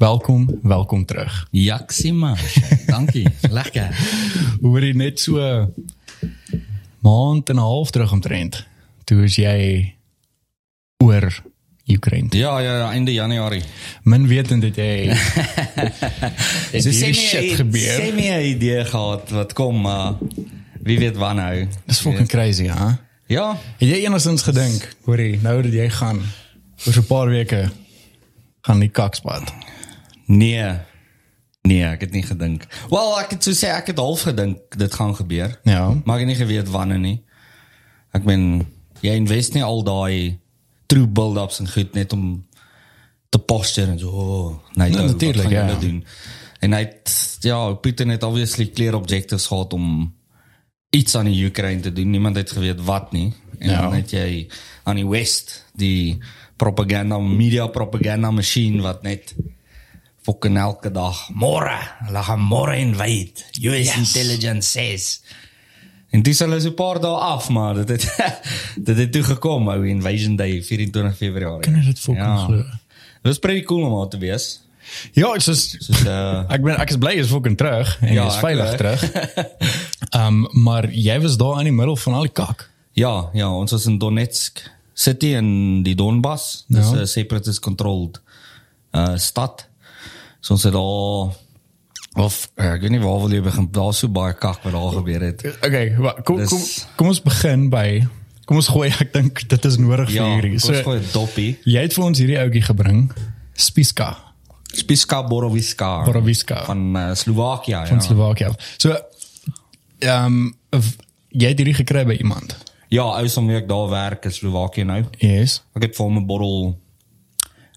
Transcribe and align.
Welkom, 0.00 0.58
welkom 0.62 1.04
terug. 1.04 1.46
Jaksima. 1.50 2.36
Dankie. 2.86 3.28
Lekker. 3.58 3.88
Hoor 4.62 4.80
jy 4.80 4.94
net 4.96 5.20
so 5.20 5.36
maand 7.04 7.50
en 7.52 7.58
'n 7.60 7.60
half 7.60 7.90
terug 7.92 8.12
omtrent. 8.12 8.62
Toe 9.04 9.26
is 9.28 9.36
jy 9.36 9.92
oor 11.04 11.28
Oekraïne. 11.84 12.32
Ja, 12.32 12.58
ja, 12.64 12.78
ja, 12.78 12.90
einde 12.90 13.12
Januarie. 13.12 13.62
Men 14.02 14.24
weet 14.26 14.50
en 14.50 14.60
dit 14.60 14.76
jy 14.76 15.12
So 16.80 16.88
hierdie 16.88 17.12
shit 17.12 17.52
gebeur. 17.60 18.00
Sê 18.00 18.14
my 18.16 18.30
'n 18.40 18.56
idee 18.56 18.84
gehad 18.84 19.28
wat 19.30 19.52
kom, 19.52 19.80
maar 19.80 20.16
wie 20.80 20.98
weet 20.98 21.16
wanneer. 21.16 21.68
Dis 21.84 22.00
fucking 22.00 22.28
crazy, 22.28 22.72
hè? 22.72 22.96
Ja, 23.26 23.52
Het 23.76 23.88
jy 23.88 24.06
enigstens 24.08 24.42
gedink, 24.48 24.96
hoorie, 25.04 25.38
nou 25.42 25.60
dat 25.62 25.72
jy 25.72 25.90
gaan 25.90 26.24
oor 26.86 26.92
so 26.92 27.00
'n 27.00 27.06
paar 27.06 27.28
weke 27.28 27.68
gaan 28.60 28.80
die 28.80 28.88
kakspad. 28.88 29.52
Nee. 30.30 30.70
Nee, 31.62 31.82
ek 31.84 32.00
het 32.06 32.14
nie 32.16 32.22
gedink. 32.24 32.64
Wel, 32.88 33.10
ek 33.20 33.34
het 33.36 33.44
so 33.44 33.52
sê 33.52 33.68
ek 33.74 33.90
het 33.92 33.98
half 34.00 34.22
gedink 34.24 34.78
dit 34.80 34.94
gaan 34.96 35.12
gebeur. 35.18 35.58
Ja. 35.68 35.90
Maar 36.04 36.20
ek 36.20 36.24
het 36.24 36.30
nie 36.32 36.38
geweet 36.40 36.70
wanneer 36.72 37.02
nie. 37.02 37.18
Ek 38.16 38.24
ben 38.24 38.62
jy 39.04 39.12
invest 39.20 39.54
nie 39.54 39.64
al 39.64 39.82
daai 39.84 40.38
true 40.90 41.06
build-ups 41.06 41.60
en 41.60 41.68
goed 41.70 41.92
net 41.94 42.14
om 42.16 42.24
te 43.30 43.38
poster 43.38 43.88
en 43.92 43.98
so. 44.00 44.08
Oh, 44.10 44.56
nee, 44.74 44.90
natuurlijk, 44.90 45.46
gaan 45.46 45.52
ja. 45.52 45.66
julle 45.66 45.78
doen. 45.84 46.00
En 46.60 46.72
hy 46.72 46.80
het 46.80 47.12
ja, 47.44 47.60
Putin 47.74 48.08
het 48.08 48.24
obviously 48.26 48.66
clear 48.74 48.94
objectives 48.94 49.46
gehad 49.46 49.72
om 49.72 50.14
iets 50.90 51.14
aan 51.14 51.28
die 51.30 51.44
Oekraïne 51.46 51.80
te 51.80 51.92
doen. 51.92 52.10
Niemand 52.10 52.36
het 52.36 52.50
geweet 52.50 52.80
wat 52.84 53.12
nie. 53.12 53.32
En 53.58 53.70
Ja. 53.70 53.80
dan 53.80 53.94
het 53.94 54.10
jy 54.10 54.48
aan 54.82 54.96
die 54.96 55.08
West 55.08 55.66
die 55.76 56.18
propaganda 56.56 57.18
media 57.18 57.66
propaganda 57.66 58.30
machine 58.30 58.82
wat 58.82 59.02
net 59.02 59.34
fucking 60.30 60.56
elke 60.58 60.90
dag 60.94 61.16
môre, 61.34 61.74
hulle 62.06 62.22
gaan 62.26 62.40
môre 62.46 62.76
invade. 62.78 63.42
US 63.66 63.90
yes. 63.90 63.96
intelligence 63.98 64.66
says. 64.70 65.20
En 66.12 66.22
dis 66.26 66.38
hulle 66.42 66.60
so 66.60 66.70
'n 66.70 66.74
paar 66.74 66.98
dae 67.00 67.10
af, 67.34 67.48
maar 67.50 67.74
dit 67.74 67.88
het 67.88 68.06
dit 68.88 68.96
het 68.96 69.12
toe 69.12 69.22
gekom, 69.22 69.68
ou 69.68 69.84
Invasion 69.86 70.36
Day 70.36 70.62
24 70.62 71.16
Februarie. 71.16 71.62
Kan 71.66 71.74
jy 71.78 71.84
dit 71.90 71.98
fucking 71.98 72.38
glo? 72.46 72.56
Dit 73.22 73.28
was 73.34 73.38
pretty 73.38 73.62
cool 73.66 73.84
om 73.86 73.94
daar 73.98 74.08
te 74.08 74.18
wees. 74.18 74.60
Ja, 75.14 75.28
ek 75.34 75.44
is 75.46 75.76
Soos 75.78 76.00
uh 76.06 76.44
ek 76.54 76.62
ben 76.62 76.74
ek 76.80 76.90
is 76.90 76.98
bly 76.98 77.12
jy's 77.18 77.30
fucking 77.30 77.56
terug 77.56 77.96
en 78.02 78.12
Ja, 78.14 78.24
jy's 78.24 78.34
ek 78.40 78.46
veilig 78.46 78.70
ook. 78.70 78.76
terug. 78.76 79.02
Ehm 80.18 80.26
um, 80.26 80.62
maar 80.64 80.90
jy 80.90 81.20
was 81.22 81.36
daar 81.36 81.58
in 81.62 81.64
die 81.70 81.76
middel 81.76 81.96
van 81.96 82.14
al 82.14 82.22
die 82.26 82.32
kak. 82.34 82.68
ja, 82.94 83.30
ja, 83.32 83.50
ons 83.54 83.70
was 83.72 83.86
in 83.86 83.98
Donetsk 83.98 84.58
City 84.94 85.34
in 85.38 85.82
die 85.82 85.94
Donbas. 85.94 86.64
Dis 86.68 86.90
Ja. 86.90 87.00
'n 87.02 87.06
separatist 87.06 87.60
controlled 87.60 88.20
uh 88.92 89.16
stad. 89.16 89.68
So 90.40 90.54
ons 90.54 90.62
het 90.64 90.72
daar 90.72 91.34
of 92.24 92.50
uh, 92.56 92.72
ek 92.74 92.80
weet 92.82 92.90
nie 92.90 93.00
waar 93.00 93.20
wil 93.20 93.30
jy 93.30 93.40
begin. 93.44 93.68
Daar's 93.70 93.98
so 94.02 94.08
baie 94.08 94.32
kak 94.34 94.62
wat 94.64 94.72
daar 94.72 94.92
gebeur 94.92 95.20
het. 95.20 95.44
Okay, 95.62 95.94
wa- 95.98 96.16
kom 96.24 96.36
Dis- 96.36 96.48
kom 96.50 96.62
kom 96.96 97.06
ons 97.12 97.20
begin 97.22 97.68
by 97.70 98.06
kom 98.46 98.56
ons 98.56 98.68
gooi 98.68 98.88
ek 98.90 99.12
dink 99.12 99.44
dit 99.48 99.64
is 99.64 99.76
nodig 99.78 100.08
vir 100.10 100.16
Ja, 100.16 100.24
hierdie. 100.34 100.52
ons 100.58 100.64
So 100.66 100.72
gooi 100.82 100.98
'n 100.98 101.06
doppie. 101.12 101.58
jy 101.64 101.80
het 101.80 101.92
vir 101.94 102.04
ons 102.04 102.18
hierdie 102.18 102.38
ouetjie 102.38 102.62
gebring. 102.62 103.12
Spiska 103.54 104.16
Spiska 104.72 105.22
Borowiska 105.28 106.04
Borowiska. 106.04 106.64
van 106.64 106.96
uh, 106.96 107.14
Slowakia 107.14 107.86
van 107.86 107.96
ja. 107.98 108.02
Slowakia. 108.02 108.50
So 108.78 108.96
ehm 110.00 110.26
um, 110.72 110.90
jy 111.30 111.48
het 111.48 111.58
hierdie 111.58 111.74
gekry 111.74 112.04
by 112.06 112.16
iemand. 112.18 112.56
Ja, 112.88 113.02
ouers 113.02 113.36
om 113.36 113.46
wie 113.46 113.56
ek 113.56 113.68
daar 113.68 113.88
werk 113.88 114.24
in 114.24 114.32
Slowakia 114.32 114.84
nou. 114.84 115.04
Yes. 115.18 115.62
Ek 115.76 115.82
het 115.82 115.94
vir 115.96 116.04
hom 116.06 116.16
'n 116.18 116.26
bottel 116.26 116.78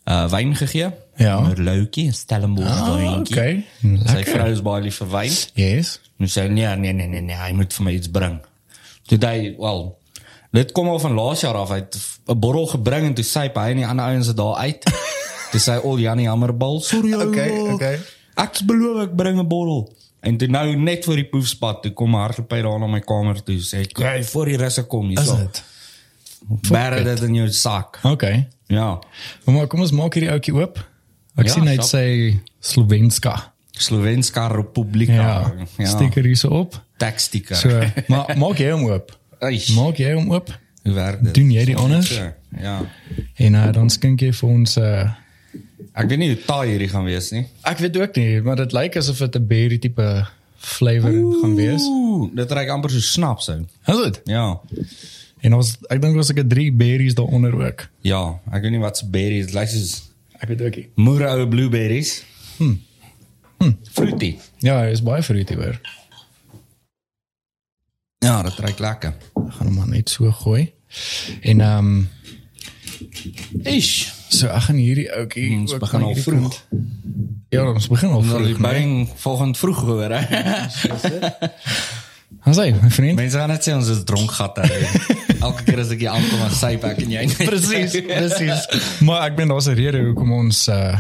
uh 0.10 0.26
wyn 0.30 0.56
gegee. 0.56 0.90
Ja. 1.18 1.40
'n 1.40 1.47
Merlotjie, 1.47 2.07
'n 2.07 2.13
Stellenbosch 2.13 2.68
Ah, 2.68 2.96
wyntjie. 2.96 3.35
okay. 3.38 3.66
Sy 3.81 4.13
Lekker. 4.13 4.34
vrou 4.34 4.51
is 4.51 4.62
baie 4.62 4.81
lief 4.84 4.96
vir 4.97 5.07
wyn. 5.09 5.31
Yes. 5.53 6.00
En 6.19 6.28
sy 6.28 6.40
sê 6.41 6.50
nee, 6.51 6.75
nee, 6.75 6.94
nee, 6.94 7.07
nee, 7.07 7.22
nee, 7.22 7.35
hy 7.35 7.51
moet 7.53 7.74
vir 7.74 7.84
my 7.85 7.91
iets 7.91 8.07
bring. 8.12 8.40
Toe 9.07 9.18
hy, 9.22 9.56
wel, 9.59 9.97
dit 10.51 10.72
kom 10.72 10.88
al 10.88 11.00
van 11.00 11.13
laas 11.13 11.41
jaar 11.41 11.56
af. 11.56 11.69
Hy 11.69 11.75
het 11.75 11.97
'n 12.28 12.40
bottel 12.40 12.68
gebring 12.68 13.06
en 13.06 13.13
toe 13.13 13.24
sê 13.25 13.40
hy 13.53 13.69
en 13.72 13.75
die 13.78 13.88
ander 13.88 14.06
ouens 14.06 14.28
het 14.28 14.38
daar 14.38 14.56
uit. 14.56 14.84
toe 15.51 15.59
sê 15.62 15.84
al 15.84 15.97
Janie 16.00 16.28
Hammerbal, 16.28 16.81
sorry 16.81 17.13
ou. 17.13 17.28
Okay, 17.28 17.50
okay. 17.74 18.00
Ek 18.35 18.57
het 18.57 18.66
beloof 18.66 19.03
ek 19.03 19.16
bring 19.16 19.38
'n 19.40 19.47
bottel. 19.47 19.94
En 20.22 20.38
toe 20.38 20.47
nou 20.47 20.75
net 20.75 21.03
voor 21.06 21.16
die 21.16 21.25
poefspad, 21.30 21.81
toe 21.81 21.91
kom 21.91 22.13
hardloop 22.13 22.51
hy 22.51 22.62
daar 22.62 22.80
na 22.80 22.88
my 22.88 23.00
kamer 23.00 23.44
toe 23.44 23.57
sê 23.59 23.81
ek, 23.81 23.94
"Kyk, 23.94 24.24
voor 24.25 24.45
die 24.45 24.57
russe 24.57 24.84
kom 24.84 25.07
hier 25.09 25.19
Is 25.19 25.28
so." 25.28 25.38
dit? 25.38 25.63
Bære 26.72 27.03
dit 27.03 27.22
in 27.22 27.34
jou 27.35 27.50
sak. 27.51 28.00
Okay. 28.03 28.47
Ja. 28.68 29.00
Maar 29.45 29.68
kom 29.68 29.80
ons 29.80 29.91
maak 29.91 30.13
hierdie 30.13 30.31
ouetjie 30.31 30.53
oop. 30.53 30.91
Ek 31.36 31.48
Ja, 31.48 31.54
sien 31.54 31.68
hy 31.68 31.78
sê 31.82 32.04
Slovenska. 32.62 33.54
Slovenska 33.72 34.48
Republika. 34.54 35.14
Ja. 35.14 35.54
ja. 35.78 35.86
Sticker 35.90 36.24
hier 36.24 36.38
so 36.38 36.50
op. 36.50 36.78
Teksticker. 37.02 37.56
So, 37.56 37.82
maar 38.08 38.38
maak 38.38 38.58
jy 38.62 38.70
hom 38.72 38.86
oop. 38.90 39.12
Eish. 39.44 39.72
Maak 39.76 39.98
jy 40.00 40.14
hom 40.14 40.30
oop 40.32 40.52
Hoe 40.84 40.94
werk 40.94 41.24
dit? 41.24 41.34
Doen 41.34 41.50
jy 41.52 41.66
die? 41.66 42.02
So, 42.04 42.32
Ja. 42.62 42.78
en 43.36 43.54
uh, 43.56 43.72
dan 43.74 43.90
skink 43.90 44.22
jy 44.22 44.32
vir 44.34 44.50
ons 44.50 44.78
uh 44.78 45.10
Ek 45.94 46.08
weet 46.10 46.18
nie 46.20 46.28
hoe 46.32 46.40
taai 46.46 46.70
hierdie 46.72 46.88
gaan 46.90 47.04
wees 47.06 47.32
nie. 47.32 47.44
ek 47.70 47.78
weet 47.78 47.98
ook 47.98 48.16
nie, 48.18 48.42
maar 48.42 48.56
dit 48.58 48.72
lyk 48.74 48.96
asof 48.98 49.18
dit 49.20 49.36
'n 49.38 49.48
berry 49.48 49.78
tipe 49.78 50.28
flavor 50.58 51.12
gaan 51.42 51.56
wees. 51.56 51.84
Ooh, 51.86 52.30
dit 52.36 52.52
reik 52.52 52.70
amper 52.70 52.90
so 52.90 53.00
snaps 53.00 53.50
ou. 53.50 53.66
Is 53.88 53.98
dit? 54.04 54.22
Ja. 54.26 54.60
En 55.42 55.54
ons 55.54 55.78
ek 55.90 56.02
dink 56.02 56.16
ons 56.16 56.28
het 56.34 56.50
drie 56.50 56.72
berries 56.72 57.14
daaronder 57.16 57.54
ook. 57.56 57.88
Ja, 58.02 58.40
ek 58.52 58.62
weet 58.62 58.72
nie 58.72 58.80
wat 58.80 58.98
se 58.98 59.06
berries, 59.06 59.46
dit 59.46 59.56
lyk 59.56 59.70
soos 59.70 60.12
Ek 60.44 60.50
weet 60.52 60.62
ook 60.68 60.76
nie. 60.76 60.88
moere 61.00 61.30
ou 61.31 61.46
blueberries. 61.48 62.18
Hm. 62.58 62.74
Hm, 63.64 63.72
fruity. 63.96 64.34
Ja, 64.59 64.81
is 64.92 65.00
baie 65.04 65.24
fruity 65.24 65.56
hoor. 65.56 65.78
Ja, 68.24 68.42
dit 68.44 68.59
reik 68.64 68.80
lekker. 68.80 69.14
Ek 69.36 69.54
gaan 69.58 69.68
hom 69.70 69.76
maar 69.80 69.88
net 69.92 70.09
so 70.12 70.31
gooi. 70.44 70.66
En 71.42 71.62
ehm 71.62 71.88
um, 71.88 72.09
Ish. 73.64 74.12
so 74.30 74.48
ek 74.48 74.62
gaan 74.68 74.78
hierdie 74.80 75.08
ouetjie 75.12 75.50
Ons 75.58 75.74
ook 75.74 75.80
begin 75.84 76.02
al 76.08 76.16
vroeg. 76.16 76.40
kant- 76.42 76.64
Ja, 77.54 77.64
ons 77.70 77.88
begin 77.88 78.10
al 78.10 78.22
die 78.22 78.30
vroeg. 78.31 78.48
nee. 78.48 78.62
bang 78.62 79.10
volgende 79.24 79.58
vroeg 79.60 79.80
hoor 79.88 80.10
hè. 80.12 80.22
Ons 82.46 82.58
sê, 82.58 82.72
my 82.81 82.90
vriend. 82.92 83.16
Mense 83.20 83.38
gaan 83.38 83.50
net 83.54 83.64
sê 83.68 83.74
ons 83.75 83.88
is 83.94 84.04
dronk 84.04 84.31
gatte. 84.31 84.64
Elke 85.44 85.64
keer 85.68 85.80
as 85.84 85.92
ek 85.92 86.00
hier 86.06 86.14
aankom 86.14 86.42
aan 86.46 86.54
sy 86.56 86.78
pak 86.81 87.02
en 87.04 87.12
jy. 87.12 87.24
Presies, 87.44 87.98
presies. 88.09 88.68
Maar 89.08 89.28
ek 89.30 89.36
ben 89.42 89.52
daar's 89.52 89.68
'n 89.68 89.76
rede 89.80 90.04
hoekom 90.08 90.31
ons 90.31 90.68
uh 90.72 90.96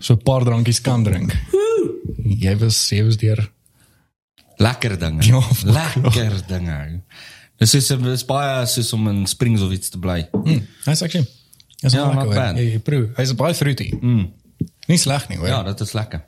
so 0.00 0.14
'n 0.14 0.22
paar 0.24 0.44
drankies 0.44 0.80
kan 0.80 1.02
drink. 1.04 1.32
Jy 2.40 2.54
was 2.60 2.78
jy 2.90 3.02
was 3.04 3.16
deur. 3.16 3.40
Lekker 4.60 4.98
dinge. 4.98 5.24
Ja, 5.24 5.40
lekker 5.78 6.32
dinge. 6.48 7.00
Dis 7.60 7.74
is 7.74 7.88
dis 7.88 8.24
baie 8.24 8.66
soos 8.66 8.92
om 8.92 9.08
in 9.08 9.26
Springs 9.26 9.60
of 9.60 9.72
iets 9.72 9.88
te 9.90 9.98
bly. 9.98 10.28
Mm, 10.32 10.62
hy's 10.84 11.02
actually. 11.02 11.28
Hy's 11.82 11.92
Ja, 11.92 12.06
ja, 12.12 12.24
lekker. 12.24 12.56
Jy, 12.56 12.70
jy 12.72 12.78
proe. 12.84 13.08
Hy's 13.16 13.34
baie 13.34 13.54
fruity. 13.54 13.90
Mm. 14.00 14.28
Nie 14.88 14.96
sleg 14.98 15.28
nie, 15.28 15.36
hoor. 15.38 15.48
Ja, 15.48 15.62
dit 15.62 15.80
is 15.80 15.92
lekker. 15.92 16.20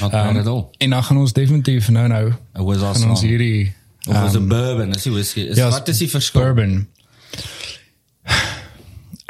Not 0.00 0.10
bad 0.10 0.36
at 0.36 0.46
all. 0.46 0.70
En 0.78 0.90
dan 0.90 1.04
gaan 1.04 1.16
ons 1.16 1.32
definitief 1.32 1.88
nou 1.88 2.06
nou 2.08 2.26
It 2.28 2.64
was 2.64 2.76
gaan 2.78 2.86
awesome. 2.88 3.10
ons 3.10 3.20
hierdie 3.20 3.72
Of 4.10 4.22
was 4.22 4.34
'n 4.36 4.48
bourbon, 4.48 4.90
is 4.94 5.02
die 5.02 5.12
whisky. 5.12 5.40
Is, 5.40 5.56
ja, 5.56 5.70
wat 5.70 5.88
is 5.88 5.98
die 5.98 6.08
verskil? 6.08 6.40
Bourbon. 6.42 6.86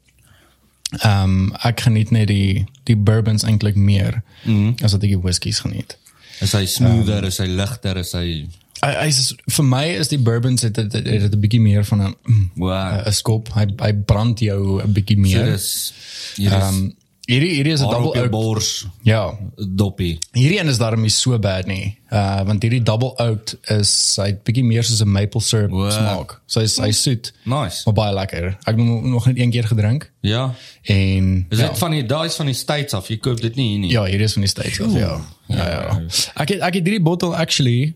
Ehm 1.00 1.24
um, 1.24 1.54
ek 1.64 1.80
geniet 1.88 2.12
net 2.12 2.28
die 2.28 2.66
die 2.84 2.96
bourbons 2.98 3.44
eintlik 3.44 3.76
meer 3.76 4.22
Mhm. 4.46 4.76
as 4.84 4.92
wat 4.92 5.04
ek 5.04 5.10
die 5.16 5.20
whiskies 5.22 5.60
geniet. 5.64 5.98
Is 6.42 6.52
hy 6.52 6.66
smoother, 6.66 7.24
is 7.24 7.38
hy 7.38 7.46
ligter, 7.48 7.98
is 7.98 8.12
hy 8.12 8.48
Hy 8.84 8.90
hy 9.00 9.08
is 9.08 9.34
vir 9.48 9.64
my 9.66 9.86
is 9.96 10.10
die 10.10 10.18
bourbons 10.20 10.62
het 10.62 10.76
het, 10.76 10.92
het, 10.92 11.06
het 11.08 11.32
'n 11.34 11.40
bietjie 11.40 11.62
meer 11.62 11.86
van 11.86 12.02
'n 12.02 12.16
mm, 12.26 12.50
wow. 12.56 13.08
'n 13.08 13.12
skop. 13.14 13.48
Hy 13.54 13.66
hy 13.80 13.94
brand 13.94 14.40
jou 14.40 14.82
'n 14.84 14.92
bietjie 14.94 15.16
So 15.16 15.22
meer. 15.22 15.46
dis 15.46 15.94
hier 16.36 16.48
is 16.52 16.54
Ehm 16.54 16.68
um, 16.76 16.94
hierdie 17.28 17.54
hierdie 17.56 17.74
is 17.74 17.82
'n 17.82 17.90
double 17.90 18.14
oak. 18.22 18.30
bors 18.32 18.86
Ja, 19.04 19.38
doppie. 19.56 20.18
Hierdie 20.34 20.60
een 20.60 20.68
is 20.68 20.78
daarom 20.78 21.02
nie 21.02 21.10
so 21.10 21.40
bad 21.40 21.66
nie. 21.68 21.98
Uh 22.12 22.42
want 22.46 22.62
hierdie 22.64 22.84
double 22.84 23.14
oaked 23.18 23.58
is 23.70 24.16
hy 24.20 24.26
het 24.26 24.44
bietjie 24.44 24.64
meer 24.64 24.84
soos 24.84 25.02
'n 25.02 25.08
maple 25.12 25.42
syrup 25.42 25.72
Wow. 25.72 25.92
smaak. 25.92 26.42
So 26.46 26.60
hy's 26.60 26.78
hy 26.78 26.92
soet, 26.92 27.34
Nice. 27.46 27.82
maar 27.86 27.94
baie 27.94 28.14
lekker. 28.14 28.46
Ek 28.66 28.76
het 28.76 28.78
nog 28.78 29.26
net 29.26 29.38
een 29.38 29.52
keer 29.52 29.64
gedrink 29.68 30.12
Ja. 30.22 30.54
en 30.84 31.46
Is 31.50 31.60
ja, 31.60 31.68
dit 31.68 31.78
van 31.78 31.92
die 31.92 32.06
daai 32.06 32.26
is 32.28 32.36
van 32.36 32.46
die 32.46 32.56
States 32.56 32.94
af. 32.94 33.08
Jy 33.08 33.18
koop 33.18 33.42
dit 33.42 33.56
nie 33.56 33.70
hier 33.70 33.80
nie. 33.80 33.92
ja, 33.92 34.04
hierdie 34.04 34.24
is 34.26 34.34
van 34.34 34.42
die 34.42 34.50
States 34.52 34.82
af, 34.82 34.94
ja. 34.94 35.22
Ja, 35.48 35.56
ja. 35.58 35.66
Ja. 35.68 36.02
Ek 36.36 36.50
het 36.50 36.60
ek 36.60 36.74
het 36.74 36.84
hierdie 36.86 37.02
bottel 37.02 37.36
actually 37.36 37.94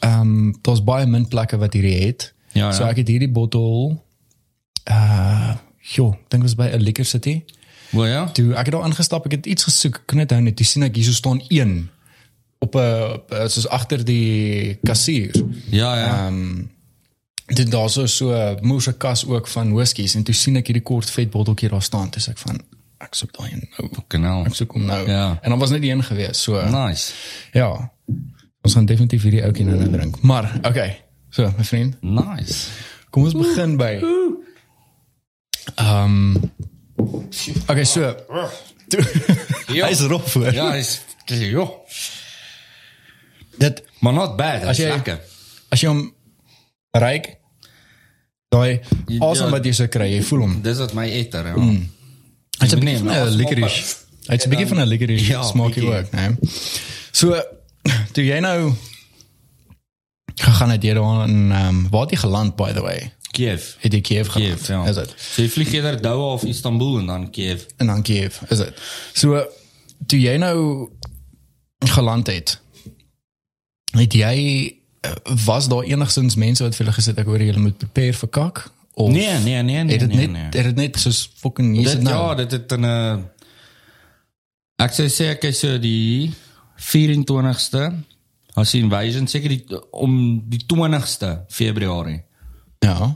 ehm 0.00 0.20
um, 0.20 0.54
daar's 0.62 0.84
baie 0.84 1.06
min 1.06 1.28
plekke 1.28 1.56
wat 1.58 1.72
hierdie 1.72 2.06
het. 2.06 2.32
Ja, 2.52 2.66
ja. 2.66 2.72
So 2.72 2.84
ek 2.84 2.96
het 2.96 3.08
hierdie 3.08 3.30
bottel 3.30 4.02
uh 4.90 5.54
jo, 5.80 6.16
dink 6.28 6.42
was 6.42 6.54
by 6.54 6.68
'n 6.72 6.80
Liquor 6.82 7.04
City. 7.04 7.42
Wel 7.94 8.06
ja. 8.06 8.26
Toe 8.32 8.52
ek 8.54 8.66
het 8.66 8.74
daar 8.74 8.86
ingestap, 8.86 9.24
ek 9.26 9.32
het 9.38 9.46
iets 9.46 9.64
gesoek, 9.64 9.96
ek 9.96 10.06
kon 10.06 10.18
net 10.18 10.30
hou 10.30 10.40
net, 10.42 10.56
toe 10.56 10.66
sien 10.66 10.82
ek 10.82 10.94
hier 10.96 11.04
so 11.04 11.12
staan 11.12 11.42
een 11.48 11.88
op 12.58 12.74
'n 12.74 13.12
op 13.12 13.30
'n- 13.32 13.48
soos 13.50 13.68
agter 13.68 14.04
die 14.04 14.74
kassier. 14.82 15.30
Ja 15.70 15.96
ja. 15.98 16.26
Ehm 16.26 16.62
Dit 17.46 17.70
daar 17.70 17.90
so 17.90 18.06
so 18.06 18.32
'n 18.32 18.58
moerse 18.66 18.92
kas 18.96 19.26
ook 19.26 19.46
van 19.48 19.72
whiskies 19.74 20.14
en 20.14 20.22
toe 20.22 20.34
sien 20.34 20.56
ek 20.56 20.66
hierdie 20.66 20.82
kort 20.82 21.10
vet 21.10 21.30
botteltjie 21.30 21.68
daar 21.68 21.82
staan, 21.82 22.08
dis 22.10 22.28
ek 22.28 22.38
van 22.38 22.60
ek 22.98 23.14
soek 23.14 23.32
daai 23.38 23.52
een 23.52 23.68
nou. 23.78 23.90
Genau. 24.08 24.44
Ek 24.44 24.54
soek 24.54 24.72
hom 24.72 24.84
nou. 24.84 25.08
Ja. 25.10 25.38
En 25.42 25.50
dan 25.50 25.58
was 25.58 25.70
net 25.70 25.80
die 25.80 25.90
een 25.90 26.02
gewees. 26.04 26.42
So 26.42 26.64
Nice. 26.70 27.12
ja. 27.52 27.92
Ons 28.62 28.74
gaan 28.74 28.86
definitief 28.86 29.22
hierdie 29.22 29.42
ouetjie 29.44 29.64
nou 29.64 29.90
drink. 29.90 30.20
Maar 30.22 30.58
okay. 30.62 31.02
So, 31.30 31.52
my 31.58 31.64
vriend, 31.64 31.96
Nice. 32.02 32.68
kom 33.10 33.22
ons 33.24 33.34
begin 33.34 33.76
by 33.76 34.00
Ehm 35.74 36.34
Okay, 37.68 37.84
so 37.84 38.00
Ja. 39.72 39.86
Hy's 39.88 40.00
rof 40.00 40.30
voor. 40.32 40.52
Ja, 40.52 40.74
is 40.74 41.00
ja. 41.26 41.68
Dit 43.58 43.82
Maar 44.00 44.12
not 44.12 44.36
bad. 44.36 44.62
As 44.62 44.76
jy- 44.76 44.88
lekker. 44.88 45.20
as 45.68 45.80
jy 45.80 45.88
hom 45.88 46.14
ryk 46.92 47.36
daai 48.48 48.80
asem 49.20 49.50
wat 49.50 49.64
jy 49.64 49.72
so 49.72 49.86
kry, 49.90 50.06
jy 50.14 50.22
voel 50.22 50.40
hom. 50.44 50.60
Dis 50.62 50.78
wat 50.78 50.92
my 50.94 51.06
eter, 51.10 51.46
ja. 51.46 51.54
Hy's 51.54 52.72
'n 52.72 52.78
Nee, 52.78 52.80
bietjie 52.80 52.98
van 52.98 53.26
'n 53.26 53.36
licorice. 53.36 53.96
Hy's 54.28 54.44
'n 54.46 54.50
bietjie 54.50 54.66
van 54.68 54.78
'n 54.80 54.86
licorice 54.88 55.26
Ja, 55.26 55.42
smaakie 55.42 55.82
ook, 55.86 56.10
né? 56.12 56.36
So 57.12 57.34
toe 58.12 58.24
jy 58.24 58.38
nou 58.40 58.72
gegaan 60.34 60.70
het 60.70 60.82
jy 60.82 60.94
daar 60.94 61.28
in 61.28 61.52
ehm 61.52 61.88
waar 61.90 62.00
het 62.02 62.10
jy 62.10 62.16
geland 62.16 62.56
by 62.56 62.72
the 62.72 62.82
way? 62.82 63.12
Kiev. 63.34 63.70
Het 63.82 63.96
jy 63.98 64.00
Kiev 64.00 64.30
geland? 64.32 64.60
Kiev, 64.60 64.68
ja. 64.70 64.82
Is 64.90 65.00
dit? 65.00 65.14
So 65.18 65.42
jy 65.42 65.48
vlieg 65.50 65.72
eerder 65.74 65.98
Doha 66.02 66.34
of 66.38 66.44
Istanbul 66.48 66.98
en 67.02 67.10
dan 67.10 67.26
Kiev. 67.34 67.66
En 67.82 67.90
dan 67.90 68.02
Kiev, 68.06 68.38
is 68.48 68.62
dit? 68.62 68.84
So 69.12 69.42
toe 70.06 70.20
jy 70.20 70.36
nou 70.42 70.90
geland 71.94 72.30
het, 72.30 72.54
het 73.94 74.14
jy 74.14 74.36
eh, 75.00 75.12
was 75.44 75.68
daar 75.68 75.84
enigstens 75.88 76.38
mense 76.40 76.62
wat 76.62 76.76
vir 76.76 76.86
hulle 76.86 76.96
gesê 76.96 77.12
het 77.12 77.22
ek 77.24 77.30
hoor 77.30 77.42
julle 77.42 77.66
moet 77.66 77.78
prepare 77.78 78.16
vir 78.22 78.32
kak 78.38 78.64
of 78.94 79.10
Nee, 79.10 79.38
nee, 79.42 79.62
nee, 79.62 79.82
nee. 79.82 79.98
het 79.98 80.06
dit 80.06 80.08
nee, 80.08 80.26
net 80.26 80.32
nee. 80.32 80.44
het 80.54 80.70
dit 80.70 80.76
net 80.78 80.98
soos 81.02 81.24
fucking 81.42 81.74
hier 81.76 81.88
sit 81.88 82.02
nou. 82.06 82.14
ja, 82.14 82.34
dit 82.44 82.50
het 82.50 82.76
'n 82.78 83.30
Ek 84.82 84.90
sê 84.90 85.06
sê 85.06 85.30
ek 85.30 85.44
is 85.44 85.60
so 85.62 85.78
die 85.78 86.32
24ste 86.90 87.92
as 88.58 88.74
invasion 88.74 89.28
seker 89.30 89.52
die 89.54 89.80
om 89.94 90.42
die 90.50 90.62
20ste 90.66 91.44
Februarie. 91.48 92.22
ja. 92.78 93.14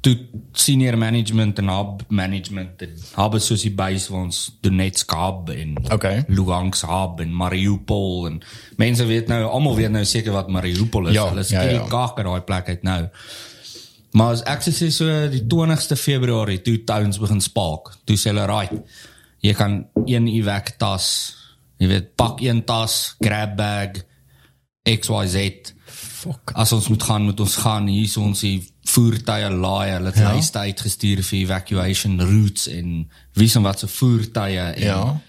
Toe 0.00 0.14
senior 0.52 0.98
management 0.98 1.58
en 1.58 1.68
hub 1.72 2.02
management 2.08 2.82
en 2.86 2.94
hub 3.16 3.36
soos 3.42 3.64
die 3.66 3.74
base 3.74 4.12
waar 4.12 4.26
ons 4.28 4.40
Donetsk 4.64 5.12
hub 5.16 5.52
en 5.54 5.76
Okay. 5.94 6.24
Lugansk 6.28 6.86
hub 6.88 7.20
en 7.24 7.34
Mariupol 7.34 8.26
en 8.30 8.40
mense 8.80 9.06
weet 9.08 9.28
nou 9.30 9.42
almal 9.48 9.76
weet 9.78 9.94
nou 9.94 10.04
seker 10.04 10.34
wat 10.36 10.50
Mariupol 10.52 11.10
is. 11.12 11.18
Ja, 11.18 11.28
Hulle 11.30 11.46
is 11.46 11.52
ja, 11.54 11.62
ja, 11.62 11.78
ja. 11.78 11.84
die 11.84 11.92
kak 11.92 12.18
uit 12.18 12.26
daai 12.26 12.46
plek 12.48 12.68
uit 12.68 12.82
nou. 12.86 13.00
Maar 14.16 14.38
as 14.38 14.44
ek 14.48 14.64
sê 14.64 14.88
so 14.94 15.06
die 15.32 15.44
20ste 15.44 15.98
Februarie 16.00 16.62
toe 16.64 16.78
towns 16.88 17.20
begin 17.20 17.42
spark. 17.44 17.92
Toe 18.08 18.16
sê 18.16 18.32
hulle 18.32 18.46
right. 18.48 18.74
Jy 19.44 19.54
kan 19.54 19.82
een 20.08 20.26
evac 20.32 20.74
tas, 20.80 21.08
jy 21.78 21.90
weet, 21.92 22.14
pak 22.18 22.40
een 22.42 22.64
tas, 22.66 23.14
grab 23.22 23.54
bag 23.58 24.00
XYZ. 24.88 25.74
Fuck. 25.86 26.52
As 26.58 26.72
ons 26.74 26.88
moet 26.90 27.02
gaan, 27.02 27.28
moet 27.28 27.40
ons 27.40 27.56
gaan. 27.62 27.86
Hier 27.86 28.08
is 28.08 28.16
ons 28.18 28.40
die 28.42 28.58
voertuie 28.88 29.50
laai. 29.50 29.90
Hulle 29.96 30.10
het 30.12 30.18
Ja. 30.18 30.32
lyste 30.34 30.58
uitgestuur 30.58 31.22
vir 31.22 31.38
evacuation 31.38 32.20
routes 32.20 32.68
en 32.68 33.08
wie 33.34 33.48
se 33.48 33.60
wat 33.60 33.78
se 33.78 33.86
voertuie 33.88 34.58
en 34.58 34.80
Ja. 34.84 35.20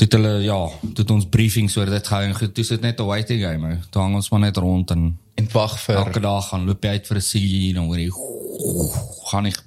het 0.00 0.12
hulle 0.12 0.42
ja, 0.42 0.68
het 0.96 1.10
ons 1.10 1.26
briefings 1.28 1.76
oor 1.76 1.86
dit 1.90 2.06
gehou 2.06 2.24
en 2.24 2.34
goed, 2.34 2.54
toe 2.54 2.64
sit 2.64 2.80
net 2.80 3.00
'n 3.00 3.04
waiting 3.06 3.42
game. 3.42 3.66
ou. 3.68 3.76
Toe 3.90 4.02
hang 4.02 4.14
ons 4.14 4.30
maar 4.30 4.40
net 4.40 4.56
rond 4.56 4.90
en 4.90 5.18
En 5.34 5.48
wag 5.52 5.80
vir 5.80 5.94
elke 5.96 6.20
dag 6.20 6.48
gaan 6.48 6.64
loop 6.66 6.82
jy 6.84 6.90
uit 6.90 7.06
vir 7.06 7.16
'n 7.16 7.20
siggie 7.22 7.74
dan 7.74 7.84
hoor 7.86 7.98
jy 7.98 8.10
gaan 9.30 9.46
ek 9.46 9.62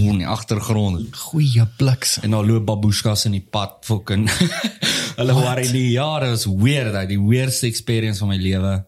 in 0.00 0.18
die 0.18 0.26
agtergrond 0.26 1.16
goeie 1.16 1.66
bliksem. 1.78 2.22
en 2.24 2.30
dan 2.30 2.46
loop 2.46 2.64
babushkas 2.66 3.24
in 3.28 3.32
die 3.32 3.46
pad 3.50 3.76
fucking 3.86 4.28
hulle 5.18 5.32
worry 5.36 5.68
nie 5.72 5.90
ja 5.92 6.18
dit 6.20 6.30
was 6.30 6.46
weird 6.46 7.08
die 7.08 7.18
weirdste 7.20 7.66
experience 7.66 8.18
van 8.18 8.28
my 8.32 8.36
lewe 8.40 8.84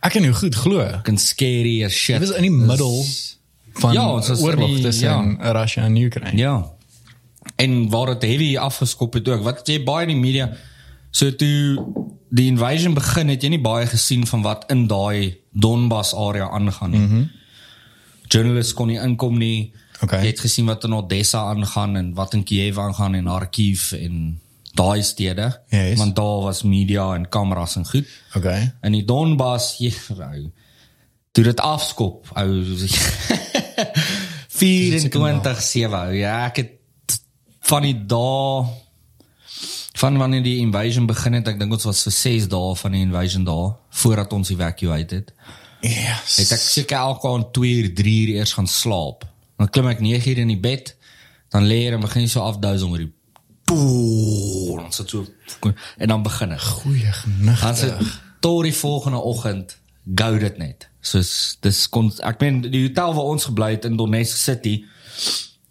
Ek 0.00 0.12
kan 0.12 0.24
jou 0.24 0.34
goed 0.34 0.54
glo. 0.54 0.84
fucking 0.90 1.20
scary 1.20 1.84
as 1.84 1.92
shit 1.92 2.20
Dit 2.20 2.28
was 2.28 2.36
in 2.36 2.42
die 2.48 2.50
middel 2.50 3.04
van 3.80 3.92
Ja, 3.92 4.06
oorlog 4.08 4.80
tussen 4.80 5.38
Russia 5.52 5.84
en 5.84 5.96
Oekraïne. 5.96 6.36
Ja. 6.36 6.70
En 7.56 7.88
waar 7.88 8.06
dit 8.06 8.22
heavy 8.22 8.56
afgeskop 8.56 9.12
het 9.12 9.28
ook. 9.28 9.42
Wat 9.42 9.66
jy 9.68 9.82
baie 9.84 10.06
in 10.06 10.14
die 10.14 10.22
media 10.22 10.50
so 11.10 11.34
toe 11.34 11.84
die 12.30 12.46
invasion 12.46 12.94
begin 12.94 13.28
het 13.28 13.42
jy 13.42 13.50
nie 13.56 13.62
baie 13.62 13.86
gesien 13.90 14.26
van 14.26 14.42
wat 14.42 14.64
in 14.70 14.86
daai 14.86 15.38
Donbas 15.50 16.14
area 16.14 16.48
aangaan 16.48 16.90
nie. 16.90 17.00
Mm 17.00 17.08
-hmm. 17.08 17.30
Journalists 18.28 18.74
kon 18.74 18.86
nie 18.86 19.00
inkom 19.00 19.38
nie. 19.38 19.72
Okay. 20.00 20.20
Jy 20.20 20.26
het 20.26 20.40
gesien 20.40 20.66
wat 20.66 20.84
in 20.84 20.94
Odessa 20.94 21.38
aangaan 21.50 21.96
en 21.96 22.14
wat 22.14 22.34
in 22.34 22.44
Kiev 22.44 22.78
aangaan 22.78 23.14
en 23.14 23.24
Kharkiv 23.24 23.92
en 23.92 24.40
daai 24.74 25.02
stede. 25.02 25.62
Yes. 25.68 25.98
Want 25.98 26.16
daar 26.16 26.40
was 26.46 26.62
media 26.62 27.14
en 27.14 27.28
kameras 27.28 27.76
en 27.76 27.86
goed. 27.86 28.08
Okay. 28.36 28.74
In 28.82 28.92
die 28.92 29.04
Donbas, 29.04 29.76
jy 29.82 29.94
ou. 30.16 30.50
Toe 31.30 31.44
dit 31.44 31.60
afskop, 31.60 32.30
ou. 32.34 32.62
24/7. 34.60 35.94
ou. 35.94 36.12
Ja, 36.14 36.46
ek 36.50 36.56
het 36.62 37.20
van 37.70 37.82
die 37.86 37.96
dae 38.06 38.66
van 40.00 40.16
wanneer 40.16 40.42
die 40.42 40.58
invasion 40.62 41.06
begin 41.06 41.36
het, 41.36 41.48
ek 41.50 41.58
dink 41.60 41.74
ons 41.76 41.84
was 41.84 42.00
vir 42.06 42.14
6 42.16 42.46
dae 42.52 42.76
van 42.82 42.94
die 42.96 43.02
invasion 43.04 43.44
daar 43.44 43.74
voordat 44.02 44.32
ons 44.32 44.52
evacuate 44.54 45.18
het. 45.20 45.34
Yes. 45.84 46.38
Het 46.40 46.54
ek 46.56 46.62
seker 46.62 46.96
elke 46.96 47.28
aand 47.28 47.52
2 47.56 47.74
uur, 47.82 47.90
3 47.98 48.14
uur 48.22 48.32
eers 48.38 48.54
gaan 48.56 48.68
slaap. 48.68 49.26
Dan 49.60 49.68
klim 49.68 49.90
ek 49.92 50.00
9 50.00 50.32
uur 50.32 50.40
in 50.44 50.52
die 50.54 50.60
bed, 50.60 50.94
dan 51.52 51.68
lê 51.68 51.82
ek 51.88 51.98
en 51.98 52.06
begin 52.06 52.28
so 52.32 52.44
afdous 52.46 52.84
om 52.86 52.96
die 52.96 53.10
Boom, 53.70 54.76
dan 54.82 54.92
sit 54.92 55.08
so 55.10 55.26
en 55.98 56.08
dan 56.08 56.22
begin 56.22 56.52
ek. 56.52 56.60
goeie 56.60 57.12
Dan 57.44 57.56
genigte. 57.56 57.74
sit 57.76 58.18
tot 58.42 58.62
die 58.66 58.74
volgende 58.74 59.20
oggend 59.22 59.76
gou 60.14 60.38
dit 60.42 60.58
net. 60.58 60.88
Soos 61.00 61.56
dis 61.62 61.84
kon 61.92 62.08
ek 62.26 62.40
meen 62.42 62.60
die 62.66 62.86
hotel 62.88 63.14
waar 63.14 63.28
ons 63.34 63.46
gebly 63.50 63.70
het 63.76 63.86
in 63.88 63.96
Donetsk 64.00 64.36
City 64.40 64.80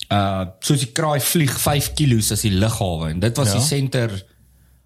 uh 0.10 0.46
soos 0.66 0.80
die 0.86 0.92
kraai 0.96 1.19
vlieg 1.22 1.54
5 1.62 1.92
kilos 1.98 2.31
as 2.34 2.42
die 2.48 2.54
lughawe 2.56 3.12
en 3.12 3.19
dit 3.22 3.38
was 3.38 3.51
Ja. 3.51 3.57
die 3.60 3.66
center 3.68 4.15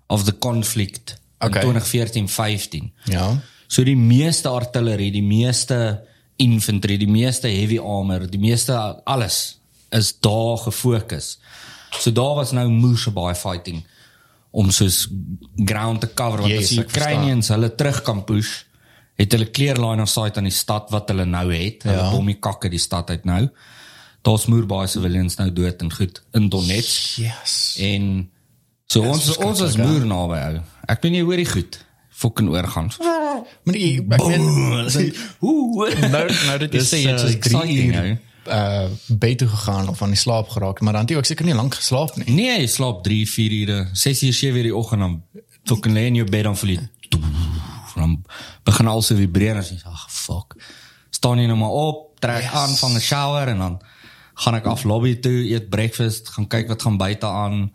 of 0.10 0.24
the 0.26 0.34
conflict 0.38 1.18
Okay. 1.44 1.62
in 1.62 1.76
2014-15. 1.76 2.92
Ja. 3.12 3.42
So 3.68 3.84
die 3.84 3.98
meeste 4.00 4.48
artillerie, 4.50 5.12
die 5.12 5.24
meeste 5.24 6.04
infantry, 6.38 6.96
die 6.98 7.08
meeste 7.12 7.48
heavy 7.52 7.80
armor, 7.80 8.28
die 8.32 8.40
meeste 8.40 8.74
alles 9.04 9.60
is 9.92 10.14
daar 10.24 10.58
gefokus. 10.58 11.38
So 12.00 12.12
daar 12.12 12.36
was 12.36 12.52
nou 12.52 12.68
moeë 12.70 13.12
baie 13.14 13.36
fighting 13.36 13.84
om 14.52 14.70
soos 14.72 15.08
ground 15.66 16.02
te 16.02 16.10
cover 16.14 16.40
want 16.44 16.52
Yes, 16.54 16.64
as 16.64 16.70
die 16.70 16.80
ek. 16.84 16.90
Ukrainians 16.90 17.48
hulle 17.50 17.70
terug 17.76 18.02
kan 18.06 18.24
push, 18.26 18.64
het 19.18 19.32
hulle 19.32 19.48
clear 19.52 19.78
line 19.82 20.02
of 20.02 20.10
sight 20.10 20.38
aan 20.38 20.44
die 20.50 20.54
stad 20.54 20.90
wat 20.94 21.10
hulle 21.10 21.26
nou 21.26 21.48
het. 21.54 21.84
Hulle 21.84 21.98
Ja. 21.98 22.12
bommie 22.12 22.40
kakke 22.40 22.70
die 22.70 22.80
stad 22.82 23.10
uit 23.10 23.26
nou. 23.26 23.50
Daar's 24.24 24.46
moeë 24.48 24.66
baie 24.68 24.88
civilians 24.88 25.36
nou 25.38 25.50
dood 25.54 25.82
en 25.82 25.92
goed 25.94 26.22
in 26.34 26.50
Donetsk 26.50 27.18
Yes. 27.18 27.76
en 27.80 28.30
so 28.88 29.02
ons 29.02 29.24
verskriklik, 29.26 29.48
ons 29.50 29.62
is 29.62 29.76
ja. 29.76 29.86
moeë 29.88 30.06
naby 30.06 30.38
ou. 30.54 30.62
Ek 30.88 31.02
weet 31.04 31.12
nie 31.12 31.22
hoe 31.24 31.36
die 31.36 31.46
goed 31.50 31.80
fucking 32.14 32.50
oorgaan. 32.54 32.92
Maar 33.66 33.74
die, 33.76 33.98
ek 34.00 34.28
meen 34.28 34.90
sin- 34.92 35.16
Hoe? 35.40 35.90
nou 36.00 36.28
nou 36.46 36.68
Dis, 36.68 36.88
sê 36.94 37.02
uh, 37.10 37.18
soos 37.18 37.32
3 37.32 37.38
exciting, 37.38 37.96
uur 37.96 38.20
uh, 38.48 38.86
beter 39.08 39.48
gegaan 39.48 39.88
of 39.88 40.02
aan 40.02 40.10
die 40.10 40.18
slaap 40.18 40.50
geraakt. 40.50 40.80
Maar 40.80 40.92
dan 40.92 41.02
had 41.02 41.10
hij 41.10 41.18
ook 41.18 41.26
zeker 41.26 41.46
niet 41.46 41.54
lang 41.54 41.76
geslapen. 41.76 42.24
Nie. 42.26 42.36
Nee, 42.36 42.60
je 42.60 42.68
slaapt 42.68 43.04
drie, 43.04 43.30
vier 43.30 43.52
uur. 43.52 43.90
Zes 43.92 44.24
uur, 44.24 44.34
zeven 44.34 44.58
uur 44.58 44.64
die 44.64 44.76
ochtend. 44.76 45.00
Dan 45.00 45.24
toch 45.64 45.82
alleen 45.82 46.06
in 46.06 46.16
je 46.16 46.24
bed 46.24 46.44
dan 46.44 46.58
voel 46.58 46.70
je... 46.70 46.80
Dan 47.96 48.26
begin 48.64 48.88
alles 48.88 49.08
te 49.08 49.16
vibreren. 49.16 49.56
En 49.56 49.76
je 49.76 49.84
ach 49.84 50.12
fuck. 50.12 50.56
Staan 51.10 51.40
je 51.40 51.48
nou 51.48 51.60
maar 51.60 51.70
op, 51.70 52.20
trek 52.20 52.42
yes. 52.42 52.52
aan, 52.52 52.70
vang 52.70 52.94
een 52.94 53.02
shower. 53.02 53.48
En 53.48 53.58
dan 53.58 53.82
ga 54.34 54.56
ik 54.56 54.66
af 54.66 54.84
lobby 54.84 55.20
toe, 55.20 55.54
eet 55.54 55.70
breakfast. 55.70 56.30
Gaan 56.30 56.48
kijken 56.48 56.70
wat 56.70 56.82
gaan 56.82 56.98
buiten 56.98 57.30
aan. 57.30 57.74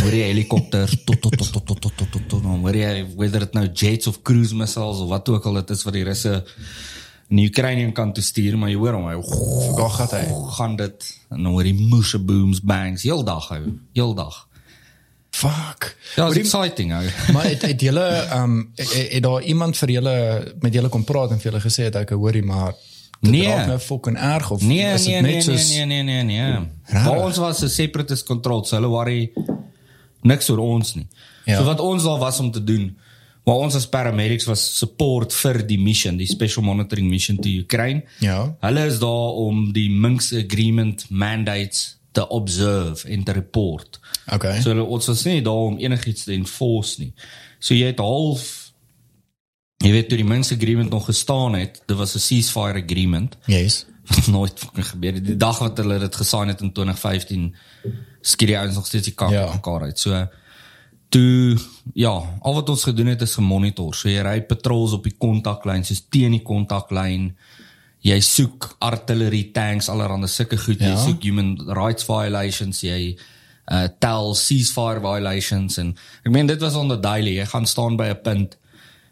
Hoor 0.00 0.14
je 0.14 0.22
helikopters. 0.22 0.96
Tot, 1.04 1.20
tot, 1.20 1.36
tot, 1.36 1.52
tot, 1.52 1.66
tot, 1.66 1.80
tot, 1.80 2.10
tot, 2.10 2.28
tot. 2.28 2.42
Dan 2.42 2.58
hoor 2.58 2.76
je, 2.76 3.06
whether 3.16 3.40
het 3.40 3.52
nou 3.52 3.68
jets 3.72 4.06
of 4.06 4.22
cruise 4.22 4.54
missiles 4.54 4.98
of 4.98 5.08
wat 5.08 5.28
ook 5.28 5.44
al 5.44 5.54
het 5.54 5.70
is 5.70 5.82
wat 5.82 5.92
die 5.92 6.04
Russen 6.04 6.44
in 7.30 7.36
die 7.36 7.48
Oekraïne 7.48 7.92
kant 7.92 8.14
toe 8.14 8.22
stuur, 8.24 8.58
maar 8.58 8.68
jy 8.70 8.76
hoor 8.76 8.92
hom 8.92 9.06
hy 9.08 9.16
Waar 9.76 9.90
gaan 9.90 10.08
hy? 10.10 10.24
gaan 10.56 10.76
dit 10.76 11.06
en 11.30 11.44
hoor 11.46 11.64
jy 11.66 11.72
moose 11.74 12.18
booms 12.18 12.60
bangs 12.62 13.02
heeldag 13.02 13.48
hou 13.48 13.62
heeldag 13.94 14.44
Fuck. 15.36 15.96
ja 16.16 16.30
die- 16.30 16.40
exciting 16.40 16.92
hou 16.92 17.04
Maar 17.34 17.44
het, 17.50 17.62
het 17.62 17.80
julle 17.80 18.04
ehm 18.08 18.58
het, 18.74 18.92
het 19.12 19.22
daar 19.22 19.42
iemand 19.42 19.76
vir 19.76 19.90
julle 19.90 20.14
met 20.60 20.72
julle 20.74 20.88
kom 20.88 21.04
praat 21.04 21.30
en 21.34 21.40
vir 21.42 21.50
julle 21.50 21.60
gesê 21.64 21.88
het 21.90 21.96
ek 22.00 22.10
hoorie 22.16 22.42
maar 22.44 22.72
dit 23.20 23.32
Nee. 23.32 23.46
raak 23.48 23.66
nou 23.66 23.78
fucking 23.78 24.16
erg 24.16 24.50
of 24.50 24.62
nee 24.62 24.84
is 24.94 25.04
dit 25.04 25.12
nee 25.12 25.22
net 25.22 25.32
nee, 25.32 25.42
soos 25.42 25.68
nee 25.74 25.84
nee 25.86 26.02
nee 26.02 26.22
nee 26.22 26.42
nee 26.92 27.02
waar 27.04 27.24
ons 27.26 27.36
was 27.42 27.62
'n 27.62 27.68
separatist 27.68 28.24
controlled 28.26 28.66
so 28.66 28.76
hulle 28.76 28.88
worry 28.88 29.32
niks 30.22 30.48
oor 30.50 30.58
ons 30.58 30.94
nie 30.94 31.06
Ja. 31.44 31.58
so 31.58 31.64
wat 31.64 31.80
ons 31.80 32.02
daar 32.02 32.18
was 32.18 32.40
om 32.40 32.50
te 32.50 32.64
doen 32.64 32.96
Maar 33.46 33.60
ons 33.62 33.76
as 33.78 33.86
paramedics 33.86 34.48
was 34.50 34.62
support 34.78 35.34
vir 35.38 35.60
die 35.68 35.78
mission, 35.78 36.16
die 36.18 36.26
special 36.26 36.64
monitoring 36.66 37.06
mission 37.06 37.36
to 37.38 37.48
Ukraine. 37.62 38.02
Ja. 38.18 38.40
Hulle 38.64 38.86
is 38.90 38.98
daar 38.98 39.36
om 39.38 39.68
die 39.72 39.86
Minsk 39.90 40.34
agreement 40.34 41.04
mandates 41.10 41.92
te 42.16 42.24
observe 42.34 43.06
en 43.08 43.22
te 43.22 43.32
report. 43.36 44.00
Okay. 44.34 44.58
So 44.64 44.72
hulle 44.72 44.82
ons 44.82 45.06
was 45.06 45.22
nie 45.28 45.44
daar 45.46 45.68
om 45.70 45.76
enigiets 45.78 46.24
te 46.26 46.34
enforce 46.34 46.98
nie. 47.04 47.12
So 47.62 47.76
jy 47.78 47.92
het 47.92 48.02
half 48.02 48.48
jy 49.84 49.92
weet 49.92 50.08
toe 50.10 50.18
die 50.18 50.26
Minsk 50.26 50.56
agreement 50.56 50.90
nog 50.90 51.06
gestaan 51.06 51.54
het, 51.54 51.82
dit 51.86 51.96
was 51.96 52.16
'n 52.16 52.24
ceasefire 52.24 52.82
agreement 52.82 53.36
yes. 53.46 53.84
nooit 54.36 54.58
fucking 54.58 54.88
gebeur. 54.88 55.22
Die 55.22 55.36
dag 55.36 55.58
wat 55.58 55.78
hulle 55.78 55.98
dit 55.98 56.16
gesign 56.16 56.48
het 56.48 56.60
in 56.60 56.72
2015, 56.72 57.54
skiet 58.20 58.48
die 58.48 58.58
ouens 58.58 58.74
nog 58.74 58.86
steeds 58.86 59.04
die 59.04 59.14
kak 59.14 59.30
Ja. 59.30 59.44
ja. 59.46 59.52
mekaar 59.52 59.82
uit. 59.82 59.98
So 59.98 60.26
toe 61.08 61.56
ja, 61.94 62.10
al 62.42 62.54
wat 62.54 62.68
ons 62.68 62.84
gedoen 62.84 63.06
het 63.06 63.22
is 63.22 63.34
gemonitor. 63.38 63.94
So 63.94 64.08
jy 64.08 64.22
ry 64.26 64.40
patrols 64.48 64.92
op 64.92 65.04
die 65.04 65.14
kontaklyn, 65.18 65.84
soos 65.84 66.04
teen 66.10 66.30
die 66.36 66.42
kontaklyn. 66.42 67.30
Jy 68.06 68.20
soek 68.22 68.76
artillery 68.84 69.50
tanks, 69.54 69.88
allerhande 69.90 70.28
sulke 70.30 70.58
goed. 70.58 70.80
Ja. 70.80 70.92
Jy 70.94 70.96
soek 71.06 71.22
human 71.26 71.56
rights 71.74 72.06
violations, 72.08 72.82
jy 72.86 73.16
uh 73.66 73.88
tel 73.98 74.34
ceasefire 74.38 75.00
violations 75.02 75.78
en 75.82 75.88
ek 76.24 76.30
meen 76.30 76.46
dit 76.46 76.60
was 76.62 76.76
on 76.78 76.88
the 76.88 77.00
daily. 77.02 77.32
Jy 77.40 77.46
gaan 77.50 77.66
staan 77.66 77.96
by 77.96 78.04
'n 78.12 78.20
punt. 78.22 78.56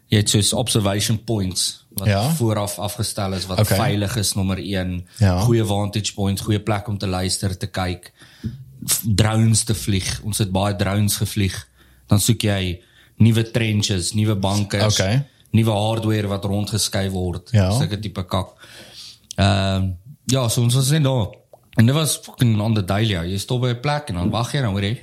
Jy 0.07 0.17
het 0.17 0.29
soos 0.29 0.53
observation 0.53 1.17
points 1.23 1.83
wat 1.97 2.07
Ja. 2.07 2.29
vooraf 2.37 2.77
afgestel 2.79 3.33
is 3.33 3.45
wat 3.47 3.59
Okay. 3.59 3.77
veilig 3.77 4.15
is 4.17 4.33
nommer 4.35 4.57
1. 4.59 5.05
Ja. 5.19 5.39
Goeie 5.39 5.65
vantage 5.65 6.13
points, 6.13 6.41
goeie 6.41 6.59
plek 6.59 6.87
om 6.87 6.97
te 6.97 7.07
luister, 7.07 7.57
te 7.57 7.67
kyk. 7.67 8.11
Drones 9.15 9.63
te 9.63 9.73
vlieg. 9.75 10.21
Ons 10.23 10.37
het 10.37 10.51
baie 10.51 10.75
drones 10.75 11.15
gevlieg. 11.15 11.67
Dan 12.07 12.19
soek 12.19 12.41
jy 12.41 12.81
nuwe 13.17 13.51
trenches, 13.51 14.13
nuwe 14.13 14.35
bankers, 14.35 14.99
Okay. 14.99 15.23
nuwe 15.51 15.71
hardware 15.71 16.27
wat 16.27 16.43
rondgeskuif 16.45 17.11
word. 17.11 17.49
Ja. 17.51 17.71
Sulke 17.71 17.99
tipe 17.99 18.25
kak. 18.25 18.53
Ehm 19.35 19.91
ja, 20.25 20.47
so 20.49 20.61
ons 20.61 20.73
was 20.75 20.89
net 20.89 21.03
daar. 21.03 21.27
En 21.77 21.85
dit 21.85 21.95
was 21.95 22.17
fucking 22.17 22.59
on 22.61 22.73
the 22.73 22.83
daily. 22.85 23.11
ja. 23.11 23.23
Jy 23.23 23.37
stop 23.37 23.61
by 23.61 23.69
'n 23.69 23.79
plek 23.79 24.09
en 24.09 24.15
dan 24.15 24.29
wag 24.29 24.51
jy 24.51 24.57
en 24.57 24.63
dan 24.63 24.71
hoor 24.71 24.83
jy 24.83 24.99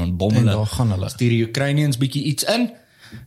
en 0.00 0.16
bom 0.16 0.32
hulle. 0.32 0.50
daar 0.50 0.66
gaan 0.66 0.90
hulle. 0.90 1.08
Stuur 1.08 1.28
die 1.30 1.42
Ukrainians 1.48 1.96
bietjie 1.98 2.22
iets 2.32 2.44
in 2.44 2.70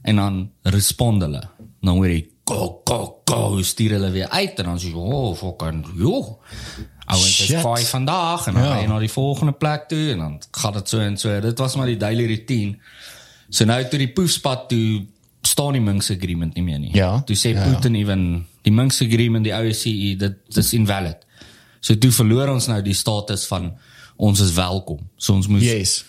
en 0.01 0.15
dan 0.15 0.51
respond 0.63 1.21
hulle. 1.21 1.41
Dan 1.81 1.95
hoor 1.95 2.07
jy 2.09 2.27
go 2.49 2.81
go 2.85 3.21
go 3.29 3.61
stuur 3.61 3.91
hulle 3.97 4.11
weer 4.11 4.29
uit 4.29 4.59
en 4.59 4.65
dan 4.65 4.77
sê 4.79 4.89
jy, 4.91 4.93
"Oh, 4.95 5.35
fucking 5.35 5.85
jo." 5.97 6.39
Ouens 7.09 7.39
is 7.41 7.61
five 7.61 7.87
vandag 7.89 8.47
en 8.47 8.53
dan 8.53 8.63
Ja. 8.63 8.79
jy 8.81 8.87
na 8.87 8.99
die 8.99 9.09
volgende 9.09 9.51
plek 9.57 9.87
toe 9.89 10.11
en 10.11 10.17
dan 10.17 10.39
gaan 10.51 10.73
dit 10.73 10.89
so 10.89 10.99
en 10.99 11.17
so. 11.17 11.39
Dit 11.41 11.57
was 11.57 11.75
maar 11.75 11.85
die 11.89 11.97
daily 11.97 12.25
routine. 12.25 12.77
So 13.49 13.65
nou 13.65 13.79
toe 13.89 13.97
die 13.99 14.11
poefspad 14.13 14.67
toe 14.69 15.05
staan 15.41 15.73
die 15.73 15.81
Minsk 15.81 16.11
agreement 16.11 16.53
nie 16.55 16.63
meer 16.63 16.79
nie. 16.79 16.91
Ja. 16.93 17.21
Toe 17.25 17.35
sê 17.35 17.49
Ja, 17.53 17.59
ja, 17.59 17.65
ja. 17.65 17.73
Putin 17.73 17.95
even 17.95 18.45
die 18.61 18.71
Minsk 18.71 19.01
agreement, 19.01 19.43
die 19.43 19.53
OSCE, 19.53 20.15
dit 20.17 20.35
dis 20.53 20.73
invalid. 20.73 21.17
So 21.81 21.95
toe 21.95 22.11
verloor 22.11 22.49
ons 22.49 22.67
nou 22.67 22.81
die 22.81 22.93
status 22.93 23.47
van 23.47 23.71
ons 24.17 24.39
is 24.39 24.53
welkom. 24.53 24.99
So 25.17 25.33
ons 25.33 25.47
moes 25.47 25.63
Yes. 25.63 26.05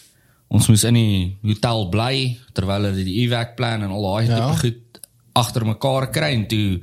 ons 0.50 0.66
moes 0.68 0.84
in 0.84 0.94
die 0.94 1.36
hotel 1.42 1.88
bly 1.88 2.36
terwyl 2.52 2.82
hulle 2.90 3.04
die 3.04 3.22
evac 3.24 3.54
plan 3.56 3.82
en 3.82 3.90
al 3.90 4.02
daai 4.02 4.26
Ja. 4.28 4.36
tipe 4.50 4.58
goed 4.58 5.00
agter 5.32 5.64
mekaar 5.64 6.10
kry 6.10 6.32
en 6.34 6.46
toe 6.48 6.80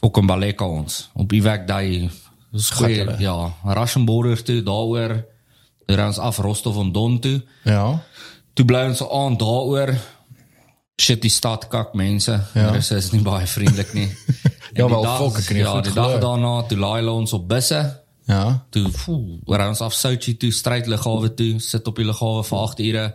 fucking 0.00 0.26
baleka 0.26 0.64
ons 0.66 1.10
op 1.14 1.32
evac 1.32 1.66
day 1.68 2.08
hulle. 2.52 3.16
ja 3.20 3.52
Russian 3.64 4.06
toe 4.44 4.62
daaroor 4.62 5.24
toe 5.86 5.96
ry 5.96 6.06
ons 6.06 6.18
af 6.18 6.38
Rostov 6.38 6.76
on 6.76 6.92
Don 6.92 7.18
toe 7.20 7.42
Ja. 7.64 8.02
toe 8.54 8.64
bly 8.64 8.84
ons 8.88 9.02
aan 9.02 9.36
daaroor 9.38 9.94
shit 11.00 11.22
die 11.22 11.30
stad 11.30 11.68
kak 11.68 11.94
mense 11.94 12.32
Ja. 12.54 12.72
ja. 12.74 12.74
is 12.96 13.12
nie 13.12 13.22
baie 13.22 13.46
vriendelik 13.46 13.94
nie 13.94 14.08
Ja, 14.74 14.88
wel, 14.88 15.04
ek 15.04 15.44
kan 15.44 15.56
nie 15.56 15.62
ja 15.62 15.72
goed 15.74 15.84
die 15.84 15.92
dag 15.92 16.20
daarna 16.20 16.62
toe 16.68 16.78
laai 16.78 17.00
hulle 17.00 17.10
ons 17.12 17.32
op 17.32 17.48
busse 17.48 17.98
Ja. 18.28 18.62
toe 18.70 18.88
foe, 18.92 19.40
ry 19.46 19.66
ons 19.68 19.80
af 19.80 19.92
Sochi 19.94 20.36
toe 20.38 20.50
stryd 20.52 20.86
lughawe 20.86 21.34
toe 21.34 21.58
sit 21.60 21.86
op 21.88 21.96
die 21.96 22.04
lughawe 22.06 22.44
vir 22.44 22.58
8 22.58 22.80
ure 22.80 23.06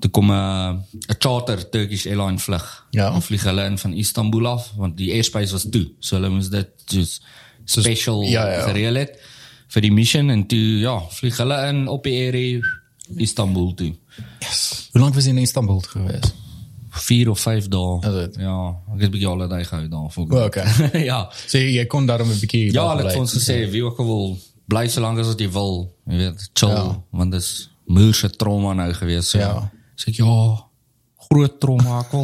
toe 0.00 0.10
kom 0.10 0.30
'n 0.30 0.84
'n 1.08 1.16
charter 1.18 1.70
Turkish 1.70 2.06
airline 2.06 2.38
vlug 2.38 2.66
Ja. 2.90 3.10
dan 3.10 3.22
vlieg 3.22 3.42
hulle 3.44 3.64
in 3.64 3.78
van 3.78 3.92
Istanbul 3.94 4.46
af 4.46 4.72
want 4.76 4.96
die 4.96 5.10
airspace 5.12 5.52
was 5.52 5.66
toe 5.70 5.86
so 6.00 6.16
hulle 6.16 6.28
moes 6.28 6.48
dit 6.50 6.68
soos 6.86 7.20
special 7.64 8.22
ja, 8.22 8.46
ja. 8.52 8.62
gereël 8.68 8.94
het 8.94 9.18
vir 9.74 9.82
die 9.82 9.92
mission 9.92 10.30
en 10.30 10.46
toe 10.46 10.78
ja 10.80 10.98
vlieg 11.10 11.36
hulle 11.36 11.58
in 11.68 11.86
op 11.88 12.04
die 12.04 12.16
area 12.28 12.60
Istanbul 13.16 13.74
toe 13.74 13.92
Yes. 14.40 14.88
Hoe 14.92 15.00
lank 15.00 15.14
was 15.14 15.24
jy 15.26 15.30
in 15.34 15.38
Istanbul 15.42 15.80
gewees? 15.80 16.32
4 16.94 17.30
of 17.30 17.40
5 17.40 17.68
dae 17.68 17.98
Is 18.06 18.14
dit? 18.20 18.36
ja 18.44 18.56
ek 18.94 19.00
het 19.00 19.08
'n 19.08 19.12
bietjie 19.16 19.28
holiday 19.28 19.64
gehou 19.64 19.88
daar 19.88 20.10
vir 20.10 20.24
O, 20.30 20.44
okay. 20.44 20.66
ja 21.10 21.28
So 21.46 21.58
jy, 21.58 21.86
kon 21.86 22.06
daarom 22.06 22.30
'n 22.30 22.38
bietjie 22.40 22.72
Ja, 22.72 22.88
hulle 22.94 23.08
het 23.08 23.16
ons 23.18 23.34
gesê 23.34 23.64
wie 23.70 23.82
ook 23.84 23.98
al 23.98 24.06
wil 24.06 24.38
bly 24.68 24.86
so 24.88 25.00
lank 25.00 25.18
as 25.18 25.26
wat 25.26 25.40
jy 25.40 25.50
wil. 25.52 25.90
Jy 26.08 26.16
weet, 26.16 26.50
chill 26.54 26.68
Ja. 26.72 26.84
ja. 26.84 27.02
want 27.10 27.32
dis 27.32 27.70
moerse 27.86 28.30
trauma 28.30 28.72
nou 28.72 28.92
gewees. 28.96 29.28
So. 29.30 29.38
Ja. 29.38 29.70
Sê 29.96 30.08
ek 30.08 30.22
ja, 30.22 30.36
groot 31.28 31.60
trauma 31.60 32.00
ek 32.00 32.14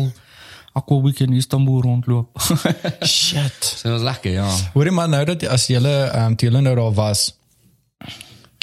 ek 0.77 0.89
wil 0.89 1.03
bietjie 1.03 1.27
in 1.27 1.33
Istanbul 1.35 1.81
rondloop. 1.83 2.41
Shit. 3.03 3.65
so 3.65 3.89
dit 3.89 3.93
was 3.93 4.03
lekker, 4.03 4.33
ja. 4.33 4.49
Hoorie 4.75 4.93
maar 4.95 5.09
nou 5.09 5.25
dat 5.25 5.43
as 5.47 5.67
jy 5.67 5.81
ehm 5.83 6.27
um, 6.27 6.37
toe 6.37 6.51
jy 6.51 6.61
nou 6.61 6.75
daar 6.75 6.95
was 6.95 7.25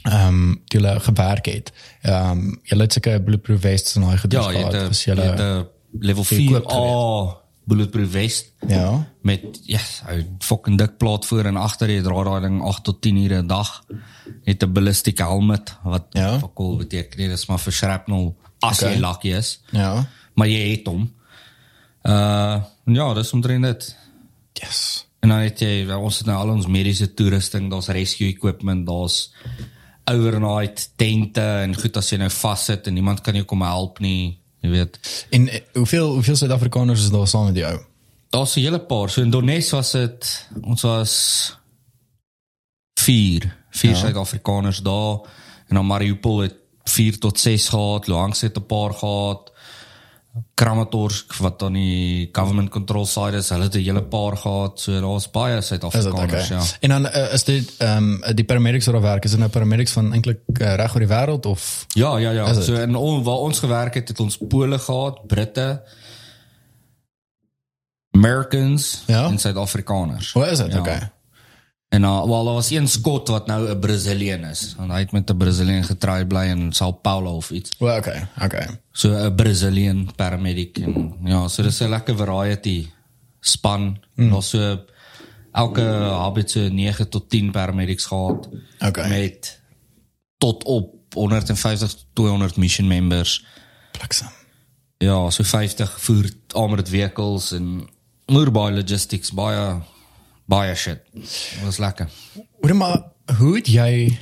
ehm 0.03 0.27
um, 0.27 0.61
toe 0.71 0.81
jy 0.81 0.99
gewerk 0.99 1.45
het. 1.51 1.71
Ehm 2.01 2.31
um, 2.31 2.59
jy 2.63 2.77
het 2.79 2.93
seker 2.93 3.23
bulletproof 3.23 3.59
vests 3.61 3.95
en 3.95 4.01
daai 4.07 4.17
gedoen 4.17 4.41
Ja, 4.41 4.51
jy 4.51 4.63
het 4.65 5.03
jy 5.05 5.13
jy 5.13 5.35
'n 5.35 5.67
level 5.99 6.23
Equipped 6.23 6.71
4A 6.71 7.45
bulletproof 7.67 8.11
vest 8.11 8.53
Ja. 8.67 9.07
met 9.21 9.41
ja, 9.63 9.77
yes, 9.77 10.01
'n 10.07 10.37
fucking 10.39 10.77
dik 10.77 10.97
plaat 10.97 11.25
voor 11.25 11.45
en 11.45 11.57
agter 11.57 11.89
jy 11.89 12.01
dra 12.01 12.23
daai 12.23 12.41
ding 12.41 12.61
8 12.63 12.83
tot 12.83 13.01
10 13.01 13.17
ure 13.17 13.41
'n 13.41 13.47
dag. 13.47 13.83
Het 14.43 14.63
'n 14.63 14.71
ballistic 14.73 15.17
helmet 15.17 15.75
wat 15.83 16.05
Ja. 16.11 16.39
fakkel 16.39 16.77
beteken 16.77 17.19
nie, 17.19 17.27
dis 17.27 17.45
maar 17.47 17.59
vir 17.59 17.73
shrapnel 17.73 18.35
as 18.59 18.81
Okay. 18.81 18.93
jy 18.93 18.99
lucky 19.01 19.27
is. 19.33 19.59
Ja. 19.71 20.07
maar 20.35 20.47
jy 20.47 20.71
het 20.71 20.85
hom. 20.87 21.11
Uh 22.07 22.63
ja, 22.87 23.13
dis 23.13 23.33
omtrent 23.33 23.63
dit. 23.63 23.95
Yes. 24.53 25.07
En 25.19 25.29
dan 25.29 25.37
het 25.43 25.59
jy 25.59 25.85
wel, 25.85 26.01
ons 26.01 26.17
het 26.17 26.27
nou 26.29 26.37
al 26.39 26.53
ons 26.53 26.67
mediese 26.71 27.09
toerusting, 27.13 27.69
daar's 27.71 27.89
rescue 27.91 28.29
equipment, 28.31 28.85
daar's 28.87 29.33
overnight 30.07 30.85
tente 30.95 31.43
en 31.43 31.75
goed 31.75 31.97
as 31.99 32.11
jy 32.13 32.19
nou 32.21 32.29
vassit 32.31 32.87
en 32.87 32.95
niemand 32.95 33.21
kan 33.25 33.35
jou 33.35 33.43
kom 33.49 33.65
help 33.65 33.99
nie, 34.03 34.37
jy 34.63 34.71
weet. 34.71 34.99
En 35.35 35.49
eh, 35.51 35.61
hoeveel 35.75 36.13
hoeveel 36.13 36.39
Suid-Afrikaners 36.39 37.03
is 37.03 37.11
daar 37.11 37.27
saam 37.27 37.49
met 37.49 37.59
jou? 37.59 37.73
Daar's 38.29 38.55
'n 38.55 38.59
hele 38.61 38.79
paar. 38.79 39.09
So 39.09 39.21
in 39.21 39.29
Donetsk 39.29 39.71
was 39.71 39.91
dit 39.91 40.47
ons 40.61 40.81
was 40.81 41.13
4, 42.99 43.55
4 43.69 43.89
Ja. 43.89 43.95
ja. 43.95 44.01
Suid-Afrikaners 44.01 44.79
daar 44.79 45.19
en 45.67 45.75
dan 45.75 45.85
Mariupol 45.85 46.39
het 46.39 46.55
4 46.83 47.19
tot 47.19 47.39
6 47.39 47.69
gehad, 47.69 48.07
Luhansk 48.07 48.41
het 48.41 48.57
'n 48.57 48.65
paar 48.65 48.93
gehad. 48.93 49.51
Kramatorsk 50.53 51.33
wat 51.43 51.61
aan 51.63 51.73
die 51.73 52.29
government 52.31 52.69
control 52.69 53.05
side 53.05 53.37
is, 53.37 53.49
hulle 53.49 53.63
het 53.63 53.75
'n 53.75 53.83
hele 53.83 54.03
paar 54.03 54.37
gehad. 54.37 54.79
So 54.79 54.99
daar's 55.01 55.29
baie 55.31 55.61
Suid-Afrikaners, 55.61 56.51
okay? 56.51 56.57
ja. 56.57 56.63
En 56.79 56.89
dan 56.89 57.05
uh, 57.05 57.33
is 57.33 57.43
dit 57.43 57.73
ehm 57.77 57.97
um, 58.23 58.35
die 58.35 58.45
paramedics 58.45 58.85
wat 58.85 58.93
daar 58.93 59.03
werk, 59.11 59.23
is 59.23 59.31
dit 59.31 59.39
nou 59.39 59.51
paramedics 59.51 59.91
van 59.91 60.13
eintlik 60.13 60.39
uh, 60.61 60.75
reg 60.75 60.93
oor 60.93 60.99
die 60.99 61.09
wêreld 61.09 61.45
of 61.45 61.85
Ja, 61.93 62.17
ja, 62.17 62.31
ja. 62.31 62.61
So 62.61 62.73
in 62.73 62.95
on, 62.95 63.23
waar 63.23 63.37
ons 63.37 63.59
gewerk 63.59 63.93
het, 63.93 64.07
het 64.07 64.19
ons 64.19 64.37
Pole 64.47 64.79
gehad, 64.79 65.27
Britte, 65.27 65.83
Americans 68.11 69.03
Ja? 69.05 69.27
en 69.27 69.37
Suid-Afrikaners. 69.37 70.33
hoe 70.33 70.45
is 70.45 70.57
dit? 70.57 70.73
Ja. 70.73 70.79
Okay. 70.79 71.11
En 71.89 72.03
uh, 72.03 72.25
wel 72.25 72.43
daar 72.43 72.53
was 72.53 72.69
een 72.69 72.87
skot 72.87 73.27
wat 73.27 73.47
nou 73.47 73.69
'n 73.69 73.79
Brazilian 73.79 74.43
is. 74.43 74.73
Want 74.77 74.91
hy 74.91 74.99
het 74.99 75.11
met 75.11 75.29
'n 75.29 75.37
Brazilian 75.37 75.83
getry 75.83 76.25
bly 76.25 76.45
in 76.45 76.73
Sao 76.73 76.91
Paulo 76.91 77.35
of 77.35 77.51
iets. 77.51 77.71
Well, 77.79 77.97
okay. 77.97 78.27
Okay. 78.43 78.67
So 78.91 79.09
'n 79.09 79.35
Brazilian 79.35 80.09
paramedic 80.15 80.77
en 80.77 81.13
ja, 81.23 81.47
so 81.47 81.63
dis 81.63 81.79
'n 81.79 81.89
lekker 81.89 82.15
variety 82.17 82.89
span. 83.39 83.97
Mm. 84.15 84.29
Daar's 84.29 84.49
so 84.49 84.79
elke 85.51 85.81
hub 86.23 86.35
het 86.35 86.51
so 86.51 86.67
9 86.67 87.09
tot 87.09 87.29
10 87.29 87.51
paramedics 87.51 88.05
gehad. 88.05 88.49
Okay. 88.79 89.09
Met 89.09 89.61
tot 90.37 90.63
op 90.63 91.13
150 91.13 91.89
tot 91.89 92.05
200 92.13 92.55
mission 92.55 92.87
members. 92.87 93.45
Bliksem. 93.91 94.27
Ja, 94.97 95.29
so 95.29 95.43
50 95.43 96.01
voer 96.01 96.31
armored 96.51 96.89
vehicles 96.89 97.51
en 97.51 97.89
moer 98.25 98.51
baie 98.51 98.73
logistics, 98.75 99.31
baie 99.31 99.81
baie 100.47 100.75
shit. 100.75 101.03
Dit 101.13 101.63
was 101.63 101.77
lekker. 101.83 102.09
Hoor 102.61 102.75
maar, 102.75 103.03
hoe 103.37 103.55
het 103.59 103.67
jy 103.67 104.17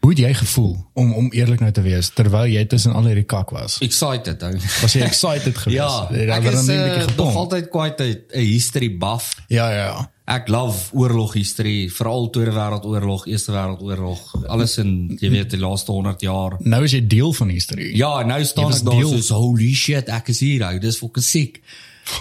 Hoe 0.00 0.10
het 0.14 0.20
jy 0.22 0.30
gevoel 0.34 0.76
om 0.96 1.10
om 1.12 1.26
eerlik 1.36 1.60
nou 1.60 1.72
te 1.76 1.82
wees 1.84 2.08
terwyl 2.16 2.48
jy 2.48 2.62
tussen 2.72 2.94
al 2.96 3.04
hierdie 3.10 3.26
kak 3.28 3.50
was? 3.52 3.76
Excited 3.84 4.40
ou. 4.48 4.54
Was 4.80 4.94
jy 4.96 5.02
excited 5.04 5.58
geweest? 5.64 5.76
Ja, 5.76 6.06
ek 6.08 6.46
nie 6.46 6.54
'n 6.54 6.70
uh, 6.72 6.84
bietjie 6.86 7.02
nog 7.04 7.10
gebom? 7.10 7.36
altyd 7.42 7.68
quite 7.68 8.06
'n 8.32 8.46
history 8.46 8.88
buff. 8.96 9.34
Ja, 9.48 9.68
ja, 9.70 9.84
ja. 9.92 10.10
Ek 10.24 10.48
love 10.48 10.94
oorlog 10.96 11.34
history, 11.34 11.90
veral 11.90 12.30
Tweede 12.30 12.52
Wêreldoorlog, 12.56 13.26
Eerste 13.26 13.52
Wêreldoorlog, 13.52 14.46
alles 14.46 14.78
in 14.78 15.18
jy 15.20 15.30
weet 15.30 15.50
die 15.50 15.60
laaste 15.60 15.92
100 15.92 16.20
jaar. 16.20 16.56
Nou 16.62 16.84
is 16.84 16.92
jy 16.92 17.06
deel 17.06 17.32
van 17.32 17.48
history. 17.48 17.90
Ja, 17.96 18.22
nou 18.22 18.44
staan 18.44 18.70
was 18.70 18.80
ek 18.80 18.84
daar 18.84 19.02
soos 19.02 19.28
holy 19.28 19.74
shit, 19.74 20.08
ek 20.08 20.28
is 20.28 20.40
hier 20.40 20.64
ou, 20.64 20.78
dis 20.78 20.96
fucking 20.96 21.24
siek. 21.24 21.60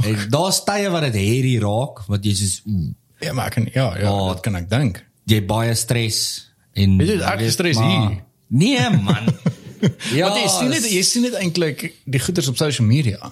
En 0.04 0.26
daar's 0.30 0.64
tye 0.66 0.90
wat 0.90 1.02
dit 1.02 1.16
hairy 1.16 1.60
raak, 1.64 2.04
wat 2.08 2.26
jy 2.26 2.34
soos 2.34 2.62
oeh, 2.66 2.90
Ja, 3.20 3.34
maar 3.34 3.46
ek 3.52 3.54
kan 3.58 3.68
ja, 3.74 3.98
ja, 3.98 4.08
Ja. 4.10 4.34
dit 4.34 4.42
kan 4.42 4.56
ek 4.56 4.70
dink. 4.70 5.04
jy 5.30 5.42
baie 5.46 5.76
stres 5.76 6.50
en 6.74 6.98
jy, 7.00 7.20
ek 7.22 7.40
weet, 7.40 7.52
stres 7.52 7.78
maar- 7.78 8.10
hier. 8.10 8.22
Nee 8.48 8.90
man. 8.90 9.28
ja, 10.18 10.28
Want 10.30 10.40
jy 10.42 10.48
sien 10.48 10.72
dit 10.72 10.88
jy 10.92 11.02
sien 11.04 11.22
dit 11.28 11.34
eintlik 11.38 11.94
die 12.06 12.20
goeders 12.20 12.48
op 12.48 12.58
social 12.58 12.88
media. 12.88 13.32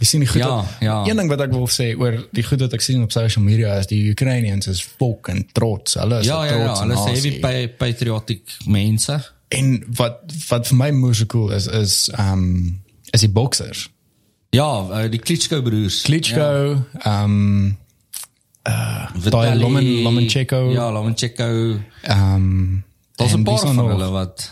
Jy 0.00 0.06
sien 0.06 0.20
die 0.24 0.28
goed. 0.28 0.40
Ja, 0.40 0.64
ja. 0.80 0.94
Een 1.08 1.16
ding 1.16 1.28
wat 1.28 1.40
ek 1.44 1.52
wil 1.52 1.66
sê 1.68 1.90
oor 1.98 2.14
die 2.32 2.42
goed 2.44 2.60
wat 2.64 2.72
ek 2.76 2.80
sien 2.84 3.02
op 3.04 3.12
social 3.12 3.44
media 3.44 3.74
is 3.80 3.86
die 3.90 4.10
Ukrainians 4.12 4.66
is 4.66 4.80
fucking 4.82 5.46
trots. 5.52 5.94
Hulle 6.00 6.20
is 6.20 6.26
Ja, 6.26 6.44
ja, 6.44 6.54
ja, 6.56 6.64
trotse 6.74 6.82
hulle 6.86 6.96
is 6.96 7.22
heavy 7.22 7.40
pa 7.40 7.52
patriotic 7.84 8.56
mense. 8.66 9.18
En 9.52 9.84
wat 9.98 10.20
wat 10.48 10.66
vir 10.70 10.76
my 10.76 10.90
moeë 10.96 11.26
cool 11.32 11.50
is 11.52 11.66
is 11.66 11.96
um 12.18 12.80
is 13.12 13.20
die 13.26 13.28
boksers. 13.32 13.88
Ja, 14.56 14.68
uh, 14.82 15.04
die 15.10 15.18
Klitschko 15.20 15.60
broers. 15.62 16.02
Klitschko, 16.02 16.84
um 17.06 17.76
Vitali- 18.62 19.46
daai 19.48 19.58
Lomen- 19.58 20.02
Lomachenko. 20.02 20.70
Ja, 20.70 20.90
Lomachenko. 20.92 21.78
um 22.10 22.84
Daar's 23.16 23.34
'n 23.34 23.42
paar 23.42 23.58
van 23.58 23.78
hulle 23.78 24.10
wat 24.10 24.50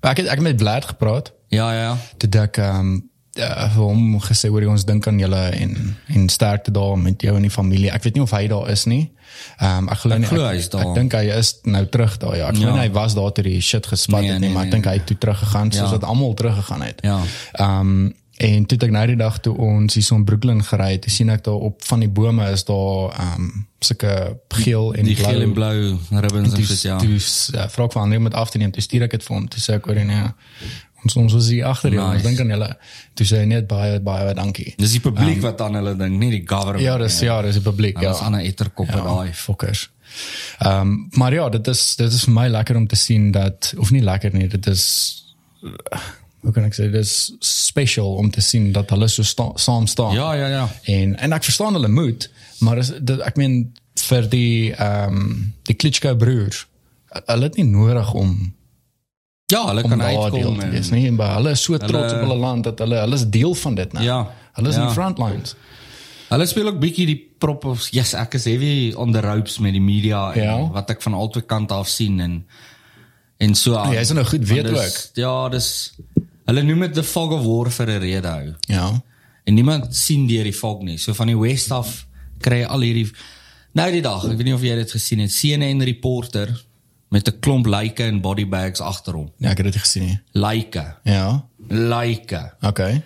Ek 0.00 0.16
het 0.16 0.26
ek 0.26 0.32
het 0.34 0.40
met 0.40 0.60
Vlad 0.60 0.84
gepraat. 0.84 1.32
Ja, 1.48 1.72
ja. 1.72 1.96
toe 2.16 2.40
ek 2.40 2.56
um 2.56 3.10
uh, 3.38 3.72
vir 3.74 3.82
hom 3.82 4.20
gesê 4.20 4.48
hoor 4.48 4.66
ons 4.66 4.84
dink 4.84 5.06
aan 5.06 5.18
julle 5.18 5.36
en 5.50 5.96
en 6.08 6.28
sterkte 6.28 6.70
daar 6.70 6.98
met 6.98 7.22
jou 7.22 7.36
en 7.36 7.42
die 7.42 7.50
familie. 7.50 7.90
Ek 7.90 8.02
weet 8.02 8.14
nie 8.14 8.22
of 8.22 8.30
hy 8.30 8.46
daar 8.46 8.68
is 8.70 8.84
nie. 8.84 9.12
Um 9.60 9.88
ek 9.88 9.98
glo 9.98 10.16
nie 10.18 10.26
ek, 10.26 10.54
is 10.56 10.68
daar. 10.68 10.86
ek 10.86 10.94
dink 10.94 11.12
hy 11.12 11.24
is 11.38 11.58
nou 11.62 11.86
terug 11.86 12.16
daar 12.18 12.36
ja. 12.36 12.48
Ek 12.48 12.54
glo 12.56 12.66
Ja. 12.66 12.72
nie 12.74 12.80
hy 12.80 12.90
was 12.90 13.14
daar 13.14 13.32
toe 13.32 13.44
die 13.44 13.60
shit 13.60 13.86
gespat 13.86 14.20
Nee, 14.20 14.30
het 14.30 14.40
nie, 14.40 14.48
nee, 14.48 14.54
maar 14.54 14.64
ek 14.66 14.72
nee, 14.72 14.80
dink 14.80 14.84
hy 14.84 14.92
het 14.98 15.06
toe 15.06 15.18
teruggegaan 15.18 15.72
soos 15.72 15.90
Ja. 15.90 15.90
wat 15.98 16.04
almal 16.04 16.34
teruggegaan 16.34 16.82
het. 16.82 17.00
Ja. 17.02 17.20
Um 17.58 18.14
en 18.36 18.64
toe 18.66 18.76
het 18.78 18.84
ek 18.88 18.90
nou 18.94 19.06
die 19.06 19.16
dag 19.16 19.38
toe 19.40 19.56
ons 19.56 19.94
hier 19.94 20.02
so 20.04 20.16
in 20.16 20.24
Brooklyn 20.24 20.62
gery 20.64 20.92
het, 20.96 21.04
sien 21.12 21.28
ek 21.30 21.44
daar 21.44 21.54
op 21.68 21.82
van 21.84 22.00
die 22.00 22.08
bome 22.08 22.48
is 22.50 22.64
daar 22.64 23.12
um 23.36 23.66
sulke 23.82 24.38
geel 24.62 24.94
en 24.94 25.04
Die 25.04 25.14
blou 25.16 25.28
geel 25.32 25.42
en 25.42 25.52
blou 25.52 26.20
ribbons 26.22 26.54
en 26.54 26.64
shit, 26.64 26.82
ja. 26.82 26.96
toe 26.98 27.18
uh, 27.18 27.68
vra 27.68 27.84
ek 27.84 27.92
van 27.92 28.02
ander 28.02 28.18
om 28.18 28.24
dit 28.24 28.34
af 28.34 28.50
te 28.50 28.58
neem. 28.58 28.70
Toe 28.72 28.82
stuur 28.82 29.02
ek 29.08 29.10
dit 29.10 29.22
vir 29.26 29.36
hom. 29.36 29.48
Toe 29.48 29.60
sê 29.60 29.74
ek 29.76 29.84
hoor 29.90 30.00
nee. 30.06 30.24
Ons 31.02 31.16
ons 31.18 31.32
was 31.34 31.48
hier 31.50 31.66
agter 31.66 31.90
jou. 31.96 32.02
Ons 32.04 32.14
Nice. 32.22 32.26
dink 32.28 32.40
aan 32.44 32.52
julle. 32.54 32.68
Toe 33.18 33.26
sê 33.26 33.40
hy 33.42 33.46
net 33.50 33.66
baie 33.66 33.96
baie 34.00 34.34
dankie. 34.38 34.74
Dis 34.78 34.92
die 34.94 35.00
publiek 35.02 35.40
wat 35.42 35.60
aan 35.66 35.74
hulle 35.80 35.96
dink, 35.98 36.14
nie 36.20 36.30
die 36.30 36.44
government. 36.46 36.84
Ja, 36.86 36.94
dis 37.02 37.18
ja, 37.26 37.40
dis 37.42 37.58
die 37.58 37.64
publiek 37.66 37.98
ja. 37.98 38.02
ja. 38.08 38.12
Dis 38.14 38.22
ander 38.22 38.40
etterkoppe 38.46 38.96
Ja, 38.96 39.02
daai. 39.08 39.32
fokkers. 39.34 39.88
Ehm 40.62 40.80
um, 40.80 41.08
maar 41.18 41.34
ja, 41.34 41.48
dit 41.50 41.66
is 41.74 41.96
dit 41.98 42.12
is 42.12 42.24
vir 42.28 42.34
my 42.38 42.46
lekker 42.54 42.76
om 42.76 42.86
te 42.86 42.96
sien 42.96 43.30
dat 43.34 43.72
of 43.78 43.90
nie 43.90 44.02
lekker 44.02 44.32
nie, 44.32 44.46
dit 44.48 44.66
is 44.66 44.86
hoe 46.42 46.52
kan 46.52 46.64
ek 46.66 46.74
sê, 46.74 46.88
dit 46.90 47.00
is 47.00 47.32
special 47.40 48.14
om 48.18 48.30
te 48.30 48.40
sien 48.42 48.72
dat 48.74 48.90
hulle 48.90 49.08
so 49.08 49.22
sta, 49.22 49.50
saam 49.54 49.86
staan. 49.86 50.14
Ja, 50.14 50.32
ja, 50.34 50.46
ja. 50.50 50.64
En 50.90 51.16
en 51.18 51.32
ek 51.32 51.44
verstaan 51.46 51.74
hulle 51.78 51.88
moed, 51.88 52.28
maar 52.60 52.78
is 52.82 52.90
dit 52.98 53.20
ek 53.22 53.36
meen 53.38 53.72
vir 54.08 54.28
die 54.32 54.72
ehm 54.74 55.14
um, 55.20 55.52
die 55.68 55.74
Klitschko 55.76 56.16
broers, 56.16 56.64
hulle 57.26 57.42
het 57.50 57.56
nie 57.60 57.64
nodig 57.68 58.12
om 58.14 58.34
Ja, 59.52 59.66
hulle 59.68 59.82
kan 59.84 60.00
uitkom 60.02 60.56
te 60.58 60.64
en 60.64 60.70
wees 60.72 60.88
nie, 60.90 61.10
maar 61.12 61.34
hulle 61.36 61.50
is 61.52 61.62
so 61.62 61.76
trots 61.76 61.92
Hulle- 61.92 62.14
op 62.14 62.20
hulle 62.28 62.36
land 62.40 62.64
dat 62.64 62.78
hulle 62.80 62.96
hulle 63.02 63.14
is 63.20 63.26
deel 63.28 63.54
van 63.54 63.74
dit 63.74 63.92
nou. 63.92 64.04
Ja, 64.04 64.20
Hulle 64.56 64.68
is 64.68 64.74
ja. 64.74 64.80
in 64.80 64.86
die 64.86 64.94
front 64.94 65.18
lines. 65.18 65.54
Hulle 66.28 66.46
speel 66.46 66.66
ook 66.70 66.78
bietjie 66.80 67.06
die 67.06 67.18
prop 67.38 67.64
of 67.68 67.88
yes, 67.92 68.14
ek 68.14 68.34
is 68.38 68.44
heavy 68.48 68.92
on 68.96 69.12
the 69.12 69.20
ropes 69.20 69.58
met 69.58 69.72
die 69.76 69.80
media 69.84 70.32
en 70.32 70.42
Ja. 70.42 70.56
wat 70.72 70.90
ek 70.90 71.02
van 71.02 71.14
albei 71.14 71.42
kante 71.46 71.74
af 71.74 71.88
sien 71.88 72.20
en 72.20 72.46
en 73.38 73.54
so 73.54 73.74
aan. 73.76 73.92
Ja, 73.92 73.98
jy's 74.00 74.12
nou 74.12 74.24
goed 74.24 74.44
weet 74.48 74.66
dis- 74.68 75.10
Ja, 75.14 75.48
dis 75.48 75.92
hulle 76.52 76.66
noem 76.68 76.84
dit 76.86 76.98
the 77.00 77.04
fog 77.06 77.32
of 77.32 77.46
war 77.48 77.70
vir 77.72 77.88
'n 77.88 78.00
rede 78.00 78.28
hou. 78.28 78.54
Ja. 78.68 79.02
En 79.44 79.54
niemand 79.54 79.96
sien 79.96 80.26
deur 80.26 80.44
die 80.44 80.52
fog 80.52 80.82
nie. 80.82 80.98
So 80.98 81.14
van 81.14 81.26
die 81.26 81.38
west 81.38 81.70
af 81.72 82.06
kry 82.40 82.60
jy 82.62 82.66
al 82.66 82.80
hierdie 82.80 83.10
nou 83.72 83.90
die 83.90 84.02
dag, 84.02 84.24
ek 84.24 84.36
weet 84.36 84.44
nie 84.44 84.54
of 84.54 84.62
jy 84.62 84.74
dit 84.76 84.90
gesien 84.90 85.18
het, 85.18 85.32
CNN 85.32 85.82
reporter 85.82 86.52
met 87.10 87.28
'n 87.28 87.38
klomp 87.40 87.66
lyke 87.66 88.04
en 88.04 88.20
body 88.20 88.48
bags 88.48 88.80
agter 88.80 89.14
hom. 89.14 89.30
Ja, 89.38 89.50
ek 89.50 89.56
het 89.56 89.72
dit 89.72 89.76
gesien 89.76 90.02
nie. 90.06 90.20
Lyke, 90.32 90.96
Ja. 91.04 91.44
lyke. 91.68 92.54
Okay. 92.60 93.02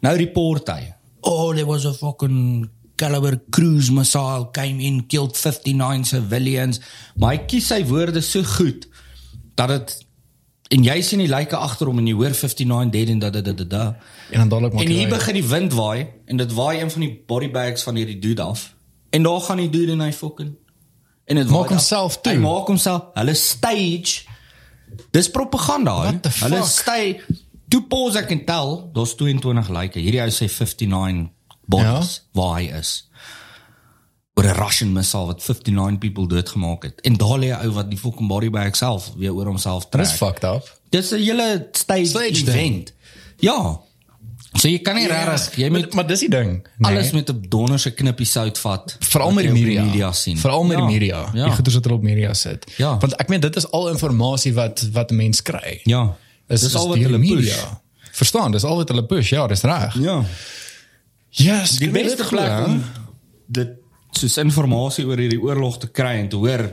Nou 0.00 0.16
report 0.16 0.68
hy. 0.68 0.94
Oh, 1.20 1.52
there 1.54 1.66
was 1.66 1.84
a 1.86 1.92
fucking 1.92 2.68
caliber 2.96 3.40
cruise 3.50 3.92
missile 3.92 4.48
came 4.52 4.82
in, 4.82 5.06
killed 5.06 5.36
59 5.36 6.06
civilians. 6.06 6.80
Maar 7.16 7.30
hy 7.30 7.44
kies 7.46 7.66
sy 7.66 7.84
woorde 7.84 8.20
so 8.20 8.42
goed 8.42 8.88
dat 9.54 9.68
dit 9.68 10.06
en 10.70 10.84
jy 10.86 11.00
sien 11.02 11.18
die 11.18 11.28
lyke 11.30 11.56
agter 11.58 11.88
hom 11.90 11.98
en 11.98 12.06
jy 12.06 12.14
hoor 12.14 12.34
59 12.36 12.90
dead 12.94 13.08
en 13.10 13.18
da 13.22 13.30
da 13.30 13.40
da 13.42 13.52
da. 13.52 13.64
da. 13.64 13.84
En 14.30 14.38
dan 14.44 14.48
dadelik 14.48 14.72
maak 14.76 14.82
En 14.84 14.88
hier 14.92 15.06
jy- 15.08 15.08
begin 15.10 15.34
die 15.40 15.46
wind 15.48 15.72
waai 15.74 16.06
en 16.26 16.36
dit 16.36 16.52
waai 16.54 16.80
een 16.80 16.90
van 16.90 17.00
die 17.00 17.12
body 17.26 17.50
bags 17.50 17.82
van 17.82 17.96
hierdie 17.98 18.18
dude 18.18 18.42
af. 18.42 18.74
En 19.10 19.22
daar 19.26 19.40
gaan 19.40 19.56
die 19.56 19.70
dude 19.70 19.92
en 19.92 20.00
hy 20.00 20.12
fucking 20.12 20.54
en 21.30 21.36
dit 21.36 21.50
Maak 21.50 21.68
homself 21.68 22.20
toe. 22.20 22.32
Hy 22.32 22.38
maak 22.38 22.66
homself. 22.66 23.02
Hulle 23.14 23.34
stage. 23.34 24.24
Dis 25.14 25.30
propaganda. 25.30 26.20
Hulle 26.40 26.62
stage. 26.66 27.20
Toe 27.70 27.82
pause 27.86 28.18
ek 28.18 28.30
en 28.34 28.44
tel, 28.44 28.90
daar's 28.92 29.14
22 29.14 29.68
lyke. 29.70 30.00
Hierdie 30.02 30.22
ou 30.24 30.32
sê 30.34 30.48
59 30.50 31.28
bodies 31.70 32.14
ja? 32.16 32.24
waar 32.34 32.56
hy 32.58 32.64
is. 32.80 32.90
Oor 34.34 34.44
'n 34.46 34.54
Russian 34.54 34.92
missile 34.92 35.26
wat 35.26 35.42
59 35.42 35.98
people 35.98 36.26
doodgemaak 36.28 36.82
het. 36.82 37.00
En 37.00 37.16
daar 37.16 37.38
lê 37.38 37.46
'n 37.50 37.66
ou 37.66 37.70
wat 37.72 37.90
die 37.90 37.98
fucking 37.98 38.28
body 38.28 38.50
bag 38.50 38.76
self 38.76 39.10
weer 39.16 39.32
oor 39.34 39.46
homself 39.46 39.88
trek. 39.88 40.04
Dis 40.04 40.12
fucked 40.12 40.44
up. 40.44 40.78
Dis 40.88 41.10
'n 41.12 41.16
hele 41.16 41.68
stage, 41.72 42.04
Stage 42.06 42.28
event. 42.46 42.92
Ja. 43.38 43.80
So 44.52 44.68
jy 44.68 44.78
kan 44.78 44.94
nie 44.94 45.06
regtig 45.06 45.56
jy 45.56 45.68
maar, 45.68 45.80
moet 45.80 45.94
maar 45.94 46.06
dis 46.06 46.20
die 46.20 46.28
ding. 46.28 46.66
alles 46.80 47.10
met 47.10 47.28
'n 47.30 47.44
donderse 47.48 47.90
knippie 47.90 48.26
sout 48.26 48.58
vat. 48.58 48.96
veral 49.00 49.30
met 49.32 49.44
die 49.44 49.52
media. 49.52 49.84
media 49.84 50.12
sien. 50.12 50.38
Veral 50.38 50.64
met 50.64 50.78
ja. 50.78 50.86
die 50.86 50.98
media. 50.98 51.30
Ja. 51.34 51.44
Die 51.44 51.52
goeders 51.54 51.74
wat 51.74 51.84
hulle 51.84 51.96
op 51.96 52.02
media 52.02 52.34
sit. 52.34 52.72
Ja. 52.76 52.98
Want 52.98 53.14
ek 53.16 53.28
meen 53.28 53.40
dit 53.40 53.56
is 53.56 53.70
al 53.70 53.88
inligting 53.88 54.54
wat 54.54 54.88
wat 54.92 55.10
'n 55.10 55.16
mens 55.16 55.42
kry. 55.42 55.80
ja. 55.84 56.16
Is, 56.48 56.60
Dis 56.60 56.74
al 56.74 56.88
wat 56.88 56.98
hulle 56.98 57.18
push. 57.18 57.56
Verstaan, 58.12 58.50
dis 58.52 58.64
al 58.64 58.76
wat 58.76 58.88
hulle 58.88 59.06
push. 59.06 59.28
Ja, 59.30 59.46
dis 59.46 59.60
reg. 59.62 59.94
Ja. 59.94 60.24
Yes, 61.28 61.70
Die 61.78 61.90
beste 61.90 62.24
plek 62.26 62.66
om 62.66 62.82
dit 63.46 63.68
soos 64.12 64.36
inligting 64.38 65.06
oor 65.08 65.18
hierdie 65.18 65.40
oorlog 65.42 65.78
te 65.78 65.88
kry 65.88 66.16
en 66.20 66.28
te 66.28 66.36
hoor 66.36 66.66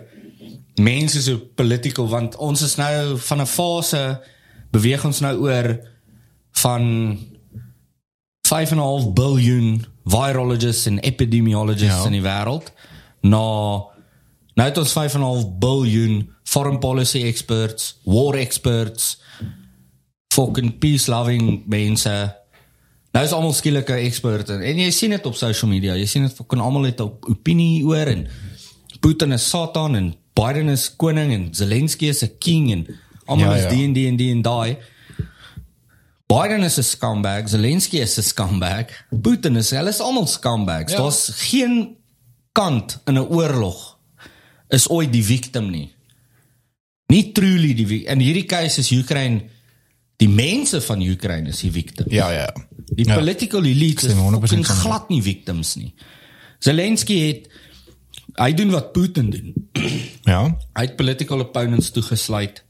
mense 0.77 1.21
so 1.21 1.37
political 1.55 2.07
want 2.07 2.35
ons 2.37 2.61
is 2.61 2.75
nou 2.77 3.17
van 3.17 3.41
'n 3.41 3.45
fase 3.45 4.21
beweeg 4.71 5.05
ons 5.05 5.19
nou 5.21 5.35
oor 5.47 5.79
van 6.51 7.17
5.5 8.47 9.13
biljoen 9.13 9.85
virologists 10.05 10.85
en 10.85 10.99
epidemiologists 10.99 12.03
Ja. 12.03 12.05
in 12.05 12.11
die 12.11 12.21
wêreld 12.21 12.71
na 13.21 13.37
nou 14.57 14.65
het 14.69 14.77
ons 14.77 14.93
5.5 14.93 15.57
biljoen 15.59 16.29
foreign 16.43 16.79
policy 16.79 17.23
experts, 17.23 17.99
war 18.05 18.35
experts, 18.35 19.21
fucking 20.33 20.77
peace 20.79 21.07
loving 21.11 21.63
mense. 21.67 22.35
Nou 23.17 23.25
is 23.25 23.33
almal 23.33 23.53
skielik 23.57 23.89
'n 23.89 24.03
expert 24.05 24.49
en, 24.53 24.61
en 24.61 24.77
jy 24.77 24.91
sien 24.93 25.09
dit 25.09 25.25
op 25.25 25.35
social 25.35 25.71
media. 25.71 25.95
Jy 25.97 26.05
sien 26.05 26.25
dit 26.27 26.33
fucking 26.37 26.61
almal 26.61 26.83
het 26.85 26.99
'n 27.01 27.09
opinie 27.33 27.81
oor 27.85 28.05
en 28.13 28.27
Putin 28.99 29.31
is 29.31 29.49
Satan 29.49 29.95
en 29.95 30.15
Biden 30.33 30.69
is 30.69 30.95
koning 30.95 31.33
en 31.33 31.47
Zelensky 31.51 32.07
is 32.13 32.21
'n 32.21 32.37
king 32.37 32.71
en 32.71 32.85
almal 33.25 33.49
Ja, 33.49 33.55
is 33.55 33.63
ja. 33.63 33.69
die 33.69 33.83
en 33.83 33.93
die 33.93 34.07
en 34.07 34.15
die 34.15 34.31
en 34.31 34.41
daai. 34.41 34.77
Biden 36.27 36.63
is 36.63 36.77
'n 36.77 36.83
scumbag, 36.83 37.49
Zelensky 37.49 37.97
is 37.97 38.17
'n 38.17 38.21
scumbag, 38.21 38.85
Putin 39.21 39.55
is 39.55 39.71
hulle 39.71 39.89
is 39.89 39.99
almal 39.99 40.27
scumbags. 40.27 40.91
Ja. 40.91 40.97
Daar's 40.97 41.29
geen 41.33 41.97
kant 42.51 43.01
in 43.05 43.13
'n 43.17 43.29
oorlog 43.29 43.97
is 44.69 44.89
ooit 44.89 45.11
die 45.11 45.25
victim 45.25 45.71
nie. 45.71 45.91
Nie 47.07 47.31
truly 47.31 47.73
die 47.73 48.03
in 48.03 48.19
hierdie 48.19 48.45
case 48.45 48.79
is 48.79 48.91
Ukraine 48.91 49.41
die 50.17 50.29
mense 50.29 50.81
van 50.81 51.01
Ukraine 51.01 51.49
is 51.49 51.59
die 51.59 51.71
victim. 51.71 52.05
Ja, 52.09 52.31
ja. 52.31 52.53
Die 52.95 53.05
Ja. 53.07 53.15
political 53.15 53.63
elite 53.65 54.05
is 54.05 54.11
stem 54.11 54.17
100% 54.23 54.39
fucking 54.49 54.65
saam. 54.65 54.77
glad 54.77 55.09
nie 55.09 55.21
victims 55.21 55.75
nie. 55.75 55.93
Zelensky 56.59 57.17
het 57.27 57.49
hy 58.37 58.53
doen 58.53 58.69
wat 58.71 58.91
Putin 58.93 59.29
doen. 59.29 59.53
Ja. 60.27 60.41
Hy 60.75 60.81
het 60.83 60.95
political 60.95 61.39
opponents 61.39 61.89
toegesluit. 61.91 62.63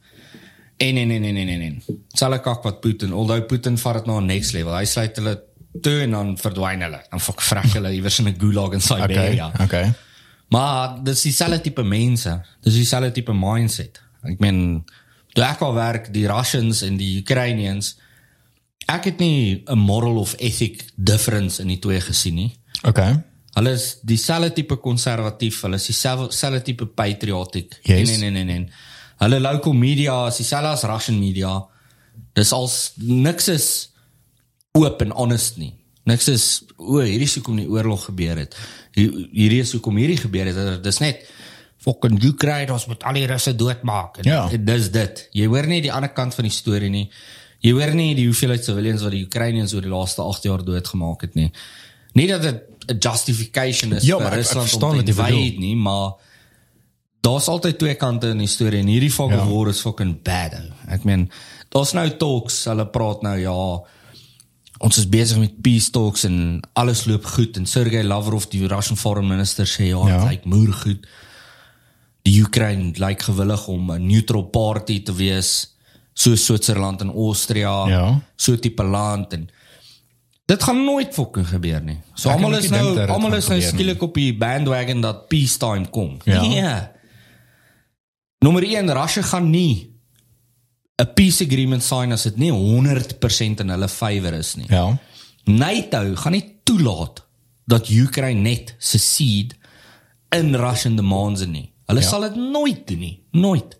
En 0.77 0.97
en 0.97 1.11
en 1.11 1.23
en 1.23 1.37
en 1.37 1.47
en. 1.49 1.61
en. 1.61 1.83
Selfe 2.13 2.39
kak 2.39 2.63
wat 2.63 2.79
Putin, 2.81 3.11
alhoewel 3.11 3.45
Putin 3.49 3.77
vat 3.77 3.93
dit 3.93 4.05
na 4.05 4.19
'n 4.19 4.25
next 4.25 4.53
level. 4.53 4.75
Hy 4.77 4.85
sluit 4.85 5.15
hulle 5.17 5.41
toe 5.81 6.01
en 6.01 6.11
dan 6.11 6.37
verdwyn 6.37 6.81
hulle. 6.81 7.01
Dan 7.09 7.19
fok 7.19 7.41
vrek 7.41 7.73
hulle 7.73 7.93
iewers 7.93 8.19
in 8.19 8.27
'n 8.27 8.35
gulag 8.39 8.71
in 8.73 8.81
Okay. 8.81 9.07
Siberia. 9.07 9.51
Okay. 9.61 9.93
Maar 10.49 11.03
dis 11.03 11.21
dieselfde 11.21 11.61
tipe 11.61 11.83
mense. 11.83 12.41
Dis 12.61 12.73
dieselfde 12.73 13.11
tipe 13.11 13.33
mindset. 13.33 14.01
Ek 14.23 14.39
meen 14.39 14.83
toe 15.33 15.43
ek 15.43 15.61
al 15.61 15.73
werk 15.73 16.13
die 16.13 16.27
Russians 16.27 16.81
en 16.81 16.97
die 16.97 17.19
Ukrainians 17.21 17.97
ek 18.87 19.03
het 19.11 19.19
nie 19.19 19.63
'n 19.67 19.77
moral 19.77 20.17
of 20.17 20.35
ethic 20.39 20.85
difference 20.95 21.61
in 21.61 21.67
die 21.67 21.79
twee 21.79 22.01
gesien 22.01 22.35
nie. 22.35 22.51
Okay. 22.83 23.23
Hulle 23.53 23.71
is 23.73 23.97
dieselfde 24.03 24.53
tipe 24.53 24.75
konservatief, 24.77 25.61
hulle 25.61 25.75
is 25.75 25.85
dieselfde 25.85 26.31
selfde 26.35 26.61
tipe 26.61 26.85
patriotic. 26.85 27.79
Yes. 27.83 28.09
Nee 28.09 28.17
nee 28.17 28.43
nee 28.43 28.43
nee. 28.59 28.69
Hulle 29.17 29.39
local 29.39 29.73
media 29.73 30.27
is 30.27 30.35
dieselfde 30.37 30.67
as 30.69 30.83
Russian 30.83 31.19
media. 31.19 31.65
Dis 32.33 32.51
als 32.51 32.91
niks 32.95 33.47
is 33.47 33.89
oop 34.73 35.01
en 35.01 35.11
honest 35.11 35.57
nie. 35.57 35.73
Niks 36.03 36.27
is 36.27 36.63
o, 36.77 36.99
hierdie 37.01 37.25
is 37.27 37.33
hoekom 37.35 37.55
die 37.55 37.67
oorlog 37.69 38.05
gebeur 38.05 38.37
het. 38.37 38.55
Hier- 38.93 39.27
Hierdie 39.31 39.59
is 39.61 39.71
hoekom 39.71 39.97
hierdie 39.97 40.17
gebeur 40.17 40.45
het. 40.45 40.83
Dis 40.83 40.99
net 40.99 41.25
fucking 41.77 42.23
Ukraine 42.23 42.71
ons 42.73 42.85
moet 42.87 43.03
al 43.03 43.13
die 43.13 43.25
russe 43.25 43.55
doodmaak. 43.55 44.17
En, 44.17 44.23
Ja. 44.31 44.49
en 44.51 44.65
dis 44.65 44.91
dit. 44.91 45.27
Jy 45.31 45.45
hoor 45.47 45.67
nie 45.67 45.81
die 45.81 45.91
ander 45.91 46.09
kant 46.09 46.33
van 46.35 46.43
die 46.43 46.51
storie 46.53 46.89
nie. 46.89 47.09
Jy 47.59 47.71
hoor 47.71 47.93
nie 47.95 48.15
die 48.15 48.25
hoeveelheid 48.25 48.63
civilians 48.63 49.01
wat 49.01 49.11
die 49.11 49.23
Ukrainians 49.25 49.73
oor 49.73 49.81
die 49.81 49.89
laaste 49.89 50.21
8 50.21 50.43
jaar 50.43 50.63
doodgemaak 50.65 51.21
het 51.21 51.35
nie. 51.35 51.51
Nie 52.13 52.27
dat 52.27 52.41
dit 52.41 52.61
'n 52.87 52.97
justification 52.99 53.93
is 53.93 54.03
Ja, 54.03 54.17
vir 54.19 54.31
Rusland 54.37 54.73
om 54.73 54.79
te 55.03 55.11
invade 55.11 55.57
nie, 55.59 55.75
maar 55.75 56.11
daar's 57.21 57.47
altyd 57.47 57.77
twee 57.79 57.95
kante 57.95 58.27
in 58.29 58.37
die 58.37 58.47
storie 58.47 58.79
en 58.79 58.87
hierdie 58.87 59.11
fucking 59.11 59.39
Ja. 59.41 59.47
war 59.47 59.67
is 59.67 59.81
fucking 59.81 60.21
bad. 60.23 60.53
ou. 60.53 60.71
Ek 60.93 61.03
meen, 61.03 61.29
daar's 61.69 61.93
nou 61.93 62.09
talks, 62.17 62.65
hulle 62.65 62.85
praat 62.87 63.21
nou 63.21 63.37
ja, 63.39 63.81
ons 64.79 64.97
is 64.97 65.09
besig 65.09 65.37
met 65.37 65.61
peace 65.61 65.89
talks 65.91 66.23
en 66.23 66.61
alles 66.73 67.05
loop 67.05 67.25
goed 67.25 67.57
en 67.57 67.65
Sergey 67.65 68.03
Lavrov, 68.03 68.45
die 68.49 68.67
Russian 68.67 68.97
foreign 68.97 69.27
minister 69.27 69.65
sê 69.65 69.83
ja, 69.87 70.07
Ja. 70.07 70.19
dit 70.19 70.29
lyk 70.29 70.45
moer 70.45 70.73
goed. 70.73 71.07
Die 72.23 72.41
Oekraïne 72.41 72.93
lyk 72.97 73.21
gewillig 73.21 73.67
om 73.67 73.91
'n 73.91 74.05
neutral 74.07 74.43
party 74.43 75.03
te 75.03 75.13
wees, 75.13 75.75
so 76.17 76.33
Switserland 76.35 77.01
en 77.01 77.11
Austria, 77.13 77.73
Ja. 77.89 78.21
so 78.35 78.55
tipe 78.57 78.83
land 78.83 79.33
en 79.33 79.47
dit 80.47 80.63
gaan 80.63 80.79
nooit 80.85 81.13
fucking 81.13 81.45
gebeur 81.47 81.81
nie. 81.83 81.97
So 82.15 82.29
almal 82.29 82.51
het 82.57 82.63
is 82.63 82.69
nou 82.73 82.95
almal 83.07 83.35
is 83.37 83.47
nou 83.51 83.61
skielik 83.61 84.01
op 84.01 84.13
die 84.17 84.31
bandwagon 84.37 85.01
dat 85.01 85.27
peacetime 85.27 85.89
kom. 85.89 86.17
Ja. 86.25 86.41
Nee. 86.41 86.63
Nommer 88.45 88.63
1, 88.63 88.89
Russia 88.93 89.21
gaan 89.21 89.49
nie 89.49 89.93
'n 91.01 91.13
peace 91.13 91.43
agreement 91.45 91.83
sign 91.83 92.11
as 92.11 92.23
dit 92.23 92.37
nie 92.37 92.51
100% 92.51 93.59
in 93.59 93.69
hulle 93.69 93.87
favour 93.89 94.33
is 94.33 94.55
nie. 94.55 94.65
Ja. 94.69 94.97
NATO 95.45 96.15
gaan 96.15 96.31
nie 96.31 96.59
toelaat 96.63 97.25
dat 97.65 97.89
Ukraine 97.89 98.41
net 98.41 98.75
secede 98.77 99.55
in 100.29 100.55
Russian 100.55 100.95
demands 100.95 101.45
nie. 101.45 101.71
Hulle 101.85 102.01
Ja. 102.01 102.07
sal 102.07 102.21
dit 102.21 102.35
nooit 102.35 102.87
doen 102.87 102.99
nie, 102.99 103.19
nooit. 103.31 103.77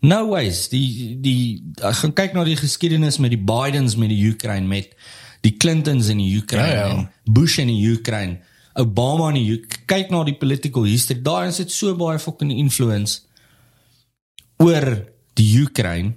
No 0.00 0.28
ways. 0.30 0.68
Die 0.68 1.16
die 1.20 1.62
ek 1.80 1.94
gaan 2.02 2.12
kyk 2.14 2.34
na 2.34 2.44
die 2.44 2.56
geskiedenis 2.56 3.18
met 3.18 3.30
die 3.32 3.40
Bidens 3.40 3.96
met 3.96 4.10
die 4.12 4.20
Ukraine 4.30 4.66
met 4.68 4.92
die 5.42 5.54
Clintons 5.56 6.08
in 6.12 6.18
die 6.18 6.36
Ukraine 6.38 6.72
Ja, 6.74 6.86
ja. 6.88 6.94
en 6.96 7.08
Bush 7.32 7.58
in 7.62 7.68
die 7.68 7.80
Ukraine, 7.92 8.38
Obama 8.74 9.28
in 9.30 9.34
die 9.40 9.52
Uk- 9.56 9.78
kyk 9.86 10.10
na 10.10 10.24
die 10.24 10.34
political 10.34 10.82
history. 10.84 11.20
Daar 11.22 11.46
is 11.48 11.56
dit 11.62 11.70
so 11.72 11.94
baie 11.96 12.18
fucking 12.18 12.50
influence 12.50 13.20
oor 14.62 14.86
die 15.36 15.50
Ukraine. 15.62 16.14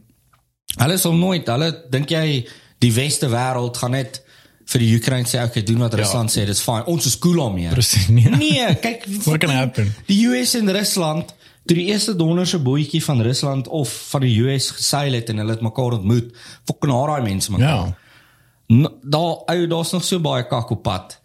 Hulle 0.79 0.97
sal 1.01 1.13
nooit, 1.17 1.47
hulle 1.49 1.69
dink 1.91 2.11
jy 2.13 2.45
die 2.79 2.91
weste 2.95 3.27
wêreld 3.31 3.77
gaan 3.81 3.91
net 3.97 4.21
vir 4.69 4.83
die 4.83 4.91
Ukraine 4.99 5.25
sê 5.27 5.41
okay, 5.43 5.63
doen 5.65 5.81
wat 5.81 5.95
Rusland 5.97 6.29
sê, 6.31 6.43
dis 6.45 6.61
fine. 6.61 6.85
Ons 6.91 7.07
is 7.09 7.17
cool 7.19 7.39
daarmee. 7.41 7.71
Presies. 7.73 8.07
Nee. 8.13 8.29
Nee, 8.37 8.67
kyk 8.81 9.07
What 9.27 9.41
can 9.41 9.49
happen? 9.55 9.89
Die 10.07 10.19
US 10.29 10.53
en 10.59 10.69
Rusland, 10.75 11.33
toe 11.69 11.77
die 11.77 11.85
eerste 11.93 12.15
donderse 12.17 12.57
bootjie 12.65 13.01
van 13.05 13.21
Rusland 13.21 13.67
of 13.67 13.91
van 14.09 14.21
die 14.25 14.33
US 14.41 14.71
geseil 14.73 15.13
het 15.13 15.29
en 15.29 15.37
hulle 15.43 15.53
het 15.53 15.61
mekaar 15.61 15.99
ontmoet, 15.99 16.31
haat 16.65 16.87
daai 17.11 17.21
mense 17.27 17.51
mekaar. 17.53 17.91
Ja. 18.69 18.89
Daar 19.03 19.35
ou 19.53 19.67
daar's 19.67 19.91
nog 19.93 20.03
so 20.05 20.19
baie 20.21 20.47
kak 20.47 20.69
op 20.73 20.81
pad. 20.83 21.19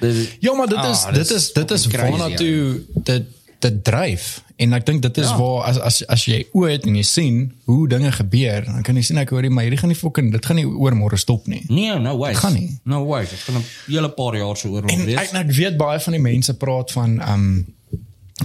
Dis 0.00 0.36
Ja, 0.40 0.52
maar 0.54 0.68
dit 0.68 0.78
Ah, 0.78 0.90
is 0.90 1.04
dit 1.04 1.14
dit 1.14 1.30
is 1.30 1.36
is 1.36 1.52
dit 1.52 1.70
is 1.70 1.86
crazy, 1.88 2.10
waarna 2.10 2.36
toe 2.36 2.84
dit 3.08 3.24
dit 3.58 3.84
dryf. 3.84 4.42
En 4.56 4.72
ek 4.72 4.86
dink 4.86 5.02
dit 5.02 5.18
is 5.18 5.28
Ja. 5.28 5.36
waar 5.38 5.62
as 5.70 5.78
as 5.78 6.02
as 6.06 6.24
jy 6.24 6.44
het 6.52 6.84
en 6.86 6.94
jy 6.96 7.02
sien 7.02 7.52
hoe 7.64 7.88
dinge 7.88 8.12
gebeur, 8.12 8.64
dan 8.64 8.82
kan 8.82 8.94
jy 8.94 9.02
sien 9.02 9.18
ek 9.18 9.30
hoor 9.30 9.50
maar 9.50 9.64
hierdie 9.66 9.78
gaan 9.80 9.88
nie 9.90 9.98
fucking 9.98 10.32
dit 10.32 10.46
gaan 10.46 10.56
nie 10.56 10.66
oor 10.66 10.94
môre 10.94 11.16
stop 11.18 11.46
nie. 11.46 11.64
Nee, 11.68 11.98
no 11.98 12.16
way. 12.18 12.34
Gaan 12.34 12.52
nie. 12.54 12.78
No 12.84 13.04
way. 13.06 13.24
Dit 13.24 13.38
gaan 13.48 13.56
'n 13.56 13.64
hele 13.92 14.08
paar 14.08 14.36
jaar 14.36 14.56
se 14.56 14.68
oorlog 14.68 14.90
En 14.90 15.04
wees. 15.04 15.16
ek 15.18 15.32
ek 15.32 15.52
weet 15.52 15.76
baie 15.76 16.00
van 16.00 16.12
die 16.12 16.22
mense 16.22 16.54
praat 16.56 16.92
van 16.92 17.20
um 17.32 17.66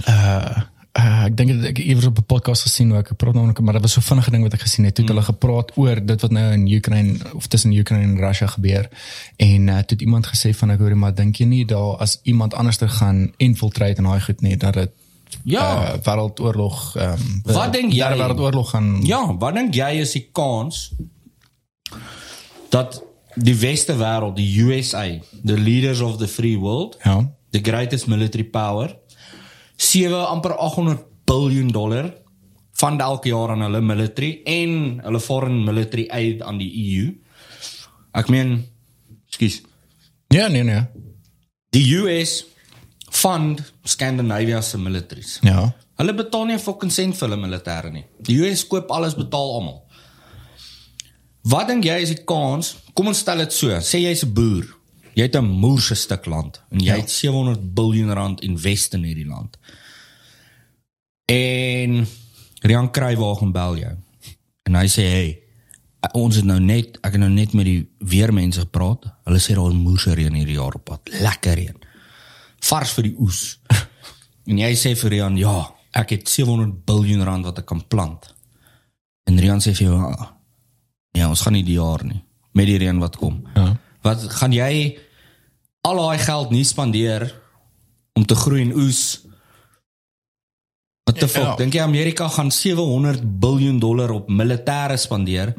uh 0.08 0.60
Uh, 0.98 1.24
ek 1.26 1.36
dink 1.36 1.50
dit- 1.50 1.64
ek 1.72 1.78
iewers 1.78 2.06
op 2.06 2.18
'n 2.18 2.24
podcast 2.26 2.62
gesien 2.62 2.90
hoe 2.90 2.98
ek 2.98 3.16
praat 3.16 3.34
nou 3.34 3.52
maar 3.62 3.72
dit 3.72 3.82
was 3.82 3.92
so 3.92 4.00
vinnige 4.00 4.30
ding 4.30 4.42
wat 4.42 4.52
ek 4.54 4.60
gesien 4.60 4.84
het. 4.84 4.94
Toe 4.94 5.04
het 5.04 5.12
hulle 5.14 5.24
gepraat 5.26 5.72
oor 5.76 6.06
dit 6.06 6.20
wat 6.20 6.30
nou 6.30 6.52
in 6.52 6.68
Oekraïne 6.74 7.16
of 7.34 7.46
tussen 7.46 7.72
Oekraïne 7.72 8.04
en 8.12 8.18
Russia 8.18 8.46
gebeur. 8.46 8.88
En 9.36 9.66
uh, 9.66 9.74
toe 9.78 9.96
het 9.98 10.00
iemand 10.00 10.26
gesê 10.26 10.54
van 10.54 10.70
ek 10.70 10.78
hoor 10.78 10.96
maar 10.96 11.14
dink 11.14 11.36
jy 11.36 11.46
nie 11.46 11.64
daar 11.66 11.96
as 11.98 12.20
iemand 12.22 12.54
anders 12.54 12.76
te 12.76 12.88
gaan 12.88 13.32
infiltrate 13.36 13.96
en 13.96 14.04
daai 14.04 14.20
goed 14.20 14.40
nie 14.40 14.56
dat 14.56 14.74
dit 14.74 14.90
Ja. 15.44 15.94
uh, 15.94 15.98
wêreldoorlog 16.02 16.94
um, 16.96 17.40
Wat 17.42 17.72
dink 17.72 17.92
jy? 17.92 18.08
wêreldoorlog 18.16 18.70
gaan 18.70 19.00
Ja, 19.06 19.36
wat 19.36 19.54
dink 19.54 19.74
jy 19.74 19.90
is 20.00 20.12
die 20.12 20.28
kans 20.32 20.92
dat 22.70 23.02
die 23.34 23.54
weste 23.56 23.96
wêreld, 23.96 24.36
die 24.36 24.60
USA, 24.62 25.04
the 25.44 25.58
leaders 25.58 26.00
of 26.00 26.16
the 26.16 26.28
free 26.28 26.56
world, 26.58 26.96
ja. 27.02 27.30
the 27.50 27.58
greatest 27.62 28.06
military 28.06 28.44
power, 28.44 28.96
7 29.76 30.26
amper 30.28 30.56
800 30.56 31.04
biljoen 31.26 31.68
dollar 31.72 32.12
van 32.80 33.00
elke 33.00 33.28
jaar 33.28 33.50
aan 33.50 33.62
hulle 33.62 33.80
military 33.80 34.40
en 34.44 35.00
hulle 35.04 35.20
foreign 35.20 35.64
military 35.64 36.08
aid 36.10 36.42
aan 36.42 36.58
die 36.58 36.70
EU. 36.84 37.12
Ek 38.14 38.28
meen, 38.28 38.64
skus, 39.30 39.62
Ja, 40.34 40.48
nee 40.48 40.64
nee. 40.64 40.82
die 41.70 41.84
US 41.98 42.44
fund 43.10 43.62
Scandinavia 43.84 44.60
se 44.62 44.78
militaries. 44.78 45.38
Ja. 45.42 45.72
Hulle 45.96 46.14
betaal 46.14 46.46
nie 46.46 46.54
'n 46.54 46.58
fucking 46.60 46.90
sent 46.92 47.16
vir 47.16 47.28
hulle 47.28 47.40
militêre 47.46 47.90
nie. 47.92 48.04
Die 48.20 48.40
US 48.42 48.66
koop 48.66 48.90
alles, 48.90 49.14
betaal 49.14 49.54
almal. 49.54 49.84
Wat 51.42 51.68
dink 51.68 51.84
jy 51.84 52.00
is 52.02 52.08
die 52.08 52.24
kans? 52.24 52.76
Kom 52.94 53.06
ons 53.06 53.18
stel 53.18 53.38
dit 53.38 53.52
so, 53.52 53.68
sê 53.68 54.00
jy's 54.00 54.24
'n 54.24 54.32
boer. 54.34 54.73
Jy 55.14 55.22
het 55.22 55.36
'n 55.36 55.44
moerse 55.46 55.94
stuk 55.94 56.26
land 56.26 56.62
en 56.70 56.78
jy 56.78 56.86
Ja. 56.86 56.96
het 56.96 57.10
700 57.10 57.74
biljoen 57.74 58.12
rand 58.12 58.40
invest 58.40 58.94
in 58.94 59.02
hierdie 59.02 59.26
land. 59.26 59.56
En 61.24 62.06
Rian 62.60 62.90
Kruiwagen 62.90 63.52
bel 63.52 63.76
jou. 63.76 63.92
En 64.62 64.74
hy 64.74 64.86
sê, 64.88 65.02
"Hey, 65.10 65.38
ons 66.12 66.36
het 66.36 66.44
nou 66.44 66.60
net, 66.60 66.96
ek 67.02 67.12
het 67.12 67.20
nou 67.20 67.30
net 67.30 67.52
met 67.52 67.64
die 67.64 67.88
weermense 67.98 68.60
gepraat. 68.60 69.04
Hulle 69.24 69.38
sê 69.38 69.54
daar 69.54 69.68
is 69.68 69.74
moerse 69.74 70.14
reën 70.14 70.34
hierdie 70.34 70.54
jaar 70.54 70.74
op 70.74 70.84
pad. 70.84 71.00
Lekker 71.20 71.54
reën. 71.54 71.76
Vars 72.58 72.90
vir 72.92 73.02
die 73.02 73.14
oes." 73.18 73.58
En 74.46 74.58
jy 74.58 74.74
sê 74.74 74.94
vir 74.96 75.10
Rian, 75.10 75.36
ja, 75.36 75.74
ek 75.92 76.10
het 76.10 76.28
700 76.28 76.84
biljoen 76.84 77.22
rand 77.24 77.44
wat 77.44 77.58
ek 77.58 77.66
kan 77.66 77.86
plant. 77.88 78.34
En 79.24 79.38
Rian 79.38 79.58
sê 79.60 79.72
vir 79.74 79.86
jou, 79.86 79.96
"Ah, 80.02 80.28
ja, 81.12 81.28
ons 81.28 81.40
gaan 81.40 81.52
nie 81.52 81.64
die 81.64 81.74
jaar 81.76 82.04
nie 82.04 82.22
met 82.52 82.66
die 82.66 82.78
reën 82.78 82.98
wat 82.98 83.16
kom. 83.16 83.46
Ja. 83.54 83.76
Wat 84.02 84.22
gaan 84.38 84.52
jy 84.52 84.98
al 85.84 85.96
daai 86.00 86.18
geld 86.18 86.50
nie 86.54 86.64
spandeer 86.64 87.26
om 88.16 88.24
te 88.26 88.34
groei 88.34 88.62
en 88.62 88.72
oes? 88.76 89.20
Wat 91.04 91.18
die 91.20 91.26
Ja. 91.28 91.28
fuck? 91.28 91.58
Dink 91.58 91.72
jy 91.74 91.80
Amerika 91.82 92.28
gaan 92.28 92.50
700 92.50 93.20
biljoen 93.40 93.78
dollar 93.78 94.10
op 94.10 94.28
militêre 94.28 94.96
spandeer? 94.96 95.54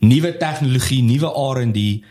Nuwe 0.00 0.36
tegnologie, 0.36 1.02
nuwe 1.02 1.28
R&D, 1.58 2.04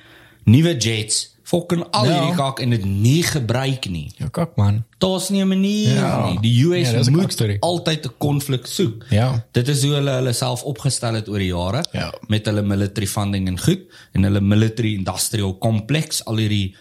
nuwe 0.46 0.76
jets, 0.78 1.36
fucking 1.43 1.84
al 1.91 2.06
Ja. 2.06 2.12
hierdie 2.13 2.36
kak 2.36 2.60
en 2.60 2.70
dit 2.70 2.86
nie 2.86 3.24
gebruik 3.24 3.89
nie. 3.89 4.12
Ja, 4.17 4.28
kak 4.30 4.56
man. 4.58 4.84
Daar's 5.00 5.30
nie 5.30 5.41
'n 5.41 5.48
manier 5.48 5.96
Ja. 5.96 6.30
nie. 6.30 6.39
Die 6.41 6.65
US 6.65 6.91
Ja, 6.91 6.98
dis 6.98 7.08
'n 7.08 7.12
moet 7.15 7.58
altyd 7.62 8.06
'n 8.06 8.13
konflik 8.17 8.65
soek. 8.67 9.06
Ja. 9.10 9.46
Dit 9.52 9.67
is 9.67 9.84
hoe 9.84 9.93
hulle 9.93 10.12
hulle 10.12 10.34
self 10.34 10.63
opgestel 10.63 11.13
het 11.13 11.30
oor 11.30 11.39
die 11.39 11.54
jare 11.54 11.84
Ja. 11.91 12.13
met 12.28 12.46
hulle 12.46 12.62
military 12.62 13.08
funding 13.08 13.48
en 13.48 13.60
goed 13.60 13.82
en 14.13 14.24
hulle 14.24 14.41
military 14.41 14.93
industrial 14.93 15.58
complex, 15.58 16.26
al 16.26 16.36
hierdie 16.38 16.76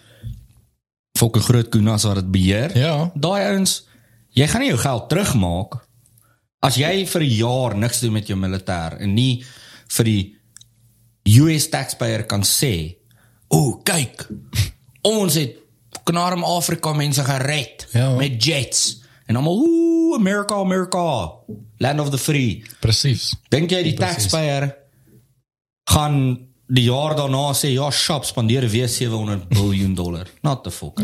fucking 1.17 1.43
groot 1.43 1.69
kunas 1.73 2.05
wat 2.07 2.21
dit 2.21 2.31
beheer. 2.31 2.73
Ja. 2.77 3.11
Daai 3.15 3.41
ouens, 3.51 3.81
jy 4.37 4.47
gaan 4.47 4.61
nie 4.63 4.71
jou 4.71 4.79
geld 4.81 5.09
terugmaak 5.11 5.79
as 6.65 6.77
jy 6.79 7.05
vir 7.05 7.21
'n 7.21 7.35
jaar 7.37 7.75
niks 7.77 7.99
doen 8.01 8.13
met 8.13 8.27
jou 8.27 8.37
militêr 8.39 8.97
en 8.99 9.13
nie 9.13 9.43
vir 9.97 10.05
die 10.05 10.35
US 11.41 11.69
taxpayer 11.69 12.23
kan 12.25 12.41
sê, 12.41 12.95
"O, 13.49 13.81
kyk, 13.83 14.27
ons 15.03 15.33
het 15.35 15.55
knarm 16.05 16.43
Afrika 16.43 16.93
mense 16.93 17.23
gered 17.23 17.87
Ja. 17.93 18.15
met 18.15 18.43
jets." 18.43 19.01
En 19.27 19.35
almal, 19.35 19.53
"Ooh, 19.59 20.15
America, 20.15 20.55
America, 20.55 21.31
land 21.79 21.99
of 21.99 22.09
the 22.09 22.17
free." 22.17 22.63
Presies. 22.79 23.35
Dink 23.49 23.69
jy 23.71 23.83
die 23.83 23.93
Precies. 23.93 24.15
taxpayer 24.15 24.75
gaan 25.89 26.47
die 26.67 26.83
jaar 26.87 27.15
daarna 27.15 27.53
sê 27.55 27.71
ja, 27.73 27.91
shop 27.91 28.25
spandeer 28.27 28.67
weer 28.69 28.89
700 28.89 29.47
biljoen 29.49 29.95
dollar. 29.95 30.27
Not 30.47 30.63
the 30.63 30.71
fuck. 30.71 31.01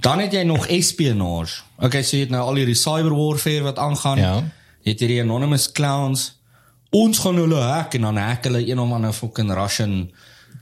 Dan 0.00 0.18
het 0.24 0.32
jy 0.32 0.42
nog 0.48 0.66
espionage. 0.66 1.62
Okay, 1.78 2.02
so 2.02 2.16
jy 2.16 2.24
het 2.26 2.34
nou 2.34 2.42
al 2.42 2.62
hierdie 2.62 2.78
cyber 2.78 3.14
warfare 3.14 3.62
wat 3.68 3.78
aangaan. 3.78 4.18
Ja. 4.18 4.34
Jy 4.82 4.94
het 4.94 5.02
hierdie 5.04 5.22
anonymous 5.22 5.68
clowns 5.72 6.30
ons 6.90 7.18
gaan 7.22 7.38
hulle 7.38 7.60
hack 7.62 7.94
en 7.94 8.08
dan 8.08 8.18
hack 8.18 8.46
hulle 8.48 8.62
een 8.66 8.78
of 8.78 8.92
ander 8.92 9.12
fucking 9.14 9.52
Russian 9.54 10.10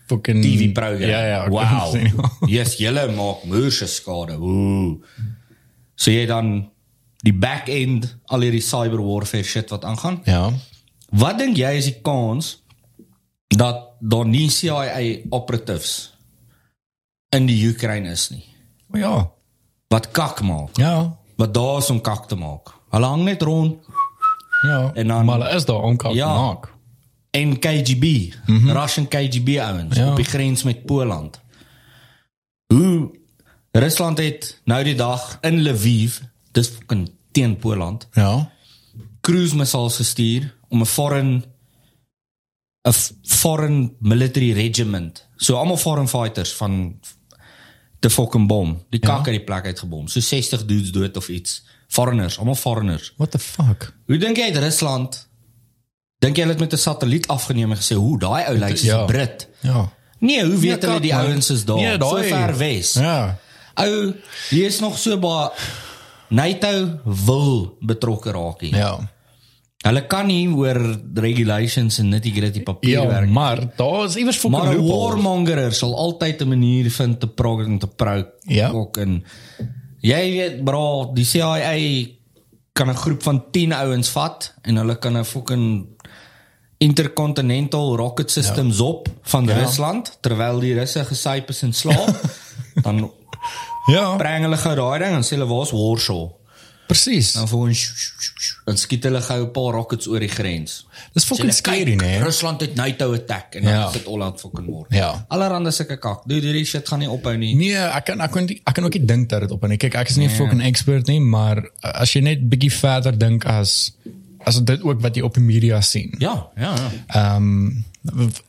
fucking 0.06 0.42
TV 0.44 0.72
program. 0.72 1.08
Ja 1.08 1.24
ja. 1.26 1.48
Wow. 1.48 1.90
sien. 1.92 2.12
yes, 2.56 2.76
julle 2.76 3.08
maak 3.16 3.44
moerse 3.48 3.88
skade. 3.88 4.36
Ooh. 4.36 4.98
So 5.94 6.12
jy 6.12 6.26
dan 6.28 6.68
die 7.24 7.34
back 7.34 7.68
end 7.72 8.16
al 8.30 8.44
hierdie 8.46 8.62
cyber 8.62 9.00
warfare 9.02 9.44
shit 9.44 9.70
wat 9.70 9.84
aangaan. 9.84 10.20
ja. 10.24 10.50
Wat 11.08 11.38
dink 11.40 11.56
jy 11.56 11.70
is 11.78 11.86
die 11.88 12.00
kans 12.04 12.58
dat 13.58 13.82
daar 14.00 14.26
nie 14.26 14.48
CIA 14.50 15.18
operatives 15.34 16.14
in 17.34 17.46
die 17.48 17.58
Oekraïne 17.68 18.10
is 18.14 18.28
nie? 18.30 18.44
O 18.94 18.98
ja. 18.98 19.14
Wat 19.88 20.10
kak 20.10 20.42
maak. 20.42 20.76
Ja. 20.76 21.16
Wat 21.36 21.54
daar 21.54 21.78
is 21.78 21.90
om 21.90 22.00
kak 22.00 22.28
te 22.28 22.36
maak. 22.36 22.72
Hulle 22.90 23.06
hang 23.06 23.22
net 23.24 23.42
rond 23.42 23.76
Ja. 24.62 24.90
En 24.94 25.06
dan- 25.06 25.24
maar 25.24 25.38
hulle 25.38 25.54
is 25.54 25.64
daar 25.64 25.82
om 25.82 25.96
kak 25.96 26.12
Ja. 26.12 26.32
te 26.34 26.40
maak. 26.40 26.76
en 27.30 27.58
KGB, 27.58 28.32
mm 28.46 28.56
-hmm. 28.58 28.70
Russian 28.70 29.08
KGB 29.08 29.58
ouens 29.58 29.96
Ja. 29.96 30.10
op 30.10 30.16
die 30.16 30.24
grens 30.24 30.62
met 30.62 30.84
Poland. 30.84 31.40
Hoe 32.66 33.10
Rusland 33.70 34.18
het 34.18 34.60
nou 34.64 34.84
die 34.84 34.94
dag 34.94 35.38
in 35.40 35.62
Lviv, 35.62 36.18
dis 36.52 36.72
teen 37.32 37.56
Poland, 37.56 38.08
Ja. 38.12 38.50
cruise 39.20 39.56
missiles 39.56 39.96
gestuur 39.96 40.56
om 40.68 40.80
'n 40.80 40.86
foreign 40.86 41.44
'n 42.88 42.94
foreign 43.22 43.96
military 44.00 44.52
regiment. 44.52 45.26
So 45.36 45.54
almal 45.56 45.76
foreign 45.76 46.08
fighters 46.08 46.52
van 46.52 47.00
te 48.00 48.10
fucking 48.10 48.46
bom. 48.46 48.84
Die 48.90 49.00
kak 49.00 49.26
uit 49.26 49.36
die 49.36 49.44
plek 49.44 49.64
uitgebom. 49.64 50.08
So 50.08 50.20
60 50.20 50.64
dudes 50.64 50.90
dood 50.92 51.16
of 51.16 51.28
iets. 51.28 51.64
Foreigners, 51.88 52.38
almal 52.38 52.54
foreigners. 52.54 53.12
What 53.16 53.30
the 53.30 53.38
fuck? 53.38 53.92
Hoe 54.06 54.16
dink 54.18 54.36
jy 54.36 54.44
het 54.44 54.56
Rusland 54.56 55.26
Dink 56.18 56.36
jy 56.36 56.42
hulle 56.42 56.54
het 56.56 56.60
met 56.60 56.72
'n 56.72 56.76
satelliet 56.76 57.26
afgeneem 57.28 57.70
en 57.70 57.76
gesê 57.78 57.94
hoe 57.94 58.18
daai 58.18 58.44
ou 58.48 58.56
lyk 58.58 58.76
soos 58.76 58.82
'n 58.82 58.86
Ja. 58.86 59.04
Brit? 59.04 59.48
Ja. 59.60 59.92
Nee, 60.18 60.44
hoe 60.44 60.56
weet 60.58 60.82
hulle 60.82 60.94
kak, 60.94 61.02
die 61.02 61.14
ouens 61.14 61.50
is 61.50 61.64
daar? 61.64 61.76
Nee, 61.76 61.92
so 61.92 61.98
daai- 61.98 62.28
ver 62.28 62.56
wes. 62.56 62.92
Ja. 62.92 63.38
Ou, 63.74 64.14
hier 64.50 64.66
is 64.66 64.80
nog 64.80 64.98
so 64.98 65.18
baie 65.18 65.50
NATO 66.28 67.00
wil 67.04 67.76
betrokke 67.80 68.30
raak 68.30 68.60
hier. 68.60 68.76
Ja. 68.76 69.10
Hulle 69.86 70.06
kan 70.10 70.26
nie 70.26 70.48
oor 70.50 70.78
regulations 71.14 72.00
en 72.02 72.08
nitty-gritty 72.10 72.64
papier 72.66 73.04
Ja, 73.06 73.20
maar 73.30 73.60
daar 73.76 74.04
is 74.08 74.16
iewers 74.16 74.36
fucking 74.36 74.64
Maar 74.64 74.74
'n 74.74 74.86
warmonger 74.86 75.72
sal 75.72 75.94
altyd 75.96 76.42
'n 76.42 76.48
manier 76.48 76.90
vind 76.90 77.20
te 77.20 77.26
prog 77.28 77.64
en 77.64 77.78
te 77.78 77.86
prou. 77.86 78.24
Ja. 78.46 78.70
Ook 78.70 78.96
en 78.96 79.24
jy 80.00 80.30
weet 80.30 80.64
bro, 80.64 81.10
die 81.14 81.24
CIA 81.24 82.06
kan 82.72 82.88
'n 82.90 82.94
groep 82.96 83.22
van 83.22 83.44
10 83.50 83.72
ouens 83.72 84.08
vat 84.08 84.54
en 84.62 84.76
hulle 84.76 84.98
kan 84.98 85.16
'n 85.16 85.24
fucking 85.24 85.86
intercontinental 86.78 87.96
rocket 87.96 88.30
systems 88.30 88.78
ja. 88.78 88.84
op 88.84 89.08
van 89.22 89.44
ja. 89.44 89.58
Rusland 89.58 90.18
terwyl 90.20 90.60
die 90.60 90.74
Russe 90.74 91.04
gesyp 91.04 91.48
is 91.48 91.62
in 91.62 91.72
slaap. 91.72 92.20
dan 92.84 93.10
Ja. 93.86 94.16
bring 94.16 94.42
hulle 94.44 94.56
gou 94.56 94.74
daai 94.74 94.98
ding 94.98 95.14
en 95.16 95.22
sê 95.24 95.36
hulle 95.36 95.46
waar's 95.46 95.70
Warsaw. 95.70 96.37
Presies. 96.88 97.32
Dan 97.36 97.48
voor 97.48 97.68
dan 98.64 98.76
skiet 98.80 99.04
hulle 99.04 99.20
gou 99.20 99.40
'n 99.44 99.50
paar 99.52 99.72
rockets 99.76 100.08
oor 100.08 100.20
die 100.20 100.28
grens. 100.28 100.86
Dis 101.12 101.24
fucking 101.24 101.52
scary, 101.52 101.84
"Kyk, 101.84 102.00
nee. 102.00 102.22
Rusland 102.22 102.60
het 102.60 102.74
NATO 102.74 103.12
attack 103.14 103.54
en 103.54 103.62
dan 103.62 103.72
Ja. 103.72 103.90
dit 103.90 104.06
all 104.06 104.22
out 104.22 104.40
fucking 104.40 104.66
war. 104.68 104.86
Ja. 104.88 105.24
Allerhande 105.28 105.70
sulke 105.70 105.96
kak. 105.98 106.22
Dude, 106.26 106.46
hierdie 106.46 106.64
shit 106.64 106.88
gaan 106.88 106.98
nie 106.98 107.08
ophou 107.10 107.36
nie. 107.36 107.54
Nee, 107.54 107.76
ek 107.76 108.04
kan 108.04 108.20
ek 108.20 108.30
kan 108.30 108.44
nie- 108.44 108.60
ek 108.64 108.74
kan 108.74 108.84
ook 108.84 108.92
nie 108.94 109.04
dink 109.04 109.28
dat 109.28 109.40
dit 109.40 109.50
op 109.50 109.62
en 109.64 109.76
kyk 109.76 109.94
ek 109.94 110.08
is 110.08 110.16
nie 110.16 110.26
'n 110.28 110.30
fucking 110.34 110.62
expert 110.62 111.06
nie, 111.06 111.20
maar 111.20 111.70
as 111.80 112.12
jy 112.12 112.20
net 112.20 112.48
bietjie 112.48 112.72
verder 112.72 113.18
dink 113.18 113.44
as 113.44 113.92
as 114.44 114.60
dit 114.64 114.82
ook 114.82 115.00
wat 115.00 115.14
jy 115.16 115.22
op 115.22 115.34
die 115.34 115.42
media 115.42 115.80
sien. 115.80 116.14
Ja, 116.18 116.46
ja, 116.56 116.74
ja. 116.74 116.90
Ehm 117.06 117.68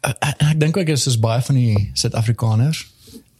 ek, 0.01 0.35
ek 0.37 0.59
dink 0.59 0.77
ook 0.77 0.87
is 0.87 1.03
soos 1.03 1.19
baie 1.19 1.41
van 1.41 1.55
die 1.55 1.89
Suid-Afrikaners 1.93 2.85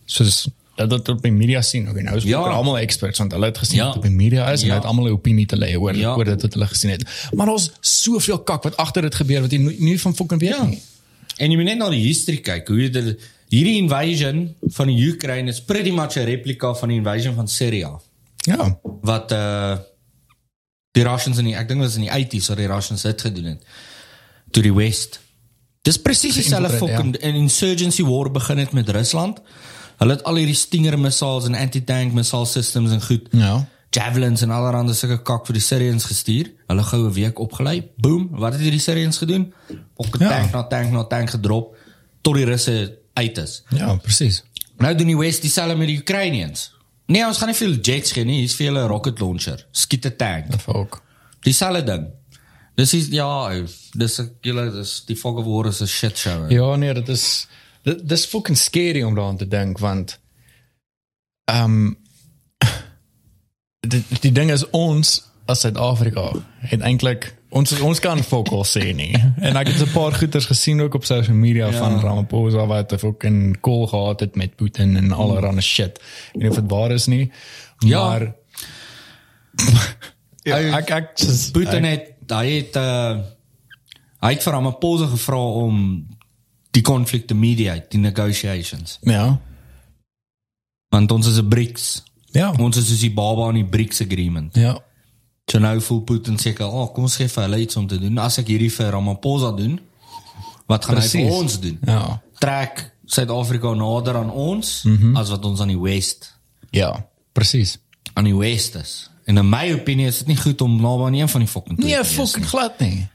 soos 0.06 0.50
dat 0.88 1.06
dit 1.06 1.10
op 1.10 1.22
die 1.22 1.32
media 1.32 1.62
sien. 1.62 1.90
Okay, 1.90 2.02
nou 2.02 2.16
is 2.18 2.24
Ja. 2.24 2.40
ja. 2.40 2.52
almal 2.56 2.78
experts 2.78 3.18
want 3.18 3.32
hulle 3.32 3.46
het 3.46 3.58
gesien 3.58 3.78
Ja. 3.78 3.86
wat 3.86 3.96
op 3.96 4.02
die 4.02 4.12
media 4.12 4.52
is 4.52 4.62
en 4.62 4.68
Ja. 4.68 4.74
hulle 4.74 4.86
het 4.86 4.90
almal 4.90 5.06
'n 5.08 5.12
opinie 5.12 5.46
te 5.46 5.58
lê 5.58 5.76
oor 5.80 5.96
Ja. 5.96 6.16
oor 6.16 6.24
dit 6.26 6.42
wat 6.42 6.54
hulle 6.54 6.68
gesien 6.68 6.90
het. 6.90 7.04
Maar 7.34 7.46
daar's 7.46 7.72
soveel 7.82 8.40
kak 8.40 8.64
wat 8.64 8.78
agter 8.78 9.02
dit 9.02 9.16
gebeur 9.16 9.42
wat 9.42 9.52
jy 9.52 9.58
nie, 9.58 9.76
nie 9.80 10.00
van 10.02 10.16
fucking 10.16 10.40
weet 10.42 10.56
Ja. 10.56 10.64
nie. 10.66 10.82
En 11.38 11.50
jy 11.52 11.56
moet 11.56 11.66
net 11.66 11.78
na 11.78 11.90
die 11.90 12.06
history 12.06 12.38
kyk. 12.38 12.68
Hoe 12.68 12.78
hulle 12.92 13.18
hierdie 13.50 13.78
invasion 13.78 14.56
van 14.62 14.88
die 14.88 15.08
Ukraine 15.14 15.50
is 15.50 15.62
pretty 15.62 15.92
much 15.92 16.16
'n 16.16 16.24
replika 16.26 16.74
van 16.74 16.90
die 16.90 16.98
invasion 16.98 17.36
van 17.36 17.48
Syria 17.48 18.00
Ja. 18.38 18.80
wat 19.02 19.32
uh 19.32 19.78
die 20.92 21.04
Russians 21.04 21.38
in 21.38 21.46
die 21.46 21.56
ek 21.56 21.68
dink 21.68 21.80
dit 21.82 21.88
was 21.90 21.96
in 21.98 22.02
die 22.02 22.12
80s 22.12 22.48
wat 22.48 22.58
die 22.58 22.68
Russians 22.68 23.02
dit 23.02 23.22
gedoen 23.22 23.44
het 23.46 23.64
to 24.52 24.62
die 24.62 24.74
west. 24.74 25.20
Dis 25.82 25.98
presies 25.98 26.34
dieselfde 26.36 26.68
Geïnfiltreer, 26.70 26.96
fucking 26.98 27.22
ja. 27.22 27.28
insurgency 27.40 28.04
war 28.04 28.32
begin 28.32 28.58
het 28.58 28.72
met 28.72 28.90
Rusland. 28.90 29.40
Hulle 30.00 30.16
het 30.16 30.24
al 30.24 30.36
hierdie 30.40 30.56
Stinger 30.56 30.96
missiles 31.00 31.46
en 31.46 31.56
anti-tank 31.60 32.14
missile 32.16 32.46
systems 32.46 32.92
en 32.96 33.02
goed. 33.04 33.28
Ja. 33.32 33.68
javelins 33.92 34.42
en 34.46 34.52
allerlei 34.54 34.94
sulke 34.94 35.18
kak 35.26 35.48
vir 35.48 35.54
die 35.58 35.62
Syrians 35.66 36.04
gestuur. 36.06 36.52
Hulle 36.70 36.84
gou 36.84 37.08
'n 37.08 37.14
week 37.14 37.40
opgelei. 37.40 37.90
Boom, 37.98 38.30
wat 38.32 38.54
het 38.54 38.62
hierdie 38.62 38.80
Syrians 38.80 39.18
gedoen? 39.18 39.54
Op 39.96 40.06
'n 40.16 40.24
Ja. 40.24 40.30
tank 40.30 40.52
na 40.52 40.64
tank 40.64 40.92
na 40.92 41.04
tank 41.04 41.30
gedrop 41.30 41.76
tot 42.22 42.36
die 42.36 42.46
Russe 42.46 42.98
uit 43.14 43.38
is. 43.38 43.64
Ja, 43.70 43.96
presies. 43.96 44.44
Nou 44.78 44.96
doen 44.96 45.08
die 45.08 45.18
West 45.18 45.42
dieselfde 45.42 45.76
met 45.76 45.88
die 45.88 45.98
Ukrainians. 46.00 46.72
Nee, 47.08 47.26
ons 47.26 47.38
gaan 47.38 47.48
nie 47.48 47.56
veel 47.58 47.74
jets 47.82 48.12
gee 48.12 48.24
nie, 48.26 48.40
hier's 48.40 48.56
vir 48.56 48.66
julle 48.68 48.84
'n 48.84 48.88
rocket 48.88 49.20
launcher. 49.20 49.66
Skiet 49.72 50.06
'n 50.06 50.16
tank. 50.18 50.52
Dat 50.52 50.68
ook. 50.68 51.02
Dieselfde 51.42 51.84
ding. 51.84 52.08
Dis 52.76 52.94
is 52.94 53.08
ja, 53.08 53.52
dis 53.98 54.22
julle 54.42 54.72
dis 54.72 55.04
die 55.06 55.16
fog 55.16 55.38
of 55.38 55.46
war 55.46 55.66
is 55.66 55.82
'n 55.82 55.86
shit 55.88 56.18
show. 56.18 56.44
ou. 56.44 56.50
Ja, 56.54 56.76
nee, 56.76 56.94
dit 56.94 57.10
is 57.10 57.48
dit 57.48 57.48
dis 57.84 58.26
fucking 58.26 58.58
scary 58.58 59.04
om 59.04 59.16
daaraan 59.16 59.38
te 59.38 59.48
dink 59.48 59.80
want 59.80 60.20
ehm 61.46 61.64
um, 61.64 61.98
die, 63.92 64.04
die 64.20 64.32
ding 64.32 64.52
is 64.52 64.70
ons 64.70 65.30
as 65.46 65.60
Suid-Afrika 65.66 66.32
het 66.70 66.82
eintlik 66.82 67.32
ons 67.50 67.74
ons 67.82 68.00
kan 68.00 68.20
fokol 68.24 68.62
sê 68.68 68.92
nie. 68.94 69.14
En 69.48 69.58
ek 69.58 69.72
het 69.72 69.82
'n 69.82 69.92
paar 69.94 70.14
goeters 70.14 70.46
gesien 70.46 70.82
ook 70.82 70.94
op 70.94 71.06
social 71.06 71.36
media 71.36 71.66
ja. 71.72 71.78
van 71.78 72.00
Ramaphosa 72.00 72.66
wat 72.66 72.94
'n 72.94 72.98
fucking 72.98 73.60
call 73.62 73.88
gehad 73.88 74.20
het 74.20 74.36
met 74.36 74.56
Putin 74.56 74.98
en 74.98 75.12
allerlei 75.12 75.62
shit. 75.62 76.00
Ek 76.36 76.42
weet 76.42 76.50
of 76.50 76.56
dit 76.56 76.72
waar 76.72 76.92
is 76.92 77.06
nie. 77.08 77.32
Ja. 77.80 78.04
Maar 78.08 78.34
ja, 80.50 80.58
ek 80.78 80.90
ek 80.90 81.12
soos- 81.14 81.52
Putin 81.52 81.86
ek- 81.86 82.00
het 82.00 82.32
hy 82.32 82.48
het 82.62 82.76
uh 82.76 83.18
hy 84.22 84.34
het 84.34 84.44
vir 84.44 84.54
Ramaphosa 84.54 85.08
gevra 85.08 85.42
om 85.42 86.06
die 86.72 86.82
konflik 86.82 87.28
te 87.28 87.34
mediate, 87.36 87.86
die 87.90 88.00
negotiations. 88.00 88.98
ja. 89.02 89.40
Want 90.90 91.12
ons 91.12 91.28
is 91.28 91.38
'n 91.38 91.48
BRICS. 91.48 92.04
Ja. 92.32 92.52
Ons 92.58 92.78
is 92.78 92.88
soos 92.88 93.00
die 93.00 93.14
baba 93.14 93.48
in 93.50 93.56
die 93.56 93.66
BRICS 93.66 94.02
agreement. 94.02 94.56
Ja. 94.56 94.80
So 95.52 95.60
nou 95.60 95.82
voel 95.82 96.02
Putin 96.02 96.38
seker, 96.38 96.66
"Ag, 96.66 96.72
oh, 96.74 96.94
kom 96.94 97.04
ons 97.04 97.16
gee 97.16 97.28
vir 97.28 97.44
hulle 97.44 97.60
iets 97.60 97.76
om 97.76 97.88
te 97.88 98.00
doen. 98.00 98.18
As 98.18 98.38
ek 98.38 98.48
hierdie 98.48 98.72
vir 98.72 98.90
Ramaphosa 98.92 99.52
doen, 99.52 99.80
wat 100.66 100.86
gaan 100.86 100.96
hy 100.96 101.02
Precies. 101.02 101.22
vir 101.28 101.32
ons 101.32 101.60
doen?" 101.60 101.78
Ja. 101.86 102.22
Trek 102.40 102.94
Suid-Afrika 103.06 103.74
nader 103.74 104.16
aan 104.16 104.32
ons 104.32 104.84
mm 104.84 104.96
-hmm. 104.98 105.16
as 105.18 105.30
wat 105.30 105.46
ons 105.46 105.60
aan 105.60 105.68
die 105.68 105.80
West 105.82 106.38
Ja, 106.72 107.08
presies. 107.34 107.78
aan 108.14 108.24
die 108.24 108.36
West 108.38 108.76
is. 108.76 109.10
En 109.26 109.38
in 109.38 109.50
my 109.50 109.74
opinie 109.74 110.06
is 110.08 110.18
dit 110.18 110.28
nie 110.28 110.38
goed 110.38 110.62
om 110.62 110.82
naby 110.82 111.04
aan 111.04 111.14
een 111.14 111.30
van 111.30 111.40
die 111.42 111.50
fucking 111.50 111.78
Nee, 111.78 112.04
fucking 112.06 112.46
glad 112.46 112.80
nie. 112.80 113.08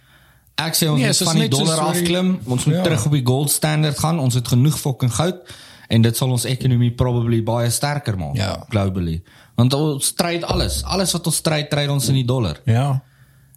Ek 0.55 0.77
sê 0.79 0.87
ons 0.87 1.01
Nee, 1.01 1.11
moet 1.11 1.23
van 1.27 1.39
die 1.39 1.49
dollar 1.51 1.79
afklim. 1.89 2.39
Ons 2.47 2.65
moet 2.65 2.77
Ja. 2.77 2.83
terug 2.83 3.07
op 3.07 3.13
die 3.13 3.25
gold 3.27 3.51
standard 3.51 3.99
gaan. 3.99 4.19
Ons 4.19 4.35
het 4.35 4.49
genoeg 4.49 4.79
fucking 4.79 5.13
goud 5.15 5.41
en 5.89 6.03
dit 6.03 6.17
sal 6.17 6.31
ons 6.31 6.45
ekonomie 6.45 6.91
probably 6.95 7.43
baie 7.43 7.71
sterker 7.71 8.17
maak 8.19 8.37
Ja. 8.37 8.65
globally. 8.69 9.23
Want 9.57 9.75
ons 9.75 10.07
stryd 10.07 10.45
alles. 10.45 10.83
Alles 10.85 11.13
wat 11.13 11.27
ons 11.27 11.37
stryd, 11.37 11.71
tryd 11.71 11.89
ons 11.89 12.09
in 12.09 12.15
die 12.15 12.25
dollar. 12.25 12.61
Ja. 12.65 13.03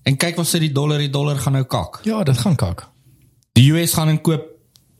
En 0.04 0.18
kyk 0.18 0.36
wat 0.36 0.46
sê 0.48 0.60
die 0.60 0.72
dollar, 0.72 0.98
die 0.98 1.10
dollar 1.10 1.36
gaan 1.38 1.54
nou 1.54 1.64
kak. 1.64 2.00
Ja, 2.04 2.24
dit 2.24 2.38
gaan 2.38 2.56
kak. 2.56 2.88
Die 3.54 3.72
US 3.74 3.94
gaan 3.94 4.10
en 4.10 4.22
koop 4.22 4.54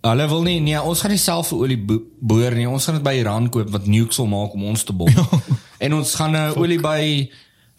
Hulle 0.08 0.28
wil 0.30 0.44
nie 0.44 0.60
nee, 0.62 0.78
ons 0.82 1.02
gaan 1.02 1.12
nie 1.12 1.20
self 1.20 1.50
vir 1.52 1.58
olie 1.66 1.78
bo 1.78 1.98
boor 2.20 2.52
nie. 2.56 2.68
Ons 2.70 2.86
gaan 2.86 2.96
dit 2.96 3.04
by 3.04 3.16
Iran 3.18 3.50
koop 3.50 3.70
wat 3.74 3.88
nukes 3.90 4.16
sal 4.16 4.28
maak 4.30 4.54
om 4.54 4.64
ons 4.70 4.84
te 4.84 4.94
bom. 4.94 5.10
en 5.84 5.94
ons 5.94 6.16
gaan 6.16 6.36
uh, 6.36 6.52
olie 6.56 6.78
by 6.80 7.30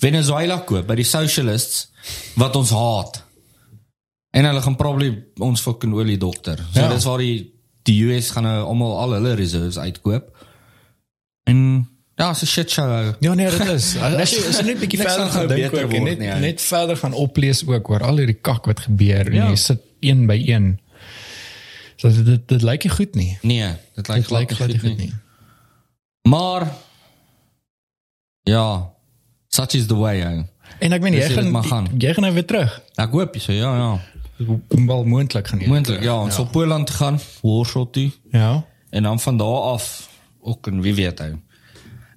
Venezuela 0.03 0.59
koop, 0.67 0.87
by 0.87 0.95
die 0.99 1.07
socialists 1.09 1.87
wat 2.37 2.57
ons 2.57 2.71
haat. 2.71 3.23
En 4.31 4.45
hulle 4.45 4.61
gaan 4.63 4.77
probably 4.77 5.25
ons 5.39 5.61
fucking 5.61 5.93
olie 5.95 6.19
dokter. 6.19 6.59
So 6.73 6.81
Ja. 6.81 6.89
dis 6.89 7.05
waar 7.05 7.19
die 7.19 7.53
die 7.83 8.03
US 8.05 8.31
gaan 8.31 8.43
nou 8.43 8.65
almal 8.67 8.99
al 8.99 9.13
hulle 9.13 9.35
reserves 9.35 9.79
uitkoop. 9.79 10.37
En 11.49 11.89
ja, 12.17 12.35
so 12.35 12.47
shit 12.47 12.71
show. 12.71 13.15
Ja 13.21 13.35
nee, 13.35 13.51
dit 13.51 13.67
is. 13.69 13.97
As 14.03 14.31
jy 14.35 14.43
as 14.49 14.59
jy 14.59 14.65
net 14.67 14.77
'n 14.77 14.81
bietjie 14.81 14.99
verder 15.01 15.27
gaan 15.27 15.31
gaan 15.31 15.49
dink 15.49 15.73
ook 15.75 15.93
en 15.93 16.05
net 16.05 16.19
nie, 16.19 16.29
ou. 16.33 16.41
net 16.41 16.61
verder 16.61 16.97
gaan 16.97 17.13
oplees 17.13 17.65
ook 17.67 17.89
oor 17.91 18.03
al 18.05 18.17
hierdie 18.21 18.41
kak 18.41 18.67
wat 18.67 18.81
gebeur 18.81 19.33
Ja. 19.33 19.45
en 19.45 19.51
jy 19.51 19.57
sit 19.57 19.81
een 20.01 20.27
by 20.27 20.43
een. 20.47 20.79
So 21.97 22.11
dit 22.11 22.25
dit, 22.27 22.49
dit 22.49 22.63
lyk 22.63 22.83
nie 22.85 22.93
goed 22.93 23.15
nie. 23.15 23.39
Nee, 23.43 23.73
dit 23.97 24.09
lyk 24.09 24.17
Dit 24.29 24.31
lyk 24.31 24.51
glad 24.53 24.69
nie 24.69 24.79
goed 24.79 24.97
nie. 24.99 25.07
nie. 25.07 25.15
Maar 26.29 26.69
ja, 28.43 28.91
such 29.49 29.75
is 29.75 29.87
the 29.87 29.97
way. 29.97 30.23
Ou. 30.23 30.45
En 30.79 30.93
ek 30.93 31.03
meen 31.03 31.13
jy 31.17 31.29
dit 31.29 31.39
gaan 31.67 31.89
jy 31.99 32.13
gaan 32.15 32.23
nou 32.25 32.35
weer 32.35 32.45
terug. 32.47 32.81
Ek 33.01 33.11
hoop 33.11 33.37
so 33.41 33.53
ja 33.53 33.73
ja. 33.77 33.91
Wel 34.69 35.05
moontlik 35.05 35.47
gaan. 35.49 35.63
Moontlik, 35.67 36.03
ja, 36.03 36.15
ons 36.23 36.37
ja. 36.37 36.43
op 36.43 36.51
Poland 36.53 36.91
gaan, 36.91 37.19
Warsaw 37.43 37.87
toe 37.91 38.11
Ja. 38.31 38.65
en 38.91 39.03
dan 39.03 39.21
van 39.21 39.37
daar 39.37 39.61
af 39.75 40.09
ook 40.41 40.67
en 40.67 40.81
wie 40.81 40.95
weet 40.95 41.19
hy. 41.19 41.33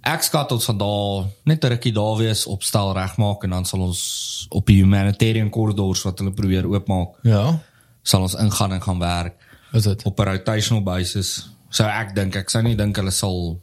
Ek 0.01 0.21
skat 0.21 0.51
ons 0.51 0.65
van 0.65 0.77
daar 0.77 1.25
net 1.43 1.63
'n 1.63 1.67
rukkie 1.67 1.91
daar 1.93 2.17
wees, 2.17 2.45
opstel 2.45 2.93
regmaak 2.93 3.43
en 3.43 3.49
dan 3.49 3.65
sal 3.65 3.79
ons 3.79 4.45
op 4.49 4.65
die 4.65 4.75
humanitarian 4.81 5.49
corridors 5.49 6.01
wat 6.03 6.17
hulle 6.19 6.31
probeer 6.31 6.65
oopmaak, 6.67 7.07
Ja. 7.23 7.59
sal 8.03 8.21
ons 8.21 8.33
ingaan 8.35 8.71
en 8.73 8.81
gaan 8.81 8.99
werk 8.99 9.33
Is 9.73 9.83
dit? 9.83 10.03
op 10.03 10.19
'n 10.19 10.23
rotational 10.23 10.83
basis. 10.83 11.49
So 11.69 11.83
ek 11.83 12.15
dink 12.15 12.35
ek 12.35 12.49
sou 12.49 12.63
nie 12.63 12.75
dink 12.75 12.95
hulle 12.95 13.11
sal 13.11 13.59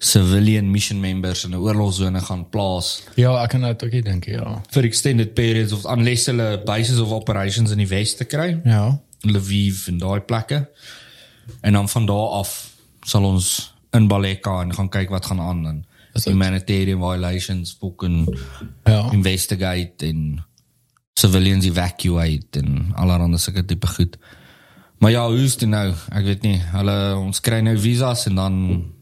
civilian 0.00 0.70
mission 0.72 1.00
members 1.00 1.44
in 1.44 1.50
'n 1.52 1.60
oorlogsone 1.60 2.20
gaan 2.20 2.46
plaas 2.48 3.02
Ja, 3.16 3.42
ek 3.42 3.50
kan 3.50 3.60
dit 3.60 3.82
ook 3.84 3.92
nie 3.92 4.02
dink 4.02 4.24
ja. 4.24 4.62
vir 4.70 4.84
extended 4.84 5.34
periods 5.34 5.72
of 5.72 5.84
unless 5.84 6.26
hulle 6.26 6.62
bases 6.64 6.98
of 6.98 7.10
operations 7.12 7.70
in 7.70 7.78
die 7.78 7.88
weste 7.88 8.24
kry. 8.24 8.60
Ja. 8.64 8.98
Lviv 9.22 9.86
en 9.88 9.98
daai 9.98 10.20
plekke. 10.20 10.68
En 11.60 11.72
dan 11.72 11.88
van 11.88 12.06
daar 12.06 12.28
af 12.40 12.70
sal 13.04 13.24
ons 13.24 13.74
in 13.92 14.08
Baleka 14.08 14.60
en 14.62 14.74
gaan 14.74 14.88
kyk 14.88 15.08
wat 15.10 15.26
gaan 15.26 15.40
aan 15.40 15.66
en 15.66 15.84
humanitarian 16.24 16.98
violations 17.00 17.76
fucking 17.80 18.36
Ja. 18.84 19.10
investigate 19.12 20.06
en 20.06 20.44
civilians 21.14 21.64
evacuate 21.66 22.58
en 22.58 22.92
allerlei 22.94 23.38
sulke 23.38 23.64
tipe 23.64 23.86
goed. 23.86 24.16
Maar 24.98 25.10
ja, 25.10 25.26
hoe 25.28 25.42
is 25.42 25.56
dit 25.56 25.68
nou? 25.68 25.92
Ek 26.12 26.24
weet 26.24 26.42
nie. 26.42 26.58
Hulle 26.72 27.16
ons 27.16 27.40
kry 27.40 27.60
nou 27.60 27.76
visas 27.78 28.26
en 28.26 28.34
dan 28.34 28.56
ek 28.70 28.99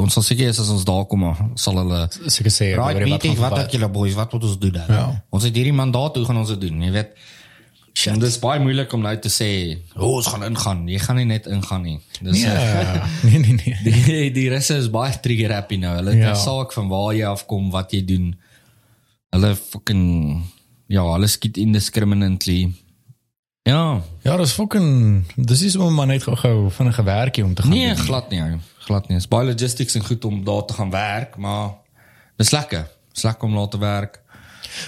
ons 0.00 0.12
sal 0.16 0.22
seker 0.26 0.48
is 0.50 0.58
as 0.60 0.70
ons 0.72 0.84
daar 0.84 1.04
kom 1.06 1.22
sal 1.60 1.78
hulle 1.80 2.00
Seker 2.26 2.50
sê 2.50 2.72
Right, 2.76 3.04
meeting, 3.04 3.36
gaan 3.38 3.50
wat 3.50 3.58
het 3.62 3.72
julle 3.76 3.88
boys, 3.88 4.14
wat 4.18 4.32
moet 4.32 4.44
ons 4.44 4.58
doen 4.58 4.72
dan? 4.72 4.88
Ja. 4.88 5.06
Ons 5.30 5.44
het 5.44 5.54
hierdie 5.54 5.72
mandaat, 5.76 6.16
hoe 6.16 6.26
gaan 6.26 6.40
ons 6.42 6.48
dit 6.54 6.60
doen? 6.66 6.82
Jy 6.82 6.90
weet. 6.94 7.14
En 8.10 8.18
dit 8.18 8.26
is 8.28 8.38
baie 8.42 8.58
moeilik 8.60 8.92
om 8.92 9.04
nou 9.04 9.12
te 9.22 9.30
sê, 9.30 9.48
"O, 9.94 10.16
ons 10.18 10.26
gaan 10.26 10.42
ingaan." 10.44 10.88
Jy 10.90 10.98
gaan 10.98 11.16
nie 11.16 11.24
net 11.30 11.46
ingaan 11.46 11.82
nie. 11.82 12.00
Dis 12.20 12.42
Ja. 12.42 12.52
yeah. 12.52 13.06
Nee 13.30 13.38
nee 13.38 13.54
nee. 13.54 13.76
die 14.06 14.30
die 14.34 14.48
russe 14.50 14.76
is 14.76 14.90
baie 14.90 15.14
trigger 15.20 15.52
happy 15.54 15.76
nou. 15.76 15.94
Hulle 15.96 16.10
het 16.10 16.18
Ja. 16.18 16.28
ja. 16.28 16.34
saak 16.34 16.72
van 16.72 16.88
waar 16.88 17.14
jy 17.14 17.24
afkom, 17.24 17.70
wat 17.70 17.92
jy 17.92 18.04
doen. 18.04 18.34
Hulle 19.30 19.54
fucking 19.54 20.42
ja, 20.88 21.04
hulle 21.12 21.26
skiet 21.26 21.56
indiscriminately. 21.56 22.72
Ja, 23.64 24.02
Ja, 24.22 24.36
dis 24.36 24.52
fucking 24.52 25.24
dis 25.36 25.62
is 25.62 25.76
om 25.76 25.94
maar 25.94 26.06
net 26.06 26.22
gou-gou 26.22 26.70
vinnige 26.70 27.02
werkie 27.02 27.44
om 27.44 27.54
te 27.54 27.62
gaan 27.62 27.70
nee, 27.70 27.86
doen. 27.94 27.96
glad 27.96 28.30
nie, 28.30 28.42
glad 28.78 29.08
nie. 29.08 29.16
Dit 29.16 29.24
is 29.24 29.28
baie 29.28 29.46
logistics 29.48 29.94
en 29.96 30.04
goed 30.04 30.24
om 30.24 30.42
daar 30.44 30.64
te 30.64 30.72
gaan 30.76 30.90
werk, 30.90 31.36
maar 31.36 31.70
dis 32.36 32.50
lekker. 32.50 32.90
Dis 33.12 33.22
lekker 33.22 33.48
om 33.48 33.54
laat 33.56 33.70
te 33.70 33.78
werk. 33.78 34.20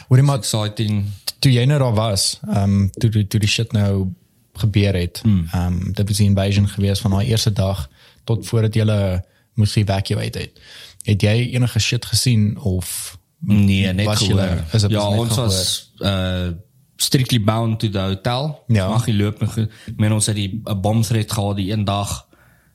Hoorie 0.09 0.25
maar 0.25 0.39
Exciting. 0.39 1.05
toe 1.39 1.53
jy 1.53 1.65
nou 1.65 1.79
daar 1.79 1.95
was, 1.95 2.41
ehm 2.49 2.63
um, 2.63 2.91
toe 2.91 3.11
toe 3.11 3.27
toe 3.27 3.41
die 3.41 3.49
shit 3.49 3.73
nou 3.73 4.13
gebeur 4.53 4.95
het. 4.95 5.23
Ehm 5.25 5.55
um, 5.67 5.93
dit 5.93 6.09
was 6.09 6.17
die 6.17 6.27
invasion 6.29 6.69
gewees 6.69 7.01
van 7.01 7.11
daai 7.11 7.27
eerste 7.27 7.53
dag 7.53 7.89
tot 8.25 8.47
voordat 8.47 8.75
jy 8.75 9.21
moes 9.55 9.75
evacuate 9.77 10.39
het. 10.39 10.61
Het 11.03 11.23
jy 11.23 11.37
enige 11.55 11.79
shit 11.79 12.05
gesien 12.05 12.59
of 12.61 13.19
Nee, 13.41 13.93
net 13.93 14.09
gehoor. 14.09 14.29
julle- 14.29 14.65
is 14.73 14.85
ja, 14.89 15.09
ons 15.09 15.37
was 15.37 15.93
uh 15.99 16.49
strictly 16.97 17.41
bound 17.41 17.79
to 17.81 17.89
the 17.89 17.99
hotel. 18.01 18.65
Ja. 18.67 18.89
Mag 18.89 19.07
nie 19.07 19.17
loop 19.17 19.43
goed. 19.49 19.71
Ek 19.87 19.97
meen 19.97 20.13
ons 20.13 20.27
het 20.27 20.37
die 20.37 20.61
'n 20.65 20.81
bom 20.81 21.03
threat 21.03 21.33
gehad 21.33 21.57
die 21.57 21.73
een 21.73 21.85
dag. 21.85 22.27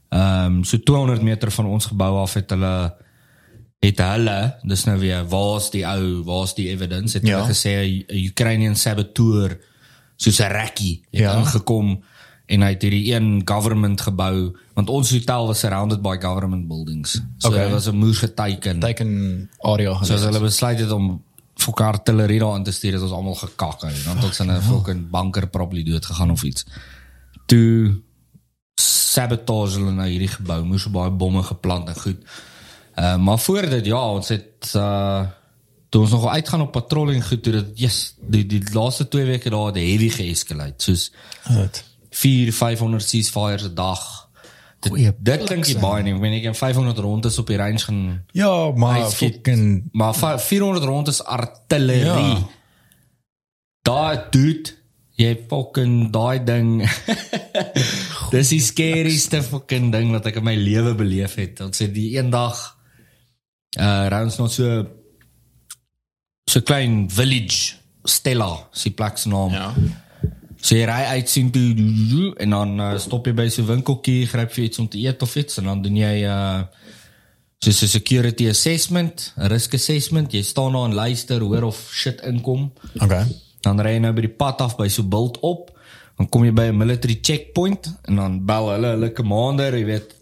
Ehm 0.10 0.46
um, 0.46 0.64
so 0.64 0.78
200 0.78 1.22
meter 1.22 1.52
van 1.52 1.66
ons 1.66 1.86
gebou 1.86 2.18
af 2.22 2.34
het 2.34 2.50
hulle 2.50 2.94
het 3.82 3.98
hulle, 3.98 4.56
dis 4.62 4.84
nou 4.86 5.00
weer 5.00 5.26
waar's 5.28 5.70
die 5.72 5.86
ou, 5.88 6.24
waar's 6.24 6.54
die 6.54 6.70
evidence? 6.70 7.18
Het 7.18 7.28
Ja. 7.28 7.36
hulle 7.42 7.54
gesê 7.54 8.06
'n 8.08 8.26
Ukrainian 8.28 8.76
saboteur 8.76 9.58
soos 10.18 10.40
'n 10.40 10.52
rekkie 10.52 11.02
het 11.12 11.20
Ja. 11.22 11.38
ingekom 11.38 12.04
en 12.46 12.62
hy 12.62 12.70
het 12.70 12.82
hierdie 12.82 13.14
een 13.16 13.42
government 13.46 14.02
gebou 14.02 14.56
want 14.76 14.90
ons 14.90 15.12
hotel 15.12 15.48
was 15.48 15.60
surrounded 15.60 16.02
by 16.02 16.18
government 16.20 16.68
buildings. 16.68 17.22
So 17.38 17.48
Okay. 17.48 17.60
okay. 17.62 17.72
was 17.74 17.88
'n 17.88 17.96
moer 17.96 18.14
geteken. 18.14 18.80
teken 18.80 19.50
area 19.60 20.04
So 20.04 20.16
hulle 20.16 20.40
besluit 20.40 20.80
het 20.80 20.92
om 20.92 21.24
vir 21.64 21.86
artillerie 21.86 22.40
daarin 22.40 22.64
te 22.64 22.72
stuur, 22.72 22.94
het 22.94 23.02
ons 23.02 23.12
almal 23.12 23.36
gekak 23.36 23.84
uit. 23.84 24.04
Dan 24.06 24.16
het 24.18 24.26
ons 24.26 24.40
in 24.40 24.52
'n 24.52 24.62
fucking 24.62 25.10
bunker 25.10 25.48
probably 25.48 25.84
dood 25.84 26.06
gegaan 26.06 26.32
of 26.32 26.44
iets. 26.44 26.66
Toe 27.46 28.02
sabotage 28.76 29.78
hulle 29.78 29.92
nou 29.92 30.08
hierdie 30.08 30.32
gebou, 30.32 30.64
moes 30.64 30.82
so 30.82 30.90
baie 30.90 31.12
bomme 31.12 31.44
geplant 31.44 31.88
en 31.88 31.96
goed. 31.96 32.24
Uh 32.96 33.18
maar 33.18 33.40
voor 33.40 33.70
dit 33.70 33.86
ja, 33.86 34.02
ons 34.12 34.28
het 34.28 34.74
uh 34.76 35.28
toe 35.90 36.02
ons 36.02 36.12
nog 36.12 36.28
uitgaan 36.28 36.62
op 36.62 36.72
patrolling 36.72 37.28
goed 37.28 37.44
toe 37.44 37.54
dit 37.54 37.80
yes, 37.80 38.16
die 38.20 38.46
die 38.46 38.64
laaste 38.74 39.08
2 39.08 39.26
weke 39.26 39.50
daar 39.50 39.66
het 39.66 39.76
heavy 39.76 40.10
geeskalate. 40.10 40.84
Soos 40.84 41.12
Dit. 41.48 41.84
4 42.10 42.54
500 42.54 43.04
ceasefires 43.04 43.64
'n 43.64 43.74
dag. 43.76 44.30
Dit, 44.82 44.90
Goeie 44.92 45.12
dit 45.20 45.44
klink 45.46 45.68
nie 45.70 45.78
baie 45.78 46.04
nie. 46.04 46.14
Ek 46.16 46.22
meen 46.24 46.34
ek 46.40 46.48
het 46.50 46.58
500 46.58 46.98
rondes 47.06 47.36
op 47.38 47.48
die 47.52 47.58
range 47.62 47.84
gaan 47.86 48.00
Ja, 48.34 48.72
maar 48.76 49.04
fucking 49.14 49.90
Maar 49.94 50.14
va- 50.18 50.38
400 50.42 50.86
rond 50.90 51.08
is 51.12 51.20
artillerie. 51.24 52.08
Ja. 52.40 52.48
Daai 53.86 54.18
dude, 54.34 54.74
jy 55.22 55.36
fucking 55.50 56.10
daai 56.14 56.42
ding. 56.44 56.72
Dis 58.34 58.50
die 58.54 58.62
scarieste 58.62 59.42
fucking 59.46 59.92
ding 59.94 60.12
wat 60.16 60.26
ek 60.32 60.40
in 60.42 60.46
my 60.50 60.56
lewe 60.58 60.96
beleef 60.98 61.36
het. 61.42 61.62
Ons 61.66 61.82
het 61.86 61.94
die 61.94 62.16
eendag 62.18 62.58
uh 63.80 64.08
rounds 64.12 64.38
nog 64.42 64.50
so 64.52 64.82
so 66.50 66.60
klein 66.68 67.06
village 67.10 67.78
Stella, 68.04 68.50
sy 68.74 68.90
plek 68.98 69.18
se 69.22 69.30
naam. 69.30 69.54
ja. 69.54 69.70
So 70.62 70.78
jy 70.78 70.86
ry 70.86 71.04
uit 71.18 71.30
sien 71.30 71.50
toe 71.52 72.34
en 72.38 72.50
dan 72.54 72.80
uh, 72.80 72.92
stop 73.02 73.26
jy 73.26 73.34
by 73.34 73.48
so 73.50 73.64
'n 73.64 73.68
winkeltjie, 73.68 74.28
gryp 74.30 74.52
vir 74.54 74.64
iets 74.64 74.80
om 74.80 74.88
te 74.88 75.00
eet 75.02 75.22
of 75.22 75.36
iets 75.36 75.58
en 75.58 75.66
dan 75.72 75.82
doen 75.82 75.98
jy 75.98 76.16
uh 76.26 76.62
soos 77.62 77.82
'n 77.84 77.88
security 77.88 78.50
assessment, 78.50 79.34
'n 79.38 79.48
risk 79.48 79.74
assessment. 79.74 80.32
Jy 80.32 80.42
staan 80.42 80.74
daar 80.74 80.86
en 80.86 80.94
luister, 80.94 81.42
hoor 81.42 81.64
of 81.64 81.90
shit 81.92 82.22
inkom. 82.22 82.72
Okay. 82.98 83.26
Dan 83.62 83.82
ry 83.82 83.94
jy 83.94 84.00
nou 84.00 84.14
by 84.14 84.22
die 84.22 84.36
pad 84.38 84.62
af 84.62 84.78
by 84.78 84.88
so 84.88 85.04
bult 85.04 85.40
op. 85.40 85.70
Dan 86.18 86.30
kom 86.30 86.44
jy 86.44 86.54
by 86.54 86.70
'n 86.70 86.78
military 86.78 87.20
checkpoint 87.22 87.98
en 88.06 88.16
dan 88.16 88.46
bel 88.46 88.70
hulle 88.70 88.88
hulle 88.88 89.14
commander, 89.14 89.78
jy 89.78 89.86
weet, 89.86 90.16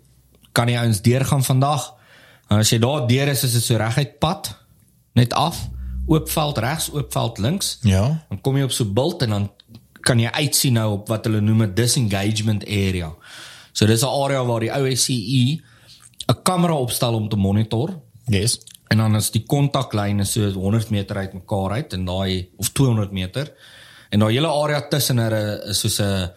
kan 0.51 0.65
nie 0.65 0.77
ouens 0.77 1.01
deurgaan 1.01 1.43
vandag. 1.43 1.93
En 2.49 2.57
as 2.57 2.69
jy 2.69 2.79
daar 2.79 3.07
deur 3.07 3.27
is, 3.27 3.43
is 3.43 3.53
dit 3.53 3.63
so 3.63 3.77
reguit 3.77 4.19
pad 4.19 4.57
net 5.13 5.33
af, 5.33 5.69
oopveld 6.07 6.57
regs, 6.57 6.91
oopveld 6.91 7.37
links. 7.37 7.77
Ja. 7.81 8.25
Dan 8.29 8.41
kom 8.41 8.57
jy 8.57 8.63
op 8.63 8.71
so 8.71 8.85
bult 8.85 9.21
en 9.21 9.29
dan 9.29 9.49
kan 10.09 10.19
jy 10.19 10.29
uitsien 10.33 10.73
nou 10.79 10.87
op 10.97 11.09
wat 11.11 11.27
hulle 11.29 11.41
noem 11.45 11.61
'n 11.67 11.73
disengagement 11.77 12.63
area. 12.65 13.11
So 13.73 13.85
dis 13.85 14.01
'n 14.03 14.07
area 14.23 14.43
waar 14.45 14.59
die 14.59 14.71
OSCE 14.71 15.61
'n 16.27 16.41
kamera 16.43 16.73
opstel 16.73 17.13
om 17.13 17.29
te 17.29 17.35
monitor 17.35 17.99
Yes. 18.27 18.59
en 18.89 18.97
dan 18.97 19.15
is 19.15 19.31
die 19.31 19.43
kontaklyne 19.45 20.25
so 20.25 20.49
100 20.51 20.89
meter 20.89 21.15
uit 21.17 21.33
mekaar 21.33 21.71
uit 21.71 21.93
en 21.93 22.05
daai 22.05 22.49
of 22.57 22.69
200 22.69 23.11
meter. 23.11 23.53
En 24.09 24.19
daai 24.19 24.33
hele 24.33 24.47
area 24.47 24.81
tussen 24.89 25.17
hulle 25.17 25.61
is 25.69 25.79
soos 25.79 25.99
'n 25.99 26.29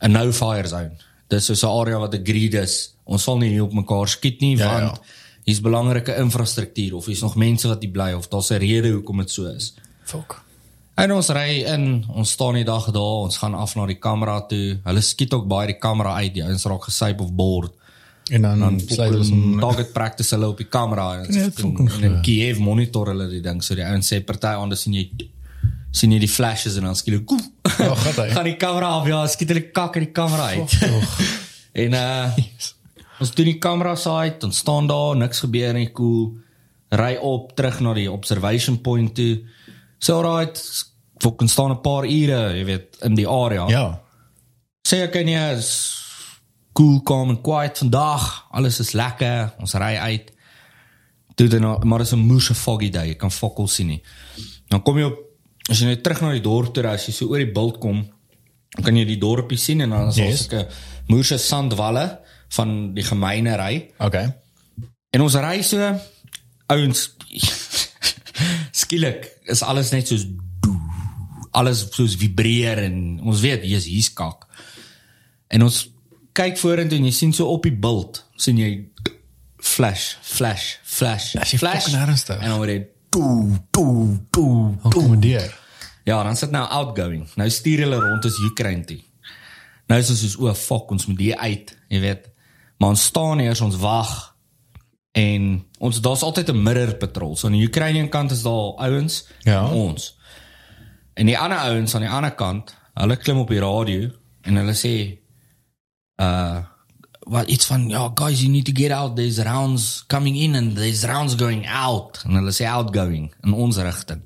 'n 0.00 0.12
no 0.12 0.32
fire 0.32 0.68
zone. 0.68 0.96
Dis 1.28 1.44
soos 1.44 1.62
'n 1.62 1.66
area 1.80 1.98
wat 1.98 2.14
agreed 2.14 2.54
is. 2.54 2.94
Ons 3.04 3.22
sal 3.22 3.38
nie 3.38 3.50
hier 3.50 3.62
op 3.62 3.72
mekaar 3.72 4.08
skiet 4.08 4.40
nie 4.40 4.56
Ja, 4.56 4.64
ja, 4.64 4.78
ja. 4.78 4.84
want 4.86 5.00
hier's 5.44 5.60
belangrike 5.60 6.16
infrastruktuur 6.16 6.94
of 6.94 7.06
hier's 7.06 7.20
nog 7.22 7.36
mense 7.36 7.68
wat 7.68 7.82
hier 7.82 7.90
bly 7.92 8.12
of 8.12 8.28
daar's 8.28 8.50
'n 8.50 8.58
rede 8.58 8.90
hoekom 8.90 9.16
dit 9.18 9.30
so 9.30 9.44
is. 9.46 9.74
Fuck. 10.04 10.44
En 10.96 11.12
ons 11.12 11.28
ry 11.36 11.60
in, 11.68 12.04
ons 12.16 12.30
staan 12.30 12.56
die 12.56 12.64
dag 12.64 12.86
daar, 12.94 13.24
ons 13.26 13.36
gaan 13.42 13.54
af 13.54 13.74
na 13.76 13.84
die 13.88 13.98
kamera 14.00 14.38
toe. 14.48 14.78
Hulle 14.84 15.02
skiet 15.04 15.34
ook 15.36 15.44
baie 15.48 15.68
die 15.74 15.80
kamera 15.80 16.14
uit, 16.22 16.32
die 16.38 16.44
ouens 16.44 16.64
raak 16.64 16.86
gesyp 16.88 17.20
of 17.20 17.34
bored. 17.36 17.74
En 18.32 18.42
dan, 18.42 18.58
dan 18.58 18.78
sluit 18.80 19.14
ons 19.14 19.28
hom 19.30 19.58
target 19.60 19.92
practice 19.94 20.34
hulle 20.34 20.48
op 20.50 20.58
die 20.58 20.66
kamera 20.66 21.20
en, 21.20 21.28
en 21.30 22.06
in 22.08 22.16
Kiev 22.26 22.58
monitor 22.58 23.12
hulle 23.12 23.28
die 23.30 23.42
ding. 23.44 23.60
So 23.62 23.76
die 23.78 23.84
ouens 23.86 24.08
sê 24.10 24.22
party 24.24 24.54
ander 24.58 24.78
sien 24.80 24.96
jy 24.96 25.04
sien 25.96 26.12
jy 26.12 26.18
die 26.24 26.30
flashes 26.30 26.74
en 26.80 26.88
dan 26.88 26.96
skielik 26.98 27.26
koef. 27.28 27.44
Ja, 27.78 27.92
gat 27.94 28.18
hy. 28.18 28.26
gaan 28.36 28.48
die 28.48 28.56
kamera 28.60 28.96
af, 28.98 29.06
ja, 29.08 29.20
skiet 29.30 29.52
hulle 29.52 29.68
kak 29.76 30.00
in 30.00 30.08
die 30.08 30.16
kamera 30.16 30.48
uit. 30.56 30.74
en 31.84 32.00
uh 32.00 32.42
ons 33.16 33.30
doen 33.32 33.48
die 33.48 33.60
kamera 33.62 33.94
side, 33.96 34.42
ons 34.44 34.58
staan 34.60 34.90
daar, 34.90 35.14
niks 35.16 35.38
gebeur 35.44 35.72
nie, 35.72 35.86
cool. 35.96 36.34
Ry 36.92 37.14
op 37.24 37.54
terug 37.56 37.78
na 37.84 37.94
die 37.96 38.10
observation 38.12 38.80
point 38.84 39.14
toe. 39.16 39.38
So 40.02 40.18
alright, 41.16 41.22
fucking 41.22 41.48
staan 41.50 41.70
'n 41.70 41.80
paar 41.80 42.04
ure, 42.04 42.56
jy 42.58 42.64
weet, 42.64 42.96
in 43.02 43.14
die 43.14 43.26
area 43.28 43.66
Ja. 43.68 44.00
sê 44.88 45.02
ek 45.02 45.12
kan 45.12 45.26
jy 45.26 45.56
is 45.56 46.02
cool, 46.72 47.00
calm 47.02 47.30
en 47.30 47.40
quiet 47.40 47.78
vandag. 47.78 48.46
Alles 48.50 48.80
is 48.80 48.92
lekker. 48.92 49.54
Ons 49.58 49.74
ry 49.74 49.96
uit. 49.96 50.32
Toe 51.34 51.48
dan 51.48 51.80
maar 51.88 51.98
dis 51.98 52.12
'n 52.12 52.18
moeë 52.18 52.54
foggy 52.54 52.90
day. 52.90 53.06
Jy 53.08 53.14
kan 53.16 53.30
fokol 53.30 53.66
sien 53.68 53.86
nie. 53.86 54.02
Dan 54.68 54.82
kom 54.82 54.96
jy 54.98 55.04
op 55.04 55.18
as 55.70 55.80
jy 55.80 55.86
net 55.86 56.02
terug 56.02 56.20
na 56.20 56.30
die 56.32 56.40
dorp 56.40 56.74
toe 56.74 56.82
ry, 56.82 56.90
as 56.92 57.06
jy 57.06 57.12
so 57.12 57.26
oor 57.28 57.38
die 57.38 57.52
bult 57.52 57.78
kom, 57.80 58.08
dan 58.70 58.84
kan 58.84 58.96
jy 58.96 59.04
die 59.04 59.18
dorpie 59.18 59.56
sien 59.58 59.80
en 59.80 59.90
dan 59.90 60.08
is 60.08 60.14
daar 60.16 60.26
Yes. 60.26 60.38
sulke 60.46 60.68
moeë 61.08 61.38
sandwalle 61.38 62.20
van 62.48 62.94
die 62.94 63.02
gemeenery. 63.04 63.90
Okay. 63.98 64.34
En 65.12 65.20
ons 65.22 65.34
ry 65.34 65.62
so 65.62 65.98
ouens 66.68 67.10
skielik 68.72 69.30
is 69.44 69.62
alles 69.62 69.90
net 69.90 70.06
soos. 70.08 70.26
Alles 71.56 71.86
soos 71.96 72.16
vibreer 72.20 72.78
en 72.84 72.96
ons 73.24 73.40
weet 73.40 73.62
hier's 73.64 73.86
hier's 73.88 74.10
kak. 74.12 74.46
En 75.48 75.62
ons 75.66 75.78
kyk 76.36 76.58
vorentoe 76.60 76.98
en 76.98 77.04
jy 77.08 77.14
sien 77.16 77.32
so 77.32 77.48
op 77.48 77.62
die 77.64 77.72
bult 77.72 78.24
sien 78.36 78.58
jy 78.60 78.70
flash, 79.62 80.16
flash, 80.22 80.76
flash, 80.84 81.34
As 81.40 81.50
jy 81.54 81.58
flash. 81.58 81.88
En 82.40 82.48
dan 82.50 82.58
word 82.60 82.68
dit 82.74 82.90
toe, 83.10 83.58
toe, 83.72 84.18
toe, 84.32 84.76
toe. 84.90 85.16
Ja, 86.06 86.22
dan 86.22 86.36
sit 86.38 86.50
nou 86.54 86.62
outgoing. 86.70 87.24
Nou 87.36 87.48
stuur 87.50 87.78
hulle 87.86 87.98
rond 87.98 88.24
as 88.28 88.36
Ukraine 88.46 88.84
toe. 88.86 89.00
Nou 89.88 89.98
is 90.02 90.10
ons 90.12 90.20
soos 90.20 90.36
o 90.42 90.52
fuck, 90.54 90.90
ons 90.94 91.06
moet 91.06 91.18
hier 91.18 91.36
uit, 91.38 91.72
jy 91.88 92.00
weet. 92.02 92.28
Maar 92.78 92.88
ons 92.94 93.04
staan 93.04 93.38
hier, 93.42 93.56
ons 93.64 93.76
wag. 93.82 94.12
En 95.16 95.64
ons 95.80 96.00
daar's 96.04 96.22
altyd 96.22 96.50
'n 96.52 96.62
mirror 96.62 96.94
patrol. 97.00 97.36
So 97.36 97.46
aan 97.46 97.56
die 97.56 97.66
Ukrainian 97.66 98.08
kant 98.08 98.30
is 98.30 98.42
daar 98.42 98.74
ouens 98.76 99.24
Ja. 99.44 99.64
en 99.66 99.72
ons. 99.72 100.15
En 101.16 101.26
die 101.26 101.38
ander 101.38 101.58
ouens 101.58 101.94
aan 101.94 102.04
die 102.04 102.12
ander 102.12 102.34
kant, 102.36 102.74
hulle 102.94 103.16
klim 103.16 103.38
op 103.40 103.48
die 103.52 103.60
radio 103.62 104.08
en 104.46 104.60
hulle 104.60 104.74
sê 104.76 104.96
uh 106.22 106.64
wat 107.26 107.48
iets 107.50 107.66
van 107.66 107.88
ja 107.90 108.04
guys 108.14 108.38
you 108.38 108.50
need 108.52 108.68
to 108.68 108.72
get 108.74 108.92
out. 108.94 109.16
There's 109.16 109.40
rounds 109.42 110.04
coming 110.06 110.36
in 110.38 110.54
and 110.54 110.76
there's 110.76 111.02
rounds 111.04 111.34
going 111.34 111.64
out. 111.66 112.20
En 112.24 112.36
hulle 112.38 112.52
sê 112.54 112.68
outgoing 112.70 113.32
in 113.42 113.52
ons 113.52 113.80
rigting. 113.82 114.22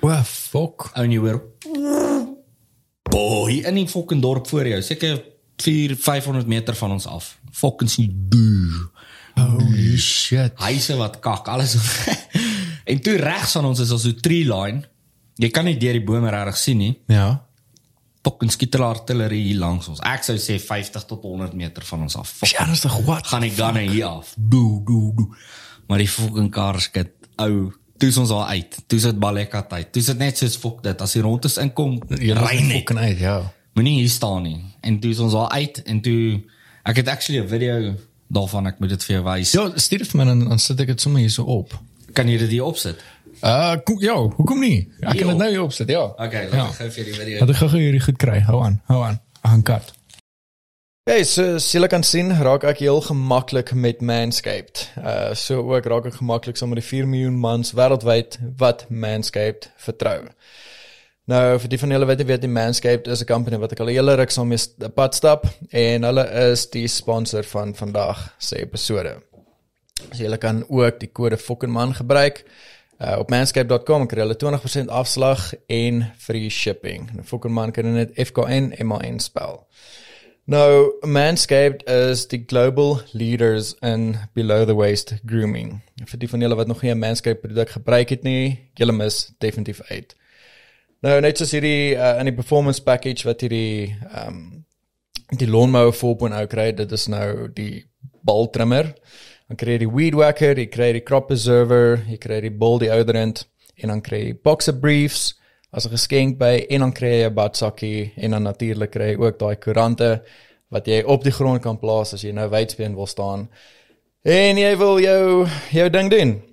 Wow, 0.00 0.24
fuck. 0.24 0.88
ou 0.96 1.06
nie 1.06 1.20
weer 1.22 1.38
boy 3.10 3.60
in 3.60 3.78
die 3.78 3.86
fucking 3.88 4.22
dorp 4.22 4.48
voor 4.50 4.66
jou 4.66 4.80
seker 4.82 5.20
4 5.62 5.94
500 6.00 6.46
meter 6.48 6.74
van 6.74 6.96
ons 6.96 7.06
af. 7.06 7.36
Fucking 7.52 7.90
sien 7.90 8.16
boe 8.32 8.88
Holy 9.36 9.96
shit. 9.98 10.56
huise 10.56 10.96
wat 10.98 11.20
kak 11.22 11.48
alles 11.48 11.76
en 12.90 13.00
toe 13.00 13.16
regs 13.20 13.52
van 13.52 13.70
ons 13.70 13.84
is 13.84 13.94
al 13.94 14.02
so 14.02 14.16
tree 14.24 14.48
line 14.48 14.82
jy 15.40 15.50
kan 15.54 15.66
nie 15.68 15.78
deur 15.80 15.96
die 15.96 16.04
bome 16.04 16.30
reg 16.32 16.58
sien 16.58 16.80
nie. 16.82 16.92
Ja. 17.10 17.40
skiet 18.52 18.76
hulle 18.76 18.88
artillerie 18.90 19.40
hier 19.46 19.60
langs 19.60 19.88
ons. 19.88 20.00
Ek 20.04 20.24
sou 20.26 20.36
sê 20.36 20.58
50 20.60 21.06
tot 21.08 21.22
100 21.24 21.56
meter 21.56 21.84
van 21.88 22.04
ons 22.04 22.16
af. 22.20 22.34
Is 22.44 22.52
jy 22.52 22.60
ernstig 22.60 22.96
wat? 23.06 23.26
gaan 23.26 23.46
die 23.46 23.54
gunne 23.56 23.86
hier 23.88 24.06
af. 24.10 24.34
Doe 24.36 24.82
doe 24.84 25.14
doe. 25.16 25.28
Maar 25.88 26.04
die 26.04 26.08
fucking 26.08 26.50
kar 26.52 26.80
skit 26.80 27.14
ou 27.40 27.70
toe 28.00 28.08
is 28.08 28.18
ons 28.20 28.32
al 28.32 28.44
uit. 28.52 28.76
Toe 28.86 29.00
sit 29.00 29.18
Baleka 29.20 29.62
tyd. 29.68 29.90
Toe 29.92 30.02
sit 30.04 30.20
net 30.20 30.38
soos 30.38 30.58
fok 30.60 30.82
dit. 30.84 31.00
As 31.00 31.16
die 31.16 31.24
rondes 31.24 31.56
inkom 31.60 31.98
ry 32.10 32.60
net. 32.60 32.76
fucking 32.76 33.00
uit, 33.00 33.18
ja. 33.18 33.40
moenie 33.78 34.00
hier 34.02 34.12
staan 34.12 34.44
nie. 34.44 34.60
En 34.84 35.00
toe 35.00 35.10
is 35.16 35.20
ons 35.24 35.36
al 35.36 35.50
uit 35.50 35.82
en 35.86 36.00
toe 36.04 36.22
ek 36.84 37.02
het 37.02 37.08
actually 37.08 37.40
'n 37.40 37.48
video 37.48 37.94
daarvan. 38.28 38.66
Ek 38.66 38.80
moet 38.80 38.90
dit 38.90 39.04
vir 39.04 39.16
jou 39.16 39.24
wys. 39.24 39.52
Ja, 39.52 39.70
stuur 39.74 40.04
dit 40.04 40.08
vir 40.08 40.18
my 40.18 40.24
dan 40.24 40.48
dan 40.48 40.58
sit 40.58 40.80
ek 40.80 40.86
dit 40.86 41.00
sommer 41.00 41.20
hier 41.20 41.30
so 41.30 41.44
op. 41.44 41.78
kan 42.14 42.28
jy 42.30 42.38
dit 42.42 42.56
hier 42.56 42.66
opsit 42.66 43.00
Uh, 43.40 43.76
kom, 43.84 43.96
ja, 44.04 44.14
hoekom 44.36 44.60
nie? 44.60 44.90
Ek 45.00 45.16
kan 45.16 45.30
dit 45.32 45.38
nou 45.40 45.48
hier 45.48 45.62
opsit, 45.62 45.88
ja. 45.88 46.02
okay 46.20 46.44
laat 46.50 46.58
ja. 46.58 46.66
ek 46.66 46.76
gou 46.76 46.88
vir 46.96 47.06
die 47.08 47.14
video 47.16 47.40
Laat 47.40 47.54
ek 47.54 47.62
gou 47.62 47.80
hierdie 47.80 48.02
goed 48.04 48.18
kry. 48.20 48.36
Hou 48.44 48.60
aan, 48.60 48.76
hou 48.90 49.00
aan. 49.06 49.16
Ek 49.40 49.48
gaan 49.48 49.62
kat. 49.70 49.94
Okay, 51.08 51.24
so 51.24 51.56
julle 51.56 51.88
kan 51.88 52.04
sien, 52.04 52.28
raak 52.44 52.66
ek 52.68 52.82
heel 52.84 53.00
gemaklik 53.02 53.72
met 53.72 54.02
Manscaped. 54.04 54.82
Uh 55.00 55.32
so 55.34 55.64
ook 55.72 55.88
raak 55.88 56.10
ek 56.10 56.18
gemaklik 56.18 56.60
saam 56.60 56.74
met 56.74 56.82
die 56.82 56.86
4 56.86 57.08
miljoen 57.08 57.38
mans 57.40 57.72
wêreldwyd 57.78 58.36
wat 58.60 58.84
Manscaped 58.92 59.70
vertrou. 59.80 60.28
Nou 61.30 61.42
vir 61.62 61.72
die 61.72 61.78
van 61.80 61.96
julle 61.96 62.10
wat 62.10 62.20
nie 62.20 62.28
weet, 62.28 62.44
die 62.44 62.52
Manscaped 62.52 63.08
is 63.08 63.24
'n 63.24 63.30
company 63.32 63.56
wat 63.56 63.72
ek 63.72 63.80
al 63.80 63.88
'n 63.88 63.96
hele 63.96 64.16
ruk 64.20 64.30
saam 64.30 64.48
mee 64.52 64.90
pad 64.94 65.14
stap 65.14 65.48
en 65.72 66.02
hulle 66.02 66.24
is 66.52 66.66
die 66.70 66.88
sponsor 66.88 67.42
van 67.42 67.74
vandag 67.74 68.34
se 68.38 68.60
episode. 68.60 69.16
So 70.12 70.22
julle 70.24 70.38
kan 70.38 70.64
ook 70.68 71.00
die 71.00 71.10
kode 71.12 71.36
FOKKENMAN 71.36 71.94
gebruik. 71.94 72.44
Uh, 73.00 73.16
op 73.18 73.30
manscaped.com 73.32 74.04
kry 74.06 74.20
hulle 74.20 74.36
20% 74.36 74.90
afslag 74.92 75.54
en 75.72 76.02
free 76.20 76.50
shipping. 76.52 77.06
Nou 77.14 77.24
FOKKENMAN 77.24 77.72
kan 77.72 77.94
dit 77.96 78.12
FKN 78.28 78.74
MAN 78.84 79.20
spel. 79.24 79.62
Nou, 80.50 80.92
Manscaped 81.06 81.84
is 81.88 82.26
die 82.26 82.42
global 82.46 83.00
leaders 83.12 83.74
in 83.80 84.16
below 84.34 84.66
the 84.66 84.74
waist 84.74 85.14
grooming. 85.24 85.78
Vir 86.10 86.18
die 86.18 86.28
van 86.28 86.42
julle 86.42 86.56
wat 86.58 86.66
nog 86.66 86.82
nie 86.82 86.90
'n 86.90 86.98
Manscaped 86.98 87.40
produk 87.40 87.70
gebruik 87.70 88.08
het 88.08 88.22
nie, 88.22 88.68
julle 88.74 88.92
mis 88.92 89.32
definitief 89.38 89.80
uit. 89.88 90.16
Nou 91.00 91.20
net 91.20 91.38
soos 91.38 91.50
hierdie 91.50 91.94
uh, 91.94 92.18
in 92.18 92.24
die 92.24 92.34
performance 92.34 92.82
package 92.82 93.24
wat 93.24 93.40
hierdie 93.40 93.96
ehm 94.12 94.28
um, 94.28 94.66
die 95.38 95.46
lawnmower 95.48 95.94
4.0 95.94 96.46
kry, 96.46 96.72
dit 96.74 96.92
is 96.92 97.06
nou 97.06 97.48
die 97.54 97.86
bal 98.26 98.50
trimmer. 98.50 98.94
Dan 99.50 99.58
kry 99.58 99.72
jy 99.74 99.78
die 99.82 99.90
weed 99.90 100.14
whacker, 100.14 100.54
jy 100.54 100.68
kry 100.70 100.92
die 100.94 101.02
crop 101.02 101.24
preserver, 101.26 102.04
jy 102.06 102.20
kry 102.22 102.36
die 102.44 102.52
ball 102.54 102.78
deodorant 102.78 103.40
en 103.82 103.90
dan 103.90 104.02
kry 104.06 104.20
jy 104.28 104.34
boxer 104.46 104.76
briefs 104.78 105.32
as 105.74 105.86
'n 105.86 105.90
geskenk 105.90 106.38
by 106.38 106.66
en 106.70 106.80
dan 106.86 106.92
kry 106.92 107.10
jy 107.18 107.26
'n 107.26 107.34
badsakkie 107.34 108.12
en 108.16 108.30
dan 108.30 108.46
natuurlik 108.46 108.92
kry 108.92 109.08
jy 109.10 109.18
ook 109.18 109.40
daai 109.40 109.56
koerante 109.56 110.22
wat 110.70 110.86
jy 110.86 111.02
op 111.02 111.24
die 111.24 111.32
grond 111.32 111.62
kan 111.62 111.80
plaas 111.80 112.14
as 112.14 112.22
jy 112.22 112.30
nou 112.30 112.48
wydspeen 112.48 112.94
wil 112.94 113.06
staan. 113.06 113.48
En 114.22 114.56
jy 114.56 114.76
wil 114.78 115.00
jou 115.00 115.48
jou 115.72 115.90
ding 115.90 116.10
doen. 116.10 116.49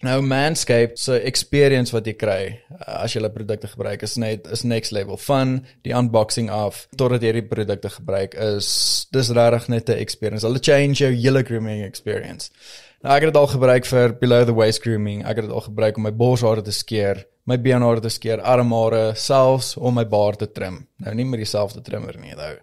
Nou 0.00 0.22
Manscaped 0.24 0.96
se 0.96 1.18
experience 1.28 1.92
wat 1.92 2.06
jy 2.08 2.14
kry 2.16 2.44
uh, 2.48 3.02
as 3.02 3.12
jy 3.12 3.18
hulle 3.20 3.32
produkte 3.34 3.68
gebruik 3.68 4.00
is 4.06 4.14
net 4.16 4.46
is 4.48 4.62
next 4.64 4.94
level 4.96 5.20
van 5.20 5.58
die 5.84 5.92
unboxing 5.92 6.48
af 6.48 6.86
totdat 6.96 7.26
jy 7.26 7.34
die 7.36 7.48
produkte 7.50 7.90
gebruik 7.92 8.32
is 8.40 8.70
dis 9.12 9.28
regtig 9.36 9.68
net 9.68 9.90
'n 9.90 10.00
experience. 10.00 10.46
Hulle 10.46 10.62
change 10.62 11.04
jou 11.04 11.12
hele 11.12 11.44
grooming 11.44 11.84
experience. 11.84 12.48
Nou 13.04 13.12
ek 13.12 13.26
het 13.26 13.32
dit 13.34 13.40
al 13.42 13.52
gebruik 13.52 13.84
vir 13.84 14.16
below 14.24 14.46
the 14.46 14.56
waist 14.56 14.80
grooming. 14.80 15.20
Ek 15.20 15.36
het 15.36 15.44
dit 15.44 15.52
al 15.52 15.68
gebruik 15.68 15.96
om 15.96 16.02
my 16.08 16.12
borshare 16.12 16.62
te 16.62 16.72
skeer, 16.72 17.26
my 17.44 17.58
beenhare 17.60 18.00
te 18.00 18.08
skeer, 18.08 18.40
armhare, 18.40 19.14
selfs 19.14 19.76
om 19.76 19.94
my 19.94 20.06
baard 20.08 20.38
te 20.38 20.48
trim. 20.52 20.86
Nou 20.96 21.14
nie 21.14 21.24
met 21.24 21.40
dieselfde 21.40 21.82
trimmer 21.82 22.16
nie, 22.16 22.34
nou. 22.34 22.54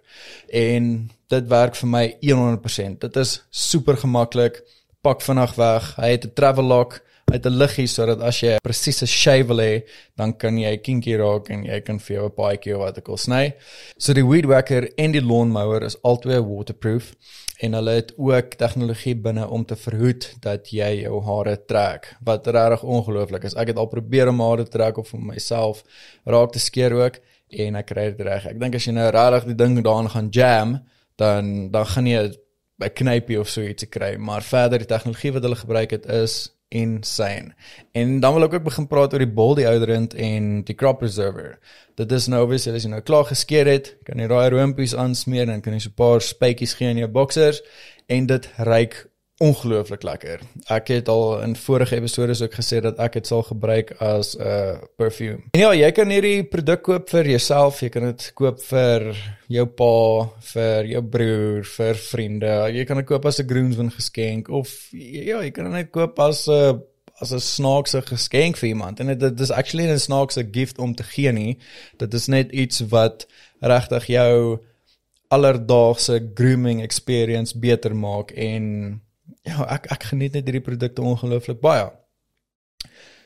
En 0.50 1.10
dit 1.28 1.48
werk 1.48 1.76
vir 1.76 1.88
my 1.88 2.16
100%. 2.20 2.98
Dit 2.98 3.16
is 3.16 3.42
super 3.50 3.96
gemaklik. 3.96 4.62
Pak 5.02 5.22
vinnig 5.22 5.54
weg. 5.54 5.94
Hy 5.96 6.10
het 6.10 6.24
'n 6.24 6.34
travel 6.34 6.64
lock 6.64 7.02
het 7.32 7.46
'n 7.46 7.58
liggie 7.58 7.86
sodat 7.86 8.20
as 8.20 8.40
jy 8.40 8.54
'n 8.54 8.62
presiese 8.62 9.06
shave 9.06 9.46
wil 9.46 9.60
hê, 9.60 9.82
dan 10.16 10.32
kan 10.36 10.58
jy 10.58 10.76
kinky 10.78 11.16
raak 11.16 11.50
en 11.50 11.64
jy 11.64 11.80
kan 11.80 11.98
vir 11.98 12.16
jou 12.16 12.26
'n 12.26 12.34
paadjie 12.34 12.74
of 12.74 12.80
wat 12.80 12.98
ek 12.98 13.08
al 13.08 13.16
sny. 13.16 13.54
So 13.98 14.12
die 14.12 14.26
weed 14.26 14.46
whacker 14.46 14.88
en 14.96 15.12
die 15.12 15.20
lawnmower 15.22 15.82
is 15.82 15.96
albei 16.02 16.40
waterproof 16.40 17.14
en 17.60 17.72
hulle 17.72 17.90
het 17.90 18.12
ook 18.16 18.54
tegnologie 18.54 19.14
binne 19.14 19.48
om 19.48 19.64
te 19.64 19.76
verhoed 19.76 20.36
dat 20.40 20.70
jy 20.70 21.02
jou 21.02 21.22
hare 21.22 21.56
trek 21.66 22.16
wat 22.24 22.46
regtig 22.46 22.82
ongelooflik 22.82 23.44
is. 23.44 23.54
Ek 23.54 23.66
het 23.66 23.76
al 23.76 23.86
probeer 23.86 24.28
om 24.28 24.40
hare 24.40 24.64
trek 24.64 24.98
of 24.98 25.08
vir 25.08 25.20
myself 25.20 25.82
raak 26.24 26.52
te 26.52 26.58
skeer 26.58 26.92
ook 26.92 27.20
en 27.48 27.76
ek 27.76 27.86
kry 27.86 28.10
dit 28.12 28.20
reg. 28.20 28.46
Ek 28.46 28.60
dink 28.60 28.74
as 28.74 28.84
jy 28.84 28.92
nou 28.92 29.10
regtig 29.10 29.44
die 29.44 29.54
ding 29.64 29.82
daarin 29.82 30.10
gaan 30.10 30.28
jam, 30.30 30.78
dan 31.16 31.70
dan 31.70 31.86
gaan 31.86 32.06
jy 32.06 32.32
'n 32.80 32.94
knypie 32.94 33.40
of 33.40 33.48
so 33.48 33.60
iets 33.60 33.84
kry, 33.90 34.16
maar 34.16 34.42
verder 34.42 34.78
die 34.78 34.86
tegnologie 34.86 35.32
wat 35.32 35.42
hulle 35.42 35.56
gebruik 35.56 35.90
het 35.90 36.06
is 36.06 36.57
insane. 36.68 37.54
En 37.92 38.20
dan 38.20 38.34
wil 38.34 38.46
ek 38.48 38.58
ook 38.58 38.66
begin 38.68 38.86
praat 38.86 39.12
oor 39.12 39.24
die 39.24 39.34
bol 39.40 39.54
deodorant 39.58 40.14
en 40.14 40.62
die 40.68 40.76
crop 40.76 41.00
preserver. 41.02 41.58
Dit 41.96 42.12
is 42.12 42.28
nou 42.28 42.42
obviously 42.44 42.74
as 42.76 42.84
jy 42.84 42.92
nou 42.92 43.02
klaar 43.02 43.26
geskeer 43.28 43.66
het, 43.66 43.94
kan 44.06 44.20
jy 44.20 44.28
daai 44.30 44.50
roompies 44.54 44.94
aansmeer 44.94 45.48
en 45.48 45.62
kan 45.64 45.72
jy 45.72 45.80
so 45.86 45.90
'n 45.90 45.98
paar 45.98 46.20
spuitjies 46.20 46.74
gee 46.74 46.90
in 46.90 46.98
jou 46.98 47.08
boksers 47.08 47.62
en 48.08 48.26
dit 48.26 48.48
ruik 48.56 49.08
ongelooflik 49.38 50.02
lekker. 50.02 50.40
Ek 50.66 50.90
het 50.90 51.08
al 51.08 51.42
in 51.46 51.54
vorige 51.56 51.96
episode 51.96 52.34
ook 52.42 52.54
gesê 52.58 52.80
dat 52.82 52.98
ek 52.98 53.20
dit 53.20 53.26
sal 53.26 53.44
gebruik 53.46 53.92
as 54.02 54.34
'n 54.34 54.42
uh, 54.42 54.78
perfume. 54.96 55.38
En 55.54 55.60
ja, 55.60 55.72
jy 55.74 55.90
kan 55.92 56.10
hierdie 56.10 56.42
produk 56.42 56.82
koop 56.82 57.10
vir 57.10 57.26
jouself, 57.26 57.80
jy 57.80 57.88
kan 57.88 58.02
dit 58.02 58.30
koop 58.34 58.60
vir 58.62 59.14
jou 59.46 59.66
pa, 59.66 60.28
vir 60.52 60.84
jou 60.86 61.02
broer, 61.02 61.64
vir 61.64 61.94
vriende. 61.94 62.54
Jy 62.74 62.84
kan 62.84 62.96
dit 62.96 63.06
koop 63.06 63.26
as 63.26 63.38
'n 63.38 63.48
groomsman 63.48 63.90
geskenk 63.90 64.48
of 64.48 64.88
ja, 64.92 65.42
jy 65.42 65.50
kan 65.50 65.64
dit 65.64 65.72
net 65.72 65.90
koop 65.90 66.18
as 66.18 66.48
'n 66.48 66.82
as 67.20 67.32
'n 67.32 67.40
snaakse 67.40 68.02
geskenk 68.02 68.56
vir 68.56 68.68
iemand. 68.68 69.00
En 69.00 69.06
dit, 69.06 69.20
dit 69.20 69.40
is 69.40 69.50
actually 69.50 69.86
'n 69.86 69.98
snaakse 69.98 70.48
gift 70.50 70.78
om 70.78 70.94
te 70.94 71.02
gee 71.02 71.32
nie. 71.32 71.58
Dit 71.96 72.14
is 72.14 72.26
net 72.26 72.52
iets 72.52 72.80
wat 72.80 73.26
regtig 73.60 74.06
jou 74.06 74.58
alledaagse 75.28 76.30
grooming 76.34 76.82
experience 76.82 77.58
beter 77.58 77.94
maak 77.94 78.30
en 78.30 79.00
ja, 79.48 79.64
ek 79.74 79.88
ek 79.94 80.10
geniet 80.12 80.36
net 80.36 80.46
hierdie 80.48 80.64
produkte 80.64 81.04
ongelooflik 81.04 81.60
baie. 81.64 81.88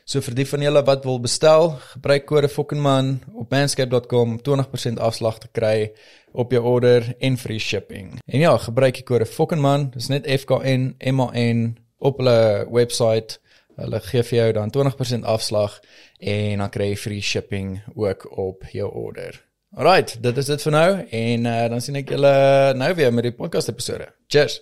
So 0.03 0.19
vir 0.19 0.35
die 0.35 0.45
van 0.47 0.63
julle 0.65 0.81
wat 0.83 1.05
wil 1.07 1.21
bestel, 1.23 1.77
gebruik 1.93 2.25
kode 2.27 2.49
FOKKENMAN 2.51 3.13
op 3.39 3.53
manscaped.com 3.53 4.33
om 4.35 4.41
20% 4.43 4.99
afslag 4.99 5.37
te 5.39 5.47
kry 5.55 5.93
op 6.35 6.51
jou 6.51 6.59
order 6.67 7.07
en 7.23 7.37
free 7.39 7.59
shipping. 7.59 8.17
En 8.27 8.43
ja, 8.43 8.51
gebruik 8.59 8.99
die 8.99 9.05
kode 9.07 9.29
FOKKENMAN, 9.29 9.93
dis 9.95 10.11
net 10.11 10.27
FKN 10.27 10.91
MAN 11.15 11.63
op 12.03 12.19
hulle 12.19 12.67
webwerf. 12.67 13.39
Hulle 13.79 13.99
gee 14.05 14.21
vir 14.27 14.37
jou 14.37 14.49
dan 14.59 14.69
20% 14.75 15.23
afslag 15.25 15.79
en 16.19 16.61
dan 16.61 16.69
kry 16.69 16.91
jy 16.91 16.99
free 16.99 17.25
shipping 17.25 17.79
ook 17.95 18.27
op 18.37 18.67
jou 18.69 18.91
order. 18.91 19.39
Alright, 19.73 20.19
dit 20.21 20.37
is 20.37 20.51
dit 20.51 20.67
vir 20.67 20.75
nou 20.75 20.89
en 21.23 21.47
uh, 21.49 21.61
dan 21.73 21.81
sien 21.81 21.97
ek 22.03 22.13
julle 22.13 22.33
nou 22.77 22.91
weer 22.99 23.15
met 23.15 23.31
die 23.31 23.33
podcast 23.33 23.73
episode. 23.73 24.11
Cheers. 24.29 24.61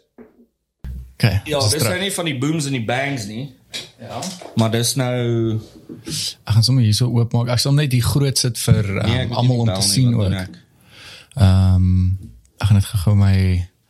Okay. 1.21 1.41
Ja, 1.45 1.59
dis 1.69 1.83
nou 1.85 1.99
nie 2.01 2.11
van 2.15 2.25
die 2.25 2.37
booms 2.41 2.65
en 2.65 2.71
die 2.73 2.85
bangs 2.85 3.27
nie, 3.29 3.43
Ja. 4.01 4.19
maar 4.57 4.71
dis 4.73 4.95
nou 4.97 5.59
Ek 6.43 6.53
gaan 6.55 6.63
sommer 6.63 6.83
hierso 6.83 7.05
oopmaak. 7.13 7.47
Ek 7.53 7.59
sal 7.61 7.73
net 7.77 7.91
die 7.93 8.01
groot 8.01 8.37
sit 8.41 8.57
vir 8.57 8.79
um, 8.89 9.05
nee, 9.05 9.27
moet 9.27 9.37
almal 9.37 9.55
nie 9.55 9.61
om 9.61 9.67
te 9.67 9.81
nie, 9.81 9.89
sien 9.91 10.15
ook. 10.15 10.57
Ehm 11.35 12.17
ek 12.61 12.67
gaan 12.67 12.75
net 12.77 12.85
gou 12.85 13.15
my 13.15 13.35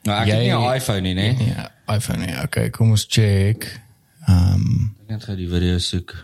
Nou, 0.03 0.17
ek 0.17 0.27
het 0.32 0.39
nie 0.39 0.51
'n 0.51 0.75
iPhone 0.75 1.01
nie, 1.01 1.13
nee. 1.13 1.36
Ja, 1.55 1.71
iPhone. 1.95 2.25
Nee. 2.25 2.36
Okay, 2.43 2.69
kom 2.69 2.89
ons 2.91 3.05
check. 3.09 3.82
Ehm 4.27 4.91
Ek 5.03 5.07
net 5.15 5.23
gou 5.23 5.36
die 5.36 5.47
video 5.49 5.77
soek. 5.77 6.15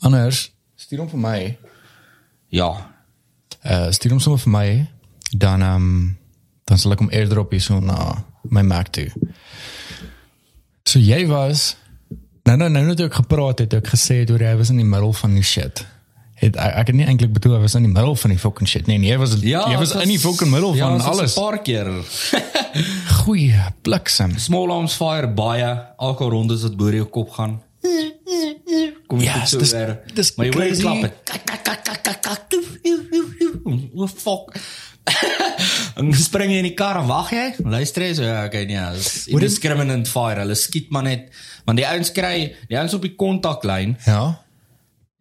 anders 0.00 0.50
stuur 0.76 0.98
hom 0.98 1.08
vir 1.08 1.18
my. 1.18 1.58
Ja. 2.48 2.90
Uh 3.64 3.90
stuur 3.90 4.10
hom 4.10 4.20
sommer 4.20 4.40
vir 4.40 4.50
my 4.52 4.88
dan 5.36 5.62
ehm 5.62 5.74
um, 5.76 6.18
dan 6.64 6.78
sal 6.78 6.92
ek 6.92 6.98
hom 6.98 7.10
airdrop 7.10 7.50
hier 7.50 7.60
so 7.60 7.80
na 7.80 8.24
my 8.50 8.62
Mac 8.62 8.88
toe. 8.92 9.10
So 10.84 11.00
jy 11.00 11.22
was 11.30 11.74
nou 12.44 12.58
nou 12.60 12.68
nou 12.68 12.82
net 12.90 13.00
ook 13.00 13.14
gepraat 13.22 13.62
het 13.64 13.72
ek 13.78 13.86
gesê 13.94 14.18
het 14.22 14.30
oor 14.34 14.42
jy 14.44 14.52
was 14.58 14.68
in 14.72 14.76
die 14.82 14.84
middel 14.88 15.14
van 15.16 15.32
die 15.36 15.42
shit. 15.46 15.80
Het 16.42 16.58
ek, 16.60 16.74
ek 16.82 16.90
het 16.90 16.96
nie 16.98 17.06
eintlik 17.08 17.32
bedoel 17.32 17.54
hy 17.56 17.60
was 17.62 17.76
in 17.78 17.86
die 17.86 17.92
middel 17.92 18.16
van 18.20 18.34
die 18.34 18.40
fucking 18.42 18.68
shit 18.68 18.90
nie. 18.90 18.98
Nee, 19.00 19.14
jy 19.14 19.18
was 19.22 19.32
jy 19.40 19.78
was 19.80 19.94
dit 19.94 20.02
in 20.04 20.12
die 20.12 20.20
fucking 20.20 20.50
middel 20.52 20.74
ja, 20.76 20.90
van 20.90 20.98
was 21.00 21.08
alles. 21.08 21.36
'n 21.36 21.40
paar 21.40 21.58
keer. 21.64 21.88
Goeie 23.24 23.64
bliksem. 23.86 24.36
Small 24.38 24.70
arms 24.76 24.96
fire 25.00 25.28
baie 25.32 25.70
alkohol 25.96 26.32
rondes 26.36 26.62
wat 26.68 26.76
boor 26.76 26.92
jou 26.92 27.06
kop 27.08 27.30
gaan. 27.38 27.62
Kom 29.08 29.20
jy 29.20 29.24
Yes, 29.40 29.50
dis- 29.56 29.70
ver. 29.72 30.00
dis 30.14 30.34
maar 30.36 30.46
jy 30.46 30.52
crazy. 30.52 30.82
klap. 30.82 31.12
Oh 33.96 34.08
fuck. 34.08 34.52
Spring 36.26 36.50
jy 36.52 36.58
in 36.62 36.68
die 36.68 36.74
kar 36.78 36.98
en 37.00 37.06
wag 37.10 37.30
jy? 37.34 37.44
Luister 37.64 38.02
jy 38.06 38.12
so 38.18 38.26
ja, 38.26 38.44
okay 38.48 38.64
nee, 38.68 38.80
dis 38.96 39.26
indiscriminate 39.32 40.10
fire. 40.10 40.40
Hulle 40.44 40.56
skiet 40.58 40.90
maar 40.94 41.06
net 41.06 41.30
want 41.64 41.78
die 41.80 41.86
ouens 41.88 42.10
kry, 42.12 42.52
die 42.68 42.76
ouens 42.78 42.94
op 42.96 43.02
die 43.06 43.14
kontaklyn, 43.16 43.96
Ja. 44.06 44.40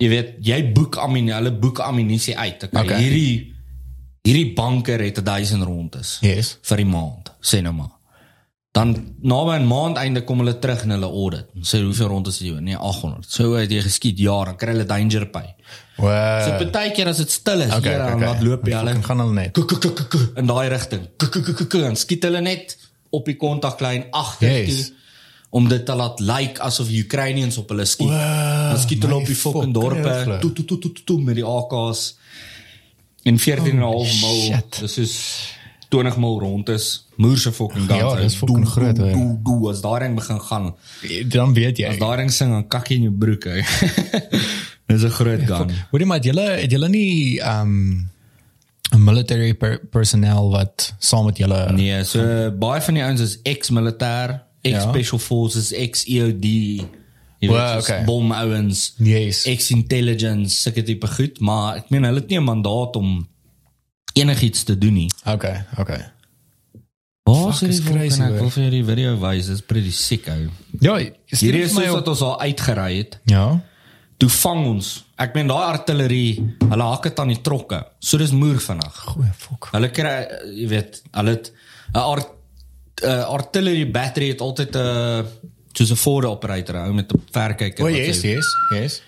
jy 0.02 0.10
weet, 0.12 0.32
jy 0.44 0.60
boek 0.76 0.98
ammunisie, 1.00 1.36
hulle 1.38 1.52
boek 1.60 1.80
ammunisie 1.86 2.36
uit. 2.38 2.64
Okay, 2.68 2.84
Okay. 2.84 3.02
hierdie 3.04 3.50
hierdie 4.24 4.54
banker 4.56 5.00
het 5.04 5.20
1000 5.24 5.64
rondes 5.68 6.18
Yes. 6.24 6.58
vir 6.64 6.78
die 6.78 6.86
maand, 6.88 7.32
sê 7.44 7.62
nou 7.62 7.74
maar. 7.74 7.92
Dan 8.74 9.16
naby 9.22 9.60
'n 9.60 9.68
maand 9.68 9.98
einde 9.98 10.24
kom 10.24 10.40
hulle 10.40 10.58
terug 10.60 10.84
in 10.84 10.90
hulle 10.92 11.06
audit. 11.06 11.46
Sê 11.62 11.84
hoeveel 11.84 12.08
rondes 12.08 12.40
het 12.40 12.48
jy? 12.48 12.60
Nee, 12.60 12.76
800. 12.76 13.26
So 13.30 13.54
het 13.54 13.70
jy 13.70 13.82
geskiet 13.82 14.18
ja, 14.18 14.44
dan 14.46 14.56
kry 14.58 14.72
hulle 14.72 14.86
danger 14.86 15.26
pay. 15.28 15.54
Wow. 15.98 16.42
So 16.44 16.66
partykeer 16.66 17.08
as 17.08 17.18
dit 17.18 17.30
stil 17.32 17.62
is, 17.62 17.68
Okay, 17.70 17.78
okay, 17.78 17.94
okay, 17.96 18.06
okay, 18.06 18.16
okay. 18.16 18.28
wat 18.34 18.42
loop 18.44 18.66
jy 18.68 18.74
hulle 18.74 18.94
Dan 18.94 19.04
gaan 19.04 19.20
hulle 19.20 19.34
net. 19.34 19.52
kuk, 19.54 19.68
kuk, 19.68 19.80
kuk, 19.82 20.10
kuk, 20.10 20.38
in 20.38 20.46
daai 20.50 20.68
rigting. 20.74 21.08
En 21.86 21.96
skiet 21.96 22.24
hulle 22.24 22.42
net 22.42 22.78
op 23.12 23.26
die 23.26 23.36
kontaklyn 23.38 24.06
agter 24.12 24.64
Yes. 24.66 24.92
om 25.54 25.68
dit 25.70 25.86
te 25.86 25.94
laat 25.96 26.20
lyk 26.20 26.38
like 26.40 26.62
asof 26.62 26.90
Ukrainians 26.90 27.58
op 27.62 27.70
hulle 27.70 27.86
skiet. 27.86 28.08
Wow, 28.10 28.70
Dan 28.74 28.80
skiet 28.80 29.04
hulle 29.04 29.16
op 29.16 29.26
die 29.26 29.36
fucking 29.36 29.64
fucking 29.64 29.74
dorpe 29.74 30.10
erflik. 30.10 30.42
toe 30.42 30.54
toe 30.54 30.66
toe 30.66 30.80
toe 30.80 30.92
toe, 30.94 31.04
toe 31.06 31.22
met 31.22 31.36
die 31.36 31.46
AK's 31.46 32.16
in 33.24 33.38
14 33.40 33.70
en 33.72 33.78
'n 33.78 33.82
half 33.82 34.22
mil. 34.22 34.42
shit. 34.50 34.80
Dis 34.80 34.98
is 34.98 35.14
20 35.90 36.18
mil 36.18 36.40
rond 36.40 36.70
is. 36.70 37.06
Moerse 37.18 37.52
fucking 37.54 37.86
guns. 37.88 38.00
Ja, 38.02 38.16
dis 38.16 38.36
fucking 38.36 38.68
groot, 38.68 38.96
doe, 38.96 39.06
hè. 39.06 39.14
doe, 39.14 39.40
doe, 39.44 39.70
As 39.70 39.82
daai 39.82 40.00
ding 40.00 40.16
begin 40.16 40.42
gaan, 40.42 40.76
Dan 41.28 41.54
weet 41.54 41.78
jy. 41.78 41.86
as 41.88 41.98
daai 41.98 42.18
ding 42.18 42.32
sing 42.32 42.52
dan 42.52 42.68
kak 42.68 42.88
jy 42.90 42.96
in 42.96 43.02
jou 43.04 43.14
broek 43.14 43.44
hè. 43.44 43.62
Dis 44.94 45.04
'n 45.04 45.10
groot 45.20 45.42
gun. 45.50 45.72
Hoorie 45.92 46.06
maar 46.08 46.18
het 46.22 46.26
julle 46.26 46.48
het 46.62 46.72
julle 46.72 46.90
nie 46.90 47.40
ehm 47.42 48.06
'n 48.94 49.04
military 49.04 49.54
per 49.54 49.80
personnel 49.90 50.50
wat 50.52 50.94
saam 51.00 51.26
met 51.26 51.38
julle 51.38 51.72
Nee, 51.74 52.04
so 52.04 52.52
baie 52.52 52.82
van 52.82 52.94
die 52.94 53.04
ouens 53.04 53.22
is 53.22 53.40
ex-militêr, 53.44 54.30
Ja. 54.62 54.70
ex-special 54.70 55.20
forces, 55.20 55.72
ex-EOD. 55.74 56.44
Jy 56.44 57.50
weet, 57.50 57.50
okay. 57.60 57.80
okay. 57.80 58.04
bomouens, 58.06 58.94
Yes. 58.98 59.46
ex-intelligence, 59.46 60.56
sulke 60.62 60.84
tipe 60.84 61.08
goed, 61.08 61.40
maar 61.40 61.76
ek 61.76 61.90
meen 61.90 62.04
hulle 62.04 62.20
het 62.20 62.30
nie 62.30 62.38
'n 62.40 62.44
mandaat 62.44 62.96
om 62.96 63.28
enigiets 64.14 64.64
te 64.64 64.78
doen 64.78 64.94
nie. 64.94 65.12
Okay, 65.26 65.66
okay. 65.78 66.12
Fuck, 67.24 67.62
is 67.70 67.80
crazy, 67.84 68.22
Ek 68.22 68.28
hoor. 68.30 68.40
wil 68.40 68.50
vir 68.50 68.64
jou 68.64 68.72
die 68.72 68.84
video 68.84 69.14
wys, 69.20 69.46
dit 69.48 69.56
is 69.56 69.62
pretty 69.62 69.92
sick 69.92 70.28
ou. 70.28 70.50
Ja, 70.84 70.98
Hierdie 71.32 71.64
is 71.64 71.72
soos 71.74 71.88
wat 71.96 72.08
ons 72.08 72.22
al 72.22 72.40
uitgery 72.42 72.98
het. 72.98 73.20
Ja. 73.32 73.62
Toe 74.24 74.32
vang 74.32 74.62
ons. 74.70 74.90
Ek 75.20 75.34
meen 75.36 75.50
daai 75.52 75.66
artillerie, 75.68 76.36
hulle 76.62 76.86
hak 76.88 77.10
dit 77.10 77.18
aan 77.20 77.32
die 77.34 77.42
trokke. 77.44 77.82
So 78.00 78.16
dis 78.22 78.32
moer 78.32 78.62
vinnig. 78.64 79.00
Goeie 79.12 79.34
fok. 79.36 79.68
Hulle 79.74 79.90
kry 79.92 80.14
jy 80.48 80.68
weet, 80.72 81.02
hulle 81.18 81.34
het 81.36 81.50
'n 81.92 82.00
art 82.00 82.30
uh, 83.04 83.26
artillery 83.28 83.84
battery 83.92 84.30
het 84.32 84.42
altyd 84.42 84.76
'n 84.76 84.80
uh, 84.80 85.26
soos 85.74 85.92
'n 85.92 86.00
Ford 86.00 86.26
operator 86.26 86.76
hou 86.86 86.94
met 86.94 87.12
'n 87.12 87.20
verkyker. 87.32 87.84
O, 87.84 87.90
wat 87.90 87.98
yes, 88.00 88.20
sy- 88.22 88.28
yes, 88.28 88.48
yes. 88.72 89.02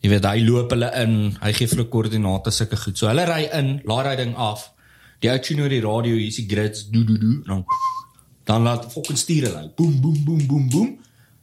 Jy 0.00 0.10
weet, 0.10 0.24
hy 0.24 0.44
loop 0.44 0.70
hulle 0.70 0.90
in, 1.02 1.36
hy 1.40 1.52
gee 1.52 1.66
vir 1.66 1.76
hulle 1.78 1.88
koördinate 1.88 2.50
sulke 2.50 2.76
goed. 2.76 2.98
So 2.98 3.08
hulle 3.08 3.24
ry 3.24 3.48
in, 3.52 3.80
laai 3.84 4.04
daai 4.04 4.16
ding 4.16 4.36
af. 4.36 4.70
Die 5.20 5.30
ou 5.30 5.38
tune 5.38 5.62
oor 5.62 5.68
die 5.68 5.80
radio, 5.80 6.14
hier's 6.14 6.36
die 6.36 6.46
grids, 6.46 6.84
do 6.90 7.04
do 7.04 7.16
do. 7.16 7.40
Dan 7.46 7.64
dan 8.44 8.62
laat 8.62 8.92
fucking 8.92 9.18
stuur 9.18 9.48
hulle. 9.48 9.72
Boem 9.76 10.00
boem 10.00 10.24
boem 10.24 10.46
boem 10.46 10.68
boem. 10.68 10.98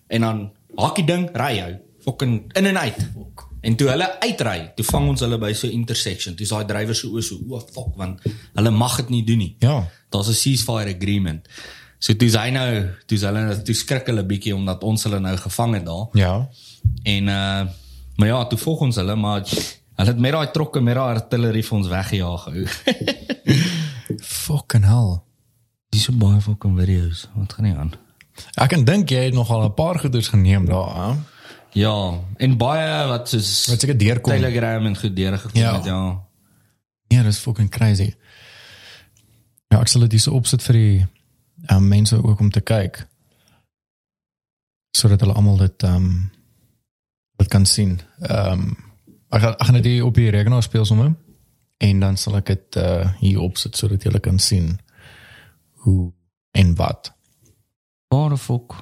En 0.08 0.22
dan 0.22 0.52
hak 0.78 0.96
die 0.96 1.06
ding, 1.06 1.30
ry 1.34 1.58
hy. 1.60 1.74
Fucking 2.06 2.54
in 2.54 2.66
en 2.72 2.78
uit. 2.78 3.00
En 3.66 3.76
toe 3.76 3.88
hulle 3.90 4.08
uitry, 4.22 4.72
toe 4.78 4.86
vang 4.86 5.08
ons 5.10 5.24
hulle 5.26 5.38
by 5.42 5.54
so 5.58 5.68
'n 5.68 5.72
intersection. 5.74 6.36
Toe's 6.36 6.52
daai 6.54 6.66
drywer 6.70 6.96
so 6.96 7.10
o 7.18 7.22
so, 7.22 7.40
o 7.50 7.60
fuck, 7.60 7.96
want 7.98 8.22
hulle 8.54 8.72
mag 8.72 8.96
dit 8.98 9.10
nie 9.10 9.24
doen 9.24 9.38
nie. 9.38 9.56
Ja. 9.60 9.88
Daar's 10.10 10.30
'n 10.30 10.34
ceasefire 10.34 10.96
agreement. 10.96 11.48
So 12.00 12.14
toe's 12.14 12.36
hy 12.36 12.50
nou, 12.54 12.70
toe's 13.10 13.24
hulle 13.26 13.62
toe 13.66 13.76
skrik 13.76 14.06
hulle 14.12 14.24
bietjie 14.24 14.56
omdat 14.56 14.84
ons 14.84 15.04
hulle 15.08 15.20
nou 15.20 15.36
gevang 15.38 15.74
het 15.74 15.86
daar. 15.86 16.08
Ja. 16.14 16.50
En 17.04 17.28
uh 17.28 17.66
maar 18.16 18.28
ja, 18.28 18.46
toe 18.48 18.58
volg 18.58 18.80
ons 18.80 18.96
hulle 18.96 19.16
maar 19.16 19.42
hulle 19.96 20.10
het 20.12 20.20
met 20.20 20.32
daai 20.32 20.52
trokke 20.52 20.80
met 20.82 20.96
daai 20.96 21.16
artillerie 21.16 21.64
vir 21.64 21.78
ons 21.78 21.88
weggejaag. 21.88 22.50
Fucking 24.46 24.86
hell. 24.86 25.20
Dis 25.90 26.04
so 26.04 26.14
baie 26.14 26.42
fucking 26.42 26.78
video's. 26.78 27.28
Wat 27.36 27.54
gaan 27.54 27.66
nie 27.66 27.76
aan? 27.76 27.94
Ek 28.60 28.70
kan 28.70 28.84
dink 28.86 29.10
jy 29.10 29.30
het 29.30 29.34
nogal 29.34 29.66
'n 29.66 29.74
paar 29.74 30.00
goeders 30.00 30.28
geneem 30.28 30.66
daar, 30.66 30.96
hè? 30.96 31.12
Ja, 31.76 31.96
en 32.40 32.58
baie 32.58 33.08
wat 33.10 33.30
soos 33.30 33.50
Wat 33.68 33.82
seker 33.84 33.98
deurkom. 34.00 34.32
Telegram 34.32 34.86
en 34.86 34.96
goed 34.98 35.16
deurgekom 35.16 35.60
Ja. 35.60 35.74
het, 35.76 35.86
ja. 35.86 36.24
Ja, 37.08 37.24
dis 37.24 37.38
fucking 37.44 37.70
crazy. 37.70 38.14
Ja, 39.68 39.82
ek 39.82 39.88
sal 39.92 40.06
dit 40.08 40.16
hierso 40.16 40.32
opsit 40.38 40.64
vir 40.64 40.78
die 40.80 41.06
um, 41.72 41.88
mense 41.88 42.16
ook 42.24 42.40
om 42.40 42.50
te 42.52 42.62
kyk. 42.64 43.02
Sodat 44.96 45.20
hulle 45.26 45.36
almal 45.36 45.58
dit 45.66 45.84
ehm 45.84 45.96
um, 45.96 46.32
dit 47.36 47.52
kan 47.52 47.66
sien. 47.68 48.00
Ehm 48.24 48.52
um, 48.52 48.78
ek 49.36 49.42
gaan 49.42 49.54
ek 49.60 49.66
gaan 49.68 49.80
dit 49.82 49.86
hier 49.92 50.06
op 50.06 50.16
die 50.16 50.30
rekenaar 50.32 50.64
speel 50.64 50.86
sommer 50.86 51.12
en 51.84 52.00
dan 52.00 52.18
sal 52.18 52.38
ek 52.40 52.46
dit 52.54 52.76
uh, 52.80 53.10
hier 53.20 53.42
opsit 53.44 53.76
sodat 53.76 54.04
julle 54.08 54.20
kan 54.24 54.40
sien 54.40 54.78
hoe 55.84 56.14
en 56.56 56.76
wat. 56.80 57.12
Waar 58.08 58.30
die 58.30 58.38
fuck? 58.40 58.78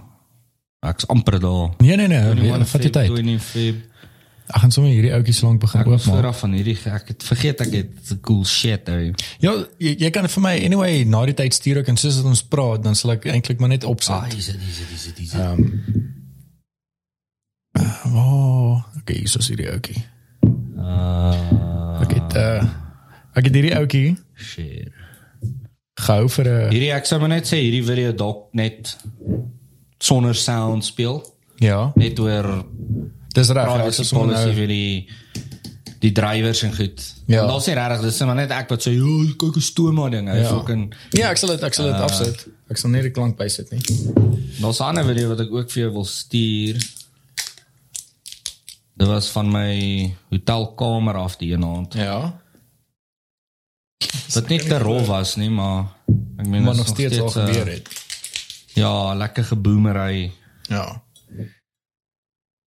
Ek's 0.83 1.07
amper 1.07 1.39
daar. 1.39 1.69
Nee 1.79 1.95
nee 1.95 2.07
nee, 2.07 2.33
nee 2.35 2.65
vat 2.73 2.83
jy 2.83 2.89
tyd. 2.91 3.09
20 3.15 3.41
Feb. 3.43 3.75
Ek 4.53 4.59
gaan 4.59 4.71
sommer 4.75 4.91
hierdie 4.91 5.13
ouetjie 5.15 5.33
so 5.33 5.47
lank 5.47 5.61
begin 5.61 5.79
Ek 5.79 5.87
was 5.87 6.01
oopmaak. 6.03 6.15
vooraf 6.19 6.39
van 6.43 6.53
hierdie 6.57 6.75
ek 6.91 7.07
het 7.07 7.23
vergeet 7.23 7.61
ek 7.63 7.71
het 7.77 7.91
the 8.09 8.17
cool 8.19 8.43
shit 8.45 8.89
ou. 8.91 9.13
Ja, 9.39 9.53
jy, 9.79 9.93
jy 10.03 10.09
kan 10.11 10.27
vir 10.27 10.43
my 10.43 10.51
anyway 10.65 11.03
na 11.07 11.21
die 11.25 11.33
tyd 11.33 11.53
stuur 11.55 11.77
ook 11.79 11.87
en 11.87 11.97
soos 11.97 12.19
ons 12.27 12.43
praat, 12.43 12.83
dan 12.83 12.95
sal 12.95 13.11
ek 13.15 13.25
eintlik 13.31 13.59
maar 13.63 13.69
net 13.71 13.83
opsit. 13.87 14.11
Ah, 14.13 14.27
dis 14.29 14.51
dis 14.51 14.81
dis 14.91 15.13
dis. 15.15 15.33
Ehm 15.33 15.63
Oh, 18.13 18.83
okay, 18.99 19.15
hier 19.23 19.37
is 19.39 19.47
hierdie 19.49 19.69
ouetjie. 19.71 20.03
Ah, 20.77 22.01
Ek 22.03 22.11
het 22.19 22.35
uh 22.37 22.63
ek 23.33 23.47
het 23.47 23.55
hierdie 23.55 23.73
ouetjie 23.79 24.11
shit. 24.37 24.91
gehou 25.97 26.27
vir 26.29 26.45
'n 26.51 26.69
Hierdie 26.73 26.91
ek 26.93 27.05
sou 27.09 27.19
maar 27.19 27.29
net 27.31 27.47
sê 27.49 27.57
hierdie 27.63 27.83
video 27.85 28.11
dalk 28.11 28.49
net 28.53 28.97
sonder 30.03 30.35
sound 30.35 30.83
speel. 30.85 31.21
ja, 31.63 31.91
Net 31.95 32.19
oor 32.19 32.65
dis 33.33 33.49
reg, 33.49 33.65
ja, 33.69 33.83
dis 33.87 34.01
sommer 34.07 34.27
policy 34.35 34.45
nou. 34.49 34.55
vir 34.57 34.67
die 34.67 35.09
die 36.03 36.11
drywers 36.11 36.61
en 36.67 36.73
goed. 36.75 36.99
Ja. 37.31 37.41
En 37.41 37.47
daar's 37.47 37.65
nie 37.69 37.75
regtig 37.77 38.01
dis 38.03 38.17
maar 38.27 38.35
net 38.35 38.51
ek 38.51 38.69
wat 38.69 38.81
sê, 38.83 38.91
"Jo, 38.91 39.23
kyk 39.39 39.53
hoe 39.55 39.61
stoom 39.63 39.95
maar 39.95 40.09
ding." 40.11 40.27
Hy 40.27 40.37
Ja. 40.41 40.49
fucking 40.49 40.93
Ja, 41.13 41.29
ek 41.31 41.37
sal 41.37 41.49
dit 41.49 41.63
ek 41.63 41.73
sal 41.73 41.85
dit 41.85 41.95
Uh, 41.95 42.01
afsit. 42.03 42.47
Ek 42.69 42.77
sal 42.77 42.89
net 42.89 43.03
die 43.03 43.11
klank 43.11 43.37
bysit 43.37 43.71
nie. 43.71 43.79
Daar's 44.59 44.79
'n 44.79 44.83
ander 44.83 45.05
video 45.05 45.29
wat 45.29 45.39
ek 45.39 45.51
ook 45.51 45.71
vir 45.71 45.83
jou 45.83 45.91
wil 45.93 46.05
stuur. 46.05 46.75
Dit 48.97 49.07
was 49.07 49.29
van 49.29 49.51
my 49.51 50.13
hotelkamer 50.29 51.15
af 51.15 51.37
die 51.37 51.53
een 51.53 51.63
aand. 51.63 51.93
Ja. 51.93 52.39
Wat 54.33 54.47
nie 54.49 54.59
te 54.59 54.77
rof 54.77 55.07
was 55.07 55.35
nie, 55.35 55.49
maar 55.49 55.85
ek 56.37 56.47
meen 56.47 56.63
Maar 56.63 56.73
dit 56.73 56.81
is 56.81 56.87
nog 56.87 56.97
steeds 56.97 57.19
al 57.19 57.27
uh, 57.27 57.33
gebeur 57.47 57.67
het. 57.73 57.89
Ja, 58.73 59.13
lekker 59.15 59.43
geboomery. 59.43 60.31
Ja. 60.69 61.03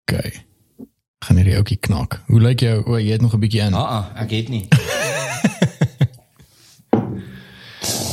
Okay. 0.03 0.33
Gaan 1.19 1.37
hierdie 1.37 1.57
ouetjie 1.57 1.77
knak. 1.77 2.23
Hoe 2.27 2.41
lyk 2.41 2.61
jou? 2.65 2.79
O, 2.87 2.97
jy 2.99 3.13
het 3.13 3.21
nog 3.21 3.35
'n 3.35 3.39
bietjie 3.41 3.61
in. 3.61 3.75
Ah, 3.75 3.91
ah, 3.97 4.23
ek 4.23 4.31
het 4.31 4.49
nie. 4.49 4.69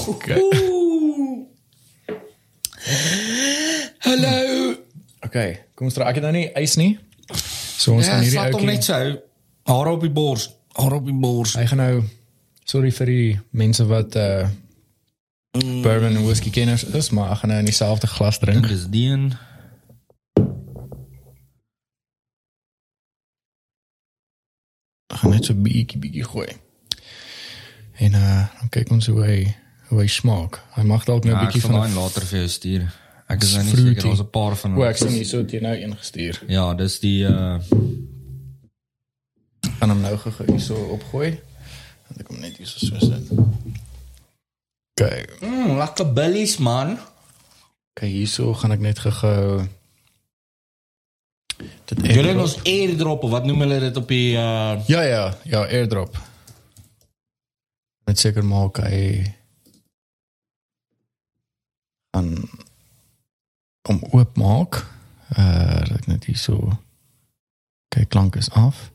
Okay. 0.07 0.39
Hallo. 3.99 4.75
Okay, 5.19 5.49
kom 5.75 5.89
ons 5.89 5.97
draai 5.97 6.09
ek 6.09 6.19
het 6.21 6.23
nou 6.23 6.31
nie 6.31 6.45
ys 6.55 6.77
nie. 6.79 6.93
So 7.77 7.97
ons 7.97 8.05
Ja, 8.07 8.11
gaan 8.13 8.23
hierdie 8.23 8.39
ouetjie 8.39 8.69
net 8.69 8.87
so. 8.87 8.99
Haar 9.67 9.89
op 9.91 10.01
die 10.05 10.11
bors. 10.13 10.47
Haar 10.79 10.95
op 10.95 11.05
die 11.05 11.13
bors. 11.15 11.57
Hy 11.59 11.65
gaan 11.67 11.81
nou 11.83 12.03
sorry 12.63 12.91
vir 12.91 13.11
die 13.11 13.39
mense 13.51 13.83
wat 13.89 14.15
uh 14.15 14.47
bourbon 15.81 16.15
en 16.15 16.23
whisky 16.25 16.49
kenners 16.49 16.83
is, 16.83 17.09
maar 17.09 17.31
ek 17.31 17.37
gaan 17.37 17.49
nou 17.49 17.59
in 17.59 17.65
dieselfde 17.65 18.07
glas 18.07 18.37
drink. 18.39 18.67
Dis 18.67 18.87
die 18.91 19.09
een. 19.11 19.33
Ek 25.13 25.17
gaan 25.21 25.31
net 25.31 25.45
so 25.47 25.53
bietjie 25.55 25.99
bietjie 26.01 26.23
gooi. 26.27 26.47
En 28.03 28.13
uh 28.13 28.45
dan 28.59 28.69
kyk 28.69 28.91
ons 28.91 29.07
hoe 29.07 29.21
hy 29.23 29.37
hoe 29.89 30.01
hy 30.03 30.07
smaak. 30.11 30.59
Hy 30.75 30.83
mag 30.83 31.05
dalk 31.07 31.23
nou 31.23 31.33
'n 31.35 31.39
Ja, 31.39 31.45
bietjie 31.45 31.61
van 31.61 31.79
daai 31.79 31.93
later 31.95 32.25
vir 32.25 32.39
jou 32.39 32.47
stuur. 32.47 32.87
Ek 33.27 33.43
is 33.43 33.53
nou 33.55 33.63
nie 33.63 33.75
seker 33.75 34.03
daar's 34.03 34.19
'n 34.23 34.29
paar 34.29 34.55
van 34.55 34.77
O, 34.77 34.83
ek 34.83 34.97
sien 34.97 35.09
hier 35.09 35.25
so 35.25 35.41
jy 35.41 35.59
nou 35.59 35.75
ingestuur. 35.75 36.41
Ja, 36.47 36.73
dis 36.73 36.99
die 36.99 37.23
uh 37.23 37.59
Gaan 39.79 39.89
hom 39.89 40.01
nou 40.01 40.17
gou 40.17 40.31
hier 40.47 40.59
so 40.59 40.75
opgooi. 40.75 41.39
Dan 42.07 42.17
ek 42.19 42.27
hom 42.27 42.39
net 42.39 42.57
hier 42.57 42.67
so 42.67 42.85
so 42.85 42.99
sit. 42.99 43.29
Kyk, 44.97 45.41
mm, 45.45 45.77
lekker 45.77 46.13
billies 46.13 46.57
man. 46.57 46.97
kyk 47.97 48.09
hierso 48.09 48.53
gaan 48.57 48.73
ek 48.73 48.81
net 48.81 48.99
gou 49.01 49.65
dit 51.57 52.01
Julle 52.13 52.33
het 52.33 52.41
ons 52.41 52.57
airdrop 52.69 53.23
of 53.25 53.33
wat 53.33 53.45
noem 53.45 53.61
hulle 53.65 53.79
dit 53.87 53.97
op 53.97 54.09
die 54.09 54.33
uh 54.37 54.77
Ja 54.89 55.01
ja, 55.05 55.23
ja, 55.45 55.63
airdrop. 55.65 56.17
Net 58.09 58.19
seker 58.19 58.45
maak 58.45 58.81
hy 58.85 59.33
aan 62.17 62.33
om 63.89 64.01
oopmaak. 64.11 64.81
Uh 65.37 65.81
dat 65.85 65.97
ek 66.01 66.07
net 66.13 66.29
hier 66.29 66.41
so 66.41 66.77
kyk 67.93 68.09
klank 68.09 68.37
is 68.37 68.49
af. 68.49 68.89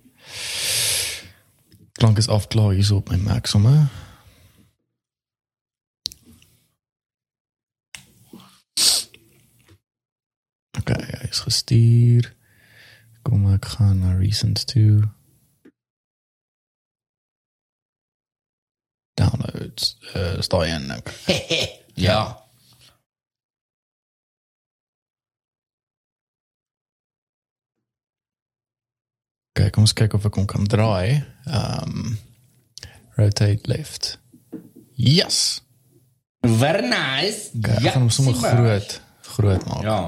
Klank 1.98 2.18
is 2.18 2.30
af 2.30 2.50
klaar 2.50 2.74
hier 2.74 2.86
so 2.86 3.02
op 3.02 3.10
my 3.10 3.22
Mac 3.22 3.46
sommer. 3.46 3.86
Is 11.32 11.40
gestuur. 11.40 12.34
Kom 13.24 13.46
ek 13.54 13.64
gaan 13.64 14.02
na 14.02 14.12
recent 14.18 14.66
toe. 14.68 15.08
Downloads. 19.16 19.96
Uh 20.12 20.40
sta 20.44 20.64
in 20.68 20.86
nou. 20.86 21.00
ja. 22.08 22.20
Kyk, 29.52 29.72
kom 29.72 29.84
ons 29.86 29.96
kyk 29.96 30.14
of 30.16 30.28
ek 30.28 30.36
hom 30.36 30.48
kan 30.52 30.68
draai. 30.68 31.22
Um 31.48 32.18
rotate 33.16 33.68
left. 33.72 34.18
Yes. 35.00 35.62
Very 36.44 36.88
nice. 36.92 37.52
Kyk, 37.56 37.78
ek 37.80 37.94
gaan 37.94 38.04
hom 38.04 38.12
sommer 38.12 38.36
groot 38.36 38.98
groot 39.32 39.64
maak. 39.70 39.86
Ja. 39.86 40.00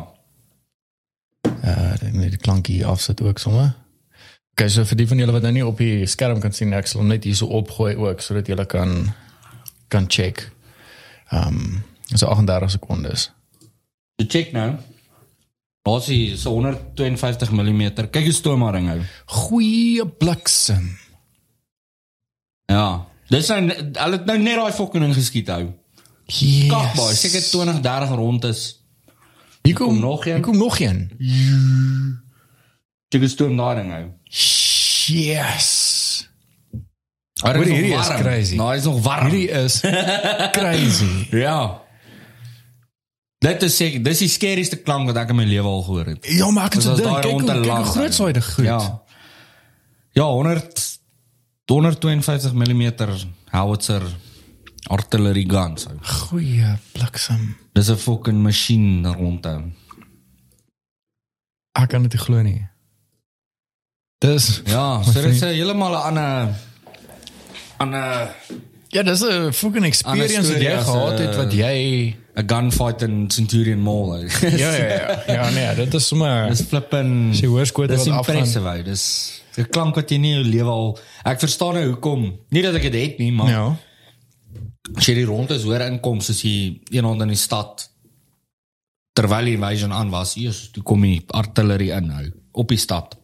Uh 1.65 1.95
dan 2.01 2.19
net 2.21 2.35
die 2.37 2.43
klankie 2.43 2.83
afsit 2.87 3.23
ook 3.25 3.39
sommer. 3.41 3.73
Okay, 4.55 4.69
so 4.69 4.85
vir 4.87 5.01
die 5.01 5.07
van 5.11 5.19
julle 5.19 5.35
wat 5.35 5.43
nou 5.43 5.53
nie 5.57 5.67
op 5.67 5.81
die 5.81 6.07
skerm 6.07 6.41
kan 6.43 6.53
sien, 6.55 6.75
ek 6.77 6.87
sal 6.87 7.01
hom 7.03 7.09
net 7.11 7.25
hier 7.27 7.35
so 7.35 7.49
opgooi 7.57 7.95
ook 7.97 8.21
sodat 8.23 8.51
julle 8.51 8.67
kan 8.71 9.09
kan 9.89 10.07
check. 10.07 10.45
Um 11.33 11.83
so 12.13 12.29
38 12.29 12.77
sekondes. 12.77 13.31
So 14.21 14.29
check 14.29 14.53
nou. 14.53 14.75
Ons 15.85 16.09
is 16.09 16.45
so 16.45 16.55
152 16.57 17.51
mm. 17.53 17.83
Kyk 18.09 18.29
hoe 18.29 18.37
stoom 18.37 18.63
maar 18.65 18.79
ding 18.79 18.87
hou. 18.89 19.01
Goeie 19.27 20.07
bliksem. 20.09 20.87
Ja. 22.71 23.05
Dis 23.29 23.51
nou 23.53 23.61
hulle 23.67 24.21
het 24.21 24.29
nou 24.29 24.39
net 24.41 24.61
daai 24.61 24.73
fucking 24.77 25.05
ding 25.05 25.17
geskiet 25.17 25.51
hou. 25.53 25.67
Yes. 26.31 26.71
Kakbaai, 26.71 27.13
seker 27.19 27.45
20 27.45 27.83
30 27.85 28.17
rond 28.17 28.49
is. 28.49 28.63
Hier 29.65 29.75
kom 29.75 29.87
kom 29.87 29.99
nog 30.01 30.27
een. 30.27 30.33
Hier 30.33 30.43
kom 30.43 30.57
nog 30.57 30.79
een. 30.81 31.11
Check 33.09 33.21
hoe 33.21 33.29
stoom 33.29 33.57
daai 33.57 33.77
ding 33.81 33.91
hou. 33.93 34.05
Yes. 35.07 36.29
Maar 37.43 37.57
hierdie 37.57 37.95
is 37.95 38.09
crazy. 38.09 38.57
Nou, 38.57 38.75
is 38.77 38.85
nog 38.85 39.03
warm. 39.03 39.31
Hierdie 39.31 39.49
is 39.49 39.81
crazy. 40.53 41.27
Ja. 41.47 41.83
Dit 43.39 43.63
is 43.63 43.77
seker, 43.77 44.03
dis 44.03 44.19
die 44.25 44.29
skerieste 44.29 44.77
klank 44.81 45.11
wat 45.11 45.19
ek 45.21 45.33
in 45.35 45.37
my 45.37 45.45
lewe 45.45 45.69
al 45.69 45.83
gehoor 45.85 46.07
het. 46.15 46.29
Ja, 46.33 46.47
maar 46.51 46.71
ek 46.71 46.79
het 46.79 46.87
so 46.87 46.95
dink, 46.97 47.09
kyk 47.21 47.31
hoe 47.31 47.43
kyk 47.45 47.65
hoe 47.65 47.89
groot 47.91 47.97
hou. 47.97 48.13
sou 48.17 48.29
dit 48.33 48.45
goed. 48.45 48.65
Ja. 48.65 48.79
Ja, 50.17 50.29
100 50.33 50.85
152 51.69 52.53
mm 52.53 52.85
howitzer 53.51 54.03
artillery 54.89 55.45
guns. 55.49 55.87
ou. 55.87 55.97
Goeie 56.03 56.79
bliksem. 56.93 57.57
Dis 57.73 57.89
'n 57.91 57.97
fucking 57.97 58.43
masjien 58.43 59.07
rondhou. 59.07 59.63
Ek 61.75 61.89
kan 61.91 62.03
dit 62.07 62.21
glo 62.21 62.43
nie. 62.43 62.63
Dis 64.23 64.63
Ja, 64.67 65.01
so 65.03 65.13
dit 65.21 65.33
is 65.35 65.41
heeltemal 65.41 65.93
'n 65.93 66.03
ander 66.11 66.55
ander 67.79 68.35
ja, 68.95 69.03
dis 69.03 69.23
'n 69.25 69.53
fucking 69.53 69.85
experience 69.85 70.53
wat 70.53 70.61
jy 70.63 70.77
gehad 70.83 71.19
het 71.19 71.37
wat 71.37 71.53
jy 71.53 72.15
'n 72.37 72.47
gunfight 72.49 73.03
in 73.03 73.31
Centurion 73.31 73.81
Mall. 73.83 74.29
Ja 74.63 74.71
ja 74.73 74.87
ja. 74.87 75.23
Ja 75.27 75.51
nee, 75.51 75.75
dit 75.75 75.95
is 75.95 76.07
sommer 76.07 76.49
Dis 76.49 76.63
flippin 76.63 77.31
As 77.33 77.41
jy 77.41 77.47
hoor 77.49 77.65
Dis 77.65 77.73
wat 78.07 78.09
afgaan. 78.09 78.37
impressive 78.37 78.69
ou. 78.69 78.83
Dis 78.83 79.05
'n 79.59 79.67
klank 79.71 79.95
wat 79.95 80.11
jy 80.11 80.19
nie 80.19 80.33
in 80.35 80.41
jou 80.43 80.51
lewe 80.51 80.71
al 80.71 80.99
Ek 81.25 81.39
verstaan 81.41 81.75
nou 81.75 81.87
hoekom. 81.91 82.39
Nie 82.51 82.63
dat 82.63 82.75
ek 82.75 82.83
dit 82.83 82.95
het 83.03 83.19
nie, 83.19 83.33
maar 83.33 83.49
Ja. 83.51 83.77
As 84.93 85.09
jy 85.09 85.15
die 85.23 85.29
rondes 85.29 85.65
hoor 85.65 85.81
inkom 85.87 86.21
soos 86.21 86.43
jy 86.45 86.81
eendag 86.93 87.25
in 87.25 87.33
die 87.33 87.41
stad 87.41 87.87
terwyl 89.15 89.47
die 89.47 89.55
invasion 89.57 89.93
aan 89.95 90.11
was, 90.11 90.35
eers 90.37 90.69
toe 90.75 90.83
kom 90.83 91.05
die 91.07 91.23
artillery 91.39 91.91
in 91.95 92.09
nou 92.11 92.25
op 92.59 92.69
die 92.69 92.79
stad. 92.83 93.15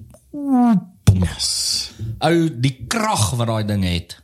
Yes. 1.21 1.49
Ou 2.25 2.49
die 2.63 2.87
krag 2.91 3.33
wat 3.39 3.51
daai 3.51 3.65
ding 3.67 3.83
het. 3.85 4.15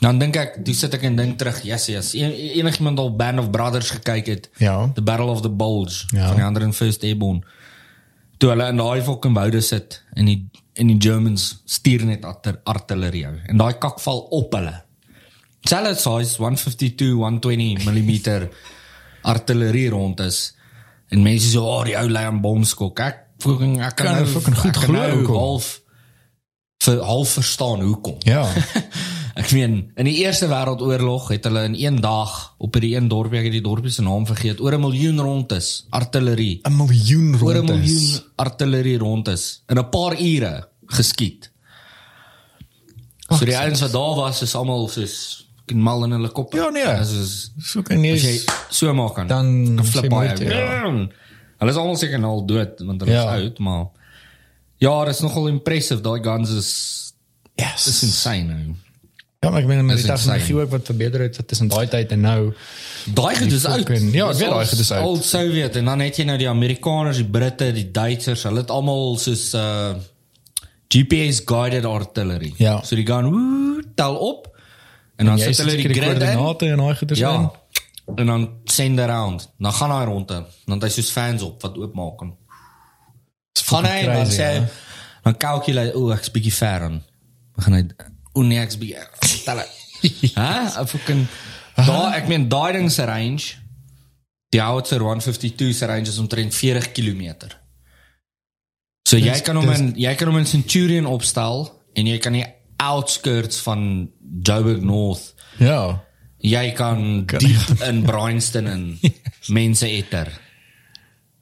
Dan 0.00 0.20
dink 0.20 0.36
ek, 0.38 0.58
toe 0.64 0.74
sit 0.76 0.94
ek 0.94 1.02
en 1.08 1.16
dink 1.18 1.38
terug, 1.40 1.58
yes, 1.66 1.88
yes. 1.90 2.12
En, 2.20 2.30
enigiemand 2.30 3.00
al 3.02 3.10
Band 3.18 3.42
of 3.42 3.50
Brothers 3.50 3.90
gekyk 3.96 4.26
het, 4.30 4.48
Ja. 4.62 4.90
The 4.94 5.02
Battle 5.02 5.32
of 5.32 5.42
the 5.42 5.50
Bulge 5.50 6.06
Ja. 6.14 6.28
van 6.28 6.36
die 6.36 6.44
101st 6.44 7.02
Airborne. 7.02 7.42
Toe 8.38 8.50
hulle 8.52 8.68
in 8.68 8.76
daai 8.76 9.02
fucking 9.02 9.34
woude 9.34 9.60
sit 9.60 10.02
en 10.14 10.24
die 10.30 10.38
en 10.76 10.86
die 10.92 10.98
Germans 11.00 11.62
stuur 11.64 12.04
net 12.04 12.24
artillerie 12.64 13.24
ou. 13.26 13.36
En 13.48 13.56
daai 13.56 13.78
kak 13.80 13.96
val 14.00 14.18
op 14.30 14.52
hulle. 14.52 14.74
Selfe 15.68 15.94
size 15.98 16.36
152 16.38 17.14
120 17.14 17.84
mm 17.84 18.48
artillerie 19.26 19.88
rond 19.90 20.20
is. 20.20 20.54
En 21.08 21.22
mense 21.22 21.50
so, 21.50 21.64
"Oh, 21.64 21.84
die 21.84 21.96
ou 21.96 22.08
lê 22.08 22.22
aan 22.26 22.40
bomskok." 22.40 23.00
Ek 23.00 23.16
fucking 23.38 23.82
ek 23.82 23.96
kan, 23.96 24.06
Kan 24.06 24.14
nou 24.14 24.26
fucking 24.26 24.58
goed 24.58 24.76
glo 24.76 24.92
nou 24.92 25.26
half 25.26 25.80
vir 26.78 27.02
half 27.02 27.28
verstaan 27.28 27.80
hoekom. 27.80 28.16
Ja. 28.18 28.46
Ek 29.36 29.50
meen, 29.52 29.92
in 30.00 30.04
die 30.08 30.14
Eerste 30.24 30.46
Wêreldoorlog 30.48 31.28
het 31.28 31.44
hulle 31.44 31.64
in 31.64 31.74
een 31.76 32.00
dag 32.00 32.54
op 32.58 32.72
hierdie 32.72 32.94
een 32.96 33.08
dorpie, 33.08 33.38
ek 33.38 33.44
het 33.50 33.52
die 33.52 33.60
dorpie 33.60 33.90
se 33.92 34.00
naam 34.02 34.24
vergeet, 34.26 34.60
oor 34.64 34.72
'n 34.72 34.80
miljoen 34.80 35.20
rond 35.20 35.52
is 35.52 35.86
artillerie. 35.90 36.60
'n 36.64 36.76
miljoen 36.76 37.34
Oor 37.42 37.54
'n 37.54 37.56
rondes. 37.56 37.76
miljoen 37.76 38.22
artillerie 38.36 38.98
rond 38.98 39.28
is 39.28 39.62
in 39.68 39.78
'n 39.78 39.88
paar 39.90 40.16
ure 40.20 40.68
geskiet. 40.86 41.50
So 43.28 43.44
die 43.44 43.58
ouens 43.58 43.80
wat 43.80 43.92
daar 43.92 44.14
was 44.14 44.42
is 44.42 44.54
almal 44.54 44.88
soos 44.88 45.45
mal 45.74 46.04
in 46.04 46.10
hulle 46.10 46.28
kop. 46.30 46.52
Ja, 46.54 46.68
nee. 46.70 46.84
Dis 46.98 47.12
is 47.12 47.50
So 47.58 47.82
kan 47.82 47.98
as 48.04 48.22
jy 48.22 48.40
so 48.70 48.92
maak 48.94 49.14
kan. 49.14 49.26
Dan 49.26 49.80
flip 49.84 50.08
baie. 50.10 50.32
ja. 50.48 50.90
Hulle 51.58 51.70
is 51.72 51.76
almal 51.76 51.96
seker 51.96 52.18
nou 52.20 52.30
al 52.30 52.44
dood 52.46 52.80
want 52.84 53.00
hulle 53.00 53.12
Ja. 53.12 53.34
is 53.36 53.42
oud, 53.42 53.58
maar 53.58 53.86
ja, 54.78 55.04
dit 55.04 55.14
is 55.14 55.20
nogal 55.20 55.48
impressive. 55.48 56.00
Daai 56.02 56.22
guns 56.22 56.50
is 56.50 56.70
Yes. 57.56 57.86
is 57.86 58.02
insane. 58.02 58.44
nou. 58.44 58.74
Ja, 59.40 59.50
maar 59.50 59.60
ek 59.60 59.66
meen 59.66 59.86
met 59.86 59.96
die 59.96 60.04
tegnologie 60.06 60.40
insane. 60.42 60.62
ook 60.62 60.70
wat 60.70 60.84
verbeter 60.86 61.20
het 61.20 61.48
tussen 61.48 61.68
daai 61.68 61.86
tyd 61.88 62.10
en 62.12 62.20
nou. 62.20 62.52
Daai 63.14 63.36
goed 63.36 63.52
is 63.52 63.64
oud. 63.64 63.86
fucking- 63.86 64.12
ja, 64.12 64.28
ek 64.30 64.36
weet 64.36 64.50
daai 64.50 64.66
goed 64.66 64.78
is 64.78 64.90
oud. 64.90 65.04
Old 65.04 65.24
Soviet 65.24 65.76
en 65.76 65.84
dan 65.84 66.00
het 66.00 66.16
jy 66.16 66.24
nou 66.24 66.36
die 66.38 66.48
Amerikaners, 66.48 67.16
die 67.16 67.24
Britte, 67.30 67.72
die 67.72 67.90
Duitsers, 67.90 68.42
hulle 68.42 68.60
het 68.60 68.70
almal 68.70 69.16
soos 69.18 69.54
uh 69.54 69.94
GPS 70.88 71.40
guided 71.44 71.84
artillery. 71.84 72.52
Ja. 72.58 72.80
So 72.84 72.94
die 72.96 73.06
gun 73.06 73.30
woe, 73.30 73.82
tel 73.94 74.14
op 74.16 74.46
en 75.16 75.26
dan 75.26 75.38
Jy 75.38 75.52
sit 75.52 75.64
hulle 75.64 75.76
die 75.76 75.88
in. 75.88 75.94
koördinate 76.00 76.66
en 76.72 76.82
daai 76.84 76.96
goeders 76.96 77.20
in. 77.20 77.26
Ja. 77.26 77.52
En 78.16 78.26
dan 78.26 78.48
send 78.64 79.00
around. 79.00 79.48
Dan 79.58 79.72
gaan 79.72 79.90
hy 79.90 80.04
rondte. 80.04 80.44
Dan 80.66 80.82
hy 80.82 80.88
soos 80.88 81.10
fans 81.10 81.42
op 81.42 81.62
wat 81.62 81.78
oopmaak 81.78 82.22
en 82.22 82.34
gaan 83.66 83.84
hy 83.88 83.96
en 84.04 84.12
dan 84.12 84.30
sê 84.30 84.50
ja. 84.54 84.64
dan 85.24 85.36
calculate 85.36 85.94
o, 85.98 86.10
ek's 86.14 86.30
bietjie 86.30 86.54
ver 86.54 86.86
aan. 86.86 87.00
Dan 87.56 87.64
gaan 87.64 87.74
hy 87.78 87.82
o 88.36 88.42
nee, 88.46 88.60
ek's 88.62 88.78
bietjie 88.78 89.42
tel 89.44 89.58
het. 89.64 89.72
Hæ? 90.36 90.50
Ek 90.82 90.88
fucking 90.94 91.24
daar 91.86 92.14
ek 92.16 92.28
meen 92.30 92.48
daai 92.48 92.72
ding 92.76 92.90
se 92.92 93.04
range 93.08 93.56
die 94.54 94.60
howitzer 94.62 95.02
152 95.02 95.74
se 95.74 95.88
range 95.90 96.08
is 96.12 96.18
omtrent 96.22 96.54
40 96.54 96.92
km. 96.92 97.48
So 99.08 99.18
jy 99.18 99.32
Dis- 99.32 99.42
kan 99.46 99.58
hom 99.58 99.68
in 99.72 99.92
jy 99.98 100.14
kan 100.14 100.30
hom 100.30 100.38
in 100.38 100.46
Centurion 100.46 101.06
opstel 101.10 101.66
en 101.96 102.06
jy 102.06 102.18
kan 102.22 102.36
die 102.38 102.44
outskirts 102.76 103.60
van 103.60 104.10
Joburg 104.42 104.82
North. 104.82 105.34
Ja. 105.58 106.02
Jy 106.38 106.72
kan 106.76 107.24
diep 107.26 107.80
in 107.88 108.02
Bryanston 108.06 108.66
in 108.66 108.98
mense 109.58 109.88
etter. 109.88 110.30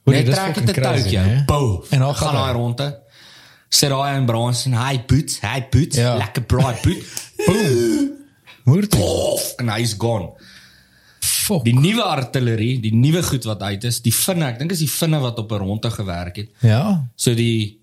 Hoor 0.04 0.14
jy, 0.16 0.24
trek 0.28 0.54
dit 0.54 0.76
'n 0.76 1.26
né? 1.26 1.44
Boom. 1.46 1.82
En 1.90 1.98
dan 1.98 2.14
gaan 2.14 2.36
hy 2.36 2.46
hy. 2.48 2.52
rondte. 2.52 2.88
Sit 3.68 3.90
daai 3.90 4.16
in 4.18 4.26
Bryanston, 4.26 4.72
hy 4.78 5.00
boots, 5.06 5.40
hy 5.40 5.66
boots, 5.70 5.96
Ja. 5.96 6.14
lekker 6.16 6.42
bright 6.46 6.82
boot. 6.82 7.04
Boom. 8.64 8.86
Pof, 8.88 9.52
en 9.58 9.68
hy's 9.68 9.94
gone. 9.98 10.30
Fuck. 11.20 11.64
Die 11.64 11.74
nuwe 11.74 12.02
artillerie, 12.02 12.78
die 12.80 12.94
nuwe 12.94 13.22
goed 13.22 13.44
wat 13.44 13.60
uit 13.62 13.84
is, 13.84 13.98
die 14.00 14.12
vinne, 14.14 14.46
ek 14.46 14.58
dink 14.58 14.72
is 14.72 14.78
die 14.78 14.88
vinne 14.90 15.18
wat 15.20 15.38
op 15.38 15.52
'n 15.52 15.58
ronde 15.64 15.90
gewerk 15.90 16.36
het. 16.36 16.50
Ja. 16.62 17.08
So 17.16 17.34
die 17.34 17.80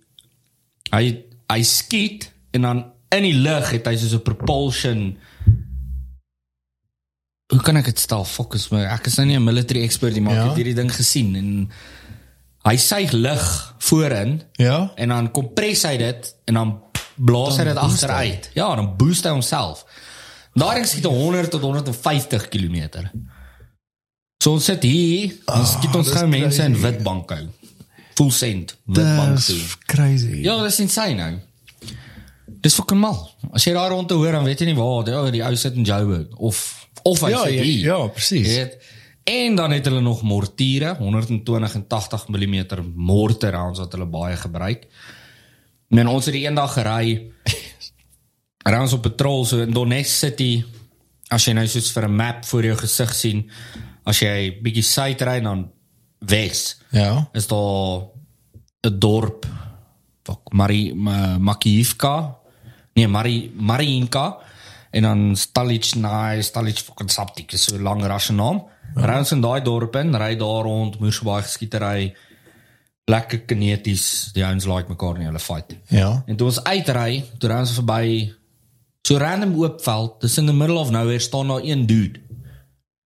hy 0.91 1.23
hy 1.49 1.61
skiet 1.63 2.31
en 2.53 2.61
dan 2.61 2.85
in 3.11 3.23
die 3.23 3.33
lug 3.35 3.71
het 3.71 3.85
hy 3.87 3.95
soos 3.97 4.13
'n 4.13 4.23
propulsion 4.23 5.17
Hoe 7.51 7.59
kan 7.61 7.75
ek 7.75 7.85
dit 7.91 7.99
stel? 7.99 8.23
Fokus 8.23 8.69
my. 8.71 8.85
Ek 8.87 9.05
is 9.09 9.17
nou 9.19 9.25
nie 9.27 9.35
'n 9.35 9.43
military 9.43 9.83
expert 9.83 10.13
nie, 10.13 10.21
maar 10.21 10.33
Ja. 10.35 10.41
ek 10.43 10.47
het 10.49 10.57
hierdie 10.57 10.75
ding 10.75 10.91
gesien 10.91 11.35
en 11.35 11.69
hy 12.63 12.77
suig 12.77 13.11
lug 13.11 13.75
voorin 13.79 14.41
Ja. 14.55 14.91
en 14.95 15.09
dan 15.09 15.31
kompres 15.31 15.83
hy 15.83 15.97
dit 15.97 16.35
en 16.45 16.53
dan 16.53 16.79
blaas 17.17 17.57
hy 17.57 17.63
Dan 17.63 17.73
dit 17.73 17.83
boost 17.83 18.03
agteruit. 18.03 18.49
Ja, 18.53 18.75
dan 18.75 18.95
boost 18.97 19.23
hy 19.23 19.29
homself. 19.31 19.85
Daai 20.53 20.75
ding 20.75 20.87
skiet 20.87 21.05
100 21.05 21.49
tot 21.51 21.61
150 21.61 22.47
km. 22.49 23.09
So 24.43 24.51
ons 24.53 24.65
sit 24.65 24.83
hier, 24.83 25.33
ons 25.45 25.71
skiet 25.71 25.95
ons 25.95 26.07
Ah, 26.07 26.11
dis 26.13 26.21
gou 26.21 26.27
mense 26.27 26.63
in 26.63 26.73
crazy. 26.73 26.87
Witbank. 26.87 27.31
Full 28.15 28.31
send 28.31 28.77
Witbank 28.85 29.39
toe. 29.39 29.55
Dis 29.55 29.77
crazy. 29.85 30.41
Ja, 30.41 30.63
dis 30.63 30.79
insane 30.79 31.15
nou. 31.15 31.39
Dis 32.61 32.75
fucking 32.77 32.99
mal. 33.01 33.17
As 33.51 33.63
jy 33.65 33.73
daar 33.73 33.89
rond 33.89 34.07
te 34.07 34.13
hoor 34.13 34.31
dan 34.31 34.43
weet 34.45 34.59
jy 34.59 34.65
nie 34.65 34.75
waar, 34.77 35.07
ja, 35.09 35.31
die 35.31 35.41
ou 35.43 35.55
sit 35.55 35.73
in 35.75 35.83
Joburg 35.83 36.35
of 36.37 36.87
of 37.03 37.21
hy 37.21 37.29
Ja, 37.31 37.43
sit 37.43 37.53
ja, 37.53 37.61
hier. 37.63 37.85
ja, 37.85 38.07
presies. 38.07 38.47
Jy 38.47 38.55
weet. 38.55 38.77
En 39.23 39.55
dan 39.55 39.71
het 39.71 39.85
hulle 39.85 40.01
nog 40.01 40.21
mortiere, 40.21 40.95
120 40.97 41.73
en 41.75 41.87
80 41.87 42.27
mm 42.27 42.65
mortar 42.95 43.51
rounds 43.53 43.79
wat 43.79 43.91
hulle 43.91 44.05
baie 44.05 44.35
gebruik. 44.37 44.87
En 45.89 46.07
ons 46.07 46.25
het 46.25 46.33
die 46.33 46.45
eendag 46.47 46.73
gery 46.73 47.31
rounds 48.73 48.93
op 48.93 49.01
patrol 49.01 49.45
so 49.45 49.61
in 49.61 49.71
Donetsk 49.73 50.15
City. 50.25 50.63
As 51.31 51.45
jy 51.47 51.53
nou 51.53 51.65
soos 51.67 51.91
vir 51.91 52.07
'n 52.07 52.15
map 52.15 52.45
voor 52.45 52.63
jou 52.65 52.75
gesig 52.77 53.13
sien, 53.15 53.49
as 54.05 54.19
jy 54.19 54.59
bietjie 54.61 54.83
suid 54.83 55.21
ry 55.21 55.39
dan 55.41 55.69
wes 56.19 56.77
Ja. 56.91 57.29
is 57.33 57.47
daar 57.47 58.01
'n 58.83 58.99
dorp 58.99 59.45
fuck 60.25 60.51
Mari 60.53 60.93
Ma- 60.93 61.37
Makiivka 61.37 62.35
nee 63.01 63.11
Mari 63.11 63.35
Mariinka 63.55 64.25
en 64.91 65.07
dan 65.07 65.35
Stalichna 65.35 66.41
Stalich 66.41 66.83
fucking 66.83 67.11
Saptik 67.11 67.51
so 67.55 67.75
'n 67.75 67.83
lang 67.83 68.05
Russian 68.05 68.37
naam. 68.37 68.63
Ja. 68.95 69.05
Rounds 69.05 69.31
in 69.31 69.41
daai 69.41 69.61
dorp 69.61 69.95
in, 69.95 70.15
ry 70.15 70.35
daar 70.35 70.63
rond, 70.63 70.99
moer 70.99 71.13
so 71.13 71.25
baie 71.25 71.41
geskietery. 71.41 72.13
Lekker 73.05 73.39
kineties, 73.45 74.31
die 74.33 74.45
ouens 74.45 74.65
like 74.65 74.89
mekaar 74.89 75.17
nie, 75.17 75.25
hulle 75.25 75.39
fight. 75.39 75.75
Ja. 75.87 76.23
En 76.27 76.35
toe 76.35 76.47
ons 76.47 76.63
uitry, 76.63 77.23
toe 77.39 77.49
ry 77.49 77.59
ons 77.59 77.73
verby 77.73 78.33
so 79.07 79.17
random 79.17 79.55
oop 79.59 79.81
veld, 79.81 80.21
dis 80.21 80.37
in 80.37 80.45
the 80.45 80.53
middle 80.53 80.77
of 80.77 80.91
nowhere 80.91 81.19
staan 81.19 81.47
daar 81.47 81.63
een 81.63 81.85
dude. 81.85 82.19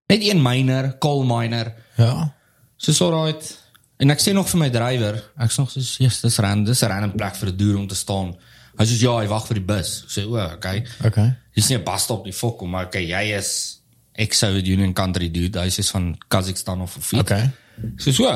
Net 0.07 0.21
een 0.21 0.41
miner, 0.41 0.97
coal 0.97 1.23
miner. 1.23 1.73
Ja. 1.97 2.33
Soos 2.77 3.01
alright. 3.01 3.63
En 3.97 4.11
ek 4.11 4.19
sê 4.19 4.33
nog 4.33 4.49
vir 4.49 4.59
my 4.59 4.69
drywer, 4.69 5.23
ek 5.37 5.51
sê 5.51 5.63
nog 5.63 5.71
soos, 5.71 5.97
"Jesus, 5.97 6.21
dis 6.21 6.37
random, 6.37 6.65
dis 6.65 6.83
'n 6.83 6.87
random 6.87 7.15
plek 7.15 7.35
vir 7.35 7.49
'n 7.49 7.57
duur 7.57 7.77
om 7.77 7.87
te 7.87 7.95
staan." 7.95 8.35
Hy 8.77 8.85
sê, 8.85 9.01
"Ja, 9.01 9.17
hy 9.19 9.27
wag 9.27 9.47
vir 9.47 9.55
die 9.55 9.65
bus." 9.65 10.03
Ek 10.03 10.09
sê, 10.09 10.25
"O, 10.27 10.35
okay." 10.35 10.85
Okay. 11.05 11.35
Dis 11.55 11.69
nie 11.69 11.77
'n 11.77 11.83
busstop 11.83 12.25
nie, 12.25 12.33
fok, 12.33 12.61
maar 12.63 12.85
okay, 12.85 13.05
jy 13.07 13.35
is 13.37 13.81
ex-Soviet 14.15 14.67
Union 14.67 14.93
country 14.93 15.29
dude. 15.31 15.59
Hy 15.59 15.67
is 15.67 15.89
van 15.91 16.17
Kazakhstan 16.27 16.81
of 16.81 16.97
of 16.97 17.11
iets. 17.11 17.21
Okay. 17.21 17.49
So 17.97 18.11
so. 18.11 18.31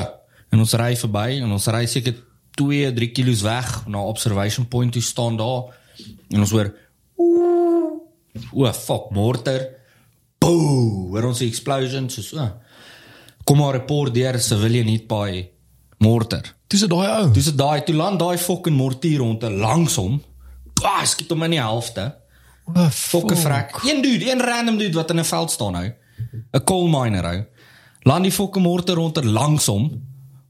En 0.49 0.59
ons 0.59 0.73
ry 0.73 0.95
verby 0.95 1.41
en 1.41 1.51
ons 1.51 1.67
ry 1.67 1.85
seker 1.85 2.15
2, 2.59 2.93
3 2.93 3.11
kilos 3.11 3.41
weg 3.41 3.87
na 3.87 4.01
observation 4.03 4.67
point 4.67 4.91
toe 4.91 5.01
staan 5.01 5.37
daar. 5.37 5.69
En 6.29 6.39
ons 6.39 6.51
hoor 6.51 6.73
o, 8.51 8.73
fuck, 8.73 9.09
mortar. 9.11 9.67
Boom, 10.39 11.09
hoor 11.13 11.29
ons 11.31 11.43
die 11.43 11.49
explosion 11.49 12.09
so 12.09 12.23
so. 12.23 12.47
Kom 13.43 13.59
maar 13.59 13.79
report 13.79 14.13
deur 14.13 14.39
civilian 14.39 14.87
hit 14.87 15.07
by 15.07 15.43
mortar. 16.03 16.55
Dis 16.69 16.85
daai 16.87 17.07
ou. 17.07 17.29
Dis 17.33 17.51
daai 17.57 17.83
toe 17.85 17.95
land 17.97 18.19
daai 18.21 18.37
fucking 18.37 18.75
mortier 18.77 19.19
rond 19.23 19.39
te 19.41 19.49
langsom. 19.51 20.19
Bah, 20.81 21.05
skiet 21.05 21.29
hom 21.29 21.43
in 21.43 21.57
die 21.57 21.61
helfte. 21.61 22.15
O, 22.65 22.89
Fokke 22.93 23.35
vrek. 23.35 23.79
Een 23.83 24.01
dude, 24.01 24.31
een 24.31 24.41
random 24.41 24.77
dude 24.77 24.97
wat 24.97 25.09
in 25.09 25.19
'n 25.19 25.25
veld 25.25 25.51
staan 25.51 25.71
nou. 25.71 25.93
'n 26.51 26.63
Coal 26.63 26.87
miner 26.87 27.25
hou. 27.25 27.45
Land 28.01 28.23
die 28.23 28.31
fokke 28.31 28.59
morte 28.59 28.93
ronder 28.93 29.25
langsom. 29.25 29.89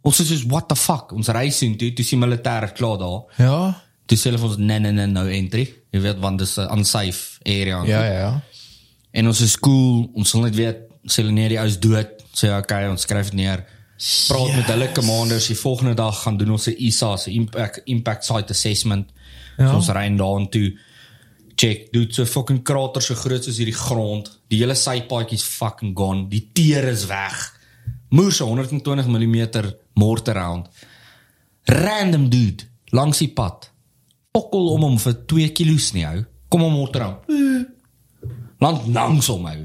Ons 0.01 0.19
is 0.19 0.27
soos 0.27 0.45
what 0.45 0.67
the 0.67 0.75
fuck. 0.75 1.11
Ons 1.11 1.27
ry 1.27 1.49
sien 1.49 1.77
toe, 1.77 1.93
toe 1.93 2.05
sien 2.05 2.21
militêr 2.21 2.71
klaar 2.73 2.97
daar. 2.97 3.23
Ja. 3.37 3.57
Toe 4.05 4.17
sê 4.17 4.29
hulle 4.29 4.39
vir 4.41 4.49
ons 4.49 4.57
nee 4.57 4.79
nee 4.79 4.91
nee 4.91 5.07
no 5.07 5.25
entry. 5.25 5.65
Jy 5.91 6.01
weet 6.01 6.19
want 6.19 6.39
dis 6.39 6.57
'n 6.57 6.69
unsafe 6.77 7.39
area. 7.43 7.83
Ja, 7.85 8.03
ja, 8.05 8.19
ja. 8.19 8.41
En 9.11 9.27
ons 9.27 9.41
is 9.41 9.57
cool, 9.59 10.09
ons 10.13 10.29
sal 10.29 10.41
net 10.41 10.55
weet 10.55 10.77
sê 11.05 11.21
hulle 11.21 11.31
nee 11.31 11.49
die 11.49 11.59
ou 11.59 11.65
is 11.65 11.79
dood. 11.79 12.09
Sê 12.33 12.53
okay, 12.57 12.87
ons 12.87 13.01
skryf 13.01 13.31
dit 13.31 13.41
neer. 13.41 13.65
Praat 14.27 14.47
yes. 14.47 14.55
met 14.55 14.65
hulle 14.65 14.91
commanders. 14.91 15.47
Die 15.47 15.57
volgende 15.57 15.93
dag 15.93 16.21
gaan 16.21 16.37
doen 16.37 16.51
ons 16.51 16.67
'n 16.67 16.75
ISA, 16.77 17.15
'n 17.15 17.31
impact 17.31 17.81
impact 17.85 18.25
site 18.25 18.51
assessment. 18.51 19.09
Ja. 19.59 19.67
So 19.69 19.75
ons 19.81 19.89
ry 19.95 20.07
daar 20.17 20.45
toe 20.53 20.69
check, 21.59 21.89
dude, 21.91 22.13
so 22.15 22.23
fucking 22.25 22.61
krater 22.63 23.03
so 23.03 23.15
groot 23.19 23.43
soos 23.43 23.57
hierdie 23.59 23.75
grond. 23.75 24.29
Die 24.47 24.61
hele 24.61 24.75
sypaadjies 24.79 25.43
fucking 25.43 25.91
gone. 25.97 26.27
Die 26.31 26.45
teer 26.55 26.87
is 26.87 27.03
weg. 27.09 27.41
Moer 28.15 28.31
so 28.31 28.45
120 28.47 29.07
mm 29.11 29.73
mortar 29.99 30.35
round. 30.39 30.69
Random 31.69 32.29
dude 32.31 32.63
langs 32.95 33.19
die 33.19 33.27
pad. 33.35 33.67
Pokkel 34.31 34.69
om 34.77 34.81
hom 34.87 34.95
vir 35.03 35.17
2 35.27 35.49
kilos 35.57 35.91
nie 35.93 36.05
hou. 36.07 36.23
Kom 36.49 36.63
hom 36.63 36.73
mortar 36.79 37.01
round. 37.01 37.67
Land 38.63 38.87
langs 38.95 39.27
hom 39.27 39.45
hou. 39.45 39.59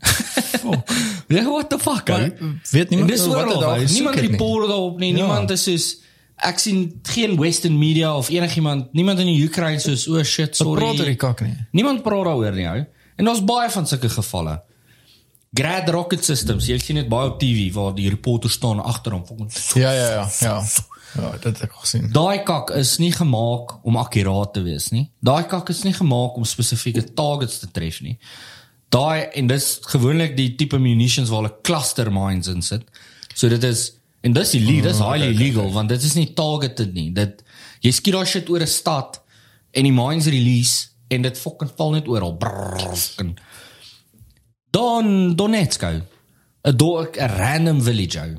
Ja, 1.30 1.44
what 1.46 1.68
the 1.70 1.78
fuck, 1.78 2.08
Maar 2.08 2.32
weet 2.70 2.88
niemand 2.90 3.10
wat 3.26 3.48
dit 3.48 3.60
daar. 3.60 3.80
is, 3.82 3.92
Niemand 3.92 4.20
nie. 4.20 4.30
report 4.30 4.66
daarop 4.68 4.98
nie. 4.98 5.12
Ja. 5.14 5.18
Niemand 5.20 5.50
is 5.50 5.62
soos 5.62 5.86
ek 6.46 6.58
sien 6.58 7.00
geen 7.02 7.36
western 7.40 7.78
media 7.78 8.16
of 8.16 8.30
enigiemand, 8.32 8.92
niemand 8.92 9.18
in 9.22 9.26
die 9.26 9.44
Ukraine 9.44 9.80
soos 9.80 10.06
o 10.08 10.18
oh 10.18 10.24
shit, 10.24 10.56
sorry. 10.56 10.80
Praat 10.80 11.02
oor 11.02 11.12
die 11.12 11.20
kak 11.20 11.44
nie. 11.44 11.56
Niemand 11.76 12.02
praat 12.06 12.28
daaroor 12.30 12.56
nie, 12.56 12.68
ou. 12.70 12.84
En 13.20 13.28
daar's 13.28 13.44
baie 13.44 13.70
van 13.70 13.86
sulke 13.86 14.08
gevalle. 14.08 14.60
Grad 15.52 15.88
rocket 15.90 16.24
systems, 16.24 16.68
jy 16.70 16.78
sien 16.78 17.00
dit 17.00 17.08
baie 17.10 17.32
op 17.32 17.40
TV 17.40 17.66
waar 17.74 17.92
die 17.96 18.08
reporters 18.08 18.54
staan 18.56 18.80
agter 18.80 19.18
hom. 19.18 19.48
Ja, 19.74 19.92
ja, 19.92 20.08
ja. 20.20 20.28
Ja. 20.40 20.56
Ja, 21.18 21.30
dit 21.34 21.48
het 21.48 21.64
ek 21.66 21.72
gesien. 21.74 22.06
Daai 22.14 22.44
kak 22.46 22.70
is 22.78 22.94
nie 23.02 23.10
gemaak 23.12 23.80
om 23.82 23.98
akkuraat 23.98 24.52
te 24.54 24.62
wees 24.62 24.90
nie. 24.94 25.08
Daai 25.26 25.42
kak 25.50 25.72
is 25.72 25.82
nie 25.82 25.94
gemaak 25.96 26.36
om 26.38 26.46
spesifieke 26.46 27.02
targets 27.18 27.58
te 27.58 27.70
tref 27.74 27.98
nie. 28.04 28.14
Daai 28.94 29.26
en 29.38 29.50
dis 29.50 29.66
gewoonlik 29.90 30.36
die 30.38 30.52
tipe 30.58 30.78
munitions 30.78 31.30
waar 31.30 31.42
hulle 31.42 31.56
cluster 31.66 32.12
mines 32.14 32.50
in 32.50 32.62
sit. 32.62 32.86
So 33.34 33.50
dit 33.50 33.64
is 33.66 33.88
en 34.20 34.32
dis 34.32 34.54
illegal, 34.54 34.90
dis 34.90 34.98
highly 35.00 35.30
illegal 35.34 35.70
want 35.72 35.88
dit 35.88 36.02
is 36.02 36.14
nie 36.14 36.32
targeted 36.34 36.92
nie. 36.94 37.12
Dit 37.12 37.42
jy 37.80 37.90
skiet 37.90 38.14
daai 38.14 38.26
shit 38.26 38.48
oor 38.50 38.60
'n 38.60 38.66
stad 38.66 39.20
en 39.72 39.82
die 39.84 39.92
mines 39.92 40.26
release 40.26 40.88
en 41.08 41.22
dit 41.22 41.38
fucking 41.38 41.70
val 41.76 41.90
net 41.90 42.08
oral. 42.08 42.36
Brrr, 42.36 42.96
fucking. 42.96 43.38
Dan 44.70 45.34
Donetsk. 45.36 45.82
ou. 45.82 46.00
'n 46.62 46.76
do- 46.76 47.02
'n 47.02 47.28
random 47.36 47.82
village. 47.82 48.18
ou 48.20 48.36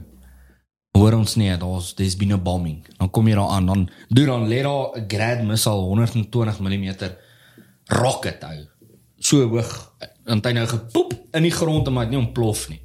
hoor 1.02 1.16
ons 1.16 1.36
nie 1.40 1.52
daar's 1.58 1.94
there's 1.96 2.18
been 2.20 2.34
a 2.36 2.38
bombing 2.38 2.82
dan 3.00 3.10
kom 3.10 3.28
jy 3.28 3.36
daar 3.36 3.54
aan 3.56 3.66
dan 3.70 3.84
doen 4.10 4.28
dan 4.28 4.48
lê 4.48 4.62
daar 4.62 4.92
'n 4.98 5.06
grad 5.08 5.44
missile 5.44 5.82
120 5.88 6.60
mm 6.60 6.94
rocket 7.88 8.44
hou 8.44 8.60
so 9.20 9.48
hoog 9.48 9.94
en 10.26 10.42
hy 10.44 10.52
nou 10.52 10.68
gepoep 10.68 11.14
in 11.34 11.44
die 11.44 11.52
grond 11.52 11.88
en 11.88 11.94
maar 11.94 12.04
het 12.04 12.12
nie 12.14 12.20
ontplof 12.20 12.70
nie 12.70 12.81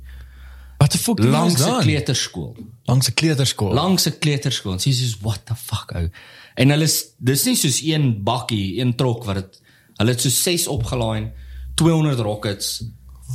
Wat 0.78 0.92
die 0.92 1.00
fuck 1.00 1.18
langs 1.24 1.60
'n 1.64 1.80
kleuterskool. 1.80 2.56
Langs 2.84 3.08
'n 3.08 3.14
kleuterskool. 3.14 3.72
langs 3.74 4.06
'n 4.06 4.18
kleuterskool. 4.18 4.72
En 4.72 4.78
sies 4.80 4.98
soos 5.00 5.16
what 5.20 5.40
the 5.46 5.54
fuck 5.54 5.92
ou. 5.94 6.08
En 6.54 6.68
hulle 6.70 6.84
is 6.84 7.04
dis 7.18 7.44
nie 7.44 7.56
soos 7.56 7.80
een 7.82 8.22
bakkie 8.22 8.78
een 8.80 8.94
trok 8.96 9.24
wat 9.24 9.34
dit 9.34 9.60
hulle 9.96 10.10
het 10.10 10.20
so 10.20 10.28
6 10.28 10.66
opgelaai 10.66 11.32
200 11.74 12.18
rockets 12.20 12.82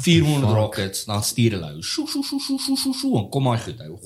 400 0.01 0.53
rockets 0.53 1.05
dan 1.05 1.23
stuur 1.23 1.51
hulle 1.51 1.71
ou 1.73 1.81
sjo 1.83 2.05
sjo 2.07 2.21
sjo 2.23 2.39
sjo 2.39 2.57
sjo 2.57 2.75
sjo 2.75 2.93
sjo 2.93 3.17
en 3.17 3.29
kom 3.29 3.47
hy 3.47 3.57
goed 3.57 3.79
ou. 3.81 3.97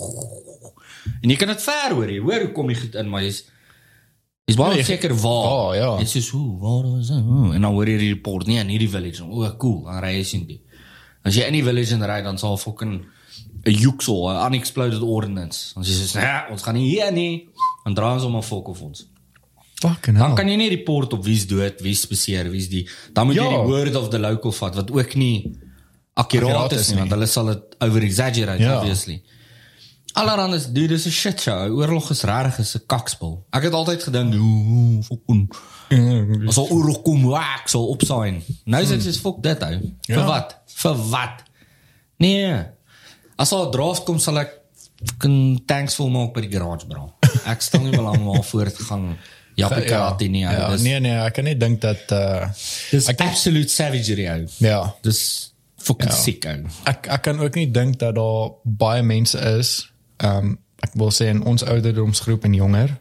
En 1.22 1.30
jy 1.30 1.36
kan 1.38 1.48
dit 1.48 1.62
ver 1.62 1.94
hoor 1.94 2.10
jy 2.10 2.20
hoor 2.20 2.40
hoe 2.48 2.52
kom 2.52 2.70
jy 2.70 2.76
goed 2.80 2.96
in 2.96 3.10
maar 3.10 3.22
jy's 3.22 3.44
jy's 4.48 4.58
baie 4.58 4.74
Nee, 4.76 4.84
seker 4.84 5.14
waar. 5.14 5.50
Waar, 5.50 5.76
ja. 5.76 5.92
jy's 6.00 6.12
soos 6.12 6.30
hoe 6.30 6.60
waar 6.60 7.00
is 7.00 7.08
dit 7.08 7.22
Hoe? 7.24 7.54
en 7.54 7.62
dan 7.62 7.72
hoor 7.74 7.88
jy 7.90 7.98
die 7.98 8.14
report 8.14 8.48
nie 8.48 8.58
in 8.60 8.68
hierdie 8.74 8.90
village. 8.90 9.24
O 9.24 9.56
cool 9.58 9.84
dan 9.86 10.00
ry 10.04 10.16
jy 10.18 10.24
sien 10.24 10.48
die. 10.48 10.62
As 11.24 11.36
jy 11.36 11.46
in 11.48 11.54
die 11.54 11.64
village 11.64 11.94
en 11.94 12.04
ry 12.06 12.22
dan 12.24 12.38
sal 12.38 12.58
fucking 12.58 13.04
'n 13.66 13.72
Juxel, 13.74 14.30
'n 14.30 14.46
unexploded 14.54 15.02
ordnance. 15.02 15.74
Ons 15.76 15.88
sê 15.90 16.20
nee, 16.20 16.52
ons 16.52 16.62
gaan 16.62 16.74
nie 16.76 16.90
hier 16.90 17.12
nie. 17.12 17.50
Dan 17.84 17.94
draai 17.94 18.14
ons 18.14 18.24
om 18.24 18.36
'n 18.36 18.44
fok 18.44 18.68
of 18.68 18.82
ons. 18.82 19.08
Fucking 19.80 20.18
Dan 20.18 20.26
hell. 20.28 20.36
kan 20.36 20.48
jy 20.48 20.56
nie 20.56 20.70
report 20.70 21.14
op 21.14 21.24
wie's 21.24 21.46
dood, 21.48 21.82
wie's 21.82 22.08
beseer, 22.08 22.50
wie's 22.50 22.70
die 22.70 22.88
dan 23.14 23.26
moet 23.28 23.36
jy 23.36 23.44
Ja. 23.44 23.50
die 23.50 23.68
word 23.72 23.96
of 23.96 24.10
the 24.10 24.20
local 24.20 24.52
vat 24.52 24.76
wat 24.76 24.92
ook 24.92 25.16
nie 25.16 25.58
Akkuraat 26.18 26.72
is 26.72 26.80
is 26.80 26.90
nie, 26.90 26.98
want 27.00 27.12
hulle 27.12 27.26
sal 27.26 27.46
dit 27.46 27.76
over 27.80 28.02
exaggerate 28.02 28.62
Ja. 28.64 28.78
obviously. 28.80 29.22
Allerhande 30.14 30.56
is 30.56 30.66
dude, 30.72 30.88
dis 30.88 31.06
'n 31.06 31.12
shit 31.12 31.42
show. 31.42 31.78
Oorlog 31.78 32.10
is 32.10 32.22
regtig 32.24 32.60
is 32.60 32.76
'n 32.76 32.84
kakspel. 32.88 33.46
Ek 33.52 33.64
het 33.64 33.74
altyd 33.74 34.04
gedink, 34.04 34.34
"Ooh, 34.34 35.04
fucking 35.04 35.50
As 36.48 36.58
al 36.58 36.70
oorlog 36.70 37.02
kom, 37.02 37.24
wak, 37.24 37.60
ek 37.62 37.68
sal 37.68 37.88
opsign. 37.88 38.42
Nou 38.66 38.84
sê 38.86 38.94
ek 38.94 39.02
soos 39.02 39.18
fuck 39.20 39.42
dit 39.44 39.62
ou. 39.64 39.70
Vir 40.08 40.16
Ja. 40.18 40.26
wat? 40.26 40.56
Vir 40.68 40.96
wat? 41.10 41.44
Nee. 42.18 42.66
As 43.38 43.52
al 43.52 43.66
'n 43.68 43.72
draft 43.72 44.04
kom 44.06 44.20
sal 44.20 44.38
ek 44.40 44.52
fucking 45.06 45.66
tanks 45.68 45.96
vol 45.96 46.10
maak 46.10 46.34
by 46.34 46.42
die 46.42 46.52
garage 46.58 46.86
bra. 46.88 47.06
Ek 47.46 47.62
stel 47.62 47.82
nie 47.82 47.92
belang 47.92 48.26
om 48.32 48.44
voor 48.44 48.72
te 48.72 48.84
gaan 48.84 49.18
Jappie 49.56 49.86
karate 49.88 50.28
nie. 50.28 50.46
ou. 50.46 50.52
Ja, 50.52 50.70
Dis 50.72 50.82
nee 50.84 51.00
nee, 51.00 51.16
ek 51.16 51.34
kan 51.34 51.44
nie 51.44 51.56
dink 51.58 51.82
dat 51.82 52.12
uh 52.12 52.48
dis 52.92 53.08
ek 53.08 53.22
absolute 53.22 53.70
savagery 53.70 54.28
ou. 54.28 54.48
ja, 54.60 54.94
Dis 55.02 55.54
fucking 55.78 56.10
Ja. 56.12 56.16
sick 56.16 56.46
ou. 56.46 56.66
ek 56.86 57.08
ek 57.08 57.22
kan 57.22 57.40
ook 57.40 57.56
nie 57.56 57.72
dink 57.72 58.00
dat 58.00 58.16
daar 58.16 58.52
baie 58.64 59.04
mense 59.04 59.38
is, 59.60 59.90
ehm 60.20 60.38
um, 60.38 60.58
ek 60.84 60.92
wil 60.96 61.12
sê 61.12 61.28
in 61.32 61.44
ons 61.44 61.64
ouderdomsgroep 61.64 62.44
en 62.46 62.54
jonger 62.54 62.98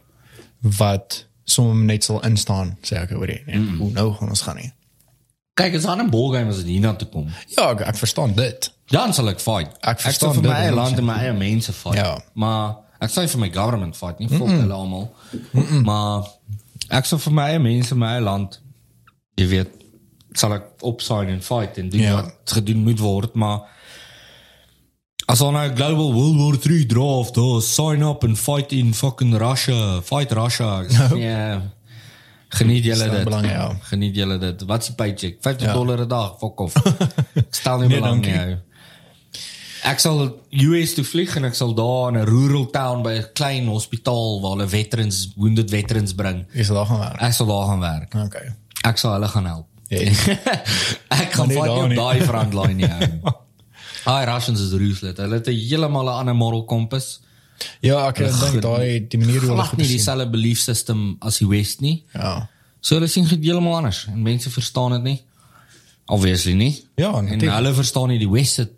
wat 0.61 1.25
sommer 1.45 1.85
net 1.85 2.03
sal 2.03 2.21
instaan, 2.25 2.77
sê 2.81 2.97
ek 2.97 3.11
oor 3.11 3.27
nie. 3.27 3.41
Mm. 3.47 3.77
Hoe 3.77 3.91
nou 3.91 4.13
gaan 4.13 4.29
ons 4.29 4.41
gaan 4.41 4.55
nie. 4.55 4.71
Kyk, 5.53 5.73
is 5.73 5.85
aan 5.85 6.01
'n 6.01 6.09
ballgame 6.09 6.49
as 6.49 6.57
dit 6.57 6.65
hiernatoe 6.65 7.07
kom. 7.09 7.27
Ja, 7.57 7.71
ek, 7.71 7.81
ek 7.81 7.95
verstaan 7.97 8.33
dit. 8.35 8.71
Dan 8.91 9.13
sal 9.13 9.29
ek 9.29 9.39
fight. 9.39 9.71
Ek 9.81 9.99
verstaan 9.99 10.33
sal 10.33 10.41
vir 10.41 10.49
my 10.51 10.57
eie 10.59 10.71
100%. 10.71 10.75
land 10.75 10.97
en 10.97 11.05
my 11.05 11.13
eie 11.23 11.33
mense 11.33 11.73
fight. 11.73 11.95
Ja. 11.97 12.17
Maar 12.33 12.75
ek 13.01 13.09
sal 13.09 13.27
vir 13.27 13.39
my 13.39 13.49
government 13.51 13.95
fight 13.97 14.19
nie, 14.19 14.27
fuck 14.29 14.47
hulle 14.47 14.73
almal. 14.73 15.11
Maar 15.83 16.27
ek 16.89 17.05
sal 17.05 17.17
vir 17.19 17.33
my 17.33 17.49
eie 17.49 17.59
mense, 17.59 17.95
my 17.95 18.13
eie 18.15 18.21
land 18.21 18.59
jy 19.37 19.47
weet 19.47 19.71
sal 20.35 20.53
ek 20.53 20.63
opsign 20.81 21.29
en 21.29 21.41
fight 21.41 21.77
en 21.77 21.89
doen 21.89 22.01
Ja. 22.01 22.15
wat 22.15 22.33
gedoen 22.59 22.83
moet 22.83 22.99
word, 22.99 23.35
maar 23.35 23.61
as 25.27 25.41
on 25.41 25.55
'n 25.57 25.75
global 25.75 26.13
world 26.13 26.37
war 26.37 26.57
3 26.57 26.85
draft, 26.85 27.37
oh, 27.37 27.59
sign 27.61 28.03
up 28.03 28.23
and 28.23 28.37
fight 28.37 28.71
in 28.71 28.93
fucking 28.93 29.33
Russia, 29.37 30.01
fight 30.01 30.31
Russia. 30.31 30.83
Ja. 31.17 31.61
Geniet 32.49 32.83
julle 32.83 33.09
dit. 33.09 33.23
belang, 33.23 33.45
ja. 33.49 33.75
Geniet 33.89 34.15
julle 34.15 34.37
dit. 34.37 34.61
Wat 34.65 34.85
die 34.85 34.93
paycheck? 34.95 35.37
50 35.41 35.67
Ja. 35.67 35.73
dollar 35.73 35.99
'n 35.99 36.07
dag, 36.07 36.37
fuck 36.39 36.59
off. 36.59 36.75
Ek 37.35 37.47
stel 37.59 37.79
nie 37.79 37.87
Nee, 37.87 37.99
belang 37.99 38.21
nie. 38.21 38.57
Ek 39.85 40.01
sal 40.01 40.23
US 40.49 40.95
toe 40.97 41.05
vlieg 41.05 41.35
en 41.37 41.45
ek 41.45 41.55
sal 41.57 41.75
daar 41.77 42.09
in 42.09 42.17
'n 42.17 42.25
rural 42.25 42.65
town 42.73 43.03
by 43.03 43.13
'n 43.19 43.27
klein 43.33 43.67
hospitaal 43.67 44.41
waar 44.41 44.57
hulle 44.57 44.67
veterans, 44.67 45.31
wounded 45.35 45.69
veterans 45.69 46.13
bring. 46.13 46.45
Is 46.53 46.67
daar 46.67 46.85
gaan 46.85 46.99
werk. 46.99 47.21
Ek 47.21 47.33
sal 47.33 47.45
daar 47.45 47.67
gaan 47.67 47.79
werk. 47.79 48.13
Okay. 48.13 48.53
Ek 48.81 48.97
sal 48.97 49.13
hulle 49.13 49.27
gaan 49.27 49.45
help. 49.45 49.67
Ja. 49.87 49.99
ek 51.23 51.33
gaan 51.33 51.57
op 51.57 51.87
nie. 51.87 51.95
daai 51.95 52.21
frontline 52.21 52.73
nie. 52.73 52.89
ou. 52.97 53.31
Daai 54.05 54.25
Russians 54.25 54.61
is 54.61 54.71
ruthless. 54.73 55.17
Hulle 55.17 55.35
het 55.35 55.45
heeltemal 55.45 56.05
'n 56.05 56.17
ander 56.19 56.35
moral 56.35 56.65
compass. 56.65 57.21
Ja, 57.79 58.07
ek 58.09 58.17
dink 58.17 58.61
daai 58.61 59.07
die 59.07 59.19
manier 59.19 59.39
hoe 59.39 59.49
hulle 59.53 59.63
goed 59.69 59.77
nie 59.77 59.87
dieselfde 59.87 60.29
belief 60.29 60.59
system 60.59 61.15
as 61.19 61.37
die 61.37 61.47
West 61.47 61.81
nie. 61.81 62.03
Ja. 62.13 62.49
So 62.81 62.95
hulle 62.95 63.07
sien 63.07 63.27
dit 63.27 63.43
heeltemal 63.43 63.75
anders 63.75 64.05
en 64.11 64.21
mense 64.21 64.49
verstaan 64.49 64.97
dit 64.97 65.03
nie. 65.03 65.19
Obviously 66.05 66.53
nie. 66.53 66.73
Ja, 66.95 67.13
en 67.17 67.23
natuurlijk. 67.23 67.53
hulle 67.53 67.73
verstaan 67.73 68.09
nie 68.13 68.19
die 68.19 68.29
West 68.29 68.53
se 68.53 68.69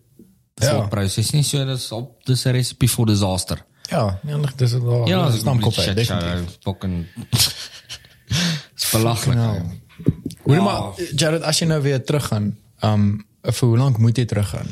Ja. 0.65 0.69
thought 0.69 0.89
process 0.89 1.31
nie. 1.31 1.43
So 1.43 1.65
dis 1.65 1.91
op 1.91 2.25
dis 2.25 2.45
'n 2.45 2.51
recipe 2.51 2.87
for 2.87 3.05
disaster. 3.05 3.65
Ja, 3.89 4.19
nee, 4.23 4.35
dis 4.55 4.71
is 4.73 4.81
daar. 4.81 5.07
Ja, 5.13 5.25
dis 5.25 5.33
dis 5.35 5.43
dan 5.43 5.59
kop 5.59 5.73
definitief. 5.75 6.05
show, 6.05 6.45
Fucking 6.63 7.05
Dis 8.75 8.89
belaglik. 8.91 9.37
Hoor 10.43 10.55
Ja. 10.55 10.61
maar 10.61 10.81
Jared, 11.15 11.41
as 11.41 11.59
jy 11.59 11.67
nou 11.67 11.81
weer 11.81 12.03
teruggaan, 12.03 12.57
um 12.83 13.25
vir 13.41 13.67
hoe 13.69 13.77
lank 13.77 13.97
moet 13.97 14.17
jy 14.17 14.25
teruggaan? 14.25 14.67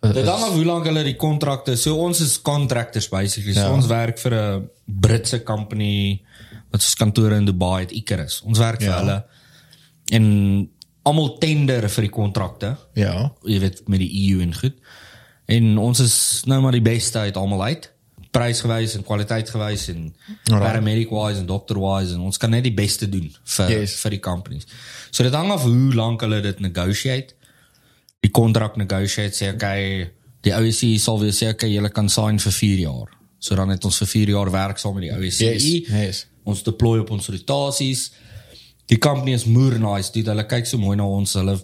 Dit 0.00 0.26
hang 0.26 0.42
af 0.42 0.52
hoe 0.52 0.64
lank 0.64 0.84
hulle 0.84 1.02
die 1.04 1.16
kontrakte. 1.16 1.76
So 1.76 1.96
ons 1.96 2.20
is 2.20 2.40
contractors 2.42 3.08
basically. 3.08 3.54
So 3.54 3.60
Ja. 3.60 3.72
ons 3.72 3.86
werk 3.86 4.18
vir 4.18 4.32
'n 4.34 4.70
Britse 4.86 5.42
company 5.42 6.22
wat 6.70 6.82
se 6.82 6.96
kantore 6.96 7.36
in 7.36 7.44
Dubai 7.44 7.80
het, 7.80 7.90
Icarus. 7.92 8.42
Ons 8.44 8.58
werk 8.58 8.80
vir 8.80 8.88
Ja. 8.90 8.98
hulle 8.98 9.24
en 10.12 10.68
almal 11.02 11.38
tender 11.38 11.88
vir 11.88 12.02
die 12.02 12.10
kontrakte. 12.10 12.76
Ja. 12.94 13.32
Jy 13.44 13.60
weet 13.60 13.88
met 13.88 13.98
die 13.98 14.30
EU 14.32 14.40
en 14.40 14.54
goed. 14.54 14.74
En 15.46 15.78
ons 15.78 16.00
is 16.00 16.42
nou 16.46 16.60
maar 16.62 16.72
die 16.72 16.82
beste 16.84 17.18
uit 17.18 17.36
almal 17.36 17.62
uit. 17.62 17.90
Prysgewys 18.34 18.94
en 18.98 19.04
kwaliteitgewys 19.06 19.88
en 19.92 20.08
paramedic 20.48 21.10
wise 21.10 21.38
en 21.38 21.46
doctor 21.46 21.78
wise 21.78 22.14
en 22.16 22.20
ons 22.26 22.38
kan 22.38 22.50
net 22.50 22.64
die 22.66 22.74
beste 22.74 23.06
doen 23.08 23.28
vir 23.56 23.70
Yes. 23.70 23.94
vir 24.02 24.10
die 24.16 24.20
companies. 24.20 24.66
So 25.10 25.22
dit 25.22 25.32
hang 25.34 25.52
af 25.54 25.62
hoe 25.62 25.94
lank 25.94 26.20
hulle 26.26 26.40
dit 26.42 26.60
negotiate 26.60 27.34
die 28.24 28.30
kontrak 28.32 28.76
negotiate 28.80 29.36
sê 29.36 29.52
okay 29.54 30.10
die 30.44 30.52
OSCE 30.56 30.98
sal 30.98 31.20
weer 31.20 31.32
sê 31.36 31.50
okay 31.52 31.70
julle 31.72 31.90
kan 31.92 32.08
sign 32.08 32.38
vir 32.40 32.52
4 32.52 32.78
jaar. 32.78 33.12
So 33.38 33.54
dan 33.54 33.70
het 33.70 33.84
ons 33.84 33.98
vir 34.02 34.08
4 34.08 34.28
jaar 34.34 34.50
werk 34.50 34.78
saam 34.80 34.94
met 34.98 35.06
die 35.08 35.12
OSCE. 35.14 35.44
Yes, 35.52 35.88
yes. 35.92 36.26
Ons 36.44 36.62
deploy 36.64 36.98
op 37.04 37.10
ons 37.10 37.28
rotasies. 37.28 38.10
Die 38.88 38.98
company 38.98 39.32
is 39.32 39.44
moer 39.48 39.78
nice, 39.80 40.10
dude. 40.12 40.28
Hulle 40.28 40.44
kyk 40.48 40.66
so 40.66 40.78
mooi 40.78 40.96
na 40.96 41.06
ons. 41.08 41.32
Hulle 41.38 41.54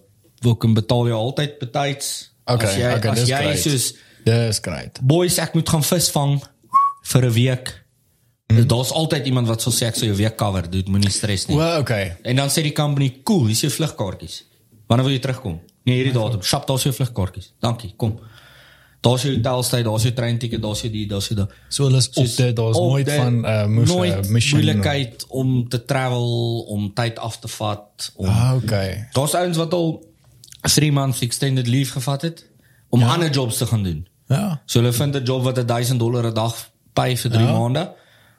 wil 0.45 0.55
kan 0.57 0.75
betaal 0.75 1.09
jou 1.11 1.19
altyd 1.19 1.59
betyds. 1.61 2.31
Okay, 2.55 2.67
as 2.67 2.77
jy, 2.77 2.93
okay, 2.97 3.11
as 3.11 3.29
jy 3.29 3.43
great. 3.43 3.59
soos 3.59 3.95
Dis 4.25 4.59
great. 4.61 4.99
boys 5.01 5.39
ek 5.39 5.55
moet 5.55 5.69
gaan 5.69 5.83
visvang 5.83 6.41
vir 7.13 7.25
'n 7.25 7.33
week. 7.33 7.85
Mm. 8.51 8.67
Daar's 8.67 8.91
altyd 8.91 9.27
iemand 9.27 9.47
wat 9.47 9.63
sal 9.63 9.73
sê 9.73 9.87
ek 9.87 9.95
sal 9.95 10.09
jou 10.09 10.17
week 10.17 10.37
cover, 10.37 10.71
dude, 10.71 10.91
moenie 10.91 11.11
stres 11.11 11.47
nie. 11.47 11.57
Well, 11.57 11.81
okay. 11.81 12.17
En 12.23 12.37
dan 12.37 12.49
sê 12.49 12.63
die 12.63 12.73
company, 12.73 13.21
"Cool, 13.23 13.47
hier 13.47 13.51
is 13.51 13.61
jou 13.61 13.73
vlugkaartjies. 13.73 14.45
Wanneer 14.87 15.07
wil 15.07 15.15
jy 15.15 15.21
terugkom?" 15.21 15.61
Nee, 15.85 15.95
hierdie 16.03 16.13
datum. 16.13 16.43
Shop, 16.43 16.67
daar's 16.67 16.83
jou 16.83 16.95
vlugkaartjies. 16.95 17.53
Dankie, 17.61 17.93
kom. 17.97 18.19
Daar's 19.01 19.23
jou 19.23 19.35
hotelstay, 19.35 19.83
daar's 19.83 20.03
jou 20.03 20.13
treinticket, 20.13 20.61
daar's 20.63 20.81
jou 20.81 20.93
die, 20.93 21.07
daar's 21.09 21.29
jou 21.29 21.39
daai. 21.39 21.49
So 21.69 21.85
hulle 21.85 21.97
is 22.03 22.09
op 22.13 22.37
dit, 22.37 22.57
daar's 22.57 22.77
nooit 22.77 23.07
dit, 23.07 23.15
van 23.17 23.47
uh 23.47 23.67
moes 23.67 23.89
nooit 23.89 24.27
uh, 24.27 24.31
mission. 24.31 24.61
moeilikheid 24.61 25.25
om 25.29 25.69
te 25.69 25.85
travel, 25.85 26.61
om 26.69 26.93
tyd 26.95 27.19
af 27.19 27.39
te 27.39 27.49
vat, 27.49 28.13
om 28.17 28.27
Ah, 28.27 28.55
okay. 28.63 29.09
Daar's 29.13 29.35
ouens 29.35 29.57
wat 29.57 29.73
al 29.73 30.05
3 30.63 30.93
months 30.93 31.21
extended 31.21 31.67
leave 31.67 31.93
gevat 31.93 32.23
het 32.23 32.47
om 32.89 33.01
ja. 33.01 33.13
ander 33.13 33.31
jobs 33.31 33.57
te 33.57 33.67
gaan 33.67 33.83
doen. 33.83 34.07
Ja. 34.27 34.61
So 34.67 34.79
hulle 34.81 34.93
vind 34.93 35.15
'n 35.17 35.25
job 35.25 35.43
wat 35.43 35.69
1000 35.69 35.99
dollar 35.99 36.25
'n 36.27 36.35
dag 36.35 36.55
pay 36.93 37.17
vir 37.17 37.31
3 37.31 37.45
Ja. 37.47 37.59
maande. 37.59 37.93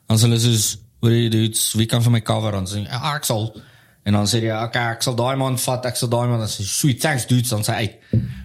Dan 0.08 0.18
sê 0.18 0.22
hulle 0.22 0.40
soos, 0.40 0.78
"What 1.00 1.12
do 1.12 1.18
you 1.18 1.30
do? 1.30 1.58
Wie 1.78 1.86
kan 1.86 2.02
vir 2.02 2.12
my 2.12 2.22
cover?" 2.22 2.52
Dan 2.52 2.68
sê 2.68 2.86
ek, 2.86 3.16
"Ek 3.16 3.24
sal." 3.26 3.56
En 4.04 4.14
dan 4.14 4.26
sê 4.28 4.42
jy, 4.42 4.52
"Okay, 4.64 4.92
ek 4.92 5.02
sal 5.02 5.16
daai 5.16 5.36
maand 5.36 5.62
vat, 5.62 5.86
ek 5.86 5.96
sal 5.96 6.10
daai 6.10 6.28
maand." 6.28 6.40
Dan 6.40 6.48
sê, 6.50 6.64
"Sweet, 6.64 7.00
thanks 7.02 7.26
dudes." 7.28 7.50
Dan 7.50 7.62
sê 7.64 7.74
hy, 7.74 7.96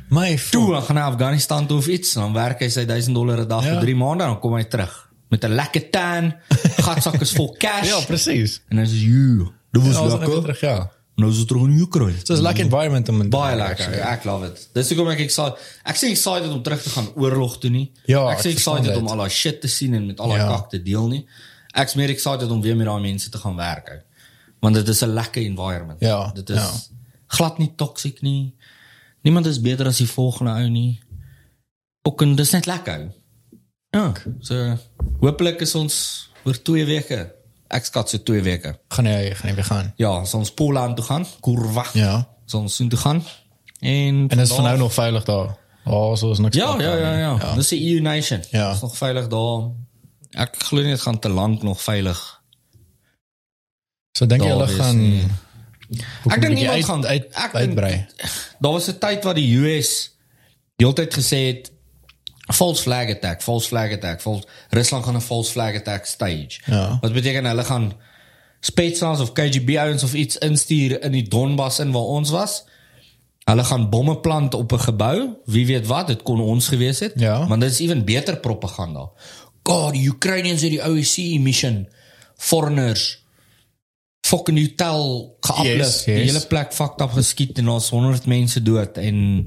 My 0.09 0.37
"Toe, 0.51 0.73
dan 0.73 0.83
gaan 0.83 0.95
na 0.95 1.05
Afghanistan 1.07 1.67
toe 1.67 1.79
of 1.79 1.87
iets." 1.87 2.13
Dan 2.13 2.33
werk 2.33 2.61
hy 2.61 2.69
sy 2.69 2.85
1000 2.85 3.15
dollar 3.15 3.39
'n 3.41 3.49
dag 3.49 3.65
Ja. 3.65 3.71
vir 3.71 3.81
3 3.81 3.95
maande 3.97 4.23
en 4.25 4.31
dan 4.31 4.41
kom 4.41 4.55
hy 4.55 4.65
terug 4.65 5.09
met 5.31 5.45
'n 5.45 5.55
lekker 5.55 5.91
tan, 5.91 6.35
gatsak 6.87 7.21
is 7.21 7.33
vol 7.33 7.55
cash. 7.59 7.89
Ja, 7.89 8.01
presies. 8.07 8.61
En 8.69 8.77
dan 8.77 8.87
sê 8.87 8.91
jy, 8.95 9.45
"Dit 9.73 9.83
was 9.83 9.95
Ja, 9.95 10.17
lekker." 10.19 10.41
terug, 10.43 10.61
ja. 10.61 10.91
Nou 11.17 11.31
is 11.31 11.39
dit 11.41 11.49
terug 11.49 11.63
in 11.65 11.81
Oekraïne. 11.81 12.19
So 12.25 12.35
it's 12.35 12.43
like 12.45 12.61
environment 12.61 13.09
om 13.09 13.29
Baie 13.31 13.57
lekker. 13.57 13.71
actually. 13.87 14.01
Ek 14.05 14.25
love 14.29 14.47
it. 14.47 14.69
Dis 14.77 14.89
hoekom 14.93 15.09
ek 15.15 15.19
excited. 15.25 15.59
Ek 15.89 15.97
sê 15.97 16.11
excited 16.13 16.51
om 16.53 16.63
terug 16.63 16.83
te 16.83 16.91
gaan 16.93 17.07
oorlog 17.15 17.55
toe 17.63 17.71
nie. 17.71 17.87
Ja, 18.05 18.27
ek 18.35 18.43
sê 18.45 18.51
excited 18.53 18.97
om 18.97 19.07
al 19.09 19.17
daai 19.25 19.31
shit 19.33 19.61
te 19.61 19.69
sien 19.69 19.95
en 19.97 20.07
met 20.07 20.21
al 20.21 20.29
daai 20.35 20.41
Ja. 20.43 20.49
kak 20.49 20.71
te 20.71 20.83
deel 20.83 21.09
nie. 21.09 21.23
Ek's 21.73 21.95
meer 21.95 22.11
excited 22.13 22.51
om 22.51 22.61
weer 22.61 22.77
met 22.77 22.87
daai 22.87 23.01
mense 23.01 23.31
te 23.31 23.39
gaan 23.39 23.57
werk. 23.57 23.89
ou. 23.91 24.01
Want 24.61 24.75
dit 24.75 24.89
is 24.89 25.01
'n 25.03 25.09
lekker 25.15 25.43
environment. 25.43 26.01
Ja, 26.01 26.31
Dit 26.35 26.51
is 26.51 26.57
ja. 26.57 26.71
glad 27.27 27.59
nie 27.59 27.73
toksiek 27.77 28.21
nie. 28.23 28.55
Niemand 29.23 29.47
is 29.47 29.61
beter 29.61 29.87
as 29.87 29.97
die 29.99 30.09
volgende 30.09 30.51
ou 30.53 30.69
nie. 30.69 31.01
Ook 32.03 32.23
en 32.23 32.35
dis 32.37 32.51
net 32.51 32.67
lekker. 32.67 32.99
ou. 33.01 33.11
Ja. 33.91 34.13
So 34.41 34.77
hopelik 35.21 35.61
is 35.61 35.75
ons 35.75 36.29
oor 36.45 36.63
2 36.63 36.85
weke. 36.85 37.33
Ek 37.69 37.85
skat 37.85 38.09
so 38.11 38.19
2 38.23 38.43
weke. 38.43 38.79
Gaan 38.89 39.05
jy 39.07 39.35
gaan 39.35 39.49
jy 39.51 39.55
weer 39.55 39.65
gaan? 39.65 39.93
Ja, 39.97 40.11
ons 40.33 40.51
Poland 40.55 40.97
toe 40.97 41.05
gaan. 41.05 41.27
Kurwa. 41.41 41.85
Ja. 41.93 42.29
Ons 42.53 42.75
soontoe 42.77 42.99
gaan. 42.99 43.25
En 43.81 44.29
En 44.29 44.39
is 44.39 44.53
van 44.53 44.65
nou 44.65 44.79
nog 44.79 44.93
veilig 44.95 45.25
daar. 45.25 45.57
Oh, 45.85 46.17
so 46.17 46.31
is 46.31 46.39
niks. 46.39 46.57
Ja, 46.57 46.81
ja, 46.81 46.97
ja, 46.97 47.11
nie. 47.13 47.21
ja. 47.45 47.55
Dis 47.55 47.69
die 47.69 47.95
EU 47.95 48.01
nation. 48.01 48.43
Ja. 48.51 48.71
Is 48.73 48.81
nog 48.81 48.97
veilig 48.97 49.29
daar. 49.29 49.71
Ek 50.31 50.57
glo 50.59 50.81
nie 50.83 50.91
dit 50.91 51.01
gaan 51.01 51.19
te 51.19 51.29
lank 51.29 51.63
nog 51.63 51.83
veilig. 51.83 52.41
So 54.17 54.27
dink 54.27 54.43
jy 54.43 54.49
hulle 54.51 54.67
gaan 54.69 54.99
nie. 54.99 55.27
Ek 56.33 56.41
dink 56.41 56.55
niemand 56.55 56.75
uit, 56.77 56.85
gaan- 56.85 57.07
uit, 57.07 57.25
ek 57.31 57.53
dink- 57.53 57.55
uitbrei. 57.55 58.07
Daar 58.59 58.73
was 58.73 58.89
'n 58.89 58.99
tyd 58.99 59.25
wat 59.25 59.35
die 59.37 59.57
US 59.59 60.17
heeltyd 60.77 61.15
gesê 61.15 61.39
het 61.47 61.71
false 62.47 62.83
flag 62.83 63.11
attack, 63.11 63.43
false 63.43 63.69
flag 63.69 63.93
attack, 63.93 64.21
false 64.21 64.47
Rusland 64.71 65.05
gaan 65.05 65.17
'n 65.17 65.21
false 65.21 65.51
flag 65.51 65.75
attack 65.75 66.07
stage. 66.07 66.61
Ja. 66.67 66.99
Wat 67.01 67.13
beteken 67.13 67.45
hulle 67.45 67.65
gaan 67.65 67.93
Spetsnaz 68.61 69.21
of 69.21 69.33
KGB 69.33 69.77
ouens 69.77 70.03
of 70.03 70.15
iets 70.15 70.39
instuur 70.39 71.03
in 71.03 71.13
die 71.13 71.29
Donbas 71.29 71.79
in 71.79 71.93
waar 71.93 72.03
ons 72.03 72.31
was. 72.31 72.65
Hulle 73.45 73.65
gaan 73.65 73.91
bomme 73.91 74.21
plant 74.21 74.55
op 74.55 74.73
'n 74.73 74.79
gebou. 74.79 75.37
Wie 75.45 75.67
weet 75.67 75.87
wat, 75.87 76.07
dit 76.07 76.23
kon 76.23 76.41
ons 76.41 76.69
gewees 76.69 76.99
het. 76.99 77.13
Ja. 77.17 77.47
Want 77.47 77.61
dit 77.61 77.71
is 77.71 77.79
ewen 77.79 78.05
beter 78.05 78.37
propaganda. 78.37 79.11
God, 79.63 79.93
die 79.93 80.09
Ukrainians 80.09 80.63
het 80.63 80.71
die 80.71 80.83
OSCE 80.91 81.39
mission 81.39 81.89
foreigners 82.37 83.25
fucking 84.27 84.59
hotel 84.59 85.37
geaplus. 85.41 85.77
Yes, 85.77 86.05
Die 86.05 86.15
yes. 86.15 86.33
hele 86.33 86.47
plek 86.47 86.73
fucked 86.73 87.01
up 87.01 87.11
geskiet 87.11 87.59
en 87.59 87.65
daar's 87.65 87.89
100 87.89 88.27
mense 88.27 88.63
dood 88.63 88.97
en 88.97 89.47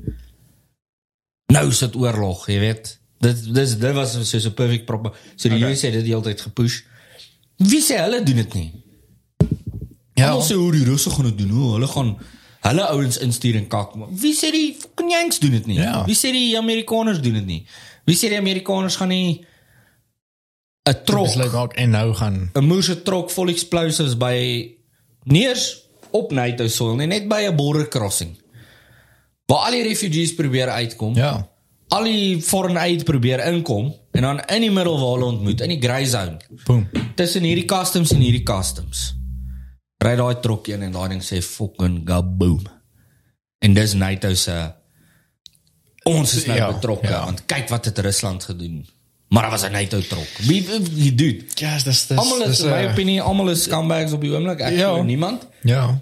nou 1.54 1.66
is 1.70 1.82
dit 1.84 1.96
oorlog, 2.00 2.46
jy 2.50 2.60
weet. 2.64 2.94
Dit 3.20 3.42
dis 3.54 3.76
dit 3.78 3.96
was 3.96 4.16
so 4.16 4.38
'n 4.38 4.54
perfect 4.54 4.86
prop. 4.86 5.16
So 5.36 5.50
die 5.50 5.58
okay. 5.58 5.72
US 5.72 5.82
het 5.82 5.94
dit 5.94 6.04
die 6.04 6.14
hele 6.14 6.24
tyd 6.24 6.42
gepush. 6.42 6.82
Wie 7.58 7.82
sê 7.84 8.00
hulle 8.00 8.24
doen 8.24 8.36
dit 8.36 8.54
nie? 8.54 8.72
Ja. 10.14 10.30
Almal 10.30 10.46
sê 10.48 10.56
hoe 10.56 10.72
die 10.72 10.86
Russe 10.86 11.10
gaan 11.10 11.26
dit 11.26 11.38
doen. 11.38 11.50
Hoe 11.50 11.74
hulle 11.74 11.88
gaan 11.88 12.18
hulle 12.60 12.88
ouens 12.88 13.18
instuur 13.18 13.56
en 13.56 13.68
kak. 13.68 13.96
Maar 13.96 14.08
wie 14.12 14.36
sê 14.36 14.52
die 14.52 14.76
fucking 14.80 15.12
Yanks 15.12 15.40
doen 15.40 15.52
dit 15.52 15.66
nie? 15.66 15.80
Ja. 15.80 16.06
Wie 16.06 16.16
sê 16.16 16.32
die 16.36 16.58
Amerikaners 16.58 17.22
doen 17.22 17.40
dit 17.40 17.46
nie? 17.46 17.62
Wie 18.06 18.16
sê 18.18 18.32
die 18.32 18.38
Amerikaners 18.38 18.96
gaan 18.96 19.08
nie 19.08 19.46
'n 20.90 21.04
trok 21.06 21.26
Besluit 21.26 21.52
maak 21.52 21.74
en 21.74 21.90
nou 21.90 22.14
gaan 22.14 22.50
'n 22.54 22.66
moose 22.66 23.02
trok 23.02 23.32
vol 23.32 23.50
explosives 23.50 24.18
by 24.18 24.70
neers 25.24 25.84
op 26.12 26.32
NATO 26.32 26.68
soil, 26.68 26.96
nie 26.96 27.08
net 27.08 27.28
by 27.28 27.46
'n 27.48 27.56
border 27.56 27.88
crossing. 27.88 28.38
Waar 29.50 29.66
al 29.70 29.72
die 29.80 29.84
refugees 29.88 30.36
probeer 30.38 30.70
uitkom. 30.70 31.16
ja. 31.18 31.48
Al 31.90 32.04
die 32.06 32.38
foreign 32.46 32.78
aid 32.78 33.02
probeer 33.04 33.42
inkom 33.50 33.88
en 34.14 34.22
dan 34.22 34.40
in 34.54 34.62
die 34.62 34.70
middel 34.72 35.00
waar 35.02 35.16
hulle 35.16 35.26
ontmoet, 35.26 35.62
in 35.66 35.70
die 35.74 35.80
grey 35.82 36.06
zone. 36.06 36.38
Boom. 36.68 36.84
Tussen 37.18 37.44
hierdie 37.44 37.66
customs 37.66 38.12
en 38.14 38.20
hierdie 38.22 38.44
customs. 38.46 39.16
Ry 40.06 40.12
daai 40.20 40.36
trok 40.44 40.68
in 40.70 40.84
en 40.86 40.92
daai 40.94 41.08
ding 41.16 41.24
sê 41.26 41.42
fucking 41.42 42.04
gaboom. 42.06 42.62
En 43.66 43.74
dis 43.74 43.94
NATO 43.98 44.34
se 44.38 44.54
ons 46.06 46.36
is 46.36 46.46
nou 46.46 46.58
Ja, 46.60 46.70
betrokke 46.74 47.10
ja. 47.10 47.24
want 47.26 47.42
kyk 47.50 47.70
wat 47.74 47.86
het 47.90 47.98
Rusland 48.06 48.44
gedoen. 48.44 48.86
Maar 49.30 49.44
dit 49.50 49.52
was 49.52 49.66
'n 49.66 49.72
NATO 49.72 50.00
trok. 50.02 50.30
Wie 50.46 50.62
wie 50.94 51.16
dude. 51.16 51.44
Ja, 51.56 51.74
dis 51.84 52.06
dis 52.08 52.18
Almal 52.18 52.42
is 52.42 52.58
dis, 52.58 52.66
my 52.66 52.84
eh, 52.86 52.92
opinie 52.92 53.22
almal 53.22 53.50
is 53.50 53.64
scumbags 53.64 54.12
op 54.12 54.22
die 54.22 54.32
oomblik. 54.32 54.60
Ek 54.60 54.74
Ja. 54.78 54.96
ja. 54.96 55.02
niemand. 55.04 55.48
Ja. 55.64 56.02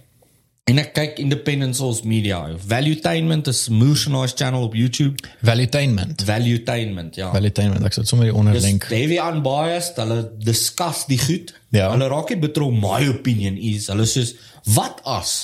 En 0.68 0.78
ek 0.82 0.90
kyk 0.98 1.20
independent 1.24 1.76
source 1.80 2.04
media. 2.04 2.42
Valuetainment 2.68 3.48
is 3.48 3.62
Nice 3.72 4.34
channel 4.36 4.64
op 4.68 4.74
YouTube. 4.76 5.16
Valuetainment. 5.42 6.24
Valuetainment, 6.28 7.16
ja. 7.16 7.30
Valuetainment. 7.32 7.86
Ek 7.88 7.96
sal 7.96 8.04
sommer 8.10 8.28
die 8.28 8.34
onder 8.36 8.58
Dis 8.58 8.66
heavy 8.92 9.16
unbiased. 9.24 9.96
Hulle 10.02 10.18
discuss 10.44 11.06
die 11.08 11.20
goed. 11.24 11.54
Ja. 11.72 11.88
Hulle 11.94 12.10
raak 12.12 12.34
nie 12.34 12.40
betrokke. 12.44 12.76
My 12.84 13.08
opinion 13.14 13.56
is 13.56 13.88
hulle 13.94 14.06
soos 14.12 14.34
wat 14.76 15.00
as? 15.08 15.38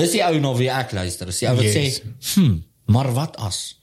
Dis 0.00 0.14
die 0.16 0.22
ou 0.24 0.40
na 0.40 0.54
wie 0.56 0.70
ek 0.72 0.94
luister. 0.96 1.28
Dis 1.28 1.42
die 1.44 1.50
ou 1.50 1.58
wat 1.60 1.68
Yes. 1.68 2.00
sê, 2.00 2.14
"Hm, 2.34 2.56
maar 2.86 3.12
wat 3.12 3.36
as?" 3.36 3.76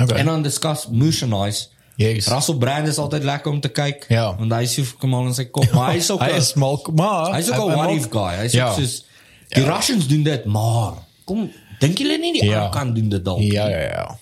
Okay. 0.00 0.18
En 0.18 0.26
dan 0.26 0.42
discuss 0.42 0.86
Nice. 1.26 1.68
yes. 1.96 2.26
Russell 2.28 2.56
Brand 2.58 2.88
is 2.88 2.98
altyd 2.98 3.24
lekker 3.24 3.52
om 3.52 3.60
te 3.60 3.68
kyk. 3.68 4.04
Ja. 4.08 4.36
Want 4.36 4.52
hy 4.52 4.62
is 4.62 4.74
so 4.74 4.82
kom 4.98 5.14
al 5.14 5.26
in 5.26 5.34
sy 5.34 5.44
kop, 5.44 5.70
maar 5.72 5.92
hy 5.92 5.96
is 5.98 6.10
ook 6.10 6.20
hy 6.26 6.30
'n- 6.32 6.36
is 6.36 6.48
smal, 6.48 6.84
maar 6.94 7.32
Hy's 7.34 7.48
ook 7.50 7.56
'n 7.56 7.70
hy- 7.70 7.76
what 7.76 7.90
if 7.96 8.06
guy. 8.10 8.36
Hy's 8.42 8.52
Ja. 8.52 8.68
ook 8.68 8.78
soos 8.78 9.04
die 9.48 9.62
ja. 9.62 9.76
Russians 9.76 10.06
doen 10.08 10.22
dit, 10.22 10.44
maar 10.44 10.92
kom 11.24 11.50
dink 11.80 11.98
julle 11.98 12.18
nie 12.18 12.32
die 12.32 12.44
Ja. 12.44 12.56
ander 12.64 12.70
kant 12.80 12.94
doen 12.96 13.08
dit 13.08 13.24
dalk? 13.24 13.40
Ja, 13.40 13.68
ja, 13.68 13.80
ja. 13.80 14.18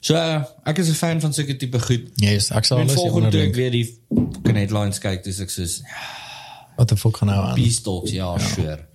So 0.00 0.14
ek 0.64 0.78
is 0.78 0.88
'n 0.88 0.94
fan 0.94 1.20
van 1.20 1.32
sulke 1.32 1.56
tipe 1.56 1.78
goed. 1.80 2.08
Yes, 2.16 2.50
ek 2.50 2.64
sal 2.64 2.78
alles 2.78 2.94
hier 2.94 3.00
volgende 3.00 3.26
onder 3.26 3.40
toe 3.40 3.48
ek 3.48 3.54
weer 3.54 3.70
die 3.70 3.98
fucking 4.08 4.56
headlines 4.56 4.98
kyk, 4.98 5.22
dis 5.24 5.40
ek 5.40 5.50
soos 5.50 5.82
Wat 6.76 6.88
die 6.88 6.96
fuck 6.96 7.16
gaan 7.16 7.28
nou 7.28 7.44
aan? 7.46 7.54
peace 7.54 7.80
talks, 7.82 8.10
ja, 8.10 8.32
ja. 8.32 8.38
sure. 8.38 8.86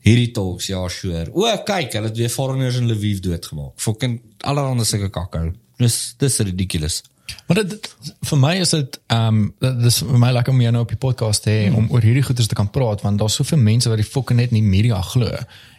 Hierdie 0.00 0.30
talks, 0.32 0.66
ja, 0.66 0.88
sure. 0.88 1.28
O, 1.32 1.42
kyk, 1.64 1.92
hulle 1.92 2.06
het 2.08 2.16
weer 2.16 2.28
foreigners 2.30 2.76
in 2.76 2.86
Lviv 2.88 3.20
doodgemaak. 3.20 3.72
Fucking 3.76 4.20
allerhande 4.40 4.84
sulke 4.84 5.10
kakkou. 5.10 5.52
Dis 5.76 6.14
dis 6.18 6.38
ridiculous. 6.38 7.02
Maar 7.48 7.56
dit, 7.64 7.94
vir 8.28 8.38
my 8.38 8.54
is 8.60 8.70
dit 8.70 8.98
ehm 9.06 9.38
um, 9.60 9.80
dis 9.82 9.98
vir 9.98 10.18
my 10.18 10.30
lekker 10.32 10.52
om 10.52 10.60
jou 10.60 10.72
nou 10.72 10.82
op 10.82 10.88
die 10.88 10.96
podcast 11.00 11.42
te 11.42 11.50
hê 11.50 11.62
Hmm. 11.68 11.76
om 11.76 11.88
oor 11.90 12.00
hierdie 12.04 12.22
goeters 12.22 12.46
te 12.48 12.54
kan 12.54 12.70
praat 12.70 13.00
want 13.02 13.18
daar's 13.18 13.34
soveel 13.34 13.58
mense 13.58 13.88
wat 13.88 13.98
die 14.00 14.06
fucking 14.06 14.38
net 14.40 14.50
nie 14.50 14.62
media 14.62 15.00
glo. 15.02 15.30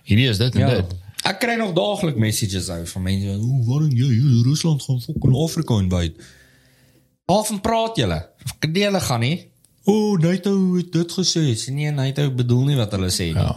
Hierdie 0.04 0.30
is 0.30 0.38
dit 0.38 0.56
en 0.56 0.60
Ja. 0.62 0.70
dit. 0.76 0.96
Ek 1.24 1.40
kry 1.40 1.56
nog 1.60 1.74
daagliks 1.76 2.18
messages 2.18 2.70
uit 2.70 2.90
van 2.90 3.02
mense, 3.02 3.28
"Hoe 3.38 3.66
waarom 3.66 3.90
jy 3.92 4.06
jy 4.08 4.44
Rusland 4.44 4.82
gaan 4.84 5.02
fucking 5.02 5.36
Afrika 5.36 5.74
invade?" 5.80 6.14
Waarvan 7.26 7.62
praat 7.62 7.96
julle? 7.98 8.20
Kadele 8.60 9.00
gaan 9.00 9.20
nie. 9.20 9.48
O, 9.86 9.92
oh, 9.94 10.20
NATO 10.20 10.76
het 10.76 10.92
dit 10.92 11.12
gesê. 11.12 11.44
Sê 11.58 11.72
nee, 11.74 11.92
NATO 11.92 12.32
bedoel 12.32 12.64
nie 12.66 12.76
wat 12.76 12.92
hulle 12.92 13.10
sê 13.14 13.30
nie. 13.34 13.44
Ja. 13.44 13.56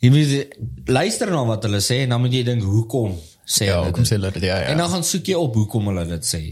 Jy 0.00 0.10
moet 0.10 0.88
luister 0.88 1.30
na 1.30 1.44
wat 1.44 1.62
hulle 1.62 1.80
sê 1.84 2.02
en 2.04 2.08
dan 2.14 2.20
moet 2.20 2.32
jy 2.32 2.42
dink 2.44 2.62
hoekom 2.62 3.14
sê 3.44 3.66
Ja, 3.66 3.74
hulle 3.74 3.84
hoekom 3.90 4.02
dit? 4.02 4.12
sê 4.12 4.16
hulle 4.16 4.30
dit? 4.32 4.42
Ja, 4.42 4.56
ja. 4.58 4.66
En 4.72 4.76
dan 4.76 4.90
gaan 4.90 5.04
soek 5.04 5.26
jy 5.26 5.34
op 5.34 5.54
hoekom 5.54 5.86
hulle 5.86 6.06
dit 6.08 6.24
sê. 6.34 6.42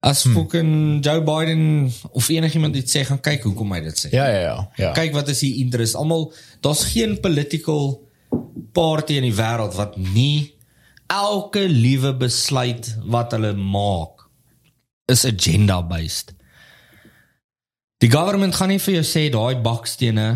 As 0.00 0.22
hmm. 0.22 0.34
fucking 0.34 1.00
Joe 1.02 1.22
Biden 1.26 1.92
of 2.12 2.28
enigiemand 2.28 2.76
iets 2.76 2.94
sê, 2.94 3.02
gaan 3.04 3.18
kyk 3.20 3.42
hoekom 3.48 3.72
hy 3.74 3.80
dit 3.88 3.98
sê. 3.98 4.12
ja, 4.14 4.28
ja, 4.30 4.40
ja. 4.40 4.58
ja. 4.78 4.92
Kyk 4.94 5.12
wat 5.16 5.28
is 5.32 5.40
die 5.42 5.56
interest. 5.64 5.96
Almal 5.98 6.28
daar's 6.62 6.84
geen 6.92 7.16
political 7.20 7.98
party 8.72 9.18
in 9.18 9.26
die 9.26 9.34
wêreld 9.34 9.74
wat 9.74 9.96
nie 9.96 10.54
elke 11.10 11.64
liewe 11.68 12.12
besluit 12.20 12.92
wat 13.08 13.32
hulle 13.32 13.54
maak 13.56 14.26
is 15.08 15.24
agenda 15.24 15.80
based. 15.82 16.34
Die 17.98 18.10
government 18.12 18.54
gaan 18.54 18.70
nie 18.70 18.78
vir 18.78 19.00
jou 19.00 19.06
sê 19.08 19.24
daai 19.32 19.58
bakstene 19.64 20.28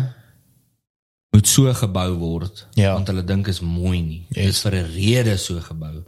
moet 1.33 1.47
so 1.47 1.71
gebou 1.73 2.09
word 2.19 2.65
Ja. 2.75 2.93
want 2.97 3.07
hulle 3.07 3.23
dink 3.23 3.47
is 3.47 3.61
mooi 3.61 4.01
nie. 4.01 4.25
Dit 4.29 4.43
Yes. 4.43 4.57
is 4.57 4.61
vir 4.63 4.75
'n 4.75 4.91
rede 4.91 5.37
so 5.37 5.59
gebou 5.61 6.03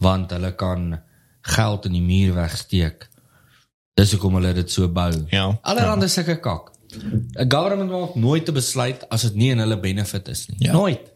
want 0.00 0.30
hulle 0.32 0.52
kan 0.56 1.00
geld 1.48 1.86
in 1.88 1.96
die 1.96 2.04
muur 2.04 2.34
wegsteek. 2.36 3.08
Dis 3.98 4.12
hoekom 4.14 4.38
hulle 4.38 4.52
dit 4.56 4.70
so 4.70 4.88
bou. 4.88 5.10
Ja. 5.32 5.46
Allerhande 5.62 6.06
ja. 6.06 6.12
sulke 6.12 6.38
kak. 6.40 6.72
'n 6.88 7.50
Government 7.50 7.90
maak 7.90 8.14
nooit 8.14 8.48
'n 8.48 8.54
besluit 8.54 9.08
as 9.08 9.22
dit 9.22 9.34
nie 9.34 9.50
in 9.50 9.58
hulle 9.58 9.80
benefit 9.80 10.28
is 10.28 10.46
nie. 10.48 10.56
Ja. 10.58 10.72
Nooit. 10.72 11.12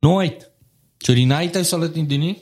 Nooit. 0.00 0.50
So 0.98 1.14
die 1.14 1.26
NATO 1.26 1.62
sal 1.62 1.80
dit 1.80 1.94
nie 1.94 2.06
doen 2.06 2.20
nie. 2.20 2.38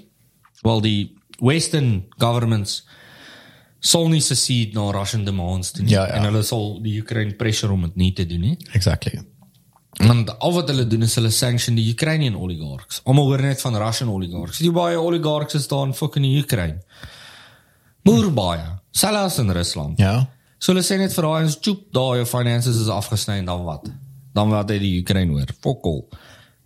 Wel 0.62 0.80
die 0.80 1.16
western 1.38 2.06
governments 2.18 2.86
sal 3.78 4.08
nie 4.08 4.20
secede 4.20 4.74
na 4.74 4.90
Russian 4.90 5.24
demands 5.24 5.72
doen 5.72 5.84
nie. 5.84 5.94
Ja, 5.94 6.06
ja. 6.06 6.12
en 6.18 6.22
hulle 6.22 6.42
sal 6.42 6.80
die 6.82 7.00
Ukraine 7.00 7.34
pressure 7.34 7.72
om 7.72 7.82
dit 7.82 7.96
nie 7.96 8.12
te 8.12 8.26
doen 8.26 8.40
nie. 8.40 8.56
Exactly. 8.72 9.22
Want 9.98 10.30
al 10.38 10.52
wat 10.54 10.68
hulle 10.70 10.86
doen 10.86 11.02
is 11.02 11.14
hulle 11.18 11.30
sanction 11.34 11.74
die 11.74 11.90
Ukrainian 11.92 12.36
oligarchs. 12.38 13.00
Almal 13.04 13.24
hoor 13.32 13.40
net 13.42 13.60
van 13.60 13.76
Russian 13.76 14.08
oligarchs. 14.12 14.58
Die 14.62 14.70
baie 14.70 14.98
oligarchs 15.00 15.54
is 15.58 15.66
daar 15.68 15.86
in 15.86 15.94
fucking 15.94 16.24
Ukraine. 16.38 16.78
Moer 18.06 18.30
baie. 18.32 18.66
Selfs 18.94 19.38
in 19.38 19.50
Rusland. 19.50 19.98
Ja. 19.98 20.28
So 20.58 20.72
hulle 20.72 20.84
sê 20.86 20.98
net 20.98 21.12
vir 21.14 21.26
daai 21.26 21.44
ons 21.48 21.58
choop 21.62 21.84
daai 21.94 22.20
jou 22.20 22.26
finances 22.30 22.78
is 22.82 22.88
afgesny 22.90 23.38
en 23.42 23.50
dan 23.50 23.64
wat? 23.66 23.90
Dan 24.34 24.50
wat 24.54 24.70
het 24.70 24.80
die 24.82 25.00
Ukraine 25.02 25.32
hoor? 25.34 25.50
Fokol. 25.62 26.04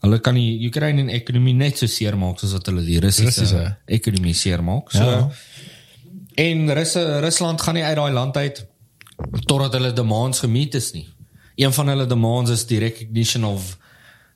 Hulle 0.02 0.18
kan 0.20 0.34
die 0.34 0.66
Ukrainian 0.68 1.08
ekonomie 1.14 1.54
net 1.54 1.78
so 1.78 1.86
seermaak 1.86 2.40
soos 2.40 2.52
wat 2.56 2.66
hulle 2.66 2.82
die 2.84 2.98
Russiese 3.00 3.44
Russiese. 3.44 3.76
ekonomie 3.86 4.34
seermaak. 4.34 4.90
So 4.92 5.04
Ja. 5.04 5.30
en 6.36 6.70
Russe 6.74 7.20
Rusland 7.20 7.60
gaan 7.60 7.74
nie 7.74 7.84
uit 7.84 7.96
daai 7.96 8.12
land 8.12 8.36
uit 8.36 8.66
totdat 9.46 9.72
hulle 9.72 9.92
demands 9.92 10.40
gemeet 10.40 10.74
is 10.74 10.92
nie. 10.92 11.06
Een 11.56 11.72
van 11.72 11.88
hulle 11.88 12.06
demands 12.06 12.50
is 12.50 12.66
die 12.66 12.78
recognition 12.78 13.44
of 13.44 13.76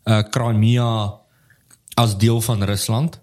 uh 0.04 0.18
Crimea 0.30 1.12
as 1.94 2.16
deel 2.18 2.40
van 2.40 2.62
Rusland. 2.62 3.20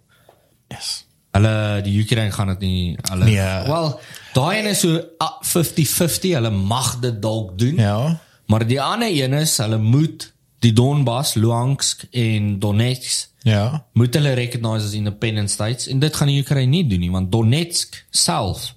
Yes. 0.67 1.05
Hulle 1.31 1.81
die 1.83 1.99
Ukraine 2.03 2.31
gaan 2.31 2.47
dit 2.47 2.59
nie 2.59 2.97
hulle 3.09 3.25
Nee. 3.25 3.67
wel 3.67 3.99
daai 4.33 4.59
een 4.59 4.65
is 4.69 4.79
so 4.79 4.99
ah, 5.17 5.41
50-50 5.41 6.33
hulle 6.33 6.49
mag 6.49 6.99
dit 6.99 7.21
dalk 7.21 7.57
doen. 7.57 7.75
Ja. 7.75 8.19
Maar 8.47 8.67
die 8.67 8.81
ander 8.81 9.09
een 9.09 9.33
is 9.33 9.57
hulle 9.57 9.77
moet 9.77 10.33
die 10.59 10.73
Donbas, 10.73 11.33
Luhansk 11.33 12.03
en 12.11 12.59
Donetsk 12.59 13.29
Ja. 13.43 13.85
moet 13.93 14.13
hulle 14.13 14.33
recognise 14.33 14.85
as 14.85 14.93
independent 14.93 15.49
states 15.51 15.87
en 15.87 15.99
dit 15.99 16.15
gaan 16.15 16.27
die 16.27 16.39
Ukraine 16.41 16.69
nie 16.71 16.87
doen 16.87 16.99
nie 16.99 17.11
want 17.11 17.31
Donetsk 17.31 18.05
self 18.09 18.73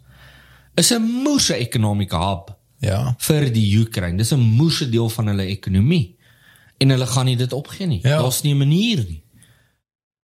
is 0.74 0.90
'n 0.92 1.02
moeë 1.22 1.54
economic 1.60 2.10
hub 2.12 2.55
Ja. 2.78 3.14
vir 3.18 3.52
die 3.52 3.78
Ukraine. 3.78 4.16
Dis 4.16 4.32
'n 4.32 4.40
moeë 4.40 4.90
deel 4.90 5.08
van 5.08 5.26
hulle 5.26 5.46
ekonomie. 5.46 6.16
En 6.78 6.88
hulle 6.88 7.06
gaan 7.06 7.24
nie 7.24 7.36
dit 7.36 7.52
opgee 7.52 7.86
nie. 7.86 8.00
Ja. 8.02 8.18
Daar's 8.18 8.42
nie 8.42 8.54
'n 8.54 8.58
manier 8.58 9.04
nie. 9.08 9.22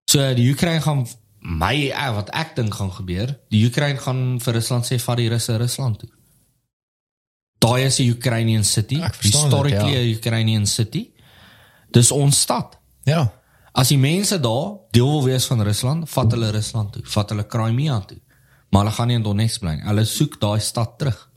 So 0.06 0.34
die 0.34 0.52
Ukraine 0.52 0.82
gaan 0.82 1.08
my 1.39 1.89
eh, 1.89 2.14
wat 2.14 2.30
ek 2.30 2.56
dink 2.56 2.74
gaan 2.74 2.91
gebeur, 2.91 3.39
die 3.49 3.66
Ukraine 3.66 3.99
gaan 3.99 4.39
vir 4.39 4.54
Rusland 4.54 4.86
sê 4.86 4.99
vat 4.99 5.18
die 5.18 5.30
Russe 5.30 5.58
Rusland 5.58 5.99
toe. 5.99 6.10
Daai 7.62 7.86
is 7.86 7.99
'n 7.99 8.10
Ukrainian 8.10 8.64
city, 8.64 9.02
historically 9.22 9.93
ja. 9.93 10.02
'n 10.02 10.16
Ukrainian 10.18 10.66
city. 10.66 11.12
Dis 11.91 12.12
ons 12.12 12.41
stad. 12.41 12.78
Ja. 13.04 13.32
As 13.72 13.88
die 13.88 13.97
mense 13.97 14.39
daar 14.39 14.78
deel 14.91 15.08
wil 15.08 15.24
wees 15.24 15.45
van 15.45 15.62
Rusland, 15.62 16.10
vat 16.10 16.32
hulle 16.32 16.52
Rusland 16.52 16.91
toe, 16.91 17.02
vat 17.06 17.30
hulle 17.30 17.47
Crimea 17.47 17.99
toe. 17.99 18.20
Maar 18.70 18.82
hulle 18.84 18.95
gaan 18.95 19.08
nie 19.08 19.16
in 19.16 19.24
Donetsk 19.24 19.60
bly 19.60 19.76
nie. 19.76 19.88
Hulle 19.88 20.06
soek 20.06 20.39
daai 20.39 20.60
stad 20.60 20.97
terug. 20.97 21.31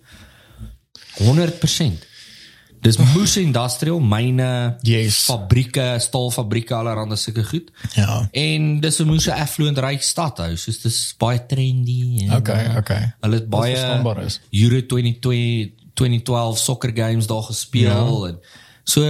100%. 1.19 2.07
Dis 2.85 2.97
moes 3.01 3.37
industrial 3.41 4.01
myne, 4.01 4.77
Yes. 4.85 5.23
fabrieke, 5.25 5.95
staalfabrieke, 5.99 6.75
allerhande 6.77 7.17
sulke 7.17 7.45
goed. 7.45 7.71
Ja. 7.95 8.29
En 8.33 8.81
dis 8.81 8.99
'n 9.01 9.07
moes 9.07 9.29
affluent 9.29 9.79
ryk 9.79 10.03
stad 10.03 10.39
hou. 10.39 10.57
Soos 10.57 10.83
dis 10.83 11.15
baie 11.19 11.41
trendy 11.47 12.27
en 12.29 12.37
Okay, 12.37 12.77
okay. 12.77 13.15
Hulle 13.21 13.35
het 13.35 13.49
baie 13.49 13.73
is. 14.27 14.41
Euro 14.51 14.81
22 14.87 15.73
2012 15.95 16.59
soccer 16.59 16.91
games 16.95 17.27
daar 17.27 17.43
gespeel 17.43 18.27
ja. 18.27 18.29
en 18.29 18.39
so 18.85 19.03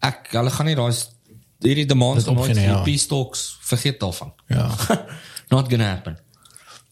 ek 0.00 0.28
hulle 0.30 0.50
gaan 0.50 0.66
nie 0.66 0.74
daai 0.74 0.94
hierdie 1.60 1.86
demands 1.86 2.24
van 2.24 2.36
opgeneem, 2.36 2.64
ja. 2.64 2.82
VP 2.84 2.98
stocks 2.98 3.56
vergeet 3.60 4.00
daarvan. 4.00 4.32
Ja. 4.48 4.70
Not 5.52 5.68
gonna 5.68 5.88
happen. 5.88 6.18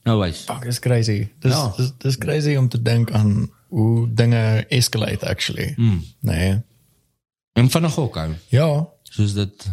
No 0.04 0.18
ways. 0.18 0.42
Fuck, 0.44 0.62
dis 0.64 0.78
crazy. 0.78 1.28
Dis 1.40 1.52
Ja. 1.52 1.72
dis 1.76 1.92
dis 1.98 2.18
crazy 2.18 2.56
om 2.56 2.68
te 2.68 2.82
dink 2.82 3.10
aan 3.10 3.50
hoe 3.74 4.12
dinge 4.14 4.66
escalate 4.68 5.26
actually. 5.28 5.72
Mm. 5.76 6.04
Nee. 6.20 6.62
En 7.52 7.70
vinnig 7.70 7.98
ook 7.98 8.16
ou. 8.16 8.32
Ja. 8.48 8.88
Soos 9.02 9.32
dit 9.34 9.66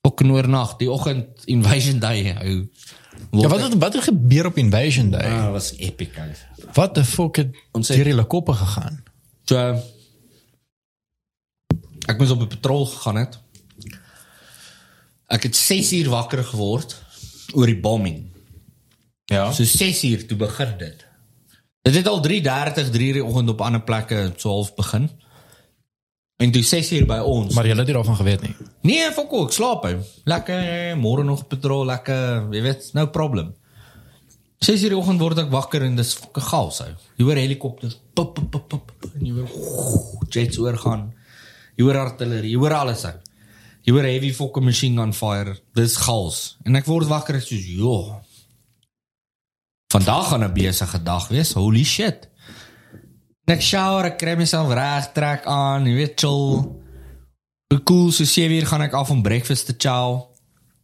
ook 0.00 0.20
oornag, 0.20 0.76
die 0.76 0.90
oggend 0.90 1.44
invasion 1.46 1.98
day 1.98 2.34
ou. 2.42 2.68
Ja, 3.30 3.48
wat 3.48 3.60
het 3.62 3.74
wat 3.78 3.92
het 3.94 4.02
gebeur 4.02 4.46
op 4.46 4.56
Invasion 4.58 5.10
Day? 5.10 5.30
ah, 5.30 5.50
was 5.50 5.72
epic 5.76 6.16
ou. 6.18 6.30
Wat 6.72 6.94
the 6.94 7.04
fuck 7.04 7.36
het 7.36 7.56
Ons 7.72 7.88
deur 7.88 7.96
het- 7.98 8.06
hulle 8.06 8.24
koppe 8.26 8.52
gegaan? 8.52 9.02
So 9.44 9.56
ek 12.08 12.18
moes 12.18 12.30
op 12.30 12.40
'n 12.42 12.48
patrol 12.48 12.86
gegaan 12.86 13.16
het. 13.16 13.38
Ek 15.26 15.42
het 15.42 15.56
6 15.56 15.92
uur 15.92 16.08
wakker 16.08 16.44
geword 16.44 17.02
oor 17.54 17.66
die 17.66 17.80
bombing. 17.80 18.30
Ja. 19.24 19.52
So 19.52 19.64
6 19.64 20.04
uur 20.04 20.26
toe 20.26 20.36
begin 20.36 20.74
dit. 20.78 21.06
Dit 21.82 21.94
het 21.98 22.06
al 22.06 22.20
3:30 22.22 22.90
3 22.94 23.08
uur 23.08 23.18
die 23.18 23.24
oggend 23.24 23.48
op 23.50 23.60
ander 23.60 23.82
plekke 23.82 24.32
so 24.36 24.48
half 24.48 24.74
begin. 24.74 25.10
En 26.36 26.50
toe 26.50 26.62
6 26.62 26.92
uur 26.92 27.06
by 27.06 27.18
ons. 27.22 27.54
Maar 27.54 27.66
jy 27.66 27.74
het 27.76 27.86
nie 27.86 27.94
daarvan 27.94 28.16
geweet 28.16 28.42
nie. 28.42 28.54
Nee, 28.82 29.10
fuck 29.14 29.32
ook, 29.32 29.52
slaap 29.52 29.84
hy. 29.86 29.96
Lekker, 30.24 30.96
môre 30.98 31.24
nog 31.24 31.46
patrol, 31.46 31.84
lekker, 31.86 32.48
jy 32.54 32.62
weet, 32.62 32.88
no 32.98 33.06
problem. 33.14 33.52
6 34.62 34.82
uur 34.82 34.94
die 34.94 34.98
oggend 34.98 35.20
word 35.22 35.38
ek 35.42 35.50
wakker 35.50 35.82
en 35.82 35.96
dis 35.98 36.14
fucking 36.14 36.46
chaos 36.46 36.80
ou. 36.84 36.88
Jy 37.18 37.26
hoor 37.26 37.38
helikopters, 37.38 37.98
pop 38.14 38.34
pop 38.38 38.50
pop 38.50 38.68
pop 38.70 39.06
en 39.14 39.26
jy 39.26 39.32
hoor 39.38 40.26
jets 40.34 40.58
oorgaan. 40.62 41.08
Jy 41.78 41.86
hoor 41.86 41.98
artillerie, 41.98 42.52
jy 42.54 42.58
hoor 42.62 42.74
alles 42.78 43.04
ou. 43.10 43.14
Jy 43.82 43.94
hoor 43.96 44.06
heavy 44.06 44.30
fucking 44.34 44.64
machine 44.66 44.98
gun 44.98 45.14
fire. 45.14 45.56
Dis 45.74 45.96
chaos. 45.98 46.42
En 46.66 46.78
ek 46.78 46.86
word 46.86 47.10
wakker 47.10 47.38
en 47.38 47.42
soos, 47.42 47.66
"Jo. 47.66 48.22
Vandag 49.92 50.28
gaan 50.28 50.44
'n 50.44 50.52
besige 50.52 51.02
dag 51.02 51.28
wees. 51.28 51.52
Holy 51.52 51.84
shit." 51.84 52.28
Ek 53.44 53.60
shower, 53.60 54.04
ek 54.04 54.18
kry 54.18 54.36
myself 54.38 54.70
reg, 54.72 55.10
trek 55.12 55.44
aan, 55.44 55.86
jy 55.86 55.94
weet, 55.94 56.18
chill. 56.20 56.80
Cool, 57.84 58.12
so 58.12 58.24
7 58.24 58.54
uur 58.56 58.66
gaan 58.66 58.82
ek 58.82 58.92
af 58.92 59.10
om 59.10 59.22
breakfast 59.22 59.66
te 59.66 59.74
chow. 59.76 60.22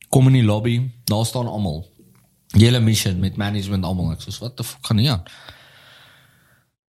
Kom 0.09 0.26
in 0.26 0.32
die 0.32 0.44
lobby, 0.44 0.90
daar 1.04 1.24
staan 1.26 1.46
almal. 1.46 1.86
Hele 2.56 2.80
mission 2.80 3.20
met 3.20 3.36
management 3.36 3.84
almal. 3.84 4.12
Ek 4.12 4.20
sê, 4.20 4.38
"What 4.38 4.56
the 4.56 4.64
fuck 4.64 4.86
gaan 4.86 4.98
hier 4.98 5.11
aan?" 5.11 5.22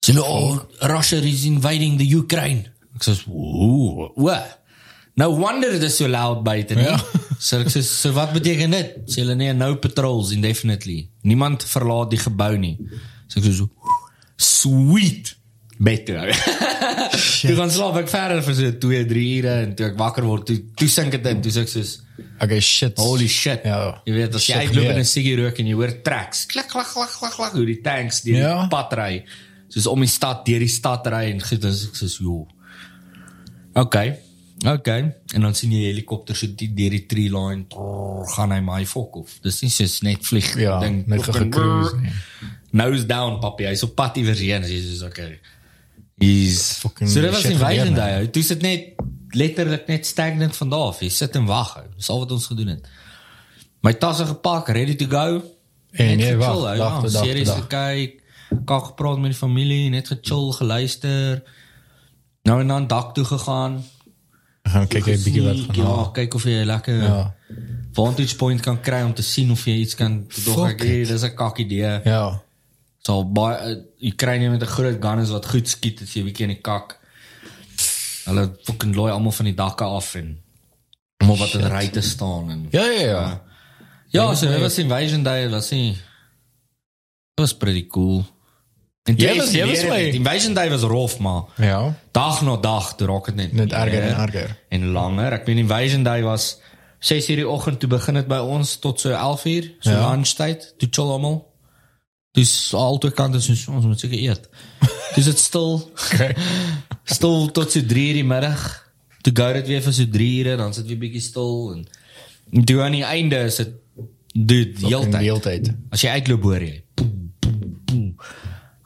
Sê 0.06 0.14
hulle, 0.14 0.24
"Oh, 0.24 0.58
Russia 0.78 1.18
is 1.18 1.44
invading 1.44 1.98
the 1.98 2.16
Ukraine." 2.16 2.72
Ek 2.94 3.02
sê, 3.02 3.28
"Ooh, 3.28 4.10
what?" 4.14 4.59
No 5.20 5.28
wonder 5.36 5.72
it 5.76 5.82
is 5.86 5.96
so 6.00 6.08
loud 6.08 6.44
buite 6.46 6.78
nie. 6.78 6.86
Ja. 6.88 6.98
So 7.40 7.56
ek 7.62 7.70
sê, 7.72 7.80
"So 7.80 8.10
wat 8.12 8.34
beteken 8.36 8.74
dit?" 8.74 8.88
Sê 9.08 9.22
hulle, 9.22 9.32
"Nee, 9.34 9.52
no 9.56 9.70
patrols 9.80 10.28
indefinitely. 10.36 11.06
Niemand 11.24 11.64
verlaat 11.64 12.10
die 12.12 12.18
gebou 12.20 12.56
nie." 12.60 12.74
So 13.32 13.40
ek 13.40 13.46
sê 13.46 13.52
so, 13.62 13.70
"Sweet." 14.36 15.36
Beter. 15.80 16.28
Toe 17.48 17.54
gaan 17.56 17.70
slaap 17.72 17.96
ek 18.02 18.10
verder 18.12 18.42
vir 18.44 18.54
so 18.58 18.68
2, 18.82 18.98
3 19.08 19.22
ure 19.38 19.52
en 19.64 19.70
toe 19.78 19.86
ek 19.88 19.94
wakker 19.96 20.26
word, 20.28 20.44
toe 20.50 20.58
toe 20.76 20.88
sink 20.92 21.14
dit 21.16 21.28
in, 21.30 21.40
toe 21.40 21.52
sê 21.54 21.62
ek 21.64 21.70
soos 21.72 21.94
Okay, 22.44 22.60
shit. 22.60 22.98
Holy 23.00 23.28
shit. 23.32 23.64
Ja. 23.64 23.78
Jy 24.04 24.12
weet 24.18 24.34
as 24.36 24.44
jy 24.44 24.58
uitloop 24.66 24.84
gebeur. 24.84 24.92
in 24.92 25.00
'n 25.00 25.08
siggie 25.08 25.36
rook 25.40 25.58
en 25.62 25.66
jy 25.70 25.76
hoor 25.80 25.94
tracks, 26.04 26.44
klik 26.52 26.68
klik 26.68 26.84
klik 26.92 27.08
klik 27.16 27.32
klik 27.38 27.52
hoe 27.56 27.64
die 27.70 27.80
tanks 27.80 28.20
deur 28.28 28.36
Ja. 28.36 28.54
die 28.60 28.68
pad 28.76 28.92
ry. 29.00 29.24
Soos 29.72 29.86
om 29.88 30.00
die 30.04 30.12
stad 30.12 30.44
deur 30.44 30.58
die 30.60 30.68
stad 30.68 31.06
ry 31.08 31.24
en 31.32 31.40
goed, 31.40 31.60
dis 31.64 31.86
ek 31.88 31.96
soos 31.96 32.18
jo. 32.20 32.46
Okay. 33.74 34.18
Okay. 34.66 35.14
En 35.34 35.40
dan 35.40 35.54
sien 35.56 35.72
jy 35.72 35.86
helikopters 35.88 36.42
so 36.42 36.50
die 36.56 36.68
deur 36.76 36.92
die 36.92 37.06
tree 37.08 37.30
line 37.32 37.64
trrr, 37.72 38.26
gaan 38.34 38.52
hy 38.52 38.58
my 38.64 38.82
fok 38.88 39.22
of. 39.22 39.38
Dis 39.44 39.62
nie 39.64 39.70
soos 39.72 40.00
net 40.04 40.26
vlieg 40.26 40.50
Ja, 40.60 40.78
ding. 40.82 41.06
net 41.08 41.24
gecruise 41.24 41.96
nie. 41.96 42.12
Nose 42.76 43.06
down 43.08 43.38
papi, 43.40 43.64
hy's 43.70 43.82
op 43.86 43.94
pad 43.96 44.18
iewers 44.20 44.42
heen, 44.44 44.62
so 44.64 44.68
dis 44.68 45.02
okay. 45.02 45.38
He's 46.20 46.76
Fucking 46.82 47.08
So 47.08 47.22
dit 47.24 47.32
was 47.32 47.44
invasion 47.48 47.94
gebeur, 47.94 48.18
day. 48.20 48.26
Toe 48.28 48.42
sit 48.44 48.60
net 48.62 49.00
letterlik 49.32 49.86
net 49.88 50.06
stagnant 50.06 50.56
van 50.56 50.68
daar 50.70 50.90
af. 50.90 51.00
Jy 51.00 51.08
sit 51.08 51.36
en 51.38 51.46
wag. 51.48 51.72
Dis 51.96 52.10
al 52.12 52.20
wat 52.26 52.34
ons 52.36 52.46
gedoen 52.50 52.74
het. 52.74 52.90
My 53.80 53.94
tasse 53.96 54.26
gepak, 54.28 54.68
ready 54.68 54.94
to 55.00 55.08
go. 55.08 55.40
En 55.96 56.20
jy 56.20 56.34
wag, 56.36 57.00
tot 57.00 57.16
Series 57.16 57.48
gekyk, 57.48 58.20
kak 58.68 58.90
gepraat 58.92 59.22
met 59.22 59.32
die 59.32 59.38
familie, 59.38 59.88
net 59.90 60.12
gechill, 60.12 60.50
geluister. 60.58 61.40
Nou 62.44 62.60
en 62.60 62.68
dan 62.68 62.86
dak 62.86 63.14
toe 63.16 63.24
gegaan. 63.24 63.80
Gaan 64.70 64.86
kyk 64.88 65.06
jy 65.06 65.16
'n 65.16 65.22
bietjie 65.24 65.42
wat 65.42 65.60
van 65.66 65.76
Ja, 65.76 66.10
kyk 66.12 66.34
of 66.34 66.44
jy 66.44 66.64
lekker 66.64 67.02
Ja. 67.02 67.34
vantage 67.92 68.36
point 68.36 68.60
kan 68.60 68.80
kry 68.80 69.02
om 69.02 69.14
te 69.14 69.22
sien 69.22 69.50
of 69.50 69.64
jy 69.66 69.74
iets 69.82 69.94
kan 69.94 70.26
dog 70.44 70.68
ek 70.68 70.80
hey, 70.82 71.04
dis 71.04 71.22
'n 71.24 71.34
kak 71.34 71.58
idee. 71.58 72.00
Ja. 72.04 72.40
So 73.02 73.24
baie 73.24 73.56
uh, 73.74 73.76
Ukraine 74.12 74.50
met 74.50 74.62
'n 74.62 74.66
groot 74.66 74.96
gun 75.02 75.18
is 75.18 75.30
wat 75.30 75.46
goed 75.46 75.68
skiet 75.68 76.02
as 76.02 76.12
jy 76.14 76.20
'n 76.22 76.24
bietjie 76.26 76.42
in 76.48 76.54
die 76.54 76.60
kak. 76.62 76.98
Hulle 78.24 78.50
fucking 78.64 78.94
looi 78.94 79.10
almal 79.12 79.32
van 79.32 79.46
die 79.46 79.54
dakke 79.54 79.84
af 79.84 80.14
en 80.14 80.38
almal 81.18 81.36
wat 81.38 81.54
in 81.54 81.66
ry 81.70 81.88
te 81.88 82.00
staan 82.00 82.50
en 82.50 82.66
Ja, 82.70 82.84
ja, 82.84 83.06
ja. 83.06 83.42
Ja, 84.12 84.34
so 84.34 84.46
dit 84.46 84.60
was 84.60 84.78
invasion 84.78 85.22
day, 85.22 85.42
dit 85.42 85.50
was 85.50 85.70
nie 85.70 85.90
It 85.90 87.40
was 87.46 87.54
pretty 87.54 87.86
cool. 87.86 88.24
En 89.08 89.16
Jy 89.16 89.36
was- 89.36 89.52
jy 89.52 89.66
was 89.66 89.82
my- 89.84 90.10
invasion 90.12 90.54
day 90.54 90.68
was 90.70 90.82
rof 90.82 91.18
maar 91.18 91.42
Ja. 91.56 91.96
dag 92.12 92.42
na 92.42 92.56
dag 92.56 92.94
toe 92.96 93.06
raak 93.06 93.24
dit 93.26 93.34
net 93.34 93.52
Net 93.52 93.72
erger 93.72 94.02
en 94.02 94.14
erger. 94.20 94.56
en 94.68 94.84
langer. 94.92 95.32
Ek 95.32 95.46
meen 95.46 95.58
invasion 95.58 96.02
day 96.02 96.22
was 96.22 96.58
6 97.00 97.28
uur 97.30 97.36
die 97.36 97.48
oggend 97.48 97.80
toe 97.80 97.88
begin 97.88 98.14
dit 98.14 98.28
by 98.28 98.38
ons 98.38 98.76
tot 98.76 99.00
so 99.00 99.10
11 99.10 99.44
uur, 99.44 99.72
so 99.80 99.90
Ja. 99.90 100.10
lunchtyd, 100.10 100.74
toe 100.78 100.88
chill 100.90 101.10
almal. 101.10 101.48
Dis 102.32 102.72
altyd 102.74 103.14
kan 103.14 103.32
dit 103.32 103.42
soos 103.42 103.68
ons 103.68 103.84
moet 103.84 103.98
seker 104.00 104.18
eet. 104.18 104.48
Dis 105.14 105.24
dit 105.24 105.38
stil. 105.38 105.90
Okay. 106.12 106.34
Stil 107.04 107.50
tot 107.50 107.70
so 107.72 107.80
3 107.80 108.08
uur 108.08 108.14
die 108.14 108.24
middag. 108.24 108.86
Toe 109.22 109.32
gou 109.34 109.52
dit 109.52 109.66
weer 109.66 109.80
vir 109.82 109.92
so 109.92 110.04
3 110.06 110.44
ure, 110.44 110.56
dan 110.56 110.74
sit 110.74 110.86
weer 110.86 110.98
bietjie 110.98 111.20
stil 111.20 111.72
en 111.74 111.86
en 112.52 112.64
toe 112.64 112.80
aan 112.82 112.92
die 112.92 113.04
einde 113.04 113.36
is 113.44 113.56
dit 113.56 113.68
dude 114.34 114.72
die 114.72 114.86
hele 114.86 115.04
Die 115.04 115.10
tyd. 115.10 115.20
hele 115.20 115.40
tyd. 115.40 115.70
As 115.90 116.00
jy 116.02 116.08
uitloop 116.10 116.42
hoor 116.42 116.60
jy. 116.60 116.82
Boem. 116.94 117.19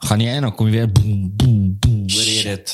Gaan 0.05 0.21
jy 0.21 0.35
in 0.37 0.45
dan 0.45 0.53
kom 0.53 0.67
jy 0.69 0.75
weer 0.75 0.91
boem 0.91 1.21
boem 1.33 1.61
boem. 1.81 2.01
Hoor 2.13 2.27
jy 2.29 2.43
dit? 2.45 2.73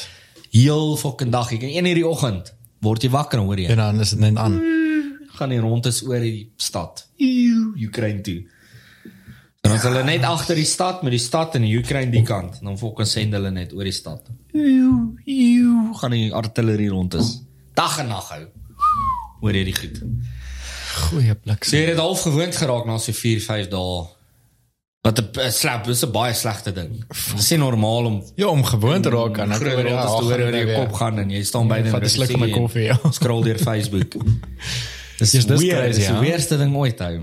Heel 0.52 0.98
fucking 1.00 1.32
dag. 1.32 1.52
Jy 1.54 1.62
kan 1.62 1.76
1 1.80 1.92
uur 1.92 2.00
die 2.02 2.08
oggend 2.08 2.52
word 2.84 3.06
jy 3.06 3.12
wakker 3.14 3.40
en 3.40 3.46
hoor 3.48 3.62
jy. 3.62 3.70
En 3.72 3.80
dan 3.80 4.04
is 4.04 4.12
dit 4.16 4.20
net 4.20 4.40
aan. 4.42 4.58
Gaan 5.38 5.54
die 5.54 5.62
rondes 5.64 6.02
oor 6.04 6.20
die 6.20 6.52
stad. 6.60 7.06
Ukraine 7.88 8.22
toe. 8.26 8.42
Dan 9.62 9.78
is 9.78 9.86
hulle 9.86 10.04
net 10.04 10.26
agter 10.28 10.58
die 10.58 10.68
stad 10.68 11.04
met 11.06 11.14
die 11.16 11.22
stad 11.22 11.56
en 11.56 11.68
die 11.68 11.76
Ukraine 11.78 12.12
die 12.12 12.26
kant. 12.28 12.60
Dan 12.66 12.80
fucking 12.82 13.08
send 13.08 13.38
hulle 13.38 13.52
net 13.54 13.72
oor 13.78 13.88
die 13.88 13.96
stad. 13.96 14.28
Eeuw, 14.52 15.14
eeuw, 15.24 15.94
gaan 16.02 16.18
die 16.18 16.34
artillerie 16.36 16.90
rondes. 16.92 17.38
Dag 17.78 18.00
en 18.02 18.12
nag 18.12 18.28
hou. 18.34 18.44
Hoor 19.42 19.56
jy 19.56 19.68
die 19.70 19.78
goed? 19.78 20.02
Goeie 21.08 21.38
plek. 21.38 21.64
So 21.64 21.78
jy 21.80 21.94
het 21.94 22.02
half 22.02 22.26
gewoond 22.28 22.58
geraak 22.58 22.90
na 22.90 22.98
so 23.00 23.16
4, 23.16 23.40
5 23.46 23.70
dae. 23.72 24.02
Wat 25.02 25.18
'n 25.18 25.52
slap, 25.52 25.86
dis 25.86 26.04
'n 26.06 26.12
baie 26.12 26.34
slegte 26.34 26.72
ding. 26.72 27.06
Dit 27.08 27.40
is 27.40 27.50
normaal 27.50 28.06
om 28.06 28.24
Ja, 28.36 28.46
om 28.48 28.64
gewoon 28.64 29.02
te 29.02 29.10
raak 29.10 29.40
aan. 29.40 29.54
groot 29.54 29.74
rondes 29.74 30.06
te 30.16 30.24
hoor 30.24 30.40
oor 30.40 30.56
jou 30.56 30.74
kop 30.74 30.94
gaan 30.94 31.18
en 31.20 31.30
jy 31.30 31.44
staan 31.44 31.68
by 31.68 31.76
Ja, 31.84 31.90
vat 31.90 32.02
'n 32.04 32.10
sluk 32.10 32.32
van 32.32 32.40
my 32.40 32.50
koffie, 32.50 32.82
ja. 32.84 33.00
Scroll 33.12 33.44
deur 33.44 33.58
Facebook. 33.70 34.14
Dis 35.18 35.32
dis 35.32 35.46
crazy, 35.46 35.88
dis 35.88 35.96
die 35.96 36.04
ja. 36.06 36.20
weerste 36.20 36.58
ding 36.58 36.76
ooit 36.76 37.00
hou. 37.00 37.20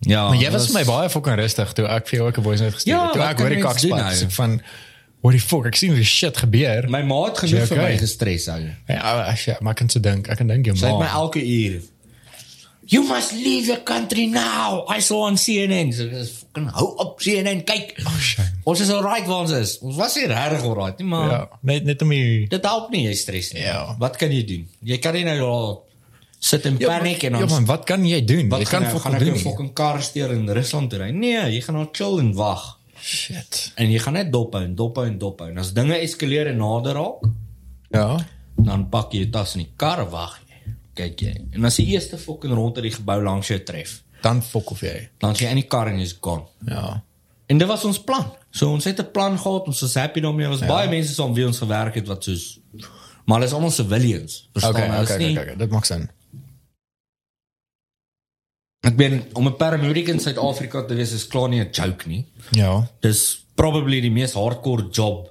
Ja. 0.00 0.28
Maar 0.28 0.36
jy 0.42 0.50
was 0.50 0.66
vir 0.66 0.74
my 0.74 0.84
baie 0.84 1.10
fucking 1.10 1.36
rustig 1.36 1.72
toe 1.72 1.86
ek 1.86 2.08
vir 2.08 2.18
jou 2.18 2.28
ook 2.28 2.38
'n 2.38 2.42
voice 2.42 2.62
note 2.62 2.74
gestuur 2.74 2.92
Ja, 2.94 3.02
het. 3.02 3.12
Toe 3.12 3.20
wat 3.22 3.30
ek 3.30 3.38
hoor 3.38 3.48
die 3.48 3.58
ek 4.24 4.30
van 4.30 4.62
what 5.22 5.34
the 5.34 5.40
fuck, 5.40 5.66
ek 5.66 5.74
sien 5.76 5.94
die 5.94 6.04
shit 6.04 6.36
gebeur. 6.36 6.88
my 6.90 7.02
ma 7.02 7.24
het 7.24 7.38
genoeg 7.38 7.62
Is 7.62 7.68
jy 7.68 7.74
vir 7.74 7.76
my 7.76 7.82
okay? 7.84 7.96
gestres 7.98 8.46
hou. 8.46 8.60
Ja, 8.88 9.22
as 9.30 9.44
jy 9.44 9.56
maar 9.60 9.74
kan 9.74 9.88
se 9.88 10.00
dink, 10.00 10.28
ek 10.28 10.36
kan 10.36 10.46
dink 10.46 10.66
jy 10.66 10.74
Sy 10.76 10.86
het 10.86 10.98
my 10.98 11.06
elke 11.06 11.40
uur 11.46 11.80
You 12.92 13.02
must 13.08 13.32
leave 13.32 13.66
your 13.70 13.80
country 13.88 14.26
now. 14.28 14.84
I 14.88 14.98
saw 15.00 15.22
on 15.30 15.36
CNN. 15.40 15.92
So 15.96 16.08
dis 16.12 16.32
fucking 16.42 16.66
hou 16.76 16.90
op 17.00 17.20
CNN 17.24 17.62
kyk. 17.64 17.94
Oh, 18.04 18.18
shame. 18.20 18.50
Ons 18.68 18.82
is 18.84 18.90
alright 18.92 19.24
waar 19.26 19.46
ons 19.46 19.54
is. 19.56 19.78
Ons 19.80 19.96
was 19.96 20.16
nie 20.18 20.26
regtig 20.28 20.66
alright 20.68 20.98
nie, 21.00 21.06
maar 21.08 21.30
Ja, 21.30 21.38
net 21.72 21.84
net 21.88 22.02
om 22.04 22.12
die 22.12 22.44
dit 22.52 22.66
help 22.68 22.90
nie 22.92 23.06
jy 23.06 23.14
stres 23.16 23.52
nie. 23.56 23.62
Ja. 23.64 23.94
Wat 24.02 24.18
kan 24.20 24.34
jy 24.34 24.42
doen? 24.44 24.66
Jy 24.92 24.98
kan 25.00 25.16
nie 25.16 25.24
nou 25.24 25.38
al 25.48 25.70
sit 26.42 26.66
in 26.68 26.76
Ja, 26.82 26.98
paniek 26.98 27.22
en 27.24 27.32
Ja, 27.38 27.38
dan 27.46 27.48
man, 27.54 27.64
wat 27.70 27.84
kan 27.88 28.04
jy 28.04 28.20
doen? 28.28 28.48
wat 28.52 28.60
Jy 28.60 28.68
kan 28.68 28.82
gaan, 28.82 28.90
gaan 28.90 29.00
fucking 29.00 29.14
ek 29.14 29.20
doen. 29.24 29.28
'n 29.32 29.36
nie. 29.36 29.42
fucking 29.48 29.72
kar 29.74 30.02
steur 30.02 30.30
in 30.36 30.48
Rusland 30.50 30.92
ry? 30.92 31.10
Nee, 31.10 31.48
jy 31.54 31.60
gaan 31.62 31.74
nou 31.80 31.88
chill 31.92 32.18
en 32.18 32.32
wag. 32.34 32.78
Shit. 33.00 33.72
En 33.76 33.90
jy 33.90 33.98
gaan 33.98 34.12
net 34.14 34.30
dop 34.32 34.52
hou 34.54 34.62
en 34.64 34.74
dop 34.74 34.96
hou 34.96 35.06
en 35.06 35.18
dop 35.18 35.40
hou. 35.40 35.48
En 35.50 35.58
as 35.58 35.72
dinge 35.72 35.96
eskaleer 35.96 36.46
en 36.52 36.58
nader 36.58 36.94
raak, 36.94 37.24
Ja. 37.90 38.18
dan 38.58 38.88
pak 38.90 39.12
jy 39.12 39.18
jou 39.24 39.30
tas 39.30 39.54
in 39.56 39.62
die 39.64 39.72
kar 39.76 40.04
wag 40.10 40.36
jy. 40.38 40.41
Kyk 40.94 41.20
jy. 41.20 41.34
En 41.52 41.64
as 41.64 41.76
die 41.76 41.86
eerste 41.86 42.18
fucking 42.18 42.52
rond 42.54 42.76
uit 42.76 42.82
die 42.84 42.92
gebou 42.92 43.22
langs 43.22 43.48
jou 43.48 43.62
tref, 43.62 44.02
Dan 44.22 44.42
fok 44.42 44.70
of 44.70 44.80
jy. 44.80 45.08
dan 45.18 45.34
jy 45.34 45.46
in 45.48 45.56
die 45.56 45.66
kar 45.68 45.86
en 45.88 45.98
jy's 45.98 46.16
gone. 46.20 46.44
Ja. 46.66 47.02
En 47.46 47.58
dit 47.58 47.68
was 47.68 47.84
ons 47.84 47.98
plan. 48.04 48.32
So 48.50 48.70
ons 48.72 48.84
het 48.84 48.98
'n 49.00 49.10
plan 49.12 49.38
gehad, 49.38 49.66
ons 49.66 49.80
was 49.80 49.94
happy 49.94 50.20
daarmee. 50.20 50.48
Ons 50.48 50.60
ja. 50.60 50.66
baie 50.66 50.88
mense 50.88 51.14
saam 51.14 51.34
wie 51.34 51.46
ons 51.46 51.58
gewerk 51.58 51.94
het 51.94 52.06
wat 52.06 52.24
soos 52.24 52.58
maar 53.24 53.36
hulle 53.38 53.46
is 53.48 53.52
almal 53.54 53.70
civilians. 53.70 54.48
Verstaan 54.52 54.74
Okay, 54.74 55.02
is 55.02 55.08
okay, 55.10 55.18
nie- 55.18 55.30
okay, 55.32 55.42
okay, 55.44 55.56
dit 55.56 55.70
maak 55.70 55.84
sin. 55.84 56.10
Ek 58.82 58.96
ben 58.96 59.22
om 59.38 59.46
'n 59.46 59.56
paramedic 59.56 60.08
in 60.08 60.18
Suid-Afrika 60.20 60.84
te 60.84 60.94
wees 60.94 61.12
is 61.12 61.26
klaar 61.26 61.48
nie 61.48 61.60
'n 61.60 61.70
joke 61.70 62.08
nie. 62.08 62.26
Ja. 62.50 62.88
Dis 63.00 63.44
probably 63.54 64.00
die 64.00 64.10
mees 64.10 64.32
hardcore 64.32 64.88
job 64.90 65.30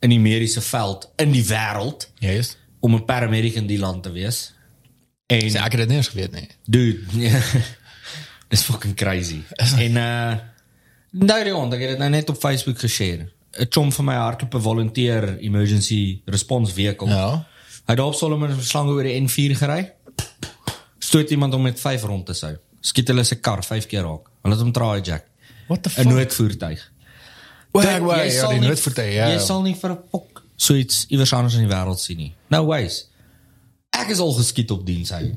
in 0.00 0.10
die 0.10 0.18
mediese 0.20 0.60
veld 0.60 1.10
in 1.16 1.30
die 1.32 1.44
wêreld 1.44 2.08
Yes. 2.18 2.56
om 2.80 2.94
'n 2.94 3.04
paramedic 3.04 3.54
in 3.54 3.66
die 3.66 3.78
land 3.78 4.02
te 4.02 4.10
wees. 4.12 4.52
En 5.28 5.50
Ja, 5.50 5.64
ek 5.66 5.72
het 5.76 5.80
dit 5.84 5.88
nie 5.88 5.96
eens 5.96 6.08
geweet 6.08 6.32
nie. 6.32 6.46
dude, 6.64 7.00
ja, 7.20 7.40
dis 8.52 8.62
fucking 8.64 8.94
crazy. 8.96 9.42
en 9.76 9.96
uh 9.96 10.36
nou 11.10 11.44
dieond, 11.44 11.72
ek 11.74 11.80
het 11.84 11.88
dit 11.94 11.98
nou 11.98 12.08
net 12.12 12.28
op 12.32 12.36
Facebook 12.40 12.78
geshare. 12.80 13.28
'n 13.58 13.66
Chom 13.68 13.92
van 13.92 14.04
my 14.04 14.14
hardloop 14.14 14.54
'n 14.54 14.60
volunteer 14.60 15.38
emergency 15.38 16.20
response 16.24 16.72
vehicle. 16.72 17.08
Ja. 17.08 17.46
Hy 17.86 17.94
het 17.94 18.00
op 18.00 18.14
Solomon 18.14 18.52
se 18.60 18.64
slange 18.68 18.92
oor 18.92 19.02
die 19.02 19.20
N4 19.20 19.56
gery. 19.56 19.92
Stoot 20.98 21.30
iemand 21.30 21.54
om 21.54 21.62
met 21.62 21.80
5 21.80 22.02
rond 22.02 22.26
te 22.26 22.32
sou. 22.34 22.56
Skiet 22.80 23.08
hulle 23.08 23.24
se 23.24 23.34
kar 23.40 23.64
5 23.64 23.86
keer 23.86 24.02
raak. 24.02 24.28
Hulle 24.42 24.54
het 24.54 24.62
hom 24.62 24.72
traai 24.72 25.00
jack. 25.02 25.24
What 25.68 25.82
the 25.82 25.88
'n 25.88 25.92
fuck? 25.92 26.04
Noodvoertuig. 26.04 26.90
Wag, 27.72 27.84
Dit- 27.84 28.00
wag, 28.02 28.16
jy 28.16 28.24
ja, 28.32 28.40
sal 28.40 28.50
die 28.50 28.58
nie- 28.60 28.68
noodvoertuig, 28.68 29.12
ja. 29.14 29.28
Jy 29.28 29.38
sal 29.38 29.62
nie 29.62 29.74
vir 29.74 29.90
'n 29.90 29.98
pok 30.10 30.42
so 30.56 30.74
iets 30.74 31.04
iewers 31.08 31.32
anders 31.32 31.54
in 31.54 31.68
die 31.68 31.74
wêreld 31.76 31.98
sien 31.98 32.16
nie. 32.16 32.32
No 32.48 32.66
ways. 32.66 33.07
Ek 33.98 34.12
is 34.14 34.22
al 34.22 34.32
geskiet 34.36 34.70
op 34.74 34.86
diens 34.86 35.10
hy. 35.14 35.32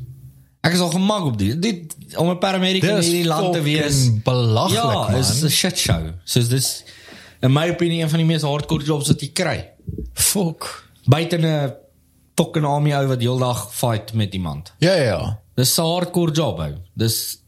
Ek 0.62 0.76
is 0.78 0.82
al 0.86 0.92
gemag 0.94 1.28
op 1.32 1.38
diens. 1.40 1.58
Dit 1.64 1.96
om 2.22 2.30
'n 2.30 2.38
paramedic 2.38 2.84
in 2.84 3.02
hierdie 3.02 3.26
land 3.26 3.54
te 3.54 3.62
wees. 3.62 4.10
belaglik, 4.24 4.78
ja, 4.78 5.10
man. 5.10 5.16
is 5.16 5.44
'n 5.44 5.50
shit 5.50 5.78
show. 5.78 6.14
So 6.24 6.42
dis 6.48 6.84
in 7.42 7.52
my 7.52 7.70
opinie 7.70 8.02
een 8.02 8.10
van 8.10 8.20
die 8.20 8.26
mees 8.26 8.42
hardcore 8.42 8.84
jobs 8.84 9.08
wat 9.08 9.22
jy 9.22 9.32
kry. 9.34 9.70
Fuck. 10.14 10.90
Buite 11.06 11.38
'n 11.38 11.74
fucking 12.36 12.66
army 12.66 12.94
ou 12.94 13.08
wat 13.08 13.20
heeldag 13.20 13.74
fight 13.74 14.14
met 14.14 14.34
iemand. 14.34 14.74
Ja, 14.80 14.94
ja, 14.94 15.04
ja. 15.04 15.40
Dis 15.56 15.78
'n 15.78 15.82
hardcore 15.82 16.32
job 16.32 16.60
ou. 16.60 16.74
Dis 16.94 17.40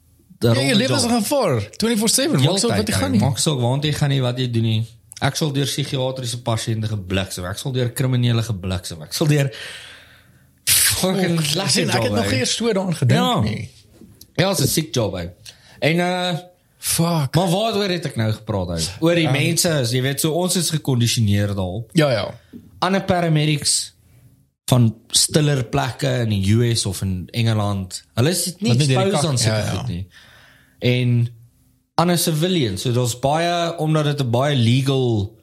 Ja, 0.44 0.54
jy 0.60 0.76
lewe 0.76 0.96
is 0.96 1.04
'n 1.04 1.22
gevaar. 1.22 1.62
24/7. 1.78 2.44
Maak 2.44 2.58
so 2.60 2.68
wat 2.68 2.88
jy 2.88 2.94
gaan 2.94 3.12
nie. 3.12 3.20
Maak 3.20 3.38
so 3.38 3.60
want 3.60 3.84
jy 3.84 3.94
gaan 3.94 4.10
nie 4.10 4.22
wat 4.22 4.38
jy 4.38 4.52
doen 4.52 4.64
nie. 4.64 4.88
Ek 5.22 5.36
sal 5.36 5.52
deur 5.52 5.66
psigiatriese 5.66 6.42
pasiënte 6.42 6.88
gebliksem. 6.88 7.46
Ek 7.46 7.58
sal 7.58 7.72
deur 7.72 7.90
kriminele 7.90 8.44
gebliksem. 8.44 9.02
Ek 9.02 9.14
sal 9.14 9.28
deur 9.28 9.52
fucking 11.04 11.38
lekker 11.56 11.70
Sien, 11.76 11.90
ek 11.90 11.96
het 11.96 12.12
job, 12.12 12.16
nog 12.16 12.32
eers 12.32 12.56
so 12.56 12.74
daaraan 12.74 12.96
gedink 12.96 13.20
Ja. 13.20 13.40
nie. 13.46 13.70
Ja, 14.36 14.50
dit 14.50 14.60
is 14.60 14.66
'n 14.66 14.74
siek 14.74 14.94
job 14.96 15.14
ou. 15.20 15.30
En 15.80 15.96
uh 16.00 16.38
Fuck. 16.78 17.36
maar 17.36 17.50
waaroor 17.50 17.90
het 17.90 18.06
ek 18.06 18.16
nou 18.20 18.32
gepraat 18.32 18.68
ou? 18.76 18.80
Oor 19.00 19.16
die 19.16 19.30
mense, 19.32 19.70
is, 19.82 19.92
jy 19.92 20.02
weet, 20.02 20.20
so 20.20 20.32
ons 20.32 20.56
is 20.60 20.70
gekondisioneer 20.70 21.54
daarop. 21.56 21.90
Ja, 21.94 22.10
ja. 22.12 22.26
Ander 22.80 23.04
paramedics 23.04 23.94
van 24.66 24.96
stiller 25.12 25.64
plekke 25.64 26.08
in 26.26 26.30
die 26.30 26.54
US 26.56 26.86
of 26.86 27.02
in 27.02 27.28
Engeland. 27.32 28.04
Hulle 28.16 28.30
is 28.30 28.56
nie 28.60 28.70
Wat 28.76 28.78
nie 28.88 28.98
exposed 28.98 29.26
aan 29.30 29.38
sulke 29.38 29.58
ja, 29.58 29.64
ja. 29.66 29.78
goed 29.78 29.88
nie. 29.88 30.08
En 30.80 31.28
ander 31.96 32.18
civilians, 32.18 32.82
so 32.82 32.92
daar's 32.92 33.20
baie 33.20 33.78
omdat 33.78 34.06
dit 34.06 34.20
'n 34.26 34.30
baie 34.32 34.56
legal 34.56 35.36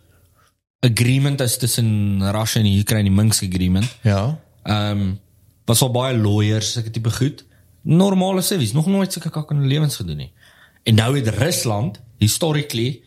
agreement 0.81 1.41
is 1.41 1.57
tussen 1.57 2.21
Russia 2.33 2.61
en 2.61 2.67
die 2.67 2.81
Ukraine, 2.81 3.09
die 3.09 3.17
Minsk 3.17 3.43
agreement. 3.45 3.89
Ja. 4.03 4.39
Ehm 4.65 4.91
um, 5.01 5.21
was 5.71 5.85
al 5.87 5.93
baie 5.95 6.17
lawyers, 6.19 6.75
sulke 6.75 6.91
tipe 6.91 7.13
goed. 7.15 7.45
Normale 7.87 8.43
civies, 8.43 8.75
nog 8.77 8.91
nooit 8.91 9.13
sulke 9.15 9.31
kak 9.33 9.53
in 9.55 9.63
hulle 9.63 9.71
lewens 9.71 10.01
gedoen 10.01 10.25
nie. 10.25 10.33
En 10.89 10.99
nou 10.99 11.15
het 11.17 11.29
Rusland 11.39 12.01
historically 12.21 13.03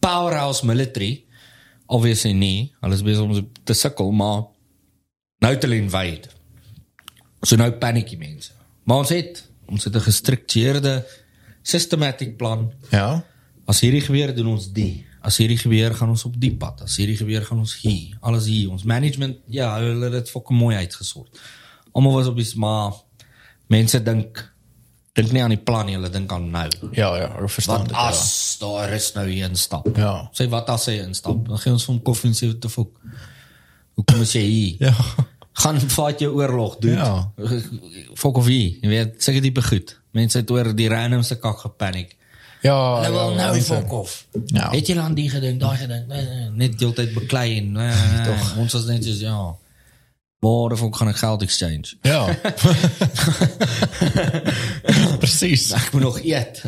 powerhouse 0.00 0.66
military 0.66 1.26
obviously 1.86 2.32
nie, 2.34 2.72
hulle 2.82 2.96
is 2.96 3.04
besig 3.06 3.22
om 3.22 3.50
te 3.66 3.74
sukkel, 3.76 4.10
maar 4.14 4.46
nou 5.44 5.52
hulle 5.54 5.78
invade. 5.78 6.32
So 7.42 7.58
nou 7.58 7.70
paniekie 7.80 8.18
mense. 8.18 8.54
Maar 8.86 9.04
ons 9.04 9.12
het 9.14 9.44
ons 9.66 9.84
het 9.84 9.94
'n 9.94 10.00
gestruktureerde 10.00 11.06
systematic 11.62 12.36
plan. 12.36 12.72
Ja. 12.90 13.24
As 13.66 13.80
hierdie 13.80 14.00
gebeur, 14.00 14.34
doen 14.34 14.46
ons 14.46 14.72
die. 14.72 15.06
As 15.20 15.36
hierdie 15.36 15.58
gebeur, 15.58 15.94
gaan 15.94 16.08
ons 16.08 16.24
op 16.24 16.34
die 16.40 16.54
pad. 16.54 16.82
As 16.82 16.96
hierdie 16.96 17.16
gebeur, 17.16 17.42
gaan 17.42 17.58
ons 17.58 17.74
hier. 17.80 18.16
Alles 18.20 18.46
hier. 18.46 18.70
Ons 18.70 18.84
management, 18.84 19.38
ja, 19.46 19.78
hulle 19.78 20.04
het 20.04 20.12
dit 20.12 20.30
fucking 20.30 20.58
mooi 20.58 20.76
uitgesort. 20.76 21.40
Almal 21.96 22.18
was 22.18 22.28
op 22.30 22.36
die 22.36 22.46
maar 22.60 22.92
mense 23.72 24.02
dink 24.04 24.42
dink 25.16 25.32
nie 25.32 25.40
aan 25.40 25.54
die 25.54 25.62
plan 25.64 25.86
nie, 25.88 25.94
hulle 25.96 26.10
dink 26.12 26.32
aan 26.34 26.50
nou. 26.52 26.66
Ja, 26.92 27.08
ja, 27.16 27.30
ek 27.40 27.48
verstaan 27.54 27.86
Wat 27.86 27.88
dit. 27.88 27.96
as 27.96 28.58
daar 28.60 28.92
is 28.92 29.06
nou 29.16 29.24
hier 29.28 29.48
instap? 29.48 29.88
Ja. 29.96 30.10
Sê 30.36 30.44
wat 30.52 30.68
as 30.74 30.90
hy 30.90 30.98
instap? 31.06 31.46
Dan 31.48 31.62
gee 31.62 31.72
ons 31.72 31.86
vir 31.86 31.94
hom 31.94 32.02
koffie 32.04 32.28
en 32.28 32.36
sê 32.36 32.50
te 32.60 32.68
fok. 32.68 32.92
Hoekom 33.96 34.20
is 34.26 34.34
jy 34.36 34.44
hier? 34.44 34.90
Ja. 34.90 34.92
Gaan 35.62 35.80
vat 35.80 36.20
jou 36.20 36.34
oorlog 36.36 36.76
doen. 36.84 36.98
Ja. 37.00 37.32
Fok 38.20 38.42
of 38.42 38.44
wie? 38.44 38.76
Jy 38.82 38.90
weet, 38.92 39.14
seker 39.24 39.40
tipe 39.40 39.62
goed. 39.64 39.94
Mense 40.12 40.42
het 40.42 40.50
oor 40.52 40.74
die 40.76 40.90
randomste 40.92 41.38
kak 41.40 41.62
gepaniek. 41.64 42.12
Ja. 42.60 42.76
Hulle 43.00 43.12
wil 43.14 43.30
ja, 43.38 43.46
nou 43.46 43.62
fok 43.64 43.92
of. 43.92 44.16
Ja. 44.52 44.68
Het 44.74 44.90
jy 44.90 44.98
aan 45.00 45.16
die 45.16 45.30
gedink, 45.32 45.60
daai 45.60 45.76
gedink? 45.80 46.10
Nee, 46.10 46.24
nee, 46.28 46.50
net 46.60 46.76
deeltyd 46.80 47.14
beklei 47.16 47.58
en 47.60 47.72
nee, 47.78 47.94
Tog. 48.26 48.52
ons 48.60 48.76
was 48.76 48.84
net 48.90 49.04
soos 49.06 49.22
ja. 49.24 49.38
Waar 50.38 50.72
of 50.72 50.82
gaan 50.92 51.08
ek 51.08 51.16
geld 51.16 51.42
exchange? 51.42 51.94
Ja. 52.02 52.26
Presies. 55.22 55.70
Ek 55.72 55.92
moet 55.92 56.02
nog 56.02 56.18
eet. 56.22 56.60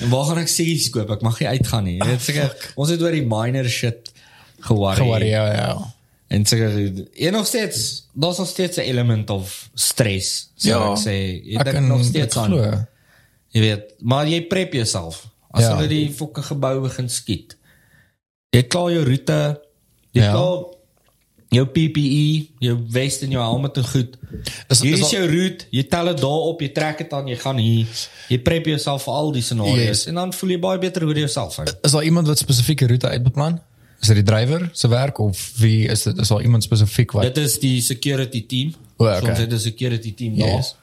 en 0.00 0.08
waar 0.10 0.24
gaan 0.30 0.40
ek 0.42 0.48
series 0.50 0.88
koop? 0.94 1.10
Ek 1.14 1.22
mag 1.24 1.38
nie 1.42 1.48
uitgaan 1.52 1.84
nie. 1.88 1.96
Jy 2.00 2.08
weet 2.08 2.24
seker 2.26 2.54
ons 2.80 2.92
het 2.94 3.02
oor 3.04 3.14
die 3.14 3.24
minor 3.28 3.68
shit 3.70 4.08
geworry. 4.64 5.02
Gewoon 5.02 5.26
ja, 5.28 5.44
ja. 5.52 5.74
En 6.32 6.46
seker 6.48 6.72
en 7.28 7.32
nog 7.36 7.46
steeds, 7.46 8.06
daar's 8.16 8.38
nog 8.40 8.48
steeds 8.48 8.76
'n 8.80 8.88
element 8.88 9.30
of 9.30 9.68
stress. 9.74 10.50
So 10.56 10.68
Ja, 10.68 10.92
ek 10.92 10.98
sê, 11.04 11.16
jy 11.44 11.58
ek 11.60 11.64
dink 11.64 11.76
kan 11.76 11.86
nog 11.88 12.04
steeds 12.04 12.36
aan. 12.36 12.50
glo. 12.50 12.86
Jy 13.52 13.60
weet, 13.60 13.94
maar 14.00 14.26
jy 14.26 14.40
prep 14.48 14.72
jouself. 14.72 15.26
As 15.50 15.62
Ja. 15.62 15.76
hulle 15.76 15.88
die 15.88 16.10
fokke 16.10 16.42
gebou 16.42 16.80
begin 16.80 17.08
skiet. 17.08 17.56
Jy 18.50 18.62
klaar 18.62 18.90
jou 18.92 19.04
roete, 19.04 19.60
jy 20.12 20.22
Ja. 20.22 20.32
klaar 20.32 20.64
jou 21.52 21.64
PPE, 21.68 22.46
jou 22.64 22.76
vest 22.94 23.22
en 23.26 23.30
jou 23.34 23.42
helm 23.42 23.64
en 23.68 23.84
goed. 23.92 24.16
Is- 24.68 24.80
Hier 24.80 24.94
is 24.94 25.00
is 25.00 25.04
al- 25.04 25.10
jou 25.18 25.26
route, 25.30 25.66
jy 25.70 25.82
tel 25.92 26.04
dit 26.12 26.20
daarop, 26.20 26.60
jy 26.64 26.68
trek 26.72 26.98
dit 27.04 27.12
aan, 27.12 27.26
jy 27.28 27.36
gaan 27.36 27.58
hier. 27.60 27.86
Jy 28.28 28.38
prep 28.42 28.66
jouself 28.66 29.04
vir 29.04 29.12
al 29.14 29.32
die 29.32 29.42
scenario's 29.42 29.84
Yes. 29.86 30.06
en 30.06 30.14
dan 30.14 30.32
voel 30.32 30.50
jy 30.50 30.58
baie 30.58 30.78
beter 30.78 31.04
oor 31.04 31.18
jouself. 31.18 31.58
ou. 31.58 31.66
Is 31.82 31.92
daar 31.92 32.04
iemand 32.04 32.26
wat 32.26 32.38
spesifieke 32.38 32.86
roete 32.86 33.08
uitbeplan? 33.08 33.60
Is 34.00 34.08
dit 34.08 34.16
die 34.16 34.24
drywer 34.26 34.70
se 34.72 34.88
werk 34.88 35.18
of 35.18 35.52
wie 35.58 35.86
is 35.88 36.02
dit? 36.02 36.18
Is 36.18 36.28
daar 36.28 36.42
iemand 36.42 36.62
spesifiek 36.62 37.12
wat 37.12 37.22
Dit 37.22 37.36
is 37.38 37.58
die 37.58 37.80
security 37.80 38.46
team. 38.46 38.74
O, 38.96 39.04
okay. 39.04 39.28
Ons 39.30 39.38
het 39.38 39.52
'n 39.52 39.58
security 39.58 40.14
team 40.14 40.34
Yes. 40.34 40.74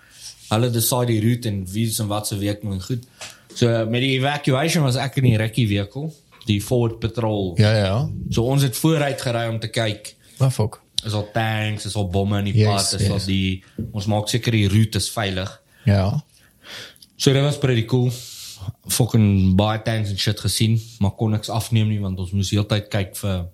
daar. 0.49 0.59
Hulle 0.59 0.69
decide 0.71 1.05
die 1.05 1.19
route 1.21 1.47
en 1.47 1.65
wie 1.71 1.89
se 1.91 2.05
wat 2.07 2.27
se 2.27 2.37
werk 2.37 2.63
moet 2.63 2.83
goed. 2.83 3.03
So 3.53 3.67
met 3.89 4.01
die 4.01 4.17
evacuation 4.19 4.83
was 4.83 4.95
ek 4.95 5.17
in 5.17 5.23
die 5.23 5.37
rekkie 5.37 5.67
vehicle, 5.67 6.11
die 6.45 6.61
forward 6.61 6.99
patrol. 6.99 7.53
Ja, 7.57 7.75
ja. 7.75 8.09
So 8.29 8.43
ons 8.43 8.61
het 8.63 8.75
vooruit 8.77 9.21
gery 9.21 9.47
om 9.49 9.59
te 9.59 9.67
kyk 9.67 10.15
Wat 10.39 10.53
fok? 10.53 10.81
is 11.05 11.13
al 11.15 11.29
tanks, 11.31 11.85
is 11.87 11.93
al 11.95 12.09
bomme 12.11 12.39
in 12.41 12.49
die 12.49 12.53
Yes, 12.59 12.67
pad, 12.89 12.99
is 12.99 13.05
yes. 13.07 13.11
al 13.15 13.21
die 13.25 13.63
ons 13.95 14.05
maak 14.11 14.27
seker 14.27 14.51
die 14.51 14.65
route 14.67 14.97
is 14.99 15.05
veilig. 15.13 15.53
Ja. 15.87 16.23
So 17.15 17.31
dit 17.33 17.41
was 17.43 17.57
pretty 17.57 17.85
cool. 17.87 18.11
Fucking 18.91 19.55
baie 19.55 19.79
tanks 19.85 20.09
en 20.11 20.17
shit 20.19 20.39
gesien, 20.43 20.75
maar 20.99 21.11
kon 21.15 21.31
niks 21.31 21.49
afneem 21.49 21.87
nie 21.87 21.99
want 22.03 22.19
ons 22.19 22.31
moes 22.35 22.51
heeltyd 22.51 22.89
kyk 22.91 23.15
vir 23.21 23.45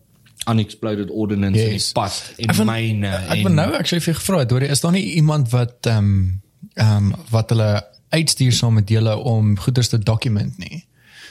unexploded 0.50 1.10
ordnance 1.14 1.58
in 1.62 1.70
die 1.76 1.78
Yes. 1.78 1.92
pad 1.92 2.18
en 2.38 2.56
wil- 2.56 2.66
myne 2.66 3.12
Ek 3.30 3.44
wil 3.44 3.54
nou 3.54 3.70
actually 3.74 4.02
vir 4.02 4.14
gevra 4.18 4.40
het, 4.44 4.52
hoor, 4.52 4.62
is 4.62 4.82
daar 4.82 4.92
nie 4.92 5.06
iemand 5.22 5.50
wat 5.54 5.86
ehm 5.86 5.98
um, 5.98 6.42
ehm 6.76 6.98
um, 7.14 7.16
wat 7.30 7.50
hulle 7.54 7.70
uitstuur 8.10 8.52
saam 8.54 8.74
met 8.74 8.90
julle 8.90 9.16
om 9.18 9.54
goeders 9.60 9.90
te 9.90 9.98
document 10.00 10.58
nie? 10.58 10.86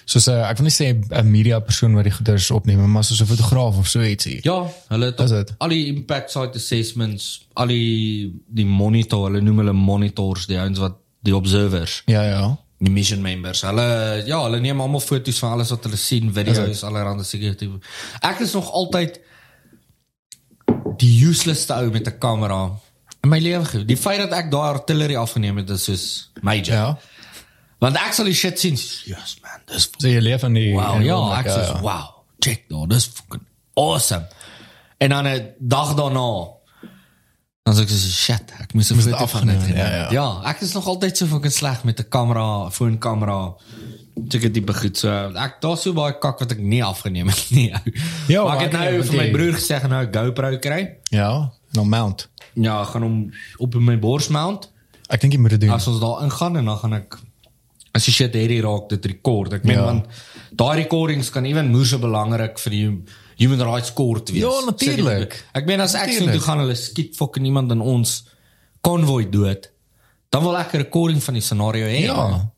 Soos 0.05 0.27
'n 0.29 0.43
ek 0.45 0.59
wil 0.59 0.67
nie 0.69 0.75
sê 0.75 0.87
'n 0.93 1.31
media 1.31 1.59
persoon 1.61 1.95
wat 1.95 2.05
die 2.05 2.13
goeders 2.13 2.51
opneem, 2.51 2.91
maar 2.91 3.05
soos 3.05 3.21
'n 3.23 3.27
fotograaf 3.27 3.79
of 3.79 3.89
so 3.89 4.01
ietsie. 4.01 4.41
Ja, 4.43 4.67
hulle 4.89 5.07
het 5.07 5.21
op 5.21 5.55
al 5.59 5.69
die 5.69 5.87
impact 5.87 6.31
site 6.31 6.57
assessments, 6.59 7.47
al 7.55 7.67
die 7.67 8.33
die 8.49 8.67
monitor, 8.67 9.31
hulle 9.31 9.41
noem 9.41 9.59
hulle 9.59 9.73
monitors, 9.73 10.47
die 10.47 10.59
ouens 10.59 10.79
wat 10.79 10.97
die 11.23 11.35
observers, 11.37 12.03
Ja, 12.07 12.23
ja. 12.23 12.57
die 12.79 12.91
mission 12.91 13.23
members. 13.23 13.63
Hulle 13.63 14.23
ja, 14.27 14.43
hulle 14.43 14.61
neem 14.61 14.81
almal 14.81 15.01
foto's 15.01 15.39
van 15.39 15.53
alles 15.53 15.71
wat 15.71 15.85
hulle 15.85 15.97
sien, 15.97 16.33
video's, 16.33 16.83
allerlei 16.83 17.25
security. 17.25 17.71
Ek 18.21 18.41
is 18.41 18.53
nog 18.53 18.71
altyd 18.73 19.21
die 20.99 21.25
useless 21.27 21.71
ou 21.71 21.91
met 21.91 22.07
'n 22.07 22.19
kamera 22.19 22.71
in 23.23 23.31
my 23.31 23.39
lewe. 23.39 23.85
Die 23.87 23.97
feit 23.97 24.19
dat 24.19 24.33
ek 24.33 24.51
daai 24.51 24.75
artillery 24.75 25.17
afgeneem 25.17 25.57
het 25.57 25.71
is 25.71 25.85
soos 25.85 26.31
major. 26.43 26.75
Ja. 26.75 26.99
Want 27.85 28.01
sal 28.17 28.29
die 28.31 28.37
shit 28.37 28.61
sien. 28.61 28.79
Yes 29.11 29.37
man, 29.45 29.61
dis 29.69 29.91
So 29.99 30.09
jy 30.09 30.23
leef 30.25 30.45
in 30.49 30.57
die 30.57 30.71
Wow, 30.73 30.99
die 31.03 31.11
ja, 31.11 31.19
oomblik, 31.21 31.45
ek 31.45 31.53
sê 31.53 31.81
wow, 31.85 32.11
check 32.45 32.67
nou, 32.73 32.87
dis 32.89 33.07
fucking 33.13 33.45
awesome. 33.81 34.29
En 35.05 35.13
dan 35.13 35.29
'n 35.29 35.49
dag 35.59 35.95
daarna 35.99 36.29
dan 37.65 37.77
sê 37.77 37.85
ek 37.85 37.93
so 37.93 38.09
shit, 38.13 38.53
ek 38.61 38.73
moes 38.77 38.91
Moes 38.93 39.05
dit 39.05 39.15
foto 39.17 39.27
van 39.27 39.47
dit 39.49 39.57
afgeneem, 39.57 39.77
ja, 39.77 39.89
ja. 39.97 40.09
ja, 40.13 40.27
ek 40.51 40.61
is 40.61 40.73
nog 40.77 40.87
altyd 40.87 41.17
so 41.17 41.27
fucking 41.27 41.53
sleg 41.53 41.85
met 41.85 42.01
'n 42.01 42.09
kamera, 42.09 42.71
foonkamera. 42.71 43.55
Seker 44.29 44.53
tipe 44.53 44.75
goed. 44.75 44.97
So 44.97 45.11
ek 45.35 45.61
daar's 45.61 45.83
so 45.83 45.93
baie 45.93 46.19
kak 46.19 46.39
wat 46.39 46.53
ek 46.53 46.61
nie 46.61 46.85
afgeneem 46.85 47.29
het 47.29 47.51
nie. 47.51 47.73
Ja, 48.33 48.45
maar 48.45 48.57
ek 48.57 48.71
het 48.71 48.73
nou 48.73 49.03
vir 49.03 49.17
my 49.17 49.31
broer 49.31 49.55
gesê 49.61 49.81
gaan 49.81 49.91
nou 49.91 50.05
'n 50.07 50.13
GoPro 50.13 50.59
kry. 50.59 50.97
Ja, 51.11 51.53
nou 51.73 51.87
mount. 51.87 52.29
Ja, 52.55 52.85
gaan 52.85 53.03
hom 53.03 53.33
op 53.59 53.75
my 53.75 53.99
bors 53.99 54.29
mount. 54.29 54.71
Ek 55.09 55.21
dink 55.21 55.33
jy 55.33 55.41
moet 55.41 55.51
dit 55.51 55.61
doen. 55.61 55.71
As 55.71 55.87
ons 55.87 56.01
daar 56.01 56.23
ingaan 56.23 56.57
en 56.57 56.65
dan 56.65 56.79
gaan 56.79 56.93
ek 56.93 57.19
as 57.95 58.05
die 58.05 58.13
shit 58.13 58.35
hierdie 58.35 58.61
raak 58.65 58.89
dit 58.89 59.05
rekord. 59.07 59.53
Ek 59.53 59.65
meen 59.65 59.79
Ja. 59.79 59.85
want 59.85 60.07
daai 60.53 60.77
recordings 60.83 61.31
kan 61.31 61.45
ewen 61.47 61.71
moer 61.71 61.87
so 61.87 61.99
belangrik 61.99 62.59
vir 62.59 62.71
die 62.71 63.03
human 63.39 63.63
rights 63.63 63.93
court 63.95 64.31
wees. 64.31 64.43
Ja, 64.43 64.61
dit- 64.77 65.45
Ek 65.55 65.67
meen 65.67 65.81
as 65.81 65.95
ek 65.95 66.11
sien 66.13 66.31
toe 66.31 66.41
gaan 66.41 66.59
hulle 66.59 66.75
skiet 66.75 67.17
fucking 67.17 67.45
iemand 67.47 67.71
in 67.73 67.81
ons 67.81 68.25
konvoi 68.83 69.29
dood. 69.31 69.71
Dan 70.31 70.43
wil 70.43 70.57
ek 70.57 70.75
'n 70.75 70.79
recording 70.79 71.23
van 71.23 71.35
die 71.35 71.43
scenario 71.43 71.87
hê. 71.87 72.05
Ja. 72.05 72.51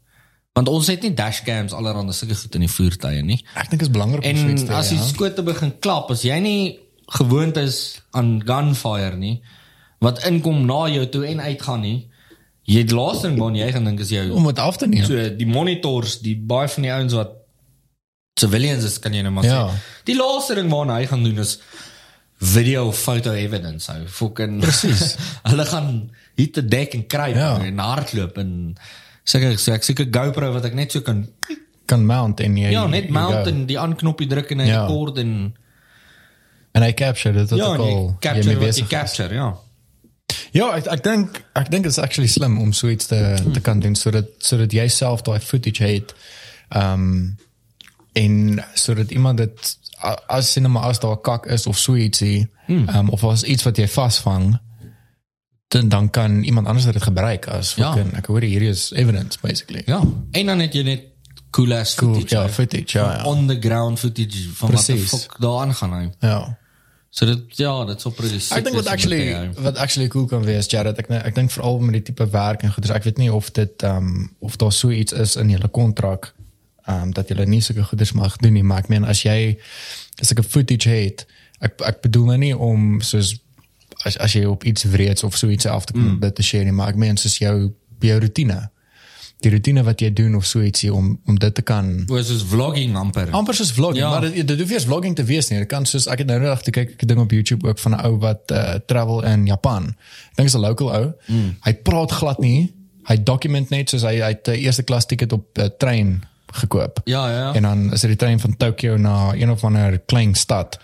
Want 0.55 0.69
ons 0.69 0.87
het 0.87 1.03
nie 1.03 1.15
dashcams 1.15 1.73
allerhande 1.73 2.13
sulke 2.13 2.35
goed 2.35 2.55
in 2.55 2.61
die 2.63 2.69
voertuie 2.71 3.23
nie. 3.23 3.45
Ek 3.55 3.69
dink 3.71 3.81
dit 3.81 3.83
is 3.83 3.91
belangrik 3.91 4.25
om 4.25 4.31
En 4.31 4.37
so 4.37 4.49
iets 4.49 4.65
te 4.65 4.73
as 4.73 4.89
die 4.89 4.97
hê. 4.99 5.01
ja. 5.03 5.07
skote 5.07 5.43
begin 5.43 5.73
klap, 5.81 6.11
as 6.11 6.23
jy 6.23 6.39
nie 6.41 6.79
gewoond 7.09 7.57
is 7.57 8.01
aan 8.13 8.43
gunfire 8.45 9.17
nie, 9.17 9.43
wat 10.01 10.25
inkom 10.25 10.65
na 10.67 10.89
jou 10.89 11.07
toe 11.07 11.25
en 11.27 11.41
uitgaan 11.41 11.81
nie, 11.81 12.09
jy 12.67 12.83
die 12.85 12.95
laaste 12.99 13.29
ding 13.29 13.39
waarna 13.41 13.59
jy 13.65 13.73
gaan 13.77 13.85
dink 13.85 14.01
is 14.03 14.11
jou 14.11 14.25
Om 14.35 14.47
dit 14.51 14.59
af 14.59 14.77
te 14.77 14.87
neem. 14.91 15.05
so 15.07 15.29
die 15.39 15.47
monitors, 15.47 16.19
die 16.21 16.37
baie 16.37 16.69
van 16.69 16.83
die 16.83 16.93
ouens 16.93 17.15
wat 17.15 17.35
civilians 18.41 18.85
is, 18.85 18.99
kan 19.01 19.15
jy 19.15 19.23
nou 19.23 19.33
maar 19.33 19.45
Ja. 19.45 19.69
sê. 19.69 19.77
Die 20.05 20.17
laaste 20.19 20.55
ding 20.59 20.69
waarna 20.71 20.99
hy 21.01 21.07
gaan 21.07 21.23
doen 21.25 21.39
is 21.39 21.59
video 22.39 22.91
foto 22.93 23.33
evidence. 23.33 23.89
Hy 23.93 24.05
fucking 24.07 24.61
Presies. 24.61 25.17
hulle 25.51 25.65
gaan 25.65 26.11
hier 26.37 26.51
te 26.53 26.63
dek 26.65 26.95
en 26.95 27.07
kruip 27.07 27.35
Ja. 27.39 27.55
en 27.65 27.79
hardloop 27.79 28.37
en 28.39 28.51
seker 29.25 29.57
so 29.59 29.73
ek 29.73 29.83
seker 29.87 30.11
GoPro 30.13 30.53
wat 30.53 30.65
ek 30.69 30.75
net 30.75 30.93
so 30.93 31.01
kan 31.01 31.27
kan 31.87 32.03
mount 32.07 32.41
en 32.43 32.57
jy 32.59 32.73
ja, 32.75 32.85
net 32.91 33.07
jy 33.07 33.15
mount 33.15 33.47
en 33.47 33.65
die 33.67 33.79
aanknoppie 33.79 34.27
druk 34.29 34.51
en 34.53 34.59
hy 34.59 34.67
Ja. 34.69 34.83
rekord 34.87 35.19
en 35.23 35.55
en 36.75 36.83
hy 36.83 36.93
capture 36.93 37.33
dit 37.33 37.49
tot 37.49 37.59
ja, 37.59 37.73
ek 37.73 37.81
en 37.81 37.87
jy 37.87 37.93
al 37.95 38.07
jy 38.07 38.17
capture 38.21 38.47
mee 38.59 38.67
wat 38.67 38.77
jy 38.83 38.87
capture, 38.91 39.35
ja. 39.35 39.47
Ja, 40.57 40.71
ek 40.77 40.87
ek 40.87 41.03
dink 41.05 41.43
ek 41.55 41.71
dink 41.71 41.83
dit 41.85 41.93
is 41.93 41.99
actually 41.99 42.29
slim 42.29 42.59
om 42.59 42.73
so 42.73 42.89
iets 42.89 43.07
te 43.07 43.19
te 43.53 43.61
kan 43.61 43.81
doen 43.81 43.95
sodat 43.95 44.27
sodat 44.39 44.73
jy 44.73 44.87
self 44.89 45.23
daai 45.23 45.41
footage 45.41 45.85
het. 45.85 46.15
Ehm 46.69 46.93
um, 46.93 47.37
en 48.17 48.65
sodat 48.75 49.11
iemand 49.13 49.39
dit 49.39 49.75
as 50.33 50.53
sien 50.53 50.71
maar 50.71 50.83
as 50.89 51.01
daar 51.01 51.19
kak 51.21 51.47
is 51.47 51.67
of 51.67 51.79
so 51.79 51.95
ietsie, 51.97 52.49
ehm 52.69 52.89
um, 52.97 53.09
of 53.11 53.25
as 53.25 53.43
iets 53.45 53.63
wat 53.69 53.77
jy 53.77 53.89
vasvang 53.89 54.57
dan 55.69 55.89
dan 55.89 56.11
kan 56.11 56.43
iemand 56.43 56.67
anders 56.67 56.85
dit 56.87 57.03
gebruik 57.03 57.47
as 57.49 57.75
Ja. 57.75 57.93
fucking 57.93 58.15
ek 58.17 58.27
hoor 58.27 58.41
hierdie 58.41 58.69
is 58.71 58.91
evidence 58.93 59.39
basically. 59.43 59.83
Ja. 59.87 60.01
En 60.33 60.47
dan 60.47 60.59
het 60.61 60.73
jy 60.75 60.83
net 60.83 61.03
cool 61.51 61.73
ass 61.75 61.95
Cool, 61.95 62.15
footage. 62.15 62.35
ja, 62.37 62.49
footage, 62.49 62.99
ja, 62.99 63.17
ja. 63.17 63.25
On 63.25 63.47
the 63.47 63.57
ground 63.61 63.99
footage 63.99 64.49
van 64.55 64.71
wat 64.71 64.85
Precies. 64.85 65.11
die 65.11 65.19
fuck 65.19 65.37
daar 65.41 65.61
aangaan. 65.67 66.15
Ja. 66.21 66.59
So 67.17 67.25
dit 67.25 67.57
ja, 67.57 67.85
dit 67.85 68.01
sal 68.01 68.13
pretty 68.13 68.39
Ek 68.53 68.65
dink 68.67 68.77
wat 68.77 68.89
actually 68.93 69.51
wat 69.57 69.79
actually 69.81 70.09
cool 70.13 70.27
kan 70.29 70.43
wees 70.45 70.67
Jared 70.69 70.99
ek 71.01 71.09
ek 71.09 71.37
dink 71.39 71.53
veral 71.55 71.79
met 71.81 71.97
die 71.97 72.03
tipe 72.11 72.27
werk 72.35 72.61
en 72.67 72.75
goeders 72.75 72.93
ek 72.93 73.07
weet 73.09 73.21
nie 73.23 73.31
of 73.33 73.49
dit 73.57 73.85
ehm 73.89 74.11
um, 74.11 74.27
of 74.45 74.59
daar 74.61 74.73
so 74.73 74.93
iets 74.93 75.17
is 75.17 75.37
in 75.41 75.55
julle 75.55 75.71
kontrak 75.73 76.35
ehm 76.85 77.09
um, 77.09 77.15
dat 77.17 77.33
julle 77.33 77.47
nie 77.49 77.63
sulke 77.65 77.87
goeders 77.89 78.13
mag 78.13 78.37
doen 78.45 78.53
nie 78.53 78.65
maar 78.65 78.85
ek 78.85 78.93
meen 78.93 79.09
as 79.09 79.25
jy 79.25 79.57
as 80.21 80.35
ek 80.35 80.45
'n 80.45 80.51
footage 80.51 80.93
het 80.93 81.25
ek 81.65 81.81
ek 81.89 82.05
bedoel 82.05 82.27
nou 82.35 82.39
nie 82.45 82.53
om 82.53 83.01
soos 83.01 83.33
as 84.05 84.21
as 84.21 84.37
jy 84.37 84.45
op 84.45 84.69
iets 84.69 84.85
wreeds 84.85 85.25
of 85.25 85.37
so 85.41 85.49
iets 85.49 85.67
af 85.67 85.89
te 85.89 85.97
kan 85.97 86.21
mm. 86.21 86.21
dit 86.21 86.35
te 86.35 86.45
share 86.45 86.69
nie 86.69 86.77
maar 86.77 86.93
ek 86.93 87.01
meen 87.01 87.17
soos 87.17 87.39
jou 87.41 87.73
jou 88.01 88.19
rotine 88.21 88.61
die 89.45 89.51
rotine 89.51 89.83
wat 89.85 90.01
jy 90.01 90.09
doen 90.13 90.35
of 90.37 90.47
so 90.47 90.61
ietsie 90.65 90.93
om 90.95 91.19
om 91.27 91.39
dit 91.39 91.55
te 91.55 91.63
kan 91.63 92.05
was 92.09 92.31
is 92.31 92.43
vlogging 92.43 92.97
amper. 92.97 93.29
amper 93.31 93.55
soos 93.55 93.73
vlogging, 93.73 93.99
Ja. 94.01 94.05
ja. 94.07 94.11
maar 94.21 94.31
dit 94.31 94.49
dit 94.49 94.59
hoef 94.59 94.69
nie 94.69 94.75
eens 94.77 94.85
vlogging 94.85 95.15
te 95.17 95.25
wees 95.25 95.49
nie. 95.49 95.59
Dit 95.59 95.69
kan 95.69 95.87
soos 95.87 96.07
ek 96.07 96.19
het 96.19 96.27
nou 96.27 96.41
net 96.41 96.63
toe 96.63 96.73
kyk 96.73 96.91
ek 96.91 97.07
ding 97.09 97.21
op 97.21 97.31
YouTube 97.31 97.69
ook 97.69 97.79
van 97.79 97.93
'n 97.93 98.01
ou 98.07 98.19
wat 98.19 98.51
uh, 98.53 98.75
travel 98.87 99.25
in 99.25 99.47
Japan. 99.47 99.87
Ek 100.31 100.37
dink 100.37 100.49
is 100.49 100.55
'n 100.55 100.61
local 100.61 100.93
ou. 100.93 101.13
Mm. 101.27 101.57
Hy 101.65 101.75
praat 101.75 102.13
glad 102.13 102.39
nie. 102.39 102.73
Hy 103.09 103.17
document 103.23 103.71
net 103.71 103.89
soos 103.91 104.03
hy 104.03 104.17
hy 104.21 104.29
het 104.33 104.49
'n 104.49 104.53
eerste 104.55 104.83
klas 104.83 105.07
ticket 105.07 105.33
op 105.33 105.45
'n 105.59 105.61
uh, 105.61 105.67
trein 105.79 106.25
gekoop. 106.53 107.01
Ja, 107.05 107.29
ja. 107.31 107.55
En 107.55 107.63
dan 107.63 107.93
is 107.93 108.01
dit 108.01 108.11
die 108.11 108.17
trein 108.19 108.41
van 108.41 108.57
Tokyo 108.57 108.97
na 108.97 109.33
een 109.35 109.51
of 109.51 109.65
ander 109.65 109.99
klein 109.99 110.35
stad 110.35 110.79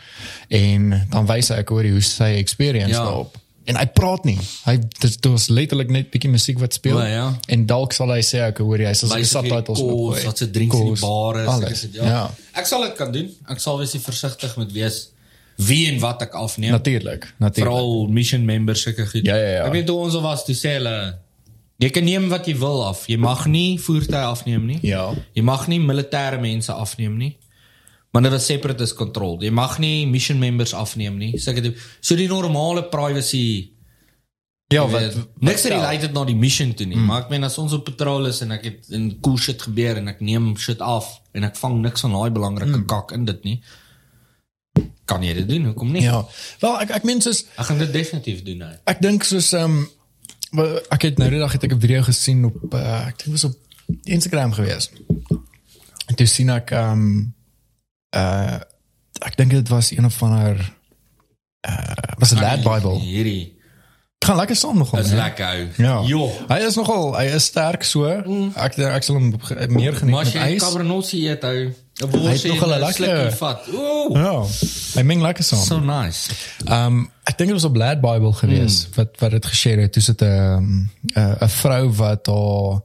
en 0.48 1.06
dan 1.10 1.26
wys 1.26 1.48
hy 1.48 1.54
ek 1.54 1.68
hoor 1.68 1.84
hoe 1.84 2.00
sy 2.00 2.24
experience 2.36 2.90
Ja. 2.92 2.98
ja. 2.98 3.04
daarop. 3.04 3.36
En 3.70 3.76
hy 3.78 3.84
praat 3.94 4.24
nie. 4.26 4.38
Hy 4.66 4.74
dit 4.82 5.26
was 5.30 5.44
letterlik 5.48 5.90
net 5.94 6.08
bietjie 6.10 6.30
musiek 6.32 6.58
wat 6.58 6.74
speel. 6.74 6.96
O, 6.98 7.04
ja. 7.06 7.28
En 7.54 7.66
dalk 7.70 7.92
sal 7.94 8.10
hy 8.10 8.20
sê 8.26 8.40
ek 8.48 8.58
hoor 8.64 8.82
jy, 8.82 8.88
hy 8.90 8.94
sal 8.98 9.12
sy 9.12 9.20
Wys 9.20 9.34
of 9.38 9.44
jy 9.46 9.50
subtitles 9.52 9.78
kos, 9.78 9.86
opgooi. 9.86 10.24
wat 10.26 10.38
se 10.42 10.48
drinks 10.50 10.76
in 10.80 10.88
die 10.94 11.00
bar 11.04 11.38
is. 11.42 11.48
alles. 11.48 11.70
ek 11.70 11.78
sê, 11.78 11.90
Ja. 12.00 12.04
ja. 12.10 12.22
Ek 12.58 12.66
sal 12.66 12.82
dit 12.88 12.96
kan 12.98 13.12
doen. 13.14 13.28
Ek 13.54 13.60
sal 13.62 13.78
wees 13.78 13.94
versigtig 14.02 14.56
met 14.58 14.72
wees 14.74 14.98
wie 15.62 15.84
en 15.92 16.00
wat 16.02 16.22
ek 16.26 16.34
afneem. 16.34 16.72
Natuurlik, 16.74 17.28
natuurlik. 17.38 17.68
Veral 17.70 18.08
mission 18.08 18.44
members 18.44 18.82
sulke 18.82 19.06
goed. 19.06 19.22
Ja, 19.28 19.36
ja, 19.36 19.52
ja. 19.60 19.66
Ek 19.68 19.72
weet 19.76 19.86
toe 19.86 19.98
ons 20.08 20.14
al 20.18 20.24
was, 20.26 20.42
toe 20.48 20.56
sê 20.58 20.78
hulle 20.80 20.96
jy 21.82 21.90
kan 21.90 22.04
neem 22.06 22.28
wat 22.30 22.46
jy 22.46 22.56
wil 22.58 22.82
af. 22.86 23.04
Jy 23.10 23.16
mag 23.18 23.46
nie 23.50 23.78
voertuie 23.78 24.22
afneem 24.26 24.66
nie. 24.66 24.78
Ja. 24.86 25.12
Jy 25.34 25.42
mag 25.46 25.68
nie 25.70 25.78
militêre 25.82 26.40
mense 26.42 26.72
afneem 26.74 27.14
nie. 27.18 27.32
Maar 28.12 28.22
dit 28.22 28.32
is 28.36 28.46
separatist 28.46 28.94
control. 28.94 29.38
Jy 29.40 29.50
mag 29.50 29.78
nie 29.80 30.06
mission 30.06 30.38
members 30.38 30.74
afneem 30.76 31.16
nie. 31.16 31.38
So 31.40 31.52
ek 31.54 31.62
het 31.62 31.84
so 32.00 32.16
die 32.18 32.28
normale 32.28 32.84
privacy 32.92 33.72
Ja, 34.72 34.88
wat 34.88 35.00
weet, 35.00 35.16
niks 35.44 35.64
related 35.68 36.12
na 36.16 36.24
die 36.24 36.36
mission 36.36 36.74
toe 36.74 36.86
nie. 36.86 36.96
Mm. 36.96 37.08
Maar 37.08 37.24
ek 37.24 37.32
meen 37.32 37.44
as 37.44 37.58
ons 37.60 37.74
op 37.76 37.84
patrol 37.84 38.28
is 38.30 38.40
en 38.44 38.54
ek 38.56 38.66
het 38.68 38.92
in 38.96 39.10
cool 39.24 39.36
shit 39.40 39.60
gebeur 39.62 40.00
en 40.00 40.08
ek 40.12 40.22
neem 40.24 40.52
shit 40.60 40.80
af 40.84 41.08
en 41.36 41.44
ek 41.48 41.58
vang 41.60 41.80
niks 41.84 42.04
van 42.06 42.14
daai 42.16 42.30
belangrike 42.32 42.78
mm. 42.78 42.86
kak 42.90 43.12
in 43.16 43.26
dit 43.28 43.42
nie. 43.48 43.56
Kan 45.08 45.24
jy 45.26 45.34
dit 45.42 45.48
doen? 45.48 45.68
Hoekom 45.72 45.92
nie? 45.92 46.04
Ja. 46.06 46.22
Wel, 46.62 46.78
ek 46.86 46.94
ek 47.00 47.08
meen 47.08 47.20
soos 47.24 47.44
Ek 47.56 47.68
gaan 47.68 47.82
dit 47.82 47.92
definitief 47.92 48.40
doen 48.46 48.64
nou. 48.64 48.72
ek 48.88 49.02
dink 49.04 49.28
soos 49.28 49.52
ehm 49.58 49.82
um, 49.82 50.72
ek 50.92 51.08
het 51.08 51.20
nou 51.20 51.28
die 51.32 51.40
dag 51.40 51.52
het 51.56 51.68
ek 51.68 51.76
'n 51.76 51.80
video 51.80 52.02
gesien 52.04 52.44
op 52.48 52.74
uh, 52.76 53.08
ek 53.08 53.24
dink 53.24 53.36
was 53.36 53.44
op 53.48 53.56
Instagram 54.04 54.52
gewees. 54.52 54.90
En 56.08 56.16
toe 56.16 56.26
sien 56.26 56.52
ek 56.52 56.72
ehm 56.72 57.06
um, 57.06 57.34
uh 58.16 58.58
ek 59.22 59.36
dink 59.36 59.50
dit 59.50 59.68
was 59.68 59.90
een 59.90 60.04
of 60.04 60.22
ander 60.22 60.56
uh 61.68 61.92
was 62.18 62.32
'n 62.32 62.40
lad 62.40 62.62
Bible. 62.62 62.98
Hierdie 62.98 63.60
Ek 64.22 64.28
gaan 64.28 64.36
lekker 64.36 64.56
saam 64.56 64.76
nogal. 64.78 64.98
is 65.00 65.06
nee. 65.10 65.16
lekker 65.16 65.46
ou. 65.46 65.68
Ja. 65.82 66.00
Jo. 66.06 66.30
Hy 66.48 66.58
is 66.66 66.74
nogal, 66.78 67.16
hy 67.18 67.24
is 67.34 67.44
sterk 67.44 67.82
so. 67.82 68.04
Ek 68.54 68.78
ek 68.78 69.02
sal 69.02 69.16
hom 69.16 69.34
meer 69.68 69.94
geniet 69.98 70.14
Maar 70.14 70.24
met 70.24 70.32
jy 70.32 70.54
ys. 70.54 70.62
cabernet 70.62 71.12
eet 71.12 71.44
ou, 71.44 71.56
Hy 72.02 72.06
het 72.06 72.10
worsie 72.20 72.50
nog 72.50 72.60
wel 72.60 72.72
en 72.72 72.78
'n 72.78 72.84
lekker- 72.86 73.32
vat. 73.36 73.66
Ooh. 73.74 74.16
Ja. 74.16 74.44
Hy 74.94 75.02
meng 75.02 75.22
lekker 75.22 75.44
saam. 75.44 75.58
So 75.64 75.78
nice. 75.80 76.30
Ehm 76.66 76.86
um, 76.86 77.10
ek 77.24 77.36
dink 77.38 77.50
dit 77.50 77.60
was 77.60 77.64
op 77.70 77.76
Lad 77.76 78.00
Bible 78.00 78.32
gewees 78.32 78.84
Hmm. 78.84 78.94
wat 78.94 79.08
wat 79.18 79.30
dit 79.30 79.46
geshare 79.46 79.80
het. 79.80 79.96
'n 79.96 80.24
um, 80.24 80.90
'n 81.16 81.36
'n 81.42 81.48
vrou 81.48 81.90
wat 81.90 82.26
haar 82.26 82.80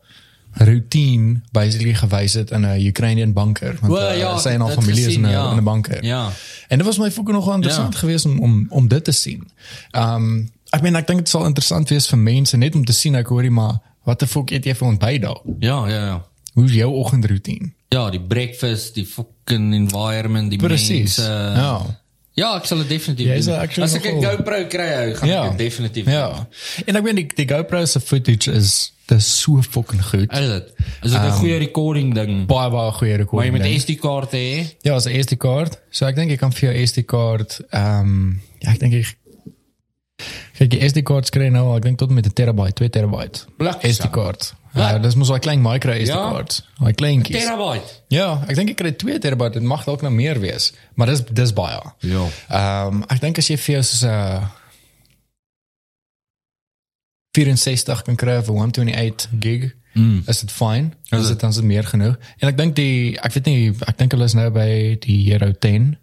routine 0.57 1.41
basically 1.51 1.93
gewys 1.93 2.33
het 2.33 2.51
in 2.51 2.61
'n 2.65 2.85
Ukrainian 2.87 3.33
banker 3.33 3.77
want 3.81 3.93
Wel, 3.93 4.11
uh, 4.11 4.17
ja, 4.17 4.37
sy 4.37 4.49
en 4.49 4.61
haar 4.61 4.71
familie 4.71 4.99
is 4.99 5.05
gesien, 5.05 5.23
in 5.23 5.29
'n 5.29 5.31
ja. 5.33 5.51
in 5.51 5.57
'n 5.57 5.63
banker. 5.63 6.03
Ja. 6.05 6.29
En 6.67 6.77
dit 6.77 6.85
was 6.85 6.97
my 6.97 7.11
fokus 7.11 7.33
nogal 7.33 7.53
interessant 7.53 7.93
Ja. 7.93 7.99
geweest 7.99 8.25
om 8.25 8.39
om 8.39 8.65
om 8.69 8.87
dit 8.87 9.03
te 9.03 9.11
sien. 9.11 9.47
Ehm 9.91 10.15
um, 10.15 10.51
ek 10.69 10.81
meen 10.81 10.95
ek 10.95 11.07
dink 11.07 11.19
dit 11.19 11.29
sal 11.29 11.45
interessant 11.45 11.89
wees 11.89 12.07
vir 12.07 12.17
mense 12.17 12.57
net 12.57 12.75
om 12.75 12.85
te 12.85 12.93
sien 12.93 13.15
ek 13.15 13.27
hoorie 13.27 13.51
maar 13.51 13.79
wat 14.03 14.19
die 14.19 14.27
fuck 14.27 14.49
eet 14.51 14.65
jy 14.65 14.75
vir 14.75 14.87
ontbyt 14.87 15.21
daar? 15.21 15.39
Ja, 15.59 15.87
ja, 15.87 16.05
ja. 16.05 16.25
Hoe 16.53 16.65
is 16.65 16.73
jou 16.73 16.93
oggendroetine? 16.93 17.71
Ja, 17.89 18.09
die 18.09 18.19
breakfast, 18.21 18.93
die 18.93 19.05
fucking 19.05 19.73
environment, 19.73 20.49
die 20.49 20.59
Presies. 20.59 21.17
mense. 21.17 21.21
Ja. 21.55 21.81
Ja, 22.37 22.51
ek 22.59 22.67
sal 22.69 22.83
dit 22.83 22.91
definitief 22.93 23.25
Jy 23.31 23.37
is 23.41 23.47
doen. 23.49 23.83
As 23.83 23.95
ek 23.97 24.05
'n 24.05 24.21
GoPro 24.21 24.59
kry, 24.69 24.89
ou, 25.07 25.13
gaan 25.17 25.29
ek 25.29 25.57
dit 25.57 25.63
definitief 25.65 26.05
doen. 26.05 26.13
Ja. 26.13 26.47
En 26.85 26.95
ek 26.95 27.03
weet 27.03 27.15
die, 27.15 27.27
die 27.35 27.47
GoPro 27.49 27.85
se 27.85 27.99
footage 27.99 28.51
is 28.53 28.91
dis 29.07 29.27
so 29.41 29.61
fucking 29.63 30.03
goed. 30.03 30.31
Is 30.31 30.47
dit? 30.51 30.73
Is 31.03 31.11
dit 31.11 31.21
'n 31.21 31.31
goeie 31.39 31.57
recording 31.57 32.13
ding? 32.13 32.45
baie 32.45 32.69
baie 32.69 32.91
goeie 32.91 33.09
Maar 33.17 33.17
jy 33.17 33.23
recording. 33.23 33.63
ding. 33.63 33.79
SD-kaarte 33.81 34.37
hê? 34.37 34.75
Ja, 34.81 34.93
as 34.95 35.07
'n 35.07 35.17
SD-kaart. 35.23 35.79
So 35.89 36.05
ek 36.05 36.15
dink 36.15 36.29
jy 36.29 36.37
kan 36.37 36.51
vir 36.51 36.73
jou 36.73 36.85
SD-kaart 36.85 37.61
ehm 37.71 37.99
um, 37.99 38.41
ja, 38.59 38.71
ek 38.71 38.79
dink 38.79 38.93
ek 38.93 39.15
kyk 40.57 40.69
die 40.69 40.81
SD-kaart 40.89 41.29
kry 41.29 41.49
nou 41.49 41.75
ek 41.75 41.83
dink 41.83 41.97
tot 41.97 42.09
met 42.11 42.25
'n 42.25 42.33
terabyte, 42.33 42.73
2 42.75 42.89
terabyte. 42.89 43.45
SD-kaart. 43.81 44.53
Ja, 44.77 44.97
dis 44.99 45.15
mos 45.15 45.29
'n 45.31 45.39
klein 45.39 45.61
micro 45.61 45.91
SD-kaart. 45.93 46.61
Ja? 46.79 46.91
kleintjies. 46.91 47.43
Terabyte. 47.43 47.91
Ja, 48.07 48.43
ek 48.47 48.55
dink 48.55 48.69
ek 48.69 48.77
kry 48.77 48.91
2 48.91 49.19
terabyte, 49.19 49.53
dit 49.53 49.63
mag 49.63 49.83
dalk 49.85 50.01
nou 50.01 50.11
meer 50.13 50.39
wees, 50.39 50.73
maar 50.95 51.07
dis 51.07 51.21
dis 51.31 51.53
baie. 51.53 51.79
Ja. 51.99 52.27
Ehm 52.49 52.95
um, 52.95 53.03
ek 53.09 53.19
dink 53.21 53.37
as 53.37 53.47
jy 53.47 53.57
vir 53.57 53.73
jou 53.75 53.83
soos 53.83 54.03
'n 54.03 54.43
64 57.37 58.01
kan 58.03 58.15
kry 58.15 58.41
vir 58.41 58.53
128 58.55 59.27
gig, 59.39 59.73
Mm. 59.97 60.21
is 60.27 60.39
dit 60.39 60.51
fyn. 60.51 60.93
Is 61.09 61.19
Is 61.21 61.27
dit? 61.27 61.39
dan 61.39 61.51
dit 61.51 61.63
meer 61.63 61.83
genoeg. 61.83 62.17
En 62.37 62.47
ek 62.47 62.57
dink 62.57 62.75
die 62.75 63.17
ek 63.19 63.33
weet 63.33 63.45
nie 63.45 63.73
ek 63.87 63.97
dink 63.97 64.11
hulle 64.11 64.23
is 64.25 64.33
nou 64.33 64.49
by 64.53 64.95
die 65.01 65.23
Hero 65.31 65.51
10. 65.59 65.97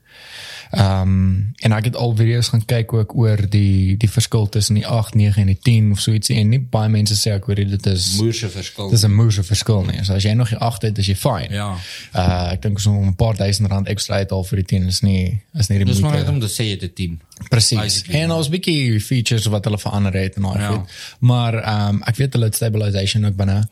Ehm 0.70 1.42
en 1.64 1.72
ek 1.72 1.84
het 1.84 1.96
al 1.96 2.16
video's 2.16 2.48
gaan 2.48 2.64
kyk 2.64 2.92
ook 2.92 3.14
oor 3.16 3.36
die 3.50 3.96
die 3.96 4.10
verskil 4.10 4.48
tussen 4.48 4.74
die 4.74 4.86
8, 4.86 5.14
9 5.14 5.40
en 5.40 5.46
die 5.46 5.58
10 5.62 5.90
of 5.92 6.00
so 6.00 6.12
ietsie 6.12 6.36
en 6.36 6.48
nie 6.48 6.58
baie 6.60 6.88
mense 6.88 7.14
sê 7.14 7.32
ek 7.34 7.44
hoor 7.44 7.54
dit 7.54 7.86
is 7.86 8.16
Moerse 8.20 8.48
verskil. 8.50 8.90
dis 8.90 9.04
'n 9.04 9.14
moerse 9.14 9.42
verskil 9.42 9.84
nie. 9.84 10.04
So 10.04 10.14
as 10.14 10.22
jy 10.24 10.32
nog 10.32 10.48
die 10.48 10.58
8 10.58 10.82
het, 10.82 10.98
is 10.98 11.06
jy 11.06 11.14
fine. 11.16 11.48
Ja. 11.54 11.76
Uh 12.14 12.52
ek 12.52 12.62
dink 12.62 12.80
so 12.80 12.90
'n 12.90 13.14
paar 13.14 13.36
duisend 13.36 13.68
rand 13.70 13.88
ekstra 13.88 14.16
uit 14.16 14.32
al 14.32 14.44
vir 14.44 14.56
die 14.56 14.64
10 14.78 14.86
is 14.86 15.00
nie 15.02 15.40
is 15.54 15.68
nie 15.68 15.78
die 15.78 15.86
Dis 15.86 16.00
maar 16.00 16.10
net 16.12 16.26
moeite. 16.26 16.32
om 16.32 16.48
te 16.48 16.62
sê 16.62 16.64
jy 16.66 16.70
het 16.70 16.82
'n 16.82 16.92
10. 16.94 17.20
Presies. 17.50 18.02
En 18.08 18.30
ons 18.30 18.48
bietjie 18.48 19.00
features 19.00 19.46
wat 19.46 19.64
hulle 19.64 19.78
verander 19.78 20.12
het 20.12 20.36
en 20.36 20.42
daai 20.42 20.58
Ja. 20.60 20.68
goed. 20.68 20.88
Maar 21.20 21.54
ehm 21.54 21.88
um, 21.94 22.02
ek 22.06 22.16
weet 22.16 22.32
hulle 22.32 22.44
het 22.44 22.54
stabilization 22.54 23.24
ook 23.26 23.36
binne. 23.36 23.68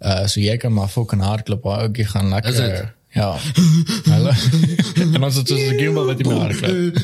Uh 0.00 0.26
so 0.26 0.40
jy 0.40 0.56
kan 0.56 0.72
maar 0.72 0.88
fucking 0.88 1.22
hardloop 1.22 1.62
waar 1.62 1.82
ook 1.84 1.96
jy 1.96 2.04
gaan 2.04 2.28
lekker. 2.28 2.94
Ja. 3.16 3.30
Hulle 4.12 4.32
en 5.02 5.22
ons 5.24 5.36
het 5.40 5.48
so 5.48 5.56
'n 5.56 5.78
gimbal 5.80 6.04
wat 6.10 6.18
jy 6.20 6.26
maar 6.28 6.52
hardloop. 6.52 6.96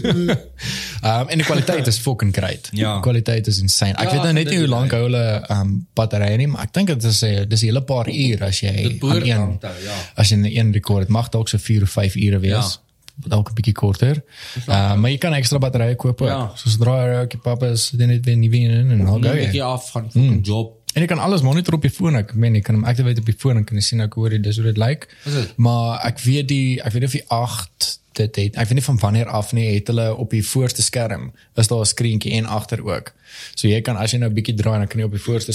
Ehm 1.02 1.28
en 1.32 1.40
die 1.40 1.47
kwaliteit 1.47 1.86
is 1.86 1.98
fucking 1.98 2.34
great. 2.36 2.68
Ja. 2.72 2.93
Die 2.93 3.02
kwaliteit 3.02 3.47
is 3.47 3.59
insane. 3.60 3.97
Ek 3.97 4.05
Ja, 4.05 4.12
weet 4.12 4.22
nou 4.22 4.32
net 4.32 4.51
nie 4.52 4.59
hoe 4.59 4.68
lank 4.68 4.93
hou 4.93 5.02
hulle 5.06 5.24
ehm 5.40 5.60
um, 5.60 5.86
batterye 5.98 6.36
nie, 6.36 6.47
maar 6.52 6.62
ek 6.68 6.72
dink 6.76 6.93
dit 6.93 7.05
is 7.05 7.22
'n 7.24 7.48
dis 7.48 7.62
'n 7.62 7.66
hele 7.66 7.82
paar 7.82 8.09
uur 8.09 8.44
as 8.44 8.60
jy 8.60 8.98
aan 9.01 9.22
een 9.22 9.59
ja. 9.84 9.97
as 10.14 10.28
jy 10.28 10.36
'n 10.36 10.44
een 10.44 10.72
rekord, 10.72 11.06
dit 11.06 11.09
mag 11.09 11.28
dalk 11.28 11.48
so 11.48 11.59
4 11.59 11.82
of 11.82 11.90
5 11.90 12.14
ure 12.16 12.39
wees. 12.39 12.52
Ja. 12.52 13.28
Dalk 13.28 13.48
'n 13.51 13.55
bietjie 13.55 13.74
korter. 13.74 14.22
Uh, 14.68 14.94
maar 14.94 15.10
jy 15.10 15.18
kan 15.18 15.32
ekstra 15.34 15.59
batterye 15.59 15.97
koop. 15.97 16.20
Ja. 16.20 16.52
So 16.56 16.68
sodra 16.70 17.06
jy 17.06 17.20
ook 17.22 17.40
papa 17.43 17.66
is, 17.66 17.90
dan 17.90 18.09
net 18.09 18.24
weer 18.24 18.36
nie 18.36 18.51
weer 18.51 18.70
in 18.70 18.90
en 18.90 18.98
dan 18.98 19.06
gaan 19.22 19.24
ek 19.36 19.52
jy. 19.52 19.62
af 19.62 19.90
van 19.90 20.10
fucking 20.10 20.47
job. 20.47 20.81
En 20.93 21.01
jy 21.01 21.06
kan 21.09 21.19
alles 21.19 21.43
monitor 21.43 21.74
op 21.74 21.82
je 21.82 21.90
foon. 21.90 22.16
Ek 22.16 22.35
meen 22.35 22.55
jy 22.55 22.60
kan 22.60 22.74
hom 22.74 22.85
activate 22.85 23.20
op 23.20 23.27
je 23.27 23.35
foon 23.39 23.56
en 23.56 23.64
kan 23.64 23.77
jy 23.77 23.82
sien 23.82 24.01
ek 24.05 24.14
hoor 24.14 24.35
dis 24.43 24.56
hoe 24.56 24.64
dit 24.64 24.77
lyk. 24.77 25.09
Is 25.24 25.32
dit? 25.32 25.56
Maar 25.56 26.01
ek 26.05 26.20
weet 26.20 26.48
die 26.48 26.81
ek 26.82 26.93
weet 26.93 27.05
of 27.09 27.16
die 27.16 27.24
8 27.28 27.90
dit 28.12 28.36
het. 28.36 28.56
Ek 28.60 28.69
weet 28.69 28.74
nie 28.81 28.85
van 28.85 28.98
wanneer 28.98 29.27
af 29.32 29.52
nie 29.56 29.74
het 29.74 29.86
hulle 29.89 30.14
op 30.16 30.31
die 30.31 30.43
voorste 30.44 30.82
skerm 30.82 31.31
is 31.56 31.69
daar 31.69 31.81
'n 31.81 31.93
skreentjie 31.94 32.32
en 32.32 32.47
agter 32.47 32.85
ook. 32.85 33.12
So 33.55 33.69
jy 33.69 33.81
kan 33.81 33.97
as 33.97 34.12
jy 34.12 34.19
nou 34.19 34.31
'n 34.31 34.35
bietjie 34.35 34.55
draai 34.55 34.78
dan 34.78 34.86
kan 34.89 34.98
jy 35.01 35.06
op 35.06 35.16
die 35.16 35.24
voorste 35.28 35.52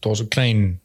daar's 0.00 0.18
so 0.18 0.24
'n 0.24 0.28
klein 0.28 0.80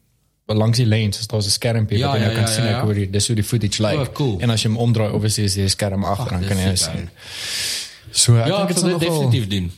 langs 0.46 0.76
die 0.78 0.86
lens 0.86 1.18
is 1.18 1.26
daar 1.26 1.40
'n 1.40 1.50
skermpie 1.50 1.98
Ja, 1.98 2.06
wat 2.06 2.16
jy 2.16 2.20
nou 2.20 2.30
ja, 2.34 2.40
kan 2.40 2.48
ja, 2.48 2.54
sien 2.54 2.64
ja, 2.64 2.70
ek 2.70 2.76
ja. 2.76 2.84
hoor 2.84 2.94
die 2.94 3.10
dis 3.10 3.26
hoe 3.26 3.36
die 3.36 3.44
footage 3.44 3.82
lyk. 3.82 3.98
Oh, 3.98 4.12
cool. 4.12 4.40
En 4.40 4.50
as 4.50 4.62
jy 4.62 4.68
hom 4.68 4.76
omdraai 4.78 5.12
obviously 5.12 5.44
is 5.44 5.54
die 5.54 5.68
skerm 5.68 6.04
agter 6.04 6.30
dan 6.30 6.44
kan 6.44 6.56
jy 6.56 6.74
sien. 6.76 7.10
So 8.10 8.36
ek 8.36 8.46
Ja, 8.46 8.56
dink 8.56 8.68
ek 8.70 8.74
dit 8.74 8.78
sal 8.78 8.98
dit 8.98 9.08
definitief 9.08 9.46
doen. 9.48 9.72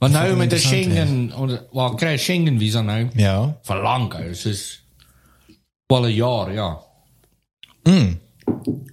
Want 0.00 0.12
nou 0.12 0.36
met 0.36 0.52
'n 0.52 0.58
Schengen, 0.58 1.32
onder- 1.36 1.64
wel 1.72 1.94
kry 1.94 2.16
Schengen 2.16 2.58
visa 2.58 2.80
nou 2.82 3.08
Ja. 3.14 3.56
vir 3.62 3.76
lank, 3.82 4.14
ou. 4.14 4.34
soos 4.34 4.82
wel 5.86 6.02
'n 6.06 6.14
jaar, 6.14 6.52
ja. 6.52 6.78
Mm. 7.84 8.18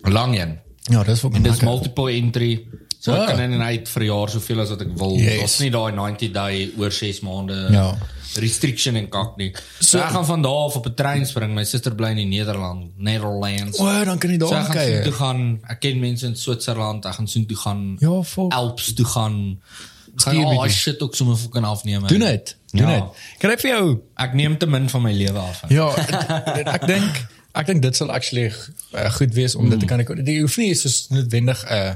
Lang 0.01 0.39
een. 0.39 0.59
Ja, 0.83 1.03
dis 1.03 1.23
ook 1.23 1.33
Dis 1.33 1.41
lekker. 1.43 1.65
multiple 1.67 2.11
entry. 2.11 2.65
So 2.99 3.11
ek 3.13 3.19
Ja. 3.19 3.25
kan 3.25 3.39
in 3.39 3.51
en 3.53 3.61
uit 3.61 3.89
vir 3.89 4.03
jaar 4.03 4.29
soveel 4.29 4.59
as 4.59 4.69
wat 4.69 4.81
ek 4.81 4.97
wil. 4.97 5.15
Yes. 5.15 5.37
Daar's 5.39 5.59
nie 5.59 5.69
daai 5.71 5.93
90 5.93 6.31
day 6.31 6.71
oor 6.77 6.91
6 6.91 7.19
maande 7.21 7.67
Ja. 7.71 7.97
restriction 8.35 8.95
en 8.95 9.09
kak 9.09 9.37
nie. 9.37 9.51
So- 9.79 9.85
So 9.85 9.99
ek 9.99 10.09
gaan 10.09 10.25
van 10.25 10.41
daar 10.41 10.51
af 10.51 10.75
op 10.75 10.85
'n 10.85 10.93
trein 10.93 11.25
spring. 11.25 11.53
My 11.53 11.63
suster 11.63 11.95
bly 11.95 12.07
in 12.09 12.15
die 12.15 12.25
Nederland, 12.25 12.97
Netherlands. 12.97 13.79
O, 13.79 14.03
dan 14.05 14.17
kan 14.17 14.29
jy 14.29 14.39
So 14.39 14.49
daar 14.49 14.59
ek 14.59 14.65
gaan 14.65 14.75
kyk. 14.75 14.93
soontoe 14.93 15.11
gaan. 15.13 15.59
Ek 15.67 15.79
ken 15.79 15.99
mense 15.99 16.25
in 16.25 16.35
Switserland. 16.35 17.05
Ek 17.05 17.13
gaan 17.13 17.27
soontoe 17.27 17.57
gaan. 17.57 17.95
Ja, 17.99 18.21
vol. 18.21 18.49
Alps 18.49 18.93
toe 18.93 19.05
gaan. 19.05 19.61
Gaan 20.21 20.35
al 20.37 20.43
daai 20.55 20.67
bietjie. 20.67 20.81
shit 20.81 21.01
ook 21.01 21.15
sommer 21.15 21.35
fucking 21.37 21.65
afneem. 21.65 22.07
Doen 22.07 22.19
dit. 22.19 22.55
Doen 22.71 22.87
Ja. 22.89 22.93
dit. 22.95 23.03
Kan 23.39 23.51
ek 23.51 23.59
vir 23.59 23.69
jou 23.69 23.99
Ek 24.15 24.33
neem 24.33 24.57
te 24.57 24.65
min 24.67 24.89
van 24.89 25.01
my 25.01 25.11
lewe 25.13 25.39
af. 25.39 25.61
Ja, 25.69 25.87
ek- 25.95 26.87
dink 26.87 27.25
ek 27.53 27.65
dink 27.65 27.81
dit 27.81 27.95
sal 27.95 28.11
actually 28.11 28.51
uh, 28.93 29.09
goed 29.11 29.33
wees 29.33 29.55
om 29.55 29.69
dit 29.69 29.79
te 29.79 29.85
kan 29.85 29.99
ek 29.99 30.11
die 30.25 30.41
hoef 30.41 30.57
nie 30.57 30.73
soos 30.75 31.07
noodwendig 31.09 31.63
'n 31.65 31.73
uh, 31.73 31.93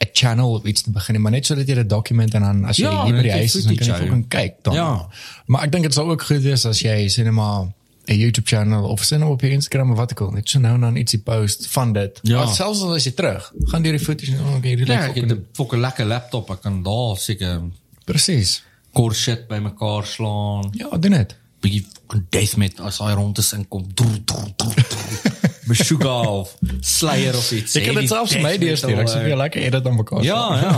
'n 0.00 0.08
channel 0.12 0.52
of 0.54 0.64
iets 0.64 0.82
te 0.82 0.90
begin 0.90 1.20
maar 1.20 1.32
net 1.32 1.46
sodat 1.46 1.66
jy 1.68 1.74
'n 1.78 1.88
dokument 1.88 2.34
en 2.34 2.40
dan 2.42 2.64
as 2.64 2.76
jy 2.76 2.84
Ja, 2.84 3.04
hier 3.04 3.14
by 3.14 3.22
die 3.22 3.32
huis 3.32 3.54
is 3.54 3.64
dan 3.64 3.76
kan 3.76 3.86
jy 3.86 3.94
fucking 3.96 4.28
kyk 4.28 4.54
dan. 4.62 4.74
Ja. 4.74 5.08
Maar 5.46 5.62
ek 5.64 5.72
dink 5.72 5.84
dit 5.84 5.94
sal 5.94 6.10
ook 6.10 6.22
goed 6.22 6.42
wees 6.42 6.64
as 6.66 6.80
jy 6.80 7.08
sê 7.08 7.24
net 7.24 7.32
maar 7.32 7.72
'n 8.10 8.18
YouTube 8.18 8.48
channel 8.48 8.84
of 8.84 9.04
sien 9.04 9.22
op 9.22 9.40
jou 9.40 9.52
Instagram 9.52 9.90
of 9.90 9.96
wat 9.96 10.10
ook 10.10 10.20
al 10.20 10.30
net 10.30 10.48
so 10.48 10.58
nou 10.58 10.74
en 10.74 10.80
dan 10.80 10.96
ietsie 10.96 11.20
post 11.22 11.66
van 11.70 11.92
dit. 11.92 12.18
Ja. 12.22 12.44
Maar 12.44 12.54
selfs 12.54 12.80
al 12.82 12.94
as 12.94 13.04
jy 13.04 13.12
terug, 13.12 13.52
gaan 13.70 13.82
deur 13.82 13.96
die 13.98 14.04
footage 14.04 14.32
en 14.32 14.40
oh, 14.40 14.56
okay, 14.56 14.74
hierdie 14.74 14.86
Ja, 14.86 15.06
ek 15.06 15.14
het 15.14 15.24
fucking 15.24 15.32
'n 15.32 15.46
fucking 15.52 15.80
lekker 15.80 16.06
laptop. 16.06 16.50
Ek 16.50 16.62
kan 16.62 16.82
daar 16.82 17.16
seker 17.16 17.60
presies. 18.04 18.62
kort 18.92 19.16
shit 19.16 19.46
bymekaar 19.48 20.06
slaan. 20.06 20.68
Ja, 20.72 20.98
doen 20.98 21.12
dit. 21.12 21.36
bietjie 21.60 21.86
death 22.32 22.56
met 22.56 22.80
as 22.80 22.98
hy 22.98 23.12
rond 23.12 23.38
is 23.38 23.52
en 23.52 23.68
kom. 23.68 23.84
Drr, 23.94 24.18
drr, 24.24 24.48
drr, 24.56 24.74
drr. 24.74 25.48
Meshuggah 25.68 26.26
of 26.40 26.56
Slayer 26.80 27.36
of 27.36 27.52
iets. 27.52 27.72
Dit 27.72 28.08
selfs 28.08 28.32
vir 28.32 28.42
death 28.42 28.42
my 28.42 28.56
deurstuur. 28.58 28.90
Ek 28.96 28.96
metal, 28.96 29.14
sê 29.14 29.24
vir 29.24 29.34
jou 29.34 29.40
lekker 29.42 29.66
edit 29.68 29.86
aan 29.86 29.98
mekaar. 29.98 30.24
Ja, 30.26 30.42
ja. 30.56 30.76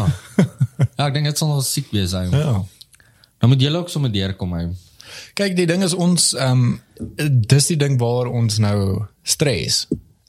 ja, 0.99 1.07
ek 1.07 1.15
dink 1.15 1.31
dit 1.31 1.39
sal 1.39 1.53
nog 1.55 1.63
siek 1.67 1.93
wees 1.95 2.13
hy. 2.19 2.27
Ja. 2.35 2.57
Dan 3.39 3.51
moet 3.51 3.63
jy 3.63 3.71
ook 3.75 3.91
sommer 3.91 4.13
deurkom 4.13 4.59
hy. 4.59 4.67
Kyk, 5.35 5.55
die 5.57 5.67
ding 5.67 5.83
is 5.83 5.95
ons 5.95 6.33
ehm 6.35 6.63
um, 6.63 6.81
dis 7.49 7.67
die 7.67 7.77
ding 7.77 7.99
waar 7.99 8.27
ons 8.27 8.59
nou 8.59 9.05
stres. 9.23 9.87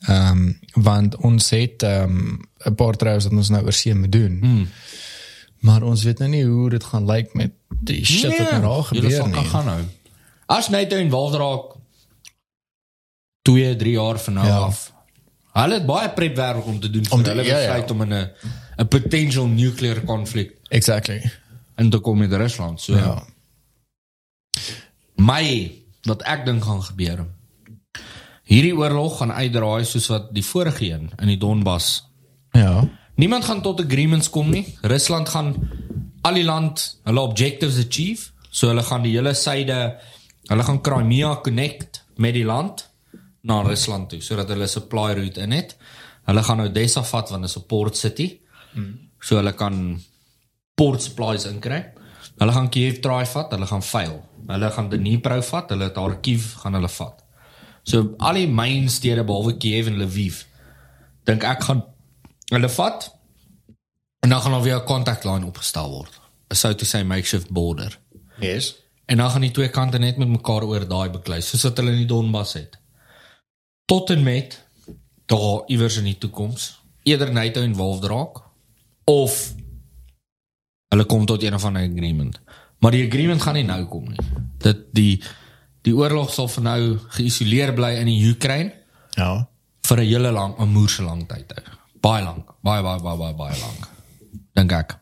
Ehm 0.07 0.31
um, 0.31 0.59
want 0.83 1.15
ons 1.15 1.49
het 1.49 1.83
ehm 1.83 2.03
um, 2.17 2.39
'n 2.65 2.75
paar 2.75 2.95
troues 2.95 3.23
wat 3.23 3.33
ons 3.33 3.49
nou 3.49 3.63
oor 3.63 3.73
see 3.73 3.93
moet 3.95 4.11
doen. 4.11 4.37
Hmm. 4.41 4.67
Maar 5.59 5.83
ons 5.83 6.03
weet 6.03 6.19
nou 6.19 6.29
nie 6.29 6.43
hoe 6.45 6.69
dit 6.69 6.83
gaan 6.83 7.05
lyk 7.05 7.33
met 7.33 7.51
die 7.83 8.05
shit 8.05 8.37
wat 8.37 8.51
nou 8.51 8.61
daar 8.61 8.87
Julle 8.91 9.09
gebeur 9.11 9.23
nie. 9.27 9.33
kan 9.33 9.45
gaan 9.45 9.65
nou. 9.65 9.81
As 10.45 10.69
net 10.69 10.91
involved 10.93 11.39
raak 11.39 11.75
2, 13.41 13.75
3 13.75 13.91
jaar 13.91 14.19
van 14.19 14.33
nou 14.33 14.47
Ja. 14.47 14.57
af. 14.57 14.91
Hulle 15.53 15.73
het 15.73 15.85
baie 15.85 16.09
prep 16.09 16.35
werk 16.35 16.65
om 16.65 16.79
te 16.79 16.89
doen 16.89 17.05
Om 17.09 17.17
vir 17.17 17.23
te- 17.23 17.29
hulle 17.29 17.43
ja, 17.43 17.57
ja. 17.59 17.67
besluit 17.67 17.91
om 17.91 18.01
in 18.01 18.13
'n 18.13 18.29
'n 18.79 18.87
potential 18.87 19.47
nuclear 19.47 20.01
konflik 20.01 20.51
Exactly. 20.69 21.31
in 21.77 21.89
te 21.89 21.97
kom 21.99 22.17
met 22.17 22.31
Rusland. 22.33 22.81
So 22.81 22.95
Ja. 22.95 23.23
My 25.15 25.71
wat 26.07 26.23
ek 26.27 26.45
dink 26.45 26.63
gaan 26.63 26.83
gebeur. 26.83 27.25
Hierdie 28.43 28.75
oorlog 28.75 29.17
gaan 29.21 29.31
uitdraai 29.31 29.85
soos 29.87 30.09
wat 30.11 30.33
die 30.35 30.43
vorige 30.45 30.85
een 30.89 31.11
in 31.17 31.31
die 31.31 31.39
Donbas. 31.39 32.03
Ja. 32.51 32.83
Niemand 33.15 33.45
gaan 33.45 33.61
tot 33.61 33.79
agreements 33.79 34.29
kom 34.29 34.49
nie. 34.49 34.65
Rusland 34.81 35.29
gaan 35.29 35.53
al 36.21 36.33
die 36.33 36.43
land 36.43 36.99
hulle 37.03 37.21
objectives 37.21 37.77
achieve. 37.77 38.31
So 38.49 38.67
hulle 38.67 38.83
gaan 38.83 39.05
die 39.05 39.15
hele 39.15 39.33
syde 39.33 39.99
hulle 40.49 40.63
gaan 40.63 40.81
Crimea 40.81 41.35
connect 41.41 42.03
met 42.15 42.33
die 42.35 42.45
land 42.45 42.89
na 43.41 43.61
Rusland 43.63 44.09
toe 44.11 44.21
sodat 44.21 44.51
hulle 44.51 44.67
supply 44.67 45.13
route 45.13 45.41
in 45.41 45.55
het. 45.55 45.77
Hulle 46.27 46.43
gaan 46.43 46.61
Odessa 46.67 47.03
vat 47.03 47.29
want 47.29 47.47
dit 47.47 47.49
is 47.49 47.57
'n 47.57 47.67
port 47.67 47.97
city. 47.97 48.39
So 49.19 49.35
hulle 49.35 49.53
kan 49.53 50.01
port 50.75 51.01
supplies 51.01 51.45
inkry. 51.45 51.85
Hulle 52.37 52.51
gaan 52.51 52.69
Kiev 52.69 52.99
try 52.99 53.25
vat, 53.25 53.51
hulle 53.51 53.67
gaan 53.67 53.83
fail. 53.83 54.23
Hulle 54.47 54.71
gaan 54.71 54.89
Dnipro 54.89 55.41
vat, 55.41 55.69
hulle 55.69 55.89
het 55.89 55.95
Kharkiv 55.97 56.53
gaan 56.61 56.77
hulle 56.77 56.89
vat. 56.89 57.23
So 57.83 58.13
al 58.17 58.39
die 58.39 58.47
main 58.47 58.89
stede 58.89 59.23
behalwe 59.27 59.57
Kiev 59.57 59.87
en 59.91 59.99
Lviv 60.01 60.43
dink 61.27 61.43
ek 61.47 61.63
gaan 61.67 61.83
hulle 62.51 62.69
vat 62.69 63.09
en 64.23 64.29
dan 64.29 64.41
gaan 64.41 64.51
daar 64.51 64.61
weer 64.63 64.79
'n 64.79 64.85
kontaklyn 64.85 65.43
opgestel 65.43 65.89
word. 65.89 66.21
So 66.53 66.73
to 66.73 66.85
say 66.85 67.03
makeshift 67.03 67.49
border. 67.49 67.99
Yes. 68.39 68.75
En 69.05 69.17
dan 69.17 69.29
gaan 69.29 69.41
die 69.41 69.51
twee 69.51 69.69
kante 69.69 69.97
net 69.97 70.17
met 70.17 70.27
mekaar 70.27 70.63
oor 70.63 70.87
daai 70.87 71.09
beklei 71.09 71.41
soos 71.41 71.63
wat 71.63 71.77
hulle 71.77 71.91
in 71.91 71.97
die 71.97 72.05
Donbas 72.05 72.53
het. 72.53 72.79
Tot 73.85 74.09
en 74.09 74.23
met 74.23 74.65
daar 75.25 75.63
iewers 75.65 75.97
in 75.97 76.03
die 76.03 76.17
toekoms 76.17 76.81
eerder 77.03 77.31
NATO 77.31 77.61
involved 77.61 78.09
raak 78.09 78.41
of 79.03 79.53
hulle 80.87 81.05
kom 81.05 81.25
tot 81.25 81.43
een 81.43 81.53
of 81.53 81.65
ander 81.65 81.81
agreement. 81.81 82.39
Maar 82.83 82.91
die 82.91 83.05
agreement 83.07 83.41
gaan 83.41 83.55
nie 83.55 83.63
nou 83.63 83.85
kom 83.87 84.09
nie. 84.11 84.19
Dit 84.63 84.89
die 84.95 85.21
die 85.83 85.93
oorlog 85.95 86.31
sal 86.33 86.47
vir 86.51 86.63
nou 86.63 86.79
geïsoleer 87.15 87.73
bly 87.75 87.93
in 88.01 88.07
die 88.11 88.19
Oekraïne 88.29 88.71
Ja. 89.15 89.47
vir 89.87 89.97
'n 89.99 90.05
hele 90.07 90.31
lang 90.31 90.55
'n 90.59 90.67
moerse 90.71 91.03
lang 91.03 91.27
tyd 91.27 91.51
hou. 91.55 91.63
Baie 92.01 92.23
lank, 92.23 92.45
baie 92.63 92.81
baie 92.83 92.99
baie 93.01 93.17
baie 93.17 93.33
baie 93.33 93.59
lank. 93.59 93.87
Dink 94.53 94.71
ek. 94.71 94.97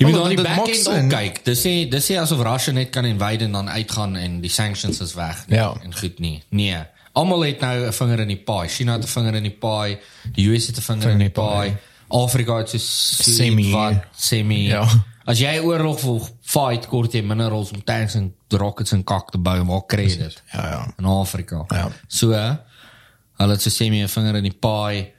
Jy 0.00 0.06
moet 0.08 0.14
dan 0.16 0.28
die 0.32 0.40
backend 0.42 0.88
ook 0.88 1.10
kyk. 1.12 1.42
Dis 1.44 1.60
sê 1.60 1.72
dis 1.92 2.06
sê 2.10 2.16
asof 2.16 2.40
Russia 2.40 2.72
net 2.72 2.90
kan 2.90 3.04
invade 3.04 3.44
en 3.44 3.52
dan 3.52 3.68
uitgaan 3.68 4.16
en 4.16 4.40
die 4.40 4.50
sanctions 4.50 5.00
is 5.00 5.14
weg 5.14 5.44
nie, 5.48 5.58
Ja. 5.58 5.74
en 5.84 5.94
goed 5.94 6.18
nie. 6.18 6.42
Nee. 6.50 6.76
Almal 7.12 7.40
het 7.44 7.60
nou 7.60 7.86
'n 7.86 7.92
vinger 7.92 8.20
in 8.20 8.28
die 8.28 8.36
paai. 8.44 8.68
China 8.68 8.92
het 8.92 9.02
'n 9.04 9.06
vinger 9.08 9.34
in 9.34 9.42
die 9.42 9.58
paai. 9.60 9.98
Die 10.32 10.48
US 10.48 10.66
het 10.66 10.76
'n 10.78 10.82
vinger 10.82 11.10
in 11.10 11.18
die 11.18 11.30
paai. 11.30 11.76
Afrika 12.08 12.56
het 12.56 12.68
so 12.70 12.78
Semi. 12.78 13.70
wat 13.70 14.04
semi. 14.16 14.66
Ja. 14.68 14.86
As 15.26 15.38
jy 15.38 15.58
oorlog 15.60 16.00
wil 16.00 16.28
fight, 16.42 16.86
kort 16.88 17.12
jy 17.12 17.20
minerals 17.22 17.70
om 17.72 17.82
tanks 17.84 18.14
en 18.14 18.34
rockets 18.48 18.92
en 18.92 19.04
kak 19.04 19.30
te 19.30 19.38
bou, 19.38 19.64
maar 19.64 19.82
kry 19.86 20.06
jy 20.08 20.16
dit 20.16 20.42
Ja, 20.52 20.66
ja. 20.70 20.94
in 20.98 21.04
Afrika. 21.04 21.64
Ja. 21.68 21.90
So 22.08 22.30
hulle 22.32 23.52
het 23.52 23.62
so 23.62 23.70
sê 23.70 23.90
my 23.90 24.02
'n 24.02 24.08
vinger 24.08 24.36
in 24.36 24.42
die 24.44 24.58
paai. 24.60 25.12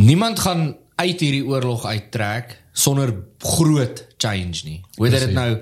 Niemand 0.00 0.38
gaan 0.38 0.76
uit 0.96 1.20
hierdie 1.20 1.44
oorlog 1.46 1.84
uittrek 1.84 2.56
sonder 2.72 3.14
groot 3.38 4.06
change 4.18 4.62
nie. 4.64 4.80
Whether 4.96 5.18
dit 5.26 5.32
nou 5.34 5.58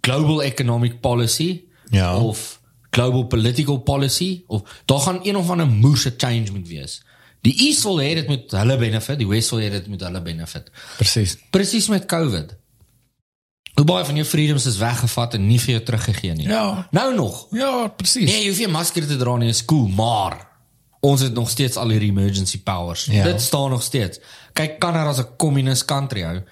global 0.00 0.42
economic 0.42 1.00
policy 1.00 1.62
Ja. 1.90 2.16
of 2.16 2.60
global 2.90 3.24
political 3.26 3.78
policy 3.78 4.42
of 4.46 4.62
daar 4.84 4.98
gaan 5.00 5.20
een 5.22 5.36
of 5.36 5.50
ander 5.50 5.66
moerse 5.66 6.14
change 6.16 6.50
moet 6.52 6.68
wees. 6.68 7.02
Die 7.44 7.52
East 7.68 7.84
wil 7.84 7.98
hê 8.00 8.14
dit 8.16 8.28
moet 8.30 8.52
hulle 8.56 8.76
benefit, 8.80 9.18
die 9.20 9.28
West 9.28 9.52
wil 9.52 9.60
hê 9.60 9.70
dit 9.74 9.88
moet 9.92 10.00
hulle 10.06 10.20
benefit. 10.24 10.70
Presies. 10.96 11.34
Presies 11.52 11.88
met 11.92 12.06
COVID. 12.08 12.54
Hoe 13.74 13.84
baie 13.84 14.04
van 14.06 14.14
jou 14.20 14.24
freedoms 14.26 14.66
is 14.70 14.78
weggevat 14.78 15.34
en 15.34 15.46
nie 15.48 15.58
vir 15.60 15.74
jou 15.74 15.82
teruggegee 15.90 16.34
nie. 16.38 16.46
Ja. 16.48 16.86
Nou 16.94 17.08
nog. 17.16 17.46
Ja, 17.52 17.88
presies. 17.98 18.30
Nee, 18.30 18.44
jy 18.44 18.48
hoef 18.52 18.58
nie 18.62 18.66
'n 18.68 18.70
masker 18.76 19.06
te 19.06 19.16
dra 19.20 19.36
nie, 19.36 19.48
is 19.50 19.64
cool, 19.64 19.88
maar 19.88 20.38
ons 21.00 21.20
het 21.20 21.34
nog 21.34 21.50
steeds 21.50 21.76
al 21.76 21.88
hierdie 21.90 22.10
emergency 22.10 22.62
powers. 22.62 23.04
Ja. 23.04 23.24
Dit 23.24 23.40
staan 23.40 23.70
nog 23.70 23.82
steeds. 23.82 24.20
Kyk 24.52 24.78
Kanada 24.78 25.10
as 25.10 25.18
'n 25.18 25.36
communist 25.36 25.84
country 25.84 26.22
hou. 26.22 26.42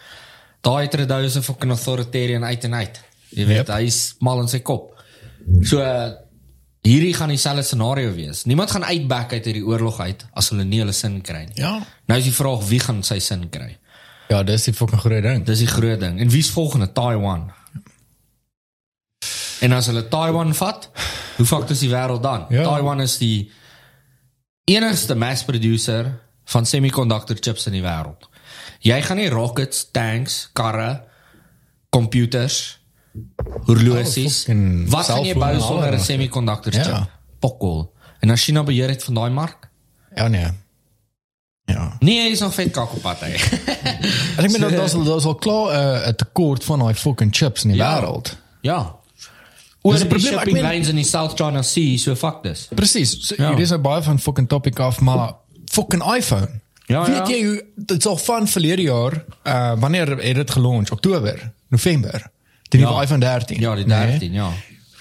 Daai 0.60 0.88
Trudeau 0.88 1.24
is 1.24 1.36
'n 1.36 1.42
fucking 1.42 1.70
authoritarian 1.70 2.44
uit 2.44 2.64
en 2.64 2.74
uit. 2.74 3.00
Jy 3.28 3.46
weet, 3.46 3.56
Yep. 3.56 3.66
yep. 3.66 3.76
hy's 3.76 4.14
mal 4.18 4.40
in 4.40 4.48
sy 4.48 4.58
kop. 4.60 5.02
So 5.62 5.78
uh, 5.80 6.10
hierdie 6.82 7.14
gaan 7.14 7.30
dieselfde 7.30 7.62
scenario 7.62 8.12
wees. 8.14 8.44
Niemand 8.44 8.70
gaan 8.70 8.84
uitback 8.84 9.32
uit 9.32 9.44
hierdie 9.44 9.64
oorlog 9.66 10.00
uit 10.00 10.26
as 10.34 10.50
hulle 10.50 10.64
nie 10.66 10.82
hulle 10.82 10.94
sin 10.96 11.20
kry 11.22 11.44
nie. 11.46 11.60
Ja. 11.62 11.76
Nou 12.10 12.18
is 12.18 12.26
die 12.26 12.34
vraag 12.34 12.64
wie 12.68 12.80
gaan 12.82 13.02
sy 13.06 13.20
sin 13.22 13.46
kry? 13.50 13.76
Ja, 14.32 14.42
dis 14.42 14.66
die 14.66 14.74
fucking 14.74 15.00
groot 15.00 15.22
ding. 15.22 15.44
Dis 15.46 15.62
die 15.62 15.70
groot 15.70 16.00
ding. 16.00 16.18
En 16.20 16.30
wie's 16.32 16.50
volgende? 16.50 16.88
Taiwan. 16.92 17.50
En 19.62 19.76
as 19.76 19.86
hulle 19.86 20.08
Taiwan 20.10 20.54
vat, 20.58 20.88
hoe 21.36 21.46
fuck 21.46 21.70
is 21.70 21.84
die 21.84 21.90
wêreld 21.92 22.22
dan? 22.24 22.46
Ja. 22.50 22.64
Taiwan 22.66 23.04
is 23.04 23.18
die 23.20 23.50
enigste 24.70 25.14
mass 25.14 25.44
producer 25.44 26.10
van 26.50 26.66
semiconductor 26.66 27.38
chips 27.38 27.68
in 27.70 27.76
die 27.78 27.84
wêreld. 27.84 28.26
Jy 28.82 28.98
gaan 29.06 29.20
nie 29.20 29.30
rockets, 29.30 29.84
tanks, 29.94 30.48
karre, 30.56 31.04
computers, 31.94 32.81
horlosies, 33.66 34.46
Oh, 34.48 34.88
wat 34.90 35.04
gaan 35.06 35.24
jy 35.24 35.34
bou 35.34 35.60
sonder 35.60 35.92
'n 35.94 36.00
semiconductor 36.00 36.72
Ja. 36.74 36.82
chip? 36.82 37.10
Pokkel. 37.38 37.92
En 38.20 38.30
as 38.30 38.42
China 38.44 38.62
beheer 38.62 38.88
het 38.88 39.04
van 39.04 39.14
daai 39.14 39.30
mark? 39.30 39.68
Ja 40.14 40.28
nee. 40.28 40.46
Ja. 41.64 41.96
Nee, 42.00 42.30
is 42.30 42.40
nog 42.40 42.54
vet 42.54 42.70
kak 42.72 42.92
op 42.92 43.02
pad 43.02 43.20
hy. 43.20 43.30
En 44.36 44.44
ek 44.44 44.50
meen 44.50 44.60
dat 44.60 44.70
daar's 44.70 44.92
daar's 45.04 45.24
al 45.24 45.34
klaar 45.34 45.68
eh, 46.02 46.08
'n 46.08 46.14
tekort 46.14 46.64
van 46.64 46.78
daai 46.78 46.94
fucking 46.94 47.34
chips 47.36 47.62
in 47.64 47.68
die 47.70 47.78
Ja. 47.78 48.00
wêreld. 48.00 48.36
ja. 48.60 48.96
Oor 49.84 49.94
'n 49.94 49.96
die 49.98 50.06
probleem, 50.06 50.38
ek 50.38 50.52
meen- 50.52 50.62
lines 50.64 50.88
in 50.88 50.94
die 50.94 51.04
South 51.04 51.32
China 51.40 51.62
Sea, 51.62 51.96
so 51.98 52.14
fuck 52.14 52.42
dis. 52.42 52.68
Presies. 52.74 53.26
So, 53.26 53.34
Ja. 53.38 53.48
Hier 53.50 53.58
is 53.60 53.68
nou 53.68 53.80
baie 53.80 54.02
van 54.02 54.18
fucking 54.18 54.48
topic 54.48 54.78
af, 54.78 55.00
maar 55.00 55.34
fucking 55.64 56.14
iPhone. 56.14 56.60
Ja, 56.86 57.04
Weet 57.06 57.16
ja. 57.16 57.28
jy 57.28 57.44
hoe 57.44 57.64
dit's 57.76 58.06
al 58.06 58.16
van 58.16 58.48
verlede 58.48 58.82
jaar, 58.82 59.24
uh 59.44 59.72
wanneer 59.80 60.08
het 60.18 60.34
dit 60.36 60.50
gelunch? 60.50 60.90
Oktober, 60.90 61.52
November. 61.68 62.30
Die 62.72 62.80
nuwe 62.80 62.92
Ja. 62.96 63.02
iPhone 63.04 63.20
13. 63.20 63.60
Ja, 63.60 63.74
die 63.76 63.84
Nee? 63.86 64.06
13, 64.16 64.32
ja. 64.32 64.48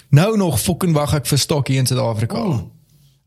Nou 0.10 0.38
nog 0.38 0.60
fucking 0.60 0.94
wag 0.94 1.14
ek 1.16 1.26
vir 1.32 1.38
stok 1.40 1.68
hier 1.72 1.80
in 1.80 1.88
Suid-Afrika. 1.88 2.42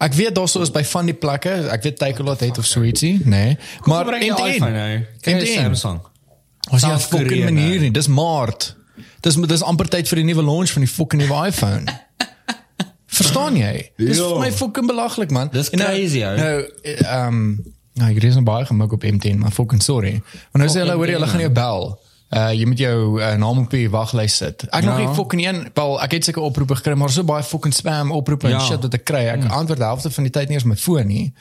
Ek 0.05 0.13
weet 0.19 0.35
daar 0.37 0.49
sou 0.51 0.61
is 0.63 0.71
by 0.75 0.83
van 0.85 1.07
die 1.09 1.15
plekke, 1.17 1.53
ek 1.73 1.83
weet 1.87 1.99
Takealot 1.99 2.41
het 2.45 2.59
of 2.59 2.67
so 2.69 2.83
ietsie, 2.85 3.21
nee. 3.25 3.57
Maar 3.89 4.05
bring 4.05 4.25
jy 4.25 4.35
en 4.35 4.51
iPhone 4.55 4.73
nou. 4.73 5.47
Samsung. 5.55 6.01
Ons 6.71 6.83
ja 6.83 6.89
South 6.99 7.03
fucking 7.09 7.45
manier 7.45 7.69
nee. 7.69 7.79
nie, 7.79 7.91
dis 7.91 8.07
Maart. 8.09 8.75
Dis 9.21 9.35
dis 9.37 9.63
amper 9.63 9.89
tyd 9.89 10.09
vir 10.09 10.17
die 10.21 10.25
nuwe 10.25 10.43
launch 10.45 10.71
van 10.73 10.85
die 10.85 10.91
fucking 10.91 11.23
nuwe 11.25 11.47
iPhone. 11.49 11.85
Verstaan 13.19 13.57
jy? 13.57 13.91
Dis 13.97 14.17
Ja. 14.19 14.29
vir 14.29 14.39
my 14.41 14.53
fucking 14.53 14.87
belaglik 14.87 15.31
man. 15.31 15.49
Dis 15.53 15.71
nou- 15.71 15.89
crazy, 15.89 16.23
ou. 16.25 16.37
Nou 16.37 16.69
ehm 16.83 17.27
um, 17.29 17.65
nou 17.95 18.11
ek 18.11 18.19
reis 18.23 18.35
nou 18.35 18.43
baie 18.45 18.65
gemik 18.67 18.93
op 18.93 19.05
M10, 19.05 19.37
maar 19.39 19.51
fucking 19.55 19.83
sorry. 19.83 20.21
Want 20.53 20.65
nou 20.65 20.69
sê 20.69 20.83
hulle 20.83 20.97
hoor 20.99 21.07
jy, 21.07 21.13
hulle 21.13 21.27
gaan 21.31 21.41
jou 21.41 21.53
bel. 21.53 21.99
Uh 22.35 22.51
jy 22.53 22.65
moet 22.67 22.79
jou 22.79 23.21
uh, 23.21 23.35
naam 23.39 23.59
op 23.63 23.71
die 23.71 23.87
waglys 23.91 24.37
sit. 24.37 24.65
Ek 24.71 24.83
nog 24.85 24.99
Ja. 24.99 25.07
nie 25.07 25.15
fucking 25.15 25.45
een, 25.47 25.71
wel 25.75 26.01
ek 26.03 26.11
het 26.17 26.25
seker 26.25 26.43
oproepe 26.43 26.75
gekry, 26.77 26.95
maar 26.99 27.11
so 27.11 27.23
baie 27.23 27.43
fucking 27.43 27.75
spam 27.75 28.11
oproepe 28.13 28.47
en 28.47 28.51
Ja. 28.57 28.61
shit 28.61 28.83
wat 28.83 28.95
ek 28.95 29.05
kry. 29.05 29.27
Ek 29.31 29.45
antwoord 29.45 29.79
die 29.79 29.87
helfte 29.87 30.11
van 30.11 30.25
die 30.25 30.33
tyd 30.33 30.49
nie 30.49 30.55
eens 30.59 30.65
my 30.67 30.77
foon 30.77 31.07
nie. 31.07 31.33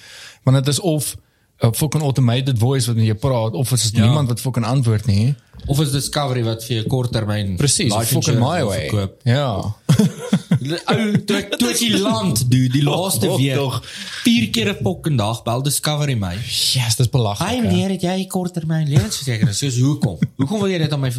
Want 0.44 0.58
dit 0.58 0.68
is 0.68 0.80
of 0.80 1.16
'n 1.64 1.74
fucking 1.74 2.04
automated 2.04 2.60
voice 2.60 2.88
wat 2.88 2.96
met 2.96 3.06
jou 3.06 3.16
praat 3.18 3.54
of 3.54 3.72
is 3.72 3.84
dit 3.84 3.96
Ja. 3.96 4.06
niemand 4.06 4.28
wat 4.28 4.42
fucking 4.42 4.66
antwoord 4.66 5.06
nie. 5.06 5.36
Of 5.66 5.80
is 5.80 5.92
Discovery 5.92 6.44
wat 6.44 6.64
vir 6.66 6.76
jou 6.76 6.88
korttermyn 6.88 7.56
Presies, 7.56 7.94
fucking 7.94 8.40
my 8.40 8.64
way. 8.64 8.90
verkoop. 8.90 9.14
Ja. 9.24 9.76
Ou, 10.72 11.24
toe 11.26 11.48
toe 11.58 11.74
die 11.78 11.98
land 12.00 12.44
dude, 12.52 12.70
die 12.74 12.84
laaste 12.84 13.30
Och, 13.30 13.38
week. 13.38 13.56
toch. 13.56 13.82
Vier 14.24 14.50
keer 14.50 14.70
'n 14.74 14.78
fucking 14.84 15.18
dag 15.18 15.44
bel 15.44 15.62
Discovery 15.62 16.16
my. 16.16 16.36
Yes, 16.74 16.96
dis 16.96 17.10
belaglik. 17.10 17.50
Hy 17.50 17.60
meneer, 17.62 17.90
het 17.90 18.02
jy 18.02 18.26
korttermyn 18.28 18.88
lewensversekering? 18.88 19.56
Soos 19.56 19.78
hoekom? 19.80 20.18
Hoekom 20.38 20.60
wil 20.60 20.70
jy 20.70 20.78
dit 20.78 20.94
aan 20.94 21.00
my 21.00 21.12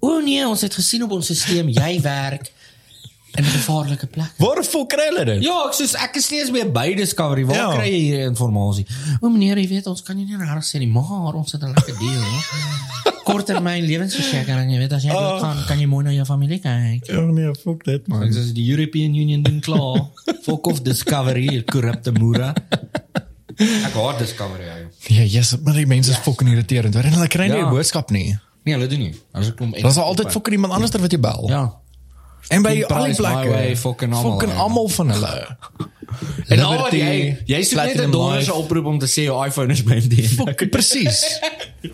O 0.00 0.20
nee, 0.20 0.46
ons 0.48 0.60
het 0.60 0.74
gesien 0.74 1.02
op 1.02 1.10
ons 1.10 1.26
stelsel 1.26 1.68
jy 1.68 2.00
werk 2.00 2.52
in 3.34 3.44
'n 3.44 3.52
gevaarlike 3.56 4.06
plek. 4.06 4.32
Waar 4.36 4.64
vol 4.64 4.86
kry 4.86 5.06
hulle 5.08 5.24
dit? 5.24 5.42
Ja, 5.42 5.64
ek 5.66 5.72
soos 5.72 5.94
ek 5.94 6.16
is 6.16 6.30
eens 6.30 6.50
meer 6.50 6.70
by 6.72 6.94
Discovery. 6.94 7.44
Waar 7.46 7.56
Ja. 7.56 7.70
kry 7.74 7.88
jy 7.88 8.00
hierdie 8.00 8.26
inligting? 8.26 8.86
O 9.20 9.28
meneer, 9.28 9.58
jy 9.58 9.68
weet 9.68 9.86
ons 9.86 10.02
kan 10.02 10.16
nie 10.16 10.26
net 10.26 10.40
reg 10.40 10.64
sê 10.64 10.78
nie, 10.78 10.88
maar 10.88 11.34
ons 11.34 11.52
het 11.52 11.62
'n 11.62 11.72
lekker 11.74 11.98
deal. 11.98 12.24
Korttermyn 13.28 13.84
lewensversekering, 13.86 14.70
jy 14.72 14.78
weet 14.78 14.92
as 14.92 15.02
jy 15.02 15.10
oh. 15.10 15.40
gaan, 15.40 15.64
kan 15.66 15.78
jy 15.78 15.86
mooi 15.86 16.04
na 16.04 16.10
jou 16.10 16.24
familie 16.24 16.58
kyk. 16.58 17.06
Ja, 17.06 17.20
nee, 17.20 17.54
fuck 17.54 17.84
dit 17.84 18.06
man. 18.08 18.22
Ek 18.22 18.32
sê 18.32 18.52
die 18.52 18.70
European 18.70 19.14
Union 19.14 19.42
doen 19.42 19.60
klaar. 19.60 20.08
Fuck 20.44 20.66
off 20.66 20.82
Discovery, 20.82 21.62
korrupte 21.62 22.12
moere. 22.12 22.54
Ek 23.56 23.92
haat 23.94 24.18
Discovery. 24.18 24.64
Ou. 24.64 24.88
Ja, 25.14 25.22
yes, 25.22 25.56
maar 25.62 25.74
die 25.74 25.86
mense 25.86 26.10
is 26.10 26.18
fucking 26.18 26.50
irriterend. 26.50 26.94
En 26.94 27.12
hulle 27.12 27.28
kry 27.28 27.46
nie 27.48 27.58
Ja. 27.58 27.66
'n 27.66 27.70
boodskap 27.70 28.10
nie. 28.10 28.38
Nee, 28.64 28.74
hulle 28.74 28.86
doen 28.86 28.98
nie. 28.98 29.14
Ek 29.34 29.56
kom 29.56 29.72
Daar's 29.74 29.96
altyd 29.96 30.32
fucking 30.32 30.54
iemand 30.54 30.72
anders 30.72 30.90
wat 30.90 31.10
jy 31.10 31.18
bel. 31.20 31.48
Ja. 31.48 31.81
En 32.48 32.62
by 32.62 32.74
Die 32.74 32.86
al 32.86 33.04
die 33.04 33.14
plekke. 33.14 33.76
fucking 33.76 34.14
almal, 34.14 34.32
Fucking 34.38 34.52
almal 34.58 34.88
van 34.88 35.10
hulle. 35.10 35.56
En 36.48 36.60
al 36.60 36.76
wat 36.78 36.92
jy 36.92 37.36
jy 37.46 37.62
soek 37.62 37.78
net 37.84 38.00
'n 38.00 38.10
dollarse 38.10 38.50
Life. 38.50 38.58
oproep 38.62 38.84
om 38.86 38.98
te 38.98 39.06
sê 39.06 39.24
jou 39.24 39.46
iPhone 39.46 39.72
is 39.72 39.82
by 39.82 39.94
MD. 39.94 40.26
Fucking 40.42 40.70
presies. 40.70 41.40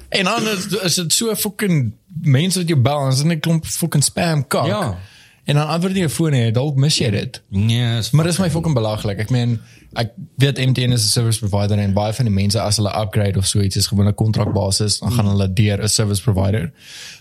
En 0.09 0.25
dan 0.25 0.49
is, 0.49 0.67
is 0.67 0.95
dit 0.95 1.13
so 1.13 1.35
fucking 1.37 1.93
mense 2.23 2.59
wat 2.59 2.69
jou 2.69 2.81
bel 2.81 3.01
en 3.07 3.13
is 3.13 3.23
'n 3.25 3.41
klomp 3.41 3.67
fucking 3.67 4.05
spam 4.05 4.47
kak. 4.47 4.67
Ja. 4.67 4.97
En 5.45 5.55
dan 5.55 5.69
antwoord 5.69 5.95
jy 5.95 5.99
jou 6.01 6.11
foon 6.11 6.31
nie, 6.31 6.51
dalk 6.53 6.77
mis 6.77 6.99
jy 6.99 7.11
dit. 7.11 7.41
Nee, 7.49 7.99
is 7.99 8.11
Maar 8.11 8.25
dis 8.25 8.39
my 8.39 8.51
fucking 8.51 8.75
belaglik. 8.75 9.19
Ek 9.19 9.31
meen 9.31 9.61
ek 9.95 10.11
weet 10.37 10.59
MTN 10.59 10.93
is 10.93 11.05
'n 11.05 11.09
service 11.09 11.39
provider 11.39 11.79
en 11.79 11.93
baie 11.95 12.13
van 12.13 12.25
die 12.25 12.35
mense 12.35 12.61
as 12.61 12.77
hulle 12.77 12.93
upgrade 13.01 13.39
of 13.39 13.47
so 13.47 13.61
iets 13.61 13.77
is 13.77 13.87
gewoon 13.87 14.07
'n 14.09 14.15
kontrakbasis, 14.15 14.99
dan 14.99 15.13
gaan 15.13 15.27
hulle 15.27 15.53
deur 15.53 15.83
'n 15.83 15.89
service 15.89 16.23
provider. 16.23 16.73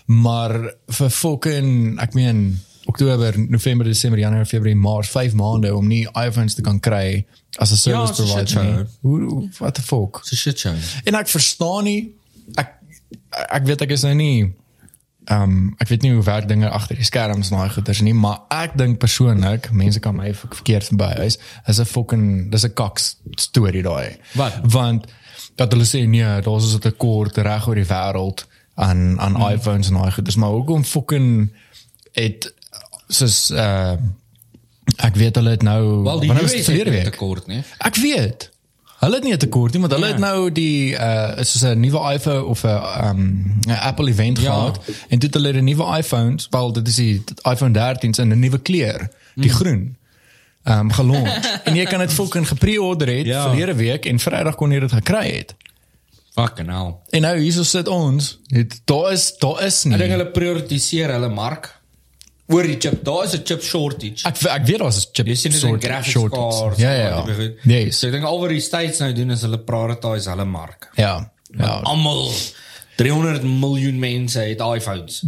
Maar 0.06 0.74
vir 0.88 1.10
fucking 1.10 2.00
ek 2.00 2.14
meen 2.14 2.60
Oktober, 2.88 3.34
November, 3.38 3.84
Desember, 3.86 4.18
Januarie, 4.18 4.46
Februarie, 4.48 4.76
Maart, 4.80 5.06
5 5.12 5.34
maande 5.36 5.74
om 5.76 5.86
nie 5.86 6.06
iPhones 6.16 6.54
te 6.56 6.62
kan 6.64 6.80
kry 6.80 7.26
as 7.58 7.70
'n 7.72 7.76
service 7.76 8.10
it's 8.10 8.20
a 8.20 8.26
shit 8.26 8.52
provider. 8.54 8.76
nie. 8.78 8.86
Hoe 9.02 9.48
what 9.58 9.74
the 9.74 9.82
fuck? 9.82 10.22
A 10.32 10.36
shit 10.36 10.58
show. 10.58 10.74
En 11.04 11.14
ek 11.14 11.28
verstaan 11.28 11.84
nie 11.84 12.14
ek 12.56 12.72
ek 13.52 13.66
weet 13.66 13.80
ek 13.82 13.90
is 13.90 14.02
nou 14.02 14.14
nie 14.14 14.54
ehm 15.28 15.42
um, 15.42 15.74
ek 15.78 15.88
weet 15.88 16.02
nie 16.02 16.12
hoe 16.14 16.22
werk 16.24 16.48
dinge 16.48 16.68
agter 16.70 16.96
die 16.96 17.04
skerms 17.04 17.50
en 17.50 17.58
daai 17.58 17.68
goeters 17.68 18.00
nie, 18.00 18.14
maar 18.14 18.38
ek 18.50 18.76
dink 18.78 18.98
persoonlik, 18.98 19.70
mense 19.72 20.00
kan 20.00 20.16
my 20.16 20.32
ver- 20.34 20.54
verkeerd 20.56 20.84
verby 20.88 21.24
is, 21.26 21.38
'n 21.68 21.84
fucking 21.84 22.50
dis 22.50 22.64
'n 22.64 22.72
kaks 22.74 23.16
storie 23.36 23.82
daai. 23.82 24.16
Wat? 24.34 24.52
Want 24.62 25.06
dat 25.56 25.72
hulle 25.72 25.84
sê 25.84 26.08
nee, 26.08 26.40
daar's 26.40 26.64
is 26.64 26.74
'n 26.74 26.78
tekort 26.80 27.36
reg 27.36 27.66
oor 27.68 27.74
die 27.74 27.84
wêreld 27.84 28.46
aan 28.76 29.20
aan 29.20 29.34
Hmm. 29.36 29.52
iPhones 29.52 29.88
en 29.88 29.94
daai 29.94 30.10
goeters, 30.12 30.36
maar 30.36 30.50
hoekom 30.50 30.84
fucking 30.84 31.50
het 32.12 32.54
soos 33.08 33.50
uh 33.50 33.96
ek 35.04 35.14
weet 35.20 35.36
hulle 35.36 35.50
het 35.50 35.62
nou 35.62 36.02
Wel 36.02 36.20
die 36.20 36.28
wanneer 36.28 36.42
was 36.46 36.52
US 36.54 36.56
dit 36.56 36.64
verlede 36.64 36.90
week? 36.90 37.10
tekort 37.12 37.46
nie. 37.46 37.62
Ek 37.78 37.96
weet. 37.96 38.50
Hulle 38.98 39.14
het 39.14 39.24
nie 39.24 39.32
'n 39.32 39.38
tekort 39.38 39.72
nie, 39.72 39.80
want 39.80 39.92
hulle 39.92 40.06
Ja. 40.06 40.12
het 40.12 40.20
nou 40.20 40.50
die 40.52 40.92
uh 40.92 41.38
is 41.38 41.50
soos 41.50 41.62
'n 41.62 41.80
nuwe 41.80 42.12
iPhone 42.14 42.44
of 42.44 42.64
'n 42.64 42.80
um 43.04 43.60
'n 43.66 43.70
Apple 43.70 44.08
event 44.10 44.38
Ja. 44.38 44.44
gehad 44.52 44.80
en 45.08 45.18
het 45.22 45.34
hulle 45.34 45.52
'n 45.52 45.64
nuwe 45.64 45.96
iPhones, 45.98 46.46
wel 46.50 46.72
dit 46.72 46.88
is 46.88 46.94
die 46.94 47.22
iPhone 47.42 47.72
13 47.72 48.12
in 48.18 48.28
'n 48.32 48.38
nuwe 48.38 48.58
kleur, 48.58 49.08
die 49.34 49.50
Mm. 49.50 49.54
groen. 49.56 49.96
Um 50.64 50.92
gelons. 50.92 51.30
en 51.66 51.74
jy 51.76 51.84
kan 51.84 51.98
dit 52.00 52.12
fucking 52.12 52.48
gepre-order 52.48 53.08
het 53.16 53.26
Ja. 53.26 53.42
verlede 53.48 53.74
week 53.74 54.04
en 54.06 54.18
Vrydag 54.18 54.54
kon 54.54 54.70
jy 54.70 54.80
dit 54.80 54.92
gekry 54.92 55.36
het. 55.36 55.54
Fucking 56.34 56.68
hell. 56.68 56.94
En 57.10 57.20
nou 57.22 57.38
hierso 57.38 57.62
sit 57.62 57.88
ons, 57.88 58.38
dit 58.46 58.80
daar 58.84 59.12
is 59.12 59.36
daar 59.38 59.62
is 59.64 59.84
nie. 59.84 59.94
Ek 59.94 59.98
dink 60.00 60.10
hulle 60.10 60.30
prioritiseer 60.30 61.10
hulle 61.12 61.28
mark 61.28 61.77
oor 62.48 62.62
die 62.62 62.76
chip. 62.80 63.04
Daar 63.04 63.24
is 63.24 63.34
'n 63.36 63.42
chip 63.44 63.62
shortage. 63.62 64.24
ek 64.26 64.36
ek 64.44 64.66
weet 64.66 64.78
daar's 64.78 64.96
'n 65.04 65.08
chip 65.12 65.26
Jy 65.26 65.34
sien 65.34 65.52
dit 65.52 65.62
in 65.62 65.80
graphics 65.80 66.10
shortage. 66.10 66.58
cards. 66.60 66.78
Ja 66.80 66.92
ja. 66.92 67.24
ja. 67.26 67.50
Yes. 67.64 67.98
So 67.98 68.06
ek 68.06 68.12
dink 68.12 68.24
al 68.24 68.40
wat 68.40 68.48
die 68.50 68.60
States 68.60 68.98
nou 69.00 69.12
doen 69.12 69.30
is 69.30 69.42
hulle 69.42 69.58
prioritize 69.58 70.28
hulle 70.30 70.44
mark. 70.44 70.88
Ja. 70.96 71.30
Ja. 71.58 71.80
Almal 71.84 72.30
300 72.96 73.42
miljoen 73.44 73.98
mense 73.98 74.40
het 74.40 74.60
iPhones. 74.60 75.22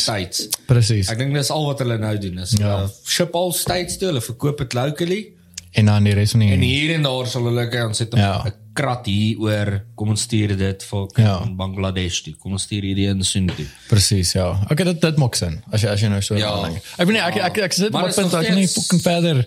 States. 0.00 0.48
Presies. 0.66 1.08
Ek 1.10 1.18
dink 1.18 1.34
dis 1.34 1.50
al 1.50 1.66
wat 1.66 1.78
hulle 1.78 1.98
nou 1.98 2.18
doen 2.18 2.38
is 2.38 2.54
Ja. 2.58 2.76
hulle 2.76 2.90
ship 3.04 3.34
al 3.34 3.52
States 3.52 3.98
toe, 3.98 4.08
hulle 4.08 4.20
verkoop 4.22 4.58
dit 4.58 4.72
locally 4.74 5.32
En 5.72 5.86
dan 5.86 6.04
die 6.04 6.14
res 6.14 6.30
van 6.30 6.40
die 6.40 6.52
en 6.52 6.60
hier 6.60 6.94
en 6.94 7.02
daar 7.02 7.26
sal 7.26 7.44
hulle 7.44 7.68
ons 7.86 7.96
sit 7.96 8.12
'n 8.14 8.18
Ja. 8.18 8.42
ja. 8.44 8.52
krat 8.74 9.06
hier 9.06 9.38
oor 9.38 9.84
kom 9.94 10.08
ons 10.08 10.20
stuur 10.22 10.56
dit 10.56 10.82
vir 10.82 11.08
Ja. 11.16 11.22
ja. 11.24 11.46
Bangladesh 11.56 12.20
toe. 12.22 12.34
Kom 12.38 12.52
ons 12.52 12.62
stuur 12.62 12.82
hierdie 12.82 13.08
in 13.08 13.22
toe. 13.46 13.66
Presies, 13.88 14.32
ja. 14.32 14.60
Okay, 14.70 14.84
dit 14.84 15.00
dit 15.00 15.16
maak 15.16 15.34
sin 15.34 15.62
as 15.72 15.82
jy 15.82 15.88
as 15.88 16.00
jy 16.00 16.08
nou 16.08 16.20
so 16.22 16.34
Ja. 16.36 16.62
dink. 16.64 16.76
Ek 16.98 17.06
weet 17.06 17.08
nie 17.16 17.20
ek 17.20 17.36
ek 17.36 17.42
ek, 17.44 17.58
ek 17.58 17.72
sit 17.72 17.92
Maar 17.92 18.02
op 18.02 18.08
is 18.08 18.14
punt 18.16 18.30
dat 18.30 18.44
ek 18.44 18.54
nie 18.54 18.66
fucking 18.68 19.02
verder 19.02 19.46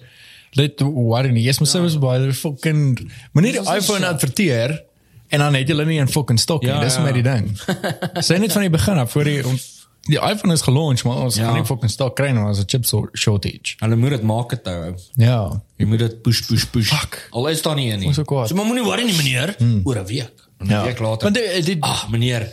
let 0.55 0.81
worry 0.81 1.31
nie. 1.31 1.43
Yes, 1.43 1.59
my 1.59 1.65
service 1.67 1.97
provider 1.97 2.33
fucking 2.33 3.11
wanneer 3.33 3.51
die 3.53 3.59
Dis 3.61 3.67
nog 3.69 3.77
iPhone 3.77 4.05
adverteer 4.07 4.83
En 5.29 5.39
dan 5.39 5.53
het 5.55 5.67
hulle 5.67 5.85
nie 5.85 5.99
'n 6.01 6.07
fucking 6.07 6.39
stok 6.39 6.61
nie. 6.61 6.69
Ja, 6.71 6.79
Dis 6.79 6.95
ja. 6.95 7.01
maar 7.01 7.13
die 7.13 7.23
ding. 7.23 7.57
Sê 8.27 8.37
net 8.39 8.51
van 8.51 8.61
die 8.61 8.69
begin 8.69 8.97
af 8.97 9.11
voor 9.11 9.23
die 9.23 9.45
ons 9.47 9.81
die 10.05 10.19
iPhone 10.19 10.53
is 10.53 10.61
gelaunch, 10.61 11.03
maar 11.03 11.15
ons 11.23 11.35
Ja. 11.35 11.45
gaan 11.45 11.53
nie 11.55 11.63
fucking 11.65 11.89
stok 11.91 12.15
kry 12.15 12.31
nou 12.31 12.49
as 12.49 12.59
'n 12.59 12.63
chip 12.67 12.85
shortage. 13.13 13.75
Hulle 13.79 13.95
moet 13.95 14.09
dit 14.09 14.21
maak 14.23 14.51
het 14.51 14.65
hou. 14.65 14.93
Ja. 15.15 15.61
Jy 15.83 15.89
moet 15.91 15.99
dit 15.99 16.13
push 16.23 16.39
push 16.47 16.63
push. 16.71 16.91
Fuck. 16.93 17.17
Al 17.35 17.49
is 17.51 17.61
daar 17.61 17.75
nie 17.75 17.89
een 17.91 17.99
nie. 17.99 18.13
So 18.15 18.23
maar 18.55 18.65
moenie 18.65 18.85
worry 18.85 19.03
nie 19.03 19.15
meneer, 19.17 19.55
oor 19.83 19.99
'n 19.99 20.05
week. 20.07 20.31
'n 20.63 20.69
Ja. 20.69 20.83
week 20.83 20.99
later. 20.99 21.23
Want 21.27 21.35
dit 21.35 21.65
dit 21.65 21.81
Ag 21.81 22.09
meneer, 22.09 22.47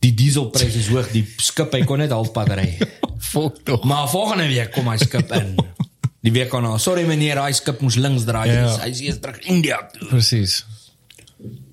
die 0.00 0.14
dieselprys 0.14 0.74
is 0.74 0.88
hoog, 0.88 1.10
die 1.12 1.22
skip 1.36 1.72
hy 1.72 1.84
kon 1.84 1.98
net 1.98 2.10
halfpad 2.10 2.48
ry. 2.58 2.78
fuck 3.32 3.62
tog. 3.64 3.84
Maar 3.84 4.08
volgende 4.08 4.46
week 4.50 4.72
kom 4.72 4.88
hy 4.88 4.96
skip 4.96 5.30
in. 5.32 5.54
Die 6.22 6.32
week 6.32 6.50
daarna. 6.50 6.78
Sorry 6.78 7.06
meneer, 7.06 7.38
hy 7.42 7.52
skip 7.52 7.80
moes 7.80 7.94
links 7.94 8.24
draai. 8.24 8.48
Ja. 8.50 8.76
Hy 8.82 8.90
is 8.90 9.00
eers 9.00 9.20
terug 9.20 9.38
India 9.46 9.78
toe. 9.92 10.08
Presies. 10.08 10.64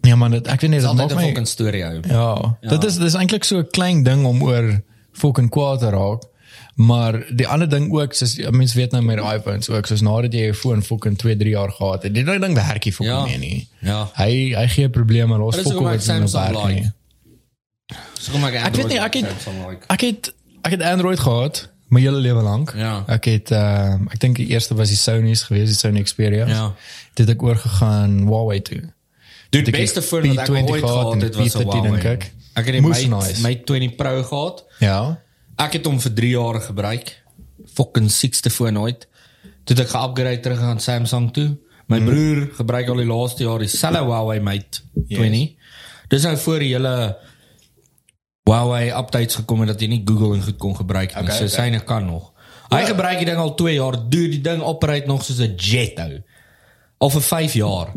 Ja 0.06 0.16
man, 0.16 0.32
dit, 0.32 0.48
ek 0.48 0.62
weet 0.62 0.70
nie, 0.70 0.80
dit 0.80 0.94
maak 0.94 1.12
'n 1.12 1.16
my 1.16 1.26
fucking 1.28 1.48
storie 1.48 1.84
hou. 1.84 2.00
Ja, 2.08 2.56
ja. 2.62 2.70
dit 2.70 2.84
is 2.84 2.98
dis 2.98 3.14
eintlik 3.14 3.44
so 3.44 3.58
'n 3.58 3.68
klein 3.72 4.04
ding 4.04 4.26
om 4.26 4.42
oor 4.44 4.82
fucking 5.14 5.50
kwaad 5.50 5.80
te 5.80 5.90
raak. 5.90 6.29
Maar 6.80 7.18
die 7.36 7.48
ander 7.52 7.68
ding 7.70 7.90
ook, 7.92 8.14
soos 8.16 8.38
mense 8.56 8.78
weet 8.80 8.92
nou 8.96 9.02
met 9.04 9.20
iPhones 9.20 9.68
ook, 9.70 9.86
soos 9.90 10.00
nadat 10.06 10.34
jy 10.34 10.46
jou 10.48 10.54
foon 10.56 10.84
fucking 10.84 11.18
2, 11.20 11.36
3 11.42 11.50
jaar 11.52 11.72
gehad 11.76 12.04
het, 12.08 12.14
die 12.16 12.24
ding 12.24 12.40
ding 12.40 12.54
werk 12.56 12.86
nie 12.88 12.94
fucking 12.96 13.18
Ja. 13.18 13.26
meer 13.26 13.40
nie. 13.42 13.68
Ja. 13.84 13.98
Hy 14.16 14.54
hy 14.56 14.68
gee 14.68 14.90
probleme 14.90 15.38
los 15.38 15.56
fucking 15.60 15.74
wat 15.76 15.84
met 15.84 16.00
nie 16.00 16.06
Samsung 16.06 16.54
werk 16.54 16.68
nie. 16.68 16.76
like? 16.76 16.94
So 18.20 18.32
kom 18.32 18.46
ek 18.46 18.54
Ek 18.54 18.76
weet 18.76 18.88
nie, 18.88 19.00
ek 19.00 19.14
het 19.14 19.28
like. 19.68 19.84
ek 19.90 20.02
het 20.02 20.32
ek 20.64 20.72
het 20.72 20.82
Android 20.84 21.20
gehad 21.20 21.70
my 21.90 22.00
hele 22.00 22.20
lewe 22.22 22.42
lank. 22.44 22.74
Ja. 22.78 23.04
Ek 23.08 23.26
het 23.26 23.52
ehm 23.52 24.08
ek 24.14 24.20
dink 24.20 24.36
die 24.38 24.48
eerste 24.48 24.76
was 24.76 24.90
die 24.90 24.98
Sony's 24.98 25.44
geweest, 25.44 25.74
die 25.74 25.80
Sony 25.80 26.04
Xperia. 26.04 26.48
Ja. 26.48 26.74
Dit 27.16 27.28
het 27.28 27.36
ek 27.36 27.44
oorgegaan 27.44 28.20
Huawei 28.28 28.62
toe. 28.62 28.82
Dude, 29.50 29.64
die 29.72 29.72
beste 29.74 30.02
foon 30.02 30.28
wat 30.36 30.38
ek 30.38 30.48
P20 30.48 30.70
ooit 30.70 30.84
gehad 30.84 31.22
het 31.22 31.36
was 31.36 31.56
'n 31.56 31.60
P13 31.60 31.72
Huawei. 31.90 32.06
ek. 32.06 32.32
Het 32.54 32.66
die 32.66 32.82
Mate, 32.82 33.08
nice. 33.08 33.42
Mate 33.42 33.64
20 33.64 33.96
Pro 33.96 34.24
gehad. 34.24 34.64
Ja. 34.80 35.20
Ek 35.60 35.76
het 35.76 35.88
hom 35.90 36.00
vir 36.00 36.14
3 36.22 36.30
jaar 36.32 36.62
gebruik. 36.64 37.12
Fucking 37.76 38.10
sixte 38.12 38.50
foon 38.50 38.80
ooit. 38.80 39.08
Toe 39.68 39.76
het 39.76 39.86
ek 39.86 39.92
geupgrade 39.92 40.40
terug 40.44 40.62
aan 40.64 40.80
Samsung 40.80 41.32
toe. 41.36 41.50
My 41.90 42.00
broer 42.06 42.46
gebruik 42.54 42.90
al 42.94 43.02
die 43.02 43.10
laaste 43.10 43.44
jaar 43.44 43.64
dieselfde 43.64 44.04
Huawei 44.06 44.40
Mate 44.46 44.84
20. 45.10 45.56
Dis 46.10 46.26
nou 46.26 46.36
voor 46.38 46.64
die 46.64 46.72
hele 46.76 46.94
Huawei 48.50 48.90
updates 48.94 49.40
gekom 49.42 49.66
het 49.66 49.74
dat 49.74 49.82
jy 49.82 49.90
nie 49.92 50.04
Google 50.06 50.38
en 50.38 50.46
goed 50.46 50.58
kon 50.62 50.76
gebruik 50.78 51.16
nie. 51.16 51.24
Okay, 51.24 51.38
so 51.38 51.50
okay. 51.50 51.70
syne 51.70 51.82
kan 51.86 52.06
nog. 52.06 52.32
Hy 52.70 52.84
gebruik 52.86 53.18
die 53.22 53.28
ding 53.30 53.42
al 53.42 53.56
2 53.58 53.76
jaar. 53.76 53.98
Dude, 53.98 54.32
die 54.38 54.44
ding 54.46 54.62
operate 54.62 55.10
nog 55.10 55.26
soos 55.26 55.42
'n 55.42 55.56
jet 55.58 55.98
nou. 55.98 56.22
Al 57.00 57.10
vir 57.10 57.22
5 57.22 57.54
jaar. 57.54 57.94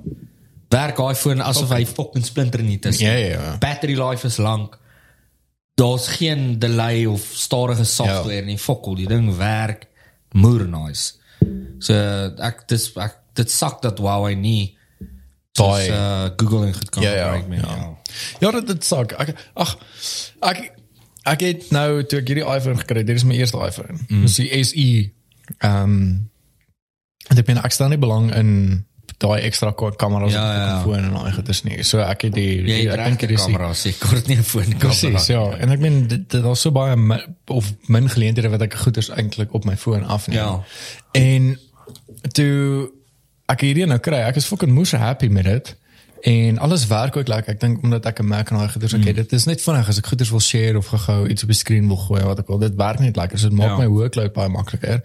Werk 0.73 1.01
foon 1.17 1.41
asof 1.41 1.69
hy 1.69 1.85
fucking 1.87 2.25
splinter 2.25 2.63
nie 2.63 2.79
is. 2.81 2.99
Ja, 2.99 3.13
ja, 3.13 3.29
ja. 3.29 3.59
Battery 3.59 3.99
life 4.01 4.27
is 4.27 4.37
lank. 4.37 4.79
Daar's 5.75 6.09
geen 6.09 6.59
delay 6.59 7.05
of 7.07 7.21
stadige 7.33 7.85
software 7.85 8.41
ja. 8.41 8.45
nie. 8.45 8.59
Fokol, 8.59 8.95
die 9.01 9.09
ding 9.09 9.31
werk 9.37 9.87
moer 10.37 10.67
nice. 10.69 11.15
So 11.83 11.95
ek 12.39 12.67
dis 12.71 12.91
ek 12.97 13.17
dit 13.35 13.51
sak 13.51 13.81
dat 13.83 13.99
Huawei 13.99 14.35
nie 14.37 14.77
Daai- 15.57 15.89
uh, 15.91 16.29
Google 16.37 16.67
en 16.67 16.75
goed 16.75 16.91
kan 16.91 17.03
Ja, 17.03 17.11
ja, 17.15 17.25
gebruik 17.33 17.49
nie. 17.49 17.59
ja. 17.61 17.77
Ja. 17.77 17.89
Ja, 18.41 18.51
dit 18.51 18.67
dit 18.67 18.85
sak. 18.85 19.13
Ek 19.13 19.35
ag 19.55 19.75
ek 20.41 20.63
ek 21.25 21.41
het 21.41 21.71
nou 21.71 22.03
toe 22.05 22.19
ek 22.21 22.29
hierdie 22.33 22.47
iPhone 22.57 22.79
gekry, 22.81 23.05
dit 23.05 23.17
is 23.17 23.25
my 23.25 23.35
eerste 23.37 23.59
iPhone. 23.61 23.99
Mm. 24.09 24.23
Dis 24.27 24.37
die 24.41 24.65
SE. 24.65 24.87
Ehm 25.59 25.83
um, 25.83 26.31
dit 27.33 27.45
ben 27.47 27.61
ek 27.63 27.73
staan 27.73 27.91
nie 27.95 27.99
belang 28.01 28.33
in 28.35 28.87
daai 29.23 29.41
ekstra 29.47 29.71
ka- 29.73 29.91
kameras 29.97 30.33
Ja, 30.33 30.41
op 30.43 30.55
ja, 30.57 30.65
die 30.65 30.75
ja. 30.75 30.83
foon 30.83 31.05
en 31.05 31.15
al 31.15 31.43
dit 31.45 31.65
nie. 31.65 31.83
So 31.83 31.99
ek 32.01 32.23
het 32.23 32.35
die, 32.35 32.63
die 32.63 32.89
ek 32.91 33.05
dink 33.05 33.21
die- 33.29 33.37
kamera, 33.37 33.73
sê 33.73 33.93
kort 33.99 34.27
nie 34.27 34.37
'n 34.37 34.43
foon 34.43 34.65
kamera. 34.65 34.89
Presies, 34.89 35.27
ja. 35.27 35.51
En 35.59 35.71
ek 35.71 35.79
meen 35.79 36.07
dit 36.07 36.41
was 36.43 36.61
so 36.61 36.71
baie 36.73 36.97
of 37.47 37.73
min 37.87 38.09
geleenthede 38.09 38.49
wat 38.51 38.63
ek 38.63 38.75
goeders 38.75 39.11
eintlik 39.11 39.53
op 39.55 39.65
my 39.65 39.77
foon 39.77 40.05
afneem. 40.05 40.39
Ja. 40.39 40.65
En 41.13 41.59
toe 42.33 42.91
ek 43.49 43.61
hierdie 43.61 43.87
nou 43.87 43.99
kry, 43.99 44.17
ek 44.27 44.37
is 44.37 44.47
fucking 44.47 44.73
moes 44.73 44.93
happy 44.93 45.27
met 45.29 45.45
dit. 45.45 45.77
En 46.23 46.59
alles 46.59 46.87
werk 46.87 47.17
ook 47.17 47.29
lekker. 47.29 47.53
Ek 47.53 47.61
dink 47.61 47.83
omdat 47.83 48.07
ek 48.07 48.21
'n 48.21 48.27
Mac 48.27 48.51
en 48.51 48.57
al 48.57 48.69
goeders 48.69 48.93
Mm. 48.93 49.01
ek 49.01 49.07
het, 49.07 49.17
dit 49.17 49.33
is 49.33 49.45
net 49.45 49.61
vinnig 49.63 49.89
as 49.89 49.99
ek 49.99 50.07
goeders 50.07 50.31
wil 50.31 50.41
share 50.41 50.79
of 50.79 50.87
gou 50.87 51.29
iets 51.29 51.43
op 51.43 51.49
die 51.49 51.57
skerm 51.59 51.87
wil 51.89 51.97
gooi 51.97 52.23
wat 52.23 52.39
ek 52.39 52.47
wil. 52.49 52.59
Dit 52.59 52.75
werk 52.77 52.99
net 53.01 53.17
lekker. 53.17 53.39
So 53.39 53.49
dit 53.49 53.59
maak 53.59 53.69
Ja. 53.69 53.77
my 53.79 53.87
workload 53.89 54.33
baie 54.33 54.49
makliker. 54.49 55.03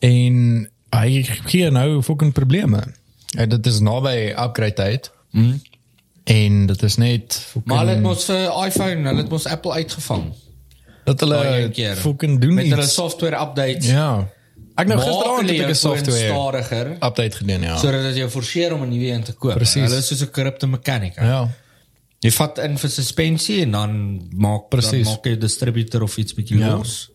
En 0.00 0.68
hy 0.92 1.22
gee 1.22 1.70
nou 1.70 2.02
fucking 2.02 2.32
probleme. 2.32 2.82
En 3.38 3.48
dit 3.48 3.66
is 3.66 3.80
naby 3.80 4.34
upgrade 4.36 4.72
tyd. 4.74 5.10
Mm. 5.30 5.60
En 6.24 6.66
dit 6.66 6.82
is 6.82 6.96
net 6.96 7.34
fucking 7.34 7.64
Maar 7.64 7.78
hulle 7.78 7.90
het 7.90 8.02
mos 8.02 8.24
vir 8.24 8.66
iPhone, 8.66 9.08
hulle 9.08 9.22
het 9.22 9.28
mos 9.30 9.46
Apple 9.46 9.72
uitgevang. 9.72 10.32
dat 11.04 11.20
hulle 11.20 11.70
keer. 11.72 11.96
fucking 11.96 12.40
doen 12.40 12.54
met 12.54 12.66
hulle 12.68 12.82
iets. 12.82 12.94
software 12.94 13.40
updates. 13.40 13.86
Ja. 13.86 14.28
Ek 14.76 14.86
nou 14.86 14.98
gisteraand 15.00 15.40
hulle 15.40 15.52
het 15.52 15.60
ek 15.62 15.70
'n 15.70 15.74
software 15.74 16.28
stadiger 16.28 16.90
update 17.00 17.36
gedoen, 17.36 17.62
ja. 17.62 17.76
sodat 17.76 18.02
dit 18.02 18.16
jou 18.16 18.28
forceer 18.30 18.74
om 18.74 18.82
'n 18.82 18.88
nuwe 18.88 19.06
een 19.12 19.22
te 19.22 19.32
koop. 19.32 19.54
Presies. 19.54 19.82
Hulle 19.82 19.96
is 19.96 20.06
soos 20.06 20.20
'n 20.22 20.30
korrupte 20.30 20.66
mechanic. 20.66 21.14
Ja. 21.14 21.48
Jy 22.20 22.30
vat 22.30 22.58
in 22.58 22.78
vir 22.78 22.90
suspensie 22.90 23.60
en 23.62 23.70
dan 23.70 24.20
maak 24.36 24.68
Precies. 24.68 25.04
dan 25.04 25.12
maak 25.14 25.24
jy 25.24 25.32
'n 25.32 25.38
distributor 25.38 26.02
of 26.02 26.16
iets 26.16 26.34
bietjie 26.34 26.58
Ja. 26.58 26.76
los. 26.76 27.10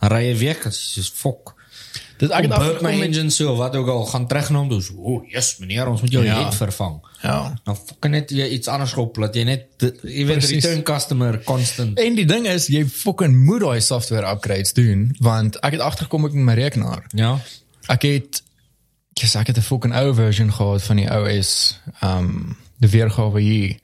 Ry 0.00 0.22
jy 0.32 0.38
weg 0.38 0.66
as 0.66 0.92
jy 0.94 1.02
fok. 1.14 1.54
Dit 2.22 2.30
ek 2.30 2.44
het 2.46 2.50
my 2.52 2.56
agtergekom 2.56 2.98
met 2.98 3.08
engine 3.08 3.30
so 3.34 3.56
wat 3.58 3.74
ook 3.76 3.88
al 3.90 4.04
gaan 4.06 4.26
terug 4.30 4.50
na 4.54 4.58
hom 4.62 4.68
dus. 4.70 4.90
O, 4.94 5.16
oh, 5.16 5.24
yes 5.32 5.56
meneer, 5.58 5.88
ons 5.90 6.00
moet 6.04 6.12
jou 6.14 6.22
Ja. 6.24 6.36
net 6.44 6.54
vervang. 6.54 7.00
ja. 7.22 7.54
Dan 7.64 7.76
fok 7.76 8.08
net 8.08 8.30
jy 8.30 8.46
iets 8.56 8.68
anders 8.70 8.94
op 8.94 9.14
dat 9.18 9.34
jy 9.34 9.42
net 9.48 9.66
jy 9.80 10.24
weet 10.26 10.38
Precies. 10.38 10.62
return 10.64 10.82
customer 10.86 11.40
constant. 11.44 11.98
En 11.98 12.14
die 12.14 12.26
ding 12.26 12.46
is 12.46 12.66
jy 12.70 12.84
fucking 12.86 13.34
moet 13.44 13.60
daai 13.60 13.80
software 13.80 14.30
upgrades 14.30 14.72
doen 14.72 15.10
want 15.20 15.58
ek 15.66 15.72
het 15.72 15.80
agtergekom 15.80 16.22
met 16.22 16.32
my 16.34 16.54
rekenaar. 16.54 17.04
Ja. 17.14 17.38
Ek 17.88 18.02
het 18.02 18.42
yes, 19.18 19.34
ek 19.34 19.46
het 19.46 19.56
'n 19.58 19.60
fucking 19.62 19.94
ou 19.94 20.14
version 20.14 20.52
gehad 20.52 20.82
van 20.82 20.96
die 20.96 21.10
OS 21.10 21.80
um 22.02 22.56
die 22.78 22.88
weergawe 22.90 23.40
hier. 23.40 23.76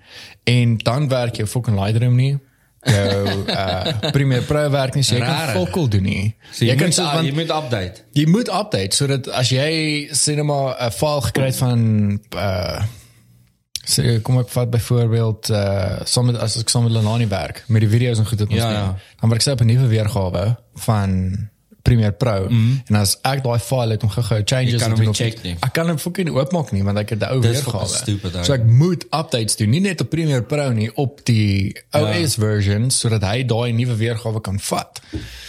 En 0.45 0.77
dan 0.79 1.09
werk 1.09 1.37
jou 1.37 1.49
fucking 1.49 1.79
Lightroom 1.85 2.15
nie. 2.15 2.39
Jou 2.83 3.45
uh 3.49 4.11
Premiere 4.13 4.43
Pro 4.47 4.71
werk 4.71 4.95
nie, 4.95 5.03
so 5.03 5.15
jy 5.15 5.21
kan 5.21 5.35
Rarig. 5.35 5.55
fokol 5.57 5.89
doen 5.89 6.03
nie. 6.03 6.37
So 6.53 6.65
jy, 6.65 6.71
jy, 6.71 6.77
moet, 6.85 6.95
so- 6.95 7.03
so, 7.03 7.15
want- 7.15 7.27
jy 7.27 7.35
moet 7.35 7.51
update. 7.51 8.05
Jy 8.13 8.27
moet 8.27 8.49
update 8.49 8.95
sodat 8.97 9.29
as 9.29 9.49
jy 9.51 10.09
cinema 10.13 10.77
'n 10.87 10.91
file 10.91 11.21
gekry 11.27 11.45
het 11.51 11.57
van 11.57 12.21
uh 12.37 12.83
so, 13.85 14.03
kom 14.23 14.39
ek 14.39 14.49
vat 14.49 14.71
byvoorbeeld 14.71 15.51
uh 15.51 16.01
saam 16.05 16.27
met 16.27 16.37
as 16.39 16.57
ek 16.61 16.69
saam 16.69 16.83
met 16.85 16.93
Lanani 16.93 17.27
werk 17.29 17.65
met 17.69 17.81
die 17.81 17.89
video's 17.91 18.19
en 18.19 18.27
goed 18.27 18.39
wat 18.41 18.49
ons 18.49 18.59
Ja, 18.59 18.69
neem, 18.71 18.77
ja. 18.77 18.97
dan 19.21 19.31
werk 19.31 19.43
ek 19.47 19.53
op 19.53 19.61
'n 19.61 19.67
nuwe 19.67 19.87
weergawe 19.89 20.57
van 20.75 21.49
Premiere 21.83 22.13
Pro 22.13 22.49
mm. 22.49 22.83
en 22.91 22.99
as 23.01 23.15
ek 23.29 23.43
daai 23.45 23.59
file 23.63 23.97
het 23.97 24.03
om 24.03 24.11
gou-gou 24.13 24.41
changes 24.45 24.83
te 24.83 24.91
doen 24.99 25.15
check 25.15 25.43
nie. 25.45 25.55
Ek 25.65 25.73
kan 25.77 25.89
hom 25.89 25.99
fucking 25.99 26.31
oopmaak 26.35 26.73
nie 26.77 26.85
want 26.87 26.99
ek 26.99 27.15
het 27.17 27.23
'n 27.23 27.33
ou 27.33 27.41
weergawe. 27.45 27.87
ou. 27.87 28.45
so 28.45 28.53
ek 28.53 28.67
moet 28.67 29.07
updates 29.11 29.57
doen, 29.57 29.71
nie 29.71 29.81
net 29.81 30.01
op 30.01 30.11
Premiere 30.11 30.43
Pro 30.43 30.73
nie, 30.73 30.91
op 30.97 31.25
die 31.25 31.77
OS 31.97 32.37
version 32.37 32.91
sodat 32.91 33.23
hy 33.23 33.43
daai 33.45 33.73
nuwe 33.73 33.97
weergawe 33.97 34.41
kan 34.41 34.61
vat. 34.61 35.03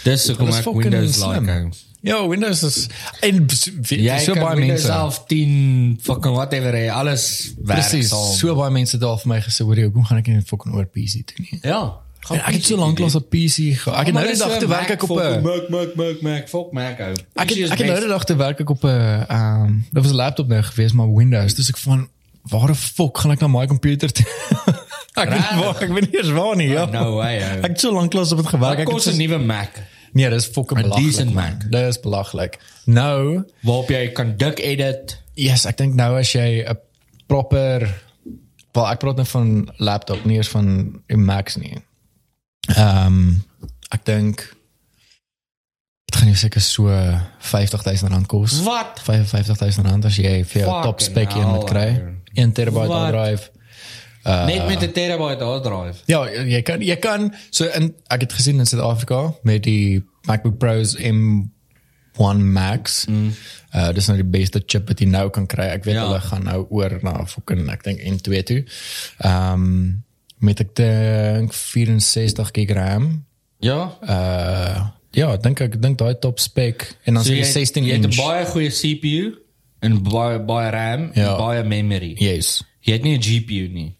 Dis 0.04 0.28
hoekom 0.28 0.52
ek 0.54 0.64
Windows 0.64 1.18
slim. 1.18 1.44
like. 1.44 1.52
hou. 1.52 1.88
Ja, 2.00 2.28
Windows 2.28 2.62
is 2.62 2.86
en 3.20 3.46
Jy 3.84 4.18
so 4.24 4.34
baie 4.34 4.56
mense. 4.56 4.88
11, 4.88 5.24
10, 5.28 5.98
fucking 6.02 6.32
whatever, 6.32 6.72
hy, 6.72 6.86
alles 6.88 7.52
werk 7.58 7.82
Presies. 7.82 8.14
So 8.38 8.54
baie 8.56 8.72
mense 8.72 9.00
al 9.04 9.18
vir 9.20 9.28
my 9.28 9.40
gesê, 9.44 9.64
"Hoor 9.64 9.76
jy, 9.76 9.90
hoekom 9.90 10.06
gaan 10.08 10.18
ek 10.18 10.26
nie 10.26 10.40
fucking 10.40 10.74
oor 10.74 10.86
PC 10.86 11.26
doen 11.28 11.46
nie?" 11.50 11.58
Ja. 11.62 12.00
En 12.28 12.36
ek 12.44 12.52
het 12.54 12.64
so 12.64 12.76
lank 12.76 12.98
lank 12.98 13.14
op 13.14 13.30
PC 13.30 13.56
ge- 13.80 13.90
Ek 13.90 14.06
het 14.06 14.14
nou 14.14 14.26
die 14.26 14.36
dag 14.36 14.58
te 14.58 14.66
werk 14.68 14.90
ek 14.90 15.02
op 15.02 15.10
'n 15.10 15.42
Mac 15.42 15.68
Mac 15.68 15.94
Mac 15.94 16.20
Mac 16.22 16.48
fuck 16.48 16.72
Mac 16.72 17.00
ou. 17.00 17.12
Ek 17.34 17.48
het 17.50 17.70
ek 17.72 17.78
het 17.78 17.86
nou 17.86 18.00
die 18.00 18.08
dag 18.08 18.24
te 18.24 18.36
werk 18.36 18.60
ek 18.60 18.70
op 18.70 18.82
'n 18.84 19.24
ehm 19.28 19.72
dit 19.92 20.02
was 20.02 20.12
'n 20.12 20.14
laptop 20.16 20.48
nou 20.48 20.62
geweest 20.62 20.94
maar 20.94 21.12
Windows. 21.14 21.54
Dis 21.54 21.68
ek 21.68 21.76
van 21.78 22.08
waar 22.42 22.66
die 22.66 22.74
fuck 22.76 23.18
gaan 23.18 23.30
ek 23.30 23.40
na 23.40 23.46
my 23.48 23.66
komputer 23.66 24.12
toe? 24.12 24.26
ek 25.22 25.28
weet 25.28 25.50
waar, 25.60 25.82
ek 25.82 25.88
weet 25.92 26.10
nie 26.12 26.20
eens 26.20 26.30
waar 26.30 26.56
nie, 26.56 26.68
ja. 26.68 26.84
No 26.84 27.14
way 27.16 27.36
ou. 27.42 27.60
Ek 27.62 27.70
het 27.74 27.80
so 27.80 27.92
lank 27.92 28.12
lank 28.12 28.30
op 28.30 28.36
dit 28.36 28.46
gewerk. 28.46 28.76
Wat 28.78 28.78
Ek 28.78 28.92
kos 28.92 29.04
het 29.04 29.14
'n 29.14 29.16
so- 29.20 29.22
nuwe 29.26 29.38
Mac? 29.44 29.70
Nee, 30.12 30.28
dis 30.30 30.46
fucking 30.46 30.78
A 30.78 30.82
belaglik. 30.82 31.06
decent. 31.06 31.34
Mac. 31.34 31.70
Dis 31.70 32.00
belaglik. 32.00 32.58
Nou, 32.84 33.44
Waarop 33.62 33.88
jy 33.88 34.08
kan 34.12 34.36
dik 34.36 34.58
edit. 34.58 35.18
yes, 35.34 35.64
ek 35.66 35.76
dink 35.76 35.94
nou 35.94 36.18
as 36.18 36.32
jy 36.32 36.64
'n 36.68 36.76
proper 37.26 38.02
wel 38.72 38.86
ek 38.90 38.98
praat 38.98 39.16
nou 39.16 39.26
van 39.26 39.68
laptop, 39.76 40.24
nie 40.24 40.36
eens 40.36 40.48
van 40.48 41.00
Macs 41.06 41.56
nie. 41.56 41.76
Ehm 42.68 43.38
ek 43.90 44.04
dink 44.06 44.42
dit 46.06 46.16
gaan 46.18 46.28
jou 46.28 46.36
seker 46.38 46.60
so 46.60 46.86
50000 47.38 48.10
rand 48.10 48.26
kos. 48.26 48.62
Wat? 48.62 49.00
55000 49.02 49.86
rand 49.86 50.04
as 50.04 50.16
jy 50.16 50.44
vir 50.44 50.62
jou 50.64 50.82
top 50.82 51.00
spec 51.00 51.32
een 51.34 51.48
moet 51.48 51.64
kry. 51.70 51.88
ou. 52.00 52.14
1 52.34 52.52
terabyte 52.52 52.92
hard 52.92 53.12
drive. 53.14 53.50
Net 54.24 54.66
met 54.68 54.82
'n 54.82 54.92
terabyte 54.92 55.44
hard 55.44 55.62
drive. 55.64 56.02
Ja, 56.06 56.26
jy 56.28 56.62
kan 56.62 56.80
jy 56.82 56.96
kan 56.96 57.34
so 57.50 57.64
in 57.64 57.94
ek 58.08 58.20
het 58.20 58.32
gesien 58.32 58.58
in 58.58 58.66
Suid-Afrika 58.66 59.34
met 59.42 59.62
die 59.62 60.04
MacBook 60.26 60.58
Pros 60.58 60.96
M1 60.96 61.48
M1 62.18 62.40
Max. 62.52 63.04
Mm. 63.06 63.32
Uh 63.74 63.92
dis 63.92 64.06
nou 64.06 64.16
die 64.18 64.26
beste 64.30 64.62
chip 64.66 64.88
wat 64.88 64.98
jy 65.00 65.06
nou 65.06 65.30
kan 65.30 65.46
kry. 65.46 65.64
Ek 65.72 65.84
weet 65.84 65.94
Ja. 65.94 66.06
hulle 66.06 66.20
gaan 66.20 66.44
nou 66.44 66.66
oor 66.70 66.98
na 67.02 67.24
fucking 67.26 67.68
ek 67.70 67.82
dink 67.82 68.00
N2 68.00 68.42
toe. 68.42 68.64
Ehm 69.18 69.52
um, 69.52 70.04
met 70.40 70.60
ek 70.60 70.74
dink 70.74 71.52
64 71.54 72.50
GB 72.52 72.70
RAM. 72.76 73.24
Ja. 73.60 73.96
Uh 74.02 74.86
ja, 75.12 75.36
dink 75.42 75.60
ek 75.60 75.74
dink 75.82 75.98
daai 75.98 76.14
top 76.22 76.38
spec 76.38 76.84
en 77.04 77.14
dan 77.14 77.24
So 77.24 77.32
jy, 77.32 77.38
jy 77.42 77.44
16 77.50 77.84
jy 77.84 77.92
het 77.96 78.00
'n 78.00 78.04
inch. 78.04 78.16
baie 78.16 78.44
goeie 78.46 78.70
CPU 78.70 79.38
en 79.80 80.02
baie 80.02 80.38
baie 80.38 80.70
RAM 80.70 81.10
Ja. 81.14 81.30
en 81.32 81.36
baie 81.38 81.62
memory. 81.64 82.14
Yes. 82.18 82.62
Jy 82.80 82.92
het 82.92 83.02
nie 83.02 83.16
'n 83.18 83.22
GPU 83.22 83.68
nie. 83.72 83.96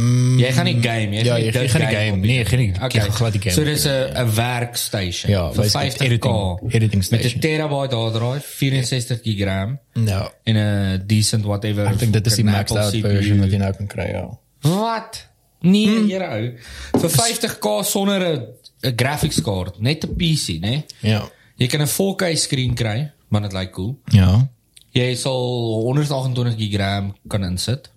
Mm, 0.00 0.38
jy 0.40 0.52
gaan 0.52 0.64
nie 0.64 0.80
game, 0.82 1.12
jy 1.12 1.24
ja, 1.24 1.34
gaan 1.34 1.42
jy 1.44 1.50
dit 1.52 1.70
gaan 1.70 1.80
nie 1.80 1.94
game. 1.96 2.12
op 2.16 2.24
Nee, 2.24 2.36
jy 2.38 2.44
gaan 2.44 2.58
nie- 2.58 2.72
Okay. 2.74 2.88
jy 2.90 3.00
gaan 3.00 3.12
glad 3.12 3.32
nie 3.32 3.40
game 3.42 3.54
So 3.54 3.64
dis 3.64 3.84
'n 3.86 4.16
'n 4.16 4.34
werkstation 4.34 5.30
Ja, 5.30 5.52
vir 5.52 5.62
basically 5.62 5.90
50k. 5.90 6.04
editing- 6.06 6.72
editing 6.72 7.10
met 7.10 7.20
'n 7.20 7.28
station. 7.28 7.40
terabyte 7.40 7.94
hard 7.94 8.14
drive, 8.14 8.46
64 8.56 9.20
GB 9.22 9.44
RAM 9.44 9.78
Ja. 10.06 10.30
en 10.44 10.56
'n 10.56 11.02
decent 11.06 11.44
whatever. 11.44 11.86
Ek 11.86 11.98
dink 11.98 12.12
dit 12.12 12.26
is 12.26 12.34
die 12.34 12.44
maxed 12.44 12.76
out 12.76 12.92
CPU. 12.92 13.00
version 13.08 13.40
wat 13.40 13.50
jy 13.50 13.56
nou 13.58 13.72
kan 13.76 13.86
kry, 13.86 14.08
ja. 14.10 14.28
Wat? 14.62 15.28
Nee, 15.60 15.86
Hmm. 15.88 16.06
hier 16.06 16.22
ou. 16.22 16.52
Vir 17.00 17.10
50k 17.10 17.84
sonder 17.84 18.20
'n 18.22 18.46
'n 18.82 18.92
graphics 18.96 19.42
kaart, 19.42 19.80
net 19.80 20.04
'n 20.04 20.14
PC, 20.16 20.58
né? 20.60 20.84
Ja. 21.00 21.28
Jy 21.56 21.66
kan 21.66 21.80
'n 21.80 21.86
4K 21.86 22.36
skerm 22.36 22.74
kry, 22.74 23.10
maar 23.28 23.42
dit 23.42 23.52
lyk 23.52 23.70
cool. 23.72 23.98
Ja. 24.04 24.48
Jy 24.92 25.14
sal 25.14 25.82
128 25.84 26.56
GB 26.56 27.12
kan 27.28 27.44
insit. 27.44 27.90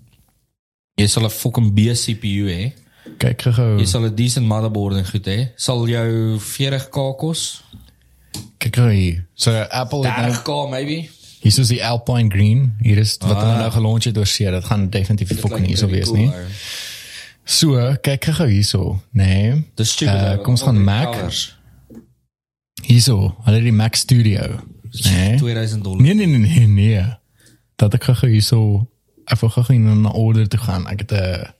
Jy 0.95 1.07
sal 1.07 1.23
'n 1.23 1.30
fucking 1.30 1.73
B 1.73 1.80
CPU 1.94 2.48
hê. 2.49 2.73
Kyk 3.18 3.41
gou. 3.41 3.77
Jy 3.80 3.85
sal 3.85 4.03
'n 4.06 4.15
decent 4.15 4.45
motherboard 4.45 4.95
en 4.98 5.06
goed 5.06 5.26
hê. 5.26 5.48
Sal 5.56 5.88
jou 5.88 6.38
40k 6.40 7.15
kos? 7.18 7.64
Kyk 8.57 8.76
gou 8.76 8.90
hier. 8.90 9.26
So 9.34 9.52
Apple 9.52 10.06
het 10.07 10.18
nou 10.18 10.31
30k 10.31 10.69
maybe. 10.69 11.10
hier 11.40 11.60
is 11.60 11.68
die 11.68 11.84
Alpine 11.85 12.30
Green. 12.30 12.76
Hier 12.81 12.98
is 12.98 13.18
wat 13.19 13.38
hulle 13.38 13.57
nou 13.57 13.72
gelaunch 13.72 14.03
het 14.03 14.18
oor 14.18 14.26
see. 14.26 14.49
Dit 14.52 14.64
gaan 14.64 14.90
definitief 14.90 15.40
fucking 15.40 15.65
hierso 15.65 15.88
wees 15.88 16.11
nie. 16.11 16.31
So, 17.44 17.76
kyk 18.02 18.26
gou 18.38 18.48
hierso. 18.48 19.02
Nee. 19.11 19.65
Dis 19.76 19.91
stupid. 19.91 20.15
Uh, 20.15 20.38
kom 20.44 20.56
ons 20.56 20.64
gaan 20.64 20.84
Mac. 20.84 21.18
Hierso. 22.84 23.36
Hulle 23.44 23.60
het 23.60 23.68
die 23.68 23.76
Mac 23.76 23.95
Studio. 23.95 24.60
Nee. 24.91 25.38
2000 25.38 25.84
dollar. 25.84 26.02
Nee 26.02 26.14
nee 26.14 26.26
nee 26.28 26.40
nee 26.40 26.68
nee. 26.68 27.03
Dat 27.76 27.94
ek 27.94 28.03
gou 28.03 28.30
hierso 28.30 28.60
ek 29.26 29.40
wil 29.40 29.49
gou 29.49 29.65
in 29.74 30.02
'n 30.02 30.06
order 30.11 30.48
toe 30.48 30.60
gaan. 30.60 30.88
Ek 30.88 30.99
het 30.99 31.11
'n 31.11 31.53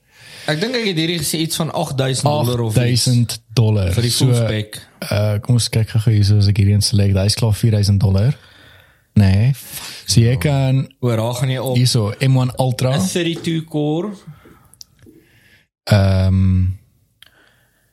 Ek 0.44 0.60
dink 0.60 0.74
ek 0.76 0.84
het 0.84 0.96
hierdie 0.96 1.18
gesê 1.18 1.38
iets 1.40 1.56
van 1.56 1.72
8000 1.72 2.24
dollar 2.24 2.60
of 2.60 2.76
iets 2.76 3.06
8000 3.08 3.42
dollar 3.54 3.92
vir 3.92 4.02
die 4.02 4.12
full 4.12 4.34
spec. 4.34 4.80
Uh 5.10 5.38
kom 5.40 5.54
ons 5.54 5.68
kyk 5.68 5.88
gou 5.88 6.12
hierso 6.12 6.36
as 6.36 6.48
ek 6.48 6.56
hierdie 6.60 6.76
inselect. 6.76 7.16
Hy's 7.16 7.34
klaar 7.34 7.54
4000 7.54 8.00
dollar. 8.00 8.36
Nee. 9.14 9.52
So 10.06 10.20
jy 10.20 10.36
kan 10.36 10.84
Oor 11.00 11.16
daar 11.16 11.34
gaan 11.34 11.50
jy 11.50 11.58
op 11.58 11.76
hierso 11.76 12.12
M1 12.20 12.54
Ultra 12.58 12.96
'n 12.96 13.00
32 13.00 13.64
core 13.64 14.12
ehm 15.84 16.64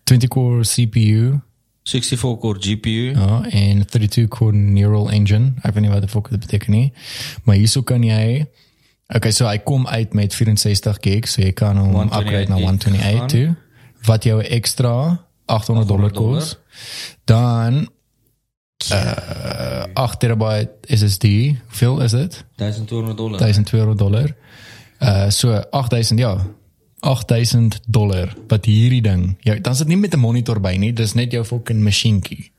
20 0.04 0.28
core 0.28 0.62
CPU 0.64 1.40
64 1.84 2.38
core 2.40 2.60
GPU. 2.60 3.12
ja 3.16 3.44
en 3.50 3.86
32 3.86 4.28
core 4.28 4.56
neural 4.56 5.10
engine. 5.12 5.54
Ek 5.64 5.74
weet 5.74 5.82
nie 5.84 5.90
wat 5.92 6.02
die 6.02 6.10
fuck 6.10 6.30
dit 6.30 6.40
beteken 6.40 6.72
nie. 6.72 6.94
Maar 7.44 7.56
hierso 7.56 7.82
kan 7.82 8.04
jy 8.04 8.46
Okay, 9.12 9.32
so 9.32 9.44
hy 9.46 9.58
kom 9.60 9.88
uit 9.88 10.14
met 10.14 10.32
64 10.34 10.98
gig, 11.04 11.28
so 11.28 11.42
jy 11.42 11.52
kan 11.52 11.76
hom 11.76 11.90
128 11.92 12.22
upgrade 12.22 12.48
na 12.48 12.56
gig 12.56 12.64
128 12.64 13.18
gaan. 13.18 13.28
toe. 13.28 13.56
Wat 14.08 14.24
jou 14.24 14.38
extra 14.42 14.94
800 15.46 15.88
dollar 15.88 16.12
dollar. 16.14 16.40
kos. 16.40 16.58
Dan 17.26 17.90
uh 18.94 19.84
8 19.94 20.20
terabyte 20.20 20.72
SSD. 20.88 21.26
Hoeveel 21.68 22.02
is 22.02 22.12
dit? 22.12 22.44
1200 22.56 23.18
dollar. 23.18 23.40
1200 23.40 23.98
dollar. 23.98 24.36
Uh 25.02 25.30
so 25.30 25.60
8000 25.72 26.20
ja. 26.20 26.38
8000 27.02 27.80
dollar 27.88 28.34
wat 28.48 28.66
hierdie 28.66 29.02
ding. 29.02 29.36
Ja, 29.46 29.56
dan 29.60 29.74
is 29.74 29.78
dit 29.84 29.88
nie 29.88 29.98
met 29.98 30.14
'n 30.14 30.20
monitor 30.20 30.60
by 30.62 30.76
nie, 30.78 30.94
dis 30.94 31.14
net 31.14 31.32
jou 31.32 31.44
fucking 31.46 31.82
masjienkie. 31.84 32.52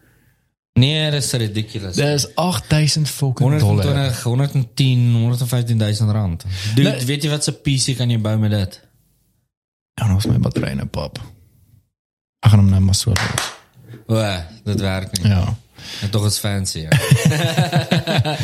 Nee, 0.74 1.10
dis 1.10 1.32
ridiculous. 1.32 1.96
Dis 1.96 2.34
8000 2.34 3.08
fucking 3.08 3.58
dollar. 3.58 3.84
120, 3.84 4.22
110, 4.22 5.12
115000 5.12 6.10
rand. 6.10 6.44
Dude, 6.74 6.90
Nee. 6.90 7.04
weet 7.04 7.22
jy 7.22 7.28
wat 7.30 7.44
se 7.44 7.52
PC 7.52 7.96
kan 7.96 8.10
jy 8.10 8.18
bou 8.20 8.38
met 8.38 8.50
dit? 8.50 8.80
Ja, 9.94 10.06
nou 10.06 10.16
is 10.18 10.26
my 10.26 10.38
battery 10.38 10.72
nou 10.72 10.86
pap. 10.86 11.18
Ek 12.40 12.50
gaan 12.50 12.58
hom 12.58 12.68
nou 12.70 12.80
maar 12.80 12.94
so 12.94 13.10
los. 13.10 13.52
O, 14.06 14.42
dit 14.64 14.80
werk 14.80 15.18
nie. 15.22 15.28
Ja. 15.32 15.56
En 16.02 16.10
tog 16.10 16.26
is 16.26 16.38
fancy. 16.38 16.78
Ja. 16.78 16.90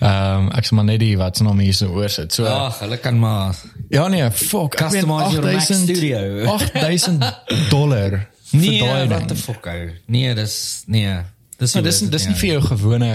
Ehm 0.00 0.46
um, 0.46 0.50
ek 0.56 0.64
sê 0.64 0.76
maar 0.78 0.86
net 0.88 1.00
die 1.02 1.16
wat 1.20 1.36
se 1.36 1.44
naam 1.44 1.58
hier 1.60 1.74
so 1.76 1.92
oor 1.92 2.08
sit. 2.08 2.32
So 2.32 2.46
Ag, 2.48 2.78
hulle 2.80 2.96
kan 2.96 3.18
maar 3.18 3.56
ja 3.92 4.08
nee, 4.08 4.30
fuck. 4.30 4.76
Customize 4.80 5.34
your 5.34 5.44
Mac 5.44 5.60
8000 5.60 5.88
Studio. 5.88 6.44
8000 6.44 7.24
dollar. 7.74 8.28
Nee, 8.50 9.08
ding. 9.08 9.26
the 9.26 9.36
fuck 9.36 9.66
ou. 9.66 9.90
Nee, 10.06 10.34
dis 10.34 10.82
nee. 10.86 11.20
Dis 11.58 11.74
Maar 11.74 11.82
dis 11.82 12.00
dis 12.00 12.26
nie 12.26 12.34
vir 12.34 12.48
jou 12.54 12.62
gewone 12.70 13.12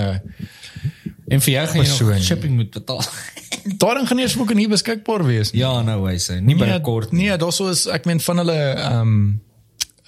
En 1.28 1.41
vir 1.41 1.53
jou 1.53 1.66
gaan 1.68 1.82
jy 1.82 1.88
persoon 1.88 2.12
nog 2.14 2.24
shipping 2.24 2.56
moet 2.56 2.70
betaal. 2.70 3.02
Daarin 3.82 4.06
gaan 4.06 4.20
nie 4.20 4.26
eens 4.28 4.38
fucking 4.38 4.60
nie 4.60 4.68
beskikbaar 4.70 5.26
wees 5.26 5.52
nie. 5.52 5.62
ja, 5.62 5.82
nou 5.82 6.06
hy. 6.06 6.18
Nie 6.40 6.56
binnekort 6.56 7.12
nie. 7.12 7.26
Nee, 7.26 7.38
daarso 7.41 7.70
is 7.74 7.88
ek 7.90 8.06
meen 8.06 8.22
van 8.22 8.44
hulle 8.44 8.60
ehm 8.62 9.02
um, 9.02 9.41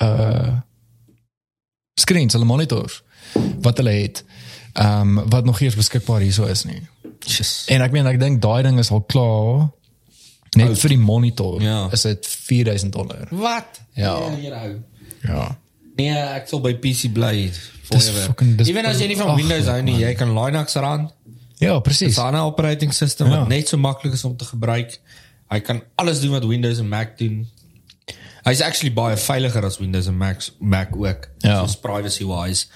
uh 0.02 0.56
screens, 1.98 2.34
hulle 2.38 2.45
monitors 2.45 3.02
wat 3.66 3.82
hulle 3.82 3.95
het. 3.95 4.22
Ehm 4.78 5.18
um, 5.18 5.30
wat 5.30 5.45
nog 5.45 5.60
eers 5.62 5.76
beskikbaar 5.76 6.22
hierso 6.22 6.45
is 6.45 6.64
nie. 6.70 6.82
Yes. 7.26 7.64
En 7.74 7.82
ek 7.82 7.91
meen 7.95 8.06
ek 8.08 8.20
dink 8.22 8.41
daai 8.44 8.62
ding 8.64 8.78
is 8.80 8.91
al 8.94 9.02
klaar 9.10 9.70
net 10.58 10.78
vir 10.80 10.90
die 10.94 10.98
monitor. 11.02 11.62
Ja. 11.62 11.88
Is 11.91 12.02
dit 12.06 12.28
4000 12.28 12.94
dollar. 12.94 13.28
Wat? 13.34 13.80
Ja. 13.98 14.14
Nee, 14.30 14.40
hier 14.45 14.56
hou. 14.58 14.76
Ja. 15.26 15.48
Nee, 15.98 16.14
ek 16.38 16.48
sal 16.52 16.62
by 16.62 16.76
PC 16.78 17.10
bly. 17.14 17.49
Dis 17.90 18.12
dis- 18.60 18.68
Ewen 18.70 18.86
as 18.86 18.99
jy 19.02 19.08
nie 19.08 19.18
van 19.18 19.32
ag, 19.34 19.38
Windows 19.40 19.66
hou 19.72 19.82
nie, 19.82 19.95
jy 20.04 20.14
kan 20.20 20.34
Linux 20.36 20.76
ran. 20.76 21.08
Ja, 21.58 21.74
Dis 21.80 21.82
presies. 21.88 22.18
'n 22.18 22.22
ander 22.30 22.41
operating 22.45 22.94
system 22.94 23.28
Ja. 23.32 23.40
wat 23.40 23.48
net 23.48 23.68
so 23.68 23.78
maklik 23.78 24.14
is 24.14 24.24
om 24.24 24.36
te 24.38 24.45
gebruik. 24.45 24.99
Hy 25.49 25.60
kan 25.60 25.82
alles 25.95 26.20
doen 26.22 26.32
wat 26.32 26.45
Windows 26.45 26.78
en 26.80 26.90
Mac 26.90 27.18
doen. 27.18 27.48
Hy's 28.44 28.62
actually 28.62 28.94
baie 28.94 29.18
veiliger 29.18 29.66
as 29.66 29.78
Windows 29.78 30.08
en 30.08 30.18
Mac 30.18 30.41
Mac 30.60 30.95
ook. 30.95 31.28
Ja. 31.40 31.60
Soos 31.66 31.76
privacy 31.78 32.26
wise. 32.26 32.68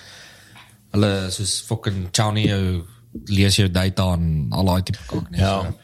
Hulle 0.92 1.12
soos 1.32 1.62
fucking 1.68 2.10
Chowny 2.12 2.48
jou 2.48 2.84
lees 3.32 3.56
jou 3.56 3.72
data 3.72 4.14
en 4.16 4.48
al 4.56 4.66
daai 4.66 4.84
tipe 4.88 5.04
kak 5.08 5.30
net. 5.30 5.40
Ja. 5.40 5.56
So. 5.62 5.78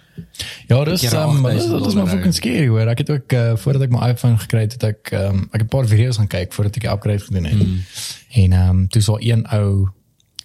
Ja, 0.67 0.84
dis 0.84 1.03
um, 1.13 1.45
8000 1.45 1.77
dit 1.77 1.85
is 1.85 1.93
maar 1.93 2.07
fucking 2.07 2.34
scary 2.34 2.67
hoor. 2.67 2.88
Ek 2.88 2.97
het 3.03 3.09
ook 3.09 3.34
uh, 3.34 3.51
voordat 3.55 3.81
ek 3.88 3.93
my 3.93 4.09
iPhone 4.09 4.38
gekry 4.41 4.63
het, 4.65 4.77
het 4.77 4.84
ek 4.84 5.11
um, 5.17 5.43
ek 5.51 5.59
het 5.59 5.67
'n 5.67 5.73
paar 5.75 5.88
video's 5.88 6.17
gaan 6.17 6.31
kyk 6.31 6.53
voordat 6.53 6.75
ek 6.75 6.88
die 6.88 6.91
upgrade 6.91 7.25
gedoen 7.25 7.43
het. 7.43 7.61
Mm. 7.61 7.84
En 8.41 8.53
ehm 8.53 8.69
um, 8.69 8.88
toe 8.88 9.01
so 9.01 9.17
een 9.19 9.45
ou 9.53 9.69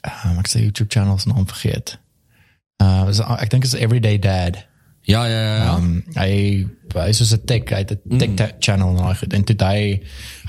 um, 0.02 0.39
ek 0.39 0.51
sê 0.51 0.60
YouTube 0.60 0.90
channel 0.93 1.18
se 1.18 1.28
naam 1.28 1.48
vergeet. 1.48 1.98
Uh 2.82 3.05
was, 3.09 3.20
ek 3.20 3.51
dink 3.51 3.64
is 3.64 3.74
Everyday 3.74 4.18
Dad. 4.18 4.66
Ja, 5.02 5.24
ja, 5.26 5.40
ja. 5.40 5.56
ja. 5.56 5.74
Um, 5.76 6.05
hy 6.14 6.66
hy 6.94 7.09
is 7.09 7.18
so 7.18 7.34
'n 7.34 7.44
tech, 7.44 7.70
hy 7.70 7.82
het 7.86 7.98
'n 8.05 8.18
tech 8.18 8.36
mm. 8.36 8.60
channel 8.60 9.02
hy 9.02 9.14
het 9.20 9.32
en 9.32 9.44
toe 9.44 9.56
hy 9.66 10.02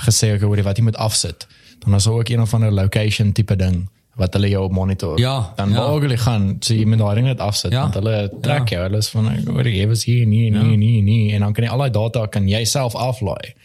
gesê 0.05 0.35
ek 0.35 0.41
hoor 0.41 0.63
wat 0.63 0.77
jy 0.77 0.83
moet 0.83 0.99
afsit. 0.99 1.47
Dan 1.79 1.95
is 1.95 2.07
ook 2.07 2.29
een 2.29 2.41
of 2.41 2.53
ander 2.53 2.71
location 2.71 3.31
tipe 3.31 3.55
ding 3.55 3.89
wat 4.15 4.33
hulle 4.37 4.49
jou 4.49 4.63
op 4.67 4.71
monitor. 4.71 5.19
Ja, 5.19 5.53
dan 5.55 5.69
ja. 5.69 5.75
ja. 5.75 5.89
waar 5.89 6.09
jy 6.09 6.17
gaan, 6.17 6.43
so 6.59 6.73
jy 6.73 6.85
moet 6.85 7.01
daai 7.01 7.15
ding 7.15 7.27
net 7.27 7.39
afsit 7.41 7.71
Ja. 7.71 7.77
ja. 7.77 7.81
want 7.81 7.97
hulle 7.97 8.31
trek 8.41 8.69
jou. 8.69 8.83
Hulle 8.83 9.01
is 9.01 9.09
van 9.09 9.31
ek 9.31 9.47
hoor 9.49 9.69
jy 9.69 9.87
was 9.89 10.05
hier 10.05 10.27
nee 10.29 10.51
nee 10.53 10.77
nee 10.77 11.01
nee 11.01 11.33
en 11.33 11.47
dan 11.47 11.53
kan 11.53 11.65
jy 11.65 11.71
al 11.73 11.85
daai 11.85 11.95
data 11.97 12.27
kan 12.27 12.47
jy 12.47 12.63
self 12.69 12.95
aflaai. 12.95 13.55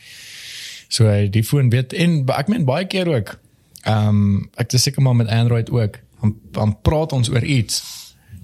So 0.88 1.12
die 1.28 1.44
foon 1.44 1.68
weet 1.70 1.92
en 1.92 2.22
ek 2.32 2.48
meen 2.48 2.64
baie 2.68 2.88
keer 2.88 3.10
ook. 3.12 3.36
Ehm 3.84 4.08
um, 4.08 4.50
ek 4.56 4.70
dis 4.72 4.88
seker 4.88 5.04
maar 5.04 5.16
met 5.16 5.28
Android 5.28 5.70
ook. 5.70 6.00
Dan, 6.20 6.34
dan 6.56 6.76
praat 6.82 7.12
ons 7.12 7.30
oor 7.30 7.44
iets. 7.44 7.82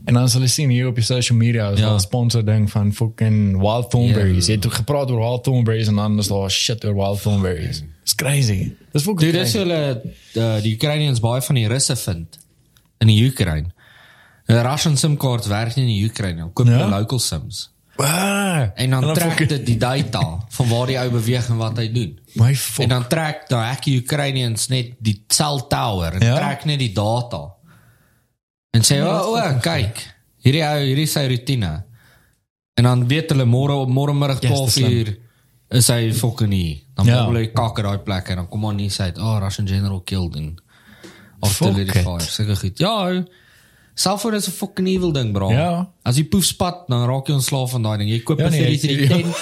En 0.04 0.14
dan 0.14 0.28
sal 0.28 0.40
jy 0.40 0.46
sien 0.52 0.68
hier 0.70 0.86
op 0.86 0.94
die 0.94 1.04
social 1.04 1.38
media 1.38 1.70
is 1.70 1.78
Ja. 1.80 1.86
ja. 1.86 1.94
'n 1.94 2.00
sponsor 2.00 2.44
ding 2.44 2.70
van 2.70 2.92
fucking 2.92 3.60
Wild 3.60 3.90
Thornberries. 3.90 4.46
Ja. 4.46 4.52
Jy 4.54 4.60
het 4.60 4.72
gepraat 4.74 5.10
oor 5.10 5.18
Wild 5.20 5.44
Thornberries 5.44 5.86
en 5.88 5.94
dan 5.94 6.18
is 6.18 6.28
daar 6.28 6.50
shit 6.50 6.84
oor 6.84 6.94
Wild 6.94 7.22
Thornberries. 7.22 7.82
It's 8.02 8.14
crazy. 8.14 8.72
Dis 8.92 9.02
fucking 9.02 9.20
Dude, 9.32 9.38
dis 9.38 9.50
crazy. 9.52 9.58
hulle 9.58 10.02
uh, 10.34 10.62
die 10.62 10.74
Ukrainians 10.74 11.20
baie 11.20 11.42
van 11.42 11.54
die 11.54 11.66
Russe 11.68 11.96
vind 11.96 12.38
in 12.98 13.06
die 13.06 13.24
Oekraïne. 13.30 13.72
'n 14.46 14.60
Russian 14.70 14.96
SIM 14.96 15.16
kaart 15.16 15.46
werk 15.46 15.74
nie 15.76 15.84
in 15.86 16.00
die 16.00 16.04
Oekraïne. 16.10 16.42
nie. 16.42 16.52
Koop 16.52 16.66
Ja? 16.66 16.88
local 16.88 17.18
SIMs. 17.18 17.70
Ah, 17.96 18.66
En 18.74 18.90
dan 18.90 19.14
trek 19.14 19.28
fucking- 19.30 19.48
dit 19.48 19.66
die 19.66 19.76
data 19.76 20.44
van 20.48 20.68
waar 20.68 20.86
die 20.86 20.98
ou 20.98 21.10
beweeg 21.10 21.48
en 21.48 21.56
wat 21.56 21.76
hy 21.76 21.92
doen. 21.92 22.18
My 22.34 22.54
fuck. 22.54 22.82
En 22.82 22.88
dan 22.88 23.06
trek 23.08 23.48
daai 23.48 23.66
hack 23.68 23.86
Ukrainians 23.86 24.68
net 24.68 24.86
die 24.98 25.24
cell 25.28 25.62
tower 25.68 26.12
en 26.12 26.26
Ja? 26.26 26.34
trek 26.36 26.64
net 26.64 26.78
die 26.78 26.92
data. 26.92 27.52
En 28.74 28.82
sê, 28.82 28.98
"O, 29.02 29.08
oh, 29.08 29.36
oh, 29.38 29.60
kyk, 29.62 30.00
hierdie 30.44 30.62
ou, 30.66 30.80
hierdie 30.82 31.06
sy 31.06 31.26
rotine." 31.30 31.72
En 32.76 32.84
dan 32.88 33.04
weet 33.08 33.30
hulle 33.30 33.44
môre 33.46 33.76
môre 33.86 34.12
middag 34.14 34.42
Yes, 34.42 34.50
12 34.50 34.64
dis 34.64 34.74
slim. 34.74 34.90
uur 34.92 35.16
is 35.78 35.88
hy 35.88 36.12
fucking 36.12 36.52
hier. 36.52 36.76
Dan 36.96 37.06
Ja. 37.06 37.14
ja. 37.14 37.30
hy 37.32 37.46
kak 37.54 37.78
uit 37.78 37.84
daai 37.86 37.98
plek 37.98 38.28
en 38.30 38.36
dan 38.36 38.48
kom 38.48 38.66
aan 38.66 38.76
nie 38.76 38.88
sê, 38.90 39.12
"Oh, 39.18 39.38
Russian 39.40 39.66
general 39.66 40.00
killed 40.00 40.36
in 40.36 40.58
artillery 41.40 41.86
Fuck 41.86 41.96
it. 41.96 42.02
fire." 42.04 42.20
Seker 42.20 42.56
goed. 42.56 42.78
Ja. 42.78 43.24
Selfoon 43.94 44.34
is 44.34 44.48
'n 44.48 44.52
fucking 44.52 44.88
evil 44.88 45.12
ding, 45.12 45.32
bro. 45.32 45.50
Ja. 45.50 45.88
As 46.04 46.16
jy 46.16 46.24
poef 46.24 46.44
spat, 46.44 46.88
dan 46.88 47.06
raak 47.08 47.26
jy 47.28 47.34
ontslaaf 47.34 47.70
van 47.70 47.82
daai 47.82 47.98
ding. 47.98 48.10
Jy 48.10 48.22
koop 48.24 48.38
Ja, 48.38 48.44
ja, 48.44 48.50
nee, 48.50 48.78
vir 48.78 48.88
die 48.88 49.08
ja. 49.08 49.16
10 49.16 49.34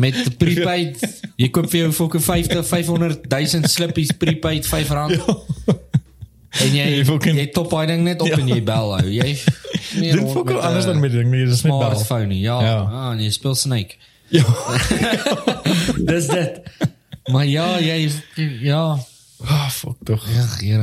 met 0.00 0.14
die 0.14 0.30
prepaid. 0.44 1.22
Jy 1.38 1.48
koop 1.48 1.70
vir 1.70 1.80
jou 1.80 1.92
fucking 1.92 2.22
50 2.22 2.66
500 2.66 3.26
000 3.30 3.66
slippies 3.68 4.12
prepaid 4.12 4.66
R5. 4.66 5.22
En 6.60 6.74
jy 6.74 6.84
Jy 6.96 7.04
fucking- 7.04 7.36
jy 7.36 7.46
top 7.46 7.70
daai 7.70 7.86
ding 7.86 8.02
net 8.04 8.20
op 8.20 8.28
Ja. 8.28 8.36
en 8.38 8.48
jy 8.48 8.62
bel 8.62 8.96
hou. 8.98 9.08
Jy 9.08 9.38
Dit 10.00 10.20
met, 10.34 10.60
anders 10.60 10.84
eh, 10.84 10.90
dan 10.90 11.00
met 11.00 11.10
die 11.10 11.18
ding, 11.20 11.30
nee, 11.30 11.44
dis 11.46 11.62
net 11.62 11.72
bel. 11.72 11.80
smartphone. 11.80 12.38
Ja. 12.40 12.60
Ja. 12.60 12.66
ja. 12.66 12.80
Ah, 12.90 13.12
en 13.12 13.20
jy 13.20 13.30
speel 13.30 13.54
Snake. 13.54 13.94
Ja. 14.28 14.44
Dis 16.10 16.26
dit. 16.26 16.60
Maar 17.30 17.46
ja, 17.46 17.78
jy 17.78 18.10
ja, 18.60 18.98
Ah, 19.44 19.68
fuck 19.70 19.96
tog. 20.04 20.22
Ja, 20.30 20.46
hier 20.60 20.78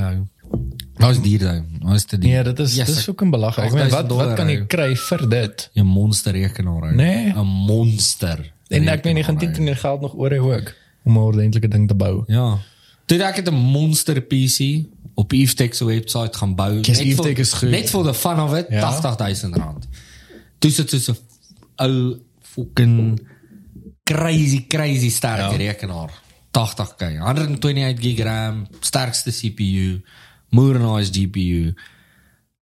Nou 0.99 1.11
is 1.13 1.21
dier 1.23 1.43
nou. 1.43 1.61
Nou 1.79 1.95
is 1.95 2.05
dit 2.05 2.19
Nee, 2.19 2.43
dit 2.43 2.59
is 2.59 2.75
Yes, 2.75 2.87
dis 2.87 2.97
ek- 2.97 3.03
fucking 3.03 3.31
belaglik. 3.31 3.65
Ek 3.65 3.73
meen 3.73 3.85
8000 3.87 4.09
wat 4.17 4.27
wat 4.27 4.35
kan 4.35 4.47
jy 4.49 4.55
dollar, 4.55 4.67
kry 4.67 4.95
vir 4.95 5.29
dit? 5.29 5.69
'n 5.75 5.85
monster 5.85 6.31
rekenaar. 6.33 6.83
ou. 6.89 6.95
Nee. 6.95 7.31
'n 7.33 7.45
monster. 7.45 8.51
En 8.67 8.87
ek 8.87 9.03
meen 9.03 9.15
jy 9.17 9.23
gaan 9.23 9.35
rekenaar, 9.37 9.55
dit 9.57 9.67
in 9.67 9.75
geld 9.75 10.01
nog 10.01 10.13
oor 10.15 10.29
hê 10.31 10.39
ook 10.41 10.73
om 11.05 11.13
'n 11.17 11.21
ordentlike 11.21 11.67
ding 11.67 11.87
te 11.87 11.93
bou. 11.95 12.15
ou. 12.17 12.23
Ja. 12.27 12.57
Toe 13.05 13.23
ek 13.23 13.35
het 13.35 13.49
'n 13.49 13.55
monster 13.55 14.21
PC 14.21 14.85
op 15.19 15.33
Eftech 15.35 15.75
se 15.75 15.85
webwerf 15.85 16.35
gaan 16.39 16.55
bou. 16.55 16.79
Kies 16.81 17.01
Net 17.03 17.15
vir- 17.19 17.37
is 17.39 17.53
goed. 17.53 17.69
Net 17.73 17.89
vir 17.91 18.03
the 18.07 18.13
fun 18.13 18.39
of 18.39 18.53
it, 18.55 18.65
Ja. 18.69 18.85
80000 18.87 19.55
rand. 19.55 19.87
Toe 20.59 20.71
sit 20.71 20.89
so 20.89 21.13
'n 21.13 21.17
ou 21.85 22.19
fucking 22.41 23.19
crazy 24.03 24.65
crazy 24.67 25.09
sterk 25.09 25.37
Ja. 25.51 25.57
rekenaar. 25.57 26.11
80k, 26.51 27.17
128 27.19 27.99
gig 28.01 28.19
RAM, 28.23 28.67
sterkste 28.79 29.31
CPU, 29.31 30.01
modernized 30.49 31.15
GPU, 31.15 31.73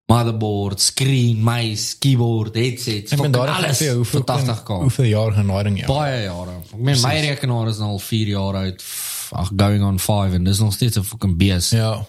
motherboard, 0.05 0.81
screen, 0.81 1.43
mice, 1.43 1.97
keyboard, 1.99 2.55
headsets, 2.55 3.11
Ek 3.11 3.19
meen 3.21 3.31
daar 3.31 3.47
alles 3.49 3.77
vir 3.77 3.93
hoeveel 3.95 4.23
80k. 4.25 4.67
hoeveel 4.67 5.05
jaar 5.05 5.63
ding 5.63 5.79
ja. 5.79 5.85
Baie 5.85 6.23
jare. 6.23 6.57
Ek 6.73 6.79
meen 6.79 7.01
my 7.01 7.19
rekenaar 7.19 7.67
is 7.67 7.77
nou 7.77 7.89
al 7.95 7.99
4 7.99 8.27
jaar 8.27 8.55
oud. 8.55 8.83
Ag 9.31 9.51
going 9.57 9.83
on 9.83 9.99
5 9.99 10.33
en 10.33 10.43
dis 10.43 10.59
nog 10.59 10.73
steeds 10.73 10.97
'n 10.97 11.03
fucking 11.03 11.37
bees. 11.37 11.69
Ja. 11.69 12.05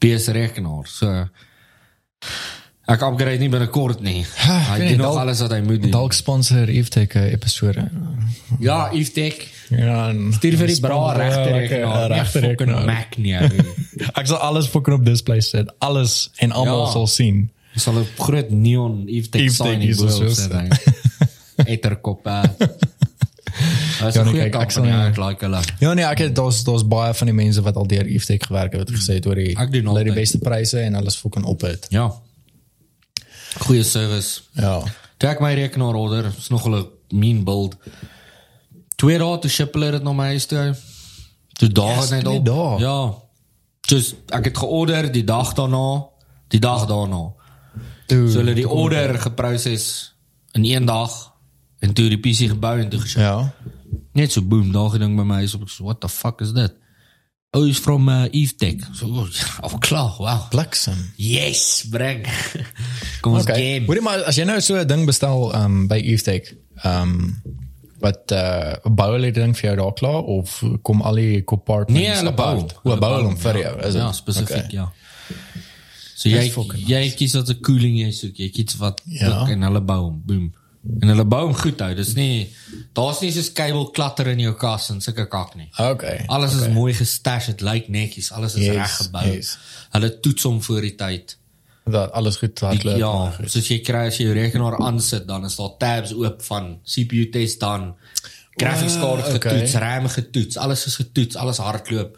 Rekenaar. 0.00 0.86
So 0.88 1.28
ek 2.90 3.02
upgrade 3.06 3.38
nie 3.38 3.48
binnekort 3.48 4.00
nie. 4.02 4.24
Hy 4.24 4.78
doen 4.88 4.98
nog 4.98 5.16
alles 5.20 5.40
wat 5.44 5.52
hy 5.54 5.60
moet 5.62 5.82
doen. 5.84 5.92
Dalk 5.94 6.12
sponsor 6.16 6.68
Eftech 6.68 7.14
'n 7.14 7.28
episode. 7.36 7.84
Ja, 8.58 8.90
Eftech. 8.92 9.46
Ja. 9.70 10.10
Stuur 10.34 10.56
vir 10.58 10.66
die 10.66 10.80
bra 10.80 11.14
ja, 11.14 11.44
rekenaar. 11.46 12.08
Regte 12.10 12.40
Regte 12.40 12.40
rekenaar. 12.40 12.84
Mac 12.84 13.16
nie. 13.16 13.36
Ek 14.18 14.26
sal 14.26 14.38
alles 14.42 14.66
fucking 14.66 14.94
op 14.98 15.04
display 15.04 15.40
sit. 15.40 15.70
Alles 15.78 16.30
en 16.38 16.50
almal 16.52 16.86
Ja. 16.86 16.92
sal 16.92 17.06
sien. 17.06 17.50
Dis 17.74 17.86
al 17.86 18.00
'n 18.02 18.06
groot 18.18 18.50
neon 18.50 19.06
Eftech 19.06 19.52
sign 19.52 19.80
is 19.80 20.00
hier 20.00 20.10
so 20.10 20.10
so 20.10 20.28
so. 20.34 20.50
Etterkop. 21.64 22.26
Dis 24.00 24.14
Ja, 24.14 24.22
nee, 24.22 24.32
kyk, 24.50 24.54
ek 24.62 24.70
sal 24.70 24.84
nie- 24.84 24.92
Ek 24.92 25.16
like 25.16 25.44
hulle. 25.44 25.60
Ja 25.80 25.92
nee, 25.94 26.04
ek 26.04 26.18
het 26.18 26.34
daar's 26.34 26.64
daar's 26.64 26.86
baie 26.88 27.14
van 27.14 27.26
die 27.26 27.34
mense 27.34 27.62
wat 27.62 27.76
al 27.76 27.86
deur 27.86 28.06
Eftech 28.06 28.46
gewerk 28.46 28.72
het 28.72 28.80
wat 28.88 28.98
gesê 28.98 29.14
het 29.18 29.26
oor 29.26 29.34
die 29.34 29.56
hulle 29.56 30.04
die 30.04 30.12
beste 30.12 30.38
pryse 30.38 30.80
en 30.80 30.94
alles 30.94 31.16
fucking 31.16 31.44
op 31.44 31.60
het. 31.60 31.86
Ja. 31.90 32.12
Goeie 33.58 33.82
service. 33.82 34.40
Ja. 34.54 34.80
Toe 35.20 35.28
ek 35.28 35.40
my 35.42 35.54
rekenaar 35.54 35.94
order, 35.94 36.30
is 36.38 36.48
nog 36.48 36.66
'n 36.68 36.86
mean 37.10 37.44
build. 37.44 37.76
Twee 38.96 39.18
dae 39.18 39.38
toe 39.38 39.50
ship 39.50 39.74
hulle 39.74 39.90
dit 39.90 40.02
na 40.02 40.12
my 40.12 40.26
huis 40.26 40.46
toe. 40.46 40.74
Toe 41.58 41.68
daag 41.68 41.96
Yes, 41.96 42.10
het 42.10 42.22
net 42.24 42.26
op. 42.26 42.44
dae. 42.44 42.78
Ja. 42.78 43.14
Just 43.80 44.14
ek 44.28 44.44
het 44.44 44.58
georder 44.58 45.12
die 45.12 45.24
dag 45.24 45.52
daarna, 45.54 46.04
die 46.48 46.60
dag 46.60 46.86
daarna. 46.86 47.32
Toe 48.06 48.30
So 48.30 48.38
hulle 48.38 48.54
die 48.54 48.68
order 48.68 49.18
geproses 49.18 50.14
in 50.52 50.64
een 50.64 50.84
dag 50.84 51.29
en 51.80 51.92
toe 51.96 52.08
die 52.08 52.18
PC 52.20 52.48
gebou 52.52 52.78
en 52.80 52.88
toe 52.92 53.00
geship. 53.00 53.20
Ja. 53.24 53.52
Net 54.12 54.32
so 54.32 54.42
boom, 54.42 54.72
daag 54.72 54.98
ding 54.98 55.16
by 55.16 55.22
my 55.26 55.40
huis 55.44 55.54
op. 55.54 55.68
What 55.80 56.00
the 56.00 56.08
fuck 56.08 56.40
is 56.40 56.52
dit? 56.52 56.72
Oh, 57.52 57.64
is 57.66 57.78
from 57.82 58.08
uh, 58.08 58.28
Eftech. 58.30 58.84
So, 58.94 59.06
oh, 59.06 59.26
oh 59.66 59.78
klaar, 59.82 60.14
wow. 60.22 60.44
Bliksem. 60.52 60.98
Yes, 61.16 61.82
bring. 61.90 62.22
Kom 63.22 63.32
ons 63.34 63.42
Okay. 63.42 63.56
game. 63.74 63.86
Hoorie 63.90 64.02
maar 64.06 64.22
as 64.30 64.36
jy 64.38 64.44
nou 64.46 64.60
so 64.62 64.76
'n 64.78 64.86
ding 64.86 65.06
bestel 65.06 65.50
um 65.54 65.88
by 65.88 65.98
Eftech, 65.98 66.52
um 66.84 67.42
wat 68.00 68.30
uh 68.32 68.76
bou 68.84 69.10
hulle 69.12 69.32
ding 69.32 69.56
vir 69.56 69.70
jou 69.70 69.76
daar 69.76 69.92
klaar 69.98 70.22
of 70.22 70.62
kom 70.82 71.02
al 71.02 71.14
die 71.14 71.42
compartments 71.44 72.00
Nee, 72.00 72.14
hulle 72.16 72.32
bou. 72.32 72.46
apart? 72.56 72.76
Hulle 72.84 72.98
bou 72.98 73.22
hom 73.24 73.36
vir 73.36 73.58
jou, 73.58 73.74
is 73.80 73.92
dit? 73.92 74.02
Ja, 74.02 74.12
spesifiek, 74.12 74.64
Okay. 74.64 74.68
ja. 74.70 74.92
So 76.14 76.28
jy 76.28 76.52
jy 76.86 77.10
kies 77.16 77.34
wat 77.34 77.48
'n 77.50 77.60
cooling 77.60 77.98
jy 77.98 78.10
soek. 78.12 78.36
Jy 78.38 78.48
kies 78.50 78.76
wat 78.78 79.00
Ja. 79.06 79.46
en 79.48 79.62
hulle 79.62 79.80
bou 79.80 80.00
hom. 80.04 80.22
Boom. 80.24 80.52
En 81.00 81.08
hulle 81.12 81.24
bou 81.28 81.42
hom 81.44 81.54
goed 81.54 81.80
uit. 81.84 81.96
Dis 81.98 82.14
nie 82.16 82.48
daar's 82.96 83.20
nie 83.20 83.28
soos 83.34 83.50
kabel 83.52 83.90
klatter 83.96 84.30
in 84.32 84.38
jou 84.40 84.54
kas 84.56 84.88
en 84.94 85.00
sulke 85.04 85.26
kak 85.28 85.54
nie. 85.58 85.68
Okay. 85.76 86.22
Alles 86.32 86.54
is 86.56 86.68
mooi 86.72 86.94
gestash, 86.96 87.50
dit 87.52 87.60
lyk 87.66 87.88
netjies, 87.92 88.30
alles 88.32 88.54
is 88.56 88.64
Yes, 88.64 88.76
reg 88.78 88.96
gebou. 88.96 89.26
yes. 89.34 89.50
Hulle 89.92 90.10
toets 90.24 90.42
hom 90.48 90.62
voor 90.64 90.80
die 90.80 90.94
tyd. 90.96 91.36
Dat 91.90 92.12
alles 92.12 92.36
goed 92.40 92.60
hardloop. 92.60 92.96
Ja, 92.98 93.48
soos 93.48 93.68
jy 93.68 93.80
kry 93.84 94.06
as 94.08 94.16
jy 94.20 94.24
jou 94.30 94.34
rekenaar 94.36 94.78
aansit, 94.80 95.26
dan 95.28 95.44
is 95.44 95.56
daar 95.56 95.76
tabs 95.78 96.12
oop 96.16 96.42
van 96.48 96.78
CPU 96.84 97.28
test 97.34 97.60
dan 97.60 97.94
graphics 98.56 98.96
card 99.00 99.24
Ah, 99.26 99.34
okay. 99.34 99.52
getoets, 99.52 99.74
RAM 99.74 100.08
getoets, 100.08 100.56
alles 100.56 100.86
is 100.86 100.96
getoets, 100.96 101.36
alles 101.36 101.58
hardloop. 101.58 102.16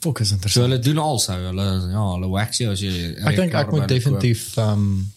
Fokus 0.00 0.28
So 0.28 0.34
interessant. 0.34 0.66
hulle 0.66 0.78
doen 0.78 0.98
also, 0.98 1.32
hulle 1.32 1.64
ja, 1.92 2.04
hulle 2.12 2.28
wax 2.28 2.58
jou 2.58 2.70
as 2.72 2.80
jy 2.80 3.14
Ek 3.26 3.36
dink 3.36 3.54
ek 3.54 3.70
moet 3.72 3.88
definitief 3.88 4.56
um 4.58 5.10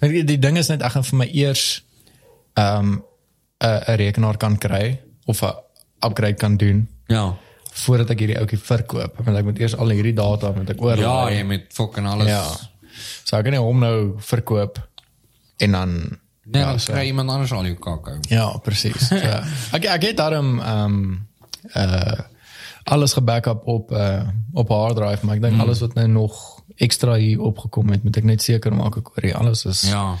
die, 0.00 0.24
die 0.24 0.38
ding 0.38 0.58
is 0.58 0.68
net 0.68 0.82
ek 0.82 0.92
gaan 0.92 1.04
vir 1.04 1.18
my 1.22 1.28
eers 1.32 1.82
um 2.58 3.02
'n 3.60 3.80
'n 3.86 3.96
rekenaar 3.96 4.36
kan 4.36 4.58
kry 4.58 5.00
of 5.26 5.42
'n 5.42 5.54
upgrade 6.06 6.34
kan 6.36 6.56
doen 6.56 6.88
Ja. 7.08 7.34
voordat 7.72 8.10
ek 8.10 8.18
hierdie 8.18 8.38
ouetjie 8.38 8.58
verkoop. 8.58 9.16
Want 9.24 9.36
ek 9.38 9.44
moet 9.44 9.58
eers 9.58 9.76
al 9.76 9.88
hierdie 9.88 10.14
data 10.14 10.52
moet 10.52 10.70
ek 10.70 10.80
oorlaai. 10.82 11.32
Ja, 11.34 11.38
jy 11.38 11.44
met 11.44 11.64
fucking 11.72 12.06
alles. 12.06 12.28
Ja. 12.28 12.44
So 13.24 13.36
ek 13.36 13.42
kan 13.44 13.52
nie 13.52 13.60
hom 13.60 13.78
nou 13.78 14.14
verkoop 14.18 14.78
en 15.58 15.72
dan 15.72 16.18
Nee, 16.48 16.62
ja, 16.62 16.68
dan 16.70 16.80
so, 16.80 16.92
kry 16.92 17.06
iemand 17.06 17.30
anders 17.30 17.52
al 17.52 17.64
jou 17.64 17.74
kakao. 17.74 18.18
ja, 18.28 18.56
presies. 18.62 19.08
So, 19.08 19.14
ek 19.76 19.84
ek 19.84 20.02
het 20.02 20.16
daarom 20.16 20.60
um 20.60 21.26
uh 21.76 22.20
alles 22.84 23.12
gebackup 23.12 23.66
op 23.66 23.90
uh 23.92 24.22
op 24.54 24.70
'n 24.70 24.74
hard 24.74 24.96
drive, 24.96 25.26
maar 25.26 25.34
ek 25.36 25.42
dink 25.42 25.54
Mm. 25.54 25.60
alles 25.60 25.80
wat 25.80 25.94
nou 25.94 26.06
nog 26.08 26.55
ekstra 26.76 27.14
hier 27.16 27.40
opgekom 27.40 27.88
het, 27.90 28.02
moet 28.04 28.16
ek 28.16 28.24
net 28.24 28.42
seker 28.42 28.74
maak 28.74 28.96
ek 28.96 29.08
oor 29.14 29.22
hier 29.24 29.36
alles 29.36 29.64
is 29.64 29.82
Ja. 29.88 30.16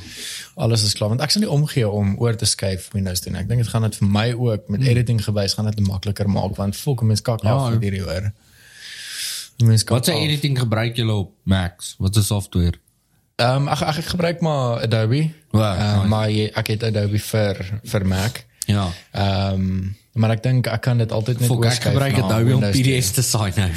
alles 0.56 0.82
is 0.84 0.94
klaar 0.94 1.08
want 1.08 1.20
ek 1.20 1.30
sal 1.30 1.42
nie 1.42 1.50
omgee 1.50 1.88
om 1.88 2.14
oor 2.18 2.36
te 2.36 2.44
skuif 2.46 2.88
Windows 2.92 3.20
toe 3.20 3.32
nie. 3.32 3.40
Ek 3.40 3.48
dink 3.48 3.62
dit 3.62 3.68
gaan 3.72 3.82
dit 3.82 3.96
vir 3.96 4.08
my 4.08 4.32
ook 4.32 4.68
met 4.68 4.80
editing 4.86 5.20
gewys 5.24 5.54
gaan 5.54 5.66
dit 5.70 5.80
makliker 5.80 6.28
maak 6.30 6.56
want 6.56 6.76
volk 6.76 7.02
mense 7.02 7.22
kak. 7.22 7.42
Ja, 7.42 7.54
af 7.54 7.70
met 7.72 7.82
hierdie 7.82 8.02
hoor. 8.02 8.32
Mense 9.64 9.84
kak 9.84 9.96
Wat 9.96 10.04
se 10.04 10.12
editing 10.12 10.58
gebruik 10.58 10.96
julle 10.96 11.12
op 11.12 11.32
Macs? 11.44 11.94
Wat 11.98 12.16
is 12.16 12.26
software? 12.26 12.78
Ehm 13.36 13.68
ek, 13.68 13.80
ek 13.82 13.96
ek 13.98 14.04
gebruik 14.14 14.40
maar 14.40 14.80
Adobe. 14.82 15.30
Wow, 15.50 15.62
Ehm, 15.62 15.96
nice. 15.96 16.08
maar 16.08 16.28
ek 16.62 16.66
het 16.66 16.82
Adobe 16.82 17.18
vir 17.18 17.80
vir 17.84 18.06
Mac. 18.06 18.44
Ja. 18.66 18.90
Ehm 19.12 19.94
maar 20.16 20.32
ek 20.32 20.40
dink 20.46 20.68
ek 20.72 20.80
kan 20.80 20.96
dit 20.96 21.10
altyd 21.12 21.42
net 21.42 21.50
Fok, 21.50 21.64
ek 21.68 21.82
gebruik 21.90 22.14
na 22.16 22.22
Adobe 22.24 22.54
om. 22.56 22.62
PDFs 22.72 23.10
te 23.18 23.24
sign 23.24 23.52
nou. 23.60 23.68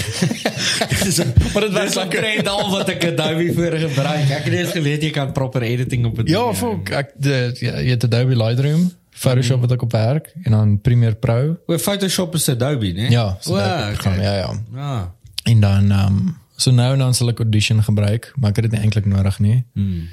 Dis 1.04 1.20
maar 1.20 1.66
dit 1.66 1.74
was 1.76 1.98
omtrent 2.00 2.48
al 2.48 2.70
wat 2.72 2.92
ek 2.94 3.10
Adobe 3.10 3.50
voor 3.58 3.76
gebruik. 3.82 4.32
Ek 4.38 4.48
het 4.48 4.56
eers 4.56 4.72
geweet 4.78 5.04
jy 5.04 5.12
kan 5.16 5.34
proper 5.36 5.66
editing 5.68 6.08
op 6.08 6.22
dit. 6.22 6.32
Ja, 6.32 6.46
fok, 6.56 6.94
ek 6.96 7.12
de, 7.20 7.42
ja, 7.60 7.76
jy 7.84 7.92
het 7.98 8.08
Adobe 8.08 8.40
Lightroom, 8.40 8.88
Photoshop 9.20 9.66
wat 9.68 9.76
ek 9.76 9.84
op 9.90 9.98
werk 9.98 10.32
en 10.46 10.56
dan 10.56 10.76
Premiere 10.86 11.20
Pro. 11.20 11.58
O, 11.68 11.78
Photoshop 11.78 12.40
is 12.40 12.48
Adobe, 12.56 12.94
né? 12.96 13.10
Ja, 13.12 13.34
so 13.44 13.58
o, 13.58 13.60
dit 13.60 14.00
program, 14.00 14.16
okay. 14.16 14.24
ja 14.24 14.36
ja. 14.46 14.52
Ah. 14.80 15.02
En 15.44 15.60
dan 15.66 15.92
ehm 15.92 16.22
um, 16.22 16.38
so 16.60 16.72
nou 16.76 16.94
en 16.94 17.04
dan 17.04 17.14
sal 17.16 17.36
ek 17.36 17.44
Audition 17.44 17.84
gebruik, 17.84 18.32
maar 18.36 18.56
ek 18.56 18.62
het 18.62 18.70
dit 18.70 18.78
nie 18.78 18.88
eintlik 18.88 19.12
nodig 19.12 19.44
nie. 19.44 19.60
Hmm. 19.76 20.08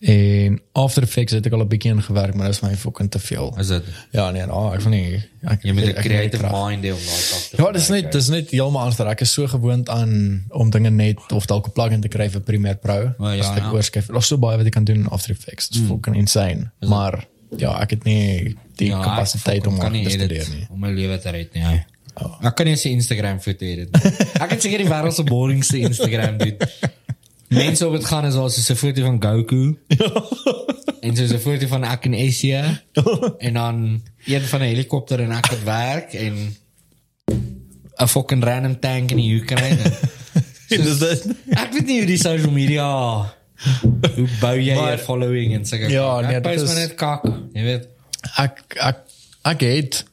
En 0.00 0.60
After 0.72 1.02
Effects 1.02 1.32
het 1.32 1.46
ek 1.46 1.52
al 1.52 1.64
'n 1.64 1.68
bietjie 1.68 1.90
in 1.90 2.02
gewerk, 2.02 2.34
maar 2.34 2.46
dit 2.46 2.54
is 2.54 2.60
my 2.62 2.76
fucking 2.76 3.10
te 3.10 3.18
veel. 3.18 3.54
Is 3.58 3.66
dit? 3.66 3.84
Ja, 4.10 4.30
nee, 4.30 4.46
nou, 4.46 4.74
ek 4.74 4.80
van 4.80 4.90
nie 4.90 5.22
ek 5.42 5.62
Jy 5.62 5.72
moet 5.72 5.84
'n 5.84 5.92
creative 6.02 6.42
mind 6.42 6.84
hê 6.84 6.92
om 6.92 6.98
daai 6.98 7.48
te 7.50 7.56
Ja, 7.56 7.72
dis 7.72 7.88
net 7.88 8.12
dis 8.12 8.28
net 8.28 8.50
heeltemal 8.50 8.82
anders. 8.82 9.00
Ek 9.00 9.20
is 9.20 9.32
so 9.32 9.46
gewoond 9.46 9.88
aan 9.88 10.44
om 10.48 10.70
dinge 10.70 10.90
net 10.90 11.32
of 11.32 11.46
dalk 11.46 11.66
'n 11.66 11.72
plugin 11.72 12.00
te 12.00 12.08
kry 12.08 12.30
vir 12.30 12.40
Premiere 12.40 12.76
Pro. 12.76 13.14
Oh, 13.18 13.34
ja, 13.34 13.40
as 13.40 13.56
ek 13.56 13.62
ja. 13.62 13.70
oorskuif. 13.72 14.06
Daar's 14.06 14.26
so 14.26 14.38
baie 14.38 14.56
wat 14.56 14.66
ek 14.66 14.72
kan 14.72 14.84
doen 14.84 14.96
in 14.96 15.08
After 15.08 15.30
Effects. 15.30 15.68
Dit 15.68 15.82
is 15.82 15.88
fucking 15.88 16.16
insane. 16.16 16.70
Maar 16.80 17.26
ja, 17.56 17.80
ek 17.80 17.90
het 17.90 18.04
nie 18.04 18.56
die 18.76 18.88
Ja, 18.88 19.02
kapasiteit 19.02 19.66
om 19.66 19.78
kan 19.78 19.92
nie 19.92 20.04
te 20.04 20.10
studeer 20.10 20.46
nie. 20.54 20.66
om 20.70 20.80
my 20.80 20.90
lewe 20.90 21.18
te 21.18 21.30
red 21.30 21.54
nie. 21.54 21.62
Ja. 21.62 21.84
Ek 22.42 22.54
kan 22.56 22.66
nie 22.66 22.76
sy 22.76 22.88
Instagram 22.88 23.40
foto 23.40 23.64
edit. 23.64 23.88
ek 24.44 24.50
het 24.50 24.62
seker 24.62 24.78
die 24.78 24.88
wêreld 24.88 25.14
se 25.14 25.22
boringste 25.24 25.78
Instagram 25.78 26.38
doen. 26.38 26.56
Mense 27.48 27.86
op 27.86 27.92
dit 27.92 28.04
gaan 28.04 28.24
is 28.26 28.34
al 28.34 28.50
so 28.50 28.72
'n 28.72 28.76
foto 28.76 29.02
van 29.02 29.22
Goku. 29.22 29.76
en 31.04 31.16
so 31.16 31.22
'n 31.24 31.38
foto 31.38 31.66
van 31.66 31.84
ek 31.84 32.04
in 32.04 32.14
Asia 32.14 32.82
en 33.38 33.52
dan 33.54 34.02
een 34.26 34.40
van 34.42 34.60
'n 34.60 34.64
helikopter 34.68 35.20
en 35.20 35.30
ek 35.32 35.46
het 35.50 35.64
werk 35.64 36.12
en 36.12 36.56
'n 38.02 38.06
fucking 38.08 38.44
random 38.44 38.80
tank 38.80 39.10
in 39.10 39.16
die 39.16 39.40
Oekraïne. 39.40 39.92
Dis 40.68 40.98
dit. 40.98 41.26
Ek 41.56 41.72
weet 41.72 41.86
nie 41.86 41.98
hoe 41.98 42.06
die 42.06 42.18
social 42.20 42.52
media 42.52 42.84
Hoe 44.14 44.28
bou 44.40 44.58
jy 44.60 44.74
Maar- 44.74 44.92
'n 44.94 44.98
following 44.98 45.54
en 45.54 45.64
sulke 45.66 45.88
Ja, 45.90 46.20
nee, 46.20 46.40
dit 46.40 46.60
is- 46.60 46.74
net 46.74 46.94
kak, 46.94 47.24
jy 47.52 47.62
weet. 47.62 47.88
Ek 48.36 48.62
ek 48.76 48.96
ek 49.42 49.60
het 49.60 50.04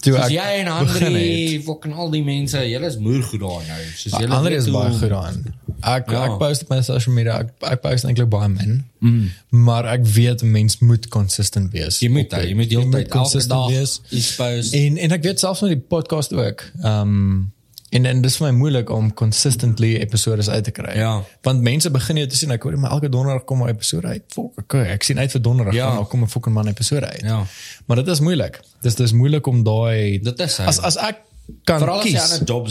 toe 0.00 0.12
Soos 0.14 0.24
ek 0.24 0.30
jy 0.30 0.48
en 0.60 0.68
Andri, 0.72 1.60
fucking 1.66 1.94
al 1.94 2.10
die 2.10 2.22
mense, 2.24 2.60
julle 2.70 2.86
is 2.86 2.96
moer 3.02 3.22
goed 3.22 3.40
daar 3.40 3.64
nou. 3.66 3.80
Soos 3.96 4.12
julle 4.18 4.34
Ander 4.34 4.52
weet 4.54 4.60
is 4.66 4.70
baie 4.74 4.92
goed 4.98 5.12
aan. 5.18 5.40
Ek 5.82 6.10
Ja. 6.10 6.24
ek 6.24 6.38
post 6.38 6.62
op 6.62 6.70
my 6.74 6.80
social 6.82 7.14
media. 7.14 7.38
Ek 7.38 7.50
ek 7.72 7.80
post 7.82 8.04
eintlik 8.04 8.28
baie 8.30 8.48
min. 8.48 8.84
Mm. 9.00 9.28
Maar 9.66 9.84
ek 9.94 10.06
weet 10.06 10.42
mens 10.42 10.78
moet 10.78 11.08
consistent 11.08 11.70
wees. 11.72 12.00
Jy 12.02 12.08
moet 12.10 12.30
jy 12.32 12.54
moet 12.54 12.70
heeltyd 12.70 12.94
elke 13.04 13.08
consistent 13.18 13.50
dag 13.54 13.68
wees. 13.68 14.00
iets 14.10 14.32
post. 14.36 14.74
En 14.74 14.96
en 14.98 15.12
ek 15.12 15.22
weet 15.22 15.38
selfs 15.38 15.60
met 15.60 15.70
die 15.76 15.84
podcast 15.96 16.32
ook. 16.32 16.64
Ehm 16.82 17.00
um, 17.00 17.52
en 17.90 18.04
en 18.06 18.22
dis 18.22 18.36
vir 18.36 18.46
my 18.52 18.58
moeilik 18.58 18.90
om 18.90 19.14
consistently 19.14 19.94
episodes 19.96 20.48
uit 20.48 20.64
te 20.64 20.70
kry. 20.70 20.96
Ja. 20.98 21.22
Want 21.42 21.62
mense 21.62 21.90
begin 21.90 22.16
jou 22.16 22.26
te 22.28 22.36
sien 22.36 22.50
ek 22.50 22.62
hoor 22.62 22.76
maar 22.78 22.90
elke 22.90 23.08
donderdag 23.08 23.44
kom 23.44 23.62
'n 23.64 23.68
episode 23.68 24.06
uit. 24.06 24.22
Fuck, 24.34 24.58
okay, 24.58 24.84
ek 24.92 25.02
sien 25.02 25.18
uit 25.18 25.30
vir 25.32 25.40
donderdag 25.42 25.74
Ja. 25.74 25.94
dan 25.94 26.06
kom 26.08 26.22
'n 26.22 26.28
fucking 26.28 26.54
man 26.54 26.66
episode 26.68 27.06
uit. 27.06 27.20
Ja. 27.22 27.46
Maar 27.86 27.96
dit 27.96 28.08
is 28.08 28.20
moeilik. 28.20 28.60
Dis 28.82 28.94
dis 28.94 29.12
moeilik 29.12 29.46
om 29.46 29.62
daai 29.64 30.18
Dit 30.22 30.38
is 30.40 30.56
hy. 30.56 30.64
as 30.64 30.78
as 30.80 30.96
ek 30.96 31.16
kan 31.64 31.78
Veral 31.80 31.98
as 31.98 32.04
jy 32.04 32.12
kies. 32.12 32.40
'n 32.40 32.44
job 32.44 32.68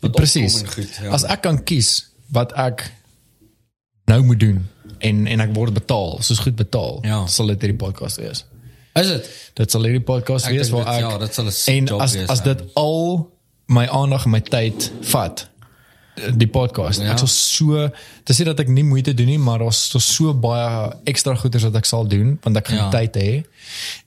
wat 0.00 0.12
Presies. 0.12 0.62
en 0.62 0.86
ja. 1.04 1.10
As 1.10 1.24
ek 1.24 1.40
kan 1.42 1.62
kies 1.64 2.10
wat 2.30 2.52
ek 2.52 2.92
nou 4.06 4.22
moet 4.22 4.40
doen 4.40 4.66
en 4.98 5.26
en 5.26 5.40
ek 5.40 5.54
word 5.54 5.74
betaal, 5.74 6.18
soos 6.22 6.38
goed 6.38 6.56
betaal, 6.56 6.98
Ja. 7.02 7.26
sal 7.26 7.46
dit 7.46 7.60
hierdie 7.60 7.76
podcast 7.78 8.16
wees. 8.16 8.44
is 8.94 9.06
dit? 9.06 9.28
Dit 9.54 9.70
sal 9.70 9.82
hierdie 9.84 10.00
podcast 10.02 10.46
Ek 10.46 10.52
wees 10.52 10.70
waar 10.70 10.84
dit- 10.84 10.94
ek 10.94 11.00
ja, 11.10 11.18
dit 11.18 11.34
sal 11.34 11.44
'n 11.44 11.52
en 11.78 11.84
job 11.86 12.00
as 12.00 12.14
wees, 12.14 12.28
as 12.28 12.38
ja. 12.38 12.44
dit 12.54 12.62
al 12.74 13.30
my 13.68 13.86
aandag 13.92 14.24
en 14.26 14.32
my 14.36 14.40
tyd 14.40 14.90
vat 15.12 15.44
die 16.34 16.48
podcast. 16.50 16.98
Ja. 16.98 17.12
Ja. 17.12 17.14
Ek 17.14 17.20
sal 17.22 17.30
so 17.30 17.88
te 18.26 18.34
sê 18.34 18.44
dat 18.48 18.58
ek 18.64 18.70
nie 18.74 18.82
moeite 18.86 19.12
doen 19.14 19.28
nie, 19.30 19.38
maar 19.38 19.60
daar's 19.62 19.84
daar's 19.92 20.08
so 20.16 20.32
baie 20.34 20.88
ekstra 21.06 21.36
goeders 21.38 21.68
wat 21.68 21.76
ek 21.78 21.86
sal 21.88 22.08
doen 22.10 22.36
want 22.42 22.56
ek 22.58 22.72
gaan 22.72 22.88
Ja. 22.88 22.90
tyd 22.90 23.14
hê. 23.20 23.44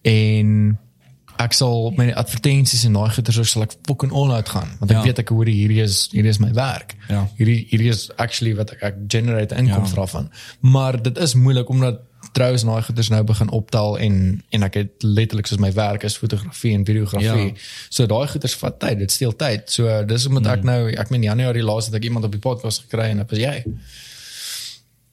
En 0.03 0.77
ek 1.41 1.53
sal 1.57 1.91
my 1.97 2.11
advertensies 2.11 2.83
en 2.85 2.93
daai 2.99 3.09
goeders 3.15 3.39
ook 3.39 3.49
sal 3.49 3.63
ek 3.63 3.77
fucking 3.87 4.11
all 4.13 4.33
out 4.35 4.49
gaan 4.49 4.75
want 4.79 4.91
ek 4.91 4.97
Ja. 4.97 5.03
weet 5.07 5.19
ek 5.23 5.29
hoor 5.33 5.45
hierdie 5.49 5.81
is 5.81 6.09
hierdie 6.11 6.29
is 6.29 6.39
my 6.39 6.51
werk. 6.53 6.95
Ja. 7.09 7.27
Hierdie 7.37 7.65
hierdie 7.71 7.89
is 7.89 8.09
actually 8.17 8.53
wat 8.55 8.71
ek 8.75 8.83
ek 8.83 8.95
generate 9.07 9.55
inkomste 9.55 9.95
ja. 9.95 10.01
daarvan. 10.03 10.29
Maar 10.61 11.01
dit 11.01 11.17
is 11.17 11.33
moeilik 11.35 11.69
omdat 11.69 12.01
trouens 12.31 12.63
daai 12.63 12.81
goeders 12.83 13.09
nou 13.09 13.23
begin 13.23 13.49
optel 13.49 13.97
en 13.99 14.43
en 14.49 14.63
ek 14.63 14.73
het 14.73 15.03
letterlik 15.03 15.47
soos 15.47 15.59
my 15.59 15.71
werk 15.73 16.03
is 16.03 16.17
fotografie 16.17 16.73
en 16.73 16.85
videografie. 16.85 17.47
Ja. 17.53 17.53
So 17.89 18.05
daai 18.05 18.27
goeders 18.27 18.55
vat 18.55 18.79
tyd, 18.79 18.97
dit 18.99 19.11
steel 19.11 19.35
tyd. 19.35 19.71
So 19.71 20.05
dis 20.05 20.25
omdat 20.27 20.43
Mm. 20.43 20.51
ek 20.57 20.63
nou 20.63 20.91
ek 20.91 21.09
meen 21.09 21.23
Januarie 21.23 21.63
laas 21.63 21.85
het 21.85 21.95
ek 21.95 22.03
iemand 22.03 22.25
op 22.25 22.31
die 22.31 22.39
podcast 22.39 22.81
gekry 22.87 23.09
en 23.11 23.17
dit 23.17 23.29
was 23.29 23.39
jy. 23.39 23.63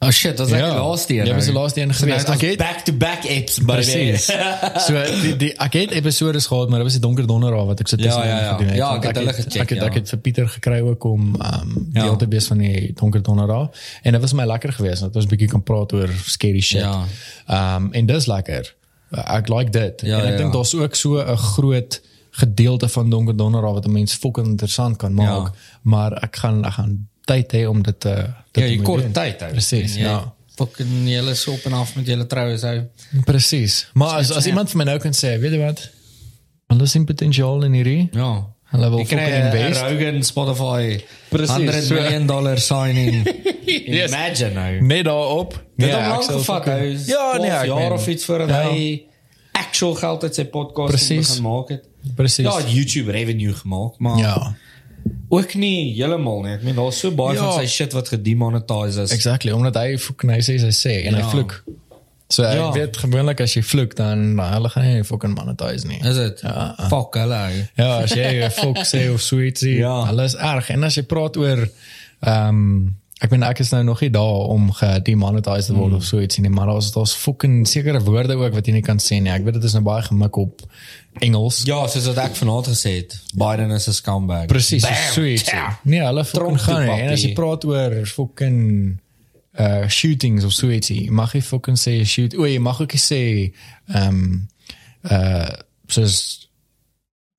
Oh 0.01 0.11
shit, 0.11 0.37
dat 0.37 0.47
is 0.47 0.53
ja. 0.59 0.71
die 0.71 0.79
laaste 0.81 1.15
een. 1.15 1.27
Jy 1.27 1.35
was 1.35 1.45
die 1.45 1.53
nou. 1.53 1.63
laaste 1.63 1.81
een 1.81 1.95
So 1.95 2.07
nou 2.07 2.19
gewees. 2.19 2.23
het 2.23 2.29
Ek 2.29 2.35
ons 2.35 2.51
het 2.51 2.59
back 2.59 2.85
to 2.85 2.93
back 2.93 3.25
apps 3.39 3.59
by 3.59 3.75
Presies. 3.75 4.25
so 4.87 4.93
die 5.23 5.37
die 5.37 5.53
ek 5.59 5.73
het 5.73 5.91
episodes 5.91 6.47
gehad, 6.47 6.69
maar 6.69 6.79
dit 6.79 6.87
was 6.87 6.93
die 6.99 7.03
donker 7.03 7.27
donderdag 7.27 7.67
wat 7.67 7.81
ek 7.81 7.89
so 7.89 7.97
Ja, 7.99 8.05
tussenin 8.05 8.29
ja, 8.29 8.41
ja. 8.41 8.53
gedoen 8.53 8.67
het. 8.69 8.77
Ja, 8.77 8.95
ek 8.97 9.03
het 9.09 9.17
hulle 9.17 9.33
gecheckt, 9.33 9.57
Ek 9.57 9.69
het 9.75 9.79
ja. 9.79 9.87
ek 9.87 9.95
het 9.95 10.09
vir 10.09 10.19
Pieter 10.19 10.49
gekry 10.49 10.81
ook 10.81 11.05
om 11.05 11.35
um 11.35 11.89
Ja. 11.93 12.03
deel 12.03 12.17
te 12.17 12.29
wees 12.29 12.47
van 12.47 12.59
die 12.59 12.93
donker 12.95 13.23
donderdag 13.23 13.69
en 14.03 14.13
dit 14.13 14.21
was 14.21 14.33
my 14.33 14.45
lekker 14.45 14.73
geweest 14.73 15.01
dat 15.01 15.17
ons 15.17 15.25
'n 15.25 15.29
bietjie 15.29 15.49
kan 15.49 15.63
praat 15.63 15.93
oor 15.93 16.09
scary 16.27 16.61
shit. 16.61 16.81
Ja. 16.81 17.05
Um 17.77 17.93
en 17.93 18.07
dis 18.07 18.27
lekker. 18.27 18.75
Ek 19.11 19.49
like 19.49 19.71
dit. 19.71 20.01
Ja, 20.07 20.19
en 20.21 20.27
ek 20.27 20.31
ja, 20.31 20.37
dink 20.37 20.53
ja. 20.53 20.57
daar's 20.59 20.75
ook 20.75 20.95
so 20.95 21.19
'n 21.19 21.37
groot 21.37 22.01
gedeelte 22.31 22.89
van 22.89 23.11
donker 23.11 23.37
donderdag 23.37 23.73
wat 23.73 23.87
'n 23.87 23.93
mens 23.93 24.15
fucking 24.15 24.47
interessant 24.47 24.97
kan 24.97 25.13
maak, 25.15 25.47
Ja. 25.47 25.53
maar 25.83 26.13
ek 26.23 26.37
gaan 26.37 26.65
ek 26.65 26.73
gaan 26.73 27.09
tyd 27.25 27.53
hê 27.53 27.67
om 27.69 27.83
dit 27.83 28.01
te 28.01 28.15
dit 28.15 28.48
Ja, 28.59 28.65
te 28.67 28.71
jy 28.73 28.77
moet 28.77 28.87
kort 28.87 29.03
doen. 29.03 29.13
tyd 29.13 29.41
hou. 29.41 29.51
Presies, 29.53 29.95
En 29.95 29.99
jy 30.03 30.05
ja. 30.09 30.35
Fucking 30.59 31.09
julle 31.09 31.35
so 31.35 31.53
op 31.53 31.65
en 31.65 31.73
af 31.73 31.95
met 31.95 32.07
julle 32.07 32.27
troues 32.27 32.63
hou. 32.63 32.81
Presies. 33.25 33.89
Maar 33.95 34.09
as 34.19 34.31
as 34.33 34.47
iemand 34.47 34.71
vir 34.71 34.79
my 34.79 34.85
nou 34.85 34.99
kan 34.99 35.13
sê, 35.15 35.39
weet 35.41 35.53
jy 35.53 35.59
wat? 35.59 35.91
Hulle 36.69 36.87
sien 36.87 37.05
potensiaal 37.05 37.65
in 37.65 37.73
hierdie. 37.73 38.09
Ja. 38.13 38.47
Hulle 38.73 38.89
wil 38.91 38.99
Jy 38.99 39.05
kry 39.07 39.19
fucking 39.19 39.45
'n 39.45 39.47
invest. 39.57 39.81
Rogan 39.83 40.23
Spotify 40.25 41.05
Precies, 41.31 41.51
100 41.57 41.85
so- 41.85 41.95
million 41.95 42.27
dollar 42.27 42.59
signing. 42.59 43.23
Yes. 43.69 44.11
Imagine 44.11 44.53
nou. 44.55 44.81
Net 44.81 45.05
daarop. 45.05 45.51
Dit 45.53 45.61
Nee, 45.77 45.91
het 45.91 45.99
ek 45.99 46.13
hom 46.13 46.23
sal 46.23 46.33
lank 46.35 46.45
gevat. 46.45 46.65
fucking- 46.65 46.81
Hy 46.81 46.93
is 46.95 47.07
Ja, 47.07 47.33
nee, 47.37 47.49
12 47.51 47.61
ek 47.63 47.67
jaar 47.67 47.77
meen- 47.79 47.93
of 47.93 48.07
iets 48.09 48.25
voordat 48.25 48.49
Ja. 48.49 48.71
hy 48.71 49.03
actual 49.53 49.95
geld 49.95 50.23
uit 50.23 50.35
sy 50.35 50.45
podcast 50.45 50.89
Precies. 50.91 51.29
begin 51.29 51.43
maak 51.43 51.69
het. 51.69 51.85
Presies. 52.15 52.45
Ja, 52.47 52.57
het 52.57 52.73
YouTube 52.73 53.11
revenue 53.11 53.53
gemaak, 53.53 53.99
maar 53.99 54.19
Ja. 54.19 54.57
Ook 55.29 55.55
nie 55.55 55.95
heeltemal 55.95 56.43
nie. 56.43 56.53
Ek 56.55 56.63
meen 56.63 56.75
daar's 56.77 56.99
so 57.01 57.11
baie 57.11 57.35
Ja. 57.37 57.43
van 57.45 57.61
sy 57.61 57.67
shit 57.67 57.93
wat 57.93 58.09
gedemonetise 58.09 59.01
is. 59.03 59.13
Exactly, 59.13 59.53
omdat 59.53 59.75
hy 59.77 59.97
fucking 59.99 60.31
hy 60.33 60.39
sê 60.41 60.59
sy 60.59 60.73
sê 60.89 61.07
en 61.07 61.15
hy 61.15 61.21
Ja. 61.21 61.29
vloek. 61.31 61.63
So 62.31 62.43
ek 62.45 62.55
Ja. 62.59 62.73
weet 62.73 62.97
gewoonlik 62.97 63.41
as 63.41 63.55
jy 63.55 63.63
vloek 63.63 63.95
dan 63.97 64.35
nou, 64.37 64.49
hulle 64.53 64.69
gaan 64.69 64.85
nie 64.85 65.05
fucking 65.05 65.35
monetize 65.35 65.87
nie. 65.87 66.01
Is 66.05 66.17
dit? 66.17 66.41
Ja. 66.43 66.75
Fuck 66.89 67.15
hulle. 67.15 67.69
Ja, 67.77 67.99
as 68.03 68.13
jy 68.13 68.51
fok 68.51 68.77
sê 68.85 69.09
of 69.15 69.21
sweetie, 69.21 69.79
Ja. 69.79 70.05
hulle 70.07 70.25
is 70.25 70.35
erg. 70.35 70.69
En 70.71 70.85
as 70.85 70.95
jy 70.97 71.03
praat 71.03 71.37
oor 71.37 71.69
ehm 72.23 72.49
um, 72.49 72.97
ek 73.19 73.33
bedoel 73.33 73.49
ek 73.49 73.59
is 73.65 73.73
nou 73.75 73.83
nog 73.83 74.01
nie 74.05 74.11
daar 74.15 74.51
om 74.55 74.69
gedemonetized 74.79 75.67
te 75.67 75.75
word 75.75 75.91
mm. 75.91 75.97
of 75.99 76.05
so 76.07 76.21
iets 76.23 76.39
nie, 76.39 76.51
maar 76.55 76.71
daar's 76.71 76.93
daar's 76.95 77.15
fucking 77.19 77.67
sekere 77.69 78.01
woorde 78.07 78.37
ook 78.39 78.55
wat 78.55 78.67
jy 78.67 78.77
nie 78.79 78.85
kan 78.87 79.01
sê 79.03 79.19
nie. 79.19 79.33
Ek 79.35 79.43
weet 79.47 79.59
dit 79.59 79.67
is 79.67 79.75
nou 79.75 79.83
baie 79.87 80.05
gemik 80.07 80.39
op 80.39 80.63
Engels. 81.19 81.65
Ja, 81.67 81.81
soos 81.91 82.07
wat 82.13 82.21
ek 82.29 82.37
vanaand 82.39 82.71
gesê 82.71 82.93
het, 83.01 83.17
Biden 83.35 83.75
is 83.75 83.89
'n 83.89 83.97
scumbag. 83.97 84.47
Presies, 84.47 84.87
so 85.13 85.25
iets. 85.25 85.51
Nee, 85.83 86.01
hulle 86.01 86.25
fucking 86.25 86.61
gaan 86.63 86.87
nie. 86.87 87.01
En 87.01 87.13
as 87.13 87.23
jy 87.23 87.33
praat 87.35 87.65
oor 87.65 88.07
fucking 88.07 89.01
uh 89.59 89.89
shootings 89.89 90.45
of 90.45 90.53
so 90.53 90.69
ietsie, 90.71 91.11
mag 91.11 91.33
jy 91.35 91.43
fucking 91.43 91.79
sê 91.79 92.05
shoot. 92.07 92.37
O, 92.37 92.47
jy 92.47 92.59
mag 92.59 92.81
ook 92.81 92.93
nie 92.93 93.03
sê 93.03 93.23
ehm 93.95 94.09
um, 94.09 94.49
uh 95.11 95.51
soos 95.89 96.49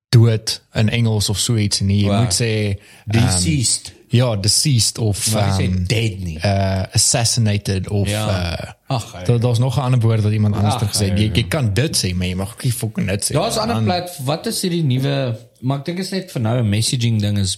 dood 0.10 0.62
in 0.74 0.90
Engels 0.90 1.30
of 1.30 1.40
so 1.40 1.56
iets 1.56 1.80
nie. 1.80 2.04
Jy 2.04 2.10
Wow. 2.10 2.20
moet 2.20 2.34
sê 2.34 2.80
Deceased. 3.06 3.94
Ja, 4.10 4.36
deceased 4.36 4.98
of 4.98 5.32
Maar 5.34 5.60
um, 5.62 5.84
dead 5.88 6.20
nie. 6.20 6.38
uh 6.44 6.84
assassinated 6.94 7.90
of 7.90 8.08
Ja. 8.10 8.26
uh 8.60 8.72
Ag, 8.96 9.24
daar 9.26 9.40
daar's 9.40 9.60
nog 9.60 9.78
'n 9.78 9.82
ander 9.82 10.00
woord 10.00 10.22
wat 10.24 10.32
iemand 10.32 10.56
anders 10.56 10.78
ter 10.78 10.88
gesê. 10.88 11.10
hy. 11.14 11.18
Jy, 11.22 11.30
jy 11.34 11.48
kan 11.48 11.74
dit 11.74 11.98
sê, 12.06 12.14
maar 12.16 12.28
jy 12.28 12.36
mag 12.36 12.52
ook 12.52 12.64
nie 12.64 12.72
fucking 12.74 13.08
dit 13.08 13.24
sê. 13.26 13.34
Daar's 13.34 13.56
'n 13.56 13.60
ander 13.70 13.84
plat. 13.84 14.18
Wat 14.26 14.46
is 14.46 14.62
hierdie 14.62 14.84
nuwe 14.84 15.38
maar 15.62 15.78
ek 15.80 15.86
dink 15.86 16.00
is 16.00 16.10
net 16.12 16.32
vir 16.32 16.42
nou 16.42 16.58
'n 16.60 16.70
messaging 16.70 17.22
ding 17.22 17.38
is 17.38 17.58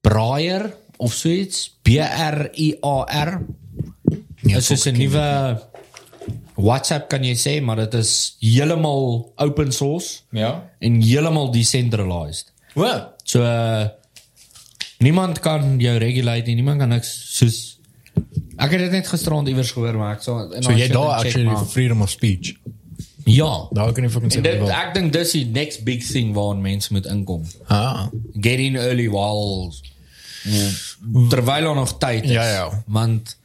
Braaier 0.00 0.74
of 0.96 1.12
so 1.14 1.28
iets. 1.28 1.70
B 1.82 1.88
R 1.98 2.48
I 2.58 2.76
A 2.84 3.04
R. 3.24 3.42
Ja, 4.42 4.54
Dit 4.58 4.70
is 4.70 4.84
'n 4.86 4.96
nuwe 4.96 5.62
WhatsApp 6.56 7.08
kan 7.08 7.24
jy 7.24 7.34
sê, 7.36 7.62
maar 7.62 7.76
dit 7.76 7.94
is 7.94 8.36
heeltemal 8.40 9.32
open 9.36 9.72
source 9.72 10.20
Ja. 10.30 10.62
en 10.78 11.00
heeltemal 11.02 11.50
decentralized. 11.52 12.52
Wat? 12.74 13.14
So 13.24 13.40
uh, 13.42 13.86
niemand 15.02 15.38
kan 15.44 15.76
jou 15.80 15.96
regulate 15.98 16.46
nie, 16.46 16.54
niemand 16.60 16.78
kan 16.82 16.88
niks 16.88 17.10
soos 17.38 17.60
Ek 18.60 18.70
het 18.74 18.82
dit 18.82 18.90
net 18.92 19.06
gisterand 19.08 19.48
iewers 19.48 19.70
gehoor 19.72 19.96
maar 19.96 20.16
ek 20.18 20.22
sal 20.22 20.50
en 20.54 20.62
So 20.62 20.72
jy 20.76 20.88
daar 20.92 21.18
check, 21.18 21.26
actually 21.26 21.46
maar- 21.48 21.62
for 21.62 21.66
freedom 21.72 22.02
of 22.04 22.10
speech. 22.10 22.52
Ja. 23.24 23.68
Daar 23.72 23.92
kan 23.96 24.04
jy 24.04 24.10
fucking 24.10 24.32
sê 24.32 24.40
jy 24.40 24.42
dit 24.42 24.58
wil. 24.60 24.70
ek 24.70 24.94
dink 24.94 25.12
dis 25.14 25.32
die 25.32 25.44
next 25.46 25.84
big 25.86 26.04
thing 26.04 26.34
waaraan 26.36 26.60
mense 26.60 26.92
moet 26.92 27.06
inkom. 27.06 27.46
Ah. 27.68 28.06
Get 28.40 28.58
in 28.58 28.76
early 28.76 29.08
while 29.08 29.72
terwyl 31.30 31.64
daar 31.64 31.74
nog 31.74 31.98
tyd 31.98 32.24
is. 32.24 32.30
Ja, 32.30 32.44
ja. 32.50 32.82
Want 32.86 33.36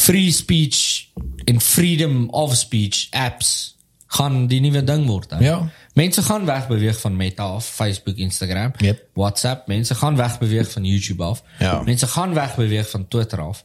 free 0.00 0.30
speech 0.30 1.08
en 1.44 1.60
freedom 1.60 2.28
of 2.30 2.54
speech 2.56 3.06
apps 3.10 3.76
gaan 4.06 4.46
die 4.46 4.60
nuwe 4.60 4.84
ding 4.84 5.06
word. 5.06 5.30
Hè? 5.30 5.38
Ja. 5.44 5.70
Mense 5.92 6.22
gaan 6.22 6.44
wegbeweeg 6.44 7.00
van 7.00 7.16
Meta 7.16 7.42
af, 7.42 7.64
Facebook, 7.66 8.16
Instagram, 8.16 8.72
Yep. 8.78 9.06
WhatsApp. 9.14 9.66
Mense 9.66 9.94
gaan 9.94 10.16
wegbeweeg 10.16 10.70
van 10.70 10.84
YouTube 10.84 11.22
af. 11.24 11.42
Ja. 11.58 11.82
Mense 11.82 12.06
gaan 12.06 12.34
wegbeweeg 12.34 12.90
van 12.90 13.08
Twitter 13.08 13.40
af. 13.40 13.64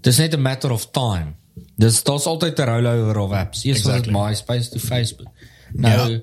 Dis 0.00 0.16
net 0.16 0.34
'n 0.36 0.40
matter 0.42 0.70
of 0.70 0.86
time. 0.90 1.32
Dis 1.76 2.02
daar's 2.02 2.24
altyd 2.26 2.58
'n 2.58 2.62
rollover 2.64 3.18
of 3.18 3.32
apps. 3.32 3.64
Eers 3.64 3.82
was 3.82 3.94
dit 3.94 4.06
Exactly. 4.06 4.28
MySpace 4.28 4.68
to 4.70 4.78
Facebook. 4.78 5.28
Nou 5.72 6.10
Ja. 6.12 6.20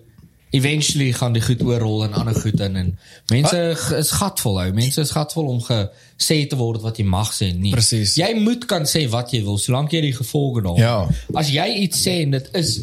eventually 0.50 1.12
gaan 1.12 1.34
die 1.34 1.42
goed 1.42 1.64
oorrol 1.64 2.04
en 2.04 2.14
ander 2.14 2.36
goed 2.36 2.60
in 2.60 2.76
en 2.76 3.00
mense 3.28 3.74
g- 3.76 3.92
is 3.98 4.12
gatvol 4.12 4.60
hou. 4.60 4.74
Mense 4.74 5.02
is 5.02 5.12
gatvol 5.12 5.46
om 5.46 5.62
gesê 5.64 6.48
te 6.48 6.56
word 6.56 6.82
wat 6.82 6.98
jy 6.98 7.04
mag 7.06 7.34
sê 7.34 7.46
en 7.50 7.60
nie. 7.60 7.72
Presies. 7.72 8.16
Jy 8.16 8.34
moet 8.40 8.66
kan 8.66 8.82
sê 8.86 9.10
wat 9.10 9.32
jy 9.32 9.44
wil 9.44 9.58
solank 9.58 9.92
jy 9.92 10.02
die 10.02 10.14
gevolge 10.14 10.62
daar. 10.62 10.78
Ja. 10.78 11.08
As 11.34 11.50
jy 11.50 11.66
iets 11.74 12.02
sê 12.08 12.22
en 12.22 12.32
dit 12.32 12.50
is 12.54 12.82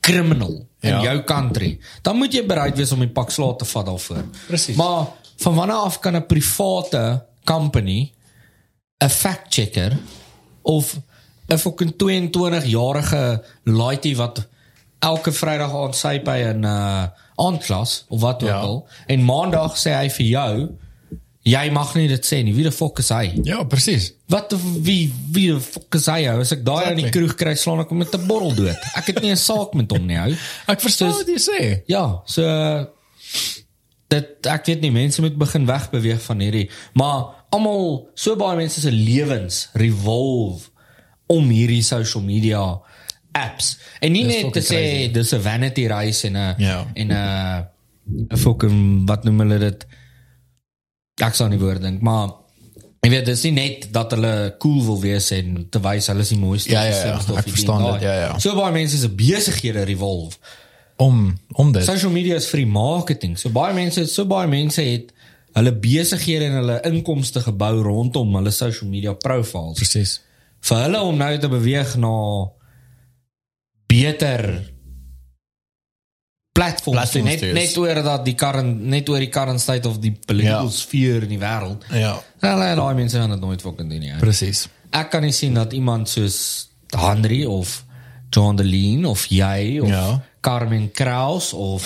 criminal 0.00 0.66
in 0.80 0.90
Ja. 0.90 1.02
jou 1.02 1.22
country, 1.24 1.78
dan 2.02 2.16
moet 2.16 2.32
jy 2.32 2.46
bereid 2.46 2.76
wees 2.76 2.92
om 2.92 2.98
die 2.98 3.08
pak 3.08 3.30
slaag 3.30 3.56
te 3.56 3.64
vat 3.64 3.86
daarvoor. 3.86 4.24
Presies. 4.46 4.76
Maar 4.76 5.06
van 5.36 5.54
wanneer 5.54 5.76
af 5.76 5.98
kan 6.00 6.16
'n 6.16 6.26
private 6.26 7.24
company 7.44 8.12
'n 9.04 9.08
fact 9.10 9.54
checker 9.54 9.96
of 10.62 10.96
'n 11.48 11.58
fucking 11.58 11.94
22-jarige 11.96 13.42
laaitie 13.64 14.16
wat 14.16 14.46
elke 14.98 15.32
Vrydag 15.32 15.72
aan 15.74 15.94
sy 15.94 16.20
by 16.22 16.38
'n 16.54 16.64
uh, 16.64 17.04
aandklas 17.36 18.04
of 18.08 18.20
wat 18.20 18.42
ook 18.42 18.48
Ja. 18.48 18.60
al 18.60 18.86
en 19.06 19.24
maandag 19.24 19.76
sê 19.76 19.90
hy 19.94 20.08
vir 20.10 20.26
jou 20.26 20.68
Jy 21.44 21.70
mag 21.70 21.94
nie 21.94 22.08
dit 22.08 22.24
sê 22.24 22.38
nie. 22.42 22.54
Wie 22.54 22.62
die 22.64 22.72
fuck 22.72 22.98
is 22.98 23.10
hy? 23.12 23.34
Ja, 23.44 23.62
presies. 23.68 24.12
Wat 24.32 24.52
wie 24.80 25.12
wie 25.32 25.50
die 25.52 25.60
fuck 25.60 25.94
is 25.94 26.06
hy? 26.06 26.22
ou? 26.32 26.40
As 26.40 26.52
ek 26.52 26.64
daai 26.64 26.90
in 26.90 26.96
die 26.96 27.04
Exactly. 27.04 27.20
kroeg 27.20 27.34
kry, 27.36 27.54
slaan 27.54 27.80
ek 27.80 27.88
hom 27.92 27.98
met 27.98 28.14
'n 28.14 28.26
bottel 28.26 28.54
dood. 28.54 28.76
Ek 28.96 29.06
het 29.06 29.20
nie 29.22 29.30
'n 29.30 29.36
saak 29.36 29.74
met 29.74 29.90
hom 29.92 30.06
nie, 30.06 30.16
ou. 30.16 30.32
Ek 30.66 30.80
verstaan 30.80 31.12
Soos- 31.12 31.18
wat 31.24 31.28
jy 31.28 31.40
sê. 31.40 31.82
Ja, 31.86 32.22
so 32.24 32.42
dit 34.08 34.46
ek 34.46 34.66
weet 34.66 34.80
nie 34.84 34.90
mense 34.94 35.20
moet 35.24 35.36
begin 35.36 35.66
wegbeweeg 35.66 36.20
van 36.22 36.40
hierdie, 36.40 36.68
maar 36.94 37.44
almal 37.50 38.08
so 38.14 38.36
baie 38.36 38.56
mense 38.56 38.80
se 38.80 38.90
lewens 38.92 39.68
revolve 39.74 40.70
om 41.26 41.48
hierdie 41.50 41.82
social 41.82 42.22
media 42.22 42.60
apps. 43.34 43.78
En 44.00 44.12
nie 44.12 44.24
Dis 44.28 44.42
net 44.42 44.52
te 44.52 44.60
sê 44.62 45.12
dis 45.12 45.32
'n 45.34 45.40
vanity 45.40 45.86
race 45.86 46.24
en 46.26 46.36
'n 46.36 46.54
Ja. 46.58 46.86
en 46.94 47.08
'n 47.10 47.66
'n 48.32 48.36
fucking 48.36 49.06
wat 49.08 49.24
noem 49.24 49.38
hulle 49.40 49.58
dit? 49.58 49.86
Ek 51.22 51.36
sal 51.36 51.52
nie 51.52 51.60
woord 51.60 51.84
dink, 51.84 52.02
maar 52.02 52.32
Ek 53.04 53.12
weet 53.12 53.26
dis 53.28 53.42
nie 53.44 53.52
net 53.52 53.82
dat 53.92 54.14
hulle 54.16 54.54
cool 54.62 54.78
wil 54.86 55.00
wees 55.02 55.26
en 55.36 55.66
te 55.68 55.80
wys 55.84 56.06
hulle 56.08 56.24
is 56.24 56.30
die 56.32 56.40
mooiste 56.40 56.72
Ja, 56.72 56.86
ja, 56.88 57.00
ja, 57.10 57.16
of 57.20 57.40
ek 57.42 57.50
verstaan 57.52 57.82
dit, 57.84 58.06
ja, 58.06 58.14
ja. 58.22 58.30
So 58.40 58.56
baie 58.56 58.72
mense 58.72 58.96
se 58.96 59.10
besighede 59.12 59.84
revolve 59.84 60.38
Om 60.96 61.38
om 61.58 61.72
dit. 61.74 61.84
Social 61.84 62.12
media 62.14 62.38
is 62.38 62.46
vir 62.46 62.62
die 62.62 62.70
marketing. 62.70 63.34
So 63.38 63.50
baie 63.50 63.74
mense, 63.74 64.06
so 64.06 64.24
baie 64.30 64.46
mense 64.48 64.82
het 64.82 65.10
hulle 65.54 65.72
besighede 65.78 66.48
en 66.48 66.58
hulle 66.60 66.76
inkomste 66.88 67.42
gebou 67.42 67.82
rondom 67.82 68.30
hulle 68.38 68.52
social 68.54 68.90
media 68.90 69.12
profiles. 69.18 69.78
Presies. 69.78 70.20
Vir 70.64 70.84
hulle 70.86 71.02
om 71.04 71.18
nou 71.18 71.32
te 71.38 71.50
beweeg 71.50 71.96
na 72.02 72.14
beter 73.90 74.46
platforms, 76.54 77.10
Platforms 77.10 77.40
net 77.42 77.52
net 77.56 77.76
oor 77.82 77.98
dat 78.06 78.24
die 78.28 78.34
current 78.38 78.80
net 78.94 79.08
oor 79.10 79.18
die 79.22 79.28
current 79.34 79.60
state 79.60 79.88
of 79.90 79.98
die 80.02 80.12
political 80.26 80.68
Ja. 80.68 80.70
sphere 80.70 81.24
in 81.26 81.32
die 81.34 81.38
wêreld. 81.42 81.82
Ja, 81.90 82.14
Hulle 82.44 82.68
daai 82.78 82.94
mense 82.94 83.18
gaan 83.18 83.30
dit 83.34 83.40
nooit 83.42 83.60
fucking 83.64 83.90
doen 83.90 83.98
nie. 84.00 84.12
presies. 84.22 84.68
Ek 84.94 85.10
kan 85.10 85.22
nie 85.26 85.32
sien 85.34 85.54
dat 85.54 85.72
iemand 85.72 86.08
soos 86.08 86.68
Henry 86.94 87.44
of 87.44 87.84
John 88.30 88.56
Deleen 88.56 89.04
of 89.06 89.26
jy 89.30 89.80
of 89.82 89.88
Ja. 89.88 90.22
Carmen 90.40 90.90
Kraus 90.92 91.52
of 91.52 91.82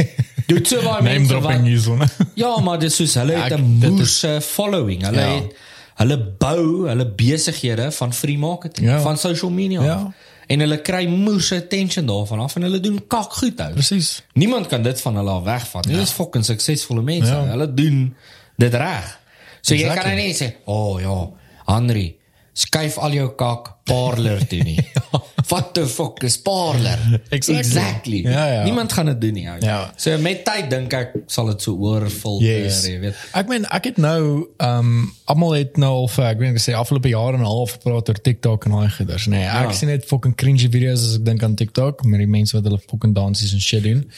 Dit 0.46 0.68
so 0.68 0.80
baie 0.82 1.02
mense 1.02 1.28
dropping 1.32 1.64
hier 1.66 1.78
so. 1.80 1.96
Ja, 2.34 2.60
maar 2.60 2.78
dis 2.78 2.96
soos 2.96 3.14
hulle 3.14 3.32
het 3.42 3.52
'n 3.58 3.62
moerse 3.82 4.38
following. 4.40 5.02
Hulle 5.02 5.20
Ja. 5.20 5.34
het 5.34 5.54
hulle 5.96 6.18
bou 6.38 6.88
hulle 6.88 7.06
besighede 7.06 7.90
van 7.92 8.12
free 8.14 8.38
marketing, 8.38 8.86
Ja. 8.88 9.00
van 9.00 9.16
social 9.18 9.50
media. 9.50 9.82
Ja. 9.82 10.12
En 10.52 10.60
hulle 10.64 10.78
kry 10.84 11.06
moerse 11.08 11.56
attention 11.62 12.06
daarvan 12.08 12.42
af 12.44 12.56
en 12.58 12.66
hulle 12.66 12.80
doen 12.84 12.98
kak 13.08 13.32
goed 13.40 13.60
hou. 13.62 13.70
Presies. 13.76 14.10
Niemand 14.38 14.68
kan 14.72 14.82
dit 14.84 15.00
van 15.00 15.16
hulle 15.20 15.30
af 15.38 15.44
wegvat. 15.46 15.88
Dit 15.88 16.02
is 16.02 16.12
fucking 16.16 16.44
suksesvolle 16.44 17.04
mense. 17.06 17.32
Ja. 17.32 17.46
Hulle 17.54 17.68
doen 17.74 18.02
dit 18.60 18.74
reg. 18.74 19.12
So 19.60 19.74
jy 19.74 19.86
Exactly. 19.86 20.02
kan 20.02 20.16
nou 20.16 20.26
net 20.26 20.42
sê, 20.42 20.48
"O 20.64 20.74
oh, 20.74 21.00
ja, 21.00 21.16
Henry, 21.74 22.16
skuif 22.52 22.98
al 22.98 23.12
jou 23.12 23.28
kak 23.36 23.76
parlor 23.84 24.46
toe 24.46 24.62
nie." 24.62 24.78
What 25.52 25.74
the 25.74 25.86
fuck 25.86 26.22
is 26.22 26.36
parlor? 26.40 26.98
Exactly. 27.28 27.56
exactly. 27.58 28.20
Ja, 28.22 28.46
ja. 28.46 28.62
Niemand 28.64 28.92
gaan 28.92 29.06
dit 29.06 29.20
doen 29.20 29.32
nie. 29.32 29.48
ou. 29.50 29.56
Ja. 29.60 29.92
So 29.96 30.16
met 30.18 30.44
tyd 30.44 30.70
dink 30.70 30.92
ek 30.92 31.10
sal 31.26 31.46
dit 31.50 31.62
so 31.62 31.74
oorvul, 31.76 32.38
Yes. 32.40 32.84
jy 32.86 33.00
weet. 33.02 33.18
Ek 33.36 33.48
meen 33.50 33.66
ek 33.68 33.84
het 33.90 33.98
nou 34.00 34.46
ehm 34.56 34.78
um, 34.78 35.12
almal 35.24 35.52
het 35.58 35.76
nou 35.76 35.90
al 36.04 36.08
vir 36.08 36.24
ek 36.30 36.38
weet 36.38 36.54
nie 36.56 36.62
sê 36.62 36.72
afgelope 36.78 37.08
jaar 37.08 37.34
en 37.34 37.40
'n 37.42 37.44
half 37.50 37.72
gepraat 37.76 38.08
oor 38.08 38.20
TikTok 38.22 38.64
en 38.64 38.70
daai 38.78 38.90
goeders. 38.90 39.26
Nee, 39.26 39.44
ek 39.44 39.68
Ja. 39.68 39.72
sien 39.72 39.88
net 39.88 40.04
fucking 40.06 40.34
cringy 40.36 40.68
video's 40.70 41.04
as 41.04 41.14
ek 41.18 41.24
dink 41.24 41.42
aan 41.42 41.54
TikTok 41.54 42.04
met 42.04 42.18
die 42.20 42.26
mense 42.30 42.56
wat 42.56 42.64
hulle 42.64 42.80
fucking 42.88 43.14
dansies 43.14 43.52
en 43.52 43.60
shit 43.60 43.82
doen. 43.82 44.08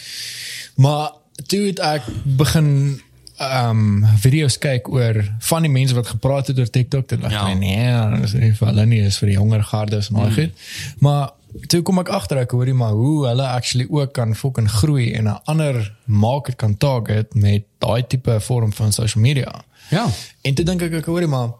Maar 0.76 1.10
toe 1.46 1.66
het 1.66 1.78
ek 1.78 2.02
begin 2.24 3.00
um, 3.40 4.04
video's 4.22 4.58
kyk 4.58 4.88
oor 4.88 5.24
van 5.48 5.62
die 5.62 5.70
mense 5.70 5.94
wat 5.94 6.06
gepraat 6.06 6.46
het 6.46 6.58
oor 6.58 6.70
TikTok 6.70 7.08
dit 7.08 7.20
Ja. 7.20 7.48
ja. 7.48 7.54
nee, 7.54 8.20
dis 8.20 8.32
nie 8.32 8.52
vir 8.54 8.68
hulle 8.68 8.86
nie, 8.86 9.00
is 9.02 9.18
vir 9.18 9.26
die 9.32 9.34
jonger 9.38 9.62
gardes 9.62 10.08
en 10.10 10.14
daai 10.20 10.32
goed. 10.34 10.52
Maar 10.98 11.30
toe 11.70 11.82
kom 11.82 11.98
ek 11.98 12.08
agter 12.08 12.38
ek 12.38 12.50
hoorie 12.50 12.74
maar 12.74 12.92
hoe 12.92 13.26
hulle 13.26 13.46
actually 13.46 13.86
ook 13.90 14.12
kan 14.12 14.34
fucking 14.34 14.70
groei 14.70 15.12
en 15.14 15.24
'n 15.24 15.38
ander 15.44 15.92
market 16.04 16.56
kan 16.56 16.76
target 16.76 17.34
met 17.34 17.64
daai 17.78 18.02
tipe 18.06 18.40
vorm 18.40 18.72
van 18.72 18.92
social 18.92 19.22
media. 19.22 19.62
Ja. 19.90 20.06
En 20.42 20.54
toe 20.54 20.64
dink 20.64 20.82
ek 20.82 20.92
ek 20.92 21.06
hoorie 21.06 21.28
maar 21.28 21.50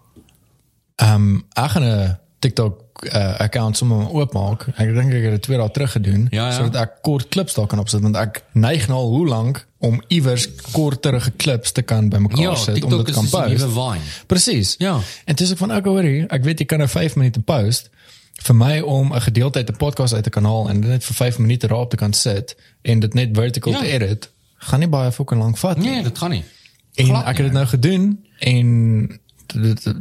um, 1.03 1.45
ek 1.55 1.71
gaan 1.71 1.83
'n 1.85 2.19
TikTok 2.39 2.83
uh, 3.15 3.39
account 3.39 3.77
sommer 3.77 4.11
oopmaak. 4.11 4.67
Ek 4.77 4.95
dink 4.95 5.13
ek 5.13 5.23
het 5.23 5.31
dit 5.31 5.43
twee 5.43 5.59
dae 5.59 5.71
terug 5.71 5.93
gedoen 5.93 6.27
Ja, 6.31 6.47
ja. 6.47 6.53
sodat 6.53 6.77
ek 6.83 6.91
kort 7.03 7.29
klips 7.29 7.55
daar 7.55 7.67
kan 7.67 7.79
opsit 7.79 8.01
want 8.01 8.17
ek 8.17 8.43
neig 8.53 8.89
nou 8.89 8.99
al 8.99 9.09
hoe 9.09 9.27
lank 9.29 9.67
om 9.85 9.99
iewers 10.09 10.47
korterige 10.73 11.31
klips 11.37 11.73
te 11.77 11.83
kan 11.83 12.09
bymekaar 12.09 12.41
Ja, 12.43 12.55
sit 12.55 12.69
om 12.69 12.81
TikTok 12.81 12.99
dit 13.07 13.09
is 13.09 13.15
kan 13.15 13.49
dus 13.51 13.61
post. 13.63 13.73
Vine. 13.75 14.27
Presies. 14.27 14.75
Ja. 14.79 14.99
En 15.25 15.35
dis 15.35 15.51
ek 15.53 15.59
van 15.61 15.71
ek 15.77 15.85
hoorie, 15.91 16.25
ek 16.33 16.45
weet 16.45 16.59
jy 16.59 16.67
kan 16.71 16.79
nou 16.83 16.89
5 16.91 17.17
minute 17.21 17.41
post 17.41 17.91
vir 18.45 18.55
my 18.59 18.81
om 18.81 19.13
'n 19.15 19.21
gedeelte 19.21 19.59
uit 19.59 19.69
'n 19.71 19.77
podcast 19.77 20.15
uit 20.15 20.27
'n 20.27 20.31
kanaal 20.31 20.69
en 20.69 20.81
dit 20.81 20.91
net 20.91 21.05
vir 21.05 21.15
5 21.15 21.39
minute 21.39 21.67
daarop 21.67 21.91
te 21.91 21.97
kan 21.97 22.13
sit 22.13 22.57
en 22.83 23.01
dit 23.01 23.15
net 23.15 23.29
vertical 23.33 23.73
Ja. 23.73 23.79
te 23.81 23.87
edit, 23.87 24.31
gaan 24.59 24.81
nie 24.81 24.89
baie 24.89 25.13
fucking 25.13 25.41
lank 25.41 25.57
vat 25.59 25.77
nie. 25.79 25.91
Nee, 25.91 26.03
dit 26.03 26.19
gaan 26.19 26.31
nie. 26.31 26.45
En 26.95 27.05
glad 27.05 27.27
ek 27.27 27.37
het 27.37 27.47
dit 27.47 27.53
nou 27.53 27.67
gedoen 27.67 28.25
en 28.39 29.09
dit 29.47 29.85
dit- 29.85 29.97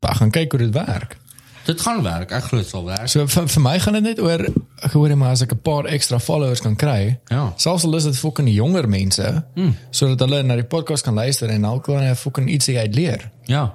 ek 0.00 0.16
gaan 0.16 0.30
kyk 0.30 0.50
hoe 0.52 0.60
dit 0.60 0.72
werk. 0.72 1.16
Dit 1.64 1.80
gaan 1.80 2.02
werk. 2.02 2.30
Ek 2.30 2.44
glo 2.48 2.58
dit 2.58 2.68
sal 2.68 2.84
werk. 2.84 3.08
So 3.08 3.26
vir, 3.26 3.48
vir 3.48 3.62
my 3.62 3.78
gaan 3.78 3.98
dit 3.98 4.02
net 4.02 4.20
oor 4.20 4.46
ek 4.80 4.94
hoor 4.96 5.12
maar 5.16 5.34
as 5.36 5.42
ek 5.44 5.52
'n 5.52 5.60
paar 5.60 5.84
ekstra 5.84 6.18
followers 6.18 6.60
kan 6.60 6.76
kry. 6.76 7.18
Ja. 7.28 7.52
Selfs 7.56 7.84
al 7.84 7.96
is 7.96 8.04
dit 8.04 8.16
fucking 8.16 8.48
jonger 8.48 8.88
mense 8.88 9.44
hmm. 9.54 9.76
sodat 9.90 10.20
hulle 10.20 10.42
na 10.42 10.56
die 10.56 10.64
podcast 10.64 11.04
kan 11.04 11.14
luister 11.14 11.48
en 11.48 11.62
dalk 11.62 11.84
kan 11.84 12.00
hulle 12.00 12.16
fucking 12.16 12.48
ietsie 12.48 12.78
uit 12.78 12.94
leer. 12.94 13.30
Ja. 13.44 13.74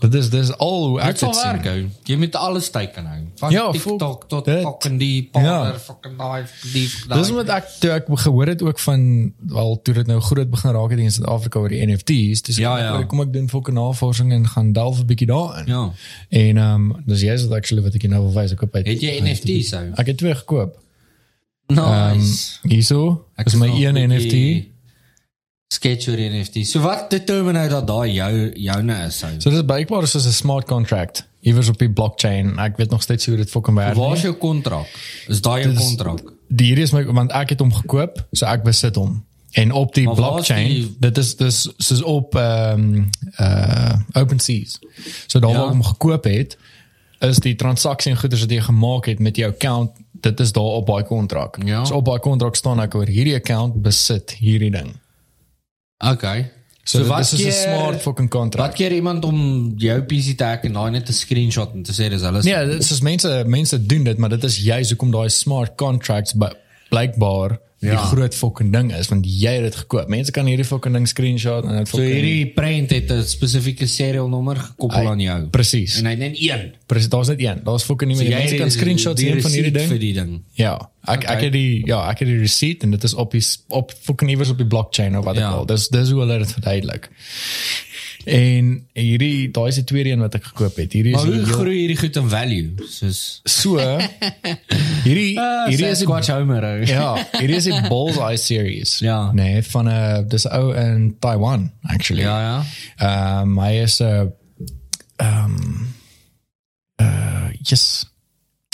Dit 0.00 0.14
is 0.14 0.30
dis 0.30 0.50
al 0.58 0.86
hoe 0.88 1.00
ek 1.00 1.06
Dit 1.06 1.18
sal 1.18 1.30
dit 1.32 1.40
sien. 1.40 1.52
werk 1.52 1.66
ou. 1.66 1.88
Jy 2.04 2.16
moet 2.16 2.34
alles 2.36 2.70
teiken 2.70 3.04
hou. 3.06 3.20
Van 3.36 3.50
Ja, 3.50 3.70
TikTok 3.72 4.28
tot 4.28 4.44
dit- 4.44 4.62
fucking 4.62 4.98
die 4.98 5.28
parler, 5.32 5.72
Ja. 5.72 5.78
fucking 5.78 6.16
daai 6.18 6.44
die 6.72 6.88
daai. 7.08 7.18
Dis 7.20 7.30
wat 7.30 7.48
ek 7.48 7.64
toe 7.80 7.90
ek 7.90 8.04
gehoor 8.08 8.46
het 8.46 8.62
ook 8.62 8.78
van 8.78 9.32
wel 9.46 9.80
toe 9.82 9.94
dit 9.94 10.06
nou 10.06 10.20
groot 10.20 10.50
begin 10.50 10.70
raak 10.72 10.90
het 10.90 10.98
in 10.98 11.10
Suid-Afrika 11.10 11.58
oor 11.58 11.68
die 11.68 11.86
NFT's. 11.86 12.42
Dis 12.42 12.56
Ja, 12.56 12.78
ja. 12.78 13.02
kom 13.04 13.20
ek 13.20 13.32
doen 13.32 13.48
fucking 13.48 13.76
navorsing 13.76 14.32
en 14.32 14.46
gaan 14.48 14.72
delf 14.72 14.98
'n 15.00 15.06
bietjie 15.06 15.26
daarin. 15.26 15.66
Ja. 15.66 15.92
En 16.28 16.56
ehm 16.56 16.90
um, 16.90 17.02
dis 17.06 17.20
jy's 17.20 17.42
wat 17.46 17.52
actually 17.56 17.82
wat 17.82 17.94
ek 17.94 18.02
nou 18.08 18.22
wil 18.22 18.32
wys 18.42 18.52
ek 18.52 18.58
koop 18.58 18.74
uit. 18.74 18.86
Het 18.86 19.00
jy 19.00 19.20
NFT's 19.22 19.72
ou? 19.72 19.90
Ek 19.96 20.06
het 20.06 20.16
twee 20.18 20.34
gekoop. 20.34 20.76
Nice. 21.68 22.58
hierso. 22.62 23.24
Ek 23.36 23.44
Dis 23.50 23.54
my 23.58 23.66
een 23.68 23.94
NFT. 24.10 24.66
Sketch 25.74 26.06
oor 26.08 26.20
NFT. 26.22 26.62
So 26.70 26.80
wat 26.84 27.08
determine 27.10 27.58
nou 27.58 27.68
dat 27.72 27.86
daai 27.88 28.12
jou 28.14 28.32
joune 28.54 28.96
is 29.08 29.16
ou? 29.26 29.32
So 29.42 29.50
dis 29.50 29.64
blykbaar 29.66 30.06
soos 30.06 30.26
'n 30.28 30.32
smart 30.32 30.66
contract 30.70 31.24
iewers 31.42 31.68
op 31.68 31.78
die 31.78 31.90
blockchain. 31.90 32.58
Ek 32.58 32.76
weet 32.76 32.90
nog 32.90 33.02
steeds 33.02 33.26
hoe 33.26 33.36
dit 33.36 33.50
fucking 33.50 33.76
werk 33.76 33.94
Waar 33.96 34.14
is 34.14 34.22
jou 34.22 34.34
kontrak? 34.34 34.86
Is 35.28 35.40
daai 35.40 35.62
jou 35.62 35.74
kontrak? 35.74 36.22
Die 36.48 36.66
hierdie 36.66 36.82
is 36.84 36.92
my 36.92 37.04
want 37.04 37.32
ek 37.32 37.48
het 37.48 37.58
hom 37.60 37.72
gekoop, 37.72 38.26
so 38.32 38.46
ek 38.46 38.62
besit 38.62 38.94
hom. 38.96 39.24
En 39.52 39.72
op 39.72 39.94
die 39.94 40.04
Maar 40.04 40.14
is 40.14 40.20
blockchain, 40.20 40.68
die- 40.68 40.96
dit 41.00 41.18
is 41.18 41.34
dis 41.36 41.68
soos 41.78 42.02
op 42.02 42.34
ehm 42.34 42.80
um, 42.80 43.10
uh 43.40 43.98
OpenSeas. 44.14 44.78
So 45.26 45.38
daar 45.40 45.50
Ja. 45.50 45.56
waar 45.56 45.66
ek 45.66 45.72
hom 45.72 45.82
gekoop 45.82 46.24
het, 46.24 46.56
is 47.20 47.38
die 47.38 47.54
transaksie 47.56 48.12
en 48.12 48.18
goeders 48.18 48.40
wat 48.40 48.50
jy 48.50 48.60
gemaak 48.60 49.06
het 49.06 49.18
met 49.18 49.36
jou 49.36 49.50
account, 49.50 49.90
dit 50.20 50.40
is 50.40 50.52
daar 50.52 50.62
op 50.78 50.86
daai 50.86 51.02
kontrak. 51.02 51.58
Ja. 51.64 51.84
So 51.84 51.94
op 51.94 52.04
daai 52.04 52.18
kontrak 52.20 52.54
staan 52.56 52.80
ek 52.80 52.94
oor 52.94 53.06
hierdie 53.06 53.34
account 53.34 53.82
besit 53.82 54.30
hierdie 54.38 54.70
ding. 54.70 54.94
Okay. 55.98 56.50
So, 56.84 57.02
so 57.04 57.16
dis 57.16 57.32
is 57.32 57.40
'n 57.46 57.52
smart 57.52 58.02
fucking 58.02 58.30
Wat 58.30 58.40
contract. 58.40 58.74
keer 58.74 58.92
iemand 58.92 59.24
om 59.24 59.72
jou 59.76 60.02
PC 60.02 60.36
te 60.36 60.44
hack 60.44 60.64
en 60.64 60.72
daai 60.72 60.90
net 60.90 61.08
'n 61.08 61.12
screenshot 61.12 61.72
en 61.74 61.82
te 61.82 61.92
sê 61.92 62.08
dis 62.08 62.22
hulle 62.22 62.42
Nee, 62.42 62.66
dit 62.66 62.90
is 62.90 63.00
mense 63.00 63.42
mense 63.46 63.86
doen 63.86 64.04
dit, 64.04 64.18
maar 64.18 64.28
dit 64.28 64.44
is 64.44 64.56
juist 64.58 64.90
hoekom 64.90 65.10
daai 65.10 65.28
smart 65.28 65.74
contracts 65.74 66.32
by 66.34 66.50
blykbaar 67.86 68.02
die 68.02 68.10
Ja. 68.10 68.16
groot 68.16 68.34
fucking 68.34 68.72
ding 68.72 68.92
is 68.92 69.08
want 69.08 69.24
jy 69.26 69.50
het 69.52 69.62
dit 69.62 69.74
gekoop. 69.76 70.08
Mense 70.08 70.30
kan 70.32 70.46
hierdie 70.46 70.64
fucking 70.64 70.94
ding 70.94 71.06
screenshot 71.08 71.64
en 71.64 71.76
dit 71.76 71.88
So 71.88 71.96
fucking 71.98 72.14
hierdie 72.14 72.46
prent 72.54 72.90
het 72.90 73.10
'n 73.10 73.22
spesifieke 73.24 73.86
serial 73.86 74.28
nommer 74.28 74.56
gekoppel 74.56 75.00
Hy- 75.00 75.06
aan 75.06 75.20
jou. 75.20 75.46
Presies. 75.48 75.98
En 75.98 76.04
hy 76.04 76.10
het 76.10 76.18
net 76.18 76.36
een. 76.40 76.72
Presies, 76.86 77.08
daar's 77.08 77.28
net 77.28 77.40
een. 77.40 77.60
Daar's 77.64 77.82
fucking 77.82 78.10
nie 78.10 78.16
So 78.18 78.22
meer. 78.24 78.32
jy 78.32 78.38
mense 78.38 78.56
kan 78.56 78.70
screenshots 78.70 79.22
neem 79.22 79.40
van 79.40 79.50
hierdie 79.50 79.72
ding. 79.72 79.88
vir 79.88 79.98
die 79.98 80.12
ding. 80.12 80.42
Ja, 80.54 80.90
ek 81.06 81.22
Okay. 81.22 81.36
ek 81.36 81.42
het 81.42 81.52
die 81.52 81.86
ja, 81.86 82.08
ek 82.10 82.18
het 82.18 82.28
die 82.28 82.38
receipt 82.38 82.82
en 82.82 82.90
dit 82.90 83.04
is 83.04 83.14
op 83.14 83.30
die 83.30 83.42
op 83.68 83.92
fucking 84.02 84.30
iewers 84.30 84.50
op 84.50 84.56
die 84.58 84.66
blockchain 84.66 85.16
of 85.18 85.24
wat 85.24 85.36
Ja. 85.36 85.50
ook 85.50 85.56
al. 85.58 85.66
Dis 85.66 85.88
dis 85.88 86.10
hoe 86.10 86.20
hulle 86.20 86.38
dit 86.38 86.52
verduidelik. 86.52 87.08
En 88.26 88.70
hierdie 88.92 89.50
daai 89.54 89.68
is 89.70 89.74
die 89.78 89.84
tweede 89.86 90.10
een 90.10 90.18
wat 90.24 90.34
ek 90.34 90.44
gekoop 90.50 90.76
het. 90.76 90.92
Hierdie 90.92 91.12
is 91.14 91.16
Maar 91.22 91.26
hoe 91.30 91.34
heel- 91.44 91.54
groei 91.60 91.76
hierdie 91.78 91.96
goed 92.00 92.16
in 92.16 92.28
value? 92.28 92.74
Soos 92.90 93.40
so 93.44 93.76
hierdie 95.04 95.36
hierdie 95.68 95.86
is 95.90 96.00
Squatch 96.02 96.30
Homer. 96.34 96.64
ou. 96.64 96.86
Ja, 96.90 97.12
hierdie 97.38 97.56
is 97.60 97.68
die 97.70 97.80
Bullseye 97.88 98.36
series. 98.36 98.98
Ja. 98.98 99.30
Nee, 99.32 99.62
van 99.62 99.86
'n 99.86 99.94
uh, 99.94 100.18
dis 100.28 100.46
ou 100.50 100.74
in 100.74 101.16
Taiwan 101.20 101.70
actually. 101.82 102.22
Ja, 102.22 102.40
ja. 102.40 102.56
Ehm 102.98 103.50
um, 103.56 103.58
hy 103.64 103.72
is 103.86 104.00
'n 104.00 104.04
uh, 104.04 104.26
ehm 105.16 105.44
um, 105.44 105.94
uh 107.00 107.48
yes. 107.62 108.06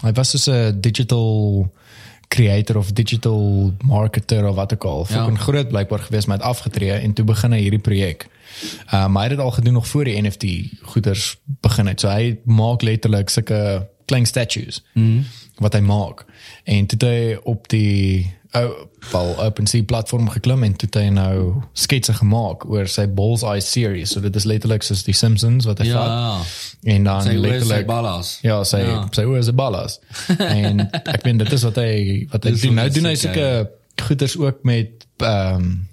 Hy 0.02 0.12
was 0.16 0.30
so 0.42 0.52
'n 0.52 0.80
digital 0.80 1.68
creator 2.32 2.76
of 2.76 2.92
digital 2.92 3.72
marketer 3.84 4.48
of 4.48 4.54
wat 4.54 4.72
ook 4.72 4.84
al. 4.84 5.06
Ja. 5.08 5.14
Fucking 5.14 5.40
groot 5.40 5.68
blykbaar 5.68 5.98
gewees 5.98 6.26
met 6.26 6.40
afgetree 6.40 6.92
en 6.92 7.12
toe 7.12 7.24
begin 7.28 7.52
hy 7.52 7.60
hierdie 7.60 7.82
projek. 7.84 8.26
Uh 8.88 9.06
maar 9.06 9.22
hy 9.22 9.28
het 9.28 9.36
dit 9.36 9.44
al 9.44 9.50
gedoen 9.58 9.72
nog 9.72 9.88
voor 9.88 10.08
die 10.08 10.16
NFT 10.22 10.44
goeders 10.94 11.36
begin 11.44 11.86
het. 11.86 12.00
So 12.00 12.08
hy 12.08 12.38
maak 12.44 12.82
letterlik 12.82 13.28
sulke 13.30 13.88
klein 14.04 14.26
statues 14.26 14.82
mm. 14.92 15.24
wat 15.64 15.76
hy 15.76 15.80
maak. 15.80 16.24
En 16.64 16.86
toe 16.86 16.98
het 16.98 17.08
hy 17.08 17.36
op 17.42 17.68
die 17.68 18.32
wel 19.10 19.44
OpenSea 19.44 19.82
platform 19.84 20.28
geklim 20.28 20.62
en 20.62 20.76
toe 20.76 20.88
het 20.90 20.98
hy 21.00 21.08
nou 21.14 21.62
sketse 21.72 22.12
gemaak 22.12 22.66
oor 22.68 22.86
sy 22.90 23.06
Bullseye 23.08 23.60
series. 23.64 24.12
So 24.12 24.20
dit 24.20 24.36
is 24.36 24.44
letterlik 24.44 24.82
soos 24.82 25.02
die 25.06 25.14
Simpsons 25.16 25.64
wat 25.64 25.78
hy 25.78 25.86
Ja. 25.88 26.02
vat. 26.02 26.46
En 26.82 27.04
dan 27.04 27.22
Sy 27.22 27.36
letterlik 27.36 27.86
ballas. 27.86 28.38
Ja, 28.42 28.64
sy 28.64 28.78
Ja. 28.84 29.08
sy 29.12 29.24
is 29.38 29.48
'n 29.48 29.54
ballas. 29.54 30.00
en 30.38 30.80
ek 31.04 31.24
meen 31.24 31.38
dit 31.38 31.52
is 31.52 31.62
wat 31.62 31.76
hy 31.76 32.26
wat 32.30 32.44
hy 32.44 32.50
doen. 32.60 32.74
Nou 32.74 32.88
doen 32.90 33.04
hy 33.04 33.10
hy 33.10 33.16
sulke 33.16 33.70
goeders 34.02 34.36
ook 34.38 34.62
met 34.64 35.06
ehm 35.18 35.54
um, 35.56 35.88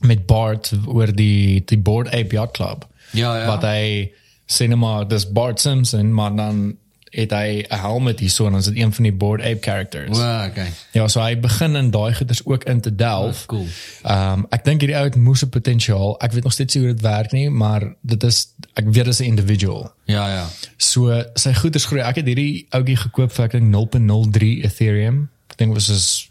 met 0.00 0.26
Bart 0.26 0.72
oor 0.86 1.12
die 1.14 1.62
die 1.64 1.78
Board 1.78 2.08
Ape 2.08 2.34
Yacht 2.34 2.52
Club. 2.52 2.86
Ja, 3.12 3.36
ja. 3.38 3.46
Wat 3.46 3.62
hy 3.62 4.10
sê 4.50 4.66
net 4.68 4.78
maar 4.78 5.08
dis 5.08 5.26
Bart 5.32 5.60
Simpson, 5.60 6.14
maar 6.14 6.36
dan 6.36 6.76
het 7.12 7.30
hy 7.30 7.64
'n 7.68 7.76
helmet 7.76 8.20
hierso 8.20 8.46
en 8.46 8.54
is 8.54 8.64
dit 8.64 8.76
een 8.76 8.92
van 8.92 9.02
die 9.02 9.12
Board 9.12 9.40
Ape 9.40 9.58
characters. 9.60 10.18
Wow, 10.18 10.46
okay. 10.48 10.72
Ja, 10.92 11.08
so 11.08 11.20
hy 11.20 11.38
begin 11.38 11.76
in 11.76 11.90
daai 11.90 12.14
goeders 12.14 12.46
ook 12.46 12.64
in 12.64 12.80
te 12.80 12.94
delf. 12.94 13.46
Cool. 13.46 13.66
Ehm 14.02 14.32
um, 14.32 14.46
ek 14.48 14.64
dink 14.64 14.80
hierdie 14.80 14.96
ou 14.96 15.04
het 15.04 15.16
moes 15.16 15.44
'n 15.44 15.48
potensiaal. 15.48 16.20
Ek 16.20 16.32
weet 16.32 16.42
nog 16.42 16.52
steeds 16.52 16.74
hoe 16.74 16.86
dit 16.86 17.00
werk 17.00 17.32
nie, 17.32 17.50
maar 17.50 17.94
dit 18.00 18.22
is 18.22 18.54
ek 18.72 18.84
weet 18.84 19.04
dit 19.04 19.06
is 19.06 19.20
'n 19.20 19.24
individual. 19.24 19.92
Ja, 20.04 20.28
ja. 20.28 20.46
So 20.76 21.24
sy 21.34 21.54
goeders 21.54 21.84
groei. 21.84 22.02
Ek 22.02 22.16
het 22.16 22.26
hierdie 22.26 22.66
ouetjie 22.70 22.96
gekoop 22.96 23.32
vir 23.32 23.44
ek 23.44 23.50
dink 23.50 23.74
0.03 23.74 24.64
Ethereum. 24.64 25.30
Ek 25.50 25.56
dink 25.56 25.74
was 25.74 25.88
is 25.88 26.30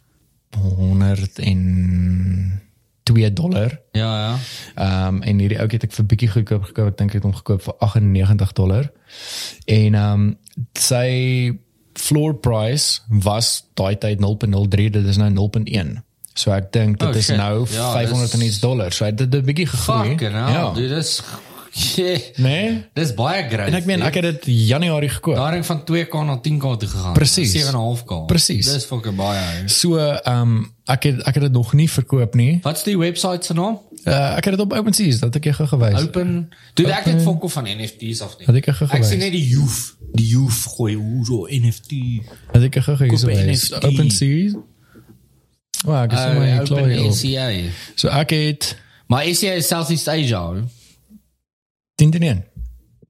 102 0.58 3.34
dollar. 3.34 3.82
Ja, 3.92 4.20
ja. 4.20 4.38
Ehm 4.76 5.16
um, 5.16 5.22
en 5.22 5.40
hierdie 5.40 5.60
ouetjie 5.60 5.80
het 5.80 5.90
ek 5.90 5.94
vir 5.94 6.06
bietjie 6.06 6.30
goedkoop 6.30 6.64
gekoop. 6.64 6.88
Ek 6.88 6.98
dink 6.98 7.10
ek 7.10 7.16
het 7.16 7.24
hom 7.24 7.36
gekoop 7.36 7.62
vir 7.62 7.74
98 7.80 8.52
dollar. 8.52 8.92
En 9.66 9.94
ehm 9.96 10.14
um, 10.14 10.38
sy 10.74 11.52
floor 11.94 12.34
price 12.40 13.02
was 13.24 13.64
daai 13.74 13.98
tyd 13.98 14.20
0.03, 14.20 14.90
dit 14.92 15.06
is 15.06 15.18
nou 15.18 15.30
0.1. 15.50 15.98
So 16.34 16.52
ek 16.56 16.72
dink 16.72 17.00
dit 17.00 17.08
Oh, 17.10 17.16
is 17.16 17.26
shit. 17.26 17.38
nou 17.38 17.66
Ja, 17.72 17.92
500 17.92 18.34
en 18.34 18.42
iets 18.42 18.60
dollar. 18.60 18.92
So 18.96 19.04
hy 19.06 19.10
het 19.12 19.18
dit 19.18 19.34
'n 19.42 19.46
bietjie 19.46 19.68
gegroei. 19.68 20.10
Fucking 20.10 20.32
hell, 20.32 20.54
ja. 20.54 20.74
dude, 20.74 20.96
dis 20.96 21.22
shit. 21.74 22.38
Nee. 22.38 22.84
Dis 22.94 23.14
baie 23.14 23.44
groot. 23.50 23.68
En 23.68 23.74
ek 23.74 23.86
meen 23.86 24.02
ek 24.02 24.14
het 24.20 24.24
dit 24.24 24.46
Januarie 24.68 25.10
gekoop. 25.10 25.36
daarin 25.36 25.64
van 25.64 25.84
2k 25.92 26.14
na 26.26 26.38
10k 26.38 26.78
toe 26.78 26.88
gegaan. 26.90 27.14
Precies. 27.14 27.54
7.5k. 27.56 28.26
Precies. 28.28 28.66
Dis 28.74 28.86
fucking 28.86 29.16
baie. 29.16 29.68
So 29.72 29.98
ehm 29.98 30.42
um, 30.42 30.74
ek 30.86 31.04
het 31.04 31.22
ek 31.28 31.34
het 31.34 31.44
dit 31.44 31.52
nog 31.52 31.74
nie 31.74 31.90
verkoop 31.90 32.36
nie. 32.36 32.60
Wat's 32.64 32.84
die 32.84 32.98
webwerf 32.98 33.44
se 33.46 33.54
naam? 33.54 33.80
Uh, 34.04 34.36
ek 34.38 34.44
het 34.50 34.54
dit 34.58 34.62
op 34.66 34.74
OpenSea, 34.74 35.18
dat 35.20 35.36
ek 35.36 35.44
jou 35.52 35.68
gewys. 35.68 36.02
Open. 36.02 36.50
Dude, 36.74 36.92
ek 36.92 37.06
het 37.06 37.22
fokol 37.22 37.50
van 37.50 37.64
NFT's 37.70 38.22
af 38.26 38.38
nie. 38.40 38.48
Het 38.48 38.56
ek 38.56 38.66
jou 38.72 38.76
gou 38.80 38.88
Ek 38.90 39.04
sien 39.04 39.20
gewys? 39.20 39.24
net 39.24 39.32
die 39.32 39.48
youth, 39.48 39.96
die 40.18 40.28
youth 40.28 40.64
gooi 40.74 40.96
hoe 40.96 41.26
so 41.26 41.46
NFT. 41.46 41.92
Het 42.52 42.64
ek 42.64 42.80
jou 42.82 42.98
gewys? 42.98 43.24
OpenSea. 43.78 44.58
Wow, 45.86 46.04
ek 46.04 46.12
is 46.12 46.20
Uh, 46.20 46.40
my 46.40 46.64
klaar. 46.66 47.72
So 47.96 48.08
ek 48.10 48.30
het 48.30 48.76
Maar 49.08 49.26
is 49.26 49.68
Southeast 49.68 50.08
Asia. 50.08 50.40
hoor. 50.40 50.64
10 52.02 52.12
teen 52.16 52.28
1. 52.32 52.44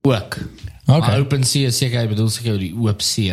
Ook. 0.02 0.38
Okay. 0.86 1.00
Maar 1.00 1.20
OpenSea 1.24 1.70
is 1.72 1.78
seker, 1.80 2.02
hy 2.04 2.08
bedoel 2.12 2.30
seker 2.34 2.58
die 2.60 2.74
oop 2.76 3.04
see. 3.06 3.32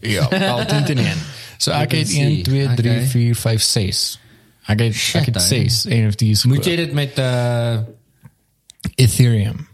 Ja, 0.00 0.26
al 0.26 0.64
10 0.66 0.84
teen 0.88 1.02
1. 1.04 1.20
So 1.62 1.70
ek 1.76 1.94
het 1.94 2.08
OpenSea, 2.08 2.24
1 2.26 2.42
2 2.48 2.74
3 2.80 2.94
okay. 2.96 3.06
4 3.12 3.38
5 3.44 3.66
6. 3.70 4.02
Ek 4.66 4.82
het 4.82 4.96
Shit, 4.98 5.20
ek 5.20 5.28
het 5.30 5.38
hè. 5.38 5.44
6 5.46 5.78
NFT's. 5.94 6.44
Moet 6.50 6.66
jy 6.66 6.74
dit 6.82 6.92
met 6.96 7.18
uh 7.22 7.78
Ethereum? 8.96 9.64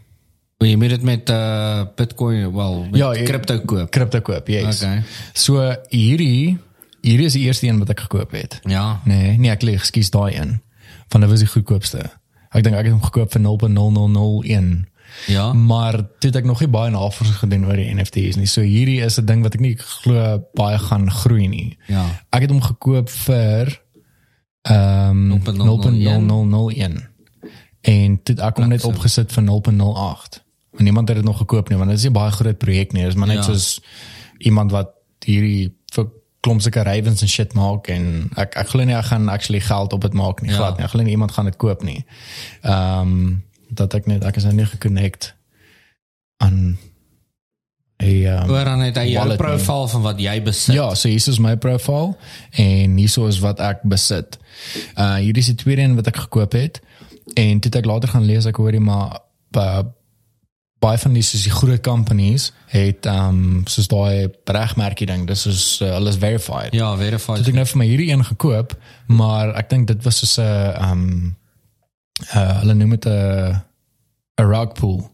jy 0.63 0.77
moet 0.79 0.93
dit 0.93 1.01
met 1.03 1.29
uh 1.33 1.81
Bitcoin, 1.97 2.45
wel, 2.53 2.77
met 2.91 2.99
Ja, 3.01 3.09
jy- 3.17 3.25
crypto 3.27 3.57
koop. 3.67 3.89
Crypto 3.91 4.21
koop, 4.21 4.47
yes. 4.47 4.79
Okay. 4.83 5.01
So 5.33 5.59
hierdie 5.89 6.57
hierdie 7.03 7.25
is 7.27 7.35
die 7.35 7.43
eerste 7.49 7.67
een 7.67 7.81
wat 7.81 7.89
ek 7.91 8.05
gekoop 8.05 8.31
het. 8.31 8.59
Ja. 8.63 9.01
Nee, 9.03 9.33
nee, 9.37 9.51
ek 9.51 9.65
lieg, 9.65 9.81
ekskuus 9.81 10.13
daai 10.13 10.37
een. 10.37 10.61
Van 11.11 11.25
dit 11.25 11.29
was 11.29 11.43
die 11.43 11.49
goedkoopste. 11.51 12.05
Ek 12.53 12.63
dink 12.63 12.77
ek 12.77 12.85
het 12.87 12.93
hom 12.93 13.03
gekoop 13.03 13.33
vir 13.33 13.41
0.0001. 13.43 14.92
Ja. 15.27 15.53
Maar 15.53 15.93
toe 16.19 16.29
het 16.29 16.35
ek 16.35 16.45
nog 16.45 16.59
nie 16.59 16.69
baie 16.69 16.91
navorsing 16.91 17.35
gedoen 17.37 17.65
oor 17.65 17.75
die 17.75 17.93
NFT's 17.95 18.35
nie. 18.35 18.45
So 18.45 18.61
hierdie 18.61 19.01
is 19.05 19.17
'n 19.19 19.25
ding 19.25 19.41
wat 19.43 19.53
ek 19.53 19.59
nie 19.61 19.75
glo 19.77 20.43
baie 20.53 20.77
gaan 20.79 21.11
groei 21.11 21.47
nie. 21.47 21.77
Ja. 21.87 22.05
Ek 22.31 22.41
het 22.41 22.49
hom 22.51 22.61
gekoop 22.61 23.09
vir 23.09 23.81
ehm 24.61 25.31
um, 25.31 25.41
0.0001 25.43 27.11
en 27.81 28.19
toe 28.23 28.35
ek 28.39 28.57
hom 28.57 28.67
net 28.71 28.83
opgesit 28.87 29.31
vir 29.35 29.43
0.08. 29.43 30.39
En 30.77 30.83
niemand 30.83 31.07
het 31.09 31.17
dit 31.17 31.25
nog 31.25 31.37
gekoop 31.37 31.69
nie 31.69 31.77
want 31.77 31.89
dit 31.89 31.97
is 31.99 32.03
nie 32.07 32.11
baie 32.15 32.31
groot 32.31 32.57
projek 32.57 32.91
nie. 32.93 33.03
Dit 33.03 33.11
is 33.11 33.17
maar 33.19 33.27
net 33.27 33.37
Ja. 33.37 33.43
soos 33.43 33.81
iemand 34.39 34.71
wat 34.71 34.89
hierdie 35.25 35.73
vir 35.93 36.07
klomp 36.43 36.61
sulke 36.61 36.83
ravens 36.83 37.21
en 37.21 37.27
shit 37.27 37.53
maak 37.53 37.87
en 37.87 38.29
ek 38.35 38.55
ek 38.57 38.67
glo 38.67 38.83
nie 38.83 38.95
ek 38.95 39.05
gaan 39.05 39.29
actually 39.29 39.59
geld 39.61 39.93
op 39.93 40.01
dit 40.01 40.13
maak 40.13 40.41
nie. 40.41 40.49
Ja. 40.51 40.57
Glad 40.57 40.77
nie. 40.77 40.85
Ek 40.85 40.91
glo 40.91 41.03
nie 41.03 41.11
iemand 41.11 41.31
gaan 41.31 41.45
dit 41.45 41.57
koop 41.57 41.83
nie. 41.83 42.05
Ehm 42.61 43.35
dat 43.73 43.93
ek 43.93 44.05
net 44.05 44.23
ek 44.23 44.35
is 44.35 44.43
nou 44.43 44.55
nie 44.55 44.65
geconnect 44.65 45.33
aan 46.43 46.77
'n 48.03 48.25
um, 48.25 48.49
Oor 48.49 48.63
dan 48.63 48.79
het 48.79 48.97
hy 48.97 49.05
jou 49.13 49.35
profiel 49.35 49.87
van 49.87 50.01
wat 50.01 50.19
jy 50.19 50.41
besit. 50.43 50.75
Ja, 50.75 50.95
so 50.95 51.07
hier 51.07 51.27
is 51.27 51.39
my 51.39 51.55
profiel 51.57 52.17
en 52.51 52.97
hier 52.97 53.27
is 53.27 53.39
wat 53.39 53.59
ek 53.59 53.83
besit. 53.83 54.39
Uh 54.97 55.15
hier 55.15 55.37
is 55.37 55.45
die 55.45 55.55
tweede 55.55 55.81
een 55.81 55.95
wat 55.95 56.07
ek 56.07 56.17
gekoop 56.25 56.51
het 56.51 56.81
en 57.33 57.59
het 57.63 57.75
ek 57.75 57.85
later 57.85 58.09
gaan 58.09 58.25
lees 58.25 58.45
ek 58.45 58.59
hoorie 58.59 58.79
maar 58.83 59.19
uh, 59.57 59.83
baie 60.83 60.99
van 60.99 61.13
die 61.15 61.23
soos 61.23 61.45
die 61.47 61.53
groot 61.53 61.83
companies 61.85 62.49
het 62.73 63.05
um 63.05 63.63
soos 63.71 63.87
daai 63.87 64.27
regmerkie 64.45 65.07
ding, 65.07 65.27
dis 65.27 65.45
is 65.47 65.63
uh, 65.81 65.93
alles 65.95 66.19
verified. 66.19 66.73
Ja, 66.75 66.91
het 66.91 66.99
verified. 66.99 67.47
ek 67.47 67.55
nou 67.55 67.65
vir 67.71 67.79
my 67.79 67.87
hierdie 67.87 68.09
een 68.11 68.25
gekoop, 68.33 68.75
maar 69.07 69.53
ek 69.59 69.71
dink 69.71 69.87
dit 69.87 70.03
was 70.03 70.19
soos 70.23 70.37
'n 70.41 70.75
um 70.89 71.07
uh 72.21 72.59
hulle 72.59 72.73
noem 72.73 72.89
dit 72.89 73.05
'n 73.05 73.61
'n 74.41 74.45
rug 74.45 74.73
pool. 74.73 75.11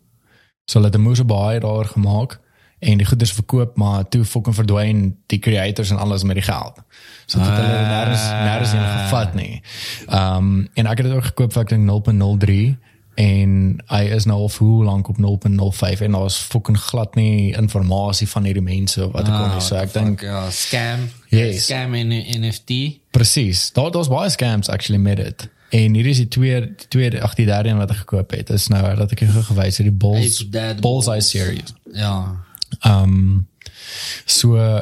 So 0.65 0.79
hulle 0.79 0.91
het 0.91 0.99
'n 0.99 1.01
moose 1.01 1.23
baie 1.23 1.59
daar 1.59 1.85
gemaak 1.85 2.39
en 2.79 2.97
die 2.97 3.05
goederes 3.05 3.33
verkoop, 3.33 3.77
maar 3.77 4.07
toe 4.07 4.25
fucking 4.25 4.55
verdwyn 4.55 5.17
die 5.27 5.39
creators 5.39 5.89
en 5.89 5.97
alles 5.97 6.23
met 6.23 6.35
die 6.35 6.43
geld. 6.43 6.79
So 7.25 7.39
dit 7.39 7.47
het 7.47 7.57
hulle 7.57 7.87
nêrens 7.87 8.23
nêrens 8.31 8.73
in 8.73 8.85
gevat 9.03 9.33
nie. 9.33 9.61
Um 10.07 10.69
en 10.73 10.85
ek 10.85 10.97
het 10.97 11.07
dit 11.07 11.15
ook 11.15 11.25
gekoop 11.25 11.53
vir 11.53 11.61
ek 11.61 11.69
dink 11.69 11.85
0.03 11.89 12.77
en 13.19 13.81
hy 13.91 14.03
is 14.15 14.25
nou 14.25 14.37
al 14.39 14.51
hoe 14.57 14.83
lank 14.83 15.09
op 15.11 15.17
0.05 15.17 16.01
en 16.01 16.11
daar's 16.11 16.37
fucking 16.37 16.79
glad 16.79 17.15
nie 17.15 17.51
inligting 17.51 18.29
van 18.29 18.43
hierdie 18.43 18.63
mense 18.63 19.11
wat 19.11 19.27
ek 19.27 19.33
kon 19.35 19.49
nie. 19.53 19.61
So 19.61 19.75
ek 19.75 19.93
dink 19.93 20.21
ja, 20.21 20.49
scam. 20.49 21.09
Yes. 21.27 21.65
Scam 21.65 21.93
in 21.93 22.13
NFT. 22.41 23.01
Presies. 23.11 23.71
Daar 23.75 23.91
daar's 23.91 24.07
baie 24.07 24.29
scams 24.29 24.69
actually 24.69 25.01
met 25.01 25.17
dit. 25.17 25.49
En 25.69 25.93
hier 25.93 26.05
is 26.05 26.17
die 26.17 26.27
twee 26.27 26.59
die 26.61 26.87
tweede 26.87 27.21
ag 27.21 27.33
die 27.35 27.45
derde 27.45 27.69
een 27.69 27.77
wat 27.77 27.91
ek 27.91 27.97
gekoop 27.97 28.31
het. 28.31 28.49
Is 28.49 28.67
nou 28.67 28.95
dat 28.95 29.11
ek 29.11 29.19
jou 29.19 29.43
gewys 29.43 29.77
het 29.77 29.85
die 29.85 29.95
Bulls 29.95 30.47
Bullseye 30.49 30.81
Bulls. 30.81 31.29
series. 31.29 31.73
Ja. 31.93 32.35
Um 32.85 33.47
so 34.25 34.81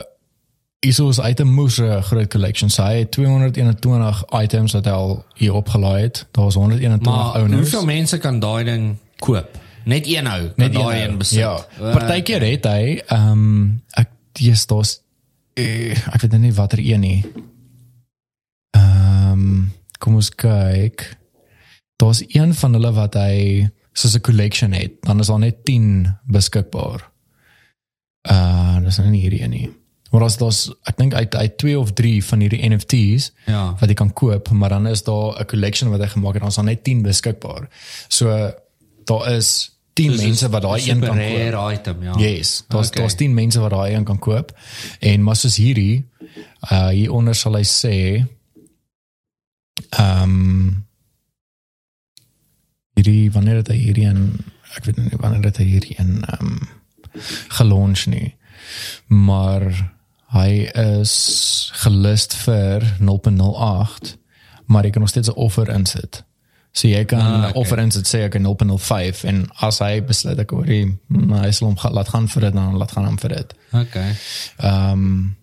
Isos 0.80 1.18
item 1.20 1.48
moes 1.48 1.78
'n 1.82 2.02
groot 2.04 2.30
collection. 2.30 2.70
So 2.70 2.84
hy 2.84 2.98
het 3.00 3.12
221 3.12 4.24
items 4.42 4.72
wat 4.74 4.86
hy 4.86 4.92
al 4.92 5.26
hier 5.36 5.54
opgelaai 5.54 6.02
het. 6.02 6.26
Daar's 6.32 6.54
121 6.56 7.16
Maar 7.16 7.42
owners. 7.42 7.60
hoeveel 7.62 7.86
mense 7.86 8.18
kan 8.18 8.40
daai 8.40 8.64
ding 8.64 8.98
koop? 9.16 9.58
Net 9.84 10.08
een 10.08 10.28
ou 10.28 10.48
kan 10.56 10.72
daai 10.72 11.04
een 11.08 11.18
besit. 11.18 11.38
Ja. 11.40 11.66
Partykeer 11.80 12.42
het 12.42 12.66
hy 12.66 13.02
ehm 13.08 13.32
um, 13.32 13.82
ek 13.92 14.08
dis 14.32 14.66
daar's 14.66 15.00
eh, 15.54 15.92
ek 16.14 16.22
weet 16.22 16.32
nou 16.32 16.42
nie 16.42 16.54
watter 16.54 16.80
een 16.80 17.00
nie. 17.00 17.26
Ehm 18.72 19.32
um, 19.32 19.72
kom 19.98 20.16
ons 20.16 20.30
kyk. 20.30 21.18
Daar's 21.96 22.24
een 22.28 22.54
van 22.54 22.74
hulle 22.74 22.92
wat 22.94 23.14
hy 23.14 23.68
soos 23.94 24.16
'n 24.16 24.22
collection 24.22 24.72
het. 24.74 24.92
Dan 25.02 25.20
is 25.20 25.28
daar 25.28 25.40
net 25.40 25.66
10 25.66 26.18
beskikbaar. 26.28 27.10
Uh 28.30 28.78
dis 28.84 28.98
nou 28.98 29.10
nie 29.10 29.22
hierdie 29.22 29.42
een 29.44 29.50
nie. 29.50 29.70
Maar 30.12 30.24
as 30.24 30.38
daar's 30.40 30.70
ek 30.88 30.98
dink 30.98 31.14
uit 31.14 31.36
uit 31.36 31.58
2 31.58 31.80
of 31.80 31.94
3 31.94 32.24
van 32.26 32.40
hierdie 32.40 32.70
NFT's 32.70 33.32
Ja. 33.46 33.76
wat 33.80 33.90
jy 33.90 33.94
kan 33.94 34.14
koop, 34.14 34.50
maar 34.50 34.70
dan 34.70 34.88
is 34.88 35.04
daar 35.04 35.40
'n 35.40 35.46
collection 35.46 35.90
wat 35.90 36.00
hy 36.00 36.08
gemaak 36.08 36.34
het, 36.34 36.42
dan 36.42 36.50
is 36.50 36.56
daar 36.56 36.66
net 36.66 36.84
10 36.84 37.02
beskikbaar. 37.02 37.68
So 38.08 38.52
daar 39.06 39.32
is 39.36 39.72
10 39.94 40.12
Dis 40.12 40.22
mense 40.22 40.50
wat 40.50 40.62
daai 40.62 40.90
een 40.90 41.00
kan 41.00 41.18
koop. 41.18 41.52
rare 41.52 41.74
item, 41.74 42.04
ja. 42.04 42.14
Yes, 42.18 42.64
daar's 42.68 42.88
Okay. 42.88 43.02
daar's 43.02 43.16
10 43.16 43.34
mense 43.34 43.60
wat 43.60 43.72
daai 43.72 43.94
een 43.96 44.04
kan 44.04 44.20
koop. 44.20 44.58
En 45.00 45.24
maar 45.24 45.36
soos 45.36 45.56
hierdie 45.56 46.06
uh 46.72 46.88
hieronder 46.90 47.36
sal 47.36 47.54
hy 47.56 47.64
sê 47.64 48.26
ehm 49.98 50.24
um, 50.24 50.86
hierdie 52.98 53.32
wanneer 53.32 53.56
het 53.62 53.68
hy 53.68 53.78
hierdie 53.78 54.06
een 54.06 54.40
ek 54.78 54.86
weet 54.86 54.98
nie 54.98 55.20
wanneer 55.22 55.44
het 55.52 55.58
hy 55.58 55.64
hierdie 55.66 55.96
een 56.00 56.24
ehm 56.26 56.48
um, 56.48 56.68
gelons 57.58 58.06
nie. 58.06 58.36
Maar 59.08 59.72
Hy 60.36 60.68
is 61.00 61.14
gelist 61.84 62.34
vir 62.44 62.84
0.08, 63.00 64.16
maar 64.68 64.84
jy 64.84 64.92
kan 64.92 65.02
nog 65.02 65.10
steeds 65.10 65.30
'n 65.32 65.40
offer 65.40 65.70
insit. 65.70 66.24
So 66.72 66.88
jy 66.88 67.06
kan 67.06 67.20
Ah, 67.20 67.38
okay. 67.40 67.52
offer 67.62 67.80
insit 67.80 68.08
sê 68.08 68.18
ek 68.26 68.36
'n 68.36 68.44
0.05 68.44 69.24
en 69.24 69.50
as 69.62 69.80
hy 69.80 70.02
besluit 70.02 70.40
ek 70.40 70.50
hoor 70.50 70.66
hy 70.66 70.98
mm, 71.08 71.32
hy 71.32 71.52
sal 71.52 71.68
hom 71.68 71.94
laat 71.94 72.10
gaan 72.10 72.28
vir 72.28 72.42
dit 72.42 72.54
dan 72.54 72.76
laat 72.78 72.92
gaan 72.92 73.06
hom 73.06 73.18
vir 73.20 73.30
dit. 73.30 73.54
Okay. 73.74 74.16
Ehm 74.58 74.92
um, 74.92 75.36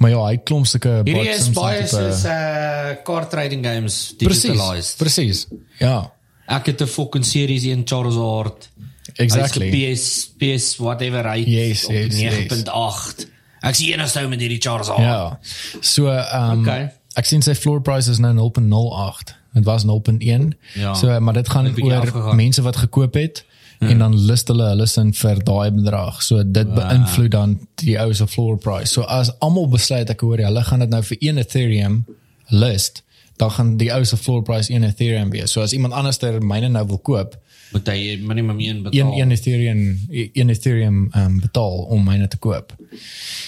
maar 0.00 0.10
ja, 0.14 0.20
hy 0.30 0.38
klomp 0.48 0.66
sulke 0.66 0.94
Hierdie 1.04 1.28
is 1.34 1.50
baie 1.56 1.82
soos 1.90 2.22
uh 2.24 2.94
card 3.06 3.28
trading 3.32 3.60
games 3.66 3.98
digitalized. 4.18 4.96
Presies. 5.00 5.44
Ja. 5.78 6.10
Ek 6.50 6.66
het 6.72 6.80
'n 6.82 6.86
fucking 6.90 7.24
series 7.26 7.64
in 7.68 7.82
Charizard. 7.84 8.70
Exactly. 9.16 9.68
PS 9.74 10.30
PS 10.38 10.76
whatever 10.78 11.26
hy 11.28 11.44
Yes, 11.46 11.84
op 11.86 11.92
yes, 11.92 12.14
9.8. 12.14 13.26
Ek 13.62 13.74
sien 13.76 13.92
enigste 13.92 14.22
ou 14.22 14.28
met 14.28 14.40
hierdie 14.40 14.60
Charizard. 14.60 15.00
Ja. 15.04 15.38
So 15.80 16.08
ehm 16.08 16.50
um, 16.52 16.60
Okay. 16.64 16.88
ek 17.14 17.26
sien 17.26 17.42
sy 17.42 17.54
floor 17.54 17.80
price 17.82 18.10
is 18.10 18.18
nou 18.18 18.32
0.08. 18.34 19.34
Dit 19.52 19.64
was 19.64 19.84
0.1. 19.84 20.54
Ja. 20.74 20.94
So 20.94 21.20
maar 21.20 21.34
dit 21.34 21.48
gaan 21.48 21.66
oor 21.82 21.94
afgegaan. 22.00 22.36
mense 22.36 22.62
wat 22.62 22.76
gekoop 22.76 23.14
het 23.14 23.44
en 23.80 23.98
dan 23.98 24.16
list 24.28 24.48
hulle 24.52 24.66
hulle 24.68 24.86
sin 24.86 25.12
vir 25.16 25.38
daai 25.44 25.70
bedrag. 25.72 26.22
So 26.22 26.42
dit 26.44 26.68
wow. 26.68 26.80
beïnvloed 26.80 27.32
dan 27.32 27.54
die 27.80 27.96
ou 28.02 28.12
se 28.14 28.26
floor 28.28 28.58
price. 28.60 28.92
So 28.92 29.06
as 29.08 29.32
almal 29.40 29.70
besluit 29.72 30.10
ek 30.12 30.24
hoor 30.26 30.42
hulle 30.44 30.64
gaan 30.66 30.84
dit 30.84 30.92
nou 30.92 31.00
vir 31.08 31.22
1 31.32 31.40
Ethereum 31.44 32.02
list, 32.50 33.02
dan 33.40 33.54
gaan 33.56 33.76
die 33.80 33.88
ou 33.94 34.02
se 34.04 34.18
floor 34.20 34.42
price 34.44 34.72
1 34.72 34.84
Ethereum 34.84 35.32
wees. 35.32 35.54
So 35.54 35.64
as 35.64 35.72
iemand 35.72 35.96
anders 35.96 36.20
ter 36.20 36.40
myne 36.44 36.68
nou 36.68 36.84
wil 36.92 37.00
koop, 37.08 37.38
Moet 37.70 37.86
hy 37.86 38.18
minimum 38.22 38.58
1 38.58 38.82
betaal. 38.82 39.12
een 39.12 39.20
een 39.20 39.30
Ethereum 39.30 39.82
een 40.08 40.48
Ethereum 40.48 41.10
um, 41.16 41.40
betaal 41.40 41.76
om 41.94 42.04
myne 42.04 42.28
te 42.28 42.36
koop. 42.36 42.74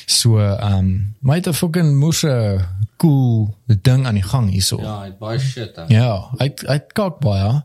So 0.07 0.39
ehm 0.39 0.78
um, 0.78 1.15
my 1.20 1.35
het 1.35 1.49
'n 1.49 1.53
fucking 1.53 1.99
moeë 1.99 2.66
cool 2.97 3.55
ding 3.66 4.07
aan 4.07 4.15
die 4.15 4.23
gang 4.23 4.51
hierso. 4.51 4.81
Ja, 4.81 5.01
hy 5.03 5.12
baie 5.19 5.39
shit. 5.39 5.77
Hè. 5.77 5.85
ja 5.89 6.31
hy 6.39 6.53
hy 6.66 6.78
kak 6.93 7.19
baie. 7.19 7.62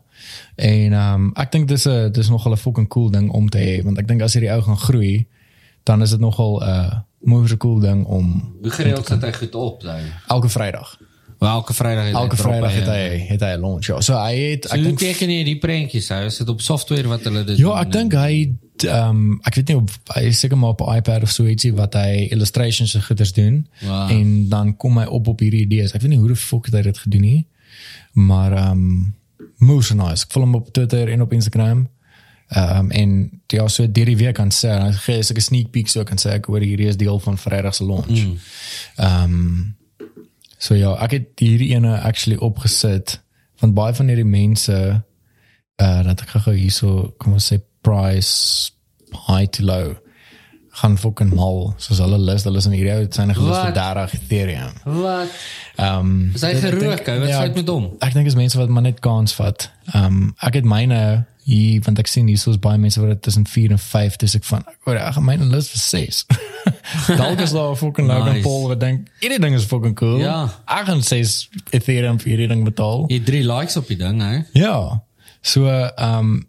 En 0.54 0.92
ehm 0.92 1.14
um, 1.14 1.30
ek 1.34 1.52
dink 1.52 1.68
dis 1.68 1.86
'n 1.86 2.12
dis 2.12 2.28
nogal 2.28 2.52
'n 2.52 2.56
fucking 2.56 2.88
cool 2.88 3.10
ding 3.10 3.30
om 3.30 3.48
te 3.48 3.58
hê 3.58 3.82
want 3.84 3.98
ek 3.98 4.08
dink 4.08 4.22
as 4.22 4.34
hierdie 4.34 4.52
ou 4.52 4.62
gaan 4.62 4.78
groei 4.78 5.26
dan 5.82 6.02
is 6.02 6.10
dit 6.10 6.20
nogal 6.20 6.60
'n 6.60 6.68
uh, 6.68 6.98
moeë 7.18 7.56
cool 7.56 7.80
ding 7.80 8.04
om 8.04 8.54
Hoe 8.62 8.70
gereeld 8.70 9.06
sit 9.06 9.22
hy 9.22 9.32
goed 9.32 9.54
op 9.54 9.82
nou? 9.82 10.00
elke 10.26 10.48
Vrydag. 10.48 10.98
Wel, 11.38 11.50
elke 11.50 11.74
Vrydag 11.74 12.04
het 12.04 12.14
Elke 12.14 12.36
Vrydag 12.36 12.70
hy, 12.70 12.78
het 12.78 12.86
hy 12.86 13.26
het 13.28 13.40
hy 13.40 13.50
'n 13.56 13.60
launch. 13.60 13.86
Ja. 13.86 14.00
So 14.00 14.14
hy 14.18 14.34
het 14.36 14.64
So 14.68 14.74
ek 14.74 14.82
dink 14.82 14.98
teken 14.98 15.30
jy 15.30 15.44
die 15.44 15.58
prentjies 15.58 16.08
hou? 16.08 16.24
Is 16.24 16.36
dit 16.36 16.48
op 16.48 16.60
software 16.60 17.08
wat 17.08 17.22
hulle 17.24 17.44
dit 17.44 17.58
Ja, 17.58 17.80
ek 17.80 17.92
dink 17.92 18.12
hy 18.12 18.54
ehm 18.78 19.08
um, 19.08 19.40
ek 19.42 19.54
weet 19.54 19.68
nie 19.68 19.76
of 19.76 19.98
hy 20.14 20.30
seker 20.30 20.58
maar 20.58 20.70
op 20.70 20.80
iPad 20.96 21.22
of 21.22 21.30
so 21.30 21.46
ietsie 21.46 21.72
wat 21.74 21.94
hy 21.94 22.28
illustrations 22.30 22.94
en 22.94 23.02
goeders 23.02 23.32
doen 23.32 23.66
Wow. 23.82 24.10
en 24.10 24.48
dan 24.48 24.76
kom 24.76 24.98
hy 24.98 25.04
op 25.04 25.28
op 25.28 25.40
hierdie 25.40 25.60
idees. 25.60 25.92
Ek 25.94 26.00
weet 26.00 26.10
nie 26.10 26.18
hoe 26.18 26.28
die 26.28 26.36
fuck 26.36 26.66
hy 26.72 26.82
dit 26.82 26.98
gedoen 26.98 27.20
nie. 27.20 27.46
Maar 28.12 28.52
ehm 28.52 28.70
um, 28.70 29.14
moes 29.58 29.90
nice. 29.94 30.24
Ek 30.24 30.32
volg 30.32 30.44
hom 30.44 30.54
op 30.54 30.72
Twitter 30.72 31.08
en 31.08 31.22
op 31.22 31.32
Instagram. 31.32 31.88
Ehm 32.48 32.78
um, 32.78 32.90
en 32.90 33.30
ja, 33.46 33.68
so 33.68 33.86
deur 33.92 34.04
die 34.04 34.16
week 34.16 34.34
kan 34.34 34.50
sê 34.50 34.68
hy 34.72 34.92
gee 34.92 35.18
'n 35.18 35.40
sneak 35.40 35.70
peek 35.70 35.88
so 35.88 36.04
kan 36.04 36.16
sê 36.18 36.30
ek 36.30 36.46
hoor 36.46 36.60
hierdie 36.60 36.88
is 36.88 36.96
deel 36.96 37.18
van 37.20 37.38
Vrydag 37.38 37.74
se 37.74 37.84
launch. 37.84 38.26
Ehm 38.96 39.22
um, 39.24 39.76
so 40.58 40.74
ja, 40.74 40.94
ek 41.04 41.10
het 41.18 41.28
hierdie 41.42 41.70
ene 41.76 41.96
actually 42.02 42.38
opgesit 42.42 43.18
want 43.60 43.74
baie 43.74 43.94
van 43.94 44.08
hierdie 44.10 44.26
mense 44.28 44.74
uh 45.82 46.02
dat 46.06 46.20
ek 46.24 46.34
gou 46.44 46.54
hierso 46.58 47.14
kom 47.18 47.32
ons 47.38 47.46
sê 47.52 47.60
price 47.86 48.72
high 49.28 49.46
to 49.50 49.62
low 49.64 49.94
gaan 50.78 50.96
fucking 50.98 51.30
mal 51.34 51.72
soos 51.82 51.98
hulle 52.02 52.18
list 52.22 52.46
hulle 52.46 52.58
is 52.62 52.66
in 52.70 52.74
hierdie 52.76 52.94
ou 52.96 53.06
syne 53.10 53.34
gelys 53.34 53.56
vir 53.56 53.72
Wat? 53.72 53.78
30 53.78 54.14
Ethereum. 54.18 54.74
Wat? 55.00 55.32
Ehm 55.78 55.98
um, 55.98 56.12
Is 56.34 56.42
hy 56.46 56.52
dit- 56.54 56.64
ek 56.64 56.70
gerook, 56.70 56.82
dink- 57.04 57.08
ou? 57.08 57.20
Wat 57.24 57.28
ja, 57.32 57.40
fout 57.42 57.54
met 57.58 57.68
hom? 57.72 57.88
Ek 58.00 58.14
dink 58.14 58.26
is 58.30 58.36
mense 58.38 58.58
wat 58.58 58.68
maar 58.68 58.82
net 58.86 59.00
kans 59.02 59.34
vat. 59.38 59.70
Ehm 59.94 60.04
um, 60.04 60.34
ek 60.42 60.54
het 60.60 60.64
myne 60.68 61.00
hier 61.48 61.80
want 61.86 61.98
ek 62.02 62.10
sien 62.10 62.26
hier 62.28 62.38
soos 62.40 62.58
baie 62.60 62.78
mense 62.80 63.00
wat 63.00 63.08
dit 63.14 63.22
tussen 63.28 63.46
4 63.48 63.72
en 63.76 63.80
5 63.80 64.16
dis 64.20 64.34
ek 64.36 64.44
van 64.44 64.64
ek 64.68 65.14
gaan 65.16 65.24
myne 65.24 65.48
lys 65.48 65.70
vir 65.72 65.80
6. 65.84 66.18
Dalk 67.16 67.40
is 67.40 67.54
daar 67.56 67.70
'n 67.72 67.76
fucking 67.80 68.08
Logan 68.10 68.32
Nice. 68.34 68.44
Paul 68.44 68.68
wat 68.68 68.80
dink 68.80 69.08
hierdie 69.22 69.40
ding 69.40 69.54
is 69.56 69.64
fucking 69.64 69.96
cool. 69.96 70.18
Ja. 70.20 70.48
Ek 70.66 70.86
gaan 70.90 71.02
6 71.02 71.48
Ethereum 71.70 72.20
vir 72.20 72.28
hierdie 72.34 72.48
ding 72.52 72.64
betaal. 72.68 73.06
Jy 73.08 73.20
drie 73.24 73.42
likes 73.46 73.76
op 73.80 73.88
die 73.88 73.96
ding, 73.96 74.20
hè? 74.20 74.42
Ja. 74.52 75.02
So 75.40 75.66
ehm 75.68 76.18
um, 76.18 76.46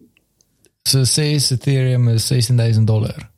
so 0.84 1.03
sê 1.05 1.35
Ethereum 1.38 2.09
is 2.09 2.27
16000 2.27 2.88
dollar. 2.88 3.30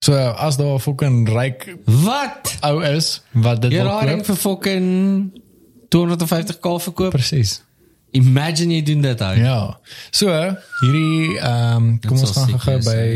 So 0.00 0.14
as 0.14 0.56
daar 0.56 0.74
'n 0.76 0.80
fucking 0.80 1.28
ryk 1.28 1.76
Wat? 1.84 2.56
ou 2.62 2.80
is 2.84 3.20
wat 3.32 3.60
dit 3.62 3.72
wil 3.72 3.84
raai 3.84 4.06
ding 4.06 4.24
koop. 4.24 4.26
vir 4.26 4.36
fucking 4.36 5.42
250k 5.88 6.82
verkoop. 6.88 7.10
Presies. 7.10 7.62
Imagine 8.16 8.78
jy 8.78 8.82
doen 8.86 9.04
dit 9.04 9.22
ou. 9.26 9.36
Ja. 9.40 9.60
So 10.10 10.32
hierdie 10.82 11.36
ehm 11.38 11.76
um, 11.76 11.88
kom 12.00 12.16
Dit 12.16 12.28
ons 12.28 12.36
gaan 12.36 12.60
gou 12.66 12.78
by 12.86 13.06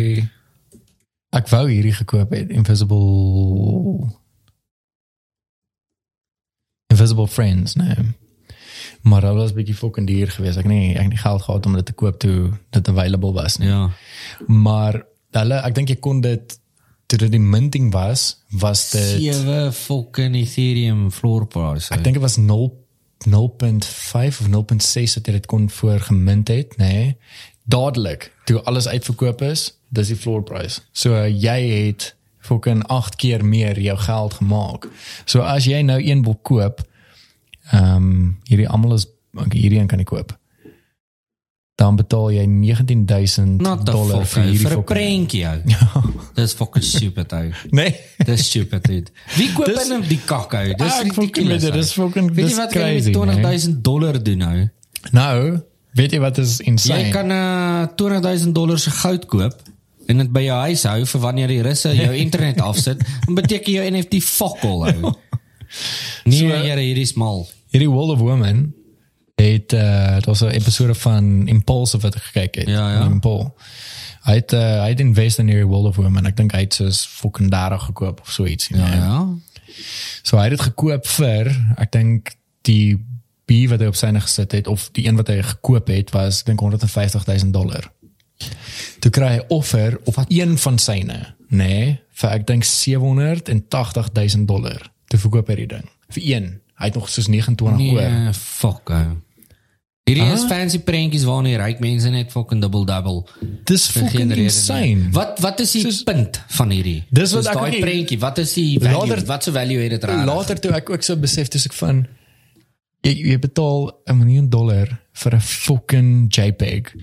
ek 1.40 1.50
wou 1.52 1.66
hierdie 1.70 1.94
gekoop 1.94 2.32
het 2.34 2.50
Invisible 2.50 4.08
Invisible 6.90 7.28
Friends, 7.30 7.74
nee. 7.78 7.94
Maar 9.02 9.20
dat 9.20 9.34
was 9.34 9.52
bietjie 9.52 9.74
fucking 9.74 10.06
duur 10.06 10.30
geweest. 10.30 10.58
Ek 10.60 10.66
nie 10.68 10.94
ek 10.94 11.06
het 11.06 11.12
nie 11.14 11.22
geld 11.22 11.42
gehad 11.42 11.66
om 11.66 11.76
dit 11.78 11.86
te 11.86 11.92
koop 11.96 12.18
toe 12.20 12.50
dit 12.74 12.88
available 12.88 13.32
was 13.32 13.56
nie. 13.56 13.68
Ja. 13.68 13.90
Maar 14.46 15.02
hulle 15.38 15.60
ek 15.64 15.74
dink 15.78 15.88
jy 15.88 16.00
kon 16.02 16.20
dit 16.24 16.58
toe 17.10 17.18
dit 17.18 17.32
die 17.32 17.42
minting 17.42 17.88
was, 17.94 18.42
was 18.62 18.90
dit 18.92 19.16
Sewe 19.22 19.72
fucking 19.74 20.36
Ethereum 20.38 21.08
floor 21.10 21.46
price. 21.46 21.90
ek 21.94 22.04
dink 22.04 22.18
dit 22.18 22.22
was 22.22 22.36
0 22.38 22.68
0.5 23.28 24.40
of 24.40 24.46
0.6 24.48 25.14
dat 25.14 25.26
jy 25.26 25.32
dit 25.32 25.46
kon 25.46 25.70
voor 25.70 26.00
gemint 26.00 26.48
het, 26.48 26.76
nê? 26.76 26.86
Nee. 26.86 27.16
Dadelik 27.70 28.32
toe 28.44 28.62
alles 28.62 28.88
uitverkoop 28.88 29.42
is, 29.42 29.78
dis 29.88 30.10
die 30.10 30.16
floor 30.16 30.42
price. 30.42 30.80
So 30.92 31.14
uh, 31.14 31.28
jy 31.28 31.86
het 31.86 32.14
fucking 32.38 32.82
8 32.86 33.16
keer 33.16 33.44
meer 33.44 33.80
jou 33.80 33.98
geld 33.98 34.34
gemaak. 34.34 34.88
So 35.24 35.44
as 35.46 35.68
jy 35.68 35.82
nou 35.86 36.00
een 36.02 36.24
wil 36.24 36.38
koop, 36.42 36.82
ehm 37.70 37.94
um, 37.94 38.38
hierdie 38.48 38.68
almal 38.68 38.96
is 38.96 39.06
hierdie 39.52 39.78
een 39.78 39.86
kan 39.86 39.98
jy 40.02 40.08
koop. 40.08 40.39
Dan 41.80 41.96
betaal 41.96 42.26
jy 42.34 42.42
19000 42.44 43.60
Not 43.64 43.86
the 43.86 43.92
dollar 43.94 44.24
vir 44.28 44.42
hierdie 44.44 44.66
vir 44.66 44.74
'n 44.76 44.84
prentjie 44.84 45.44
ou. 45.48 45.60
Ja. 45.64 46.02
Dis 46.36 46.52
fucking 46.58 46.84
stupid 46.84 47.32
ou. 47.32 47.46
Nee. 47.78 47.94
Dis 48.28 48.44
stupid 48.50 48.84
dude. 48.84 49.08
Wie 49.36 49.48
koop 49.56 49.68
in 49.68 50.02
die 50.08 50.18
kak 50.28 50.52
ou? 50.54 50.66
Dis 50.76 50.92
Ah, 50.92 51.00
ridiculous. 51.06 51.62
dit, 51.64 51.72
dis 51.72 51.92
fucking- 51.96 52.28
Weet 52.34 52.44
dis 52.44 52.52
jy 52.52 52.58
wat 52.60 52.72
kan 52.72 52.82
jy 52.82 52.92
crazy, 53.00 53.10
met 53.10 53.16
200000 53.16 53.82
dollar 53.84 54.22
doen 54.22 54.38
nou? 54.38 54.68
Nou, 55.16 55.38
weet 55.96 56.12
jy 56.12 56.20
wat 56.20 56.38
is 56.38 56.58
insane? 56.60 57.06
Jy 57.06 57.10
kan 57.16 57.30
uh 57.32 57.86
200000 57.96 58.54
dollar 58.54 58.78
se 58.78 58.90
goud 58.90 59.24
koop 59.26 59.56
en 60.06 60.18
dit 60.18 60.32
by 60.32 60.42
jou 60.42 60.58
huis 60.68 60.82
hou 60.84 61.04
vir 61.04 61.20
wanneer 61.20 61.48
die 61.48 61.62
russe 61.62 61.88
jou 61.96 62.12
internet 62.26 62.60
afsit, 62.60 62.98
dan 63.24 63.34
beteken 63.40 63.72
jou 63.72 63.90
NFT 63.90 64.20
fuck 64.22 64.60
all 64.68 64.84
ou. 64.84 65.12
Nee, 66.24 66.38
So- 66.44 66.66
jare 66.66 66.80
hierdie 66.84 67.02
is 67.08 67.14
mal. 67.14 67.46
Hierdie 67.72 67.88
World 67.90 68.10
of 68.10 68.20
Women 68.20 68.74
het 69.42 69.72
uh 69.72 70.14
dit 70.14 70.26
was 70.26 70.40
'n 70.40 70.46
episode 70.46 70.94
van 70.94 71.46
Impulse 71.48 71.98
wat 71.98 72.14
ek 72.14 72.22
gekyk 72.22 72.54
het. 72.54 72.68
Ja, 72.68 72.92
ja. 72.92 73.04
Impulse. 73.04 73.52
Hy 74.20 74.34
het 74.34 74.52
uh, 74.52 74.82
hy 74.82 74.88
het 74.88 75.00
invest 75.00 75.38
in 75.38 75.46
hierdie 75.46 75.66
World 75.66 75.86
of 75.86 75.96
Women. 75.96 76.26
Ek 76.26 76.36
dink 76.36 76.52
hy 76.52 76.60
het 76.60 76.74
soos 76.74 77.06
fucking 77.06 77.50
30 77.50 77.82
gekoop 77.82 78.20
of 78.20 78.30
so 78.30 78.46
iets. 78.46 78.68
Ja, 78.68 78.94
ja. 78.94 79.28
So 80.22 80.36
hy 80.36 80.42
het 80.42 80.58
dit 80.58 80.66
gekoop 80.66 81.06
vir 81.06 81.50
ek 81.76 81.92
dink 81.92 82.34
die 82.68 82.98
B 83.44 83.64
wat 83.70 83.80
hy 83.80 83.86
op 83.86 83.96
syne 83.96 84.20
gesit 84.20 84.52
het 84.52 84.66
of 84.66 84.88
die 84.92 85.06
een 85.06 85.16
wat 85.16 85.28
hy 85.28 85.40
gekoop 85.42 85.88
het 85.88 86.10
was 86.10 86.40
ek 86.40 86.52
dink 86.52 86.60
150 86.60 87.26
000 87.26 87.50
dollar. 87.50 87.90
Toe 89.00 89.10
kry 89.10 89.32
hy 89.36 89.40
offer 89.48 89.98
op 90.04 90.16
een 90.28 90.58
van 90.58 90.78
syne, 90.78 91.34
nê, 91.48 91.56
nee, 91.56 91.98
vir 92.20 92.30
ek 92.30 92.46
dink 92.46 92.64
780 92.64 94.12
000 94.12 94.46
dollar. 94.46 94.92
Toe 95.08 95.18
verkoop 95.18 95.48
hy 95.48 95.54
die 95.54 95.66
ding 95.66 95.88
vir 96.10 96.22
een. 96.26 96.60
Hy 96.80 96.88
het 96.88 96.94
nog 96.94 97.08
soos 97.12 97.28
29 97.28 97.92
oor. 97.92 98.10
Nee, 98.10 98.32
fuck 98.34 98.90
ou. 98.90 99.18
Hierdie 100.10 100.32
is 100.34 100.42
Huh? 100.42 100.48
fancy 100.50 100.78
prentjies 100.82 101.24
waarna 101.28 101.56
ryk 101.62 101.78
mense 101.80 102.10
net 102.10 102.32
fucking 102.32 102.60
double 102.60 102.84
double. 102.84 103.22
Dis 103.64 103.86
fucking 103.94 104.30
rede 104.30 104.34
nie. 104.40 104.44
insane. 104.50 105.10
Wat 105.14 105.38
wat 105.40 105.60
is 105.60 105.72
die 105.76 105.82
Soos- 105.84 106.02
punt 106.02 106.40
van 106.56 106.70
hierdie? 106.74 107.04
Dis 107.10 107.32
wat 107.36 107.44
Soos 107.44 107.54
ek 107.54 107.60
daai 107.60 107.80
prentjie, 107.80 108.18
wat 108.18 108.38
is 108.38 108.54
die 108.54 108.78
value? 108.80 108.98
Later- 109.06 109.26
wat 109.26 109.44
se 109.44 109.52
value 109.52 109.78
het 109.84 109.90
dit 109.90 110.04
reg? 110.04 110.24
Later 110.26 110.58
toe 110.60 110.72
ek 110.72 110.90
ook 110.90 111.02
so 111.06 111.16
besef 111.16 111.48
dis 111.48 111.66
ek 111.66 111.72
van 111.78 112.06
jy, 113.06 113.14
jy 113.30 113.38
betaal 113.38 113.92
'n 114.08 114.18
miljoen 114.18 114.48
dollar 114.50 114.88
vir 115.12 115.34
'n 115.34 115.40
fucking 115.40 116.26
JPEG 116.28 116.94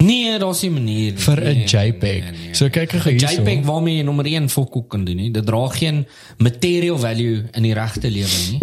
Nee, 0.00 0.38
daar's 0.38 0.62
nie 0.62 0.70
'n 0.70 0.74
manier 0.74 1.12
nie. 1.12 1.18
vir 1.18 1.36
'n 1.40 1.44
Nee, 1.44 1.66
JPEG. 1.66 2.22
nee, 2.22 2.30
nee. 2.30 2.54
So 2.54 2.68
kyk 2.68 2.90
gou 2.92 3.12
hierso. 3.12 3.42
JPEG 3.42 3.64
waarmee 3.64 3.96
jy 3.96 4.02
nommer 4.04 4.26
1 4.26 4.48
fokkoek 4.48 4.88
kan 4.88 5.04
doen 5.04 5.16
nie. 5.16 5.30
Dit 5.32 5.44
dra 5.46 5.66
geen 5.68 6.06
material 6.38 6.96
value 6.98 7.44
in 7.52 7.62
die 7.62 7.74
regte 7.74 8.08
lewe 8.10 8.28
nie. 8.50 8.58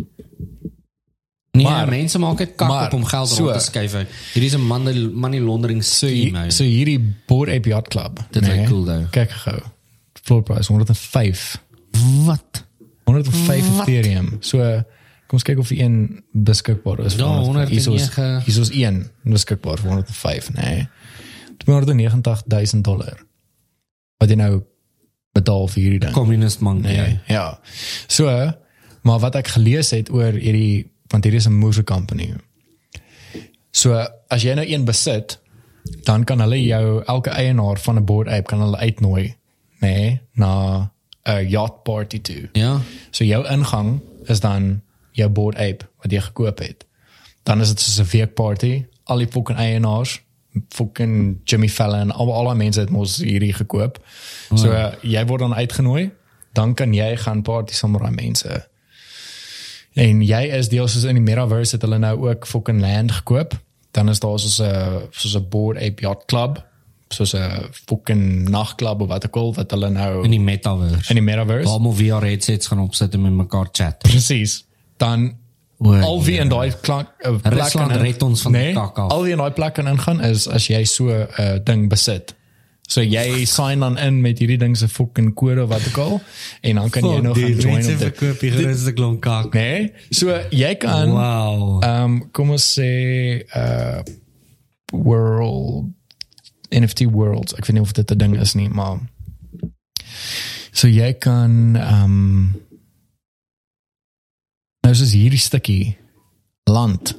Nee, 1.56 1.64
Maar- 1.66 1.88
mense 1.90 2.20
maak 2.20 2.38
dit 2.38 2.56
kak 2.56 2.68
maar, 2.68 2.86
op 2.86 2.94
om 2.94 3.06
geld 3.06 3.30
so- 3.30 3.44
rond 3.44 3.58
te 3.58 3.64
skuif. 3.64 3.92
Hierdie 4.34 4.50
is 4.52 4.56
'n 4.56 4.62
money, 4.68 5.10
money 5.14 5.40
laundering 5.40 5.84
So, 5.84 6.08
scheme. 6.08 6.14
hier- 6.38 6.44
ou. 6.44 6.50
so 6.52 6.64
hierdie 6.64 7.00
Board 7.28 7.50
Ape 7.50 7.70
Yacht 7.70 7.88
Club. 7.88 8.20
Dit 8.32 8.48
lyk 8.48 8.68
cool, 8.68 8.84
though. 8.86 9.10
Kyk 9.12 9.32
gou. 9.32 9.60
Floor 10.24 10.44
price 10.44 10.68
105. 10.72 11.62
wat? 12.26 12.66
105 13.04 13.66
Ethereum. 13.80 14.38
So 14.40 14.58
kom 15.28 15.38
ons 15.40 15.44
kyk 15.44 15.58
of 15.60 15.68
die 15.68 15.80
een 15.82 16.24
beskikbaar 16.32 17.00
is. 17.00 17.16
Ja, 17.16 17.26
105. 17.40 17.70
Hier 17.70 17.78
is 17.78 17.86
109. 17.86 18.42
hier 18.46 18.60
is 18.62 18.70
een 18.72 19.10
beskikbaar 19.24 19.78
vir 19.80 19.88
105, 19.90 20.54
nee. 20.54 20.88
289.000 21.58 22.82
dollar. 22.84 23.18
Wat 24.18 24.30
jy 24.30 24.36
nou 24.40 24.62
betaal 25.36 25.68
vir 25.68 25.82
hierdie 25.84 26.00
ding. 26.00 26.14
Communist 26.16 26.60
monkey. 26.60 26.96
Nee, 26.96 27.20
ja. 27.28 27.60
So, 28.08 28.52
maar 29.02 29.20
wat 29.20 29.36
ek 29.36 29.48
gelees 29.58 29.90
het 29.96 30.12
oor 30.14 30.32
hierdie 30.32 30.92
want 31.08 31.24
hierdie 31.24 31.40
is 31.40 31.48
'n 31.48 31.54
moose 31.54 31.84
company. 31.84 32.34
So, 33.72 34.08
as 34.28 34.42
jy 34.42 34.54
nou 34.54 34.66
een 34.68 34.86
besit, 34.86 35.40
dan 36.04 36.24
kan 36.24 36.40
hulle 36.40 36.64
jou 36.64 37.04
elke 37.06 37.30
eienaar 37.30 37.80
van 37.80 37.96
'n 37.96 38.06
board 38.06 38.28
ape 38.28 38.44
kan 38.44 38.60
hulle 38.60 38.78
uitnooi, 38.78 39.36
nê, 39.80 39.88
nee, 39.88 40.22
na 40.34 40.92
'n 41.24 41.50
yacht 41.50 41.84
party 41.84 42.22
toe. 42.22 42.50
Ja. 42.54 42.82
So 43.12 43.24
jou 43.24 43.48
ingang 43.48 44.00
is 44.24 44.40
dan 44.40 44.82
jou 45.12 45.30
board 45.30 45.56
ape 45.56 45.86
wat 46.02 46.12
jy 46.12 46.22
gekoop 46.22 46.60
het. 46.60 46.86
Dan 47.44 47.62
is 47.62 47.68
dit 47.68 47.82
soos 47.82 48.00
'n 48.00 48.18
week 48.18 48.34
party, 48.34 48.86
al 49.04 49.18
die 49.18 49.28
fucking 49.28 49.58
eienaars, 49.58 50.22
fucking 50.70 51.40
Jimmy 51.44 51.70
Fallon, 51.70 52.12
al 52.12 52.34
al 52.34 52.48
die 52.48 52.56
mense 52.56 52.80
het 52.80 52.90
mos 52.90 53.18
hierdie 53.18 53.54
gekoop. 53.54 54.00
So 54.54 54.72
uh, 54.72 54.94
jy 55.02 55.26
word 55.26 55.40
dan 55.40 55.56
uitgenooi, 55.56 56.12
dan 56.54 56.74
kan 56.74 56.94
jy 56.94 57.18
gaan 57.18 57.42
party 57.42 57.74
saam 57.74 57.92
met 57.92 58.02
daai 58.02 58.14
mense. 58.14 58.68
En 59.96 60.22
jy 60.26 60.42
is 60.58 60.70
deel 60.70 60.88
soos 60.92 61.06
in 61.08 61.16
die 61.16 61.24
metaverse 61.24 61.78
het 61.78 61.84
hulle 61.86 61.98
nou 62.04 62.16
ook 62.28 62.48
fucking 62.48 62.82
land 62.84 63.12
gekoop. 63.22 63.56
Dan 63.96 64.10
is 64.12 64.20
daar 64.20 64.40
soos 64.40 64.60
'n 64.62 65.08
soos 65.12 65.36
'n 65.36 65.48
board 65.50 65.78
ape 65.78 66.02
yacht 66.02 66.26
club, 66.26 66.64
soos 67.10 67.34
'n 67.34 67.70
fucking 67.72 68.50
nagklub 68.50 69.02
of 69.02 69.08
wat 69.08 69.26
ook 69.26 69.36
al 69.36 69.54
wat 69.54 69.72
hulle 69.72 69.90
nou 69.90 70.24
In 70.24 70.32
die 70.32 70.40
metaverse. 70.40 71.10
in 71.10 71.16
die 71.16 71.24
metaverse. 71.24 71.64
Waar 71.64 71.74
almal 71.74 71.94
VR 71.94 72.26
headsets 72.26 72.68
gaan 72.68 72.80
opsit 72.80 73.14
en 73.14 73.22
met 73.22 73.32
mekaar 73.32 73.68
chat. 73.72 73.98
Presies. 73.98 74.66
Dan 74.98 75.36
O, 75.78 75.94
al 75.94 76.24
wie 76.24 76.38
in 76.40 76.50
daai 76.50 76.72
klank 76.82 77.08
uh, 77.20 77.36
plek 77.42 77.54
Rusland 77.54 77.92
kan 77.92 78.02
red 78.02 78.22
ons 78.24 78.42
van 78.42 78.52
die 78.52 78.62
nee, 78.62 78.74
kak 78.74 78.98
af. 78.98 79.12
Al 79.12 79.24
wie 79.24 79.32
in 79.32 79.38
daai 79.38 79.52
plek 79.52 79.74
kan 79.74 79.88
ingaan 79.88 80.22
is 80.24 80.48
as 80.48 80.68
jy 80.68 80.84
so 80.84 81.10
'n 81.10 81.28
uh, 81.40 81.58
ding 81.64 81.90
besit. 81.90 82.36
So 82.88 83.02
jy 83.02 83.46
sign 83.50 83.80
dan 83.82 83.98
in 83.98 84.22
met 84.22 84.38
hierdie 84.40 84.58
ding 84.62 84.76
se 84.78 84.88
fucking 84.88 85.34
kode 85.34 85.64
of 85.64 85.70
wat 85.70 85.88
ook 85.88 85.98
al 85.98 86.22
en 86.62 86.76
dan 86.76 86.90
kan 86.90 87.04
jy 87.10 87.20
nog 87.20 87.38
gaan 87.40 87.56
join 87.56 87.78
op 87.82 88.00
dit. 88.00 88.40
die 88.40 88.52
grootste 88.52 88.94
klomp 88.94 89.22
kak. 89.22 89.54
Nee. 89.54 89.92
So 90.10 90.30
jy 90.50 90.76
kan 90.76 91.10
Wow. 91.12 91.84
ehm 91.84 92.04
um, 92.04 92.32
kom 92.32 92.50
ons 92.52 92.68
sê 92.80 93.42
uh 93.56 94.00
world 94.94 95.90
NFT 96.70 97.04
worlds. 97.12 97.54
Ek 97.58 97.66
weet 97.66 97.74
nie 97.80 97.82
of 97.82 97.92
dit 97.92 98.12
'n 98.12 98.18
ding 98.18 98.38
is 98.40 98.54
nie, 98.54 98.70
maar 98.70 99.00
so 100.72 100.88
jy 100.88 101.14
kan 101.14 101.76
ehm 101.76 102.04
um, 102.04 102.62
nou 104.86 104.94
soos 104.96 105.12
hierdie 105.14 105.40
stukkie 105.42 105.98
land 106.70 107.16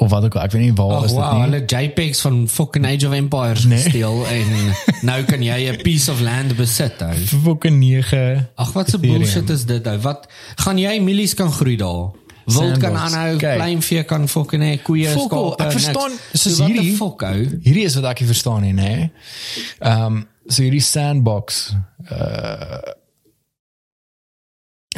of 0.00 0.08
wat 0.10 0.24
ook 0.24 0.34
al, 0.38 0.42
ek 0.46 0.52
weet 0.54 0.62
nie 0.62 0.72
waar 0.78 0.96
Oh, 0.98 1.04
is 1.04 1.10
dit 1.12 1.18
wow, 1.20 1.32
nie. 1.34 1.42
hulle 1.44 1.60
JPEGs 1.68 2.20
van 2.24 2.36
fucking 2.48 2.86
Age 2.88 3.06
of 3.06 3.12
Empires 3.12 3.64
Nee. 3.68 3.78
gesteel 3.84 4.22
en 4.26 4.46
nou 5.08 5.18
kan 5.28 5.42
jy 5.44 5.58
'n 5.72 5.82
piece 5.84 6.10
of 6.10 6.20
land 6.24 6.56
besit 6.56 7.02
ou. 7.02 7.14
Fucking 7.44 7.78
9 7.78 8.48
Ag 8.56 8.72
wat 8.72 8.94
'n 8.94 9.00
bullshit 9.00 9.50
is 9.50 9.64
dit 9.64 9.86
ou. 9.86 9.98
Wat 10.00 10.26
gaan 10.56 10.78
jy 10.78 10.98
mielies 11.00 11.34
kan 11.34 11.52
groei 11.52 11.76
daar? 11.76 12.10
Wild 12.50 12.78
kan 12.82 12.96
aanhou, 12.96 13.36
kleinvee 13.38 14.02
kan 14.04 14.24
fucking 14.28 14.62
hê, 14.62 14.82
koeie, 14.82 15.06
skape. 15.12 15.52
ek 15.62 15.68
niks. 15.68 15.84
verstaan, 15.84 16.10
So 16.32 16.48
soos 16.48 16.58
wat 16.58 16.68
hierdie- 16.68 16.88
die 16.90 16.96
fuck 16.96 17.22
ou. 17.22 17.60
Hierdie 17.62 17.84
is 17.84 17.94
wat 17.94 18.04
ek 18.04 18.20
nie 18.20 18.28
verstaan 18.28 18.62
nie, 18.62 18.72
nê. 18.72 19.10
Ehm 19.80 20.06
um, 20.06 20.26
so 20.48 20.62
hierdie 20.62 20.80
sandbox 20.82 21.74
uh 22.10 22.80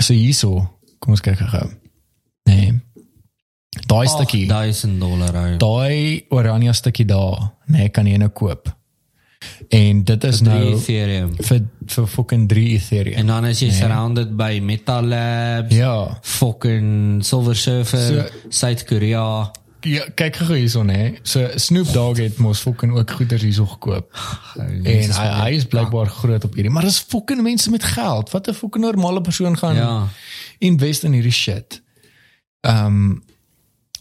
so 0.01 0.15
hierso, 0.15 0.55
kom 1.01 1.13
ons 1.13 1.21
kyk 1.21 1.39
gou. 1.51 1.69
Nee. 2.49 2.81
Daai 3.87 4.07
stukkie, 4.09 4.47
1000 4.49 5.01
dollar 5.01 5.57
daai 5.59 6.25
oranje 6.29 6.73
stukkie 6.77 7.07
daar, 7.09 7.53
nee, 7.73 7.89
kan 7.89 8.07
jy 8.07 8.17
nou 8.21 8.29
koop. 8.31 8.69
En 9.73 10.05
dit 10.05 10.25
is 10.25 10.41
nou 10.45 10.59
Ethereum. 10.75 11.33
vir 11.43 11.63
vir 11.87 12.07
fucking 12.07 12.45
3 12.49 12.67
Ethereum. 12.77 13.17
En 13.19 13.27
dan 13.27 13.47
is 13.49 13.61
jy 13.65 13.71
surrounded 13.75 14.37
by 14.37 14.61
Metal 14.63 15.03
Labs, 15.03 15.75
ja. 15.75 16.19
fucking 16.23 17.25
Silver 17.25 17.57
Surfer, 17.57 17.99
So- 17.99 18.49
Suid-Korea. 18.49 19.51
Ja, 19.83 20.05
kyk 20.15 20.37
gou 20.37 20.55
hierso 20.55 20.85
nê. 20.87 21.17
So 21.27 21.49
Snoop 21.59 21.89
Dogg 21.93 22.19
het 22.23 22.37
mos 22.39 22.61
fucking 22.63 22.93
ook 22.95 23.11
goeders 23.11 23.43
hierso 23.43 23.67
gekoop. 23.67 24.13
En 24.61 25.11
hy 25.11 25.27
hy 25.41 25.51
is 25.57 25.65
blykbaar 25.67 26.07
groot 26.07 26.45
op 26.45 26.55
hierdie, 26.55 26.71
maar 26.71 26.85
dis 26.87 27.01
fucking 27.09 27.43
mense 27.43 27.71
met 27.71 27.83
geld. 27.85 28.31
Wat 28.31 28.47
'n 28.49 28.55
fucking 28.55 28.85
normale 28.85 29.21
persoon 29.21 29.59
gaan 29.59 29.75
Ja. 29.75 30.07
invest 30.59 31.03
in 31.05 31.13
hierdie 31.13 31.33
shit. 31.33 31.83
Ehm 32.61 32.87
um, 32.87 33.23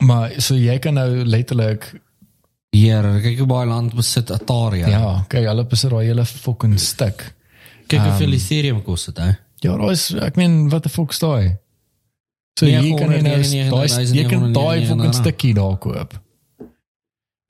maar 0.05 0.33
so 0.41 0.57
jy 0.57 0.79
kan 0.83 0.97
nou 0.97 1.25
letterlik 1.25 1.91
Hier, 2.71 3.03
kyk 3.19 3.41
hoe 3.43 3.49
baie 3.49 3.67
land 3.67 3.93
besit 3.95 4.31
Atari. 4.31 4.79
ja, 4.79 4.89
ja 4.89 5.15
kyk 5.27 5.49
hulle 5.49 5.65
besit 5.67 5.91
daai 5.91 6.05
hele 6.07 6.25
fucking 6.25 6.77
stuk. 6.79 7.25
Kyk 7.91 8.05
hoeveel 8.05 8.37
Ethereum 8.37 8.79
kos 8.85 9.09
dit 9.09 9.19
ou. 9.19 9.33
Ja, 9.61 9.75
daar 9.77 9.91
is 9.91 10.05
ek 10.15 10.39
meen 10.39 10.69
wat 10.71 10.85
'n 10.85 10.89
fuck 10.89 11.11
daai. 11.19 11.57
So 12.59 12.65
hier 12.65 12.95
kan 12.95 13.11
jy 13.11 13.21
nou 13.21 13.41
daai 13.43 14.05
jy 14.15 14.25
kan 14.29 14.53
daai 14.53 14.85
fucking 14.87 15.13
stukkie 15.13 15.53
daar 15.53 15.77
koop. 15.77 16.15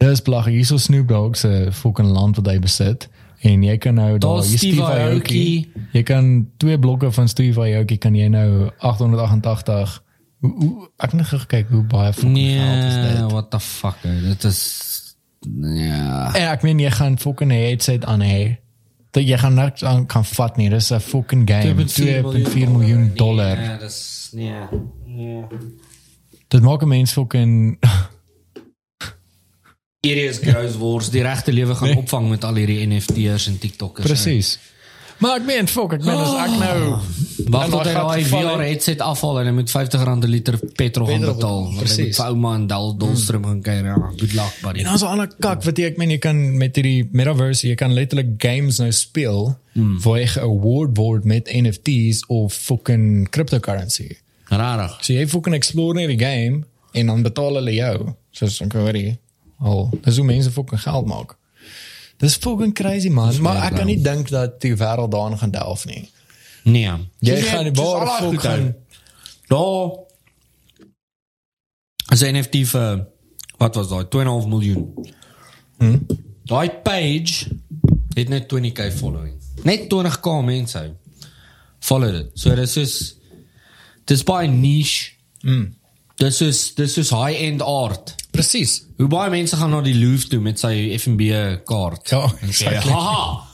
Dis 0.02 0.22
blag 0.22 0.46
hierso 0.50 0.78
Snoop 0.78 1.08
Dogg 1.08 1.38
se 1.38 1.70
fucking 1.72 2.10
land 2.10 2.36
wat 2.36 2.48
hy 2.48 2.60
besit 2.60 3.10
en 3.46 3.64
jy 3.64 3.78
kan 3.78 3.96
nou 3.96 4.18
daar 4.18 4.44
hier 4.44 4.58
Steve 4.58 4.84
Aoki. 4.84 5.70
Jy 5.94 6.04
kan 6.04 6.48
twee 6.58 6.80
blokke 6.80 7.12
van 7.12 7.28
Steve 7.28 7.62
Aoki 7.62 7.98
kan 7.98 8.16
jy 8.16 8.28
nou 8.28 8.70
888 8.80 10.02
hoe, 10.42 10.52
hoe 10.58 10.90
ek 10.98 11.12
het 11.12 11.20
net 11.20 11.28
gekyk 11.32 11.70
hoe 11.70 11.84
baie 11.84 12.14
fucking 12.14 12.38
geld 12.38 12.84
is 12.86 12.96
Nee, 12.96 13.16
dit. 13.22 13.32
what 13.32 13.50
the 13.52 13.60
fuck. 13.60 13.98
Dit 14.04 14.44
is 14.44 14.60
ja. 15.62 16.34
En 16.36 16.50
ek 16.52 16.62
meen 16.66 16.80
jy 16.80 16.92
gaan 16.92 17.18
fucking 17.20 17.52
headset 17.52 18.06
aan 18.06 18.22
hê. 18.22 18.58
Dat 19.12 19.26
jy 19.28 19.38
gaan 19.38 19.54
niks 19.58 19.84
aan 19.84 20.06
kan 20.08 20.26
vat 20.26 20.58
nie. 20.58 20.70
Dis 20.70 20.92
'n 20.92 21.00
fucking 21.00 21.50
game. 21.50 21.84
2.4 21.86 22.70
miljoen 22.72 23.12
dollar. 23.16 23.60
Ja, 23.64 23.78
dis 23.78 24.30
nee. 24.34 24.54
Nee. 25.06 25.44
Dit 26.48 26.62
maak 26.62 26.82
'n 26.84 26.88
mens 26.88 27.12
fucking 27.12 27.78
Hierdie 30.02 30.26
is 30.30 30.40
gross 30.42 30.78
wars. 30.82 31.10
Die 31.14 31.22
regte 31.22 31.54
lewe 31.54 31.76
gaan 31.76 31.88
Nee. 31.88 31.98
opvang 31.98 32.30
met 32.30 32.44
al 32.44 32.56
hierdie 32.56 32.88
NFT'ers 32.88 33.48
en 33.48 33.58
TikTokkers. 33.60 34.08
presies. 34.08 34.60
Maar 35.22 35.38
ek 35.38 35.44
meen 35.46 35.68
fuck, 35.70 35.94
ek 36.00 36.06
meen 36.06 36.18
as 36.18 36.38
ek 36.48 36.56
nou 36.58 36.78
Wag 37.52 37.66
in 37.68 37.74
tot 37.74 37.88
hy 37.88 37.94
daai 37.94 38.24
VR 38.26 38.62
het- 38.62 38.68
headset 38.68 39.02
afhaal 39.06 39.40
en 39.42 39.50
hy 39.50 39.54
moet 39.54 39.70
50 39.70 40.04
rand 40.08 40.24
'n 40.26 40.30
liter 40.30 40.58
petrol 40.76 41.08
gaan 41.08 41.26
betaal. 41.26 41.72
moet 41.72 41.90
vir 41.90 42.26
ouma 42.26 42.56
en 42.56 42.68
Dal 42.68 42.98
Dolstrom 42.98 43.44
gaan 43.46 43.62
kuier. 43.62 43.86
Ja, 43.86 43.96
good 44.18 44.34
luck 44.34 44.54
buddy. 44.62 44.80
En 44.80 44.86
dan 44.86 44.94
is 44.94 45.04
'n 45.04 45.34
kak 45.40 45.64
wat 45.64 45.78
jy 45.78 45.86
ek 45.86 45.98
meen 45.98 46.10
jy 46.10 46.18
kan 46.18 46.58
met 46.58 46.76
hierdie 46.76 47.10
metaverse 47.12 47.68
jy 47.68 47.76
kan 47.76 47.94
letterlik 47.94 48.38
games 48.38 48.78
nou 48.78 48.92
speel 48.92 49.58
mm. 49.74 50.02
waar 50.02 50.20
jy 50.20 50.40
award 50.42 50.98
word 50.98 51.26
met 51.26 51.50
NFTs 51.54 52.26
of 52.28 52.54
fucking 52.54 53.30
cryptocurrency. 53.30 54.18
Rarig. 54.50 54.98
So 55.02 55.14
jy 55.14 55.28
fucking 55.28 55.54
explore 55.54 55.94
net 55.94 56.08
die 56.08 56.26
game 56.26 56.64
en 56.94 57.06
dan 57.06 57.22
betaal 57.22 57.54
hulle 57.56 57.74
jou. 57.74 58.16
Soos 58.32 58.62
ek 58.62 58.74
hoor 58.74 58.94
hier. 58.94 59.18
Al, 59.60 59.90
dis 60.02 60.18
hoe 60.18 60.26
mense 60.26 60.52
fucking 60.52 60.80
geld 60.80 61.06
maak. 61.06 61.36
Dis 62.22 62.38
fucking 62.38 62.74
crazy 62.78 63.10
man, 63.10 63.34
maar 63.42 63.64
ek 63.66 63.80
kan 63.80 63.90
nie 63.90 63.98
dink 64.02 64.30
dat 64.30 64.60
die 64.62 64.76
wêreld 64.78 65.12
daarin 65.12 65.40
gaan 65.42 65.52
delf 65.52 65.86
nie. 65.90 66.04
Nee. 66.70 66.94
Jy 67.26 67.40
Soos 67.40 67.50
gaan 67.50 67.66
die 67.66 67.74
soos 67.74 67.86
bare 67.86 68.00
al 68.00 68.06
daai 68.06 68.28
goed 68.28 68.42
fucking 68.42 68.74
Daar 69.52 70.00
is 72.14 72.22
'n 72.22 72.38
NFT 72.38 72.56
vir 72.68 73.08
wat 73.58 73.76
was 73.76 73.88
daai 73.90 74.06
2.5 74.06 74.48
miljoen. 74.48 75.10
Hm? 75.78 75.98
Daai 76.44 76.70
page 76.70 77.48
het 78.14 78.30
net 78.30 78.48
20k 78.54 78.92
following. 78.94 79.36
Net 79.64 79.90
20k 79.90 80.28
mense. 80.46 80.96
Follow 81.80 82.12
dit. 82.12 82.30
So 82.34 82.56
dis 82.56 82.78
is 82.78 83.18
dis 84.06 84.24
baie 84.24 84.48
niche. 84.48 85.12
Mm. 85.42 85.76
Dis 86.16 86.42
is 86.42 86.74
dis 86.74 86.98
is 86.98 87.10
high 87.10 87.42
end 87.42 87.62
art. 87.62 88.16
Presies. 88.32 88.84
Hoe 88.98 89.08
baie 89.12 89.30
mense 89.30 89.56
gaan 89.60 89.70
na 89.74 89.82
die 89.84 89.96
Louvre 89.96 90.28
toe 90.32 90.40
met 90.40 90.60
sy 90.60 90.98
FNB 90.98 91.32
kaart. 91.68 92.10
Ja, 92.10 92.26
exactly. 92.48 92.92
Haha. 92.92 93.48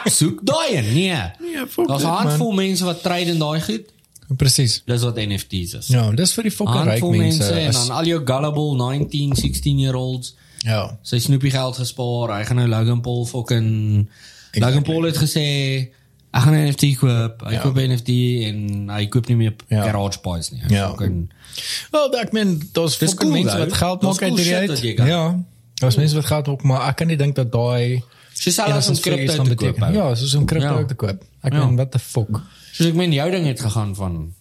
Ek 0.00 0.08
soek 0.14 0.40
daai 0.46 0.76
een. 0.76 0.88
Nee. 0.94 1.20
Nee, 1.42 1.66
fuck 1.70 1.88
Daar's 1.90 2.02
'n 2.06 2.14
handvol 2.20 2.52
mense 2.52 2.84
wat 2.84 3.02
trade 3.02 3.30
in 3.34 3.38
daai 3.38 3.60
goed. 3.60 3.92
Presies. 4.36 4.82
Dis 4.86 5.02
wat 5.02 5.16
NFT's 5.16 5.72
is. 5.78 5.86
Ja, 5.88 6.10
dis 6.10 6.32
vir 6.34 6.48
die 6.48 6.52
fucking 6.52 6.88
ryk 6.90 7.02
mense. 7.02 7.18
mense 7.18 7.52
en 7.60 7.72
dan 7.72 7.90
al 7.90 8.04
jou 8.04 8.20
gullible 8.24 8.74
19, 8.76 9.36
16 9.36 9.78
year 9.78 9.94
olds. 9.94 10.34
Ja. 10.66 10.98
Sy 11.02 11.18
snoepie 11.18 11.50
geld 11.50 11.76
gespaar. 11.76 12.34
Hy 12.38 12.44
gaan 12.44 12.56
nou 12.56 12.68
Logan 12.68 13.00
Paul 13.00 13.26
fucking 13.26 14.08
Logan 14.52 14.82
Paul 14.82 15.02
het 15.02 15.16
gesê 15.16 15.46
ek 16.36 16.42
gaan 16.42 16.54
'n 16.54 16.68
NFT 16.68 16.96
koop. 16.98 17.42
Hy 17.46 17.52
Ja. 17.52 17.60
koop 17.60 17.76
'n 17.76 17.90
NFT 17.92 18.08
en 18.48 18.88
hy 18.90 19.06
koop 19.06 19.26
nie 19.28 19.36
meer 19.36 19.54
Ja. 19.68 19.82
garage 19.82 20.18
pies 20.20 20.50
nie. 20.50 20.62
Ja. 20.68 20.88
Fucking 20.88 21.30
Wel, 21.90 22.10
ek 22.18 22.32
meen, 22.32 22.68
daar's 22.72 22.98
Dis 22.98 23.10
fucking 23.10 23.30
cool, 23.30 23.42
mense 23.42 23.58
wat 23.58 23.72
geld 23.72 24.00
Dis 24.00 24.08
maak 24.10 24.22
uit 24.22 24.30
cool 24.32 24.42
shit 24.44 24.70
uit. 24.84 24.94
kan. 24.94 25.06
Ja. 25.06 25.44
Daar's 25.74 25.96
mense 25.96 26.14
wat 26.14 26.24
geld 26.24 26.46
maak, 26.46 26.62
maar 26.62 26.88
ek 26.88 26.96
kan 26.96 27.06
nie 27.06 27.16
dink 27.16 27.34
dat 27.34 27.52
daai 27.52 28.02
Soos 28.32 28.58
iets 28.58 29.00
crypto 29.00 29.32
gaan 29.32 29.48
te 29.48 29.54
koop. 29.54 29.76
Ja, 29.92 30.14
soos 30.14 30.34
om 30.34 30.44
crypto 30.44 30.78
Ja. 30.78 30.84
te 30.84 30.94
koop. 30.94 31.22
Ek 31.42 31.52
Ja. 31.52 31.64
meen, 31.64 31.76
what 31.76 31.90
the 31.90 31.98
fuck. 31.98 32.40
Soos 32.72 32.86
ek 32.86 32.94
meen 32.94 33.12
jou 33.12 33.30
ding 33.30 33.46
het 33.46 33.60
gegaan 33.60 33.94
van 33.94 34.32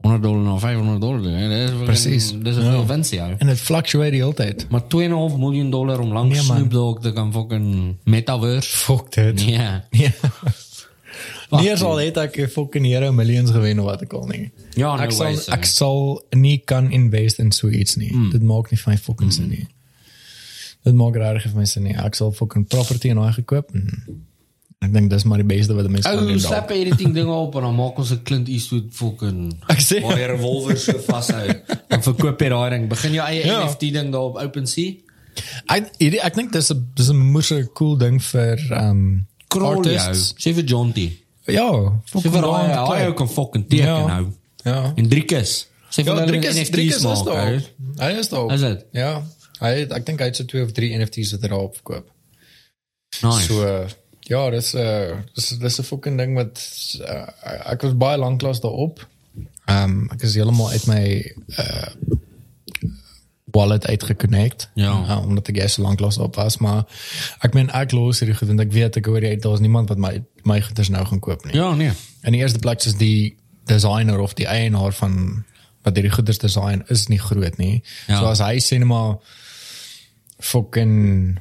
100 0.00 0.22
dollar 0.22 0.42
na 0.42 0.58
500 0.58 1.00
dollar. 1.00 1.22
Hè? 1.22 1.48
Dat 1.48 1.58
is 1.58 1.68
fucking- 1.68 1.84
Precies. 1.84 2.32
Dat 2.32 2.56
is 2.56 2.56
een 2.56 2.72
Ja. 2.72 2.84
fancy, 2.86 3.14
ja. 3.14 3.34
En 3.38 3.46
het 3.46 3.60
fluctueert 3.60 4.10
die 4.10 4.20
hele 4.20 4.34
tijd. 4.34 4.66
Maar 4.70 4.86
2,5 4.86 5.36
miljoen 5.38 5.70
dollar 5.70 5.98
om 6.00 6.12
langs 6.12 6.34
Nee. 6.34 6.42
Snoop 6.44 6.70
Dogg 6.70 7.00
te 7.00 7.12
kan 7.12 7.32
fucking 7.32 7.96
metaverse. 8.04 8.76
Fuck 8.76 9.12
dit. 9.12 9.40
Ja. 9.42 9.84
Ja. 9.90 10.10
Nie 11.60 11.76
sal 11.76 11.96
het 11.98 12.16
ek 12.16 12.50
fucking 12.50 12.86
here 12.86 13.12
millions 13.12 13.50
gewen 13.50 13.78
of 13.78 13.84
wat 13.84 14.02
ek 14.02 14.12
al 14.12 14.26
nie. 14.26 14.50
Ja, 14.76 14.96
no 14.96 15.02
ek 15.02 15.12
sal 15.12 15.24
ways, 15.26 15.48
ek 15.48 15.64
sal 15.64 16.22
nie 16.34 16.58
kan 16.58 16.90
invest 16.90 17.38
in 17.38 17.52
so 17.52 17.68
iets 17.68 17.96
nie. 17.96 18.10
Hmm. 18.10 18.30
Dit 18.30 18.42
maak 18.42 18.70
nie 18.70 18.78
vir 18.78 18.92
my 18.92 18.98
fucking 18.98 19.32
sin 19.32 19.48
nie. 19.48 19.66
Dit 20.84 20.94
maak 20.94 21.14
regtig 21.16 21.50
vir 21.52 21.60
my 21.60 21.64
sin 21.66 21.82
nie. 21.82 21.94
Ek 21.96 22.14
sal 22.14 22.32
fucking 22.32 22.66
property 22.68 23.08
en 23.10 23.16
daai 23.16 23.32
gekoop. 23.32 23.70
En 23.74 24.16
ek 24.84 24.92
dink 24.92 25.10
dis 25.10 25.24
maar 25.24 25.38
die 25.40 25.48
beste 25.48 25.72
wat 25.74 25.86
'n 25.86 25.92
mens 25.92 26.04
kan 26.04 26.18
Ou 26.18 26.26
doen. 26.26 26.40
slap 26.40 26.68
dalk. 26.68 26.78
editing 26.78 27.14
dinge 27.14 27.32
op 27.32 27.54
en 27.56 27.62
dan 27.62 27.74
maak 27.74 27.98
ons 27.98 28.10
'n 28.12 28.22
Clint 28.22 28.48
Eastwood 28.48 28.84
fucking 28.90 29.54
jy 29.68 30.26
revolver 30.26 30.76
so 30.78 30.98
vashou. 30.98 31.46
Dan 31.88 32.02
verkoop 32.02 32.40
jy 32.40 32.48
daai 32.48 32.70
ding. 32.70 32.88
Begin 32.88 33.12
jou 33.12 33.26
eie 33.26 33.46
Ja. 33.46 33.64
NFT 33.64 33.80
ding 33.92 34.12
daar 34.12 34.20
op 34.28 34.36
OpenSea. 34.36 34.92
Ek 35.68 35.90
hierdie- 35.98 36.20
ek 36.22 36.34
dink 36.34 36.52
dis 36.52 36.70
'n 36.70 36.90
dis 36.94 37.08
'n 37.08 37.16
moeë 37.32 37.72
cool 37.74 37.96
ding 37.96 38.20
vir 38.22 38.58
um 38.72 39.26
Krol 39.48 39.82
jou. 39.84 39.96
artists. 39.96 40.34
Sê 40.38 40.52
vir 40.54 40.64
Jonty. 40.64 41.18
Ja, 41.46 42.00
fucking 42.08 42.32
vir 42.32 42.42
daai 42.42 42.74
kyk. 42.88 43.08
ook 43.08 43.16
kan 43.16 43.28
fucking 43.28 43.68
teken 43.68 43.86
Ja. 43.86 44.06
nou. 44.06 44.26
Ja. 44.64 44.92
En 44.96 45.08
Driekus. 45.08 45.66
Sê 45.90 46.02
vir 46.02 46.04
Ja, 46.06 46.14
hulle 46.14 46.26
Driekus 46.26 46.54
NFT's 46.56 46.70
Driekus 46.70 46.96
is 46.96 47.22
daar. 47.22 47.52
ou. 47.52 47.60
Hy 48.00 48.10
is 48.18 48.28
daar. 48.28 48.52
Is 48.54 48.60
dit? 48.60 48.84
Ja. 48.92 49.22
Hy 49.60 49.68
het, 49.78 49.92
ek 49.92 50.06
dink 50.06 50.18
hy 50.20 50.26
het 50.26 50.36
so 50.36 50.44
twee 50.44 50.62
of 50.64 50.72
drie 50.72 50.96
NFT's 50.98 51.30
wat 51.32 51.42
hy 51.42 51.48
daar 51.48 51.58
op 51.68 51.74
verkoop. 51.74 52.08
Nice. 53.22 53.46
So 53.46 53.62
uh, 53.62 53.86
ja, 54.26 54.50
dis 54.50 54.72
'n 54.74 54.78
uh, 54.78 55.16
dis 55.34 55.48
dis 55.58 55.78
'n 55.80 55.82
fucking 55.84 56.18
ding 56.18 56.34
wat 56.34 56.58
uh, 57.00 57.28
ek 57.72 57.82
was 57.82 57.96
baie 57.96 58.18
lank 58.18 58.38
klas 58.40 58.60
daarop. 58.60 59.06
Ehm 59.66 59.84
um, 59.90 60.08
ek 60.12 60.22
is 60.22 60.34
heeltemal 60.34 60.70
uit 60.70 60.86
my 60.86 61.04
uh 61.58 61.88
wallet 63.54 63.86
uitgeconnect. 63.86 64.70
Ja. 64.74 64.90
Uh, 64.90 65.20
omdat 65.26 65.48
ek 65.52 65.60
eers 65.62 65.76
so 65.78 65.82
lank 65.82 66.00
klas 66.02 66.18
op 66.18 66.34
was, 66.40 66.58
maar 66.58 66.82
ek 67.46 67.54
meen 67.54 67.70
ek 67.70 67.94
los 67.94 68.18
hierdie 68.22 68.34
goed 68.34 68.50
want 68.50 68.64
ek 68.64 68.74
weet 68.74 68.98
ek 68.98 69.06
hoor 69.10 69.22
jy 69.22 69.36
daar's 69.38 69.62
niemand 69.62 69.92
wat 69.92 70.00
my 70.02 70.18
my 70.48 70.58
goeders 70.64 70.90
nou 70.90 71.04
gaan 71.06 71.22
koop 71.22 71.46
nie. 71.46 71.54
Ja, 71.56 71.70
nee. 71.78 71.92
In 72.26 72.34
die 72.34 72.42
eerste 72.42 72.58
plek 72.58 72.82
is 72.84 72.98
die 72.98 73.36
designer 73.70 74.18
of 74.20 74.34
die 74.34 74.48
eienaar 74.50 74.92
van 74.98 75.44
wat 75.86 75.94
hierdie 75.94 76.12
goeders 76.12 76.42
design 76.42 76.82
is 76.92 77.06
nie 77.12 77.20
groot 77.22 77.56
nie. 77.60 77.82
Ja. 78.10 78.18
So 78.18 78.32
as 78.32 78.42
hy 78.42 78.58
sê 78.64 78.80
net 78.82 78.90
maar 78.90 79.16
fucking 80.42 81.38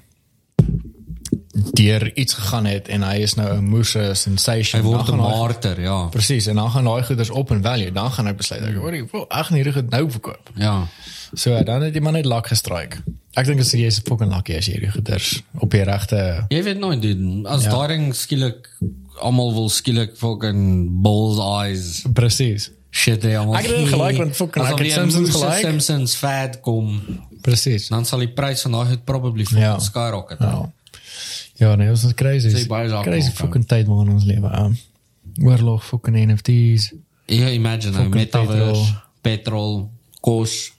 deur 1.53 2.11
iets 2.17 2.33
gegaan 2.33 2.65
het 2.65 2.87
en 2.89 3.03
hy 3.05 3.15
is 3.21 3.35
nou 3.37 3.47
'n 3.57 3.63
moose 3.69 4.11
sensation. 4.13 4.81
Hy 4.81 4.87
word 4.87 5.07
'n 5.09 5.11
hy- 5.19 5.29
marter, 5.37 5.81
ja. 5.81 6.07
Presies, 6.09 6.47
en 6.47 6.55
dan 6.55 6.69
gaan 6.71 6.83
daai 6.83 7.03
goeders 7.03 7.29
op 7.29 7.51
in 7.51 7.61
value. 7.61 7.91
Dan 7.91 8.11
gaan 8.11 8.27
ek 8.27 8.37
besluit 8.37 8.61
ek 8.63 8.75
hoor 8.75 8.93
ek 8.93 9.11
wil 9.11 9.25
gaan 9.29 9.57
hierdie 9.57 9.73
goed 9.73 9.89
nou 9.89 10.09
verkoop. 10.11 10.49
Ja. 10.55 10.87
So 11.35 11.63
dan 11.63 11.81
het 11.81 11.93
jy 11.93 12.01
maar 12.01 12.11
net 12.11 12.25
luck 12.25 12.47
gestrike. 12.47 12.97
Ek 13.35 13.45
dink 13.45 13.59
as 13.59 13.71
jy 13.71 13.85
is 13.85 13.99
fucking 14.05 14.31
lucky 14.33 14.53
as 14.55 14.65
jy 14.65 14.73
hierdie 14.73 14.91
goeders 14.91 15.41
op 15.59 15.71
die 15.71 15.83
regte 15.83 16.45
Jy 16.49 16.63
weet 16.63 16.79
nooit 16.79 17.01
dude, 17.01 17.47
as 17.47 17.63
Ja. 17.63 17.69
daai 17.71 17.87
ding 17.87 18.13
skielik 18.15 18.69
almal 19.21 19.53
wil 19.53 19.69
skielik 19.69 20.17
fucking 20.17 20.89
bull's 21.01 21.39
eyes 21.39 22.03
presies. 22.13 22.71
shit 22.91 23.23
hy 23.23 23.33
almal. 23.35 23.55
Ek 23.55 23.65
het 23.65 23.75
dit 23.77 23.87
gelyk, 23.87 24.17
want 24.17 24.35
fucking, 24.35 24.65
ek 24.65 24.79
het 24.79 24.91
Simpsons 24.91 25.29
gelyk. 25.29 25.61
Simpsons 25.61 26.15
fad 26.15 26.61
kom, 26.61 27.01
Presies. 27.41 27.87
dan 27.89 28.05
sal 28.05 28.19
die 28.19 28.27
prys 28.27 28.61
van 28.61 28.71
daai 28.71 28.85
goed 28.89 29.05
probably 29.05 29.43
fucking 29.45 29.61
Ja. 29.63 29.79
skyrocket. 29.79 30.39
Ja. 30.39 30.69
Ja, 31.53 31.75
nee, 31.75 31.87
dit 31.87 32.03
is 32.03 32.13
crazy. 32.13 32.49
Sê 32.49 32.65
baie 32.67 32.89
sake 32.89 33.09
Crazy 33.09 33.31
fucking 33.31 33.65
tyd 33.65 33.87
waarin 33.87 34.13
ons 34.13 34.23
lewe. 34.25 34.49
Um, 34.57 34.77
oorlog 35.45 35.85
fucking 35.85 36.17
NFT's. 36.31 36.91
Ja, 37.25 37.49
imagine 37.49 37.93
nou 37.97 38.09
metaverse, 38.09 39.01
petrol, 39.21 39.91
kos, 40.19 40.73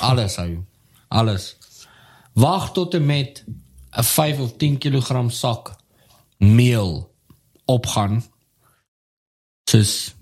alles 0.00 0.36
hou. 0.40 0.64
Alles. 1.08 1.56
Wag 2.36 2.72
tot 2.72 2.94
en 2.94 3.06
met 3.06 3.44
'n 3.46 4.02
5 4.02 4.40
of 4.40 4.56
10 4.56 4.78
kg 4.78 5.30
sak 5.30 5.76
meel 6.38 7.12
opgaan. 7.64 8.24
Soos 9.70 10.14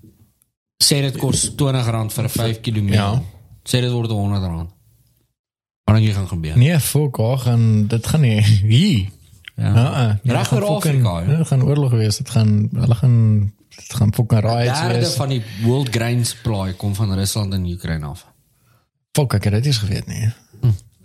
sê 0.83 1.01
dit 1.01 1.17
kos 1.17 1.49
R20 1.49 2.13
vir 2.13 2.23
'n 2.23 2.29
5 2.29 2.59
kg. 2.61 2.93
Ja. 2.93 3.21
Sê 3.63 3.81
dit 3.81 3.91
word 3.91 4.09
R100. 4.09 4.73
Wat 5.83 6.01
jy 6.01 6.13
gaan 6.13 6.27
gebeur? 6.27 6.57
Nee, 6.57 6.79
fuck, 6.79 7.17
oh, 7.17 7.39
gaan 7.39 7.87
dit 7.87 8.07
gaan 8.07 8.21
nie 8.21 8.41
hier. 8.41 9.09
Ja. 9.55 9.73
Ja, 10.23 10.33
Reg 10.35 10.51
oor 10.53 10.63
Afrika, 10.65 11.19
ja. 11.19 11.37
Dit 11.37 11.47
gaan 11.47 11.63
oorlog 11.63 11.91
wees. 11.91 12.17
Dit 12.17 12.29
gaan 12.29 12.69
hulle 12.73 12.95
gaan 12.95 13.17
dit 13.69 13.93
gaan 13.95 14.13
fucking 14.13 14.41
riots 14.41 14.79
Derde 14.79 14.99
wees. 14.99 15.13
van 15.15 15.29
die 15.29 15.41
world 15.63 15.89
grain 15.89 16.25
supply 16.25 16.73
kom 16.73 16.95
van 16.95 17.13
Rusland 17.13 17.53
en 17.53 17.65
Oekraïne 17.65 18.05
af. 18.05 18.25
Fuck, 19.11 19.33
ek 19.33 19.43
het 19.43 19.53
dit 19.53 19.65
eens 19.65 19.77
geweet 19.77 20.07
nie. 20.07 20.31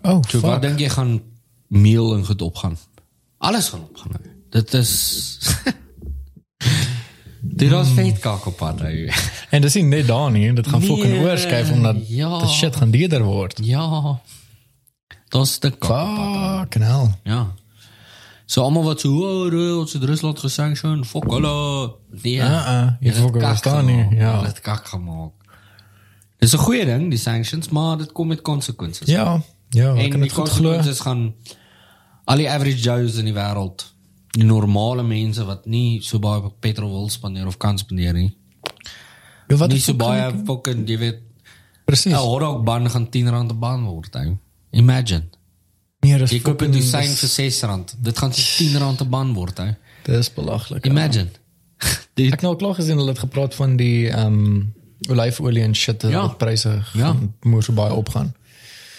Oh, 0.02 0.22
So 0.28 0.40
wat 0.40 0.62
dink 0.62 0.78
jy 0.78 0.88
gaan 0.88 1.20
meel 1.68 2.14
en 2.16 2.24
goed 2.26 2.42
opgaan? 2.42 2.76
Alles 3.38 3.68
gaan 3.68 3.80
opgaan. 3.80 4.10
nou. 4.10 4.34
Dit 4.50 4.74
is 4.74 5.38
Dit 7.40 7.70
was 7.70 7.88
vet 7.94 8.18
kak 8.18 8.46
op 8.46 8.56
pad. 8.56 8.80
ou. 8.80 9.08
En 9.50 9.60
dis 9.62 9.74
nie 9.74 9.84
net 9.84 10.06
daar 10.06 10.30
nie, 10.30 10.52
dit 10.54 10.66
gaan 10.66 10.80
Nee, 10.80 10.88
fucking 10.88 11.20
oorskuif 11.24 11.70
omdat 11.72 11.96
ja. 12.08 12.38
die 12.38 12.48
shit 12.48 12.76
gaan 12.76 12.90
duurder 12.90 13.22
word. 13.22 13.58
Ja. 13.62 14.20
Daar's 15.28 15.58
te 15.58 15.70
kak 15.70 16.08
op 16.08 16.16
pad. 16.16 16.58
Fucking 16.60 16.84
hell. 16.84 17.08
Ja. 17.22 17.54
So 18.50 18.62
almal 18.66 18.82
wat 18.82 19.00
so 19.04 19.12
hoor, 19.14 19.54
ons 19.78 19.92
het 19.94 20.04
Rusland 20.04 20.38
gesanction, 20.42 21.04
fuck 21.06 21.28
hulle. 21.30 21.50
Nee. 22.22 22.32
Ja, 22.34 22.48
uh, 22.48 22.88
jy 22.98 23.12
Hulle 23.12 23.12
het 23.12 23.20
fucking 23.20 23.44
kak 23.44 23.52
verstaan 23.52 23.86
nie. 23.86 24.06
Ja. 24.18 24.32
Hulle 24.40 24.50
het 24.50 24.60
kak 24.60 24.88
gemaak. 24.90 25.54
Dis 26.42 26.54
'n 26.56 26.58
goeie 26.58 26.84
ding, 26.84 27.10
die 27.10 27.18
sanctions, 27.18 27.68
maar 27.68 27.98
dit 27.98 28.12
kom 28.12 28.28
met 28.28 28.42
konsekwensies. 28.42 29.08
Ja. 29.08 29.42
Ja, 29.68 29.94
ek 29.94 30.02
en 30.02 30.10
kan 30.10 30.20
die 30.20 30.28
dit 30.28 30.32
goed 30.38 30.48
glo. 30.48 30.68
konsekwensies 30.68 31.00
gaan 31.00 31.34
al 32.24 32.36
die 32.36 32.50
average 32.50 32.78
Joes 32.78 33.16
in 33.16 33.24
die 33.24 33.34
wêreld, 33.34 33.94
die 34.30 34.44
normale 34.44 35.02
mense 35.02 35.44
wat 35.44 35.66
nie 35.66 36.02
so 36.02 36.18
baie 36.18 36.42
op 36.42 36.60
petrol 36.60 36.90
wil 36.90 37.08
spandeer 37.08 37.46
of 37.46 37.56
kan 37.56 37.78
spandeer 37.78 38.12
nie. 38.12 38.36
Ja, 39.48 39.56
wat 39.56 39.70
nie 39.70 39.80
so 39.80 39.94
baie 39.94 40.32
fucking 40.44 40.88
jy 40.88 40.98
weet 40.98 41.18
Presies. 41.84 42.12
'n 42.12 42.16
hotdog 42.16 42.64
ban 42.64 42.90
gaan 42.90 43.08
10 43.10 43.28
rand 43.28 43.52
'n 43.52 43.58
ban 43.58 43.84
word. 43.84 44.16
Ou. 44.16 44.38
Imagine. 44.70 45.28
Nee, 46.00 46.18
dis 46.18 46.30
Jy 46.30 46.40
koop 46.40 46.60
'n 46.62 46.64
fucking- 46.64 46.82
dosyn 46.82 47.00
dis- 47.10 47.18
vir 47.20 47.28
6 47.28 47.60
rand. 47.62 47.94
Dit 48.06 48.18
gaan 48.18 48.32
so 48.32 48.42
10 48.64 48.78
rand 48.78 49.00
'n 49.00 49.08
ban 49.08 49.32
word. 49.34 49.58
Ou. 49.58 49.74
Dis 50.02 50.32
belaglik. 50.32 50.84
ja. 50.84 50.90
Imagine. 50.90 51.28
Die 52.14 52.32
Ek 52.32 52.42
nou 52.42 52.56
klaar 52.56 52.74
gesien 52.74 52.96
hulle 52.96 53.08
het 53.10 53.18
gepraat 53.18 53.54
van 53.54 53.76
die 53.76 54.08
ehm 54.10 54.26
um, 54.26 54.74
olyfolie 55.08 55.62
en 55.62 55.74
shit 55.74 56.00
dat 56.00 56.10
Ja. 56.10 56.22
ja. 56.22 56.28
pryse 56.28 56.82
Ja. 56.92 57.16
moer 57.42 57.62
so 57.62 57.72
baie 57.72 57.92
opgaan. 57.94 58.34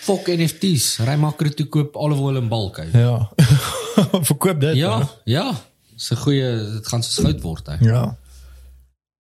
fok 0.02 0.28
NFT's. 0.28 0.98
Ry 0.98 1.16
makro 1.16 1.50
toe 1.50 1.66
koop 1.66 1.96
olive 1.96 2.22
oil 2.22 2.36
en 2.38 2.48
bulk. 2.48 2.78
Ou. 2.80 2.88
Ja. 2.94 3.30
Verkoop 4.30 4.60
dit. 4.60 4.76
Ja, 4.76 5.00
hè? 5.00 5.06
ja. 5.26 5.54
Dis 5.96 6.10
'n 6.12 6.16
goeie 6.16 6.72
dit 6.74 6.88
gaan 6.88 7.04
so 7.04 7.22
goud 7.24 7.42
word. 7.42 7.68
Ou. 7.68 7.78
Ja. 7.82 8.18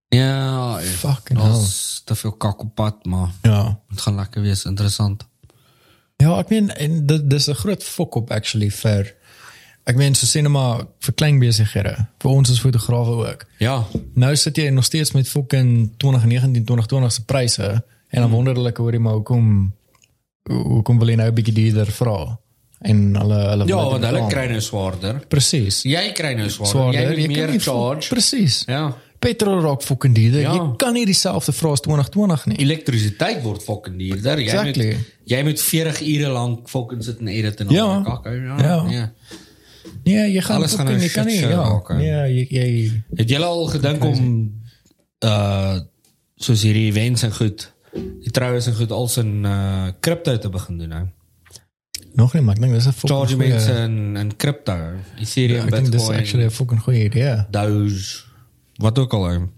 Ja. 0.10 0.80
Fucking 0.80 1.40
hell. 1.42 1.66
Te 2.06 2.16
veel 2.16 2.32
kak 2.32 2.62
op 2.62 2.76
pad, 2.76 3.06
maar 3.06 3.30
Ja. 3.42 3.80
dit 3.90 4.02
gaan 4.02 4.16
lekker 4.16 4.42
wees, 4.42 4.66
interessant. 4.66 5.24
Ja, 6.22 6.36
ek 6.40 6.50
meen 6.54 6.70
en 6.78 7.00
dit 7.10 7.24
dis 7.30 7.48
'n 7.50 7.54
groot 7.64 7.84
fok 7.84 8.16
op 8.16 8.32
actually 8.32 8.70
vir 8.70 9.10
ek 9.90 9.96
meen 9.98 10.14
so 10.16 10.26
net 10.42 10.52
maar 10.52 10.84
vir 11.00 11.14
klein 11.14 11.40
besighede, 11.40 11.96
vir 12.22 12.32
ons 12.32 12.52
as 12.52 12.60
fotograwe 12.62 13.28
ook. 13.30 13.46
Ja, 13.60 13.84
Nou 14.16 14.36
sit 14.36 14.56
jy 14.58 14.70
nog 14.70 14.84
steeds 14.86 15.12
met 15.12 15.28
fucking 15.28 15.92
2019 15.98 16.66
2020 16.66 17.12
se 17.12 17.26
pryse 17.26 17.84
en 18.10 18.22
dan 18.22 18.30
wonder 18.30 18.54
hulle 18.54 18.72
hoor 18.76 18.92
jy 18.94 19.00
maar 19.00 19.14
hoekom 19.14 19.74
hoe- 20.50 20.64
hoekom 20.64 21.00
wil 21.00 21.08
jy 21.10 21.16
nou 21.16 21.28
'n 21.30 21.34
bietjie 21.34 21.54
duurder 21.54 21.92
vra? 21.92 22.38
En 22.82 23.16
hulle 23.16 23.34
hulle 23.50 23.66
ja, 23.68 23.76
want 23.76 24.04
hulle 24.06 24.28
kry 24.28 24.48
nou 24.48 24.60
swaarder. 24.62 25.20
presies. 25.28 25.84
Jy 25.84 26.12
kry 26.14 26.34
nou 26.34 26.50
swaarder. 26.50 26.80
Swaarder, 26.82 27.18
Jy 27.20 27.26
kan 27.28 27.36
meer 27.36 27.60
charge. 27.60 28.10
Presies. 28.10 28.64
Ja. 28.68 28.96
Petrol 29.22 29.60
raak 29.62 29.84
fucking 29.86 30.16
duurder. 30.18 30.42
Ja. 30.42 30.54
Jy 30.58 30.76
kan 30.82 30.94
nie 30.98 31.06
dieselfde 31.06 31.54
vra 31.54 31.72
as 31.76 31.82
2020 31.86 32.46
nie. 32.50 32.58
Elektrisiteit 32.66 33.44
word 33.46 33.62
fucking 33.64 33.98
duurder. 34.00 34.40
Jy 34.42 34.48
Exactly. 34.50 34.88
moet 34.96 35.30
jy 35.32 35.42
moet 35.46 35.62
40 35.62 36.02
ure 36.16 36.32
lank 36.34 36.70
fucking 36.70 37.04
sit 37.06 37.20
en 37.22 37.28
edit 37.28 37.60
en 37.62 37.70
Ja. 37.70 37.84
al 37.86 38.02
die 38.04 38.10
kak. 38.12 38.26
Ja. 38.26 38.58
Ja. 38.66 38.84
Nee. 38.84 39.06
Nee, 40.04 40.32
jy 40.34 40.42
gaan 40.42 40.56
Alles 40.58 40.74
gaan 40.76 40.88
fucking, 40.88 41.04
jy 41.06 41.10
kan 41.14 41.26
nie 41.26 41.40
ja. 41.40 41.50
raak. 41.62 41.94
Nee, 41.98 42.34
jy 42.34 42.48
jy 42.50 42.92
Het 43.16 43.30
julle 43.30 43.46
al 43.46 43.66
gedink 43.68 44.04
om 44.04 44.52
uh 45.26 45.80
soos 46.42 46.64
hierdie 46.66 46.88
events 46.90 47.22
en 47.24 47.34
goed, 47.38 47.68
die 47.94 48.32
troues 48.34 48.66
en 48.68 48.74
goed 48.74 48.92
als 48.92 49.18
in 49.22 49.44
uh 49.46 49.92
crypto 50.02 50.38
te 50.38 50.50
begin 50.50 50.78
doen 50.78 50.90
nou? 50.90 51.06
nog 52.18 52.34
nie, 52.34 52.42
maar 52.42 52.56
ek 52.56 52.62
dink 52.62 52.74
dis 52.74 52.88
'n 52.88 52.92
fucking 52.92 53.12
Charge 53.20 53.38
mense 53.38 53.72
in 53.86 54.18
in 54.18 54.36
crypto, 54.38 54.76
Ethereum, 55.20 55.66
Ek 55.68 55.72
dink 55.72 55.92
dis 55.92 56.02
Bitcoin, 56.02 56.18
actually 56.20 56.46
'n 56.46 56.52
fucking 56.52 56.82
goeie 56.82 57.04
idee. 57.06 57.46
Doge, 57.52 58.24
wat 58.82 59.00
ook 59.00 59.14
al. 59.14 59.26
ou. 59.30 59.50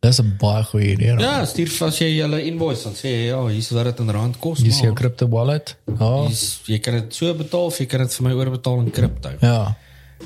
Dis 0.00 0.18
'n 0.20 0.36
baie 0.38 0.64
goeie 0.64 0.92
idee. 0.92 1.18
Ja, 1.18 1.44
stuur 1.46 1.70
as 1.86 1.98
jy 1.98 2.10
julle 2.16 2.42
invoice 2.44 2.82
dan 2.84 2.92
sê 2.92 3.08
jy, 3.08 3.26
ja, 3.32 3.46
hier's 3.46 3.70
wat 3.70 3.84
dit 3.84 3.98
in 4.00 4.10
rand 4.10 4.38
kos. 4.38 4.58
Dis 4.58 4.80
jou 4.80 4.92
crypto 4.92 5.28
wallet. 5.28 5.76
Ja. 5.98 6.26
hier's- 6.26 6.60
Jy 6.66 6.78
kan 6.78 6.94
dit 6.94 7.14
so 7.14 7.34
betaal 7.34 7.64
of 7.66 7.78
jy 7.78 7.86
kan 7.86 8.00
dit 8.00 8.14
vir 8.14 8.28
my 8.28 8.32
oorbetaal 8.34 8.80
in 8.80 8.90
crypto. 8.90 9.30
Ja. 9.40 9.76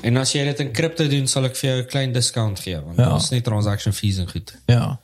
En 0.03 0.17
as 0.17 0.31
jy 0.33 0.43
dit 0.43 0.59
in 0.59 0.71
crypto 0.71 1.07
doen, 1.07 1.27
sal 1.27 1.45
ek 1.45 1.55
vir 1.55 1.69
jou 1.69 1.79
'n 1.81 1.87
klein 1.87 2.11
discount 2.13 2.59
gee 2.59 2.75
want 2.81 2.97
Ja. 2.97 3.05
daar's 3.09 3.29
net 3.31 3.43
transaction 3.43 3.93
fees 3.93 4.17
en 4.17 4.27
goed. 4.29 4.53
Ja. 4.67 4.99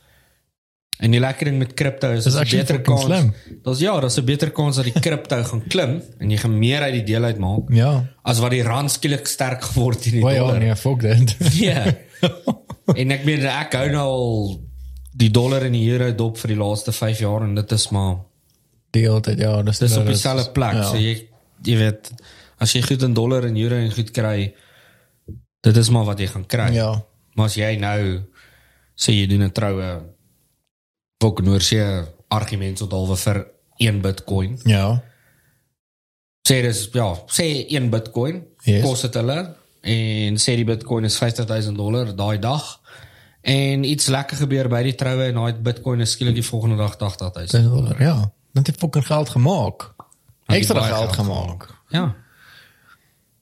En 0.98 1.10
die 1.10 1.20
lekker 1.20 1.44
ding 1.44 1.58
met 1.58 1.74
kripto 1.74 2.10
is 2.12 2.24
Dis 2.24 2.34
dis 2.34 2.52
'n 2.52 2.56
beter 2.56 2.80
kans. 2.80 3.04
slim. 3.04 3.34
Daar's 3.62 3.78
ja, 3.80 4.00
daar's 4.00 4.16
'n 4.18 4.24
beter 4.24 4.50
kans 4.50 4.76
dat 4.76 4.84
die 4.84 4.92
kripto 5.00 5.42
gaan 5.42 5.62
klim 5.68 6.02
en 6.20 6.30
jy 6.30 6.36
gaan 6.36 6.58
meer 6.58 6.80
uit 6.80 6.92
die 6.92 7.02
deel 7.04 7.22
uitmaak 7.24 7.68
Ja. 7.70 8.04
as 8.24 8.38
wat 8.38 8.50
die 8.50 8.62
rand 8.62 8.90
skielik 8.90 9.26
sterk 9.26 9.62
geword 9.64 9.96
het 9.96 10.06
in 10.06 10.12
die 10.12 10.20
Maar 10.22 10.32
ja, 10.34 10.38
dollar. 10.38 10.58
nee, 10.58 10.76
fuck 10.76 11.00
that. 11.00 11.36
Ja. 11.54 11.84
en 13.00 13.10
ek 13.10 13.24
meen 13.24 13.44
ek 13.46 13.74
hou 13.74 13.88
nou 13.90 14.06
al 14.12 14.60
die 15.16 15.30
dollar 15.30 15.62
en 15.64 15.72
die 15.72 15.86
euro 15.90 16.10
dop 16.12 16.38
vir 16.38 16.48
die 16.54 16.60
laaste 16.60 16.92
5 16.92 17.20
jaar 17.24 17.42
en 17.42 17.54
dit 17.54 17.72
is 17.72 17.90
maar 17.90 18.16
Die 18.94 19.02
hele 19.02 19.20
tyd, 19.20 19.38
ja, 19.42 19.62
dis 19.62 19.78
dis 19.78 19.96
op 19.98 20.06
dis- 20.06 20.14
dieselfde 20.22 20.52
plek. 20.52 20.72
Ja. 20.78 20.84
So 20.88 20.96
jy 20.96 21.28
jy 21.66 21.76
weet 21.76 22.10
as 22.58 22.72
jy 22.72 22.80
goed 22.82 23.02
in 23.02 23.14
dollar 23.14 23.44
en 23.44 23.56
euro 23.56 23.74
en 23.76 23.90
goed 23.92 24.10
kry, 24.10 24.54
dit 25.66 25.76
is 25.76 25.90
maar 25.90 26.04
wat 26.04 26.18
jy 26.22 26.26
gaan 26.26 26.46
kry. 26.46 26.70
Ja. 26.72 27.02
Maar 27.36 27.46
as 27.50 27.56
jy 27.58 27.76
nou 27.76 28.22
sê 28.96 29.12
jy 29.12 29.26
doen 29.28 29.42
'n 29.42 29.52
troue 29.52 29.90
volkenoor 31.20 31.60
sê 31.60 31.82
argument 32.30 32.78
tot 32.78 32.92
halwe 32.92 33.16
vir 33.16 33.46
1 33.78 34.00
Bitcoin. 34.00 34.58
Ja. 34.64 35.02
Sê 36.48 36.62
dis 36.62 36.88
ja, 36.94 37.10
sê 37.28 37.66
1 37.68 37.90
Bitcoin 37.90 38.44
Yes. 38.64 38.82
kos 38.84 39.02
dit 39.02 39.14
hulle 39.14 39.56
en 39.86 40.36
sê 40.42 40.56
die 40.58 40.64
Bitcoin 40.66 41.04
is 41.06 41.16
50000 41.20 41.76
dollar 41.78 42.10
daai 42.16 42.38
dag. 42.42 42.64
En 43.46 43.84
iets 43.86 44.06
lekker 44.10 44.36
gebeur 44.36 44.68
by 44.68 44.82
die 44.82 44.94
troue 44.98 45.28
en 45.28 45.34
daai 45.38 45.54
Bitcoin 45.62 46.00
is 46.02 46.10
skielik 46.16 46.34
die 46.34 46.44
volgende 46.46 46.76
dag 46.80 46.96
80000. 46.98 47.50
1000 47.52 47.74
dollar, 47.74 48.00
ja. 48.02 48.16
Dan 48.52 48.64
het 48.66 48.76
fucking 48.78 49.06
geld 49.06 49.28
gemaak. 49.28 49.92
baie 50.46 50.64
geld 50.64 50.84
geld 50.84 51.12
gemaak. 51.12 51.68
Ja. 51.88 52.14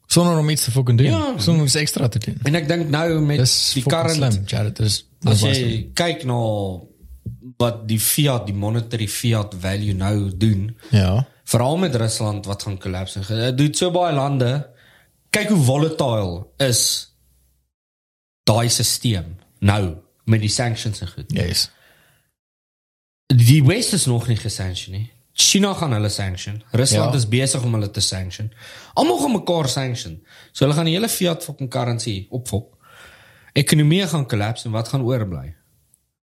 Sonder 0.06 0.38
om 0.38 0.48
iets 0.50 0.64
te 0.64 0.70
fucking 0.70 0.98
doen. 0.98 1.06
Ja. 1.06 1.32
Sonder 1.38 1.60
om 1.62 1.66
iets 1.66 1.74
extra 1.80 2.08
te 2.08 2.18
doen. 2.18 2.36
En 2.42 2.54
ek 2.54 2.68
dink 2.68 2.88
nou 2.92 3.20
met 3.24 3.40
Dis 3.40 3.54
die 3.74 3.82
current 3.88 4.14
slim, 4.18 4.42
Jared. 4.46 4.76
Dis 4.76 5.00
As 5.24 5.40
jy 5.42 5.54
slim. 5.54 5.86
kyk 5.96 6.24
na 6.28 6.36
wat 7.56 7.84
die 7.88 7.98
fiat, 8.00 8.46
die 8.46 8.54
monetary 8.54 9.06
fiat 9.08 9.54
value 9.60 9.94
nou 9.96 10.28
doen, 10.36 10.76
Ja. 10.90 11.26
veral 11.44 11.76
met 11.78 11.94
Rusland 11.96 12.46
wat 12.46 12.62
gaan 12.62 12.78
ge- 13.24 13.34
Dit 13.34 13.56
doen 13.58 13.74
so 13.74 13.90
baie 13.90 14.14
lande. 14.14 14.70
Kyk 15.34 15.48
hoe 15.50 15.62
volatile 15.66 16.44
is 16.62 16.80
daai 18.46 18.68
stelsel 18.70 19.32
nou 19.64 19.96
met 20.30 20.40
die 20.44 20.52
sanctions 20.52 21.00
en 21.02 21.08
goed. 21.10 21.32
Yes. 21.34 21.68
Die 23.34 23.62
West 23.66 23.92
is 23.96 24.04
nog 24.06 24.28
nie 24.30 24.36
gesanction 24.38 24.94
nie. 24.94 25.08
China 25.34 25.72
gaan 25.74 25.92
hulle 25.96 26.08
sanction. 26.12 26.60
Rusland 26.70 27.10
Ja. 27.12 27.18
is 27.18 27.26
besig 27.28 27.62
om 27.66 27.72
hulle 27.74 27.90
te 27.90 28.00
sanction. 28.00 28.52
Almal 28.94 29.18
gaan 29.18 29.32
mekaar 29.32 29.68
sanction. 29.68 30.20
So 30.52 30.64
hulle 30.64 30.76
gaan 30.76 30.84
die 30.86 30.94
hele 30.94 31.08
fiat 31.10 31.42
fucking 31.44 31.70
currency 31.70 32.26
opfok. 32.30 32.76
Ekonomie 33.52 34.06
gaan 34.06 34.26
collapse 34.28 34.66
en 34.68 34.72
wat 34.72 34.88
gaan 34.88 35.02
oorbly? 35.02 35.54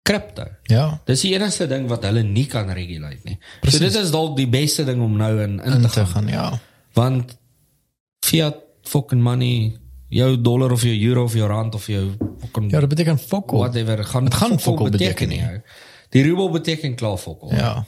Crypto. 0.03 0.45
Ja. 0.71 1.01
Dis 1.09 1.21
die 1.25 1.33
enigste 1.35 1.67
ding 1.67 1.89
wat 1.89 2.05
hulle 2.05 2.23
nie 2.23 2.47
kan 2.47 2.71
regulate 2.71 3.21
nie. 3.25 3.39
Precies. 3.61 3.79
So 3.81 3.85
dit 3.89 3.95
is 4.05 4.11
dalk 4.15 4.37
die 4.37 4.49
beste 4.49 4.85
ding 4.85 5.03
om 5.03 5.17
nou 5.17 5.33
in 5.43 5.59
in 5.61 5.73
In 5.73 5.83
te 5.83 5.89
te 5.89 5.89
gaan. 5.89 6.07
gaan, 6.07 6.29
ja. 6.29 6.61
Want 6.95 7.37
fiat 8.25 8.61
fucking 8.89 9.23
money, 9.23 9.77
jou 10.09 10.41
dollar 10.41 10.71
of 10.73 10.83
jou 10.83 10.95
euro 11.09 11.23
of 11.25 11.35
jou 11.35 11.49
rand 11.49 11.75
of 11.75 11.87
jou 11.87 12.11
fucking 12.41 12.71
Ja, 12.71 12.81
dat 12.81 12.89
beteken 12.89 13.19
all. 13.31 13.43
whatever 13.59 14.05
gaan 14.05 14.25
Het 14.25 14.35
gaan 14.35 14.59
all 14.65 14.91
beteken 14.91 15.29
nie. 15.29 15.41
nie. 15.41 15.49
ou. 15.51 15.61
Die 16.09 16.23
rubel 16.23 16.51
beteken 16.51 16.95
klaar 16.95 17.19
all. 17.27 17.57
Ja. 17.57 17.85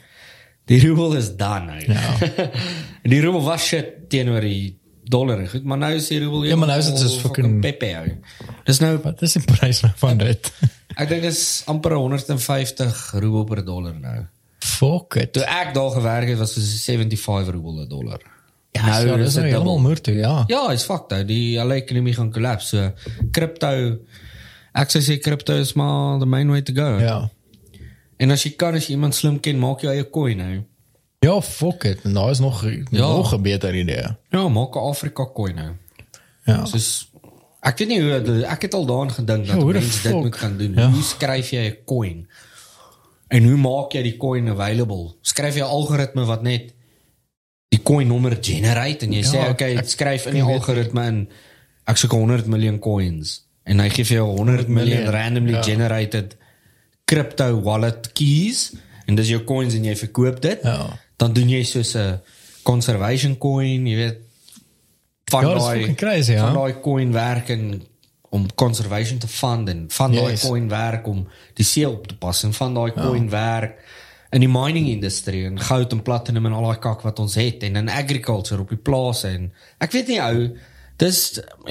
Die 0.65 0.81
rubel 0.81 1.15
is 1.17 1.37
dan 1.37 1.65
nou. 1.67 1.93
Ja. 1.93 2.17
en 3.03 3.11
die 3.11 3.21
rubel 3.21 3.43
was 3.43 3.67
shit 3.67 4.09
teenoor 4.11 4.41
die 4.41 4.79
dollar 5.05 5.39
en 5.39 5.49
goed, 5.49 5.65
maar 5.65 5.79
nou 5.79 5.93
is 5.95 6.09
die 6.09 6.19
rubel 6.19 6.45
Ja, 6.45 6.57
maar 6.57 6.67
nou 6.69 6.79
is 6.79 6.87
dit 6.87 6.99
soos 6.99 7.19
fucking- 7.23 7.61
pepe 7.61 7.93
ou. 8.01 8.09
Dis 8.65 8.79
nou 8.83 8.97
Wat 9.03 9.23
is 9.23 9.33
die 9.33 9.43
prys 9.45 9.83
van 9.97 10.19
dit? 10.19 10.53
ek 11.01 11.09
dink 11.09 11.23
is 11.29 11.63
amper 11.67 11.95
150 11.95 13.13
rubel 13.21 13.45
per 13.45 13.63
dollar 13.65 13.95
nou. 14.01 14.25
Fuck 14.67 15.15
it. 15.21 15.33
Toe 15.33 15.45
ek 15.45 15.75
daar 15.75 15.91
gewerk 15.91 16.29
het 16.29 16.39
was 16.39 16.55
dit 16.55 16.65
75 16.65 17.53
rubel 17.55 17.77
per 17.77 17.89
dollar. 17.89 18.21
Ja, 18.77 19.03
nou, 19.05 19.19
is 19.21 19.25
dis 19.25 19.35
nou 19.35 19.47
helemaal 19.47 19.65
dubbel. 19.75 19.79
moer 19.89 20.01
toe, 20.01 20.15
ja. 20.15 20.45
Ja, 20.47 20.71
is 20.73 20.85
fucked 20.85 21.13
ou. 21.13 21.25
Die 21.25 21.59
hele 21.59 21.75
ekonomie 21.75 22.15
gaan 22.15 22.33
collapse. 22.33 22.77
So 22.77 22.93
crypto 23.33 23.71
ek 24.77 24.91
sou 24.93 25.03
sê 25.03 25.19
crypto 25.19 25.55
is 25.57 25.73
maar 25.79 26.19
the 26.21 26.27
main 26.27 26.51
way 26.51 26.63
to 26.63 26.73
go. 26.77 26.99
Ja. 27.01 27.31
En 28.19 28.31
as 28.31 28.43
jy 28.45 28.51
kan 28.57 28.75
as 28.75 28.87
jy 28.87 28.95
iemand 28.97 29.15
slim 29.15 29.41
ken, 29.41 29.59
maak 29.59 29.81
jou 29.81 29.93
eie 29.93 30.05
coin 30.11 30.37
nou. 30.37 30.63
Ja, 31.25 31.41
fuck 31.41 31.85
it. 31.85 32.05
En 32.05 32.13
daar 32.15 32.31
is 32.31 32.39
nog 32.39 32.63
nog 32.91 33.33
'n 33.35 33.43
beter 33.43 33.75
idee. 33.75 34.17
Ja, 34.31 34.49
maak 34.49 34.75
'n 34.77 34.79
Afrika 34.79 35.27
coin 35.35 35.55
nou. 35.55 35.73
Ja. 36.45 36.65
Soos 36.65 37.09
ek 37.63 37.79
weet 37.79 37.89
nie 37.89 38.01
hoe 38.01 38.45
ek 38.47 38.63
het 38.63 38.75
al 38.75 38.87
daaraan 38.87 39.11
gedink 39.11 39.47
dat 39.47 39.57
Ja, 39.57 39.63
hoe 39.63 39.73
de 39.73 39.79
mense 39.79 40.03
dit 40.03 40.13
fuck? 40.13 40.21
moet 40.23 40.37
kan 40.37 40.57
doen. 40.59 40.73
Ja. 40.75 40.91
Hoe 40.91 41.03
skryf 41.03 41.51
jy 41.51 41.67
'n 41.69 41.77
coin? 41.85 42.29
En 43.29 43.45
hoe 43.45 43.57
maak 43.57 43.93
jy 43.93 44.03
die 44.03 44.17
coin 44.17 44.49
available? 44.49 45.15
Skryf 45.23 45.55
jy 45.55 45.61
'n 45.63 45.67
algoritme 45.69 46.25
wat 46.25 46.43
net 46.43 46.75
die 47.73 47.83
coin 47.83 48.07
nommer 48.09 48.37
generate 48.41 49.07
en 49.07 49.13
jy 49.13 49.23
Ja, 49.25 49.31
sê 49.33 49.51
okay, 49.51 49.77
ek- 49.77 49.89
skryf 49.91 50.27
in 50.31 50.35
die 50.39 50.43
algoritme 50.43 51.07
in 51.11 51.29
ek 51.87 51.97
soek 51.99 52.13
100 52.13 52.47
miljoen 52.47 52.79
coins 52.79 53.41
en 53.67 53.81
hy 53.83 53.89
gee 53.91 54.05
vir 54.05 54.17
jou 54.21 54.27
100 54.37 54.69
miljoen 54.69 55.09
randomly 55.11 55.53
ja. 55.59 55.63
generated 55.63 56.37
crypto 57.07 57.49
wallet 57.63 58.13
keys 58.15 58.73
en 59.07 59.15
dis 59.19 59.29
jou 59.29 59.41
coins 59.47 59.75
en 59.75 59.85
jy 59.87 59.95
verkoop 59.97 60.41
dit. 60.43 60.63
Ja. 60.67 60.99
Dan 61.17 61.33
doen 61.33 61.49
jy 61.49 61.63
soos 61.65 61.95
'n 61.97 62.21
conservation 62.67 63.37
coin, 63.39 63.87
jy 63.87 63.97
weet 63.97 64.19
van 65.31 65.43
Ja, 65.47 65.55
daai 65.59 65.95
crazy, 65.95 66.33
ja. 66.33 66.47
van 66.47 66.55
daai 66.55 66.81
coin 66.83 67.13
werk 67.13 67.49
en 67.51 67.83
om 68.31 68.47
conservation 68.55 69.19
te 69.19 69.29
fund 69.29 69.69
en 69.69 69.87
van 69.89 70.13
daai 70.13 70.31
Yes. 70.33 70.43
coin 70.47 70.69
werk 70.69 71.07
om 71.07 71.27
die 71.55 71.65
see 71.65 71.89
op 71.89 72.07
te 72.09 72.15
pas 72.17 72.43
en 72.45 72.53
van 72.53 72.75
daai 72.75 72.93
coin 72.93 73.31
werk 73.31 73.79
in 74.37 74.45
die 74.45 74.53
mining 74.53 74.89
industrie 74.93 75.45
en 75.49 75.61
goud 75.61 75.93
en 75.93 76.03
platinum 76.05 76.47
en 76.47 76.57
al 76.57 76.67
daai 76.71 76.81
kak 76.85 77.05
wat 77.07 77.21
ons 77.23 77.37
het 77.41 77.63
en 77.67 77.79
in 77.83 77.93
agriculture 77.93 78.61
op 78.61 78.73
die 78.75 78.83
plase 78.89 79.31
en 79.33 79.53
ek 79.81 79.97
weet 79.97 80.13
nie 80.13 80.21
ou 80.21 80.51
dis 81.01 81.23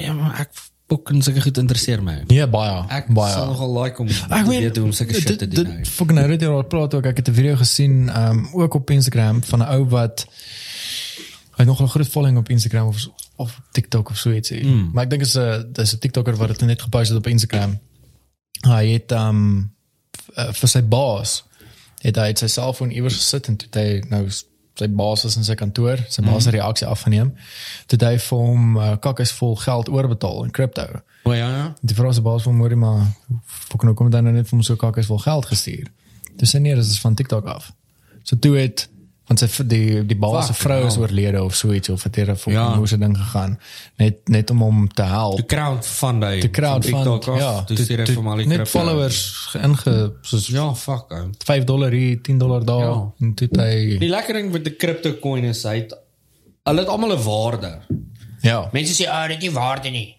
ja 0.02 0.16
ek 0.42 0.50
fucking 0.86 1.22
seker 1.26 1.42
goed 1.42 1.58
interesseer 1.58 2.02
my. 2.02 2.20
Ja, 2.30 2.46
baie. 2.46 2.74
Ek 2.94 3.08
baie. 3.14 3.32
sal 3.34 3.48
nogal 3.50 3.72
like 3.74 3.98
om 4.02 4.06
Ek 4.08 4.46
weet 4.46 4.76
hoe 4.78 4.86
om 4.86 4.92
sulke 4.94 5.18
shit 5.18 5.40
te 5.42 5.48
doen. 5.50 5.72
dit-. 5.72 5.88
Fucking 5.96 6.18
nou 6.18 6.26
dit 6.30 6.44
al 6.46 6.62
praat 6.70 6.94
ook. 6.94 7.08
Ek 7.10 7.22
het 7.22 7.28
'n 7.28 7.34
video 7.34 7.56
gesien 7.56 8.06
um 8.14 8.46
ook 8.52 8.74
op 8.74 8.90
Instagram 8.90 9.42
van 9.42 9.62
'n 9.62 9.68
ou 9.74 9.88
wat 9.90 10.26
hy 11.58 11.64
nog 11.64 11.82
'n 11.82 11.88
groot 11.88 12.08
following 12.08 12.38
op 12.38 12.48
Instagram 12.48 12.86
of 12.86 13.08
of 13.36 13.60
TikTok 13.72 14.10
of 14.10 14.16
so 14.16 14.30
iets. 14.30 14.50
Mm. 14.50 14.90
Maar 14.92 15.04
ek 15.04 15.10
dink 15.10 15.22
is 15.22 15.34
'n 15.34 15.72
dis 15.72 15.94
'n 15.94 15.98
TikToker 15.98 16.36
wat 16.36 16.48
dit 16.48 16.60
net 16.60 16.82
gepost 16.82 17.08
het 17.08 17.18
op 17.18 17.26
Instagram. 17.26 17.78
Hy 18.62 18.86
het 18.86 19.12
um 19.12 19.72
vir 20.34 20.68
sy 20.68 20.82
baas 20.82 21.44
het 22.06 22.20
hy 22.20 22.30
het 22.30 22.42
sy 22.42 22.48
selfoon 22.52 22.94
iewers 22.94 23.18
gesit 23.18 23.50
en 23.50 23.58
toe 23.60 23.70
hy 23.74 23.88
nou 24.10 24.22
sy 24.76 24.88
baas 24.92 25.24
was 25.24 25.36
in 25.40 25.46
sy 25.46 25.54
kantoor, 25.56 26.02
sy 26.12 26.22
baas 26.24 26.44
se 26.44 26.52
reaksie 26.52 26.86
afgeneem. 26.88 27.32
Toe 27.88 27.98
hy 28.02 28.16
vir 28.20 28.42
hom 28.42 28.74
uh, 28.76 28.88
kakkes 29.02 29.32
vol 29.38 29.54
geld 29.62 29.88
oorbetaal 29.88 30.42
in 30.44 30.52
crypto. 30.52 30.84
O 31.24 31.32
ja 31.32 31.48
ja. 31.48 31.64
Die 31.80 31.96
vrou 31.96 32.12
se 32.12 32.24
baas 32.24 32.44
van 32.44 32.58
Mori 32.58 32.76
maar 32.78 33.06
hoekom 33.72 34.10
het 34.10 34.18
hy 34.18 34.24
nou 34.26 34.34
net 34.36 34.50
vir 34.50 34.58
hom 34.58 34.66
so 34.66 34.76
kakkes 34.80 35.08
vol 35.08 35.22
geld 35.24 35.48
gestuur. 35.48 35.88
Dis 36.36 36.52
nee, 36.60 36.76
dis 36.76 36.92
is 36.92 37.00
van 37.00 37.16
TikTok 37.16 37.48
af. 37.48 37.70
So 38.28 38.36
toe 38.36 38.56
het 38.58 38.88
want 39.26 39.38
sy 39.40 39.46
die 39.66 40.04
die 40.06 40.16
baas 40.16 40.46
se 40.46 40.54
vrou 40.54 40.86
is 40.86 40.96
oorlede 40.96 41.42
of 41.42 41.54
so 41.54 41.72
iets 41.72 41.88
of 41.88 42.02
het 42.04 42.14
hier 42.16 42.30
'n 42.30 42.36
fucking 42.36 42.54
Ja. 42.54 42.76
hoe 42.76 42.86
se 42.86 42.98
ding 42.98 43.16
gegaan. 43.18 43.58
Net 43.96 44.28
net 44.28 44.50
om 44.50 44.60
hom 44.60 44.88
te 44.88 45.02
help. 45.02 45.36
Die 45.36 45.46
crowdfund 45.46 46.22
hy. 46.22 46.40
Die 46.40 46.50
crowdfund, 46.50 47.04
TikTok 47.04 47.28
af, 47.28 47.38
ja. 47.38 47.64
Stuur 47.74 47.98
hy 47.98 48.04
vir 48.06 48.14
hom 48.16 48.28
al 48.28 48.36
die 48.36 48.46
net 48.46 48.68
followers 48.68 49.48
inge 49.62 50.12
soos 50.22 50.46
Ja, 50.46 50.74
fuck 50.74 51.10
ou. 51.12 51.30
5 51.44 51.64
dollar 51.64 51.90
hier, 51.92 52.22
10 52.22 52.38
dollar 52.38 52.64
daar 52.64 52.80
Ja. 52.84 53.12
en 53.20 53.34
toe 53.34 53.48
hy 53.52 53.98
Die 53.98 54.08
lekker 54.08 54.34
ding 54.34 54.52
met 54.52 54.64
die 54.64 54.76
crypto 54.76 55.12
coin 55.20 55.44
is 55.44 55.62
hy 55.64 55.74
het 55.76 55.92
hulle 56.64 56.80
het 56.80 56.88
almal 56.88 57.12
'n 57.16 57.22
waarde. 57.22 57.78
ja. 58.42 58.68
Mense 58.72 59.02
sê, 59.04 59.08
"Ah, 59.08 59.26
dit 59.28 59.36
is 59.36 59.42
nie 59.42 59.50
waarde 59.52 59.90
nie." 59.90 60.14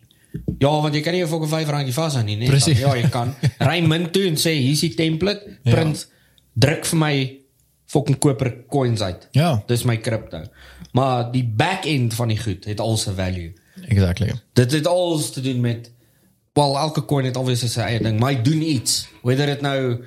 Ja, 0.60 0.70
want 0.82 0.94
jy 0.94 1.02
kan 1.02 1.14
nie 1.14 1.26
vir 1.26 1.40
'n 1.42 1.48
5 1.48 1.70
randjie 1.70 1.94
vashou 1.94 2.24
nie, 2.24 2.36
nee. 2.36 2.50
Ja, 2.76 2.94
jy 2.96 3.10
kan. 3.10 3.34
Ry 3.60 3.80
min 3.82 4.12
toe 4.12 4.28
en 4.28 4.36
sê, 4.36 4.52
"Hier's 4.60 4.80
die 4.82 4.94
template, 4.96 5.42
print, 5.64 6.08
druk 6.54 6.86
vir 6.86 6.98
my 7.00 7.38
fucking 7.88 8.18
koper 8.24 8.54
coins 8.70 9.02
uit." 9.02 9.28
Ja. 9.32 9.64
Dis 9.68 9.84
my 9.88 9.98
crypto. 10.04 10.44
Maar 10.92 11.32
die 11.32 11.44
back-end 11.46 12.14
van 12.14 12.28
die 12.32 12.40
goed 12.40 12.66
het 12.66 12.80
al 12.80 12.98
sy 12.98 13.12
value. 13.18 13.54
Exactly. 13.88 14.32
Dit 14.58 14.72
het 14.72 14.88
alles 14.88 15.32
te 15.32 15.42
doen 15.42 15.60
met 15.62 15.92
wel 16.58 16.78
elke 16.78 17.06
coin 17.06 17.26
het 17.26 17.38
alweer 17.38 17.56
sy 17.60 17.80
eie 17.86 18.00
ding, 18.02 18.20
maar 18.20 18.32
hy 18.34 18.42
doen 18.42 18.62
iets. 18.66 19.08
Whether 19.22 19.46
dit 19.46 19.62
nou 19.62 20.00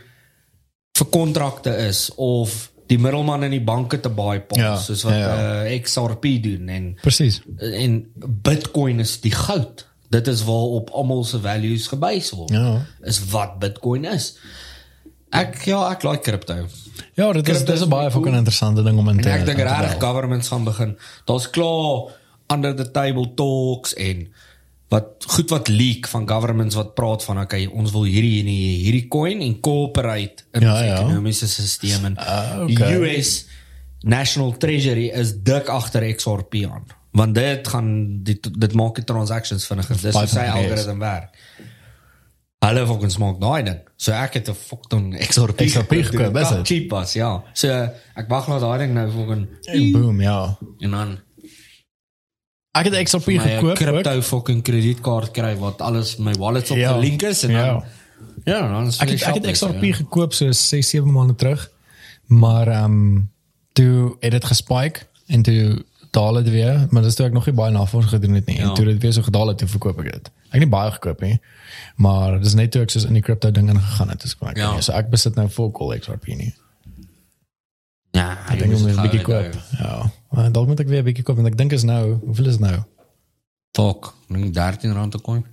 vir 0.98 1.06
kontrakte 1.14 1.70
is 1.86 2.08
of 2.16 2.70
die 2.90 2.98
middelman 2.98 3.44
in 3.46 3.52
die 3.54 3.62
banke 3.62 4.00
te 4.02 4.10
bypass 4.10 4.58
Ja, 4.60 4.72
soos 4.82 5.04
wat 5.06 5.14
ja, 5.14 5.28
ja. 5.38 5.52
uh, 5.70 5.76
XRP 5.82 6.26
doen 6.42 6.68
en 6.68 6.88
Presies. 7.02 7.38
en 7.56 8.00
Bitcoin 8.42 8.98
is 9.00 9.20
die 9.22 9.30
goud. 9.32 9.86
Dit 10.10 10.26
is 10.26 10.42
waarop 10.44 10.90
almal 10.90 11.22
se 11.24 11.38
values 11.40 11.86
gebase 11.86 12.34
word. 12.36 12.50
Ja. 12.50 12.80
Is 13.06 13.20
wat 13.30 13.58
Bitcoin 13.62 14.04
is. 14.10 14.32
Ek 15.30 15.64
ja, 15.64 15.90
ek 15.92 16.02
like 16.02 16.22
crypto. 16.26 16.56
Ja, 17.14 17.32
dit 17.32 17.48
is 17.48 17.64
dis 17.64 17.74
is 17.80 17.84
'n 17.86 17.88
baie 17.88 18.10
fucking 18.10 18.34
interessante 18.36 18.82
ding 18.82 18.98
om 18.98 19.08
in 19.08 19.16
En 19.16 19.22
te 19.22 19.30
ek 19.30 19.46
dink 19.46 19.58
regtig 19.58 20.00
governments 20.00 20.48
gaan 20.48 20.64
begin. 20.64 20.96
Daar's 21.24 21.50
klaar 21.50 22.10
under 22.52 22.74
the 22.76 22.90
table 22.90 23.34
talks 23.34 23.94
en 23.94 24.28
wat 24.88 25.04
goed 25.26 25.50
wat 25.50 25.68
leak 25.68 26.08
van 26.08 26.28
governments 26.28 26.74
wat 26.74 26.94
praat 26.94 27.24
van 27.24 27.38
okay, 27.40 27.66
ons 27.66 27.92
wil 27.92 28.04
hierdie 28.04 28.42
hierdie 28.42 28.76
hierdie 28.84 29.08
coin 29.08 29.40
incorporate 29.40 30.42
in 30.52 30.60
Ja, 30.62 30.72
ons 30.72 30.80
ja. 30.86 30.98
ekonomiese 30.98 31.46
stelsel 31.48 32.04
en 32.04 32.16
Ah, 32.18 32.66
die 32.66 32.74
okay. 32.76 32.94
US 32.98 33.46
National 34.02 34.56
Treasury 34.56 35.06
is 35.12 35.32
dik 35.42 35.68
agter 35.68 36.02
XRP 36.14 36.54
aan. 36.70 36.84
Want 37.12 37.34
dit 37.34 37.68
gaan 37.68 38.18
dit 38.22 38.60
dit 38.60 38.72
maak 38.74 38.94
die 38.94 39.04
transactions 39.04 39.66
vinniger. 39.66 39.96
Dis 40.00 40.14
hoe 40.14 40.26
sy 40.26 40.38
algoritme 40.46 40.98
werk. 40.98 41.34
Hulle 42.60 42.82
fucking 42.86 43.10
smaak 43.12 43.38
daai 43.40 43.62
ding. 43.64 43.78
So 43.96 44.12
ek 44.12 44.34
het 44.34 44.48
'n 44.48 44.54
fucking 44.54 45.16
XRP 45.28 45.60
XRP 45.66 45.92
gekoop, 46.04 46.36
is 46.36 46.48
dit? 46.48 46.56
dit? 46.56 46.66
Cheap 46.66 46.90
was, 46.90 47.12
ja. 47.12 47.42
So 47.52 47.68
ek 48.16 48.28
wag 48.28 48.48
laat 48.48 48.60
daai 48.60 48.78
ding 48.78 48.92
nou 48.94 49.10
fucking 49.10 49.48
En 49.64 49.92
boom, 49.92 50.20
ja. 50.20 50.56
en 50.78 50.90
dan 50.90 51.18
Ek 52.72 52.84
het 52.84 53.02
XRP 53.08 53.24
gekoop. 53.40 53.70
ook. 53.70 53.74
crypto 53.76 54.20
fucking 54.22 54.62
kredietkaart 54.62 55.30
kry 55.32 55.56
wat 55.58 55.80
alles 55.80 56.16
my 56.16 56.32
wallets 56.38 56.70
op 56.70 56.76
Ja. 56.76 56.92
gelink 56.92 57.22
is 57.22 57.42
en 57.42 57.50
Ja. 57.50 57.66
dan 57.66 57.84
ja, 58.44 58.60
dan 58.72 58.86
is 58.86 58.98
Ek 58.98 59.08
het 59.08 59.22
ek 59.22 59.34
het 59.34 59.50
XRP 59.52 59.82
ja. 59.82 59.92
gekoop 59.94 60.32
so 60.34 60.50
6 60.52 60.88
7 60.88 61.12
maande 61.12 61.34
terug. 61.34 61.70
Maar 62.26 62.68
ehm 62.68 62.84
um, 62.84 63.30
toe 63.72 64.16
het 64.20 64.30
dit 64.30 64.44
gespike 64.44 65.00
en 65.26 65.42
toe 65.42 65.84
daal 66.10 66.32
dit 66.42 66.48
weer, 66.50 66.86
maar 66.90 67.02
dis 67.02 67.14
toe 67.14 67.26
ek 67.26 67.32
nog 67.32 67.46
nie 67.46 67.54
baie 67.54 67.72
navorsing 67.72 68.12
gedoen 68.12 68.34
het 68.34 68.46
nie. 68.46 68.56
Ja. 68.56 68.68
En 68.68 68.74
toe 68.74 68.84
dit 68.84 69.02
weer 69.02 69.12
so 69.12 69.22
gedaal 69.22 69.48
het, 69.48 69.58
toe 69.58 69.68
verkoop 69.68 69.98
ek 69.98 70.12
dit. 70.12 70.30
Ek 70.50 70.52
het 70.58 70.60
nie 70.60 70.68
baie 70.68 70.90
gekoop 70.90 71.20
nie. 71.20 71.40
Maar 71.96 72.40
dis 72.40 72.54
net 72.54 72.70
toe 72.70 72.82
ek 72.82 72.90
soos 72.90 73.04
in 73.04 73.12
die 73.14 73.22
crypto 73.22 73.50
ding 73.50 73.68
ingegaan 73.70 74.08
het, 74.08 74.20
dis 74.20 74.36
ek. 74.40 74.56
Ja. 74.56 74.80
So 74.80 74.92
ek 74.92 75.10
besit 75.10 75.34
nou 75.34 75.48
vol 75.48 75.70
call 75.70 75.98
XRP 75.98 76.26
nie. 76.26 76.54
Ja, 78.12 78.38
Ek 78.50 78.58
dink 78.58 78.74
om 78.74 78.82
net 78.84 78.96
'n 78.96 79.02
bietjie 79.02 79.22
koop. 79.22 79.54
Ja. 79.78 80.10
Maar 80.30 80.52
dalk 80.52 80.66
moet 80.66 80.80
ek 80.80 80.88
weer 80.88 81.00
'n 81.00 81.04
bietjie 81.04 81.22
koop 81.24 81.36
want 81.36 81.48
ek 81.48 81.56
dink 81.56 81.72
is 81.72 81.82
nou, 81.82 82.18
hoeveel 82.24 82.46
is 82.46 82.58
nou? 82.58 82.82
Fuck, 83.72 84.14
dink 84.28 84.54
13 84.54 84.92
rand 84.92 85.14
'n 85.14 85.20
coin. 85.20 85.44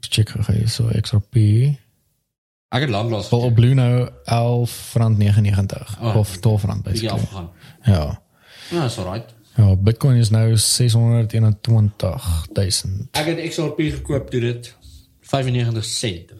Check 0.00 0.28
gou 0.30 0.54
hier 0.56 0.68
so 0.68 0.88
XRP. 0.92 1.36
Ek 2.68 2.80
het 2.80 2.90
lanklaas 2.90 3.28
Wel 3.30 3.40
op 3.40 3.54
Blue 3.54 3.74
nou 3.74 4.08
11.99 4.24 5.96
Oh. 6.00 6.16
of 6.16 6.36
12 6.36 6.62
rand 6.64 6.82
basically. 6.82 7.20
Ja. 7.82 8.20
Ja, 8.70 8.84
is 8.84 8.98
alright. 8.98 9.34
Ja, 9.56 9.76
Bitcoin 9.76 10.16
is 10.16 10.30
nou 10.30 10.56
621.000. 10.56 10.62
Ek 13.10 13.26
het 13.26 13.38
XRP 13.50 13.80
gekoop 13.98 14.30
toe 14.30 14.40
dit 14.40 14.74
95 15.20 15.84
sent. 15.84 16.32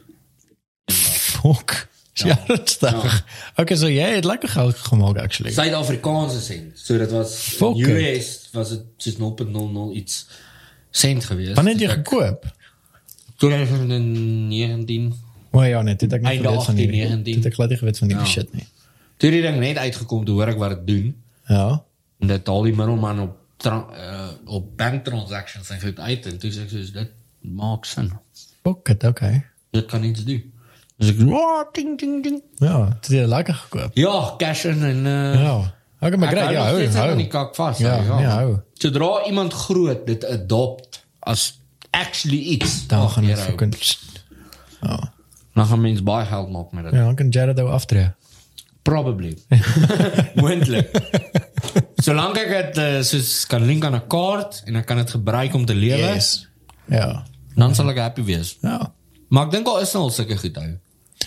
Fuck. 0.90 1.88
Ja, 2.20 2.34
ernstig. 2.46 3.24
Okay, 3.56 3.76
so 3.76 3.88
jy 3.88 4.10
het 4.18 4.24
lekker 4.28 4.48
geld 4.52 4.76
gemaak 4.90 5.16
actually. 5.22 5.52
Suid-Afrikaanse 5.56 6.40
sent. 6.44 6.76
So 6.78 6.98
dit 6.98 7.10
was 7.14 7.34
Fuck 7.56 7.76
US 7.86 8.48
was 8.52 8.68
dit 8.74 8.82
soos 8.96 9.16
0.00 9.16 9.94
iets 9.96 10.26
sent 10.90 11.24
geweest. 11.24 11.54
Wanneer 11.54 11.72
het 11.78 11.82
jy 11.82 11.88
Dus 11.88 11.96
ek- 11.96 12.08
gekoop? 12.08 12.44
2019. 13.40 15.12
O 15.50 15.62
ja, 15.64 15.82
nee, 15.82 15.96
dit 15.96 16.12
ek 16.12 16.20
nie 16.20 16.28
Einde 16.30 16.48
geweet 16.48 16.64
van 16.64 16.74
18, 16.74 16.90
die 16.90 17.00
19. 17.06 17.34
Dit 17.40 17.46
ek 17.50 17.54
glad 17.54 17.68
nie 17.72 17.78
geweet 17.78 17.98
van 17.98 18.08
die 18.08 18.16
Ja. 18.16 18.24
shit 18.24 18.52
nie. 18.54 18.66
Toe 19.16 19.30
die 19.30 19.42
ding 19.42 19.58
net 19.58 19.76
uitgekom, 19.76 20.24
toe 20.24 20.34
hoor 20.34 20.48
ek 20.52 20.58
wat 20.58 20.70
dit 20.76 20.86
doen. 20.86 21.16
Ja. 21.46 21.84
En 22.20 22.26
dit 22.26 22.48
al 22.48 22.62
die 22.62 22.74
middelman 22.76 23.20
op 23.20 23.36
tra- 23.56 23.86
uh, 23.96 24.28
op 24.44 24.76
bank 24.76 25.04
transactions 25.04 25.70
en 25.70 25.80
goed 25.80 25.98
uit 25.98 26.26
en 26.26 26.38
toe 26.38 26.50
sê 26.52 26.62
ek 26.66 26.68
soos 26.70 26.92
dit 26.92 27.10
maak 27.40 27.84
sin. 27.88 28.10
Fuck 28.62 28.88
it, 28.88 29.04
okay. 29.04 29.44
Dit 29.70 29.86
kan 29.86 30.04
iets 30.04 30.24
doen. 30.24 30.52
Dus 31.00 31.08
ek 31.14 31.20
oh, 31.32 31.62
ding 31.72 31.98
ding 31.98 32.22
ding. 32.22 32.42
Ja, 32.60 32.84
het 32.84 33.06
het 33.06 33.14
jy 33.16 33.24
lekker 33.24 33.54
gekoop. 33.54 33.96
Ja, 33.96 34.34
cash 34.36 34.64
in 34.64 34.82
en 34.84 35.04
uh, 35.06 35.42
Ja. 35.42 35.54
Okay, 36.00 36.16
maar 36.18 36.28
great, 36.28 36.44
hou 36.44 36.52
ja, 36.52 36.58
nog 36.58 36.68
hou, 36.68 36.80
steeds 36.80 36.96
aan 36.96 37.06
hou. 37.06 37.16
die 37.16 37.26
kak 37.26 37.54
vas. 37.54 37.78
Ja, 37.78 37.96
nee, 38.16 38.26
hou. 38.26 38.58
Sodra 38.74 39.24
iemand 39.26 39.52
groot 39.52 40.06
dit 40.06 40.24
adopt 40.24 41.04
as 41.18 41.60
actually 41.90 42.38
iets, 42.38 42.86
Dan 42.86 43.10
gaan 43.10 43.24
hier 43.24 43.34
dit 43.34 43.44
hou. 43.44 43.50
fucking 43.58 43.74
Ja. 44.80 45.12
dan 45.54 45.66
gaan 45.66 45.80
mense 45.80 46.02
baie 46.02 46.26
geld 46.26 46.50
maak 46.50 46.72
met 46.72 46.84
dit. 46.84 46.92
Ja, 46.92 47.04
dan 47.04 47.14
kan 47.14 47.28
Jared 47.28 47.60
ook 47.60 47.68
aftree. 47.68 48.10
Probably. 48.82 49.36
Moontlik. 50.40 50.88
Solank 52.00 52.38
ek 52.40 52.50
dit 52.54 52.78
uh, 52.80 53.00
soos 53.04 53.44
kan 53.50 53.64
link 53.68 53.84
aan 53.84 53.94
'n 53.98 54.06
kaart 54.08 54.62
en 54.66 54.76
ek 54.80 54.86
kan 54.88 54.96
dit 55.02 55.10
gebruik 55.10 55.54
om 55.54 55.66
te 55.68 55.74
lewe, 55.74 55.98
Yes. 56.14 56.46
Ja. 56.88 57.24
dan 57.56 57.74
sal 57.74 57.90
ek 57.90 57.98
happy 57.98 58.22
wees. 58.24 58.56
Ja. 58.62 58.92
Maar 59.28 59.46
ek 59.46 59.52
dink 59.52 59.66
al 59.68 59.80
is 59.84 59.92
nou 59.92 60.04
al 60.08 60.10
sulke 60.10 60.36
goed 60.36 60.56
hou. 60.56 60.70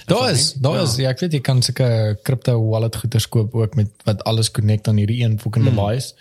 Daar 0.10 0.32
is, 0.32 0.54
daar 0.58 0.82
is, 0.82 0.96
ja, 0.98 1.10
ek 1.14 1.20
weet 1.22 1.34
jy 1.38 1.40
kan 1.46 1.62
sulke 1.62 2.18
crypto 2.26 2.58
wallet 2.60 2.96
goeders 2.96 3.28
koop 3.30 3.54
ook 3.56 3.76
met 3.78 3.92
wat 4.04 4.24
alles 4.28 4.50
connect 4.52 4.88
aan 4.90 4.98
hierdie 4.98 5.22
een 5.24 5.38
fucking 5.40 5.64
Hmm. 5.68 5.76
device 5.78 6.14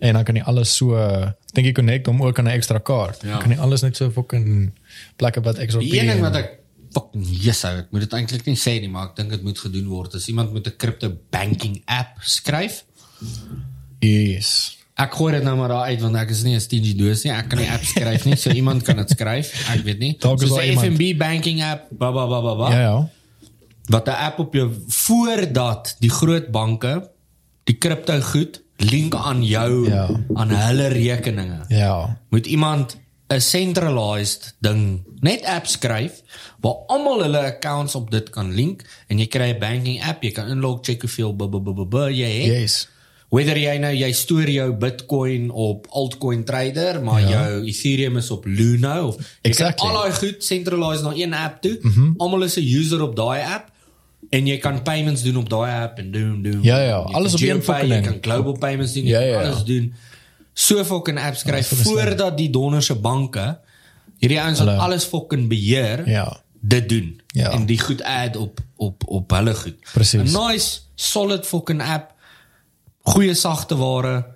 en 0.00 0.14
dan 0.14 0.24
kan 0.24 0.34
jy 0.36 0.42
alles 0.42 0.72
so 0.76 0.96
ek 0.96 1.52
dink 1.54 1.66
jy 1.66 1.72
connect 1.76 2.06
hom 2.06 2.22
ook 2.22 2.38
aan 2.38 2.48
'n 2.48 2.56
ekstra 2.56 2.78
kaart. 2.78 3.22
Ja. 3.22 3.28
Ja. 3.28 3.38
Kan 3.38 3.50
jy 3.50 3.58
alles 3.60 3.82
net 3.82 3.96
so 3.96 4.10
fucking 4.10 4.72
plekke 5.16 5.40
wat 5.44 5.58
ekstra 5.58 5.80
Die 5.80 6.00
een 6.00 6.06
ding 6.06 6.20
wat 6.20 6.34
ek 6.36 6.58
fucking 6.92 7.24
yes 7.44 7.64
ek 7.64 7.86
moet 7.92 8.00
dit 8.00 8.12
eintlik 8.12 8.46
nie 8.46 8.56
sê 8.56 8.80
nie, 8.80 8.88
maar 8.88 9.08
ek 9.08 9.16
dink 9.16 9.30
dit 9.30 9.42
moet 9.42 9.58
gedoen 9.58 9.86
word. 9.88 10.14
As 10.14 10.28
iemand 10.28 10.52
met 10.52 10.66
'n 10.66 10.76
crypto 10.76 11.12
banking 11.30 11.82
app 11.86 12.18
skryf, 12.22 12.84
Yes. 14.00 14.76
Ek 14.98 15.12
gooi 15.14 15.32
dit 15.36 15.44
nou 15.46 15.54
maar 15.58 15.68
daar 15.70 15.86
uit 15.92 16.00
want 16.02 16.16
ek 16.18 16.30
is 16.30 16.42
nie 16.42 16.54
'n 16.54 16.60
stingy 16.60 16.94
doos 16.98 17.22
nie. 17.24 17.32
Ek 17.32 17.48
kan 17.48 17.58
nie 17.58 17.68
app 17.70 17.84
skryf 17.84 18.24
nie. 18.24 18.36
So 18.36 18.50
iemand 18.50 18.82
kan 18.82 18.96
dit 18.96 19.10
skryf. 19.10 19.52
Ek 19.70 19.84
weet 19.84 19.98
nie. 19.98 20.16
Dalk 20.18 20.42
is 20.42 20.48
Soos 20.48 20.58
daar 20.58 20.66
'n. 20.66 20.78
FNB 20.78 21.16
banking 21.18 21.62
app, 21.62 21.86
ba 21.90 22.10
ba 22.12 22.26
ba 22.26 22.40
ba 22.42 22.54
ba. 22.56 22.70
Ja 22.72 22.80
ja. 22.80 23.08
Wat 23.88 24.06
'n 24.08 24.10
app 24.10 24.38
op 24.38 24.54
jou 24.54 24.70
voordat 24.88 25.96
die 26.00 26.10
groot 26.10 26.50
banke 26.50 27.10
die 27.64 27.76
kripto 27.78 28.20
goed 28.20 28.60
link 28.78 29.14
aan 29.14 29.42
jou 29.44 29.88
Ja. 29.88 30.08
aan 30.34 30.50
hulle 30.50 30.88
rekeninge. 30.88 31.64
Ja. 31.68 32.18
Moet 32.30 32.46
iemand 32.46 32.96
'n 33.28 33.40
centralized 33.40 34.54
ding 34.64 35.02
net 35.20 35.44
app 35.44 35.66
skryf 35.66 36.22
waar 36.60 36.84
almal 36.88 37.22
hulle 37.22 37.38
accounts 37.38 37.94
op 37.94 38.10
dit 38.10 38.30
kan 38.30 38.54
link 38.54 38.84
en 39.08 39.18
jy 39.18 39.26
kry 39.26 39.50
'n 39.52 39.58
banking 39.60 40.02
app, 40.02 40.22
jy 40.22 40.32
kan 40.32 40.48
inlog, 40.48 40.80
check 40.82 41.00
hoeveel 41.04 41.32
b 41.36 41.44
b 41.50 41.60
b 41.60 41.88
b, 41.88 41.94
jy 42.08 42.30
het. 42.40 42.52
Yes. 42.62 42.88
Whether 43.28 43.58
jy 43.60 43.76
nou 43.76 43.92
jy 43.92 44.08
stoor 44.16 44.48
jou 44.48 44.72
Bitcoin 44.72 45.50
op 45.50 45.86
altcoin 45.90 46.44
trader, 46.48 47.02
maar 47.04 47.20
ja. 47.20 47.28
jou 47.28 47.64
Ethereum 47.68 48.16
is 48.16 48.30
op 48.30 48.46
Luno 48.46 49.08
of 49.08 49.16
jy 49.16 49.50
Exactly. 49.50 49.88
al 49.88 49.94
daai 50.00 50.12
goed 50.16 50.44
centralize 50.44 51.02
na 51.04 51.12
een 51.14 51.34
app 51.34 51.60
toe. 51.62 51.78
Mm 51.82 51.92
-hmm. 51.92 52.14
Almal 52.16 52.42
is 52.42 52.56
'n 52.56 52.64
user 52.64 53.02
op 53.02 53.16
daai 53.16 53.42
app 53.42 53.70
en 54.30 54.46
jy 54.46 54.56
kan 54.58 54.82
payments 54.82 55.22
doen 55.22 55.36
op 55.36 55.48
daai 55.48 55.82
app 55.82 55.98
en 55.98 56.10
doen 56.10 56.42
doen. 56.42 56.58
Ja, 56.62 56.80
ja, 56.80 56.96
alles 56.96 57.34
op 57.34 57.40
een 57.40 57.62
fucking 57.62 57.92
Jy 57.92 58.00
kan 58.00 58.18
global 58.20 58.58
payments 58.58 58.92
doen, 58.92 59.04
jy 59.04 59.10
Ja, 59.10 59.20
ja, 59.20 59.40
ja. 59.40 59.48
alles 59.48 59.64
doen. 59.64 59.94
So 60.58 60.82
fucking 60.84 61.18
apps 61.22 61.44
slim. 61.44 61.62
voordat 61.86 62.36
die 62.38 62.48
donderse 62.50 62.94
banke 62.98 63.44
hierdie 64.18 64.40
ouens 64.42 64.58
wat 64.64 64.78
alles 64.82 65.04
fucking 65.06 65.46
beheer 65.48 66.02
Ja. 66.08 66.24
dit 66.60 66.88
doen 66.88 67.12
Ja. 67.32 67.50
en 67.54 67.66
die 67.66 67.78
goed 67.78 68.02
add 68.02 68.36
op 68.36 68.60
op 68.76 69.02
op 69.06 69.30
hulle 69.30 69.54
goed. 69.54 69.76
Presies. 69.92 70.32
'n 70.32 70.34
Nice 70.48 70.80
solid 70.94 71.46
fucking 71.46 71.82
app. 71.82 72.14
Goeie 73.02 73.34
sagte 73.34 73.76
ware. 73.76 74.26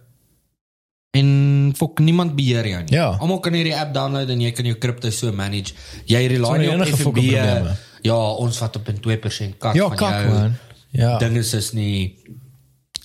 En 1.12 1.72
fok 1.76 1.98
niemand 2.00 2.34
beheer 2.36 2.66
jou 2.68 2.82
nie. 2.82 2.94
Ja. 2.96 3.10
Almal 3.20 3.40
kan 3.44 3.52
hierdie 3.52 3.74
app 3.76 3.92
download 3.94 4.30
en 4.32 4.40
jy 4.40 4.50
kan 4.56 4.64
jou 4.64 4.78
crypto 4.78 5.10
so 5.10 5.32
manage. 5.32 5.74
Jy 6.08 6.22
rely 6.26 6.58
nie 6.58 6.68
op 6.68 6.74
enige 6.78 6.96
fucking 6.96 7.02
probleme. 7.12 7.74
Ja, 8.02 8.16
ons 8.16 8.56
vat 8.58 8.76
op 8.76 8.88
'n 8.88 9.00
2% 9.00 9.58
kak 9.58 9.74
Ja, 9.74 9.88
van 9.88 9.96
kak 9.96 10.20
jou. 10.22 10.32
man. 10.32 10.56
Ja. 10.90 11.18
Dinge 11.18 11.38
is 11.38 11.72
nie 11.72 12.16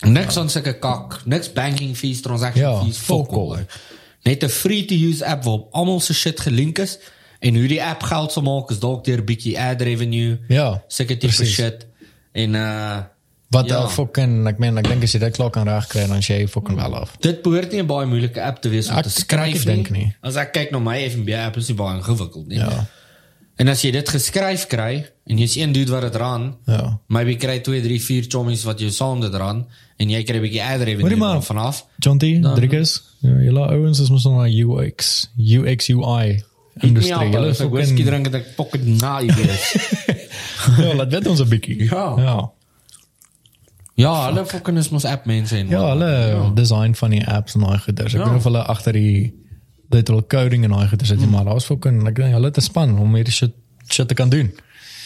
niks 0.05 0.37
aan 0.37 0.49
sulke 0.49 0.73
kak, 0.79 1.21
niks 1.25 1.49
banking 1.53 1.95
fees, 1.97 2.21
transaction 2.21 2.63
Ja, 2.63 2.83
fees, 2.83 2.97
fuck 2.97 3.31
all. 3.31 3.55
al. 3.55 3.65
Net 4.23 4.43
'n 4.43 4.49
free 4.49 4.85
to 4.85 4.95
use 4.95 5.23
app 5.25 5.43
waar 5.43 5.59
almal 5.71 5.99
se 5.99 6.13
shit 6.13 6.39
gelink 6.39 6.77
is 6.79 6.97
en 7.39 7.55
hoe 7.55 7.67
die 7.67 7.83
app 7.83 8.03
geld 8.03 8.31
sal 8.31 8.43
maak 8.43 8.71
is 8.71 8.79
dalk 8.79 9.03
deur 9.05 9.17
'n 9.19 9.25
bietjie 9.25 9.57
ad 9.59 9.81
revenue. 9.81 10.37
Ja. 10.47 10.83
Sulke 10.87 11.17
tipe 11.17 11.45
shit. 11.45 11.85
En 12.33 12.53
uh 12.55 12.97
Wat 13.49 13.65
Ja. 13.69 13.75
ja. 13.79 13.87
fucking 13.87 14.45
ek 14.47 14.57
meen 14.59 14.77
ek 14.77 14.87
dink 14.87 15.03
as 15.03 15.11
jy 15.13 15.19
dit 15.19 15.33
klaar 15.33 15.49
kan 15.49 15.67
regkry 15.67 16.05
dan 16.07 16.19
jy 16.19 16.47
fucking 16.47 16.75
wel 16.75 16.95
af. 16.95 17.15
dit 17.21 17.41
behoort 17.41 17.71
nie 17.71 17.79
'n 17.81 17.85
baie 17.87 18.05
moeilike 18.05 18.41
app 18.41 18.61
te 18.61 18.69
wees 18.69 18.89
om 18.89 18.97
Ek- 18.97 19.03
te 19.03 19.09
ek 19.09 19.15
skryf 19.15 19.63
dink 19.63 19.89
nie. 19.89 20.13
As 20.21 20.35
ek 20.35 20.51
kyk 20.53 20.71
na 20.71 20.79
my 20.79 20.97
FNB 21.09 21.29
app 21.33 21.55
is 21.57 21.67
dit 21.67 21.75
baie 21.75 21.95
ingewikkeld 21.97 22.47
nie. 22.47 22.57
Ja. 22.57 22.85
En 23.55 23.67
as 23.69 23.81
jy 23.81 23.91
dit 23.91 24.09
geskryf 24.09 24.67
kry 24.67 25.05
en 25.27 25.37
jy's 25.37 25.55
een 25.55 25.71
dude 25.71 25.91
wat 25.91 26.01
dit 26.01 26.15
ran, 26.15 26.57
Ja. 26.67 26.99
maybe 27.07 27.35
kry 27.35 27.59
2, 27.59 27.81
3, 27.81 28.01
4 28.01 28.25
chommies 28.27 28.63
wat 28.63 28.79
jou 28.79 28.91
saam 28.91 29.21
dit 29.21 29.33
ran 29.33 29.65
en 29.97 30.09
jy 30.09 30.23
kry 30.23 30.37
'n 30.37 30.41
bietjie 30.41 30.63
ad 30.63 30.81
revenue 30.81 31.15
maar. 31.17 31.33
daarvan 31.33 31.57
af. 31.57 31.85
John 31.99 32.17
T. 32.17 32.23
Rodriguez. 32.41 33.01
Ja, 33.21 33.29
julle 33.41 33.67
ouens 33.67 33.99
is 33.99 34.09
mos 34.09 34.23
nog 34.23 34.37
na 34.37 34.47
UX, 34.47 35.29
UX 35.37 35.89
UI 35.89 36.43
industrie. 36.79 36.89
Industrie, 36.89 37.29
Julle 37.31 37.49
as 37.49 37.59
ek 37.61 37.69
whisky 37.71 38.03
drink 38.03 38.25
het 38.25 38.35
ek 38.35 38.55
pocket 38.55 38.85
naai 38.85 39.25
wees. 39.33 39.65
Ja, 40.77 40.93
laat 40.95 41.11
weet 41.11 41.27
ons 41.27 41.39
'n 41.41 41.47
bietjie. 41.49 41.83
Ja. 41.89 42.13
Ja. 42.17 42.51
ja, 43.95 44.13
hulle 44.29 44.45
fucking 44.45 44.77
is 44.77 44.89
mos 44.89 45.05
app 45.05 45.25
mense 45.25 45.55
en 45.57 45.69
Ja, 45.69 45.81
hulle 45.93 46.51
design 46.53 46.93
van 46.93 47.09
die 47.15 47.23
apps 47.27 47.55
en 47.55 47.61
daai 47.65 47.77
goeders. 47.79 48.13
Ek 48.13 48.19
Ja. 48.19 48.27
weet 48.27 48.37
of 48.37 48.43
hulle 48.43 48.63
agter 48.63 48.93
die 48.93 49.33
dit 49.89 50.07
hulle 50.07 50.25
coding 50.27 50.63
en 50.63 50.69
daai 50.75 50.87
goeders 50.87 51.09
sit 51.09 51.19
nie, 51.19 51.27
maar 51.31 51.45
daar's 51.45 51.65
fucking 51.65 52.07
ek 52.07 52.15
dink 52.15 52.33
hulle 52.35 52.45
het 52.45 52.57
'n 52.57 52.61
span 52.61 52.97
om 52.99 53.15
hierdie 53.15 53.33
shit 53.33 53.53
shit 53.89 54.07
te 54.07 54.13
kan 54.13 54.29
doen. 54.29 54.51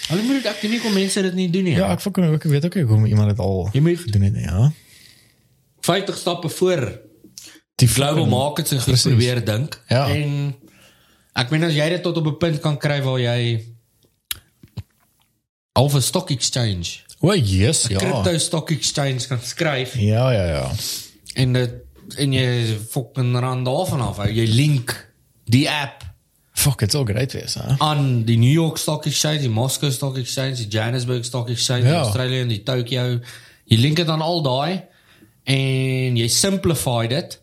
Hulle 0.09 0.21
moet 0.21 0.33
dit 0.43 0.45
ek 0.45 0.61
dink 0.61 0.73
nie 0.73 0.81
kom 0.81 0.93
mense 0.93 1.21
dit 1.21 1.33
nie 1.33 1.49
doen 1.49 1.63
nie. 1.63 1.75
Ja, 1.75 1.91
ek 1.91 1.99
fucking 2.01 2.33
ek 2.35 2.43
weet 2.43 2.65
ook 2.65 2.73
hoe 2.89 3.07
iemand 3.07 3.29
dit 3.29 3.39
al 3.39 3.69
Jy 3.73 3.81
moet- 3.81 3.99
gedoen 3.99 4.21
het 4.21 4.33
nie, 4.33 4.43
ja. 4.43 4.71
50 5.81 6.17
stappe 6.17 6.49
voor 6.49 6.99
Die 7.75 7.87
global 7.87 8.25
markets 8.27 8.71
en 8.71 8.81
goed 8.81 9.01
probeer 9.01 9.45
dink 9.45 9.81
Ja. 9.89 10.07
en 10.09 10.55
Ek 11.33 11.49
meen 11.49 11.63
as 11.63 11.73
jy 11.73 11.89
dit 11.89 12.01
tot 12.03 12.17
op 12.17 12.25
'n 12.27 12.37
punt 12.37 12.59
kan 12.59 12.77
kry 12.77 13.01
waar 13.01 13.19
jy 13.19 13.63
al 15.73 15.87
'n 15.89 16.01
stock 16.01 16.29
exchange, 16.31 16.99
O, 17.21 17.33
yes, 17.33 17.87
ja. 17.87 17.97
crypto 17.97 18.37
stock 18.37 18.71
exchange 18.71 19.27
kan 19.27 19.39
skryf 19.41 19.95
Ja, 19.95 20.31
ja, 20.31 20.45
ja. 20.45 20.71
en 21.35 21.53
dit 21.53 21.71
en 22.17 22.33
jy 22.33 22.77
fucking 22.89 23.39
rand 23.39 23.65
daarvan 23.65 24.01
af. 24.01 24.17
hou. 24.17 24.27
Jy 24.29 24.45
link 24.47 25.09
die 25.45 25.69
app 25.69 26.03
Fuck, 26.61 26.81
it's 26.85 26.95
all 26.95 27.05
great 27.05 27.33
wees, 27.33 27.53
hè. 27.57 27.73
aan 27.81 28.23
die 28.27 28.37
New 28.37 28.51
York 28.51 28.77
Stock 28.77 29.05
Exchange, 29.09 29.39
die 29.39 29.49
Moscow 29.49 29.89
Stock 29.91 30.17
Exchange, 30.21 30.55
die 30.59 30.67
Johannesburg 30.67 31.25
Stock 31.25 31.49
Exchange, 31.49 31.87
Ja. 31.89 32.01
Australië 32.03 32.41
en 32.41 32.47
die 32.53 32.63
Tokyo. 32.63 33.19
Jy 33.65 33.77
link 33.79 33.95
dit 34.01 34.07
aan 34.09 34.21
al 34.21 34.41
daai 34.45 34.81
en 35.43 36.17
jy 36.19 36.27
simplify 36.27 37.07
dit. 37.09 37.37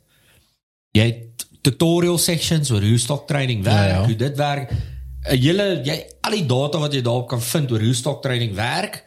Jy 0.95 1.05
het 1.09 1.47
tutorial 1.67 2.19
sections 2.19 2.71
oor 2.71 2.81
hoe 2.85 2.99
stock 2.99 3.27
trading 3.29 3.65
werk, 3.65 3.77
Ja, 3.77 3.83
ja, 3.85 3.89
ja. 3.95 4.01
ja. 4.01 4.05
hoe 4.07 4.17
dit 4.17 4.37
werk. 4.37 4.71
'n 4.73 5.37
Hele 5.43 5.81
jy 5.85 5.97
al 6.23 6.33
die 6.33 6.47
data 6.47 6.79
wat 6.79 6.93
jy 6.95 7.01
daarop 7.03 7.29
kan 7.29 7.41
vind 7.43 7.73
oor 7.73 7.81
hoe 7.81 7.95
stock 7.95 8.23
trading 8.23 8.55
werk, 8.55 9.05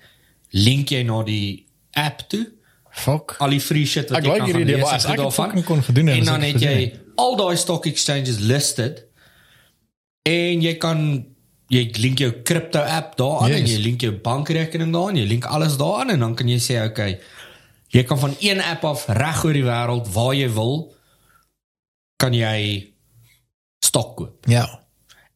link 0.51 0.89
jy 0.91 1.03
na 1.03 1.23
die 1.23 1.65
app 1.93 2.25
toe 2.29 2.45
Fuck. 2.91 3.35
al 3.39 3.49
die 3.49 3.59
free 3.61 3.85
shit 3.85 4.09
wat 4.09 4.17
Ek 4.19 4.25
jy 4.25 4.29
like 4.31 4.37
kan 4.43 4.47
hierdie 4.47 4.61
gaan 4.65 4.69
idee, 4.69 4.75
lees 4.75 4.85
maar 4.85 4.93
as 4.99 5.05
ek 5.05 5.17
daarvan. 5.17 5.45
fucking 5.45 5.65
kon 5.65 5.83
gedoen 5.83 6.07
het, 6.07 6.17
en 6.19 6.25
dan 6.25 6.41
ek 6.43 6.53
het 6.53 6.61
jy 6.61 6.99
al 7.15 7.35
daai 7.39 7.55
stock 7.57 7.85
exchanges 7.85 8.39
listed 8.39 9.05
en 10.23 10.61
jy 10.61 10.73
kan 10.77 11.25
jy 11.71 11.85
link 11.97 12.19
jou 12.19 12.31
crypto 12.43 12.79
app 12.79 13.15
daaraan 13.17 13.49
Yes. 13.49 13.59
en 13.59 13.67
jy 13.67 13.77
link 13.83 14.01
jou 14.01 14.11
bankrekening 14.11 14.91
daaraan, 14.93 15.15
jy 15.15 15.25
link 15.27 15.45
alles 15.45 15.77
daaraan 15.77 16.09
en 16.09 16.19
dan 16.19 16.35
kan 16.35 16.47
jy 16.47 16.57
sê 16.59 16.81
okay, 16.85 17.19
jy 17.89 18.03
kan 18.03 18.19
van 18.19 18.35
een 18.39 18.61
app 18.61 18.83
af 18.85 19.05
reg 19.07 19.43
oor 19.45 19.53
die 19.53 19.63
wêreld 19.63 20.07
waar 20.13 20.33
jy 20.35 20.49
wil 20.53 20.93
kan 22.17 22.33
jy 22.33 22.91
stok 23.85 24.15
koop. 24.17 24.45
Ja. 24.45 24.67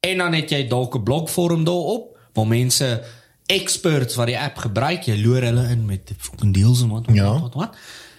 En 0.06 0.18
dan 0.18 0.34
het 0.34 0.50
jy 0.52 0.68
dalk 0.68 0.96
'n 0.96 1.04
blogforum 1.04 1.64
daarop 1.64 2.18
waar 2.34 2.48
mense 2.48 3.04
experts 3.48 4.16
wat 4.16 4.28
die 4.28 4.40
app 4.40 4.58
gebruik, 4.58 5.04
jy 5.06 5.18
loer 5.24 5.42
hulle 5.42 5.70
in 5.70 5.86
met 5.86 6.12
fucking 6.18 6.54
deals 6.54 6.82
en 6.82 6.90
wat 6.90 7.06
wat, 7.06 7.16
Ja. 7.16 7.40
wat 7.40 7.54
wat. 7.54 7.76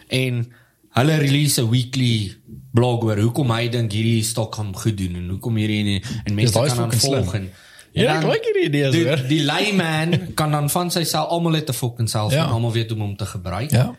En 0.09 0.53
hulle 0.97 1.17
release 1.21 1.61
'n 1.63 1.69
weekly 1.71 2.33
blog 2.77 3.05
oor 3.05 3.19
hoekom 3.21 3.51
hy 3.53 3.69
dink 3.73 3.93
hierdie 3.93 4.23
stok 4.25 4.55
gaan 4.59 4.73
goed 4.77 4.97
doen 4.99 5.15
en 5.17 5.29
hoekom 5.37 5.57
hierdie 5.57 5.97
en, 5.97 6.03
en 6.25 6.35
mense 6.35 6.53
kan 6.53 6.77
dan 6.77 6.93
volg 6.93 7.35
en 7.35 7.51
Ja, 7.97 8.11
en 8.11 8.17
ek 8.17 8.23
dan- 8.23 8.31
like 8.31 8.45
hierdie 8.45 8.67
idees, 8.69 8.93
die, 8.93 9.05
hoor. 9.09 9.21
die 9.29 9.43
layman 9.45 10.35
kan 10.35 10.51
dan 10.53 10.69
van 10.71 10.91
sy 10.93 11.05
self 11.05 11.29
almal 11.33 11.55
het 11.57 11.69
'n 11.71 11.73
fucking 11.73 12.09
self 12.11 12.33
Ja. 12.33 12.45
en 12.45 12.53
almal 12.53 12.73
weet 12.73 12.91
hoe 12.91 12.99
om 13.01 13.05
hom 13.07 13.17
te 13.17 13.25
gebruik. 13.27 13.71
Ja. 13.71 13.97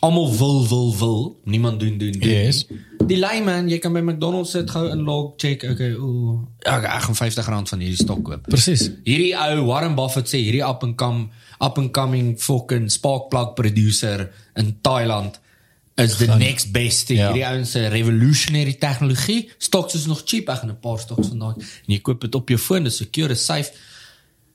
Almal 0.00 0.36
wil 0.36 0.68
wil 0.68 0.96
wil, 0.98 1.40
niemand 1.44 1.80
doen 1.80 1.98
doen 1.98 2.12
doen. 2.12 2.30
Yes. 2.30 2.66
Die 3.06 3.18
layman, 3.18 3.68
jy 3.68 3.78
kan 3.78 3.92
by 3.92 4.00
McDonald's 4.00 4.50
sit 4.50 4.70
gou 4.70 4.88
in 4.90 5.02
log 5.04 5.32
check, 5.36 5.62
okay, 5.62 5.92
ooh, 5.92 6.40
ja, 6.64 6.80
ek 6.96 7.02
gaan 7.02 7.14
50 7.14 7.46
rand 7.48 7.68
van 7.68 7.78
hierdie 7.80 7.96
stok 8.02 8.22
koop. 8.24 8.42
Precies. 8.48 8.90
Hierdie 9.04 9.34
ou 9.36 9.64
Warren 9.66 9.94
Buffett 9.94 10.26
sê 10.28 10.38
hierdie 10.40 10.64
up 10.68 10.82
and 10.82 10.96
come 10.96 11.28
up 11.60 11.78
and 11.78 11.90
coming 11.92 12.38
fucking 12.40 12.90
spark 12.90 13.28
plug 13.30 13.54
producer 13.54 14.30
in 14.56 14.78
Thailand 14.82 15.38
is 15.94 16.16
the 16.16 16.26
next 16.26 16.72
best 16.72 17.06
thing. 17.06 17.18
Ja. 17.18 17.24
Hierdie 17.32 17.46
ouens 17.46 17.70
se 17.70 17.86
revolutionary 17.86 18.72
tegnologie. 18.74 19.50
Stocks 19.58 19.94
is 19.94 20.06
nog 20.06 20.22
cheap, 20.24 20.48
ek 20.48 20.58
gaan 20.58 20.70
'n 20.70 20.78
paar 20.80 20.98
stocks 20.98 21.28
vandag. 21.28 21.54
En 21.56 21.92
jy 21.94 22.00
koop 22.00 22.20
dit 22.20 22.34
op 22.34 22.48
jou 22.48 22.60
foon, 22.60 22.82
dis 22.84 22.96
secure, 22.96 23.28
dis 23.28 23.44
safe. 23.44 23.72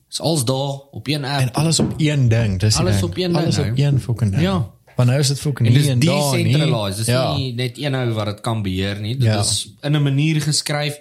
Dis 0.10 0.20
alles 0.22 0.44
daar 0.46 0.80
op 0.92 1.08
een 1.08 1.26
app. 1.26 1.42
En 1.42 1.54
alles 1.54 1.80
op 1.80 1.94
één 1.98 2.28
ding. 2.30 2.60
Dis 2.60 2.76
Alles 2.76 2.94
ding. 3.00 3.04
op 3.04 3.18
één 3.18 3.32
ding, 3.34 3.44
Alles 3.44 3.56
hè? 3.56 3.70
op 3.72 3.78
één 3.78 4.00
fucking 4.02 4.32
ding. 4.32 4.42
Ja. 4.44 4.70
Maar 4.96 5.06
nou 5.06 5.20
is 5.20 5.28
dit 5.28 5.40
fucking 5.40 5.70
hier 5.70 5.78
dis 5.78 5.88
en 5.88 6.00
daar 6.00 6.36
nie. 6.36 6.44
decentralized. 6.44 6.98
Dis 6.98 7.06
ja. 7.06 7.36
nie 7.36 7.54
net 7.54 7.78
een 7.78 7.96
ou 7.96 8.12
wat 8.14 8.26
dit 8.26 8.42
kan 8.42 8.62
beheer 8.62 9.00
nie. 9.00 9.16
Dit 9.18 9.24
Ja. 9.28 9.40
is 9.40 9.74
in 9.82 9.96
'n 9.96 10.04
manier 10.04 10.42
geskryf 10.42 10.98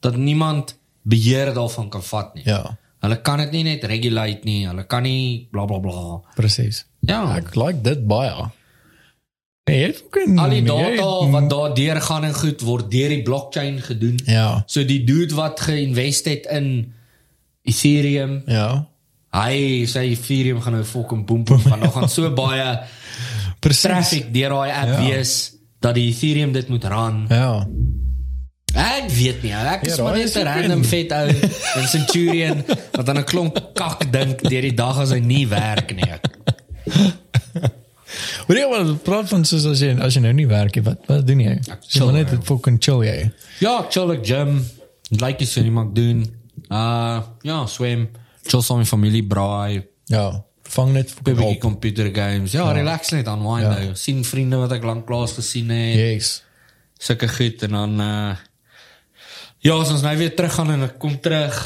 dat 0.00 0.16
niemand 0.16 0.78
beheer 1.02 1.54
daarvan 1.54 1.88
kan 1.88 2.02
vat 2.02 2.34
nie. 2.34 2.42
Ja. 2.46 2.78
Hulle 3.00 3.20
kan 3.20 3.38
dit 3.38 3.50
nie 3.50 3.62
net 3.62 3.84
regulate 3.84 4.40
nie. 4.44 4.66
Hulle 4.66 4.86
kan 4.86 5.02
nie 5.02 5.48
bla 5.50 5.64
bla 5.64 5.78
bla. 5.78 6.20
Precies. 6.34 6.86
Ja. 7.00 7.36
Ek 7.36 7.54
like 7.54 7.80
dit 7.82 8.06
baie. 8.06 8.50
Nee, 9.64 9.78
jy 9.78 9.86
het 9.86 9.96
fucking 10.02 10.38
Al 10.42 10.50
die 10.50 10.62
jy- 10.62 10.66
data 10.96 11.30
wat 11.30 11.50
daar 11.50 11.74
deurgaan 11.74 12.24
en 12.24 12.34
goed 12.34 12.60
word 12.66 12.90
deur 12.90 13.08
die 13.08 13.22
blockchain 13.22 13.78
gedoen. 13.80 14.18
Ja. 14.26 14.62
So 14.66 14.84
die 14.84 15.04
dude 15.04 15.34
wat 15.34 15.60
geïnvest 15.60 16.24
het 16.24 16.46
in 16.50 16.92
Ethereum, 17.62 18.42
Ja. 18.46 18.86
hy 19.30 19.84
sê 19.86 20.02
Ethereum 20.10 20.60
gaan 20.60 20.72
nou 20.72 20.84
fucking 20.84 21.26
boom 21.26 21.44
boom 21.44 21.62
want 21.62 21.80
daar 21.82 21.90
gaan 21.92 22.08
so 22.08 22.30
baie 22.42 22.80
Precies. 23.60 23.80
traffic 23.82 24.32
deur 24.34 24.48
daai 24.48 24.70
app 24.72 24.88
Ja. 24.88 24.98
wees 25.06 25.52
dat 25.80 25.94
die 25.94 26.08
Ethereum 26.10 26.52
dit 26.52 26.68
moet 26.68 26.84
run. 26.84 27.24
Ja. 27.28 27.66
Ek 28.74 29.10
weet 29.10 29.42
nie, 29.42 29.52
ek 29.52 29.82
is 29.86 29.96
Ja, 29.96 30.02
maar 30.02 30.16
net 30.16 30.34
'n 30.34 30.38
ook 30.38 30.44
random 30.44 30.84
vet 30.84 31.12
ou 31.12 31.28
in 31.80 31.86
Centurion 31.88 32.64
wat 32.92 33.08
aan 33.08 33.18
'n 33.18 33.24
klomp 33.24 33.70
kak 33.74 34.10
dink 34.12 34.42
deur 34.42 34.60
die 34.62 34.74
dag 34.74 34.98
as 34.98 35.10
hy 35.10 35.18
nie 35.20 35.46
werk 35.48 35.94
nie. 35.94 36.10
Hoor 38.52 38.58
jy 38.60 38.68
wat 38.68 39.02
praat 39.06 39.28
van 39.30 39.44
soos 39.48 39.64
as 39.70 39.80
jy 39.80 39.94
as 40.04 40.12
jy 40.18 40.20
nou 40.26 40.32
nie 40.36 40.44
werk 40.50 40.74
nie, 40.76 40.82
wat 40.84 41.06
wat 41.08 41.24
doen 41.26 41.40
jy? 41.40 41.54
Jy 41.56 41.76
chill, 41.88 42.10
moet 42.10 42.18
net 42.18 42.28
bro. 42.34 42.42
fucking 42.50 42.76
chill 42.84 43.00
jy. 43.06 43.30
Ja, 43.64 43.78
ek 43.80 43.90
chill 43.94 44.12
ek 44.12 44.26
gym. 44.28 44.58
Like 45.22 45.40
jy 45.40 45.48
sê 45.48 45.62
nie 45.64 45.72
mag 45.72 45.94
doen. 45.96 46.20
Uh 46.68 47.22
ja, 47.48 47.62
swem. 47.66 48.10
Chill 48.44 48.60
saam 48.66 48.82
met 48.82 48.90
familie, 48.90 49.24
braai, 49.24 49.86
Ja. 50.12 50.26
Vang 50.72 50.92
net 50.92 51.10
fucking 51.10 51.36
bietjie 51.36 51.60
computer 51.62 52.10
games. 52.12 52.52
Ja, 52.52 52.66
relax 52.76 53.10
net 53.16 53.26
unwind 53.28 53.64
Ja. 53.64 53.72
nou. 53.78 53.94
Sien 53.96 54.20
vriende 54.24 54.56
wat 54.60 54.72
ek 54.76 54.84
lank 54.84 55.06
klaas 55.08 55.32
gesien 55.32 55.70
het. 55.72 55.96
Yes. 55.96 56.42
Sulke 56.98 57.28
goed 57.28 57.62
en 57.62 57.70
dan 57.70 58.00
uh 58.00 58.36
ja, 59.62 59.74
as 59.78 59.90
ons 59.94 60.02
nou 60.02 60.16
weer 60.18 60.34
terug 60.36 60.52
gaan 60.58 60.70
en 60.74 60.82
ek 60.90 60.98
kom 60.98 61.16
terug 61.22 61.56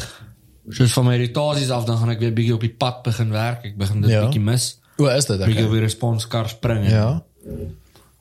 soos 0.70 0.92
van 0.92 1.06
my 1.06 1.14
rotasies 1.18 1.70
af 1.70 1.84
dan 1.88 1.96
gaan 1.98 2.10
ek 2.12 2.20
weer 2.20 2.32
bietjie 2.36 2.54
op 2.54 2.60
die 2.60 2.74
pad 2.78 3.02
begin 3.02 3.30
werk. 3.32 3.64
Ek 3.64 3.76
begin 3.78 4.02
dit 4.02 4.10
Ja. 4.10 4.24
bietjie 4.26 4.42
mis. 4.42 4.76
Hoe 4.96 5.10
is 5.12 5.24
dit? 5.26 5.38
Bietjie 5.38 5.54
op 5.64 5.68
Okay. 5.68 5.72
die 5.78 5.80
responskar 5.80 6.48
spring 6.48 6.84
en 6.84 6.90
Ja. 6.90 7.22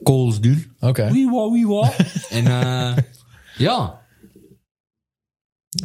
calls 0.04 0.40
doen. 0.40 0.76
Okay. 0.80 1.12
Wee 1.12 1.30
wa 1.32 1.50
wee 1.52 1.68
wa. 1.68 1.92
en 2.38 2.46
uh 2.46 2.96
ja, 3.58 4.00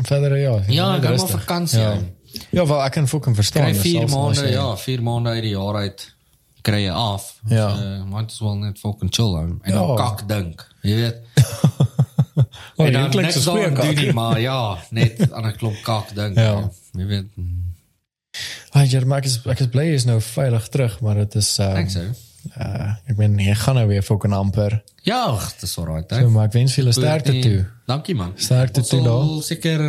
Verder 0.03 0.37
ja. 0.39 0.63
ja, 0.69 0.97
ek 0.97 1.03
gaan 1.03 1.17
maar 1.17 1.27
vakansie. 1.29 1.79
Ja. 1.81 1.91
hou. 1.93 2.03
Ja, 2.51 2.67
wel 2.67 2.83
ek 2.85 2.93
kan 2.93 3.09
fucking 3.09 3.35
verstaan. 3.35 3.63
Kry 3.65 3.73
dis 3.73 3.81
4 3.83 3.99
selfs 3.99 4.15
as 4.15 4.19
maande, 4.19 4.51
ja, 4.53 4.77
4 4.77 5.03
maande 5.03 5.29
uit 5.31 5.43
die 5.43 5.51
jaar 5.57 5.75
uit 5.75 6.05
kry 6.63 6.83
jy 6.85 6.91
af. 6.93 7.41
Ja. 7.49 7.69
So, 7.77 8.05
might 8.07 8.31
as 8.31 8.39
well 8.41 8.55
net 8.61 8.79
fucking 8.79 9.11
chill 9.15 9.35
hou 9.35 9.47
en 9.63 9.73
Ja. 9.73 9.73
dan 9.87 9.97
kak 9.97 10.29
dink. 10.29 10.67
Jy 10.83 10.95
weet. 10.95 11.19
Oh, 12.81 12.87
en 12.87 12.93
dan 12.93 13.11
klink 13.11 13.33
goeie 13.35 13.67
aan 13.67 13.75
doen 13.75 13.95
nie, 13.95 14.13
maar 14.13 14.39
ja, 14.41 14.79
net 14.91 15.19
aan 15.35 15.45
'n 15.47 15.57
klomp 15.57 15.83
kak 15.83 16.15
dink. 16.15 16.37
Ja. 16.39 16.71
Jy 16.93 17.07
weet. 17.07 17.27
Ja, 18.89 19.05
maar 19.05 19.19
ek 19.19 19.25
is 19.31 19.39
ek 19.47 19.61
is 19.61 19.71
bly 19.73 19.85
jy 19.91 19.95
is 20.01 20.05
nou 20.09 20.19
veilig 20.25 20.69
terug, 20.69 21.01
maar 21.05 21.15
dit 21.15 21.35
is 21.41 21.59
uh, 21.61 21.73
Ek 21.81 21.91
sê. 21.93 22.05
uh 22.57 22.91
ek 23.11 23.17
ben 23.19 23.39
jy 23.39 23.55
gaan 23.55 23.77
nou 23.77 23.87
weer 23.91 24.03
fucking 24.03 24.33
amper. 24.35 24.79
Ja, 25.05 25.23
ag, 25.35 25.51
dit 25.55 25.69
is 25.69 25.79
alright. 25.79 26.09
So, 26.15 26.31
maar 26.31 26.49
ek 26.49 26.53
wens 26.57 26.75
vir 26.75 26.85
julle 26.85 26.95
sterkte 26.97 27.35
toe. 27.45 27.67
Dankie 27.87 28.15
man. 28.17 28.33
Sterkte 28.37 28.81
Ons 28.81 28.89
toe 28.89 29.03
daar. 29.05 29.27
Seker 29.45 29.85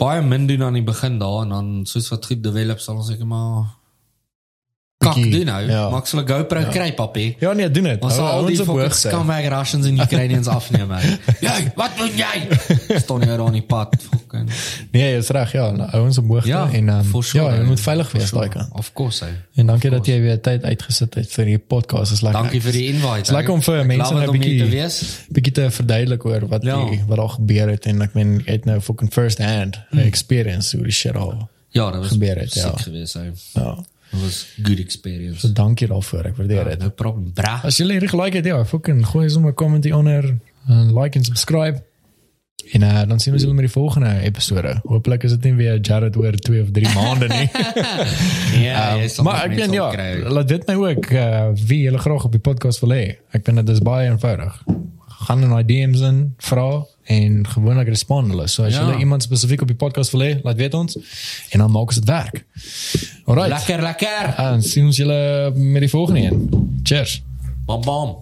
baie 0.00 0.22
min 0.24 0.46
doen 0.48 0.62
aan 0.64 0.78
die 0.78 0.82
begin 0.86 1.18
daar 1.20 1.42
en 1.44 1.48
dan 1.54 1.68
soos 1.86 2.08
wat 2.08 2.24
goed 2.26 2.42
develop 2.42 2.80
sal 2.80 2.96
ons 2.96 3.10
seker 3.12 3.26
maar 3.28 3.66
kak 5.00 5.16
doen 5.16 5.44
nou. 5.48 5.60
ja. 5.70 5.88
Maar 5.90 6.00
ek 6.02 6.06
sal 6.06 6.20
'n 6.20 6.28
GoPro 6.28 6.60
kry, 6.70 6.92
papie. 6.94 7.36
Ja 7.40 7.52
nee, 7.52 7.70
doen 7.70 7.82
dit. 7.88 8.02
Ons 8.04 8.14
sal 8.14 8.26
al 8.26 8.44
die 8.46 8.56
fucking 8.56 8.92
scumbag 8.94 9.46
Russians 9.48 9.86
en 9.86 10.00
Ukrainians 10.00 10.46
afneem. 10.46 10.90
Jy, 11.48 11.72
wat 11.74 11.90
doen 11.96 12.10
jy? 12.16 12.58
Staan 12.98 13.20
daar 13.20 13.40
aan 13.40 13.52
die 13.56 13.62
pad? 13.62 13.96
Fucking. 14.10 14.50
Nee, 14.92 15.14
jy's 15.14 15.28
reg, 15.28 15.52
ja. 15.52 15.70
ons 16.02 16.18
op 16.18 16.26
hoogte 16.28 16.48
Ja, 16.48 16.68
en 16.72 16.88
um, 16.88 17.22
sure, 17.22 17.44
ja, 17.44 17.56
jy 17.56 17.64
moet 17.64 17.80
veilig 17.80 18.12
wees 18.12 18.30
daai 18.30 18.48
kant. 18.48 18.68
Of 18.72 18.92
course, 18.92 19.24
hè. 19.24 19.30
En 19.54 19.66
dankie 19.66 19.90
dat 19.90 20.06
jy 20.06 20.20
weer 20.20 20.40
tyd 20.40 20.64
uitgesit 20.64 21.14
het 21.14 21.32
vir 21.32 21.44
die 21.44 21.58
podcast. 21.58 22.12
Is 22.12 22.20
lekker. 22.20 22.40
Dankie 22.42 22.60
vir 22.62 22.72
die 22.72 22.86
invite. 22.92 23.18
Dis 23.24 23.30
lekker 23.30 23.52
om 23.54 23.62
vir 23.62 23.86
mense 23.86 24.12
nou 24.12 24.26
om 24.28 24.34
hier 24.34 24.40
bietjie- 24.40 24.58
te 24.64 24.68
wees. 24.68 25.00
bietjie 25.28 25.52
te 25.52 25.70
verduidelik 25.70 26.24
oor 26.24 26.46
wat 26.48 26.62
Ja. 26.62 26.76
die, 26.90 27.00
wat 27.08 27.18
al 27.18 27.28
gebeur 27.28 27.68
het 27.68 27.86
en 27.86 28.02
ek 28.02 28.14
meen 28.14 28.42
jy 28.44 28.52
het 28.52 28.64
nou 28.64 28.80
fucking 28.80 29.12
first 29.12 29.38
hand 29.38 29.80
Hmm. 29.90 29.98
experience 30.00 30.76
hoe 30.76 30.84
die 30.84 30.92
shit 30.92 31.16
al. 31.16 31.48
Ja, 31.72 31.90
dat 31.90 32.00
was 32.00 32.08
Gebeur 32.08 32.36
het, 32.38 32.54
ja. 32.54 32.72
geweest, 32.76 33.14
hè. 33.14 33.30
Ja. 33.54 33.76
Dat 34.10 34.20
was 34.20 34.54
good 34.62 34.78
experience. 34.78 35.40
So 35.40 35.52
dankie 35.52 35.86
daarvoor. 35.86 36.24
Ek 36.32 36.36
waardeer 36.36 36.64
dit. 36.64 36.82
No 36.82 36.90
problem, 36.90 37.32
bra. 37.34 37.60
As 37.64 37.76
julle 37.78 37.92
hierdie 37.92 38.10
gelike 38.10 38.36
het, 38.36 38.48
ja, 38.50 38.64
fucking 38.64 39.06
gooi 39.06 39.28
sommer 39.30 39.50
'n 39.50 39.54
comment 39.54 39.92
onder 39.92 40.36
en 40.68 40.98
like 40.98 41.18
en 41.18 41.24
subscribe. 41.24 41.82
En 42.70 42.82
uh, 42.82 43.02
dan 43.08 43.20
sien 43.20 43.32
ons 43.32 43.42
julle 43.42 43.54
met 43.54 43.64
die 43.64 43.72
volgende 43.72 44.20
episode. 44.20 44.80
Hooplik 44.82 45.22
is 45.22 45.30
dit 45.30 45.42
nie 45.42 45.54
weer 45.54 45.80
Jared 45.80 46.16
oor 46.16 46.32
2 46.32 46.62
of 46.62 46.70
3 46.70 46.94
maande 46.94 47.26
nie. 47.26 47.48
Ja, 48.66 48.96
jy 48.96 49.08
sal 49.08 49.24
maar 49.24 49.44
ek 49.46 49.56
ben 49.56 49.72
ja, 49.72 49.86
opkry. 49.86 50.22
laat 50.28 50.50
weet 50.50 50.66
my 50.66 50.74
ook 50.74 51.10
uh, 51.10 51.48
wie 51.66 51.80
julle 51.86 51.98
graag 51.98 52.24
op 52.24 52.32
die 52.32 52.42
podcast 52.42 52.80
wil 52.84 52.94
hê. 52.94 53.04
Ek 53.30 53.46
ben 53.46 53.54
dit 53.62 53.68
is 53.68 53.82
baie 53.82 54.10
eenvoudig. 54.10 54.62
Gaan 55.26 55.42
in 55.42 55.52
my 55.52 55.62
DM's 55.64 56.00
in, 56.04 56.34
vra 56.38 56.84
en 57.10 57.40
gewoonlik 57.48 57.88
respond 57.90 58.30
hulle. 58.30 58.46
So 58.48 58.64
as 58.64 58.74
Ja. 58.74 58.80
julle 58.84 58.98
iemand 59.02 59.22
spesifiek 59.22 59.60
op 59.64 59.68
die 59.68 59.76
podcast 59.76 60.10
wil 60.14 60.20
hê, 60.22 60.32
laat 60.42 60.56
weet 60.56 60.74
ons 60.74 60.96
en 61.50 61.58
dan 61.58 61.70
maak 61.70 61.86
ons 61.90 61.98
dit 61.98 62.04
werk. 62.08 62.44
Alright. 63.24 63.50
Lekker, 63.50 63.82
lekker. 63.82 64.34
En 64.36 64.62
sien 64.62 64.84
ons 64.86 64.96
julle 64.96 65.52
met 65.54 65.80
die 65.80 65.90
volgende 65.90 66.20
een. 66.20 66.48
Cheers. 66.82 67.22
Bam 67.66 67.80
bam. 67.84 68.16